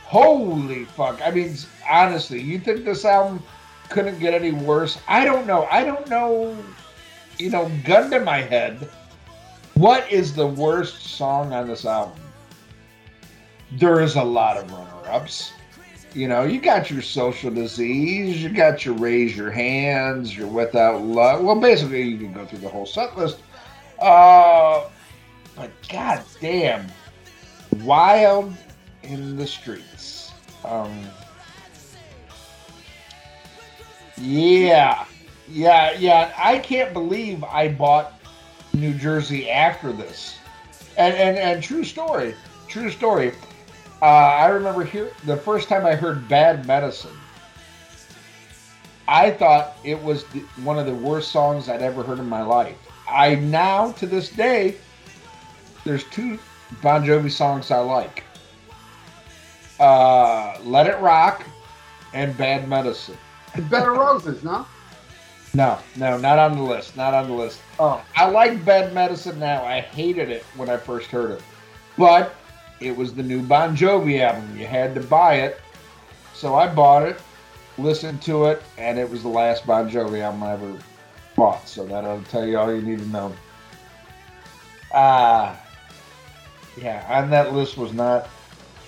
Holy 0.04 0.84
fuck. 0.84 1.22
I 1.26 1.32
mean, 1.32 1.56
honestly, 1.90 2.42
you 2.42 2.60
think 2.60 2.84
this 2.84 3.06
album 3.06 3.42
couldn't 3.88 4.20
get 4.20 4.34
any 4.34 4.52
worse? 4.52 5.00
I 5.08 5.24
don't 5.24 5.48
know. 5.48 5.70
I 5.72 5.86
don't 5.86 6.10
know, 6.10 6.58
you 7.40 7.50
know, 7.50 7.72
gun 7.86 8.12
to 8.12 8.20
my 8.20 8.42
head. 8.42 8.90
What 9.76 10.12
is 10.12 10.36
the 10.36 10.48
worst 10.48 11.16
song 11.16 11.54
on 11.54 11.70
this 11.70 11.86
album? 11.86 12.20
There 13.72 14.02
is 14.02 14.18
a 14.18 14.24
lot 14.24 14.58
of 14.58 14.70
runner 14.70 15.10
ups 15.10 15.54
you 16.18 16.28
know, 16.28 16.44
you 16.44 16.60
got 16.60 16.90
your 16.90 17.04
social 17.04 17.52
disease, 17.52 18.42
you 18.42 18.50
got 18.50 18.84
your 18.84 18.96
raise 18.96 19.38
your 19.38 19.52
hands, 19.52 20.36
you're 20.36 20.48
without 20.48 21.04
love. 21.04 21.44
Well, 21.44 21.60
basically, 21.60 22.02
you 22.02 22.18
can 22.18 22.34
go 22.34 22.44
through 22.44 22.58
the 22.60 22.70
whole 22.70 22.88
set 22.88 23.16
list. 23.16 23.38
Uh, 24.00 24.90
but 25.56 25.70
god 25.90 26.24
damn, 26.42 26.88
wild 27.84 28.52
in 29.04 29.38
the 29.38 29.46
streets. 29.46 30.32
Um, 30.66 31.06
yeah, 34.18 35.06
yeah, 35.48 35.92
yeah. 36.00 36.34
I 36.36 36.58
can't 36.58 36.94
believe 36.94 37.44
I 37.44 37.68
bought 37.68 38.20
New 38.74 38.96
Jersey 38.96 39.52
after 39.52 39.92
this. 39.92 40.40
And 40.98 41.14
and 41.14 41.38
and 41.38 41.62
true 41.62 41.84
story, 41.84 42.34
true 42.68 42.90
story. 42.90 43.34
Uh, 44.02 44.06
I 44.06 44.48
remember 44.48 44.84
here 44.84 45.12
the 45.26 45.38
first 45.38 45.70
time 45.70 45.86
I 45.86 45.96
heard 45.96 46.28
"Bad 46.28 46.68
Medicine." 46.68 47.18
I 49.08 49.32
thought 49.32 49.78
it 49.84 50.02
was 50.02 50.26
the, 50.26 50.40
one 50.64 50.78
of 50.78 50.86
the 50.86 50.94
worst 50.94 51.32
songs 51.32 51.70
I'd 51.70 51.82
ever 51.82 52.04
heard 52.04 52.20
in 52.20 52.28
my 52.28 52.44
life. 52.44 52.78
I 53.10 53.36
now, 53.36 53.94
to 53.94 54.06
this 54.06 54.30
day, 54.30 54.76
there's 55.86 56.04
two 56.06 56.38
Bon 56.82 57.04
Jovi 57.04 57.32
songs 57.32 57.72
I 57.72 57.80
like: 57.80 58.24
uh, 59.80 60.58
"Let 60.62 60.88
It 60.88 61.00
Rock" 61.00 61.46
and 62.14 62.38
"Bad 62.38 62.68
Medicine." 62.68 63.18
Of 63.56 63.72
Roses, 63.72 64.44
no? 64.44 64.68
No, 65.56 65.80
no, 65.96 66.18
not 66.18 66.38
on 66.38 66.56
the 66.56 66.62
list. 66.62 66.96
Not 66.96 67.16
on 67.16 67.28
the 67.28 67.34
list. 67.34 67.60
Oh, 67.80 68.04
I 68.16 68.30
like 68.30 68.64
Bad 68.64 68.94
Medicine 68.94 69.40
now. 69.40 69.64
I 69.64 69.82
hated 69.82 70.30
it 70.30 70.44
when 70.56 70.70
I 70.70 70.78
first 70.78 71.08
heard 71.08 71.32
it, 71.32 71.42
but 71.98 72.36
it 72.80 72.96
was 72.96 73.14
the 73.14 73.24
new 73.24 73.42
Bon 73.42 73.76
Jovi 73.76 74.20
album. 74.20 74.58
You 74.58 74.66
had 74.66 74.94
to 74.96 75.02
buy 75.02 75.36
it. 75.36 75.60
So 76.34 76.56
I 76.56 76.68
bought 76.74 77.04
it, 77.04 77.20
listened 77.78 78.22
to 78.24 78.46
it, 78.46 78.62
and 78.78 79.00
it 79.00 79.10
was 79.10 79.24
the 79.24 79.30
last 79.30 79.66
Bon 79.66 79.90
Jovi 79.90 80.22
album 80.22 80.44
I 80.44 80.54
ever 80.54 80.78
bought. 81.36 81.68
So 81.68 81.86
that'll 81.86 82.22
tell 82.24 82.46
you 82.46 82.58
all 82.58 82.74
you 82.74 82.82
need 82.82 83.00
to 83.00 83.08
know. 83.08 83.34
Ah, 84.94 85.52
uh, 85.52 85.56
yeah, 86.80 87.06
on 87.10 87.30
that 87.32 87.54
list 87.54 87.78
was 87.78 87.92
not 87.94 88.30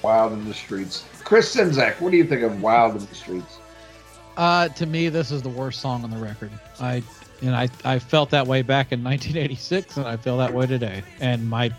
Wild 0.04 0.34
in 0.34 0.46
the 0.46 0.54
Streets. 0.54 1.06
Chris 1.24 1.56
Czynszak, 1.56 2.00
what 2.00 2.12
do 2.12 2.18
you 2.18 2.24
think 2.24 2.44
of 2.44 2.62
Wild 2.62 2.96
in 2.96 3.06
the 3.06 3.16
Streets? 3.16 3.58
Uh, 4.38 4.70
to 4.70 4.86
me, 4.86 5.10
this 5.10 5.32
is 5.32 5.42
the 5.42 5.50
worst 5.50 5.82
song 5.82 6.04
on 6.04 6.12
the 6.12 6.18
record. 6.18 6.52
I 6.80 7.04
and 7.42 7.56
I, 7.56 7.70
I 7.86 8.00
felt 8.00 8.30
that 8.32 8.48
way 8.48 8.62
back 8.62 8.92
in 8.92 9.04
1986, 9.04 9.98
and 9.98 10.08
I 10.08 10.18
feel 10.18 10.38
that 10.38 10.54
way 10.54 10.66
today. 10.66 11.04
And 11.20 11.50
my 11.50 11.74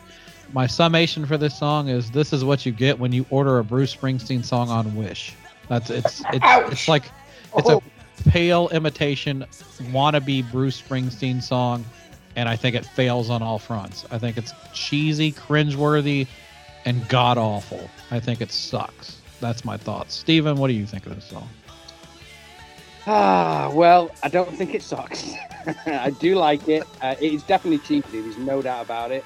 my 0.53 0.67
summation 0.67 1.27
for 1.27 1.37
this 1.37 1.57
song 1.59 1.89
is 1.89 2.11
this 2.11 2.33
is 2.33 2.45
what 2.45 2.65
you 2.67 2.73
get 2.73 2.99
when 2.99 3.13
you 3.13 3.25
order 3.31 3.59
a 3.59 3.65
Bruce 3.65 3.95
Springsteen 3.95 4.45
song 4.45 4.69
on 4.69 4.95
Wish. 4.97 5.35
That's 5.69 5.91
it's 5.91 6.23
it's 6.33 6.45
it's 6.73 6.89
like 6.89 7.05
it's 7.57 7.69
Oh. 7.69 7.83
a 8.27 8.31
pale 8.31 8.69
imitation 8.71 9.45
wannabe 9.93 10.51
Bruce 10.51 10.81
Springsteen 10.81 11.43
song, 11.43 11.85
and 12.37 12.49
I 12.49 12.57
think 12.57 12.75
it 12.77 12.85
fails 12.85 13.31
on 13.31 13.43
all 13.43 13.59
fronts. 13.59 14.05
I 14.11 14.19
think 14.19 14.37
it's 14.37 14.53
cheesy, 14.73 15.33
cringeworthy, 15.33 16.27
and 16.85 17.09
god 17.09 17.39
awful. 17.39 17.89
I 18.11 18.19
think 18.21 18.41
it 18.41 18.51
sucks. 18.51 19.19
That's 19.41 19.65
my 19.65 19.77
thoughts. 19.77 20.15
Stephen, 20.15 20.57
what 20.57 20.67
do 20.69 20.75
you 20.75 20.85
think 20.87 21.07
of 21.07 21.15
this 21.15 21.25
song? 21.27 21.49
Ah, 23.07 23.71
well, 23.73 24.11
I 24.23 24.29
don't 24.29 24.55
think 24.55 24.75
it 24.75 24.83
sucks. 24.83 25.33
I 25.87 26.11
do 26.11 26.35
like 26.35 26.69
it. 26.69 26.85
Uh, 27.01 27.15
it's 27.21 27.43
definitely 27.45 27.79
cheesy. 27.79 28.21
There's 28.21 28.37
no 28.39 28.61
doubt 28.61 28.85
about 28.85 29.11
it. 29.11 29.25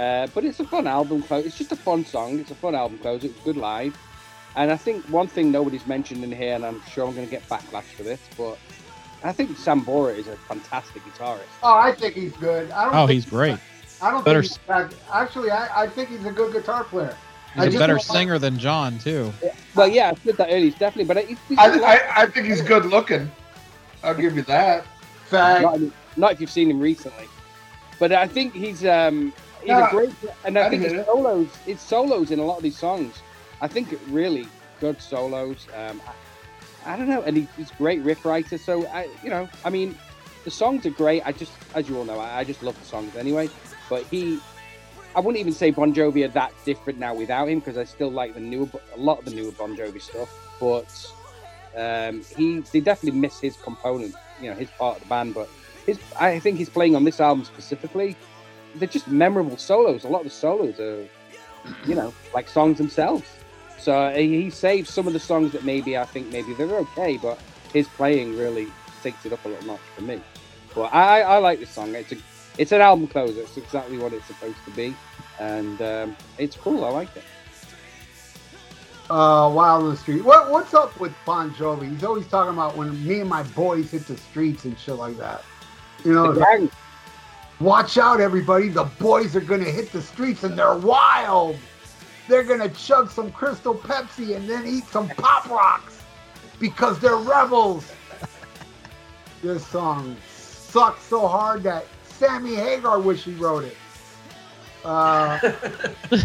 Uh, 0.00 0.26
but 0.34 0.44
it's 0.46 0.58
a 0.60 0.64
fun 0.64 0.86
album 0.86 1.22
close. 1.22 1.44
It's 1.44 1.58
just 1.58 1.72
a 1.72 1.76
fun 1.76 2.06
song. 2.06 2.38
It's 2.38 2.50
a 2.50 2.54
fun 2.54 2.74
album 2.74 2.96
close. 2.98 3.22
It's 3.22 3.38
good 3.40 3.58
live. 3.58 3.94
And 4.56 4.70
I 4.72 4.76
think 4.76 5.04
one 5.10 5.26
thing 5.26 5.52
nobody's 5.52 5.86
mentioned 5.86 6.24
in 6.24 6.32
here, 6.32 6.54
and 6.54 6.64
I'm 6.64 6.80
sure 6.90 7.06
I'm 7.06 7.14
going 7.14 7.26
to 7.26 7.30
get 7.30 7.46
backlash 7.50 7.82
for 7.82 8.02
this, 8.02 8.18
but 8.38 8.56
I 9.22 9.32
think 9.32 9.50
Sambora 9.50 10.16
is 10.16 10.26
a 10.26 10.36
fantastic 10.36 11.02
guitarist. 11.04 11.40
oh, 11.62 11.74
I 11.78 11.92
think 11.92 12.14
he's 12.14 12.32
good. 12.38 12.70
I 12.70 12.84
don't 12.86 12.94
Oh, 12.94 13.06
think 13.06 13.14
he's 13.22 13.26
great. 13.26 13.58
I 14.00 14.10
don't 14.10 14.24
better 14.24 14.40
think 14.42 14.52
he's 14.52 14.66
bad. 14.66 14.94
Actually, 15.12 15.50
I, 15.50 15.82
I 15.82 15.86
think 15.86 16.08
he's 16.08 16.24
a 16.24 16.32
good 16.32 16.52
guitar 16.54 16.84
player. 16.84 17.14
He's 17.54 17.64
a 17.74 17.78
better 17.78 17.78
don't 17.78 17.96
like- 17.96 18.02
singer 18.02 18.38
than 18.38 18.58
Jon 18.58 18.98
too. 18.98 19.30
Well, 19.74 19.88
yeah, 19.88 20.12
I 20.16 20.24
said 20.24 20.36
that 20.38 20.46
earlier. 20.48 20.60
He's 20.64 20.74
definitely, 20.76 21.12
but 21.14 21.24
he's, 21.26 21.38
he's 21.46 21.58
I, 21.58 21.66
I, 21.78 22.00
I 22.22 22.26
think 22.26 22.46
he's 22.46 22.62
good 22.62 22.86
looking. 22.86 23.30
I'll 24.02 24.14
give 24.14 24.34
you 24.34 24.42
that. 24.44 24.86
Fact. 25.26 25.62
not, 25.62 25.80
not 26.16 26.32
if 26.32 26.40
you've 26.40 26.50
seen 26.50 26.70
him 26.70 26.80
recently. 26.80 27.26
But 27.98 28.12
I 28.12 28.26
think 28.26 28.54
he's 28.54 28.84
um 28.86 29.32
he's 29.62 29.70
a 29.70 29.88
great 29.90 30.10
and 30.44 30.58
I, 30.58 30.66
I 30.66 30.70
think 30.70 30.82
his 30.82 31.04
solos 31.04 31.48
his 31.66 31.80
solos 31.80 32.30
in 32.30 32.38
a 32.38 32.44
lot 32.44 32.56
of 32.56 32.62
these 32.62 32.78
songs. 32.78 33.22
I 33.60 33.68
think 33.68 33.98
really 34.08 34.48
good 34.80 35.00
solos. 35.00 35.66
Um 35.74 36.00
I, 36.06 36.94
I 36.94 36.96
don't 36.96 37.08
know, 37.08 37.22
and 37.22 37.36
he, 37.36 37.46
he's 37.56 37.70
a 37.70 37.74
great 37.74 38.00
riff 38.00 38.24
writer. 38.24 38.58
So 38.58 38.86
I 38.88 39.08
you 39.22 39.30
know, 39.30 39.48
I 39.64 39.70
mean 39.70 39.96
the 40.44 40.50
songs 40.50 40.86
are 40.86 40.90
great. 40.90 41.22
I 41.26 41.32
just 41.32 41.52
as 41.74 41.88
you 41.88 41.98
all 41.98 42.04
know, 42.04 42.18
I, 42.18 42.38
I 42.38 42.44
just 42.44 42.62
love 42.62 42.78
the 42.78 42.84
songs 42.86 43.16
anyway. 43.16 43.50
But 43.88 44.04
he 44.04 44.40
I 45.14 45.20
wouldn't 45.20 45.40
even 45.40 45.52
say 45.52 45.70
Bon 45.70 45.92
Jovi 45.92 46.24
are 46.24 46.32
that 46.32 46.52
different 46.64 46.98
now 46.98 47.14
without 47.14 47.48
him 47.48 47.58
because 47.58 47.76
I 47.76 47.84
still 47.84 48.10
like 48.10 48.34
the 48.34 48.40
newer, 48.40 48.68
a 48.94 48.98
lot 48.98 49.18
of 49.18 49.24
the 49.24 49.32
newer 49.32 49.50
Bon 49.52 49.76
Jovi 49.76 50.00
stuff. 50.00 50.30
But 50.60 50.86
um, 51.76 52.22
he, 52.36 52.60
they 52.72 52.80
definitely 52.80 53.18
miss 53.18 53.40
his 53.40 53.56
component, 53.56 54.14
you 54.40 54.50
know, 54.50 54.56
his 54.56 54.70
part 54.70 54.96
of 54.96 55.02
the 55.02 55.08
band. 55.08 55.34
But 55.34 55.48
his, 55.84 55.98
I 56.18 56.38
think 56.38 56.58
he's 56.58 56.70
playing 56.70 56.94
on 56.94 57.04
this 57.04 57.20
album 57.20 57.44
specifically. 57.44 58.16
They're 58.76 58.88
just 58.88 59.08
memorable 59.08 59.56
solos. 59.56 60.04
A 60.04 60.08
lot 60.08 60.20
of 60.20 60.24
the 60.24 60.30
solos 60.30 60.78
are, 60.80 61.06
you 61.84 61.94
know, 61.94 62.14
like 62.34 62.48
songs 62.48 62.78
themselves. 62.78 63.26
So 63.78 63.92
uh, 63.92 64.14
he 64.14 64.42
he 64.42 64.50
saves 64.50 64.90
some 64.90 65.06
of 65.06 65.12
the 65.12 65.20
songs 65.20 65.52
that 65.52 65.64
maybe 65.64 65.96
I 65.96 66.04
think 66.04 66.28
maybe 66.30 66.54
they're 66.54 66.78
okay, 66.78 67.16
but 67.16 67.38
his 67.72 67.88
playing 67.88 68.36
really 68.36 68.68
takes 69.02 69.24
it 69.24 69.32
up 69.32 69.44
a 69.44 69.48
little 69.48 69.66
notch 69.66 69.80
for 69.96 70.02
me. 70.02 70.22
But 70.74 70.92
I, 70.94 71.22
I 71.22 71.38
like 71.38 71.60
this 71.60 71.70
song. 71.70 71.94
It's 71.94 72.12
a 72.12 72.16
it's 72.58 72.72
an 72.72 72.80
album 72.80 73.06
closer. 73.08 73.40
It's 73.40 73.56
exactly 73.56 73.98
what 73.98 74.12
it's 74.12 74.26
supposed 74.26 74.62
to 74.66 74.70
be, 74.72 74.94
and 75.38 75.80
um, 75.82 76.16
it's 76.38 76.56
cool. 76.56 76.84
I 76.84 76.90
like 76.90 77.16
it. 77.16 77.24
uh, 79.10 79.50
Wild 79.52 79.84
in 79.84 79.90
the 79.90 79.96
Street. 79.96 80.24
What 80.24 80.50
what's 80.50 80.74
up 80.74 80.98
with 81.00 81.12
Bon 81.24 81.50
Jovi? 81.52 81.90
He's 81.90 82.04
always 82.04 82.26
talking 82.28 82.52
about 82.52 82.76
when 82.76 83.02
me 83.06 83.20
and 83.20 83.28
my 83.30 83.42
boys 83.42 83.90
hit 83.90 84.06
the 84.06 84.16
streets 84.16 84.64
and 84.64 84.78
shit 84.78 84.96
like 84.96 85.16
that. 85.18 85.42
You 86.04 86.12
know, 86.14 86.32
The 86.32 86.40
gang, 86.40 86.70
watch 87.60 87.98
out, 87.98 88.20
everybody! 88.20 88.68
The 88.68 88.84
boys 88.84 89.36
are 89.36 89.40
gonna 89.40 89.64
hit 89.64 89.92
the 89.92 90.02
streets 90.02 90.42
and 90.44 90.58
they're 90.58 90.76
wild. 90.76 91.56
They're 92.28 92.44
gonna 92.44 92.68
chug 92.68 93.10
some 93.10 93.30
Crystal 93.32 93.74
Pepsi 93.74 94.36
and 94.36 94.48
then 94.48 94.66
eat 94.66 94.84
some 94.86 95.08
Pop 95.10 95.48
Rocks. 95.48 96.02
because 96.58 96.98
they're 96.98 97.16
rebels. 97.16 97.90
this 99.42 99.66
song 99.66 100.16
sucks 100.28 101.02
so 101.02 101.26
hard 101.26 101.62
that 101.62 101.86
Sammy 102.04 102.54
Hagar 102.54 103.00
wish 103.00 103.24
he 103.24 103.32
wrote 103.34 103.64
it. 103.64 103.76
Uh, 104.84 105.38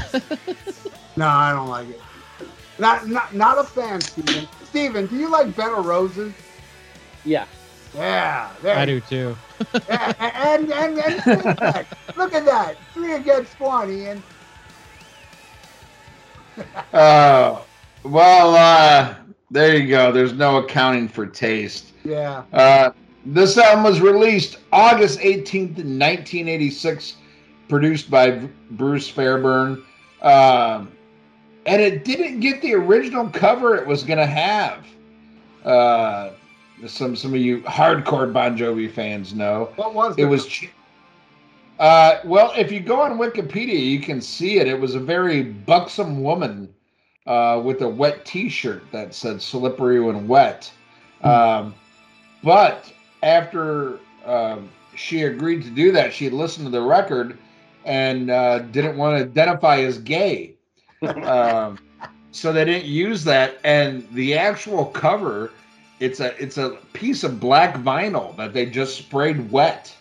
no, 1.15 1.27
I 1.27 1.51
don't 1.53 1.67
like 1.69 1.89
it. 1.89 2.01
Not 2.80 3.07
not 3.07 3.33
not 3.33 3.57
a 3.57 3.64
fan, 3.64 4.01
Stephen. 4.01 4.47
Stephen, 4.65 5.07
do 5.07 5.15
you 5.15 5.30
like 5.30 5.55
Bed 5.55 5.72
of 5.72 5.85
Roses? 5.85 6.33
Yeah. 7.23 7.45
Yeah, 7.95 8.51
there 8.61 8.77
I 8.77 8.85
do 8.85 8.99
too. 8.99 9.35
yeah, 9.90 10.14
and 10.19 10.72
and, 10.72 10.99
and 10.99 11.25
look 11.25 11.45
at 11.45 11.59
that. 11.59 11.88
Look 12.17 12.33
at 12.33 12.45
that. 12.45 12.77
Three 12.93 13.14
against 13.14 13.59
one, 13.59 13.91
Ian. 13.91 14.24
Uh, 16.91 17.61
well, 18.03 18.56
uh, 18.56 19.15
there 19.49 19.77
you 19.77 19.88
go. 19.88 20.11
There's 20.11 20.33
no 20.33 20.57
accounting 20.57 21.07
for 21.07 21.25
taste. 21.25 21.93
Yeah. 22.03 22.43
Uh, 22.51 22.91
this 23.25 23.57
album 23.57 23.83
was 23.83 24.01
released 24.01 24.57
August 24.72 25.19
18th, 25.19 25.77
1986, 25.77 27.15
produced 27.69 28.11
by 28.11 28.32
Bruce 28.72 29.09
Fairbairn. 29.09 29.83
Um, 30.22 30.91
and 31.65 31.82
it 31.82 32.03
didn't 32.03 32.41
get 32.41 32.61
the 32.61 32.74
original 32.75 33.30
cover 33.30 33.75
it 33.75 33.88
was 33.88 34.03
going 34.03 34.19
to 34.19 34.25
have. 34.25 34.85
Uh, 35.64 36.32
some 36.87 37.15
some 37.15 37.33
of 37.33 37.39
you 37.39 37.61
hardcore 37.61 38.31
Bon 38.31 38.57
Jovi 38.57 38.91
fans 38.91 39.33
know. 39.33 39.71
What 39.75 39.93
was 39.93 40.17
It 40.17 40.25
was. 40.25 40.45
ch- 40.47 40.69
Uh, 41.79 42.19
well, 42.23 42.53
if 42.55 42.71
you 42.71 42.79
go 42.79 43.01
on 43.01 43.17
Wikipedia, 43.17 43.79
you 43.79 43.99
can 43.99 44.21
see 44.21 44.59
it. 44.59 44.67
It 44.67 44.79
was 44.79 44.95
a 44.95 44.99
very 44.99 45.43
buxom 45.43 46.21
woman 46.23 46.73
uh, 47.25 47.61
with 47.63 47.81
a 47.81 47.89
wet 47.89 48.25
T-shirt 48.25 48.91
that 48.91 49.13
said 49.13 49.41
"slippery 49.41 49.99
when 49.99 50.27
wet." 50.27 50.71
Um, 51.21 51.75
but 52.43 52.91
after 53.23 53.99
um, 54.25 54.69
she 54.95 55.23
agreed 55.23 55.63
to 55.63 55.69
do 55.69 55.91
that, 55.91 56.13
she 56.13 56.29
listened 56.29 56.65
to 56.67 56.71
the 56.71 56.81
record 56.81 57.37
and 57.83 58.29
uh, 58.29 58.59
didn't 58.59 58.97
want 58.97 59.17
to 59.17 59.23
identify 59.23 59.77
as 59.79 59.97
gay. 59.99 60.55
um, 61.23 61.77
so 62.31 62.51
they 62.51 62.65
didn't 62.65 62.85
use 62.85 63.23
that. 63.25 63.57
And 63.63 64.07
the 64.11 64.35
actual 64.37 64.85
cover, 64.85 65.51
it's 65.99 66.19
a 66.19 66.41
it's 66.41 66.57
a 66.57 66.72
piece 66.93 67.24
of 67.24 67.40
black 67.40 67.75
vinyl 67.77 68.35
that 68.38 68.53
they 68.53 68.65
just 68.65 68.98
sprayed 68.98 69.51
wet. 69.51 69.93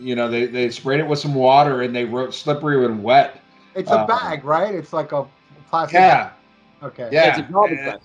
You 0.00 0.14
know, 0.14 0.28
they, 0.30 0.46
they 0.46 0.70
sprayed 0.70 1.00
it 1.00 1.06
with 1.08 1.18
some 1.18 1.34
water 1.34 1.82
and 1.82 1.94
they 1.94 2.04
wrote 2.04 2.34
"slippery 2.34 2.80
when 2.80 3.02
wet." 3.02 3.40
It's 3.74 3.90
a 3.90 4.00
uh, 4.00 4.06
bag, 4.06 4.44
right? 4.44 4.74
It's 4.74 4.92
like 4.92 5.12
a 5.12 5.26
plastic. 5.70 5.94
Yeah, 5.94 6.30
Okay. 6.82 7.08
yeah, 7.12 7.30
It's 7.30 7.38
a 7.38 7.52
garbage 7.52 7.78
and- 7.78 7.92
bag. 7.92 8.00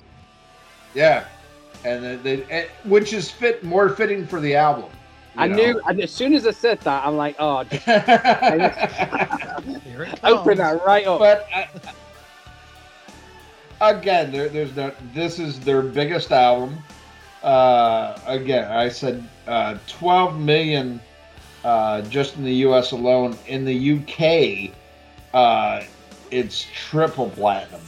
yeah, 0.94 1.26
and 1.86 2.04
they, 2.04 2.16
they 2.16 2.44
and- 2.50 2.68
which 2.86 3.14
is 3.14 3.30
fit 3.30 3.64
more 3.64 3.90
fitting 3.90 4.26
for 4.26 4.40
the 4.40 4.56
album. 4.56 4.90
I 5.36 5.48
you 5.48 5.56
knew, 5.56 5.82
as 6.00 6.12
soon 6.12 6.36
as 6.36 6.46
I 6.46 6.52
said 6.52 6.80
that, 6.82 7.04
I'm 7.06 7.18
like, 7.18 7.36
oh, 7.40 7.64
just 7.72 7.84
Here 7.86 8.04
it 10.04 10.20
open 10.24 10.58
that 10.60 10.86
right 10.86 11.08
up. 11.08 11.18
but 11.20 11.48
I, 13.82 13.92
again, 13.92 14.32
there, 14.32 14.50
there's 14.50 14.76
no. 14.76 14.92
This 15.14 15.40
is 15.40 15.60
their 15.60 15.82
biggest 15.82 16.32
album. 16.32 16.78
Uh, 17.44 18.18
again, 18.26 18.72
I 18.72 18.90
said 18.90 19.28
uh, 19.48 19.78
12 19.88 20.40
million 20.40 21.02
uh, 21.64 22.02
just 22.04 22.38
in 22.38 22.44
the 22.44 22.54
U.S. 22.68 22.92
alone. 22.92 23.38
In 23.48 23.66
the 23.66 23.98
UK, 23.98 24.76
uh, 25.34 25.84
it's 26.32 26.66
triple 26.74 27.30
platinum 27.30 27.82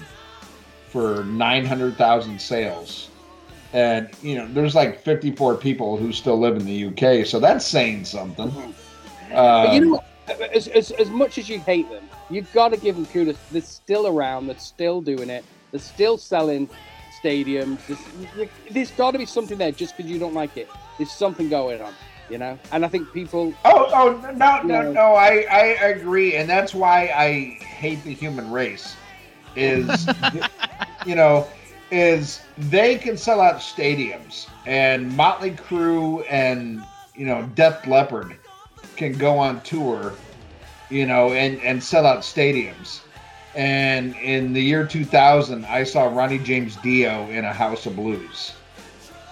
for 0.90 1.24
900,000 1.26 2.40
sales. 2.40 3.10
And 3.74 4.10
you 4.22 4.36
know, 4.36 4.48
there's 4.48 4.76
like 4.76 5.02
54 5.02 5.56
people 5.56 5.98
who 5.98 6.12
still 6.14 6.40
live 6.40 6.58
in 6.58 6.66
the 6.66 6.86
UK, 6.88 7.26
so 7.26 7.40
that's 7.40 7.66
saying 7.66 8.06
something. 8.06 8.52
But 9.30 9.74
you 9.74 9.82
Um, 9.82 9.92
know, 9.92 10.04
as, 10.54 10.68
as, 10.70 10.92
as 10.92 11.10
much 11.10 11.38
as 11.38 11.50
you 11.50 11.60
hate 11.60 11.90
them, 11.90 12.10
you've 12.30 12.52
got 12.54 12.70
to 12.70 12.78
give 12.78 12.96
them 12.96 13.06
kudos. 13.06 13.38
They're 13.52 13.62
still 13.62 14.08
around. 14.08 14.48
They're 14.48 14.58
still 14.58 15.02
doing 15.02 15.30
it. 15.30 15.44
They're 15.72 15.80
still 15.80 16.18
selling 16.18 16.70
stadiums. 17.26 17.80
There's, 17.88 18.50
there's 18.72 18.92
got 18.92 19.12
to 19.12 19.18
be 19.18 19.26
something 19.26 19.58
there. 19.58 19.72
Just 19.72 19.98
because 19.98 20.12
you 20.12 20.20
don't 20.20 20.34
like 20.34 20.58
it, 20.58 20.70
there's 20.98 21.12
something 21.12 21.50
going 21.50 21.82
on. 21.82 21.94
You 22.30 22.40
know, 22.40 22.58
and 22.72 22.84
I 22.84 22.88
think 22.88 23.12
people. 23.14 23.54
Oh, 23.66 23.88
oh 23.94 24.32
no, 24.34 24.62
no, 24.64 24.82
No. 24.82 24.92
no! 24.92 25.14
I, 25.14 25.46
I 25.52 25.62
agree, 25.94 26.36
and 26.36 26.50
that's 26.50 26.74
why 26.74 27.12
I 27.16 27.64
hate 27.64 28.04
the 28.04 28.14
human 28.14 28.50
race. 28.50 28.96
Is 29.56 30.08
you 31.06 31.14
know, 31.16 31.48
is 31.92 32.42
they 32.58 32.98
can 32.98 33.16
sell 33.16 33.42
out 33.42 33.58
stadiums, 33.58 34.48
and 34.66 35.16
Motley 35.16 35.52
Crue 35.52 36.26
and 36.28 36.84
you 37.16 37.28
know 37.28 37.48
Death 37.54 37.86
Leopard 37.86 38.38
can 38.96 39.14
go 39.14 39.38
on 39.38 39.62
tour, 39.62 40.14
you 40.90 41.06
know, 41.06 41.32
and 41.34 41.62
and 41.62 41.84
sell 41.84 42.08
out 42.08 42.22
stadiums. 42.22 43.02
And 43.56 44.16
in 44.18 44.52
the 44.52 44.62
year 44.62 44.86
2000, 44.86 45.66
I 45.66 45.84
saw 45.84 46.06
Ronnie 46.06 46.40
James 46.40 46.76
Dio 46.78 47.28
in 47.30 47.46
a 47.46 47.54
House 47.54 47.86
of 47.86 47.96
Blues. 47.96 48.54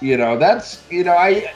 You 0.02 0.18
know, 0.18 0.38
that's 0.38 0.84
you 0.90 1.04
know 1.04 1.14
I 1.14 1.54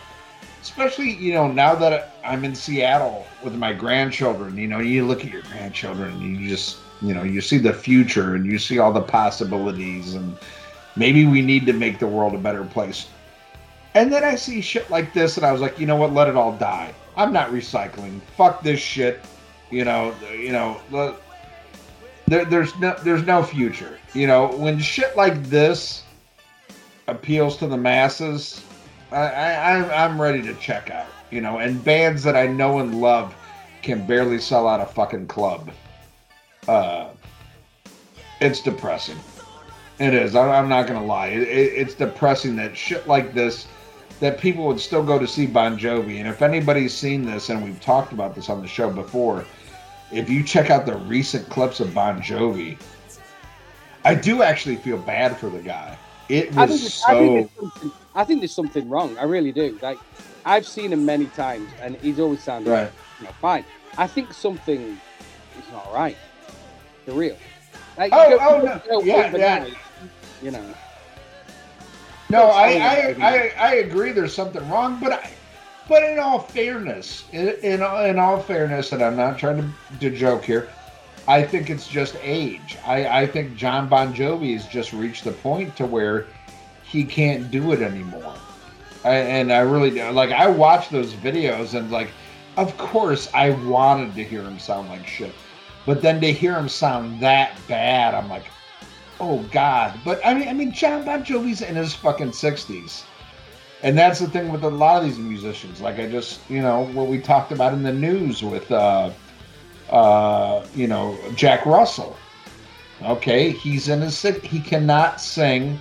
especially 0.61 1.11
you 1.11 1.33
know 1.33 1.47
now 1.47 1.75
that 1.75 2.13
I'm 2.25 2.43
in 2.43 2.55
Seattle 2.55 3.25
with 3.43 3.55
my 3.55 3.73
grandchildren, 3.73 4.57
you 4.57 4.67
know, 4.67 4.79
you 4.79 5.05
look 5.05 5.23
at 5.23 5.31
your 5.31 5.43
grandchildren 5.43 6.11
and 6.13 6.41
you 6.41 6.49
just 6.49 6.77
you 7.01 7.13
know 7.13 7.23
you 7.23 7.39
see 7.41 7.57
the 7.57 7.73
future 7.73 8.35
and 8.35 8.45
you 8.45 8.59
see 8.59 8.79
all 8.79 8.91
the 8.91 9.01
possibilities 9.01 10.13
and 10.13 10.37
maybe 10.97 11.25
we 11.25 11.41
need 11.41 11.65
to 11.67 11.73
make 11.73 11.99
the 11.99 12.07
world 12.07 12.33
a 12.35 12.37
better 12.37 12.65
place. 12.65 13.07
And 13.93 14.11
then 14.11 14.23
I 14.23 14.35
see 14.35 14.61
shit 14.61 14.89
like 14.89 15.13
this 15.13 15.37
and 15.37 15.45
I 15.45 15.51
was 15.51 15.61
like, 15.61 15.79
you 15.79 15.85
know 15.85 15.95
what, 15.95 16.13
let 16.13 16.27
it 16.27 16.35
all 16.35 16.51
die. 16.57 16.93
I'm 17.15 17.33
not 17.33 17.49
recycling. 17.49 18.21
Fuck 18.35 18.61
this 18.61 18.79
shit. 18.79 19.21
You 19.71 19.85
know, 19.85 20.13
you 20.31 20.51
know, 20.51 20.79
the, 20.91 21.15
there, 22.27 22.45
there's 22.45 22.77
no 22.77 22.95
there's 23.03 23.23
no 23.23 23.41
future. 23.41 23.97
You 24.13 24.27
know, 24.27 24.47
when 24.57 24.79
shit 24.79 25.15
like 25.15 25.43
this 25.45 26.03
appeals 27.07 27.57
to 27.57 27.67
the 27.67 27.77
masses, 27.77 28.61
I, 29.11 29.17
I 29.17 29.79
I'm- 30.03 30.21
ready 30.21 30.41
to 30.43 30.53
check 30.55 30.89
out. 30.91 31.07
You 31.31 31.41
know, 31.41 31.57
and 31.59 31.83
bands 31.83 32.23
that 32.23 32.35
I 32.37 32.47
know 32.47 32.79
and 32.79 33.01
love 33.01 33.35
can 33.81 34.05
barely 34.05 34.39
sell 34.39 34.67
out 34.67 34.79
a 34.79 34.85
fucking 34.85 35.27
club. 35.27 35.69
Uh, 36.67 37.09
it's 38.39 38.61
depressing. 38.61 39.17
It 39.99 40.13
is. 40.13 40.35
I, 40.35 40.57
I'm 40.57 40.69
not 40.69 40.87
gonna 40.87 41.03
lie. 41.05 41.27
It, 41.27 41.43
it, 41.43 41.73
it's 41.73 41.95
depressing 41.95 42.55
that 42.57 42.77
shit 42.77 43.07
like 43.07 43.33
this, 43.33 43.67
that 44.19 44.39
people 44.39 44.65
would 44.67 44.79
still 44.79 45.03
go 45.03 45.17
to 45.19 45.27
see 45.27 45.45
Bon 45.45 45.77
Jovi. 45.77 46.19
And 46.19 46.27
if 46.27 46.41
anybody's 46.41 46.93
seen 46.93 47.25
this, 47.25 47.49
and 47.49 47.63
we've 47.63 47.81
talked 47.81 48.13
about 48.13 48.35
this 48.35 48.49
on 48.49 48.61
the 48.61 48.67
show 48.67 48.89
before, 48.89 49.45
if 50.11 50.29
you 50.29 50.43
check 50.43 50.69
out 50.69 50.85
the 50.85 50.95
recent 50.95 51.47
clips 51.49 51.79
of 51.79 51.93
Bon 51.93 52.21
Jovi, 52.21 52.77
I 54.03 54.15
do 54.15 54.41
actually 54.41 54.77
feel 54.77 54.97
bad 54.97 55.37
for 55.37 55.49
the 55.49 55.59
guy. 55.59 55.97
It 56.29 56.53
was 56.55 56.57
I, 56.57 56.67
think 56.67 56.81
so. 56.81 57.33
there's 57.33 57.49
something, 57.59 57.91
I 58.15 58.23
think 58.23 58.41
there's 58.41 58.55
something 58.55 58.89
wrong. 58.89 59.17
I 59.17 59.23
really 59.23 59.51
do. 59.51 59.77
Like, 59.81 59.97
I've 60.45 60.65
seen 60.67 60.91
him 60.93 61.05
many 61.05 61.25
times, 61.27 61.69
and 61.81 61.95
he's 61.97 62.19
always 62.19 62.41
sounded 62.41 62.71
Right. 62.71 62.91
you 63.19 63.25
know, 63.25 63.33
fine. 63.41 63.65
I 63.97 64.07
think 64.07 64.33
something 64.33 64.81
is 64.81 65.71
not 65.71 65.91
right. 65.93 66.17
For 67.05 67.13
real. 67.13 67.37
Like, 67.97 68.11
Oh, 68.13 68.29
you 68.29 68.37
go- 68.37 68.45
oh, 68.45 68.57
you 68.57 68.63
no. 68.91 69.01
Yeah, 69.03 69.25
overnight, 69.27 69.73
You 70.41 70.51
know. 70.51 70.73
No, 72.29 72.43
I, 72.47 72.67
I, 72.73 73.15
I, 73.21 73.51
I 73.57 73.73
agree. 73.75 74.11
There's 74.11 74.33
something 74.35 74.67
wrong, 74.69 74.99
but 75.01 75.13
I, 75.13 75.29
but 75.87 76.03
in 76.03 76.19
all 76.19 76.39
fairness, 76.39 77.23
in 77.31 77.49
in, 77.61 77.81
in 77.81 78.19
all 78.19 78.39
fairness, 78.39 78.91
and 78.91 79.01
I'm 79.01 79.15
not 79.15 79.37
trying 79.37 79.57
to, 79.57 79.99
to 79.99 80.15
joke 80.15 80.45
here, 80.45 80.69
I 81.27 81.43
think 81.43 81.69
it's 81.69 81.87
just 81.87 82.15
age. 82.21 82.77
I, 82.85 83.21
I 83.21 83.27
think 83.27 83.55
Jon 83.55 83.87
Bon 83.87 84.13
Jovi 84.13 84.53
has 84.53 84.65
just 84.65 84.93
reached 84.93 85.23
the 85.23 85.31
point 85.31 85.75
to 85.77 85.85
where 85.85 86.27
he 86.83 87.03
can't 87.03 87.51
do 87.51 87.71
it 87.73 87.81
anymore. 87.81 88.35
I, 89.03 89.15
and 89.15 89.51
I 89.51 89.59
really 89.59 89.91
do. 89.91 90.09
Like 90.11 90.31
I 90.31 90.47
watched 90.47 90.91
those 90.91 91.13
videos 91.13 91.73
and 91.73 91.91
like, 91.91 92.09
of 92.57 92.77
course 92.77 93.29
I 93.33 93.51
wanted 93.51 94.15
to 94.15 94.23
hear 94.23 94.41
him 94.41 94.59
sound 94.59 94.89
like 94.89 95.05
shit, 95.07 95.33
but 95.85 96.01
then 96.01 96.21
to 96.21 96.31
hear 96.31 96.55
him 96.55 96.69
sound 96.69 97.19
that 97.21 97.57
bad, 97.67 98.13
I'm 98.13 98.29
like, 98.29 98.45
oh 99.19 99.39
god 99.51 99.99
but 100.05 100.19
i 100.25 100.33
mean 100.33 100.47
i 100.47 100.53
mean 100.53 100.71
jon 100.71 101.03
bon 101.03 101.23
jovi's 101.23 101.61
in 101.61 101.75
his 101.75 101.93
fucking 101.93 102.29
60s 102.29 103.03
and 103.83 103.97
that's 103.97 104.19
the 104.19 104.27
thing 104.27 104.51
with 104.51 104.63
a 104.63 104.69
lot 104.69 105.01
of 105.01 105.07
these 105.07 105.19
musicians 105.19 105.81
like 105.81 105.99
i 105.99 106.07
just 106.07 106.39
you 106.49 106.61
know 106.61 106.85
what 106.87 107.07
we 107.07 107.19
talked 107.19 107.51
about 107.51 107.73
in 107.73 107.83
the 107.83 107.93
news 107.93 108.43
with 108.43 108.71
uh 108.71 109.09
uh 109.89 110.65
you 110.75 110.87
know 110.87 111.17
jack 111.35 111.65
russell 111.65 112.15
okay 113.03 113.51
he's 113.51 113.89
in 113.89 114.01
his 114.01 114.21
he 114.21 114.59
cannot 114.59 115.21
sing 115.21 115.79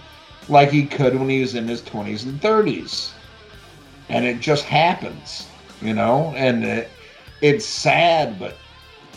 like 0.48 0.70
he 0.70 0.86
could 0.86 1.18
when 1.18 1.28
he 1.28 1.40
was 1.40 1.54
in 1.54 1.66
his 1.66 1.82
20s 1.82 2.24
and 2.24 2.40
30s 2.40 3.12
and 4.08 4.24
it 4.24 4.40
just 4.40 4.64
happens 4.64 5.46
you 5.80 5.94
know 5.94 6.32
and 6.36 6.64
it, 6.64 6.90
it's 7.40 7.66
sad 7.66 8.38
but 8.38 8.56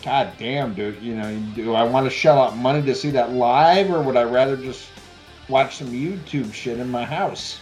God 0.02 0.32
damn, 0.38 0.74
dude. 0.74 1.02
You 1.02 1.14
know, 1.14 1.38
do 1.54 1.74
I 1.74 1.82
want 1.82 2.06
to 2.06 2.10
shell 2.10 2.40
out 2.40 2.56
money 2.56 2.80
to 2.82 2.94
see 2.94 3.10
that 3.10 3.32
live, 3.32 3.90
or 3.90 4.00
would 4.02 4.16
I 4.16 4.22
rather 4.22 4.56
just 4.56 4.88
watch 5.48 5.76
some 5.76 5.88
YouTube 5.88 6.54
shit 6.54 6.78
in 6.78 6.88
my 6.88 7.04
house. 7.04 7.58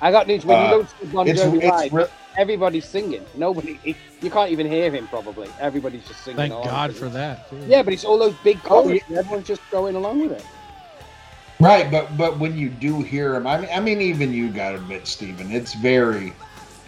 I 0.00 0.10
got 0.12 0.26
news. 0.26 0.44
When 0.46 0.58
Uh, 0.58 0.62
you 0.62 0.68
go 0.68 0.84
to 0.84 1.06
Bon 1.06 1.32
Jovi 1.32 1.62
it's 1.62 1.62
live, 1.62 1.92
re- 1.92 2.06
everybody's 2.38 2.86
singing. 2.86 3.26
Nobody, 3.34 3.80
it, 3.84 3.96
you 4.20 4.30
can't 4.30 4.50
even 4.50 4.66
hear 4.66 4.90
him 4.90 5.08
probably. 5.08 5.54
Everybody's 5.58 6.06
just 6.06 6.22
singing. 6.24 6.38
Thank 6.38 6.52
along 6.52 6.64
God 6.64 6.94
for 6.94 7.06
it. 7.06 7.10
that. 7.10 7.48
too. 7.50 7.56
Yeah, 7.66 7.82
but 7.82 7.92
it's 7.94 8.04
all 8.04 8.18
those 8.18 8.36
big 8.36 8.62
Oh, 8.70 8.84
choruses. 8.84 9.02
Everyone's 9.18 9.46
just 9.46 9.62
going 9.70 9.96
along 9.96 10.20
with 10.20 10.32
it. 10.32 10.46
right, 11.60 11.90
but 11.90 12.16
but 12.16 12.38
when 12.38 12.56
you 12.56 12.70
do 12.70 13.02
hear 13.02 13.36
him, 13.36 13.46
I 13.46 13.58
mean, 13.58 13.70
I 13.72 13.80
mean, 13.80 14.00
even 14.02 14.32
you 14.32 14.50
got 14.50 14.70
to 14.72 14.76
admit, 14.76 15.06
Stephen, 15.06 15.50
it's 15.52 15.74
very. 15.74 16.34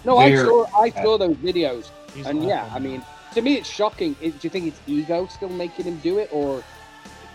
No, 0.05 0.19
I 0.19 0.33
saw 0.33 0.67
I 0.79 0.91
saw 0.91 1.19
those 1.19 1.37
videos, 1.39 1.93
He's 2.15 2.31
and 2.31 2.45
yeah. 2.45 2.69
I 2.73 2.79
mean, 2.79 3.05
to 3.33 3.43
me, 3.43 3.57
it's 3.57 3.69
shocking. 3.69 4.17
Is- 4.21 4.35
do 4.37 4.47
you 4.47 4.51
think 4.51 4.67
it's 4.69 4.81
ego 4.87 5.27
still 5.27 5.51
making 5.51 5.87
him 5.87 6.01
do 6.01 6.19
it, 6.19 6.29
or 6.33 6.65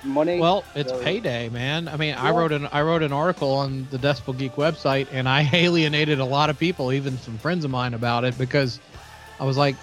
money? 0.06 0.40
Well, 0.40 0.64
it's 0.75 0.91
So- 0.91 1.01
payday, 1.03 1.49
man. 1.49 1.88
I 1.88 1.98
mean, 1.98 2.15
I 2.15 2.32
wrote 2.32 2.51
an 2.51 2.67
I 2.72 2.82
wrote 2.82 3.03
an 3.03 3.14
article 3.14 3.51
on 3.51 3.88
the 3.91 3.98
Decibel 3.98 4.38
Geek 4.38 4.56
website, 4.56 5.07
and 5.11 5.27
I 5.30 5.49
alienated 5.53 6.19
a 6.19 6.25
lot 6.25 6.49
of 6.49 6.57
people, 6.57 6.91
even 6.91 7.17
some 7.19 7.38
friends 7.38 7.65
of 7.65 7.72
mine, 7.72 7.93
about 7.93 8.23
it 8.23 8.38
because 8.38 8.80
I 9.40 9.45
was 9.45 9.57
like, 9.57 9.75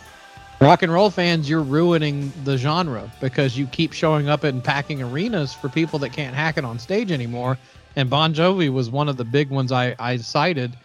rock 0.61 0.83
and 0.83 0.93
roll 0.93 1.11
fans, 1.11 1.49
you're 1.49 1.63
ruining 1.63 2.33
the 2.45 2.57
genre 2.59 3.11
because 3.21 3.57
you 3.57 3.67
keep 3.67 3.93
showing 3.93 4.29
up 4.29 4.45
and 4.45 4.63
packing 4.63 5.03
arenas 5.03 5.53
for 5.55 5.69
people 5.69 5.99
that 6.01 6.11
can't 6.13 6.35
hack 6.35 6.57
it 6.59 6.65
on 6.65 6.79
stage 6.79 7.11
anymore. 7.11 7.59
And 7.97 8.09
Bon 8.09 8.33
Jovi 8.35 8.71
was 8.73 8.91
one 8.91 9.09
of 9.09 9.17
the 9.17 9.25
big 9.25 9.51
ones 9.51 9.73
I 9.73 9.95
I 9.99 10.17
cited, 10.19 10.77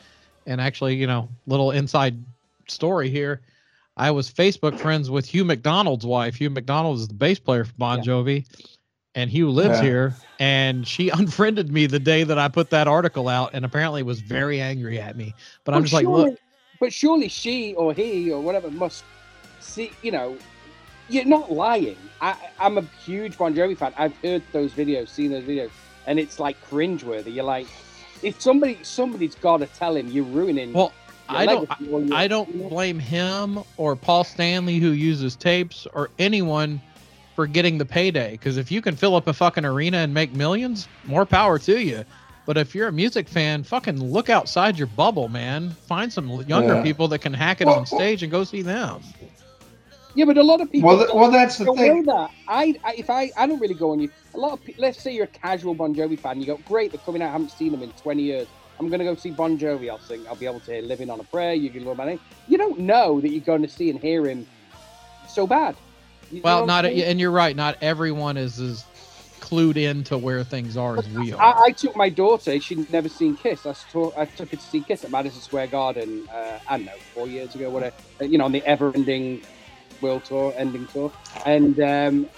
and 0.47 0.59
actually, 0.61 0.95
you 0.95 1.07
know, 1.07 1.29
little 1.47 1.71
inside 1.71 2.17
story 2.67 3.09
here. 3.09 3.41
I 3.97 4.11
was 4.11 4.29
Facebook 4.29 4.77
friends 4.77 5.09
with 5.09 5.25
Hugh 5.25 5.45
McDonald's 5.45 6.05
wife. 6.05 6.35
Hugh 6.35 6.49
McDonald 6.49 6.97
is 6.99 7.07
the 7.07 7.13
bass 7.13 7.39
player 7.39 7.63
for 7.63 7.73
Bon 7.77 7.99
Yeah. 7.99 8.03
Jovi, 8.03 8.45
and 9.15 9.29
Hugh 9.29 9.49
lives 9.49 9.77
Yeah. 9.77 9.83
here. 9.83 10.15
And 10.39 10.87
she 10.87 11.09
unfriended 11.13 11.71
me 11.71 11.87
the 11.87 11.99
day 11.99 12.23
that 12.23 12.37
I 12.37 12.47
put 12.49 12.69
that 12.71 12.87
article 12.87 13.27
out, 13.29 13.51
and 13.53 13.65
apparently 13.65 14.03
was 14.03 14.19
very 14.19 14.59
angry 14.61 14.99
at 14.99 15.15
me. 15.15 15.33
But 15.63 15.73
I'm 15.73 15.81
But 15.81 15.85
just 15.85 15.93
like, 15.93 16.05
look, 16.07 16.37
but 16.79 16.93
surely 16.93 17.29
she 17.29 17.73
or 17.75 17.93
he 17.93 18.31
or 18.31 18.41
whatever 18.41 18.69
must 18.69 19.03
see. 19.61 19.91
You 20.01 20.11
know, 20.11 20.37
you're 21.09 21.25
not 21.25 21.51
lying. 21.51 21.97
I, 22.21 22.35
I'm 22.59 22.77
a 22.77 22.81
huge 23.05 23.37
Bon 23.37 23.53
Jovi 23.55 23.77
fan. 23.77 23.93
I've 23.97 24.15
heard 24.17 24.43
those 24.51 24.73
videos, 24.73 25.09
seen 25.09 25.31
those 25.31 25.43
videos, 25.43 25.71
and 26.05 26.19
it's 26.19 26.39
like 26.39 26.57
cringeworthy. 26.69 27.33
You're 27.33 27.45
like, 27.45 27.67
if 28.21 28.41
somebody 28.41 28.77
somebody's 28.83 29.35
got 29.35 29.57
to 29.57 29.67
tell 29.67 29.95
him 29.95 30.07
you're 30.09 30.25
ruining. 30.25 30.73
well, 30.73 30.91
I 31.29 31.45
don't, 31.45 31.69
legacy 31.69 31.91
or 31.91 32.01
your- 32.01 32.15
I 32.15 32.27
don't 32.27 32.69
blame 32.69 32.99
him 32.99 33.59
or 33.77 33.95
Paul 33.95 34.23
Stanley 34.23 34.77
who 34.79 34.91
uses 34.91 35.35
tapes 35.35 35.87
or 35.93 36.09
anyone 36.19 36.81
for 37.35 37.45
getting 37.47 37.77
the 37.77 37.85
payday. 37.85 38.31
Because 38.31 38.57
if 38.57 38.71
you 38.71 38.81
can 38.81 38.95
fill 38.95 39.15
up 39.15 39.27
a 39.27 39.33
fucking 39.33 39.65
arena 39.65 39.97
and 39.97 40.13
make 40.13 40.33
millions, 40.33 40.87
more 41.05 41.25
power 41.25 41.59
to 41.59 41.79
you. 41.81 42.05
But 42.45 42.57
if 42.57 42.73
you're 42.75 42.87
a 42.87 42.91
music 42.93 43.27
fan, 43.27 43.63
fucking 43.63 44.01
look 44.01 44.29
outside 44.29 44.77
your 44.77 44.87
bubble, 44.87 45.29
man. 45.29 45.71
Find 45.71 46.11
some 46.13 46.29
younger 46.47 46.75
Yeah. 46.75 46.83
people 46.83 47.07
that 47.09 47.19
can 47.19 47.33
hack 47.33 47.59
it 47.61 47.67
Well, 47.67 47.79
on 47.79 47.85
stage 47.85 48.23
and 48.23 48.31
go 48.31 48.43
see 48.43 48.61
them. 48.61 49.01
Yeah, 50.13 50.25
but 50.25 50.37
a 50.37 50.43
lot 50.43 50.61
of 50.61 50.71
people. 50.71 50.95
Well, 50.95 51.07
well, 51.13 51.31
that's 51.31 51.57
the 51.57 51.65
thing. 51.65 52.03
that. 52.05 52.29
I, 52.47 52.75
I 52.85 52.93
if 52.93 53.09
I 53.09 53.31
I 53.35 53.47
don't 53.47 53.59
really 53.59 53.73
go 53.73 53.91
on 53.91 53.99
you. 53.99 54.09
A 54.33 54.37
lot 54.37 54.53
of 54.53 54.63
people. 54.63 54.81
Let's 54.81 55.01
say 55.01 55.11
you're 55.13 55.25
a 55.25 55.27
casual 55.27 55.73
Bon 55.75 55.93
Jovi 55.93 56.17
fan. 56.17 56.39
You 56.39 56.45
go, 56.45 56.57
great, 56.57 56.91
they're 56.91 57.01
coming 57.01 57.21
out. 57.21 57.29
I 57.29 57.31
haven't 57.33 57.51
seen 57.51 57.71
them 57.73 57.83
in 57.83 57.91
20 57.91 58.23
years. 58.23 58.47
I'm 58.79 58.89
gonna 58.89 59.03
go 59.03 59.15
see 59.15 59.31
Bon 59.31 59.57
Jovi. 59.57 59.89
I'll 59.89 59.99
sing. 59.99 60.25
I'll 60.27 60.35
be 60.35 60.45
able 60.45 60.61
to 60.61 60.71
hear 60.71 60.81
"Living 60.81 61.09
on 61.09 61.19
a 61.19 61.23
Prayer." 61.23 61.53
You 61.53 61.69
can 61.69 61.83
love 61.83 61.97
my 61.97 62.05
name. 62.05 62.19
You 62.47 62.57
don't 62.57 62.79
know 62.79 63.19
that 63.19 63.29
you're 63.29 63.41
going 63.41 63.63
to 63.63 63.67
see 63.69 63.89
and 63.89 63.99
hear 63.99 64.25
him 64.25 64.47
so 65.27 65.47
bad. 65.47 65.75
You 66.35 66.41
Well, 66.43 66.65
not 66.65 66.85
I'm 66.85 66.91
saying? 66.91 67.03
and 67.03 67.19
you're 67.19 67.31
right. 67.31 67.55
Not 67.55 67.77
everyone 67.81 68.35
is 68.37 68.59
as 68.59 68.83
clued 69.39 69.77
in 69.77 70.03
to 70.05 70.17
where 70.17 70.43
things 70.43 70.75
are 70.75 70.97
as 70.97 71.07
we 71.09 71.31
are. 71.31 71.41
I, 71.41 71.63
I 71.67 71.71
took 71.71 71.95
my 71.95 72.09
daughter. 72.09 72.59
She'd 72.59 72.91
never 72.91 73.07
seen 73.07 73.37
Kiss. 73.37 73.65
I, 73.65 73.73
saw, 73.73 74.11
I 74.17 74.25
took 74.25 74.49
her 74.51 74.57
to 74.57 74.63
see 74.63 74.81
Kiss 74.81 75.03
at 75.05 75.11
Madison 75.11 75.41
Square 75.41 75.67
Garden. 75.67 76.27
Uh, 76.33 76.59
I 76.67 76.77
don't 76.77 76.85
know, 76.85 76.97
four 77.13 77.27
years 77.27 77.55
ago, 77.55 77.69
whatever. 77.69 77.95
uh, 78.21 78.25
You 78.25 78.37
know, 78.37 78.45
on 78.45 78.51
the 78.51 78.65
ever-ending 78.65 79.43
world 80.01 80.25
tour, 80.25 80.53
ending 80.57 80.87
tour, 80.87 81.11
and 81.45 81.79
um, 81.79 82.29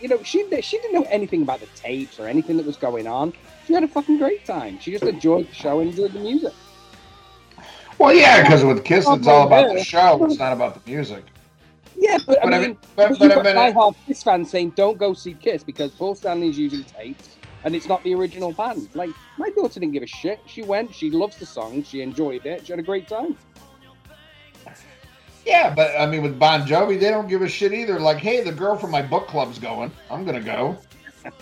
you 0.00 0.08
know, 0.08 0.22
she 0.22 0.44
she 0.60 0.78
didn't 0.78 0.92
know 0.92 1.06
anything 1.10 1.42
about 1.42 1.60
the 1.60 1.66
tapes 1.76 2.20
or 2.20 2.26
anything 2.26 2.58
that 2.58 2.66
was 2.66 2.76
going 2.76 3.06
on. 3.06 3.32
She 3.66 3.72
had 3.72 3.84
a 3.84 3.88
fucking 3.88 4.18
great 4.18 4.44
time. 4.44 4.78
She 4.78 4.92
just 4.92 5.04
enjoyed 5.04 5.48
the 5.48 5.54
show 5.54 5.80
and 5.80 5.90
enjoyed 5.90 6.12
the 6.12 6.20
music. 6.20 6.52
Well, 7.98 8.12
yeah, 8.14 8.42
because 8.42 8.64
with 8.64 8.84
Kiss, 8.84 9.08
it's 9.08 9.26
all 9.26 9.46
about 9.46 9.72
the 9.72 9.78
show. 9.82 10.22
It's 10.24 10.38
not 10.38 10.52
about 10.52 10.84
the 10.84 10.90
music. 10.90 11.24
Yeah, 11.96 12.18
but, 12.26 12.38
But 12.42 12.54
I 12.54 12.58
I 12.58 12.60
mean, 12.60 12.68
mean, 12.70 12.78
but, 12.96 13.08
but 13.10 13.18
but 13.18 13.20
you've 13.20 13.32
I 13.32 13.34
got 13.36 13.44
mean, 13.44 13.56
diehard 13.56 13.94
Kiss 14.06 14.22
fans 14.22 14.50
saying 14.50 14.70
don't 14.70 14.98
go 14.98 15.14
see 15.14 15.34
Kiss 15.34 15.64
because 15.64 15.92
Paul 15.92 16.14
Stanley's 16.14 16.58
using 16.58 16.84
tapes 16.84 17.38
and 17.64 17.74
it's 17.74 17.88
not 17.88 18.02
the 18.04 18.14
original 18.14 18.52
band. 18.52 18.88
Like 18.94 19.10
my 19.38 19.50
daughter 19.50 19.80
didn't 19.80 19.92
give 19.92 20.02
a 20.02 20.06
shit. 20.06 20.40
She 20.46 20.62
went. 20.62 20.94
She 20.94 21.10
loves 21.10 21.38
the 21.38 21.46
song. 21.46 21.82
She 21.82 22.02
enjoyed 22.02 22.46
it. 22.46 22.66
She 22.66 22.72
had 22.72 22.80
a 22.80 22.82
great 22.82 23.08
time. 23.08 23.36
yeah, 25.44 25.74
but 25.74 25.92
I 25.98 26.06
mean, 26.06 26.22
with 26.22 26.38
Bon 26.38 26.62
Jovi, 26.66 26.98
they 26.98 27.10
don't 27.10 27.28
give 27.28 27.42
a 27.42 27.48
shit 27.48 27.72
either. 27.72 27.98
Like, 28.00 28.18
hey, 28.18 28.42
the 28.42 28.52
girl 28.52 28.76
from 28.76 28.90
my 28.90 29.02
book 29.02 29.28
club's 29.28 29.58
going. 29.58 29.92
I'm 30.10 30.24
gonna 30.24 30.40
go. 30.40 30.76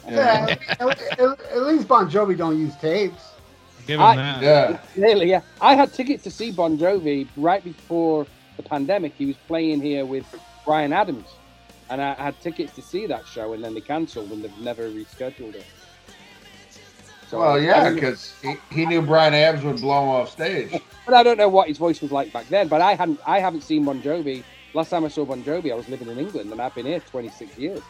Yeah, 0.09 0.47
at, 0.81 0.81
at- 0.81 1.41
at 1.53 1.63
least 1.65 1.87
Bon 1.89 2.11
Jovi 2.11 2.39
don't 2.39 2.59
use 2.59 2.75
tapes. 2.77 3.23
Give 3.87 4.01
I- 4.01 4.17
that. 4.17 4.43
Yeah. 4.43 4.79
Really, 4.97 5.29
yeah. 5.29 5.43
I 5.61 5.75
had 5.75 5.93
tickets 5.93 6.23
to 6.25 6.31
see 6.31 6.51
Bon 6.53 6.79
Jovi 6.79 7.29
right 7.37 7.63
before 7.63 8.27
the 8.57 8.63
pandemic. 8.63 9.15
He 9.17 9.27
was 9.27 9.37
playing 9.47 9.81
here 9.81 10.05
with 10.07 10.25
Bryan 10.65 10.93
Adams, 10.93 11.27
and 11.91 12.01
I 12.01 12.15
had 12.15 12.39
tickets 12.41 12.73
to 12.75 12.83
see 12.83 13.07
that 13.07 13.27
show, 13.27 13.53
and 13.53 13.63
then 13.63 13.75
they 13.75 13.81
cancelled 13.81 14.31
and 14.31 14.43
they've 14.45 14.59
never 14.59 14.89
rescheduled 14.89 15.55
it. 15.55 15.65
So, 17.29 17.39
Well, 17.41 17.61
yeah, 17.61 17.91
because 17.91 18.35
he, 18.43 18.55
he 18.71 18.87
knew 18.87 19.03
Bryan 19.03 19.35
Adams 19.35 19.65
would 19.65 19.81
blow 19.81 20.03
him 20.03 20.09
off 20.11 20.31
stage. 20.31 20.71
but 21.07 21.15
I 21.15 21.23
don't 21.23 21.39
know 21.39 21.49
what 21.49 21.69
his 21.69 21.79
voice 21.79 22.01
was 22.01 22.13
like 22.13 22.33
back 22.33 22.49
then. 22.49 22.69
But 22.69 22.81
I 22.81 22.95
hadn't, 22.95 23.19
I 23.27 23.41
haven't 23.41 23.63
seen 23.63 23.85
Bon 23.85 24.01
Jovi. 24.03 24.45
Last 24.75 24.91
time 24.91 25.05
I 25.05 25.09
saw 25.09 25.25
Bon 25.25 25.43
Jovi, 25.43 25.73
I 25.73 25.75
was 25.75 25.89
living 25.89 26.09
in 26.09 26.19
England, 26.19 26.53
and 26.53 26.61
I've 26.61 26.75
been 26.75 26.87
here 26.87 27.01
26 27.01 27.57
years. 27.59 27.81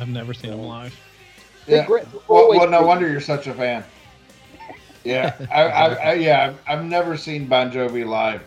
I've 0.00 0.08
never 0.08 0.34
seen 0.34 0.52
him 0.52 0.60
live. 0.62 0.98
Yeah. 1.66 1.86
great. 1.86 2.04
Well, 2.28 2.48
well, 2.48 2.68
no 2.68 2.82
wonder 2.82 3.08
you're 3.08 3.20
such 3.20 3.46
a 3.46 3.54
fan. 3.54 3.84
Yeah, 5.04 5.34
I, 5.50 5.62
I, 5.62 5.86
I, 5.94 6.12
yeah, 6.14 6.44
I've- 6.46 6.58
I've 6.66 6.84
never 6.84 7.16
seen 7.16 7.46
Bon 7.46 7.70
Jovi 7.70 8.06
live. 8.06 8.42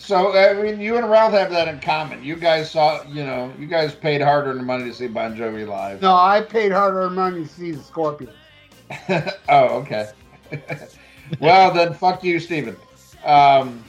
So 0.00 0.34
I 0.34 0.54
mean, 0.54 0.80
you 0.80 0.96
and 0.96 1.10
Ralph 1.10 1.34
have 1.34 1.50
that 1.50 1.68
in 1.68 1.78
common. 1.78 2.24
You 2.24 2.34
guys 2.34 2.70
saw, 2.70 3.02
you 3.04 3.22
know, 3.22 3.52
you 3.58 3.66
guys 3.66 3.94
paid 3.94 4.22
hard-earned 4.22 4.64
money 4.64 4.84
to 4.84 4.94
see 4.94 5.06
Bon 5.06 5.36
Jovi 5.36 5.68
live. 5.68 6.00
No, 6.00 6.14
I 6.14 6.40
paid 6.40 6.72
hard-earned 6.72 7.14
money 7.14 7.44
to 7.44 7.48
see 7.48 7.72
the 7.72 7.82
Scorpions. 7.82 8.34
oh, 9.48 9.66
okay. 9.82 10.10
well, 11.40 11.72
then 11.72 11.92
fuck 11.92 12.24
you, 12.24 12.40
Stephen. 12.40 12.76
Um, 13.24 13.84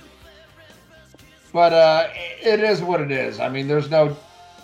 but 1.54 1.72
uh, 1.72 2.10
it 2.14 2.60
is 2.60 2.82
what 2.82 3.00
it 3.00 3.12
is. 3.12 3.40
I 3.40 3.48
mean, 3.48 3.70
there's 3.70 3.90
no, 3.90 4.16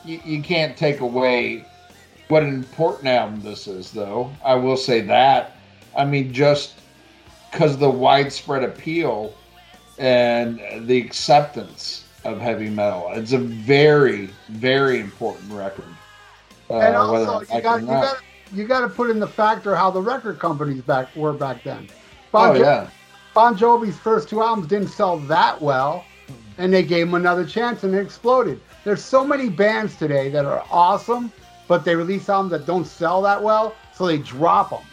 you, 0.04 0.20
you 0.26 0.42
can't 0.44 0.76
take 0.76 1.00
away 1.00 1.66
what 2.28 2.44
an 2.44 2.50
important 2.50 3.08
album 3.08 3.42
this 3.42 3.68
is, 3.68 3.92
though. 3.92 4.32
I 4.44 4.56
will 4.56 4.78
say 4.78 5.00
that. 5.00 5.56
I 5.96 6.04
mean, 6.04 6.34
just 6.34 6.74
because 7.52 7.78
the 7.78 7.90
widespread 7.90 8.64
appeal 8.64 9.34
and 9.98 10.60
the 10.88 10.98
acceptance 11.00 12.06
of 12.24 12.40
heavy 12.40 12.70
metal, 12.70 13.10
it's 13.14 13.32
a 13.32 13.38
very, 13.38 14.30
very 14.50 15.00
important 15.00 15.52
record. 15.52 15.86
Uh, 16.70 16.80
and 16.80 16.96
also, 16.96 17.40
you 17.42 17.62
got 17.62 17.82
you 17.82 17.88
got 17.88 18.18
you 18.54 18.68
got 18.68 18.82
to 18.82 18.90
put 18.90 19.10
in 19.10 19.20
the 19.20 19.28
factor 19.28 19.76
how 19.76 19.90
the 19.92 20.02
record 20.02 20.40
companies 20.40 20.82
back 20.82 21.14
were 21.16 21.34
back 21.34 21.64
then. 21.64 21.88
Bon, 22.32 22.52
Oh 22.52 22.58
Jo- 22.58 22.64
yeah. 22.64 22.90
bon 23.34 23.58
Jovi's 23.58 23.98
first 23.98 24.30
two 24.30 24.42
albums 24.42 24.68
didn't 24.68 24.90
sell 24.90 25.18
that 25.20 25.62
well, 25.62 26.04
and 26.58 26.74
they 26.74 26.84
gave 26.84 27.08
him 27.08 27.14
another 27.14 27.46
chance 27.46 27.84
and 27.84 27.94
it 27.96 28.00
exploded. 28.02 28.60
There's 28.84 29.04
so 29.04 29.26
many 29.26 29.50
bands 29.50 29.96
today 29.96 30.30
that 30.30 30.46
are 30.46 30.64
awesome, 30.72 31.32
but 31.68 31.84
they 31.86 31.96
release 31.96 32.30
albums 32.30 32.52
that 32.52 32.66
don't 32.66 32.86
sell 32.86 33.22
that 33.24 33.42
well, 33.42 33.76
so 33.94 34.06
they 34.08 34.18
drop 34.18 34.70
them 34.70 34.84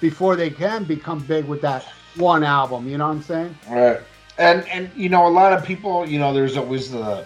before 0.00 0.36
they 0.36 0.50
can 0.50 0.84
become 0.84 1.18
big 1.20 1.44
with 1.46 1.60
that 1.62 1.84
one 2.16 2.42
album. 2.44 2.88
You 2.88 2.98
know 2.98 3.06
what 3.08 3.14
I'm 3.14 3.22
saying? 3.22 3.56
Right. 3.68 4.00
And 4.38 4.66
and 4.68 4.90
you 4.96 5.08
know 5.08 5.26
a 5.26 5.30
lot 5.30 5.52
of 5.52 5.64
people, 5.64 6.08
you 6.08 6.18
know, 6.18 6.32
there's 6.32 6.56
always 6.56 6.90
the 6.90 7.24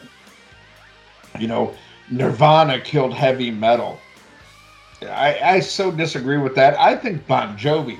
you 1.39 1.47
know, 1.47 1.75
Nirvana 2.11 2.81
killed 2.81 3.15
heavy 3.15 3.51
metal. 3.51 3.99
I 5.03 5.39
I 5.43 5.61
so 5.61 5.91
disagree 5.91 6.39
with 6.39 6.55
that. 6.57 6.79
I 6.79 6.97
think 6.97 7.27
Bon 7.27 7.57
Jovi 7.57 7.99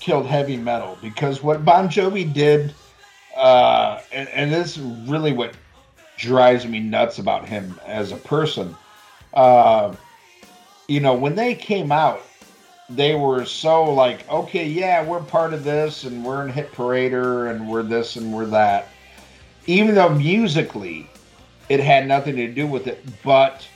killed 0.00 0.26
heavy 0.26 0.56
metal 0.56 0.98
because 1.00 1.42
what 1.42 1.64
Bon 1.64 1.88
Jovi 1.88 2.32
did 2.32 2.74
uh 3.36 4.00
and, 4.12 4.28
and 4.28 4.52
this 4.52 4.76
is 4.76 4.82
really 5.08 5.32
what 5.32 5.54
drives 6.16 6.66
me 6.66 6.78
nuts 6.78 7.18
about 7.18 7.46
him 7.48 7.78
as 7.86 8.12
a 8.12 8.16
person. 8.16 8.74
Uh 9.32 9.94
you 10.88 11.00
know, 11.00 11.14
when 11.14 11.34
they 11.34 11.54
came 11.54 11.90
out 11.90 12.22
they 12.88 13.14
were 13.14 13.44
so 13.44 13.84
like, 13.84 14.28
okay, 14.30 14.66
yeah, 14.66 15.04
we're 15.04 15.20
part 15.20 15.54
of 15.54 15.64
this 15.64 16.04
and 16.04 16.24
we're 16.24 16.42
in 16.42 16.50
Hit 16.50 16.72
Parader 16.72 17.50
and 17.50 17.68
we're 17.68 17.82
this 17.82 18.16
and 18.16 18.32
we're 18.32 18.46
that. 18.46 18.88
Even 19.66 19.94
though 19.94 20.10
musically 20.10 21.08
it 21.68 21.80
had 21.80 22.06
nothing 22.06 22.36
to 22.36 22.52
do 22.52 22.66
with 22.66 22.86
it, 22.86 23.02
but 23.22 23.66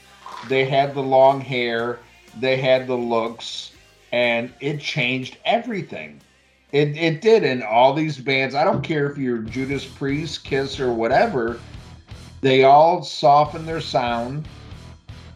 they 0.47 0.65
had 0.65 0.93
the 0.93 1.01
long 1.01 1.41
hair, 1.41 1.99
they 2.39 2.57
had 2.57 2.87
the 2.87 2.95
looks, 2.95 3.71
and 4.11 4.53
it 4.59 4.79
changed 4.79 5.37
everything. 5.45 6.21
It 6.71 6.95
it 6.95 7.21
did, 7.21 7.43
and 7.43 7.63
all 7.63 7.93
these 7.95 8.19
bands. 8.19 8.53
I 8.53 8.63
don't 8.63 8.83
care 8.83 9.09
if 9.09 9.17
you're 9.17 9.39
Judas 9.39 9.85
Priest, 9.85 10.43
Kiss, 10.43 10.79
or 10.79 10.93
whatever. 10.93 11.59
They 12.41 12.63
all 12.63 13.01
softened 13.01 13.67
their 13.67 13.81
sound, 13.81 14.47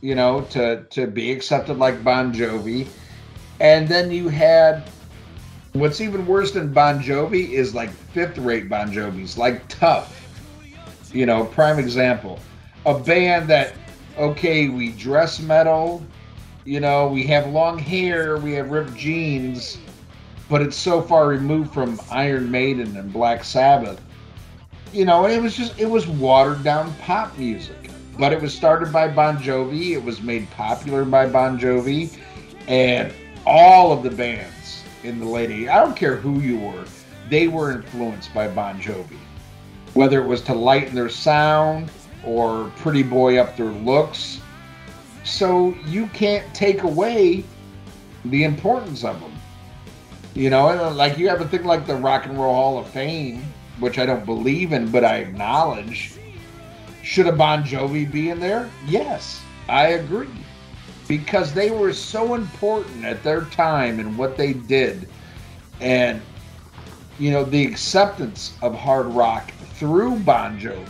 you 0.01 0.13
know, 0.13 0.41
to 0.51 0.83
to 0.91 1.07
be 1.07 1.31
accepted 1.31 1.79
like 1.79 2.03
Bon 2.03 2.31
Jovi. 2.31 2.87
And 3.63 3.87
then 3.87 4.11
you 4.11 4.27
had 4.27 4.83
what's 5.71 6.01
even 6.01 6.27
worse 6.27 6.51
than 6.51 6.73
Bon 6.73 7.01
Jovi 7.01 7.49
is 7.49 7.73
like 7.73 7.89
fifth 7.89 8.37
rate 8.37 8.67
Bon 8.67 8.91
Jovis, 8.91 9.37
like 9.37 9.65
Tuff. 9.69 10.19
You 11.13 11.25
know, 11.25 11.45
prime 11.45 11.79
example. 11.79 12.39
A 12.85 12.99
band 12.99 13.47
that 13.47 13.73
okay, 14.17 14.67
we 14.67 14.91
dress 14.91 15.39
metal, 15.39 16.03
you 16.65 16.81
know, 16.81 17.07
we 17.07 17.23
have 17.23 17.47
long 17.47 17.79
hair, 17.79 18.37
we 18.37 18.51
have 18.51 18.69
ripped 18.69 18.95
jeans, 18.95 19.77
but 20.49 20.61
it's 20.61 20.75
so 20.75 21.01
far 21.01 21.27
removed 21.29 21.73
from 21.73 21.99
Iron 22.11 22.51
Maiden 22.51 22.97
and 22.97 23.13
Black 23.13 23.45
Sabbath. 23.45 24.01
You 24.91 25.05
know, 25.05 25.25
it 25.25 25.41
was 25.41 25.55
just 25.55 25.79
it 25.79 25.89
was 25.89 26.05
watered 26.05 26.65
down 26.65 26.93
pop 26.95 27.37
music. 27.37 27.77
But 28.19 28.33
it 28.33 28.41
was 28.41 28.53
started 28.53 28.91
by 28.91 29.07
Bon 29.07 29.37
Jovi, 29.37 29.91
it 29.91 30.03
was 30.03 30.21
made 30.21 30.51
popular 30.51 31.05
by 31.05 31.27
Bon 31.27 31.57
Jovi, 31.57 32.15
and 32.67 33.11
all 33.45 33.91
of 33.91 34.03
the 34.03 34.11
bands 34.11 34.83
in 35.03 35.19
the 35.19 35.25
late 35.25 35.49
80s, 35.49 35.69
I 35.69 35.83
don't 35.83 35.95
care 35.95 36.15
who 36.15 36.39
you 36.39 36.59
were, 36.59 36.85
they 37.29 37.47
were 37.47 37.71
influenced 37.71 38.33
by 38.33 38.47
Bon 38.47 38.79
Jovi. 38.81 39.17
Whether 39.93 40.21
it 40.21 40.27
was 40.27 40.41
to 40.43 40.53
lighten 40.53 40.95
their 40.95 41.09
sound 41.09 41.91
or 42.25 42.71
pretty 42.77 43.03
boy 43.03 43.37
up 43.37 43.55
their 43.57 43.71
looks. 43.71 44.39
So 45.23 45.75
you 45.85 46.07
can't 46.07 46.53
take 46.53 46.83
away 46.83 47.43
the 48.25 48.43
importance 48.43 49.03
of 49.03 49.19
them. 49.19 49.31
You 50.33 50.49
know, 50.49 50.69
uh, 50.69 50.91
like 50.91 51.17
you 51.17 51.29
have 51.29 51.41
a 51.41 51.47
thing 51.47 51.63
like 51.63 51.85
the 51.85 51.95
Rock 51.95 52.25
and 52.25 52.37
Roll 52.37 52.53
Hall 52.53 52.79
of 52.79 52.87
Fame, 52.87 53.43
which 53.79 53.99
I 53.99 54.05
don't 54.05 54.25
believe 54.25 54.73
in, 54.73 54.89
but 54.89 55.05
I 55.05 55.17
acknowledge. 55.17 56.13
Should 57.03 57.27
a 57.27 57.31
Bon 57.31 57.63
Jovi 57.63 58.09
be 58.09 58.29
in 58.29 58.39
there? 58.39 58.69
Yes, 58.87 59.41
I 59.69 59.89
agree. 59.89 60.29
Because 61.07 61.53
they 61.53 61.71
were 61.71 61.93
so 61.93 62.33
important 62.33 63.03
at 63.03 63.23
their 63.23 63.41
time 63.45 63.99
and 63.99 64.17
what 64.17 64.37
they 64.37 64.53
did. 64.53 65.09
And, 65.81 66.21
you 67.19 67.31
know, 67.31 67.43
the 67.43 67.65
acceptance 67.65 68.57
of 68.61 68.75
hard 68.75 69.07
rock 69.07 69.51
through 69.75 70.19
Bon 70.19 70.59
Jovi 70.59 70.87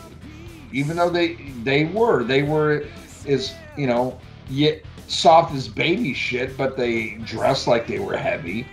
even 0.74 0.98
though 0.98 1.10
they 1.10 1.36
they 1.64 1.86
were 1.86 2.24
they 2.24 2.42
were 2.44 2.84
is 3.26 3.54
you 3.78 3.88
know 3.88 4.20
yet 4.50 4.82
soft 5.08 5.54
as 5.54 5.68
baby 5.68 6.14
shit, 6.14 6.58
but 6.58 6.76
they 6.76 7.12
dress 7.24 7.68
like 7.68 7.88
they 7.88 8.00
were 8.00 8.18
heavy. 8.18 8.66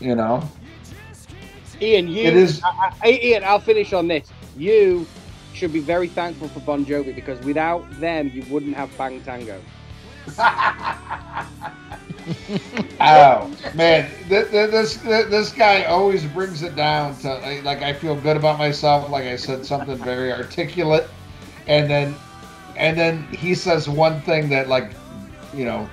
You 0.00 0.14
know. 0.14 0.48
Ian, 1.80 2.08
you. 2.08 2.24
It 2.24 2.34
is. 2.34 2.62
I, 2.64 2.92
I, 3.02 3.20
Ian, 3.22 3.44
I'll 3.44 3.60
finish 3.60 3.92
on 3.92 4.08
this. 4.08 4.30
You 4.56 5.06
should 5.54 5.72
be 5.72 5.80
very 5.80 6.08
thankful 6.08 6.48
for 6.48 6.60
Bon 6.60 6.84
Jovi 6.84 7.14
because 7.14 7.40
without 7.44 7.88
them, 8.00 8.30
you 8.32 8.44
wouldn't 8.50 8.76
have 8.76 8.96
Bang 8.96 9.20
Tango. 9.22 9.60
Oh 13.00 13.50
man, 13.74 14.10
this, 14.28 14.50
this 14.50 14.96
this 14.96 15.52
guy 15.52 15.84
always 15.84 16.24
brings 16.26 16.62
it 16.62 16.76
down 16.76 17.16
to 17.18 17.30
uh, 17.30 17.62
like 17.62 17.82
I 17.82 17.92
feel 17.92 18.14
good 18.16 18.36
about 18.36 18.58
myself. 18.58 19.10
Like 19.10 19.24
I 19.24 19.36
said 19.36 19.64
something 19.64 19.96
very 19.98 20.32
articulate, 20.32 21.08
and 21.66 21.88
then 21.88 22.14
and 22.76 22.98
then 22.98 23.22
he 23.28 23.54
says 23.54 23.88
one 23.88 24.20
thing 24.22 24.48
that 24.50 24.68
like 24.68 24.92
you 25.54 25.64
know 25.64 25.88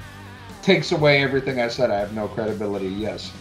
takes 0.61 0.91
away 0.91 1.23
everything 1.23 1.61
I 1.61 1.67
said. 1.67 1.91
I 1.91 1.99
have 1.99 2.13
no 2.13 2.27
credibility. 2.27 2.87
Yes, 2.87 3.31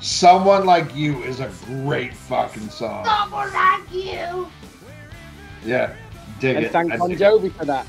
someone 0.00 0.64
like 0.64 0.94
you 0.94 1.22
is 1.24 1.40
a 1.40 1.50
great 1.66 2.14
fucking 2.14 2.70
song. 2.70 3.04
Someone 3.04 3.52
like 3.52 3.92
you. 3.92 4.48
Yeah, 5.64 5.94
dig 6.40 6.56
and 6.56 6.66
it. 6.66 6.72
thank 6.72 6.92
I 6.92 6.96
Bon 6.96 7.10
dig 7.10 7.20
it. 7.20 7.24
Jovi 7.24 7.52
for 7.52 7.64
that. 7.66 7.86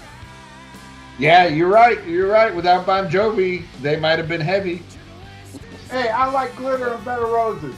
Yeah, 1.19 1.48
you're 1.48 1.67
right. 1.69 2.01
You're 2.07 2.30
right. 2.30 2.56
Without 2.56 2.85
Bon 2.85 3.09
Jovi, 3.09 3.65
they 3.81 3.99
might 3.99 4.17
have 4.17 4.30
been 4.30 4.39
heavy. 4.41 4.81
Hey, 5.91 6.07
I 6.09 6.31
like 6.31 6.56
glitter 6.56 6.93
and 6.93 7.03
Bed 7.03 7.19
of 7.19 7.30
Roses. 7.30 7.75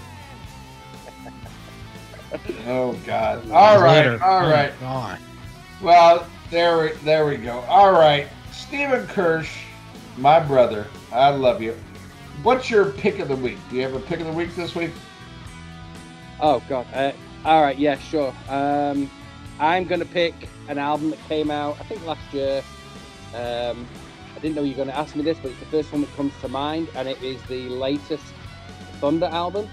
Oh 2.66 2.94
God! 3.06 3.50
All 3.52 3.82
right, 3.82 4.04
Glitter. 4.04 4.24
all 4.24 4.46
Oh. 4.46 4.80
God. 4.80 5.20
Well, 5.82 6.28
there 6.50 6.82
we 6.84 6.92
there 7.04 7.26
we 7.26 7.38
go. 7.38 7.60
All 7.62 7.92
right, 7.92 8.28
Stephen 8.52 9.06
Kirsch, 9.08 9.64
my 10.18 10.40
brother, 10.40 10.88
I 11.12 11.30
love 11.30 11.62
you. 11.62 11.76
What's 12.44 12.70
your 12.70 12.92
pick 12.92 13.20
of 13.20 13.28
the 13.28 13.36
week? 13.36 13.58
Do 13.70 13.76
you 13.76 13.82
have 13.82 13.96
a 13.96 14.00
pick 14.00 14.20
of 14.20 14.28
the 14.28 14.34
week 14.34 14.56
this 14.56 14.76
week? 14.76 14.92
Oh 16.40 16.62
God. 16.70 16.86
Uh, 16.94 17.12
all 17.44 17.62
right. 17.62 17.78
Yeah. 17.78 17.98
Sure. 17.98 18.34
Um, 18.50 19.10
I'm 19.60 19.86
gonna 19.86 20.06
pick 20.06 20.34
an 20.70 20.78
album 20.78 21.10
that 21.10 21.20
came 21.28 21.52
out 21.52 21.78
I 21.80 21.84
think 21.84 22.06
last 22.06 22.34
year. 22.34 22.64
Um, 23.34 23.88
I 24.36 24.40
didn't 24.40 24.56
know 24.56 24.64
you 24.64 24.72
were 24.72 24.78
going 24.86 24.88
to 24.90 24.98
ask 24.98 25.16
me 25.16 25.24
this, 25.24 25.40
but 25.40 25.52
it's 25.52 25.60
the 25.60 25.66
first 25.68 25.92
one 25.92 26.02
that 26.02 26.16
comes 26.16 26.34
to 26.42 26.48
mind, 26.50 26.90
and 26.96 27.08
it 27.08 27.22
is 27.22 27.42
the 27.44 27.70
latest 27.70 28.24
Thunder 29.00 29.28
album. 29.28 29.70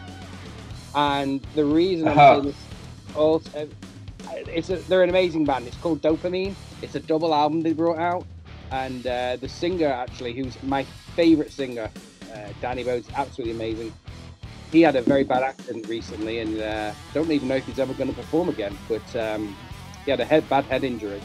And 0.95 1.41
the 1.55 1.65
reason 1.65 2.09
I'm 2.09 2.19
Uh-huh. 2.19 2.35
saying 2.35 2.45
this, 2.47 2.67
also, 3.15 3.69
it's 4.49 4.71
a, 4.71 4.77
they're 4.89 5.03
an 5.03 5.11
amazing 5.11 5.47
band. 5.47 5.67
It's 5.67 5.77
called 5.77 6.03
Dopamine. 6.03 6.57
It's 6.83 6.95
a 6.95 7.01
double 7.01 7.35
album 7.35 7.63
they 7.63 7.73
brought 7.73 7.99
out, 7.99 8.27
and 8.71 9.07
uh, 9.07 9.37
the 9.37 9.49
singer 9.49 9.89
actually, 9.89 10.33
who's 10.35 10.61
my 10.63 10.85
favorite 11.17 11.53
singer, 11.53 11.91
uh, 12.33 12.49
Danny 12.61 12.85
Bowes's 12.85 13.11
absolutely 13.17 13.55
amazing. 13.55 13.93
He 14.73 14.83
had 14.83 14.97
a 14.97 15.03
very 15.03 15.25
bad 15.25 15.43
accident 15.43 15.89
recently, 15.89 16.41
and 16.41 16.61
uh, 16.61 16.93
don't 17.15 17.31
even 17.33 17.49
know 17.49 17.57
if 17.57 17.67
he's 17.67 17.79
ever 17.79 17.95
going 17.95 18.11
to 18.11 18.17
perform 18.17 18.49
again. 18.49 18.77
But 18.89 19.17
um, 19.17 19.57
he 20.05 20.11
had 20.11 20.21
a 20.21 20.25
head, 20.25 20.49
bad 20.49 20.67
head 20.67 20.85
injury, 20.85 21.23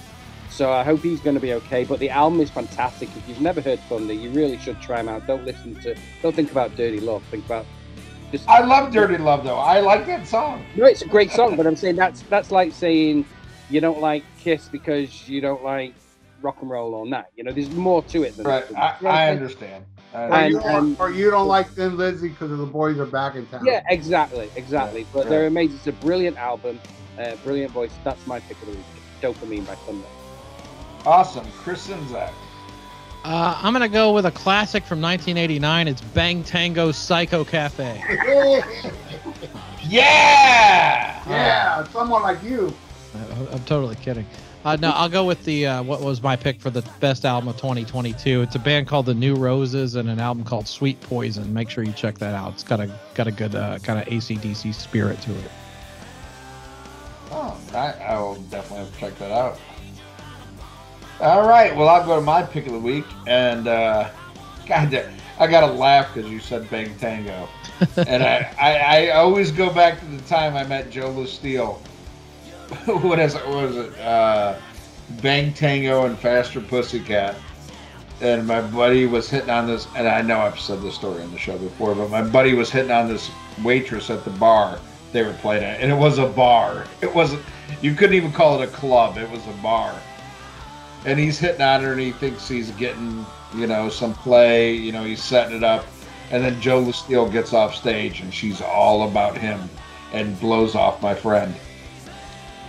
so 0.53 0.71
I 0.71 0.83
hope 0.83 1.01
he's 1.01 1.19
going 1.19 1.35
to 1.35 1.39
be 1.41 1.53
okay. 1.53 1.83
But 1.83 1.99
the 1.99 2.09
album 2.09 2.39
is 2.39 2.49
fantastic. 2.51 3.09
If 3.15 3.27
you've 3.27 3.41
never 3.41 3.59
heard 3.61 3.79
Thunder, 3.89 4.13
you 4.13 4.29
really 4.31 4.57
should 4.59 4.79
try 4.81 4.97
them 4.97 5.09
out. 5.09 5.25
Don't 5.27 5.43
listen 5.45 5.75
to, 5.81 5.95
don't 6.21 6.35
think 6.35 6.51
about 6.51 6.75
Dirty 6.75 6.99
Love. 6.99 7.23
Think 7.31 7.45
about 7.45 7.65
just. 8.31 8.47
I 8.47 8.63
love 8.63 8.91
Dirty 8.93 9.17
Love 9.17 9.43
though. 9.43 9.57
I 9.57 9.79
like 9.79 10.05
that 10.05 10.27
song. 10.27 10.65
No, 10.75 10.85
it's 10.85 11.01
a 11.01 11.07
great 11.07 11.31
song, 11.31 11.55
but 11.55 11.65
I'm 11.67 11.75
saying 11.75 11.95
that's 11.95 12.21
that's 12.23 12.51
like 12.51 12.71
saying 12.73 13.25
you 13.69 13.81
don't 13.81 13.99
like 14.01 14.23
Kiss 14.39 14.69
because 14.69 15.27
you 15.27 15.41
don't 15.41 15.63
like 15.63 15.93
rock 16.41 16.57
and 16.61 16.69
roll 16.69 16.93
or 16.93 17.09
that. 17.09 17.31
You 17.35 17.43
know, 17.45 17.51
there's 17.51 17.71
more 17.71 18.03
to 18.03 18.23
it 18.23 18.35
than 18.37 18.45
Right. 18.45 18.67
that. 18.69 18.97
I, 19.03 19.27
I 19.27 19.29
understand. 19.31 19.85
I 20.13 20.45
Or, 20.45 20.49
you, 20.49 20.59
And- 20.59 20.97
don't- 20.97 20.99
or 20.99 21.11
you 21.11 21.31
don't 21.31 21.47
like 21.47 21.69
Thin 21.69 21.97
Lizzy 21.97 22.29
because 22.29 22.51
the 22.51 22.65
boys 22.65 22.99
are 22.99 23.05
back 23.05 23.35
in 23.35 23.47
town. 23.47 23.65
Yeah, 23.65 23.81
exactly, 23.89 24.51
exactly. 24.55 25.07
But 25.11 25.21
Right. 25.21 25.29
they're 25.29 25.47
amazing. 25.47 25.77
It's 25.77 25.87
a 25.87 25.91
brilliant 25.93 26.37
album, 26.37 26.79
uh, 27.17 27.35
brilliant 27.43 27.71
voice. 27.71 27.91
That's 28.03 28.27
my 28.27 28.39
pick 28.41 28.61
of 28.61 28.67
the 28.67 28.73
week. 28.73 28.85
Dopamine 29.21 29.65
by 29.65 29.75
Thunder. 29.75 30.05
Awesome, 31.05 31.45
Chris 31.63 31.87
Czynszak. 31.87 32.31
Uh, 33.25 33.57
I'm 33.61 33.71
gonna 33.73 33.87
go 33.87 34.11
with 34.11 34.25
a 34.25 34.31
classic 34.31 34.83
from 34.85 34.99
1989. 35.01 35.87
It's 35.87 36.01
Bang 36.01 36.43
Tango 36.43 36.91
Psycho 36.91 37.43
Cafe. 37.43 38.01
Yeah. 39.89 41.21
yeah, 41.29 41.83
someone 41.91 42.21
like 42.23 42.41
you. 42.41 42.73
I- 43.13 43.53
I'm 43.53 43.63
totally 43.65 43.95
kidding. 43.97 44.25
Uh, 44.63 44.77
no, 44.77 44.91
I'll 44.91 45.09
go 45.09 45.25
with 45.25 45.43
the 45.43 45.67
uh, 45.67 45.83
what 45.83 45.99
was 45.99 46.23
my 46.23 46.37
pick 46.37 46.61
for 46.61 46.69
the 46.69 46.81
best 47.01 47.25
album 47.25 47.49
of 47.49 47.57
2022. 47.57 48.41
It's 48.43 48.55
a 48.55 48.59
band 48.59 48.87
called 48.87 49.05
the 49.07 49.13
New 49.13 49.35
Roses 49.35 49.95
and 49.95 50.09
an 50.09 50.21
album 50.21 50.45
called 50.45 50.69
Sweet 50.69 51.01
Poison. 51.01 51.53
Make 51.53 51.69
sure 51.69 51.83
you 51.83 51.91
check 51.91 52.17
that 52.19 52.33
out. 52.33 52.53
It's 52.53 52.63
got 52.63 52.79
a 52.79 52.89
got 53.13 53.27
a 53.27 53.31
good 53.31 53.55
uh, 53.55 53.77
kind 53.79 53.99
of 53.99 54.05
ACDC 54.07 54.73
spirit 54.73 55.19
to 55.21 55.31
it. 55.31 55.51
Oh, 57.31 57.59
I, 57.73 57.91
I 57.91 58.19
will 58.21 58.35
definitely 58.35 58.85
have 58.85 58.93
to 58.93 58.99
check 58.99 59.19
that 59.19 59.31
out. 59.31 59.59
All 61.23 61.47
right, 61.47 61.73
well, 61.73 61.87
I'll 61.87 62.05
go 62.05 62.17
to 62.17 62.21
my 62.21 62.43
pick 62.43 62.65
of 62.65 62.73
the 62.73 62.79
week, 62.79 63.05
and 63.27 63.65
uh, 63.65 64.09
God, 64.67 64.93
I 65.39 65.47
gotta 65.47 65.71
laugh 65.71 66.13
because 66.13 66.29
you 66.29 66.41
said 66.41 66.69
Bang 66.69 66.93
Tango, 66.97 67.47
and 67.95 68.21
I, 68.21 68.53
I, 68.59 68.75
I 68.75 69.09
always 69.11 69.49
go 69.49 69.73
back 69.73 70.01
to 70.01 70.05
the 70.05 70.21
time 70.23 70.57
I 70.57 70.65
met 70.65 70.89
Joe 70.89 71.13
Leste. 71.13 71.77
what 73.03 73.19
is 73.19 73.35
it? 73.35 73.47
What 73.47 73.55
was 73.55 73.77
it? 73.77 73.97
Uh, 73.99 74.59
Bang 75.21 75.53
Tango 75.53 76.07
and 76.07 76.19
Faster 76.19 76.59
Pussycat. 76.59 77.37
And 78.19 78.45
my 78.45 78.59
buddy 78.59 79.05
was 79.05 79.29
hitting 79.29 79.49
on 79.49 79.65
this, 79.65 79.87
and 79.95 80.09
I 80.09 80.21
know 80.21 80.39
I've 80.39 80.59
said 80.59 80.81
this 80.81 80.95
story 80.95 81.23
on 81.23 81.31
the 81.31 81.39
show 81.39 81.57
before, 81.57 81.95
but 81.95 82.09
my 82.09 82.21
buddy 82.21 82.53
was 82.53 82.69
hitting 82.69 82.91
on 82.91 83.07
this 83.07 83.31
waitress 83.63 84.09
at 84.09 84.25
the 84.25 84.31
bar 84.31 84.77
they 85.13 85.23
were 85.23 85.33
playing 85.35 85.63
at, 85.63 85.79
and 85.79 85.89
it 85.89 85.95
was 85.95 86.17
a 86.17 86.27
bar. 86.27 86.85
It 86.99 87.15
wasn't. 87.15 87.43
You 87.81 87.95
couldn't 87.95 88.15
even 88.15 88.33
call 88.33 88.61
it 88.61 88.67
a 88.67 88.71
club. 88.71 89.17
It 89.17 89.29
was 89.29 89.47
a 89.47 89.53
bar. 89.63 89.95
And 91.05 91.19
he's 91.19 91.37
hitting 91.37 91.61
on 91.61 91.81
her, 91.81 91.91
and 91.91 92.01
he 92.01 92.11
thinks 92.11 92.47
he's 92.47 92.71
getting, 92.71 93.25
you 93.55 93.67
know, 93.67 93.89
some 93.89 94.13
play. 94.13 94.73
You 94.73 94.91
know, 94.91 95.03
he's 95.03 95.21
setting 95.21 95.57
it 95.57 95.63
up, 95.63 95.85
and 96.31 96.43
then 96.43 96.59
Joe 96.61 96.81
Leste 96.83 97.31
gets 97.31 97.53
off 97.53 97.75
stage, 97.75 98.21
and 98.21 98.33
she's 98.33 98.61
all 98.61 99.07
about 99.07 99.37
him, 99.37 99.69
and 100.13 100.39
blows 100.39 100.75
off 100.75 101.01
my 101.01 101.13
friend. 101.13 101.53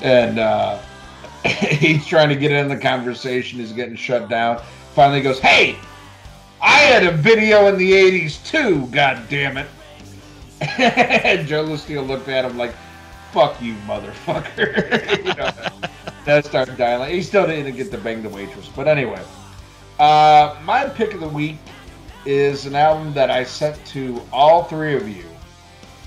And 0.03 0.39
uh, 0.39 0.79
he's 1.45 2.07
trying 2.07 2.29
to 2.29 2.37
get 2.37 2.51
in 2.53 2.69
the 2.69 2.77
conversation. 2.77 3.59
He's 3.59 3.73
getting 3.73 3.97
shut 3.97 4.29
down. 4.29 4.61
Finally, 4.95 5.21
goes, 5.21 5.39
"Hey, 5.39 5.77
I 6.61 6.79
had 6.79 7.05
a 7.05 7.13
video 7.13 7.67
in 7.67 7.79
the 7.79 7.93
'80s 7.93 8.45
too. 8.45 8.87
God 8.87 9.23
damn 9.29 9.57
it! 9.57 9.69
and 10.79 11.47
Joe 11.47 11.65
Leste 11.65 12.07
looked 12.07 12.29
at 12.29 12.45
him 12.45 12.57
like, 12.57 12.75
"Fuck 13.33 13.61
you, 13.61 13.75
motherfucker." 13.87 15.19
you 15.25 15.35
know, 15.35 15.51
that 16.25 16.45
started 16.45 16.77
dying. 16.77 17.15
He 17.15 17.23
still 17.23 17.47
didn't 17.47 17.77
get 17.77 17.91
to 17.91 17.99
bang 17.99 18.23
the 18.23 18.29
waitress, 18.29 18.69
but 18.75 18.89
anyway. 18.89 19.23
Uh, 19.99 20.57
my 20.65 20.89
pick 20.89 21.15
of 21.15 21.21
the 21.21 21.29
week 21.29 21.57
is 22.27 22.67
an 22.67 22.75
album 22.75 23.13
that 23.15 23.31
I 23.31 23.45
sent 23.45 23.85
to 23.87 24.21
all 24.33 24.65
three 24.65 24.95
of 24.97 25.09
you 25.09 25.25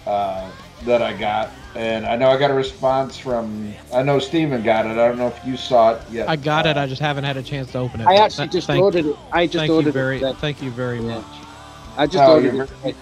uh, 0.05 0.49
that 0.83 1.01
I 1.01 1.13
got. 1.13 1.51
And 1.75 2.05
I 2.05 2.15
know 2.15 2.29
I 2.29 2.37
got 2.37 2.49
a 2.49 2.55
response 2.55 3.17
from, 3.17 3.73
I 3.93 4.01
know 4.01 4.17
Steven 4.19 4.63
got 4.63 4.85
it. 4.87 4.93
I 4.93 5.07
don't 5.07 5.17
know 5.17 5.27
if 5.27 5.39
you 5.45 5.55
saw 5.55 5.93
it 5.93 6.01
yet. 6.11 6.27
I 6.27 6.35
got 6.35 6.65
uh, 6.65 6.69
it. 6.69 6.77
I 6.77 6.87
just 6.87 7.01
haven't 7.01 7.23
had 7.23 7.37
a 7.37 7.43
chance 7.43 7.71
to 7.73 7.77
open 7.77 8.01
it. 8.01 8.07
I 8.07 8.15
actually 8.15 8.47
th- 8.47 8.53
just 8.53 8.67
thank, 8.67 8.83
ordered 8.83 9.05
it. 9.05 9.15
I 9.31 9.45
just 9.45 9.67
thank 9.67 9.85
you 9.85 9.91
very, 9.91 10.21
it. 10.21 10.37
thank 10.37 10.61
you 10.61 10.71
very 10.71 10.97
Yeah. 10.99 11.17
much. 11.17 11.25
I 11.97 12.07
just 12.07 12.23
Oh, 12.27 12.35
ordered 12.35 12.55
you're 12.55 12.67
it. 12.83 12.95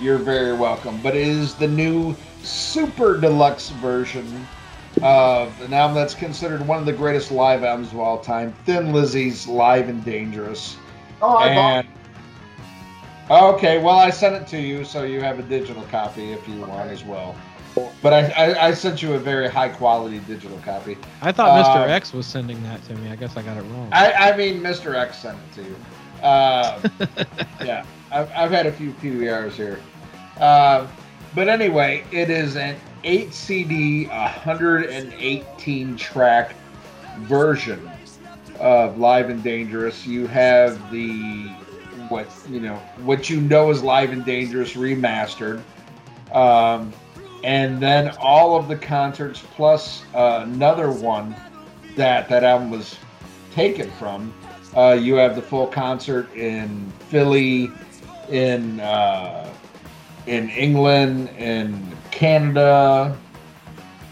You're 0.00 0.18
very 0.18 0.52
welcome. 0.52 1.00
But 1.02 1.16
it 1.16 1.26
is 1.26 1.54
the 1.54 1.66
new 1.68 2.14
super 2.42 3.18
deluxe 3.18 3.70
version 3.70 4.46
of 5.02 5.60
an 5.62 5.72
album 5.72 5.94
that's 5.94 6.14
considered 6.14 6.66
one 6.66 6.78
of 6.78 6.86
the 6.86 6.92
greatest 6.92 7.30
live 7.30 7.64
albums 7.64 7.92
of 7.92 7.98
all 7.98 8.18
time 8.18 8.52
Thin 8.64 8.92
Lizzy's 8.92 9.46
Live 9.46 9.88
and 9.88 10.04
Dangerous. 10.04 10.76
Oh, 11.20 11.36
I 11.36 11.54
bought 11.54 11.86
okay, 13.30 13.78
well, 13.78 13.98
I 13.98 14.10
sent 14.10 14.34
it 14.34 14.46
to 14.48 14.60
you, 14.60 14.84
so 14.84 15.02
you 15.04 15.20
have 15.20 15.38
a 15.38 15.42
digital 15.42 15.82
copy 15.84 16.32
if 16.32 16.46
you 16.48 16.60
want 16.60 16.90
as 16.90 17.04
well. 17.04 17.36
But 18.02 18.12
I, 18.12 18.26
I, 18.30 18.66
I 18.68 18.74
sent 18.74 19.02
you 19.02 19.14
a 19.14 19.18
very 19.18 19.48
high 19.48 19.68
quality 19.68 20.18
digital 20.20 20.58
copy. 20.64 20.96
I 21.22 21.30
thought 21.30 21.64
Mr. 21.64 21.86
Uh, 21.86 21.92
X 21.92 22.12
was 22.12 22.26
sending 22.26 22.60
that 22.64 22.82
to 22.84 22.94
me. 22.96 23.10
I 23.10 23.16
guess 23.16 23.36
I 23.36 23.42
got 23.42 23.56
it 23.56 23.62
wrong. 23.62 23.88
I, 23.92 24.12
I 24.12 24.36
mean, 24.36 24.60
Mr. 24.60 24.94
X 24.94 25.18
sent 25.18 25.38
it 25.38 25.54
to 25.54 25.62
you. 25.62 25.76
Uh, 26.22 26.88
yeah, 27.64 27.84
I've, 28.10 28.30
I've 28.32 28.50
had 28.50 28.66
a 28.66 28.72
few 28.72 28.92
PBRs 28.94 29.52
here. 29.52 29.80
Uh, 30.40 30.88
but 31.34 31.48
anyway, 31.48 32.04
it 32.10 32.30
is 32.30 32.56
an 32.56 32.74
8 33.04 33.32
CD, 33.32 34.06
118 34.06 35.96
track 35.96 36.54
version 37.20 37.90
of 38.58 38.98
Live 38.98 39.30
and 39.30 39.42
Dangerous. 39.42 40.06
You 40.06 40.26
have 40.26 40.90
the 40.90 41.48
what 42.08 42.26
you 42.48 42.60
know 42.60 42.76
what 43.02 43.28
you 43.30 43.40
know 43.40 43.70
is 43.70 43.82
Live 43.82 44.12
and 44.12 44.24
Dangerous 44.24 44.74
remastered. 44.74 45.62
Um, 46.32 46.92
and 47.44 47.80
then 47.80 48.14
all 48.20 48.56
of 48.56 48.68
the 48.68 48.76
concerts 48.76 49.42
plus 49.54 50.02
uh, 50.14 50.40
another 50.44 50.90
one 50.90 51.34
that 51.96 52.28
that 52.28 52.44
album 52.44 52.70
was 52.70 52.96
taken 53.52 53.90
from. 53.92 54.34
Uh, 54.76 54.92
you 54.92 55.14
have 55.14 55.34
the 55.34 55.42
full 55.42 55.66
concert 55.66 56.32
in 56.34 56.92
Philly, 57.08 57.70
in 58.30 58.80
uh, 58.80 59.52
in 60.26 60.50
England, 60.50 61.30
in 61.38 61.96
Canada, 62.10 63.16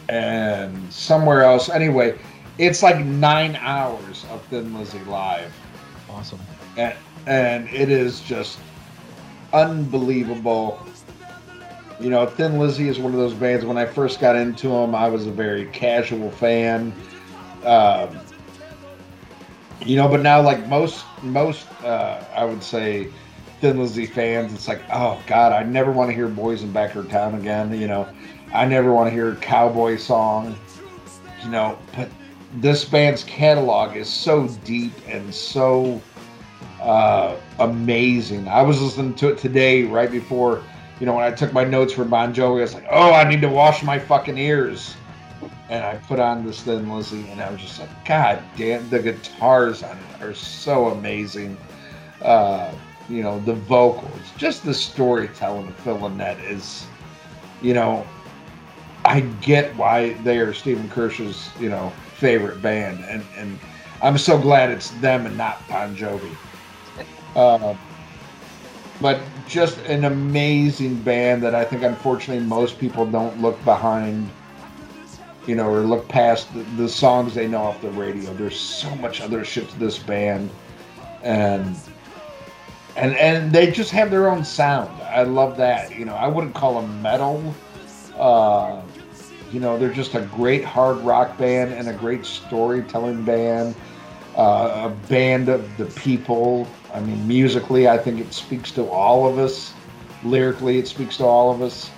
and 0.09 0.93
somewhere 0.93 1.43
else. 1.43 1.69
Anyway, 1.69 2.19
it's 2.59 2.83
like 2.83 3.05
nine 3.05 3.57
hours 3.57 4.25
of 4.31 4.45
Thin 4.47 4.77
Lizzy 4.77 5.01
live 5.01 5.53
awesome. 6.11 6.41
and, 6.77 6.95
and 7.27 7.69
it 7.69 7.91
is 7.91 8.21
just 8.21 8.59
unbelievable. 9.53 10.81
You 12.01 12.11
know, 12.11 12.27
Thin 12.27 12.59
Lizzy 12.59 12.89
is 12.89 12.99
one 12.99 13.13
of 13.13 13.19
those 13.19 13.35
bands. 13.35 13.65
When 13.65 13.79
I 13.79 13.87
first 13.87 14.21
got 14.21 14.37
into 14.37 14.69
them, 14.69 14.95
I 14.95 15.09
was 15.09 15.27
a 15.27 15.31
very 15.31 15.67
casual 15.67 16.31
fan. 16.31 16.93
Um, 17.65 18.19
you 19.85 19.97
know, 19.97 20.09
but 20.09 20.21
now, 20.21 20.43
like 20.43 20.67
most 20.69 21.05
most, 21.23 21.67
uh, 21.83 22.23
I 22.35 22.45
would 22.45 22.63
say, 22.63 23.09
Thin 23.61 23.79
Lizzy 23.79 24.07
fans, 24.07 24.53
it's 24.53 24.69
like, 24.69 24.83
oh 24.93 25.21
God, 25.27 25.53
I 25.53 25.63
never 25.63 25.91
want 25.91 26.11
to 26.11 26.15
hear 26.15 26.29
Boys 26.29 26.63
in 26.63 26.73
Backward 26.73 27.09
Town 27.09 27.35
again. 27.35 27.79
You 27.79 27.89
know, 27.89 28.09
I 28.53 28.67
never 28.67 28.93
want 28.93 29.09
to 29.09 29.11
hear 29.11 29.33
a 29.33 29.37
cowboy 29.37 29.97
song. 29.97 30.57
You 31.43 31.51
know, 31.51 31.79
but 31.97 32.11
this 32.55 32.85
band's 32.85 33.25
catalog 33.25 33.97
is 33.97 34.09
so 34.09 34.49
deep 34.65 34.93
and 35.07 35.35
so 35.35 36.01
uh, 36.81 37.37
amazing. 37.59 38.49
I 38.49 38.63
was 38.63 38.81
listening 38.81 39.15
to 39.17 39.29
it 39.29 39.39
today, 39.39 39.85
right 39.85 40.11
before, 40.11 40.63
you 41.01 41.07
know, 41.07 41.15
when 41.15 41.25
I 41.25 41.31
took 41.31 41.53
my 41.53 41.65
notes 41.65 41.93
for 41.93 42.05
Bon 42.05 42.35
Jovi. 42.35 42.59
I 42.59 42.63
was 42.63 42.75
like, 42.75 42.87
oh, 42.91 43.13
I 43.13 43.29
need 43.29 43.41
to 43.41 43.49
wash 43.49 43.83
my 43.83 43.99
fucking 43.99 44.39
ears. 44.39 44.95
And 45.69 45.85
I 45.85 45.97
put 45.97 46.21
on 46.21 46.47
this 46.47 46.63
Thin 46.63 46.89
Lizzy, 46.91 47.27
and 47.29 47.41
I 47.41 47.51
was 47.51 47.61
just 47.61 47.81
like, 47.81 48.05
God 48.07 48.43
damn, 48.57 48.89
the 48.89 49.01
guitars 49.01 49.83
on 49.83 49.97
it 49.97 50.23
are 50.23 50.35
so 50.35 50.89
amazing. 50.89 51.57
Uh, 52.23 52.73
you 53.09 53.23
know, 53.23 53.41
the 53.41 53.55
vocals, 53.55 54.21
just 54.37 54.65
the 54.65 54.75
storytelling 54.75 55.69
of 55.69 55.77
Phil 55.77 55.99
Lynott 55.99 56.43
is, 56.51 56.87
you 57.63 57.75
know, 57.75 58.07
I 59.05 59.21
get 59.41 59.75
why 59.77 60.15
they 60.25 60.39
are 60.39 60.53
Stephen 60.53 60.89
Kirsch's, 60.91 61.49
you 61.61 61.69
know, 61.69 61.93
favorite 62.15 62.61
band, 62.61 63.05
and 63.05 63.25
and 63.37 63.59
I'm 64.03 64.19
so 64.19 64.39
glad 64.39 64.71
it's 64.71 64.91
them 65.01 65.27
and 65.27 65.37
not 65.37 65.67
Bon 65.69 65.95
Jovi. 65.97 66.35
Uh, 67.37 67.77
but 68.99 69.21
just 69.47 69.77
an 69.81 70.05
amazing 70.05 70.97
band 71.03 71.43
that 71.43 71.55
I 71.55 71.65
think, 71.67 71.83
unfortunately, 71.83 72.43
most 72.47 72.79
people 72.79 73.05
don't 73.05 73.43
look 73.43 73.63
behind, 73.63 74.31
you 75.47 75.55
know, 75.55 75.69
or 75.69 75.81
look 75.81 76.09
past 76.09 76.53
the, 76.55 76.63
the 76.83 76.89
songs 76.89 77.35
they 77.35 77.47
know 77.47 77.63
off 77.63 77.83
the 77.83 77.91
radio. 77.91 78.33
There's 78.33 78.59
so 78.59 78.95
much 78.97 79.21
other 79.21 79.45
shit 79.45 79.69
to 79.69 79.79
this 79.79 79.99
band, 79.99 80.49
and 81.23 81.77
and 82.97 83.15
and 83.17 83.53
they 83.53 83.71
just 83.71 83.91
have 83.91 84.11
their 84.11 84.29
own 84.29 84.45
sound. 84.45 84.91
I 85.03 85.23
love 85.23 85.57
that. 85.59 85.97
You 85.97 86.05
know, 86.05 86.15
I 86.15 86.27
wouldn't 86.27 86.55
call 86.55 86.81
them 86.81 87.03
metal. 87.03 87.55
Uh, 88.17 88.81
you 89.53 89.61
know, 89.61 89.79
they're 89.79 89.93
just 89.93 90.15
a 90.15 90.23
great 90.23 90.65
hard 90.65 90.99
rock 90.99 91.37
band 91.39 91.73
and 91.73 91.89
a 91.89 91.93
great 91.93 92.25
storytelling 92.25 93.25
band. 93.25 93.75
Uh, 94.37 94.91
a 94.91 95.09
band 95.09 95.49
of 95.49 95.77
the 95.77 95.87
people. 95.87 96.67
I 96.93 97.01
mean, 97.01 97.27
musically, 97.27 97.89
I 97.89 97.97
think 97.99 98.21
it 98.21 98.33
speaks 98.33 98.71
to 98.73 98.87
all 98.89 99.29
of 99.29 99.39
us. 99.39 99.73
Lyrically, 100.25 100.79
it 100.79 100.89
speaks 100.89 101.17
to 101.19 101.25
all 101.25 101.51
of 101.51 101.63
us. 101.63 101.91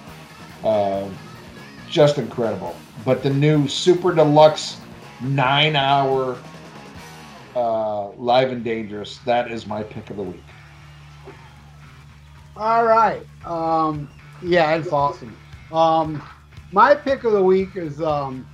Uh, 0.62 1.08
just 1.88 2.18
incredible. 2.18 2.76
But 3.04 3.22
the 3.22 3.30
new 3.30 3.66
super 3.66 4.14
deluxe 4.14 4.76
nine 5.20 5.74
hour 5.74 6.38
uh, 7.56 8.10
live 8.10 8.52
and 8.52 8.62
dangerous, 8.62 9.18
that 9.18 9.50
is 9.50 9.66
my 9.66 9.82
pick 9.82 10.10
of 10.10 10.16
the 10.16 10.22
week. 10.22 10.47
All 12.58 12.84
right. 12.84 13.22
Um, 13.46 14.08
yeah, 14.42 14.74
it's 14.74 14.92
awesome. 14.92 15.34
Um, 15.72 16.22
my 16.72 16.94
pick 16.94 17.24
of 17.24 17.32
the 17.32 17.42
week 17.42 17.76
is 17.76 18.00
um, 18.02 18.46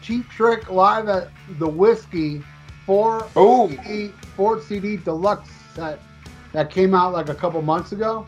Cheap 0.00 0.28
Trick 0.30 0.70
live 0.70 1.08
at 1.08 1.28
the 1.58 1.68
Whiskey 1.68 2.42
four 2.86 3.26
Oh. 3.36 3.68
CD, 3.68 4.08
four 4.36 4.60
CD 4.60 4.96
deluxe 4.96 5.50
set 5.74 6.00
that 6.52 6.70
came 6.70 6.94
out 6.94 7.12
like 7.12 7.28
a 7.28 7.34
couple 7.34 7.60
months 7.62 7.92
ago. 7.92 8.26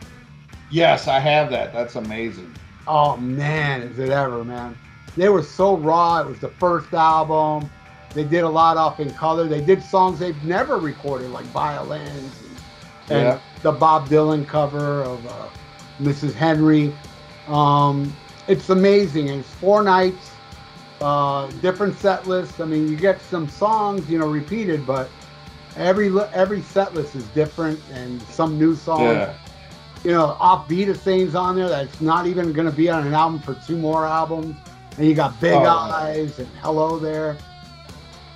Yes, 0.69 1.07
I 1.07 1.19
have 1.19 1.49
that. 1.51 1.73
That's 1.73 1.95
amazing. 1.95 2.53
Oh 2.87 3.17
man, 3.17 3.81
is 3.81 3.99
it 3.99 4.09
ever, 4.09 4.43
man? 4.43 4.77
They 5.15 5.29
were 5.29 5.43
so 5.43 5.75
raw. 5.77 6.21
It 6.21 6.27
was 6.27 6.39
the 6.39 6.49
first 6.49 6.93
album. 6.93 7.69
They 8.13 8.23
did 8.23 8.43
a 8.43 8.49
lot 8.49 8.77
off 8.77 8.99
in 8.99 9.09
color. 9.13 9.47
They 9.47 9.61
did 9.61 9.81
songs 9.81 10.19
they've 10.19 10.41
never 10.43 10.77
recorded, 10.77 11.29
like 11.29 11.45
violins 11.47 12.09
and, 12.09 12.57
and 13.09 13.21
Yeah. 13.27 13.39
The 13.61 13.71
Bob 13.71 14.07
Dylan 14.09 14.47
cover 14.47 15.03
of 15.03 15.25
uh, 15.27 15.49
Mrs. 16.01 16.33
Henry. 16.33 16.93
Um, 17.47 18.15
it's 18.47 18.69
amazing. 18.69 19.29
And 19.29 19.39
it's 19.41 19.49
four 19.55 19.83
nights, 19.83 20.31
uh, 21.01 21.47
different 21.61 21.95
set 21.97 22.27
lists. 22.27 22.59
I 22.59 22.65
mean, 22.65 22.87
you 22.87 22.95
get 22.95 23.21
some 23.21 23.47
songs, 23.47 24.09
you 24.09 24.17
know, 24.19 24.27
repeated, 24.27 24.85
but 24.85 25.09
every 25.75 26.11
every 26.33 26.61
set 26.61 26.93
list 26.93 27.15
is 27.15 27.25
different 27.29 27.79
and 27.93 28.21
some 28.23 28.57
new 28.57 28.75
songs 28.75 29.01
Yeah. 29.03 29.33
you 30.03 30.11
know, 30.11 30.35
offbeat 30.39 30.89
of 30.89 30.99
things 30.99 31.35
on 31.35 31.55
there 31.55 31.69
that's 31.69 32.01
not 32.01 32.25
even 32.27 32.51
going 32.53 32.65
to 32.69 32.75
be 32.75 32.89
on 32.89 33.05
an 33.05 33.13
album 33.13 33.39
for 33.39 33.53
two 33.55 33.77
more 33.77 34.05
albums. 34.05 34.55
And 34.97 35.05
you 35.05 35.13
got 35.13 35.39
Big 35.39 35.53
Oh. 35.53 35.65
Eyes 35.67 36.39
and 36.39 36.47
Hello 36.61 36.97
there. 36.97 37.37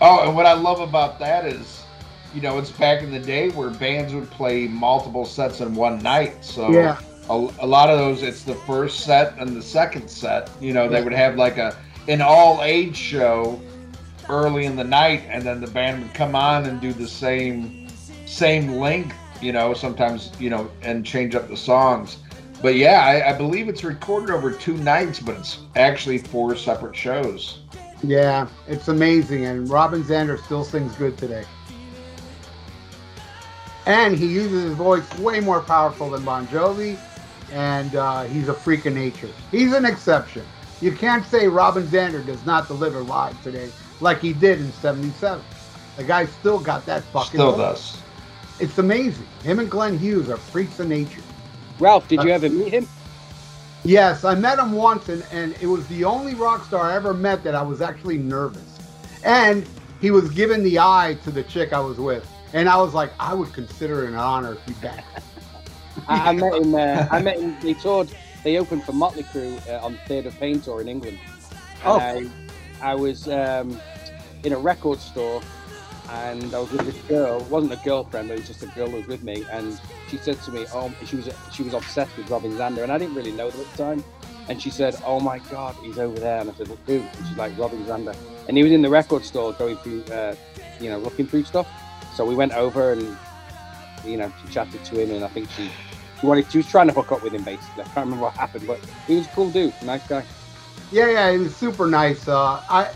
Oh, 0.01 0.25
and 0.27 0.35
what 0.35 0.45
I 0.45 0.53
love 0.53 0.79
about 0.79 1.19
that 1.19 1.45
is, 1.45 1.80
you 2.33 2.41
know, 2.41 2.57
it's 2.57 2.71
back 2.71 3.03
in 3.03 3.11
the 3.11 3.19
day 3.19 3.49
where 3.49 3.69
bands 3.69 4.13
would 4.13 4.29
play 4.31 4.67
multiple 4.67 5.25
sets 5.25 5.61
in 5.61 5.75
one 5.75 6.01
night. 6.01 6.43
So 6.43 6.71
Yeah. 6.71 6.97
a, 7.29 7.49
a 7.59 7.67
lot 7.67 7.89
of 7.89 7.97
those, 7.99 8.23
it's 8.23 8.43
the 8.43 8.55
first 8.55 9.01
set 9.01 9.37
and 9.37 9.55
the 9.55 9.61
second 9.61 10.09
set. 10.09 10.49
You 10.59 10.73
know, 10.73 10.87
they 10.87 11.01
would 11.01 11.13
have 11.13 11.35
like 11.35 11.57
a 11.57 11.75
an 12.07 12.21
all 12.21 12.61
age 12.63 12.95
show 12.95 13.61
early 14.29 14.65
in 14.65 14.75
the 14.75 14.83
night, 14.83 15.23
and 15.29 15.43
then 15.43 15.61
the 15.61 15.67
band 15.67 16.01
would 16.01 16.13
come 16.13 16.35
on 16.35 16.65
and 16.65 16.79
do 16.81 16.93
the 16.93 17.07
same 17.07 17.87
same 18.25 18.73
length. 18.73 19.15
You 19.41 19.51
know, 19.51 19.73
sometimes 19.73 20.31
you 20.39 20.49
know, 20.49 20.69
and 20.81 21.05
change 21.05 21.35
up 21.35 21.47
the 21.47 21.57
songs. 21.57 22.17
But 22.61 22.75
yeah, 22.75 23.03
I, 23.03 23.31
I 23.31 23.37
believe 23.37 23.67
it's 23.69 23.83
recorded 23.83 24.29
over 24.29 24.51
two 24.51 24.77
nights, 24.77 25.19
but 25.19 25.35
it's 25.35 25.59
actually 25.75 26.19
four 26.19 26.55
separate 26.55 26.95
shows. 26.95 27.59
Yeah, 28.03 28.47
it's 28.67 28.87
amazing. 28.87 29.45
And 29.45 29.69
Robin 29.69 30.03
Zander 30.03 30.39
still 30.43 30.63
sings 30.63 30.93
good 30.95 31.17
today. 31.17 31.43
And 33.85 34.15
he 34.15 34.27
uses 34.27 34.63
his 34.63 34.73
voice 34.73 35.07
way 35.19 35.39
more 35.39 35.61
powerful 35.61 36.09
than 36.09 36.23
Bon 36.23 36.47
Jovi, 36.47 36.97
and 37.51 37.95
uh, 37.95 38.23
he's 38.23 38.47
a 38.47 38.53
freak 38.53 38.85
of 38.85 38.93
nature. 38.93 39.29
He's 39.51 39.73
an 39.73 39.85
exception. 39.85 40.45
You 40.81 40.91
can't 40.91 41.25
say 41.25 41.47
Robin 41.47 41.85
Zander 41.87 42.25
does 42.25 42.45
not 42.45 42.67
deliver 42.67 43.01
live 43.01 43.41
today 43.43 43.69
like 43.99 44.19
he 44.19 44.33
did 44.33 44.59
in 44.59 44.71
'77. 44.73 45.43
The 45.97 46.03
guy 46.03 46.25
still 46.25 46.59
got 46.59 46.85
that 46.85 47.03
fucking. 47.05 47.29
Still 47.29 47.51
voice. 47.51 47.93
does. 47.93 48.01
It's 48.59 48.77
amazing. 48.77 49.27
Him 49.43 49.59
and 49.59 49.69
Glenn 49.69 49.97
Hughes 49.97 50.29
are 50.29 50.37
freaks 50.37 50.79
of 50.79 50.87
nature. 50.87 51.21
Ralph, 51.79 52.07
did 52.07 52.23
you 52.23 52.29
ever 52.29 52.49
meet 52.49 52.73
him? 52.73 52.87
Yes, 53.83 54.23
I 54.23 54.35
met 54.35 54.59
him 54.59 54.73
once, 54.73 55.09
and, 55.09 55.25
and 55.31 55.55
it 55.59 55.65
was 55.65 55.87
the 55.87 56.05
only 56.05 56.35
rock 56.35 56.63
star 56.65 56.91
I 56.91 56.95
ever 56.95 57.15
met 57.15 57.43
that 57.43 57.55
I 57.55 57.63
was 57.63 57.81
actually 57.81 58.19
nervous. 58.19 58.77
And 59.23 59.65
he 59.99 60.11
was 60.11 60.29
giving 60.29 60.63
the 60.63 60.77
eye 60.77 61.17
to 61.23 61.31
the 61.31 61.41
chick 61.43 61.73
I 61.73 61.79
was 61.79 61.97
with, 61.97 62.27
and 62.53 62.69
I 62.69 62.77
was 62.77 62.93
like, 62.93 63.11
I 63.19 63.33
would 63.33 63.53
consider 63.53 64.03
it 64.03 64.09
an 64.09 64.15
honor 64.15 64.53
if 64.53 64.67
you 64.67 64.73
back. 64.75 65.05
I, 66.07 66.29
I 66.29 66.33
met 66.33 66.53
him. 66.53 66.75
Uh, 66.75 67.07
I 67.11 67.21
met 67.21 67.39
him. 67.39 67.55
They 67.61 67.73
toured. 67.73 68.09
They 68.43 68.57
opened 68.57 68.83
for 68.83 68.93
Motley 68.93 69.23
Crue 69.23 69.59
uh, 69.69 69.85
on 69.85 69.97
Theatre 70.07 70.29
of 70.29 70.39
Pain 70.39 70.61
tour 70.61 70.81
in 70.81 70.87
England. 70.87 71.19
Oh. 71.85 71.99
I, 71.99 72.29
I 72.81 72.95
was 72.95 73.27
um, 73.27 73.79
in 74.43 74.53
a 74.53 74.57
record 74.57 74.99
store, 74.99 75.41
and 76.09 76.53
I 76.53 76.59
was 76.59 76.71
with 76.71 76.85
this 76.85 76.97
girl. 77.03 77.41
It 77.41 77.49
wasn't 77.49 77.73
a 77.73 77.81
girlfriend, 77.83 78.29
but 78.29 78.35
it 78.35 78.39
was 78.39 78.47
just 78.47 78.63
a 78.63 78.67
girl 78.67 78.89
who 78.89 78.97
was 78.97 79.07
with 79.07 79.23
me. 79.23 79.45
And 79.51 79.79
she 80.09 80.17
said 80.17 80.41
to 80.43 80.51
me, 80.51 80.65
"Oh, 80.73 80.93
she 81.05 81.15
was 81.15 81.29
she 81.51 81.63
was 81.63 81.73
obsessed 81.73 82.15
with 82.17 82.29
Robin 82.29 82.51
Zander," 82.53 82.83
and 82.83 82.91
I 82.91 82.97
didn't 82.97 83.15
really 83.15 83.31
know 83.31 83.49
them 83.49 83.61
at 83.61 83.71
the 83.71 83.77
time. 83.77 84.03
And 84.49 84.61
she 84.61 84.69
said, 84.69 84.95
"Oh 85.05 85.19
my 85.19 85.39
God, 85.39 85.75
he's 85.83 85.99
over 85.99 86.19
there." 86.19 86.41
And 86.41 86.49
I 86.49 86.53
said, 86.53 86.67
"Well, 86.67 86.79
who?" 86.87 86.99
And 86.99 87.27
she's 87.27 87.37
like, 87.37 87.57
"Robin 87.57 87.83
Zander." 87.85 88.15
And 88.47 88.57
he 88.57 88.63
was 88.63 88.71
in 88.71 88.81
the 88.81 88.89
record 88.89 89.23
store 89.23 89.53
going 89.53 89.77
through, 89.77 90.03
uh, 90.05 90.35
you 90.79 90.89
know, 90.89 90.97
looking 90.97 91.27
through 91.27 91.43
stuff. 91.43 91.67
So 92.15 92.25
we 92.25 92.35
went 92.35 92.53
over 92.53 92.93
and, 92.93 93.17
you 94.05 94.17
know, 94.17 94.31
she 94.41 94.53
chatted 94.53 94.83
to 94.85 94.99
him, 94.99 95.11
and 95.11 95.23
I 95.23 95.27
think 95.29 95.49
she, 95.51 95.69
she 96.19 96.25
wanted, 96.25 96.51
she 96.51 96.57
was 96.59 96.67
trying 96.67 96.87
to 96.87 96.93
hook 96.93 97.11
up 97.11 97.23
with 97.23 97.33
him 97.33 97.43
basically. 97.43 97.83
I 97.83 97.85
can't 97.87 98.05
remember 98.05 98.23
what 98.25 98.33
happened, 98.35 98.67
but 98.67 98.79
he 99.07 99.15
was 99.15 99.25
a 99.27 99.29
cool 99.29 99.49
dude, 99.49 99.73
nice 99.83 100.05
guy. 100.07 100.23
Yeah, 100.91 101.09
yeah, 101.09 101.31
he 101.31 101.37
was 101.37 101.55
super 101.55 101.87
nice. 101.87 102.27
Uh, 102.27 102.61
I 102.69 102.91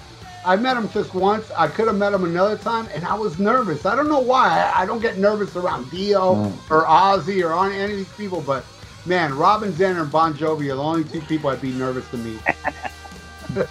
I 0.46 0.56
met 0.58 0.76
him 0.78 0.88
just 0.90 1.14
once. 1.16 1.50
I 1.52 1.68
could 1.68 1.88
have 1.88 1.96
met 1.98 2.14
him 2.14 2.24
another 2.26 2.58
time, 2.58 2.88
and 2.94 3.04
I 3.06 3.16
was 3.16 3.40
nervous. 3.40 3.86
I 3.86 3.96
don't 3.96 4.10
know 4.10 4.20
why. 4.20 4.72
I, 4.76 4.84
I 4.84 4.86
don't 4.86 5.02
get 5.02 5.18
nervous 5.18 5.56
around 5.56 5.90
Dio 5.90 6.36
Mm. 6.36 6.72
or 6.72 6.84
Ozzy 6.86 7.44
or 7.44 7.54
on 7.54 7.72
any 7.72 7.94
of 7.94 7.98
these 7.98 8.14
people, 8.14 8.42
but 8.42 8.64
man, 9.06 9.34
Robin 9.36 9.72
Zander 9.72 10.02
and 10.02 10.12
Bon 10.12 10.34
Jovi 10.36 10.72
are 10.72 10.76
the 10.76 10.84
only 10.84 11.04
two 11.06 11.22
people 11.22 11.50
I'd 11.50 11.62
be 11.62 11.72
nervous 11.72 12.08
to 12.10 12.18
meet. 12.18 12.40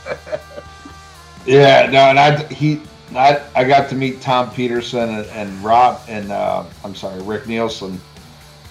Yeah, 1.47 1.91
no, 1.91 1.99
and 2.09 2.19
I 2.19 2.43
he 2.47 2.81
I, 3.17 3.43
I 3.55 3.65
got 3.65 3.89
to 3.91 3.95
meet 3.95 4.21
Tom 4.21 4.51
Petersson 4.51 5.09
and, 5.09 5.27
and 5.27 5.65
Rob 5.65 6.01
and 6.09 6.33
uh, 6.33 6.65
I'm 6.85 6.95
sorry 6.95 7.23
Rick 7.23 7.47
Nielsen, 7.47 8.01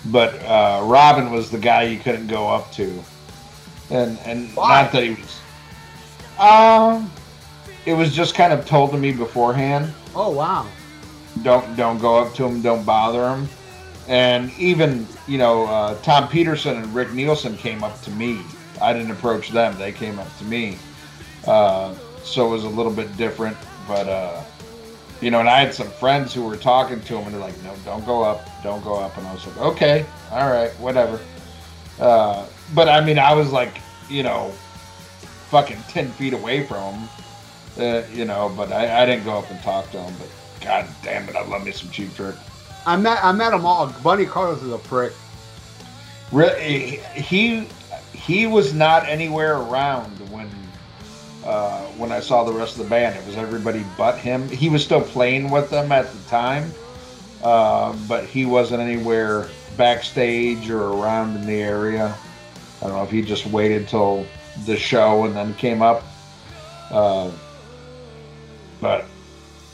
but 0.07 0.35
uh, 0.43 0.81
Robin 0.83 1.31
was 1.31 1.49
the 1.49 1.57
guy 1.57 1.83
you 1.83 1.99
couldn't 1.99 2.27
go 2.27 2.47
up 2.49 2.71
to, 2.73 3.03
and 3.89 4.19
and 4.25 4.53
Why? 4.55 4.83
not 4.83 4.91
that 4.91 5.03
he 5.03 5.11
was. 5.11 5.39
Um, 6.39 7.11
it 7.85 7.93
was 7.93 8.13
just 8.13 8.35
kind 8.35 8.51
of 8.53 8.65
told 8.65 8.91
to 8.91 8.97
me 8.97 9.11
beforehand. 9.11 9.93
Oh 10.15 10.31
wow. 10.31 10.67
Don't 11.41 11.75
don't 11.75 11.99
go 11.99 12.17
up 12.17 12.33
to 12.35 12.45
him. 12.45 12.61
Don't 12.61 12.85
bother 12.85 13.29
him. 13.29 13.47
And 14.07 14.51
even 14.57 15.07
you 15.27 15.37
know 15.37 15.65
uh, 15.65 15.95
Tom 16.01 16.27
Petersson 16.27 16.77
and 16.77 16.93
Rick 16.93 17.13
Nielsen 17.13 17.57
came 17.57 17.83
up 17.83 18.01
to 18.01 18.11
me. 18.11 18.41
I 18.81 18.93
didn't 18.93 19.11
approach 19.11 19.49
them. 19.49 19.77
They 19.77 19.91
came 19.91 20.19
up 20.19 20.37
to 20.39 20.43
me. 20.43 20.77
Uh, 21.47 21.95
so 22.23 22.47
it 22.47 22.49
was 22.49 22.63
a 22.63 22.69
little 22.69 22.91
bit 22.91 23.15
different. 23.17 23.57
But 23.87 24.07
uh, 24.07 24.41
you 25.21 25.31
know, 25.31 25.39
and 25.39 25.49
I 25.49 25.59
had 25.59 25.73
some 25.73 25.87
friends 25.87 26.33
who 26.33 26.43
were 26.43 26.57
talking 26.57 26.99
to 27.01 27.17
him, 27.17 27.25
and 27.25 27.33
they're 27.33 27.41
like, 27.41 27.61
"No, 27.63 27.73
don't 27.85 28.05
go 28.05 28.23
up. 28.23 28.47
Don't 28.63 28.83
go 28.83 28.95
up." 28.95 29.17
And 29.17 29.25
I 29.27 29.33
was 29.33 29.45
like, 29.47 29.57
"Okay, 29.57 30.05
all 30.31 30.49
right, 30.49 30.71
whatever." 30.79 31.19
Uh, 31.99 32.45
but 32.73 32.89
I 32.89 33.03
mean, 33.03 33.19
I 33.19 33.33
was 33.33 33.51
like, 33.51 33.77
you 34.09 34.23
know, 34.23 34.51
fucking 35.49 35.77
ten 35.89 36.09
feet 36.09 36.33
away 36.33 36.65
from 36.65 36.93
him. 36.95 37.09
Uh, 37.77 38.03
you 38.13 38.25
know, 38.25 38.53
but 38.55 38.71
I, 38.71 39.03
I 39.03 39.05
didn't 39.05 39.25
go 39.25 39.37
up 39.37 39.49
and 39.49 39.61
talk 39.61 39.89
to 39.91 40.01
him. 40.01 40.13
But 40.19 40.29
God 40.63 40.87
damn 41.03 41.27
it, 41.29 41.35
I 41.35 41.45
love 41.45 41.63
me 41.63 41.71
some 41.71 41.89
Cheap 41.89 42.13
Trick. 42.15 42.35
I 42.85 42.97
met 42.97 43.23
I 43.23 43.31
met 43.31 43.51
them 43.51 43.65
all. 43.65 43.87
Bunny 44.03 44.25
Carlos 44.25 44.61
is 44.61 44.71
a 44.71 44.77
prick. 44.77 45.13
Really, 46.31 46.99
he 47.15 47.67
he 48.13 48.47
was 48.47 48.73
not 48.73 49.07
anywhere 49.07 49.57
around 49.57 50.17
uh, 51.45 51.81
when 51.97 52.11
I 52.11 52.19
saw 52.19 52.43
the 52.43 52.53
rest 52.53 52.77
of 52.77 52.83
the 52.83 52.89
band. 52.89 53.15
It 53.17 53.25
was 53.25 53.35
everybody 53.35 53.85
but 53.97 54.17
him. 54.17 54.47
He 54.49 54.69
was 54.69 54.83
still 54.83 55.01
playing 55.01 55.51
with 55.51 55.69
them 55.69 55.91
at 55.91 56.11
the 56.11 56.29
time, 56.29 56.71
uh, 57.43 57.95
but 58.07 58.25
he 58.25 58.45
wasn't 58.45 58.81
anywhere 58.81 59.47
backstage 59.77 60.69
or 60.69 60.89
around 60.89 61.35
in 61.35 61.45
the 61.45 61.61
area. 61.61 62.15
I 62.81 62.87
don't 62.87 62.95
know 62.95 63.03
if 63.03 63.11
he 63.11 63.21
just 63.21 63.45
waited 63.47 63.87
till 63.87 64.25
the 64.65 64.77
show 64.77 65.25
and 65.25 65.35
then 65.35 65.53
came 65.55 65.81
up. 65.81 66.03
Uh, 66.91 67.31
but 68.79 69.05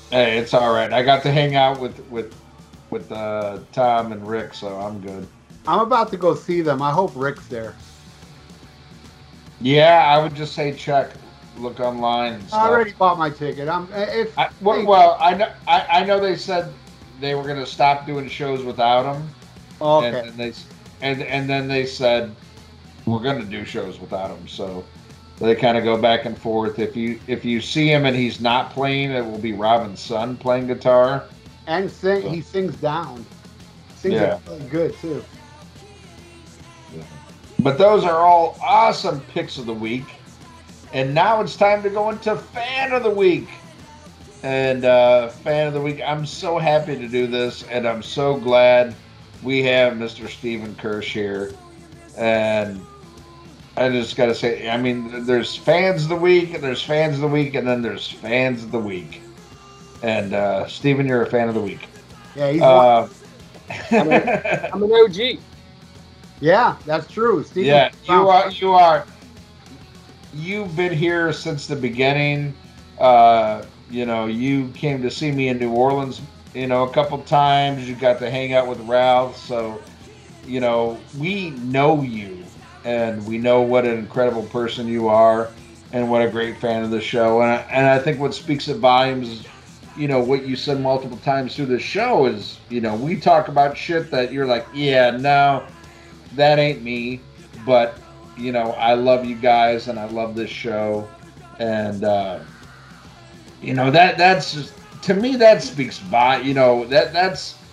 hey, 0.10 0.38
it's 0.38 0.54
all 0.54 0.74
right. 0.74 0.92
I 0.94 1.04
got 1.04 1.24
to 1.24 1.32
hang 1.32 1.56
out 1.56 1.80
with 1.80 2.00
with 2.10 2.36
with 2.90 3.12
uh, 3.12 3.60
Tom 3.72 4.12
and 4.12 4.28
Rick, 4.28 4.54
so 4.54 4.80
I'm 4.80 5.00
good. 5.02 5.28
I'm 5.68 5.80
about 5.80 6.10
to 6.12 6.18
go 6.18 6.34
see 6.34 6.62
them. 6.62 6.82
I 6.82 6.92
hope 6.92 7.12
Rick's 7.16 7.48
there. 7.48 7.76
Yeah, 9.62 10.06
I 10.08 10.22
would 10.22 10.36
just 10.36 10.54
say 10.56 10.74
check, 10.74 11.12
look 11.60 11.80
online. 11.80 12.34
And 12.34 12.44
I 12.54 12.68
already 12.68 12.92
bought 12.92 13.18
my 13.18 13.30
ticket. 13.30 13.68
I'm 13.68 13.84
uh, 13.94 14.06
if 14.10 14.38
I, 14.38 14.50
well, 14.62 14.86
well, 14.86 15.18
I 15.20 15.34
know 15.34 15.52
I, 15.68 15.86
I 15.90 16.06
know 16.06 16.20
they 16.20 16.36
said 16.36 16.72
they 17.20 17.36
were 17.36 17.44
going 17.44 17.60
to 17.60 17.66
stop 17.66 18.06
doing 18.06 18.28
shows 18.28 18.64
without 18.64 19.06
him, 19.06 19.28
and 19.82 20.16
okay. 20.16 20.30
then 20.30 20.38
they 20.38 20.54
and 21.02 21.22
and 21.24 21.50
then 21.50 21.68
they 21.68 21.86
said 21.86 22.36
we're 23.06 23.20
going 23.20 23.40
to 23.40 23.46
do 23.46 23.66
shows 23.66 24.00
without 24.00 24.30
him. 24.30 24.48
So 24.48 24.86
they 25.40 25.56
kind 25.56 25.78
of 25.78 25.84
go 25.84 26.00
back 26.00 26.26
and 26.26 26.38
forth. 26.38 26.80
If 26.80 26.96
you 26.96 27.20
if 27.28 27.46
you 27.46 27.62
see 27.62 27.92
him 27.92 28.06
and 28.06 28.16
he's 28.16 28.40
not 28.40 28.72
playing, 28.72 29.12
it 29.12 29.26
will 29.26 29.40
be 29.40 29.54
Robin's 29.54 30.00
son 30.00 30.38
playing 30.38 30.68
guitar. 30.68 31.26
And 31.68 31.90
sing 31.90 32.30
he 32.30 32.42
sings 32.42 32.76
down. 32.78 33.26
Sings 33.96 34.16
Yeah. 34.16 34.40
really 34.48 34.66
good 34.70 34.96
too. 34.98 35.24
But 37.60 37.78
those 37.78 38.06
are 38.06 38.20
all 38.20 38.58
awesome 38.62 39.20
picks 39.34 39.58
of 39.58 39.66
the 39.66 39.74
week. 39.74 40.06
And 40.94 41.14
now 41.14 41.42
it's 41.42 41.56
time 41.56 41.84
to 41.84 41.90
go 41.90 42.10
into 42.10 42.36
fan 42.36 42.94
of 42.94 43.04
the 43.04 43.10
week. 43.10 43.48
And 44.42 44.86
uh, 44.86 45.28
fan 45.30 45.68
of 45.68 45.74
the 45.74 45.82
week, 45.82 46.02
I'm 46.06 46.26
so 46.26 46.58
happy 46.58 46.98
to 46.98 47.08
do 47.08 47.28
this, 47.28 47.64
and 47.64 47.88
I'm 47.88 48.02
so 48.02 48.38
glad 48.38 48.96
we 49.44 49.62
have 49.64 49.94
Mr. 49.94 50.30
Stephen 50.30 50.76
Kirsch 50.76 51.14
here. 51.14 51.54
And 52.18 52.82
I 53.78 53.90
just 53.90 54.16
got 54.16 54.28
to 54.28 54.36
say, 54.36 54.70
I 54.70 54.78
mean, 54.78 55.26
there's 55.26 55.56
fans 55.56 56.04
of 56.04 56.10
the 56.10 56.16
week, 56.16 56.54
and 56.54 56.64
there's 56.64 56.82
fans 56.82 57.16
of 57.16 57.22
the 57.22 57.28
week, 57.28 57.56
and 57.56 57.68
then 57.68 57.82
there's 57.82 58.10
fans 58.10 58.64
of 58.64 58.72
the 58.72 58.80
week. 58.80 59.22
And 60.02 60.34
uh, 60.34 60.68
Stephen, 60.68 61.06
you're 61.06 61.22
a 61.24 61.30
fan 61.30 61.50
of 61.50 61.56
the 61.56 61.62
week. 61.62 61.88
Yeah, 62.36 62.52
he's 62.52 62.62
Uh, 62.62 63.10
I'm 64.74 64.84
an 64.84 64.92
OG. 64.92 65.40
yeah, 66.40 66.78
that's 66.86 67.12
true. 67.12 67.44
Steve 67.44 67.66
yeah, 67.66 67.92
you 68.08 68.28
are. 68.30 68.50
You 68.50 68.72
are. 68.72 69.06
You've 70.34 70.76
been 70.76 70.94
here 70.94 71.34
since 71.34 71.66
the 71.66 71.76
beginning. 71.76 72.54
Uh, 73.00 73.64
you 73.90 74.06
know, 74.06 74.28
you 74.28 74.70
came 74.70 75.02
to 75.02 75.10
see 75.10 75.32
me 75.32 75.48
in 75.48 75.58
New 75.58 75.72
Orleans. 75.72 76.22
You 76.54 76.68
know, 76.68 76.84
a 76.84 76.94
couple 76.94 77.20
times. 77.24 77.88
You 77.90 77.96
got 77.96 78.20
to 78.20 78.30
hang 78.30 78.54
out 78.54 78.68
with 78.68 78.80
Ralph. 78.82 79.38
So, 79.38 79.82
you 80.46 80.60
know, 80.60 81.00
we 81.18 81.52
know 81.52 82.04
you, 82.04 82.44
and 82.84 83.26
we 83.26 83.38
know 83.38 83.62
what 83.62 83.86
an 83.86 83.98
incredible 83.98 84.44
person 84.44 84.88
you 84.88 85.08
are, 85.08 85.50
and 85.94 86.10
what 86.12 86.22
a 86.22 86.30
great 86.30 86.58
fan 86.58 86.84
of 86.84 86.92
the 86.92 87.02
show. 87.02 87.42
And 87.42 87.52
I, 87.52 87.56
and 87.72 87.88
I 87.88 87.98
think 87.98 88.20
what 88.20 88.34
speaks 88.34 88.70
at 88.70 88.78
volumes 88.78 89.46
you 89.98 90.08
know 90.08 90.20
what 90.20 90.46
you 90.46 90.56
said 90.56 90.80
multiple 90.80 91.18
times 91.18 91.56
through 91.56 91.66
the 91.66 91.80
show 91.80 92.26
is 92.28 92.60
you 92.70 92.80
know 92.80 92.96
we 92.96 93.20
talk 93.20 93.48
about 93.50 93.76
shit 93.76 94.10
that 94.12 94.32
you're 94.32 94.46
like 94.46 94.66
yeah 94.74 95.10
no 95.10 95.66
that 96.36 96.60
ain't 96.60 96.84
me 96.84 97.20
but 97.66 97.98
you 98.40 98.52
know 98.52 98.72
i 98.74 98.94
love 98.94 99.26
you 99.26 99.36
guys 99.36 99.88
and 99.88 100.00
i 100.00 100.06
love 100.06 100.36
this 100.36 100.50
show. 100.50 101.14
And 101.60 102.04
uh 102.06 102.46
you 103.62 103.74
know 103.74 103.92
that 103.92 104.18
that's 104.18 104.54
just 104.54 104.76
to 105.04 105.14
me 105.14 105.36
that 105.38 105.62
speaks 105.62 106.00
by 106.00 106.40
you 106.42 106.54
know 106.54 106.86
that 106.88 107.14
that's 107.14 107.66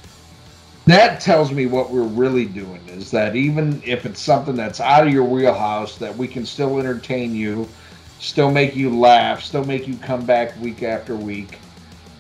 that 0.87 1.21
tells 1.21 1.53
me 1.53 1.67
what 1.67 1.91
we're 1.91 2.03
really 2.05 2.47
doing 2.47 2.89
is 2.89 3.11
that 3.13 3.37
even 3.37 3.83
if 3.85 4.07
it's 4.07 4.21
something 4.21 4.57
that's 4.57 4.81
out 4.81 5.07
of 5.07 5.13
your 5.13 5.25
wheelhouse 5.25 5.99
that 5.99 6.17
we 6.17 6.29
can 6.29 6.45
still 6.47 6.79
entertain 6.79 7.35
you 7.35 7.75
still 8.19 8.51
make 8.51 8.75
you 8.77 8.97
laugh 8.99 9.43
still 9.43 9.65
make 9.65 9.87
you 9.87 9.97
come 9.99 10.27
back 10.27 10.59
week 10.61 10.83
after 10.83 11.17
week 11.17 11.63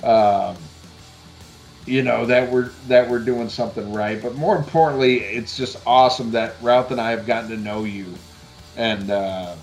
um, 0.03 0.71
you 1.87 2.03
know 2.03 2.27
that 2.27 2.51
we're 2.51 2.77
that 2.83 3.09
we're 3.09 3.21
doing 3.21 3.49
something 3.49 3.93
right. 3.93 4.21
But 4.23 4.35
more 4.35 4.57
importantly 4.57 5.19
it's 5.19 5.57
just 5.57 5.77
awesome 5.87 6.31
that 6.33 6.61
ralph 6.61 6.91
and 6.91 7.01
i 7.01 7.11
have 7.11 7.27
gotten 7.27 7.51
to 7.51 7.57
know 7.57 7.85
you 7.85 8.26
and 8.77 9.11
uh, 9.11 9.55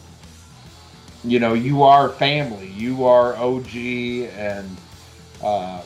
you 1.24 1.40
know 1.40 1.54
you 1.54 1.84
are 1.84 2.10
family 2.10 2.68
you 2.68 3.06
are 3.06 3.36
og 3.36 3.76
and 3.76 4.78
uh, 5.44 5.82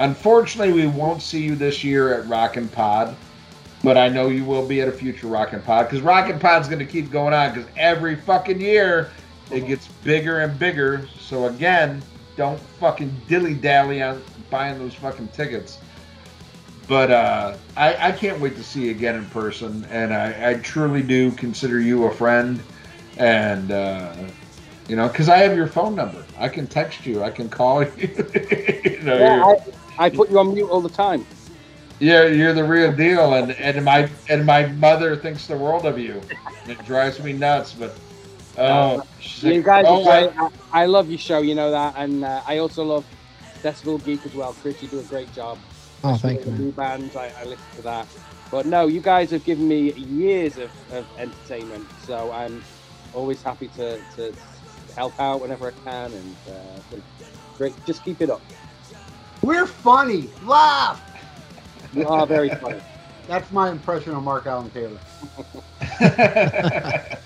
unfortunately, 0.00 0.72
we 0.72 0.86
won't 0.86 1.22
see 1.22 1.42
you 1.42 1.56
this 1.56 1.82
year 1.82 2.14
at 2.14 2.28
Rockin' 2.28 2.68
Pod, 2.68 3.16
but 3.82 3.98
I 3.98 4.08
know 4.08 4.28
you 4.28 4.44
will 4.44 4.66
be 4.66 4.80
at 4.80 4.88
a 4.88 4.92
future 4.92 5.26
Rockin' 5.26 5.62
Pod 5.62 5.86
because 5.86 6.02
Rockin' 6.02 6.38
Pod's 6.38 6.68
going 6.68 6.78
to 6.78 6.86
keep 6.86 7.10
going 7.10 7.34
on 7.34 7.52
because 7.52 7.68
every 7.76 8.16
fucking 8.16 8.60
year 8.60 9.10
it 9.50 9.66
gets 9.66 9.88
bigger 9.88 10.40
and 10.40 10.58
bigger. 10.58 11.08
So 11.18 11.46
again, 11.46 12.02
don't 12.36 12.60
fucking 12.60 13.14
dilly 13.28 13.54
dally 13.54 14.02
on 14.02 14.22
buying 14.50 14.78
those 14.78 14.94
fucking 14.94 15.28
tickets. 15.28 15.78
But 16.92 17.10
uh, 17.10 17.56
I, 17.78 18.08
I 18.08 18.12
can't 18.12 18.38
wait 18.38 18.54
to 18.56 18.62
see 18.62 18.84
you 18.86 18.90
again 18.90 19.16
in 19.16 19.24
person, 19.30 19.86
and 19.90 20.12
I, 20.12 20.50
I 20.50 20.54
truly 20.56 21.02
do 21.02 21.32
consider 21.32 21.80
you 21.80 22.04
a 22.04 22.10
friend, 22.14 22.62
and 23.16 23.72
uh, 23.72 24.14
you 24.88 24.96
know, 24.96 25.08
because 25.08 25.30
I 25.30 25.38
have 25.38 25.56
your 25.56 25.66
phone 25.68 25.94
number, 25.96 26.22
I 26.38 26.48
can 26.50 26.66
text 26.66 27.06
you, 27.06 27.22
I 27.22 27.30
can 27.30 27.48
call 27.48 27.82
you. 27.98 28.14
you 28.84 29.00
know, 29.04 29.18
Yeah, 29.18 29.56
I, 29.98 30.06
I 30.06 30.10
put 30.10 30.30
you 30.30 30.38
on 30.38 30.54
mute 30.54 30.68
all 30.68 30.82
the 30.82 30.90
time. 30.90 31.26
yeah, 32.00 32.26
you're 32.26 32.52
the 32.54 32.64
real 32.64 32.92
deal, 32.92 33.34
and 33.34 33.52
and 33.52 33.84
my 33.84 34.10
and 34.28 34.44
my 34.44 34.66
mother 34.66 35.16
thinks 35.16 35.46
the 35.46 35.56
world 35.56 35.86
of 35.86 35.98
you. 35.98 36.22
It 36.66 36.84
drives 36.84 37.20
me 37.22 37.32
nuts, 37.32 37.74
but 37.74 37.96
oh, 38.58 39.02
You 39.42 39.62
like, 39.62 39.62
guys 39.62 39.86
oh, 39.86 40.08
I- 40.08 40.24
great. 40.24 40.30
I, 40.38 40.48
I 40.82 40.86
love 40.86 41.08
your 41.10 41.18
show, 41.18 41.40
you 41.42 41.54
know 41.54 41.70
that, 41.72 41.94
and 41.96 42.24
uh, 42.24 42.42
I 42.46 42.58
also 42.58 42.84
love 42.84 43.06
Decibel 43.62 44.02
Geek 44.04 44.26
as 44.26 44.34
well. 44.34 44.54
Chris, 44.54 44.82
you 44.82 44.88
do 44.88 45.00
a 45.00 45.04
great 45.04 45.32
job. 45.32 45.58
Oh, 46.04 46.16
thank 46.16 46.44
you. 46.44 46.52
New 46.52 46.72
bands, 46.72 47.14
I, 47.16 47.32
I 47.38 47.44
listen 47.44 47.76
to 47.76 47.82
that. 47.82 48.08
But 48.50 48.66
no, 48.66 48.86
you 48.86 49.00
guys 49.00 49.30
have 49.30 49.44
given 49.44 49.66
me 49.66 49.92
years 49.94 50.58
of, 50.58 50.70
of 50.90 51.06
entertainment, 51.18 51.88
so 51.98 52.32
I'm 52.32 52.62
always 53.14 53.42
happy 53.42 53.68
to, 53.68 53.98
to 54.16 54.34
help 54.96 55.18
out 55.20 55.40
whenever 55.40 55.68
I 55.68 55.90
can, 55.90 56.12
and 56.12 56.36
uh, 56.48 56.96
great. 57.56 57.74
Just 57.86 58.04
keep 58.04 58.20
it 58.20 58.30
up. 58.30 58.42
We're 59.42 59.66
funny. 59.66 60.28
Laugh. 60.42 61.02
You 61.94 62.08
are 62.08 62.26
very 62.26 62.48
funny. 62.48 62.80
That's 63.26 63.50
my 63.50 63.70
impression 63.70 64.14
of 64.14 64.22
Mark 64.22 64.46
Allen 64.46 64.70
Taylor. 64.70 64.98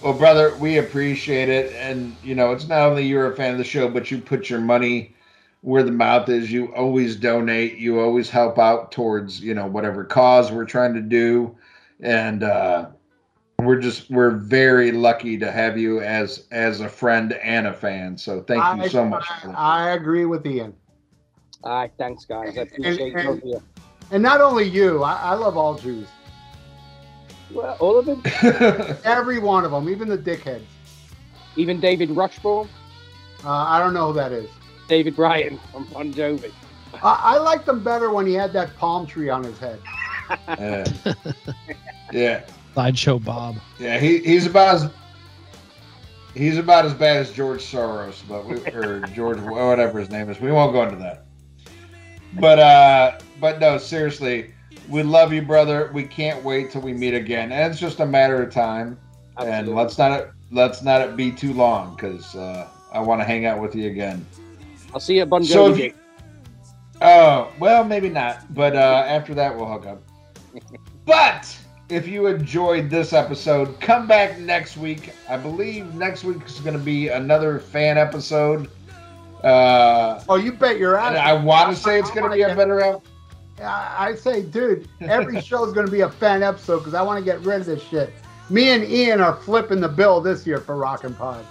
well, 0.00 0.14
brother, 0.14 0.56
we 0.56 0.78
appreciate 0.78 1.50
it, 1.50 1.74
and 1.74 2.16
you 2.22 2.34
know, 2.34 2.52
it's 2.52 2.66
not 2.68 2.88
only 2.88 3.04
you're 3.04 3.30
a 3.30 3.36
fan 3.36 3.52
of 3.52 3.58
the 3.58 3.64
show, 3.64 3.86
but 3.86 4.10
you 4.10 4.18
put 4.18 4.48
your 4.48 4.60
money 4.60 5.14
where 5.62 5.82
the 5.82 5.92
mouth 5.92 6.28
is. 6.28 6.50
You 6.50 6.74
always 6.74 7.16
donate. 7.16 7.78
You 7.78 8.00
always 8.00 8.30
help 8.30 8.58
out 8.58 8.92
towards 8.92 9.40
you 9.40 9.54
know 9.54 9.66
whatever 9.66 10.04
cause 10.04 10.50
we're 10.52 10.64
trying 10.64 10.94
to 10.94 11.00
do, 11.00 11.56
and 12.00 12.42
uh, 12.42 12.86
we're 13.60 13.80
just 13.80 14.10
we're 14.10 14.30
very 14.30 14.92
lucky 14.92 15.38
to 15.38 15.50
have 15.50 15.78
you 15.78 16.00
as 16.00 16.46
as 16.50 16.80
a 16.80 16.88
friend 16.88 17.32
and 17.34 17.66
a 17.66 17.72
fan. 17.72 18.16
So 18.16 18.42
thank 18.42 18.82
you 18.82 18.88
so 18.88 19.04
much. 19.04 19.26
I, 19.28 19.52
I 19.54 19.90
agree 19.90 20.24
with 20.24 20.46
Ian. 20.46 20.74
All 21.62 21.72
right, 21.72 21.92
thanks, 21.98 22.24
guys. 22.24 22.56
I 22.56 22.62
appreciate 22.62 23.14
and- 23.14 23.26
both 23.26 23.38
of 23.42 23.44
you. 23.44 23.62
And 24.12 24.24
not 24.24 24.40
only 24.40 24.64
you, 24.64 25.04
I, 25.04 25.14
I 25.14 25.34
love 25.34 25.56
all 25.56 25.76
Jews. 25.76 26.08
Well, 27.52 27.76
all 27.78 27.96
of 27.96 28.06
them, 28.06 28.22
Every 29.04 29.38
one 29.38 29.64
of 29.64 29.70
them, 29.70 29.88
even 29.88 30.08
the 30.08 30.18
dickheads. 30.18 30.64
even 31.56 31.80
David 31.80 32.10
Rashbaum, 32.10 32.68
Uh, 33.44 33.50
I 33.50 33.78
don't 33.78 33.94
know 33.94 34.08
who 34.08 34.14
that 34.14 34.32
is. 34.32 34.50
David 34.90 35.14
Bryan 35.14 35.56
from 35.70 35.84
Bon 35.84 36.12
Jovi. 36.12 36.50
I, 36.94 37.20
I 37.22 37.38
liked 37.38 37.68
him 37.68 37.82
better 37.84 38.10
when 38.10 38.26
he 38.26 38.34
had 38.34 38.52
that 38.54 38.76
palm 38.76 39.06
tree 39.06 39.30
on 39.30 39.44
his 39.44 39.56
head. 39.56 39.78
yeah. 40.48 40.84
yeah. 42.12 42.44
Sideshow 42.74 43.20
Bob. 43.20 43.54
Yeah, 43.78 44.00
he, 44.00 44.18
he's 44.18 44.46
about 44.46 44.74
as 44.74 44.90
he's 46.34 46.58
about 46.58 46.84
as 46.86 46.92
bad 46.92 47.18
as 47.18 47.30
George 47.30 47.60
Soros, 47.60 48.20
but 48.28 48.44
we 48.44 48.56
or 48.72 49.00
George 49.14 49.38
whatever 49.38 50.00
his 50.00 50.10
name 50.10 50.28
is. 50.28 50.40
We 50.40 50.50
won't 50.50 50.72
go 50.72 50.82
into 50.82 50.96
that. 50.96 51.24
But 52.40 52.58
uh, 52.58 53.18
but 53.40 53.60
no, 53.60 53.78
seriously, 53.78 54.52
we 54.88 55.04
love 55.04 55.32
you, 55.32 55.42
brother. 55.42 55.92
We 55.94 56.02
can't 56.02 56.42
wait 56.42 56.72
till 56.72 56.80
we 56.80 56.94
meet 56.94 57.14
again, 57.14 57.52
and 57.52 57.70
it's 57.70 57.80
just 57.80 58.00
a 58.00 58.06
matter 58.06 58.42
of 58.42 58.52
time. 58.52 58.98
And 59.38 59.72
let's 59.72 59.98
not 59.98 60.30
let's 60.50 60.82
not 60.82 61.00
it 61.00 61.16
be 61.16 61.30
too 61.30 61.54
long 61.54 61.94
because 61.94 62.34
uh, 62.34 62.68
I 62.92 62.98
want 62.98 63.20
to 63.20 63.24
hang 63.24 63.46
out 63.46 63.60
with 63.60 63.76
you 63.76 63.88
again. 63.88 64.26
I'll 64.94 65.00
see 65.00 65.16
you 65.16 65.22
at 65.22 65.30
Bon 65.30 65.42
Jovi. 65.42 65.46
So 65.52 65.66
if 65.72 65.78
you- 65.78 65.94
Oh, 67.02 67.50
well, 67.58 67.82
maybe 67.84 68.08
not. 68.10 68.52
But 68.54 68.76
uh, 68.76 69.04
after 69.06 69.32
that, 69.34 69.56
we'll 69.56 69.66
hook 69.66 69.86
up. 69.86 70.02
but 71.06 71.56
if 71.88 72.06
you 72.06 72.26
enjoyed 72.26 72.90
this 72.90 73.12
episode, 73.14 73.80
come 73.80 74.06
back 74.06 74.38
next 74.38 74.76
week. 74.76 75.12
I 75.28 75.36
believe 75.38 75.94
next 75.94 76.24
week 76.24 76.44
is 76.46 76.60
going 76.60 76.76
to 76.78 76.82
be 76.84 77.08
another 77.08 77.58
fan 77.58 77.96
episode. 77.96 78.68
Uh, 79.42 80.22
Oh, 80.28 80.36
you 80.36 80.52
bet 80.52 80.76
your 80.78 80.98
ass. 80.98 81.08
and 81.10 81.16
I 81.18 81.32
want 81.32 81.74
to 81.74 81.82
say 81.82 81.98
it's 81.98 82.10
going 82.10 82.30
to 82.30 82.36
be 82.36 82.42
a 82.42 82.54
better 82.54 82.80
ep- 82.80 83.02
I 83.62 84.08
I 84.10 84.14
say, 84.14 84.42
dude, 84.42 84.86
every 85.00 85.40
show 85.42 85.64
is 85.64 85.72
going 85.72 85.86
to 85.86 85.92
be 85.92 86.00
a 86.02 86.10
fan 86.10 86.42
episode 86.42 86.78
because 86.80 86.94
I 86.94 87.00
want 87.02 87.18
to 87.18 87.24
get 87.24 87.40
rid 87.40 87.60
of 87.60 87.66
this 87.66 87.82
shit. 87.82 88.12
Me 88.50 88.68
and 88.70 88.84
Ian 88.84 89.20
are 89.22 89.36
flipping 89.36 89.80
the 89.80 89.88
bill 89.88 90.20
this 90.20 90.46
year 90.46 90.58
for 90.58 90.76
Rockin' 90.76 91.14
Pod. 91.14 91.44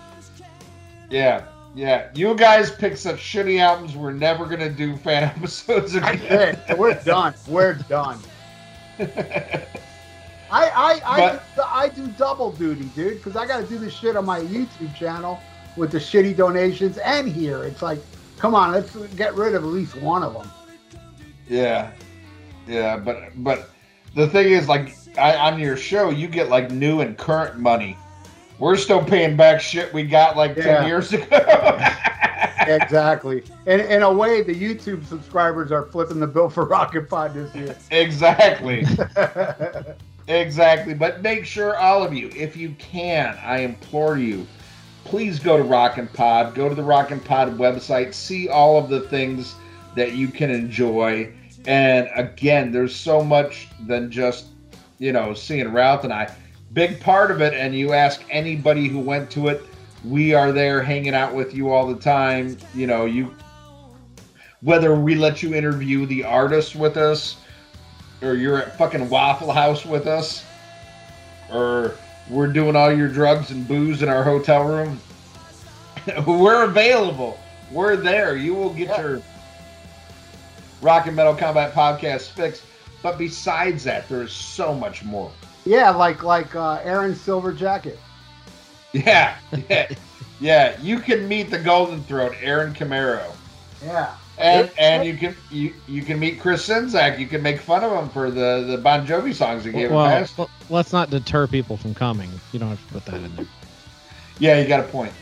Yeah, 1.09 1.45
yeah. 1.79 2.09
You 2.13 2.35
guys 2.35 2.71
pick 2.71 2.97
such 2.97 3.19
shitty 3.19 3.61
albums. 3.61 3.95
We're 3.95 4.11
never 4.11 4.45
going 4.45 4.59
to 4.59 4.69
do 4.69 4.97
fan 4.97 5.23
episodes 5.35 5.95
again. 5.95 6.59
We're 6.77 7.01
done. 7.03 7.33
We're 7.47 7.75
done. 7.75 8.19
I 8.99 9.63
I 10.51 11.01
I, 11.05 11.19
But- 11.19 11.43
do, 11.55 11.61
I 11.65 11.87
do 11.87 12.07
double 12.17 12.51
duty, 12.51 12.83
dude, 12.95 13.15
because 13.15 13.37
I 13.37 13.47
got 13.47 13.61
to 13.61 13.65
do 13.65 13.77
this 13.77 13.93
shit 13.93 14.17
on 14.17 14.25
my 14.25 14.41
YouTube 14.41 14.93
channel 14.93 15.39
with 15.77 15.91
the 15.91 15.99
shitty 15.99 16.35
donations 16.35 16.97
and 16.97 17.31
here. 17.31 17.63
It's 17.63 17.81
like, 17.81 17.99
come 18.37 18.55
on, 18.55 18.73
let's 18.73 18.93
get 19.15 19.33
rid 19.35 19.55
of 19.55 19.63
at 19.63 19.69
least 19.69 19.95
one 19.95 20.21
of 20.21 20.33
them. 20.33 20.51
Yeah, 21.47 21.91
yeah, 22.67 22.97
but 22.97 23.29
but 23.37 23.69
the 24.15 24.27
thing 24.27 24.51
is, 24.51 24.67
like, 24.67 24.95
I, 25.17 25.35
on 25.37 25.59
your 25.59 25.77
show, 25.77 26.09
you 26.09 26.27
get 26.27 26.49
like 26.49 26.71
new 26.71 26.99
and 26.99 27.17
current 27.17 27.57
money. 27.57 27.95
We're 28.59 28.75
still 28.75 29.03
paying 29.03 29.35
back 29.37 29.61
shit 29.61 29.91
we 29.93 30.03
got 30.03 30.35
like 30.37 30.55
Yeah. 30.57 30.63
ten 30.79 30.87
years 30.87 31.13
ago. 31.13 31.79
Exactly. 32.67 33.43
And 33.65 33.81
in 33.81 34.03
a 34.03 34.13
way, 34.13 34.43
the 34.43 34.53
YouTube 34.53 35.03
subscribers 35.05 35.71
are 35.71 35.85
flipping 35.85 36.19
the 36.19 36.27
bill 36.27 36.49
for 36.51 36.65
Rockin' 36.65 37.07
Pod 37.07 37.33
this 37.33 37.55
year. 37.55 37.75
exactly, 37.89 38.85
exactly. 40.27 40.93
But 40.93 41.21
make 41.23 41.45
sure 41.45 41.75
all 41.77 42.03
of 42.03 42.13
you, 42.13 42.29
if 42.35 42.55
you 42.55 42.75
can, 42.77 43.37
I 43.43 43.59
implore 43.59 44.17
you, 44.17 44.45
please 45.03 45.39
go 45.39 45.57
to 45.57 45.63
Rockin' 45.63 46.07
Pod. 46.09 46.53
Go 46.53 46.69
to 46.69 46.75
the 46.75 46.83
Rockin' 46.83 47.19
Pod 47.21 47.57
website. 47.57 48.13
See 48.13 48.49
all 48.49 48.77
of 48.77 48.89
the 48.89 49.01
things 49.01 49.55
that 49.95 50.13
you 50.13 50.27
can 50.27 50.51
enjoy. 50.51 51.31
And 51.65 52.07
again, 52.15 52.71
there's 52.71 52.95
so 52.95 53.23
much 53.23 53.67
than 53.87 54.11
just 54.11 54.47
you 54.99 55.11
know 55.11 55.33
seeing 55.33 55.67
Ralph 55.69 56.03
and 56.03 56.13
I. 56.13 56.31
Big 56.73 56.99
part 56.99 57.31
of 57.31 57.41
it, 57.41 57.53
and 57.53 57.73
you 57.75 57.93
ask 57.93 58.23
anybody 58.29 58.87
who 58.87 58.99
went 58.99 59.31
to 59.31 59.47
it. 59.47 59.63
We 60.05 60.33
are 60.33 60.51
there 60.51 60.81
hanging 60.81 61.15
out 61.15 61.33
with 61.33 61.53
you 61.53 61.71
all 61.71 61.87
the 61.87 61.99
time. 61.99 62.57
You 62.75 62.87
know, 62.87 63.05
you 63.05 63.33
whether 64.61 64.93
we 64.95 65.15
let 65.15 65.41
you 65.41 65.55
interview 65.55 66.05
the 66.05 66.23
artist 66.23 66.75
with 66.75 66.97
us, 66.97 67.37
or 68.21 68.33
you're 68.33 68.57
at 68.59 68.77
fucking 68.77 69.09
Waffle 69.09 69.51
House 69.51 69.85
with 69.85 70.05
us, 70.05 70.43
or 71.51 71.95
we're 72.29 72.47
doing 72.47 72.75
all 72.75 72.91
your 72.91 73.07
drugs 73.07 73.51
and 73.51 73.67
booze 73.67 74.03
in 74.03 74.09
our 74.09 74.23
hotel 74.23 74.63
room. 74.65 74.99
we're 76.27 76.63
available. 76.63 77.39
We're 77.71 77.95
there. 77.95 78.35
You 78.35 78.53
will 78.53 78.73
get 78.73 78.89
Yeah. 78.89 79.01
your 79.01 79.21
Rock 80.81 81.07
and 81.07 81.15
Metal 81.15 81.35
Combat 81.35 81.73
podcast 81.73 82.29
fixed. 82.31 82.63
But 83.01 83.17
besides 83.17 83.83
that, 83.85 84.07
there's 84.09 84.31
so 84.31 84.73
much 84.73 85.03
more. 85.03 85.31
Yeah, 85.69 85.91
like 85.91 86.23
like 86.23 86.55
uh, 86.55 86.79
Aaron 86.83 87.15
Silver 87.15 87.53
Jacket. 87.53 87.99
Yeah, 88.91 89.37
yeah, 89.69 89.87
yeah. 90.41 90.81
You 90.81 90.99
can 90.99 91.27
meet 91.27 91.51
the 91.51 91.59
Golden 91.59 92.01
Throat, 92.05 92.33
Aaron 92.41 92.73
Camaro. 92.73 93.35
Yeah. 93.85 94.15
And 94.39 94.71
and 94.79 95.05
you 95.05 95.15
can 95.15 95.35
you 95.51 95.75
you 95.87 96.01
can 96.01 96.17
meet 96.19 96.39
Chris 96.39 96.67
Czynszak. 96.67 97.19
You 97.19 97.27
can 97.27 97.43
make 97.43 97.59
fun 97.59 97.83
of 97.83 97.91
him 97.91 98.09
for 98.09 98.31
the 98.31 98.65
the 98.67 98.79
Bon 98.79 99.05
Jovi 99.05 99.31
songs 99.35 99.63
he 99.63 99.71
gave 99.71 99.89
him 99.91 99.95
Well, 99.97 100.07
past. 100.07 100.39
l- 100.39 100.49
let's 100.71 100.91
not 100.91 101.11
deter 101.11 101.45
people 101.45 101.77
from 101.77 101.93
coming. 101.93 102.31
You 102.51 102.57
don't 102.57 102.69
have 102.69 102.87
to 102.87 102.93
put 102.93 103.05
that 103.05 103.21
in 103.23 103.35
there. 103.35 103.45
Yeah, 104.39 104.59
you 104.59 104.67
got 104.67 104.79
a 104.79 104.87
point. 104.87 105.13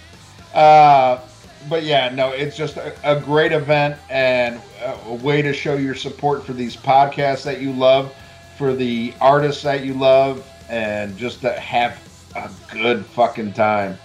Uh, 0.53 1.19
but 1.67 1.83
yeah, 1.83 2.07
no, 2.07 2.29
it's 2.31 2.55
just 2.55 2.77
a, 2.77 2.95
a 3.03 3.19
great 3.19 3.51
event 3.51 3.99
and 4.09 4.61
a, 4.81 4.97
a 5.07 5.13
way 5.15 5.41
to 5.41 5.51
show 5.51 5.75
your 5.75 5.95
support 5.95 6.45
for 6.45 6.53
these 6.53 6.77
podcasts 6.77 7.43
that 7.43 7.59
you 7.59 7.73
love, 7.73 8.15
for 8.57 8.73
the 8.73 9.13
artists 9.21 9.63
that 9.63 9.85
you 9.85 9.93
love, 9.93 10.45
and 10.69 11.15
just 11.17 11.41
to 11.41 11.51
have 11.59 11.99
a 12.35 12.49
good 12.71 13.05
fucking 13.05 13.53
time. 13.53 13.97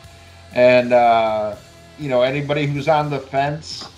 And 0.55 0.93
uh, 0.93 1.57
you 1.99 2.09
know, 2.09 2.23
anybody 2.23 2.67
who's 2.67 2.89
on 2.89 3.11
the 3.11 3.19
fence, 3.19 3.89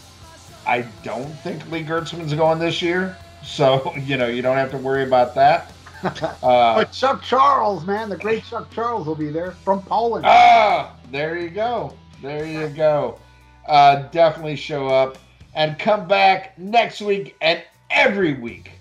I 0.66 0.82
don't 1.02 1.32
think 1.40 1.68
Lee 1.70 1.84
Gertzman's 1.84 2.34
going 2.34 2.58
this 2.58 2.80
year, 2.80 3.16
so 3.42 3.92
you 4.02 4.16
know 4.16 4.26
you 4.26 4.42
don't 4.42 4.56
have 4.56 4.70
to 4.70 4.78
worry 4.78 5.04
about 5.04 5.34
that. 5.34 5.70
Uh, 6.04 6.74
But 6.74 6.92
Chuck 6.92 7.22
Charles, 7.22 7.86
man, 7.86 8.10
the 8.10 8.16
great 8.18 8.44
Chuck 8.44 8.70
Charles 8.70 9.06
will 9.06 9.14
be 9.14 9.30
there 9.30 9.52
from 9.52 9.80
Poland. 9.82 10.26
Ah, 10.26 10.94
there 11.10 11.38
you 11.38 11.48
go. 11.48 11.94
There 12.20 12.44
you 12.44 12.68
go. 12.68 13.18
Uh, 13.66 14.02
definitely 14.10 14.56
show 14.56 14.86
up. 14.88 15.16
and 15.54 15.78
come 15.78 16.06
back 16.06 16.58
next 16.58 17.00
week 17.00 17.36
and 17.40 17.62
every 17.90 18.34
week 18.34 18.72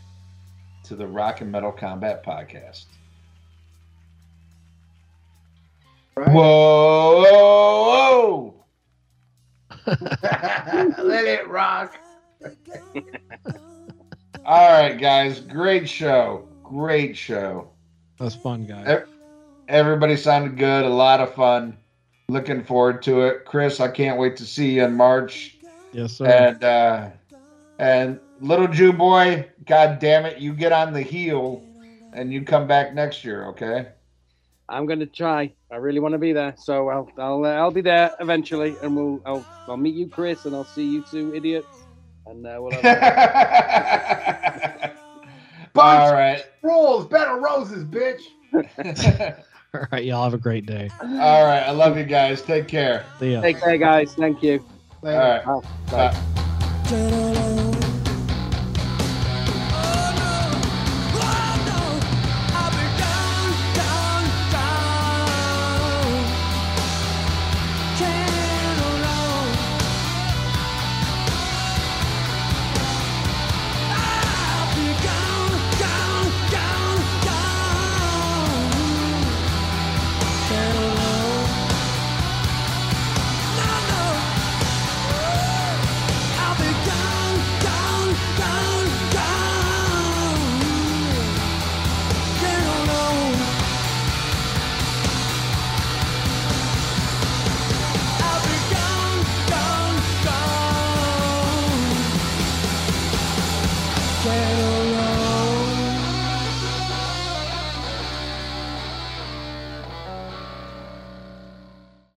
to 0.84 0.96
the 0.96 1.08
Rock 1.08 1.42
and 1.42 1.52
Metal 1.52 1.72
Combat 1.72 2.24
Podcast. 2.26 2.86
Whoa! 6.16 7.64
Let 9.88 11.26
it 11.26 11.48
rock. 11.48 11.98
All 14.46 14.72
right, 14.72 15.00
guys. 15.00 15.40
Great 15.40 15.90
show. 15.90 16.48
Great 16.64 17.18
show. 17.18 17.70
That 18.18 18.26
was 18.26 18.36
fun, 18.36 18.66
guys. 18.66 19.06
Everybody 19.68 20.18
sounded 20.18 20.58
good. 20.58 20.86
A 20.86 20.90
lot 20.90 21.20
of 21.20 21.34
fun. 21.34 21.78
Looking 22.30 22.64
forward 22.64 23.02
to 23.04 23.22
it. 23.22 23.46
Chris, 23.46 23.80
I 23.80 23.88
can't 23.90 24.20
wait 24.20 24.36
to 24.38 24.46
see 24.46 24.72
you 24.72 24.84
in 24.84 24.94
March. 24.94 25.58
Yes, 25.92 26.14
sir. 26.14 26.26
And 26.26 26.64
uh 26.64 27.10
and 27.80 28.20
little 28.44 28.68
Jew 28.68 28.94
boy, 28.94 29.50
god 29.66 30.00
damn 30.00 30.26
it, 30.26 30.38
you 30.38 30.54
get 30.54 30.72
on 30.72 30.94
the 30.94 31.02
heel 31.02 31.64
and 32.14 32.32
you 32.32 32.44
come 32.44 32.68
back 32.68 32.94
next 32.94 33.24
year, 33.24 33.46
okay? 33.46 33.88
I'm 34.70 34.86
gonna 34.86 35.06
try. 35.06 35.54
I 35.72 35.76
really 35.76 36.00
want 36.00 36.14
to 36.14 36.20
be 36.20 36.34
there, 36.34 36.54
so 36.58 36.90
I'll 36.90 37.10
I'll 37.18 37.46
uh, 37.46 37.50
I'll 37.50 37.72
be 37.72 37.82
there 37.82 38.12
eventually, 38.20 38.76
and 38.82 38.96
we'll 38.96 39.22
I'll 39.26 39.46
I'll 39.68 39.78
meet 39.78 39.96
you, 39.96 40.08
Chris, 40.08 40.46
and 40.46 40.56
I'll 40.56 40.64
see 40.64 40.86
you 40.86 41.04
two 41.10 41.34
idiots, 41.36 41.86
and 42.28 42.46
uh, 42.46 42.58
we'll 42.60 42.72
have. 42.82 44.92
All 45.76 46.14
right. 46.14 46.46
Rules, 46.62 47.08
Bed 47.08 47.28
of 47.28 47.42
Roses, 47.42 47.84
bitch. 47.84 48.22
All 49.74 49.88
right, 49.92 50.06
y'all 50.06 50.24
have 50.24 50.34
a 50.34 50.38
great 50.38 50.66
day. 50.66 50.90
All 51.02 51.46
right. 51.46 51.62
I 51.62 51.72
love 51.72 51.98
you 51.98 52.06
guys. 52.06 52.42
Take 52.42 52.68
care. 52.68 53.06
See 53.20 53.34
ya. 53.34 53.42
Take 53.42 53.60
care, 53.60 53.78
guys. 53.78 54.14
Thank 54.14 54.44
you. 54.44 54.64
All 55.04 55.10
right. 55.10 55.46
Bye. 55.46 55.62
Bye. 55.92 56.22
Get 56.90 57.12
along. 57.12 57.73